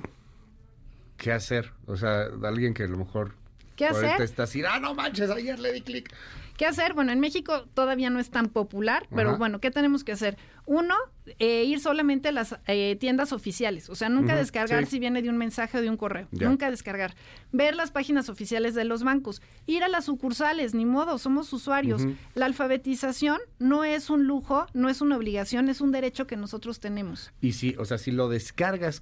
¿qué 1.17 1.33
hacer? 1.33 1.73
O 1.85 1.98
sea, 1.98 2.27
alguien 2.43 2.73
que 2.73 2.83
a 2.83 2.88
lo 2.88 2.98
mejor... 2.98 3.35
¿Qué 3.81 3.87
hacer? 3.87 4.21
está 4.21 4.43
así, 4.43 4.61
ah, 4.63 4.79
no 4.79 4.93
manches, 4.95 5.29
ayer 5.29 5.59
le 5.59 5.73
di 5.73 5.81
clic. 5.81 6.13
¿Qué 6.57 6.67
hacer? 6.67 6.93
Bueno, 6.93 7.11
en 7.11 7.19
México 7.19 7.65
todavía 7.73 8.11
no 8.11 8.19
es 8.19 8.29
tan 8.29 8.47
popular, 8.49 9.07
pero 9.15 9.29
Ajá. 9.29 9.37
bueno, 9.39 9.59
¿qué 9.59 9.71
tenemos 9.71 10.03
que 10.03 10.11
hacer? 10.11 10.37
Uno, 10.67 10.93
eh, 11.39 11.63
ir 11.63 11.79
solamente 11.79 12.27
a 12.29 12.31
las 12.31 12.55
eh, 12.67 12.97
tiendas 12.99 13.33
oficiales, 13.33 13.89
o 13.89 13.95
sea, 13.95 14.09
nunca 14.09 14.35
descargar 14.35 14.85
sí. 14.85 14.91
si 14.91 14.99
viene 14.99 15.23
de 15.23 15.29
un 15.29 15.37
mensaje 15.37 15.79
o 15.79 15.81
de 15.81 15.89
un 15.89 15.97
correo, 15.97 16.27
Ya. 16.31 16.47
nunca 16.47 16.69
descargar. 16.69 17.15
Ver 17.51 17.75
las 17.75 17.89
páginas 17.89 18.29
oficiales 18.29 18.75
de 18.75 18.83
los 18.83 19.01
bancos, 19.01 19.41
ir 19.65 19.83
a 19.83 19.87
las 19.87 20.05
sucursales, 20.05 20.75
ni 20.75 20.85
modo, 20.85 21.17
somos 21.17 21.51
usuarios. 21.51 22.05
La 22.35 22.45
alfabetización 22.45 23.39
no 23.57 23.83
es 23.83 24.11
un 24.11 24.25
lujo, 24.27 24.67
no 24.73 24.87
es 24.87 25.01
una 25.01 25.17
obligación, 25.17 25.67
es 25.67 25.81
un 25.81 25.91
derecho 25.91 26.27
que 26.27 26.37
nosotros 26.37 26.79
tenemos. 26.79 27.31
Y 27.41 27.53
si, 27.53 27.75
o 27.79 27.85
sea, 27.85 27.97
si 27.97 28.11
lo 28.11 28.29
descargas, 28.29 29.01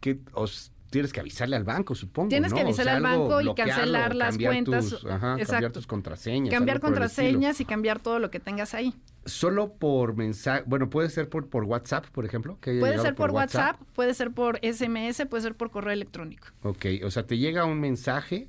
¿qué, 0.00 0.18
os, 0.32 0.72
tienes 0.90 1.12
que 1.12 1.20
avisarle 1.20 1.56
al 1.56 1.64
banco, 1.64 1.94
supongo, 1.94 2.28
Tienes 2.28 2.50
¿no? 2.50 2.56
que 2.56 2.62
O 2.62 2.66
avisarle 2.66 2.90
sea, 2.90 2.96
al 2.96 3.02
banco 3.02 3.40
y 3.40 3.54
cancelar 3.54 4.14
las 4.14 4.38
cuentas. 4.38 4.88
tus- 4.88 5.04
ajá, 5.06 5.36
cambiar 5.46 5.72
tus 5.72 5.86
contraseñas. 5.86 6.52
Cambiar 6.54 6.80
contraseñas 6.80 7.60
y 7.60 7.64
cambiar 7.64 8.00
todo 8.00 8.18
lo 8.18 8.30
que 8.30 8.40
tengas 8.40 8.74
ahí. 8.74 8.94
solo 9.24 9.74
por 9.74 10.16
mensaje, 10.16 10.62
bueno, 10.66 10.88
puede 10.88 11.10
ser 11.10 11.28
por, 11.28 11.48
por 11.48 11.64
WhatsApp, 11.64 12.06
por 12.06 12.24
ejemplo. 12.24 12.58
Que 12.62 12.78
puede 12.80 12.98
ser 12.98 13.14
por, 13.14 13.30
WhatsApp, 13.30 13.76
puede 13.94 14.14
ser 14.14 14.30
por 14.30 14.58
SMS, 14.62 15.26
puede 15.26 15.42
ser 15.42 15.54
por 15.54 15.70
correo 15.70 15.92
electrónico. 15.92 16.46
Ok, 16.62 16.86
o 17.04 17.10
sea, 17.10 17.26
te 17.26 17.36
llega 17.36 17.64
un 17.66 17.78
mensaje 17.78 18.48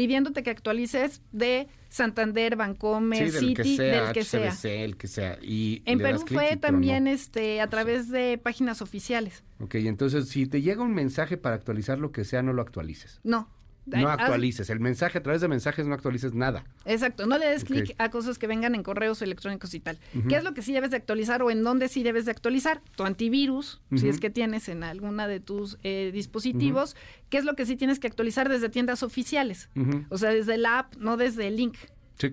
pidiéndote 0.00 0.42
que 0.42 0.48
actualices 0.48 1.20
de 1.30 1.68
Santander, 1.90 2.56
Bancomer, 2.56 3.30
City, 3.30 3.52
que 3.52 3.64
sea, 3.76 4.04
del 4.04 4.12
que 4.14 4.24
sea. 4.24 4.82
el 4.82 4.96
que 4.96 5.08
sea. 5.08 5.38
Y 5.42 5.82
en 5.84 5.98
Perú 5.98 6.24
fue 6.26 6.56
también 6.56 7.06
este 7.06 7.60
a 7.60 7.66
través 7.66 8.08
de 8.08 8.38
páginas 8.38 8.80
oficiales. 8.80 9.44
Ok, 9.58 9.74
entonces 9.74 10.30
si 10.30 10.46
te 10.46 10.62
llega 10.62 10.82
un 10.82 10.94
mensaje 10.94 11.36
para 11.36 11.54
actualizar 11.56 11.98
lo 11.98 12.12
que 12.12 12.24
sea, 12.24 12.42
no 12.42 12.54
lo 12.54 12.62
actualices. 12.62 13.20
No, 13.24 13.50
no 13.86 14.08
actualices. 14.08 14.70
El 14.70 14.80
mensaje, 14.80 15.18
a 15.18 15.22
través 15.22 15.40
de 15.40 15.48
mensajes 15.48 15.86
no 15.86 15.94
actualices 15.94 16.34
nada. 16.34 16.64
Exacto. 16.84 17.26
No 17.26 17.38
le 17.38 17.46
des 17.46 17.64
clic 17.64 17.94
a 17.98 18.10
cosas 18.10 18.38
que 18.38 18.46
vengan 18.46 18.74
en 18.74 18.82
correos 18.82 19.22
electrónicos 19.22 19.74
y 19.74 19.80
tal. 19.80 19.98
¿Qué 20.28 20.36
es 20.36 20.44
lo 20.44 20.54
que 20.54 20.62
sí 20.62 20.72
debes 20.72 20.90
de 20.90 20.96
actualizar 20.96 21.42
o 21.42 21.50
en 21.50 21.62
dónde 21.62 21.88
sí 21.88 22.02
debes 22.02 22.24
de 22.24 22.30
actualizar? 22.30 22.82
Tu 22.96 23.04
antivirus, 23.04 23.80
si 23.96 24.08
es 24.08 24.20
que 24.20 24.30
tienes 24.30 24.68
en 24.68 24.84
alguna 24.84 25.28
de 25.28 25.40
tus 25.40 25.78
eh, 25.82 26.10
dispositivos. 26.12 26.96
¿Qué 27.28 27.38
es 27.38 27.44
lo 27.44 27.54
que 27.54 27.66
sí 27.66 27.76
tienes 27.76 27.98
que 27.98 28.06
actualizar 28.06 28.48
desde 28.48 28.68
tiendas 28.68 29.02
oficiales? 29.02 29.68
O 30.08 30.18
sea, 30.18 30.30
desde 30.30 30.56
la 30.58 30.80
app, 30.80 30.96
no 30.96 31.16
desde 31.16 31.46
el 31.46 31.56
link. 31.56 31.76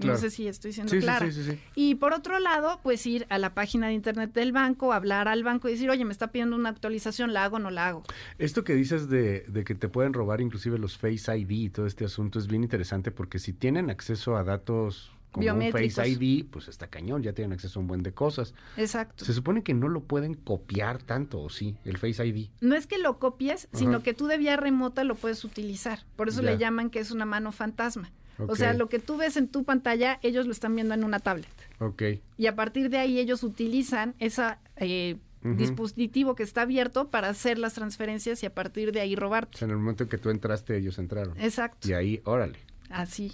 No 0.03 0.17
sé 0.17 0.29
si 0.29 0.47
estoy 0.47 0.73
siendo 0.73 0.97
clara. 0.99 1.27
y 1.75 1.95
por 1.95 2.13
otro 2.13 2.39
lado, 2.39 2.79
pues 2.83 3.05
ir 3.05 3.25
a 3.29 3.37
la 3.37 3.53
página 3.53 3.87
de 3.87 3.93
internet 3.93 4.33
del 4.33 4.51
banco, 4.51 4.93
hablar 4.93 5.27
al 5.27 5.43
banco 5.43 5.67
y 5.67 5.71
decir, 5.71 5.89
oye, 5.89 6.03
me 6.05 6.11
está 6.11 6.31
pidiendo 6.31 6.55
una 6.55 6.69
actualización, 6.69 7.33
¿la 7.33 7.45
hago 7.45 7.57
o 7.57 7.59
no 7.59 7.71
la 7.71 7.87
hago? 7.87 8.03
Esto 8.37 8.63
que 8.63 8.75
dices 8.75 9.09
de, 9.09 9.45
que 9.65 9.75
te 9.75 9.89
pueden 9.89 10.13
robar 10.13 10.41
inclusive 10.41 10.77
los 10.77 10.97
Face 10.97 11.35
ID 11.35 11.51
y 11.51 11.69
todo 11.69 11.87
este 11.87 12.05
asunto 12.05 12.39
es 12.39 12.47
bien 12.47 12.63
interesante 12.63 13.11
porque 13.11 13.39
si 13.39 13.53
tienen 13.53 13.89
acceso 13.89 14.35
a 14.35 14.43
datos 14.43 15.11
como 15.31 15.53
un 15.53 15.71
Face 15.71 16.07
ID, 16.07 16.45
pues 16.49 16.67
está 16.67 16.87
cañón, 16.87 17.21
ya 17.21 17.33
tienen 17.33 17.53
acceso 17.53 17.79
a 17.79 17.81
un 17.81 17.87
buen 17.87 18.01
de 18.01 18.13
cosas. 18.13 18.53
Exacto. 18.77 19.25
Se 19.25 19.33
supone 19.33 19.61
que 19.61 19.73
no 19.73 19.87
lo 19.89 20.01
pueden 20.01 20.33
copiar 20.33 21.03
tanto, 21.03 21.41
¿o 21.41 21.49
sí? 21.49 21.75
El 21.85 21.97
Face 21.97 22.25
ID. 22.25 22.49
No 22.61 22.75
es 22.75 22.87
que 22.87 22.97
lo 22.97 23.19
copies, 23.19 23.67
sino 23.73 24.03
que 24.03 24.13
tú 24.13 24.27
de 24.27 24.37
vía 24.37 24.57
remota 24.57 25.03
lo 25.03 25.15
puedes 25.15 25.43
utilizar. 25.43 25.99
Por 26.15 26.29
eso 26.29 26.41
le 26.41 26.57
llaman 26.57 26.89
que 26.89 26.99
es 26.99 27.11
una 27.11 27.25
mano 27.25 27.51
fantasma. 27.51 28.11
O 28.39 28.55
sea, 28.55 28.73
lo 28.73 28.89
que 28.89 28.99
tú 28.99 29.17
ves 29.17 29.37
en 29.37 29.47
tu 29.47 29.63
pantalla, 29.63 30.19
ellos 30.21 30.45
lo 30.45 30.51
están 30.51 30.75
viendo 30.75 30.93
en 30.93 31.03
una 31.03 31.19
tablet. 31.19 31.49
Ok. 31.79 32.03
Y 32.37 32.47
a 32.47 32.55
partir 32.55 32.89
de 32.89 32.97
ahí 32.97 33.19
ellos 33.19 33.43
utilizan 33.43 34.15
ese 34.19 34.43
eh, 34.77 35.17
dispositivo 35.43 36.35
que 36.35 36.43
está 36.43 36.63
abierto 36.63 37.09
para 37.09 37.29
hacer 37.29 37.57
las 37.57 37.73
transferencias 37.73 38.43
y 38.43 38.45
a 38.45 38.53
partir 38.53 38.91
de 38.91 38.99
ahí 39.01 39.15
robarte. 39.15 39.55
O 39.55 39.57
sea, 39.59 39.65
en 39.65 39.71
el 39.71 39.77
momento 39.77 40.03
en 40.03 40.09
que 40.09 40.17
tú 40.17 40.29
entraste, 40.29 40.77
ellos 40.77 40.99
entraron. 40.99 41.39
Exacto. 41.39 41.87
Y 41.87 41.93
ahí, 41.93 42.21
órale. 42.25 42.59
Así. 42.89 43.33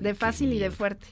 de 0.00 0.14
fácil 0.14 0.52
y 0.52 0.58
de 0.58 0.70
fuerte. 0.70 1.06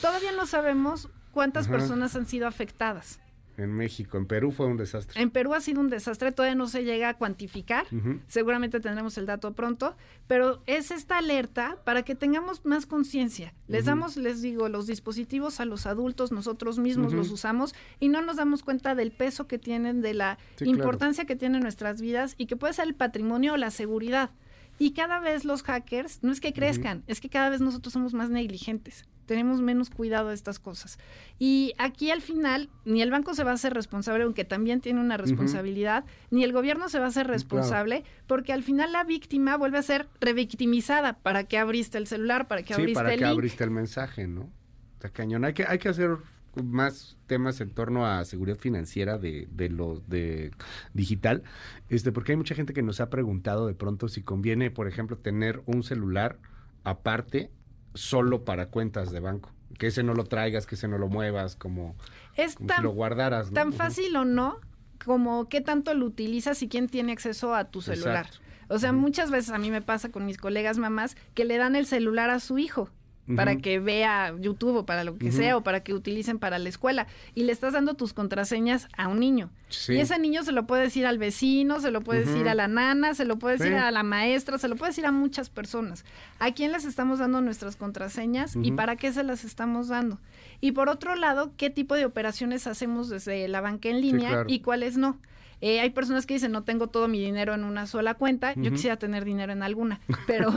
Todavía 0.00 0.32
no 0.32 0.46
sabemos 0.46 1.08
cuántas 1.32 1.68
personas 1.68 2.16
han 2.16 2.26
sido 2.26 2.46
afectadas 2.46 3.21
en 3.62 3.72
México. 3.72 4.18
En 4.18 4.26
Perú 4.26 4.50
fue 4.50 4.66
un 4.66 4.76
desastre. 4.76 5.20
En 5.20 5.30
Perú 5.30 5.54
ha 5.54 5.60
sido 5.60 5.80
un 5.80 5.88
desastre, 5.88 6.32
todavía 6.32 6.54
no 6.54 6.68
se 6.68 6.84
llega 6.84 7.08
a 7.08 7.14
cuantificar, 7.14 7.86
seguramente 8.28 8.80
tendremos 8.80 9.16
el 9.18 9.26
dato 9.26 9.52
pronto, 9.52 9.96
pero 10.26 10.62
es 10.66 10.90
esta 10.90 11.18
alerta 11.18 11.78
para 11.84 12.02
que 12.02 12.14
tengamos 12.14 12.64
más 12.64 12.86
conciencia. 12.86 13.54
Les 13.68 13.84
damos, 13.84 14.16
les 14.16 14.42
digo, 14.42 14.68
los 14.68 14.86
dispositivos 14.86 15.60
a 15.60 15.64
los 15.64 15.86
adultos, 15.86 16.32
nosotros 16.32 16.78
mismos 16.78 17.12
los 17.12 17.30
usamos 17.30 17.74
y 18.00 18.08
no 18.08 18.22
nos 18.22 18.36
damos 18.36 18.62
cuenta 18.62 18.94
del 18.94 19.12
peso 19.12 19.46
que 19.46 19.58
tienen, 19.58 20.00
de 20.00 20.14
la 20.14 20.38
importancia 20.60 21.24
que 21.24 21.36
tienen 21.36 21.62
nuestras 21.62 22.00
vidas 22.00 22.34
y 22.38 22.46
que 22.46 22.56
puede 22.56 22.74
ser 22.74 22.86
el 22.86 22.94
patrimonio 22.94 23.54
o 23.54 23.56
la 23.56 23.70
seguridad. 23.70 24.30
Y 24.78 24.92
cada 24.92 25.20
vez 25.20 25.44
los 25.44 25.62
hackers, 25.62 26.22
no 26.22 26.32
es 26.32 26.40
que 26.40 26.52
crezcan, 26.52 27.04
es 27.06 27.20
que 27.20 27.28
cada 27.28 27.50
vez 27.50 27.60
nosotros 27.60 27.92
somos 27.92 28.14
más 28.14 28.30
negligentes 28.30 29.04
tenemos 29.32 29.62
menos 29.62 29.88
cuidado 29.88 30.28
de 30.28 30.34
estas 30.34 30.58
cosas. 30.58 30.98
Y 31.38 31.72
aquí 31.78 32.10
al 32.10 32.20
final, 32.20 32.68
ni 32.84 33.00
el 33.00 33.10
banco 33.10 33.32
se 33.32 33.44
va 33.44 33.52
a 33.52 33.54
hacer 33.54 33.72
responsable, 33.72 34.24
aunque 34.24 34.44
también 34.44 34.82
tiene 34.82 35.00
una 35.00 35.16
responsabilidad, 35.16 36.04
ni 36.30 36.44
el 36.44 36.52
gobierno 36.52 36.90
se 36.90 36.98
va 36.98 37.06
a 37.06 37.08
hacer 37.08 37.28
responsable, 37.28 38.04
porque 38.26 38.52
al 38.52 38.62
final 38.62 38.92
la 38.92 39.04
víctima 39.04 39.56
vuelve 39.56 39.78
a 39.78 39.82
ser 39.82 40.06
revictimizada. 40.20 41.14
¿Para 41.14 41.44
qué 41.44 41.56
abriste 41.56 41.96
el 41.96 42.06
celular? 42.06 42.46
¿Para 42.46 42.62
qué 42.62 42.74
abriste 42.74 43.00
sí, 43.00 43.04
para 43.06 43.16
qué 43.16 43.24
abriste 43.24 43.64
el 43.64 43.70
mensaje, 43.70 44.26
¿no? 44.26 44.50
Está 44.96 45.08
cañón. 45.08 45.46
Hay 45.46 45.54
que, 45.54 45.64
hay 45.66 45.78
que 45.78 45.88
hacer 45.88 46.18
más 46.62 47.16
temas 47.26 47.58
en 47.62 47.70
torno 47.70 48.06
a 48.06 48.26
seguridad 48.26 48.58
financiera 48.58 49.16
de, 49.16 49.48
de 49.50 49.70
lo 49.70 50.02
de 50.08 50.50
digital, 50.92 51.42
este, 51.88 52.12
porque 52.12 52.32
hay 52.32 52.36
mucha 52.36 52.54
gente 52.54 52.74
que 52.74 52.82
nos 52.82 53.00
ha 53.00 53.08
preguntado 53.08 53.66
de 53.66 53.72
pronto 53.72 54.08
si 54.08 54.20
conviene, 54.20 54.70
por 54.70 54.88
ejemplo, 54.88 55.16
tener 55.16 55.62
un 55.64 55.84
celular 55.84 56.36
aparte 56.84 57.50
solo 57.94 58.44
para 58.44 58.66
cuentas 58.66 59.10
de 59.10 59.20
banco. 59.20 59.50
Que 59.78 59.88
ese 59.88 60.02
no 60.02 60.14
lo 60.14 60.24
traigas, 60.24 60.66
que 60.66 60.74
ese 60.74 60.86
no 60.86 60.98
lo 60.98 61.08
muevas, 61.08 61.56
como, 61.56 61.96
es 62.36 62.56
tan, 62.56 62.78
si 62.78 62.82
lo 62.82 62.90
guardaras. 62.90 63.50
Tan 63.52 63.72
fácil 63.72 64.14
o 64.16 64.24
no, 64.24 64.60
como 65.04 65.48
qué 65.48 65.60
tanto 65.60 65.94
lo 65.94 66.06
utilizas 66.06 66.62
y 66.62 66.68
quién 66.68 66.88
tiene 66.88 67.12
acceso 67.12 67.54
a 67.54 67.64
tu 67.64 67.80
celular. 67.80 68.28
O 68.68 68.78
sea, 68.78 68.92
muchas 68.92 69.30
veces 69.30 69.50
a 69.50 69.58
mí 69.58 69.70
me 69.70 69.82
pasa 69.82 70.10
con 70.10 70.24
mis 70.24 70.38
colegas 70.38 70.78
mamás 70.78 71.16
que 71.34 71.44
le 71.44 71.56
dan 71.56 71.74
el 71.74 71.86
celular 71.86 72.30
a 72.30 72.40
su 72.40 72.58
hijo 72.58 72.90
para 73.36 73.56
que 73.56 73.80
vea 73.80 74.34
YouTube 74.38 74.76
o 74.76 74.86
para 74.86 75.04
lo 75.04 75.16
que 75.16 75.32
sea 75.32 75.56
o 75.56 75.62
para 75.62 75.82
que 75.82 75.94
utilicen 75.94 76.38
para 76.38 76.58
la 76.58 76.68
escuela 76.68 77.06
y 77.34 77.44
le 77.44 77.52
estás 77.52 77.72
dando 77.72 77.94
tus 77.94 78.12
contraseñas 78.12 78.88
a 78.96 79.08
un 79.08 79.20
niño. 79.20 79.50
Y 79.88 79.96
ese 79.96 80.18
niño 80.18 80.42
se 80.42 80.52
lo 80.52 80.66
puede 80.66 80.82
decir 80.82 81.06
al 81.06 81.18
vecino, 81.18 81.80
se 81.80 81.90
lo 81.90 82.02
puede 82.02 82.24
decir 82.24 82.48
a 82.48 82.54
la 82.54 82.68
nana, 82.68 83.14
se 83.14 83.24
lo 83.24 83.38
puede 83.38 83.58
decir 83.58 83.74
a 83.74 83.90
la 83.90 84.02
maestra, 84.02 84.58
se 84.58 84.68
lo 84.68 84.76
puede 84.76 84.90
decir 84.90 85.06
a 85.06 85.12
muchas 85.12 85.50
personas. 85.50 86.04
¿A 86.38 86.52
quién 86.52 86.72
les 86.72 86.84
estamos 86.84 87.18
dando 87.18 87.40
nuestras 87.40 87.76
contraseñas 87.76 88.56
y 88.60 88.72
para 88.72 88.96
qué 88.96 89.12
se 89.12 89.22
las 89.22 89.44
estamos 89.44 89.88
dando? 89.88 90.18
Y 90.60 90.72
por 90.72 90.88
otro 90.88 91.16
lado, 91.16 91.52
¿qué 91.56 91.70
tipo 91.70 91.94
de 91.94 92.04
operaciones 92.04 92.66
hacemos 92.66 93.08
desde 93.08 93.48
la 93.48 93.60
banca 93.60 93.88
en 93.88 94.00
línea 94.00 94.44
y 94.46 94.60
cuáles 94.60 94.96
no? 94.96 95.18
Eh, 95.62 95.78
hay 95.78 95.90
personas 95.90 96.26
que 96.26 96.34
dicen, 96.34 96.50
no 96.50 96.64
tengo 96.64 96.88
todo 96.88 97.06
mi 97.06 97.20
dinero 97.20 97.54
en 97.54 97.62
una 97.62 97.86
sola 97.86 98.14
cuenta, 98.14 98.52
yo 98.56 98.72
quisiera 98.72 98.96
tener 98.96 99.24
dinero 99.24 99.52
en 99.52 99.62
alguna, 99.62 100.00
pero 100.26 100.52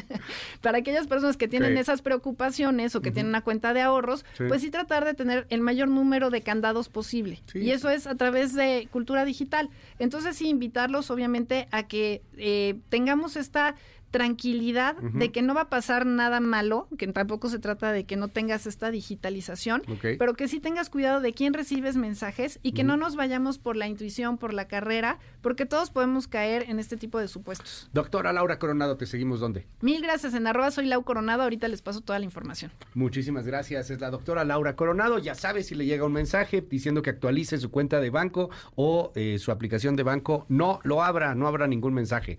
para 0.60 0.78
aquellas 0.78 1.06
personas 1.06 1.36
que 1.36 1.46
tienen 1.46 1.78
esas 1.78 2.02
preocupaciones 2.02 2.96
o 2.96 3.00
que 3.00 3.12
tienen 3.12 3.30
una 3.30 3.42
cuenta 3.42 3.72
de 3.72 3.82
ahorros, 3.82 4.24
pues 4.48 4.62
sí 4.62 4.70
tratar 4.70 5.04
de 5.04 5.14
tener 5.14 5.46
el 5.50 5.60
mayor 5.60 5.86
número 5.86 6.30
de 6.30 6.42
candados 6.42 6.88
posible. 6.88 7.40
Y 7.54 7.70
eso 7.70 7.90
es 7.90 8.08
a 8.08 8.16
través 8.16 8.52
de 8.54 8.88
cultura 8.90 9.24
digital. 9.24 9.70
Entonces 10.00 10.36
sí, 10.36 10.48
invitarlos 10.48 11.12
obviamente 11.12 11.68
a 11.70 11.84
que 11.84 12.22
eh, 12.36 12.80
tengamos 12.88 13.36
esta 13.36 13.76
tranquilidad 14.10 14.96
de 14.96 15.32
que 15.32 15.42
no 15.42 15.54
va 15.54 15.62
a 15.62 15.68
pasar 15.68 16.06
nada 16.06 16.40
malo, 16.40 16.88
que 16.98 17.06
tampoco 17.08 17.48
se 17.48 17.58
trata 17.58 17.92
de 17.92 18.04
que 18.04 18.16
no 18.16 18.28
tengas 18.28 18.66
esta 18.66 18.90
digitalización, 18.90 19.82
pero 20.18 20.34
que 20.34 20.48
sí 20.48 20.60
tengas 20.60 20.90
cuidado 20.90 21.20
de 21.20 21.32
quién 21.32 21.54
recibes 21.54 21.96
mensajes 21.96 22.58
y 22.62 22.72
que 22.72 22.84
no 22.84 22.96
nos 22.96 23.16
vayamos 23.16 23.58
por 23.58 23.76
la 23.76 23.88
intuición, 23.88 24.38
por 24.38 24.52
la 24.52 24.66
carrera, 24.66 25.18
porque 25.42 25.66
todos 25.66 25.90
podemos 25.90 26.28
caer 26.28 26.64
en 26.68 26.78
este 26.78 26.96
tipo 26.96 27.18
de 27.18 27.28
supuestos. 27.28 27.88
Doctora 27.92 28.32
Laura 28.32 28.58
Coronado, 28.58 28.96
¿te 28.96 29.06
seguimos 29.06 29.40
dónde? 29.40 29.66
Mil 29.80 30.02
gracias, 30.02 30.34
en 30.34 30.46
arroba 30.46 30.70
soy 30.70 30.86
Lau 30.86 31.04
Coronado, 31.04 31.42
ahorita 31.42 31.68
les 31.68 31.82
paso 31.82 32.00
toda 32.00 32.18
la 32.18 32.24
información. 32.24 32.70
Muchísimas 32.94 33.46
gracias, 33.46 33.90
es 33.90 34.00
la 34.00 34.10
doctora 34.10 34.44
Laura 34.44 34.76
Coronado, 34.76 35.18
ya 35.18 35.34
sabe 35.34 35.62
si 35.62 35.74
le 35.74 35.86
llega 35.86 36.04
un 36.04 36.12
mensaje 36.12 36.60
diciendo 36.60 37.02
que 37.02 37.10
actualice 37.10 37.58
su 37.58 37.70
cuenta 37.70 38.00
de 38.00 38.10
banco 38.10 38.50
o 38.74 39.12
eh, 39.14 39.38
su 39.38 39.52
aplicación 39.52 39.96
de 39.96 40.02
banco, 40.02 40.46
no 40.48 40.80
lo 40.82 41.02
abra, 41.02 41.34
no 41.34 41.46
habrá 41.46 41.66
ningún 41.66 41.94
mensaje. 41.94 42.38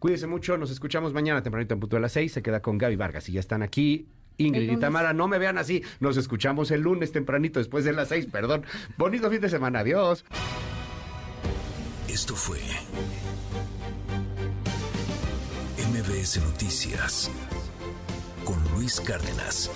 Cuídense 0.00 0.26
mucho, 0.26 0.56
nos 0.56 0.70
escuchamos 0.70 1.12
mañana 1.12 1.42
tempranito 1.42 1.74
en 1.74 1.80
punto 1.80 1.96
de 1.96 2.02
las 2.02 2.12
seis. 2.12 2.32
Se 2.32 2.42
queda 2.42 2.60
con 2.60 2.78
Gaby 2.78 2.96
Vargas 2.96 3.28
y 3.28 3.32
ya 3.32 3.40
están 3.40 3.62
aquí. 3.62 4.08
Ingrid 4.38 4.72
y 4.72 4.76
Tamara, 4.78 5.12
no 5.12 5.28
me 5.28 5.38
vean 5.38 5.58
así. 5.58 5.84
Nos 6.00 6.16
escuchamos 6.16 6.70
el 6.70 6.80
lunes 6.80 7.12
tempranito 7.12 7.60
después 7.60 7.84
de 7.84 7.92
las 7.92 8.08
seis, 8.08 8.24
perdón. 8.24 8.64
Bonito 8.96 9.30
fin 9.30 9.42
de 9.42 9.50
semana, 9.50 9.80
adiós. 9.80 10.24
Esto 12.08 12.34
fue 12.34 12.58
MBS 15.92 16.42
Noticias 16.44 17.30
con 18.44 18.56
Luis 18.74 19.00
Cárdenas. 19.02 19.70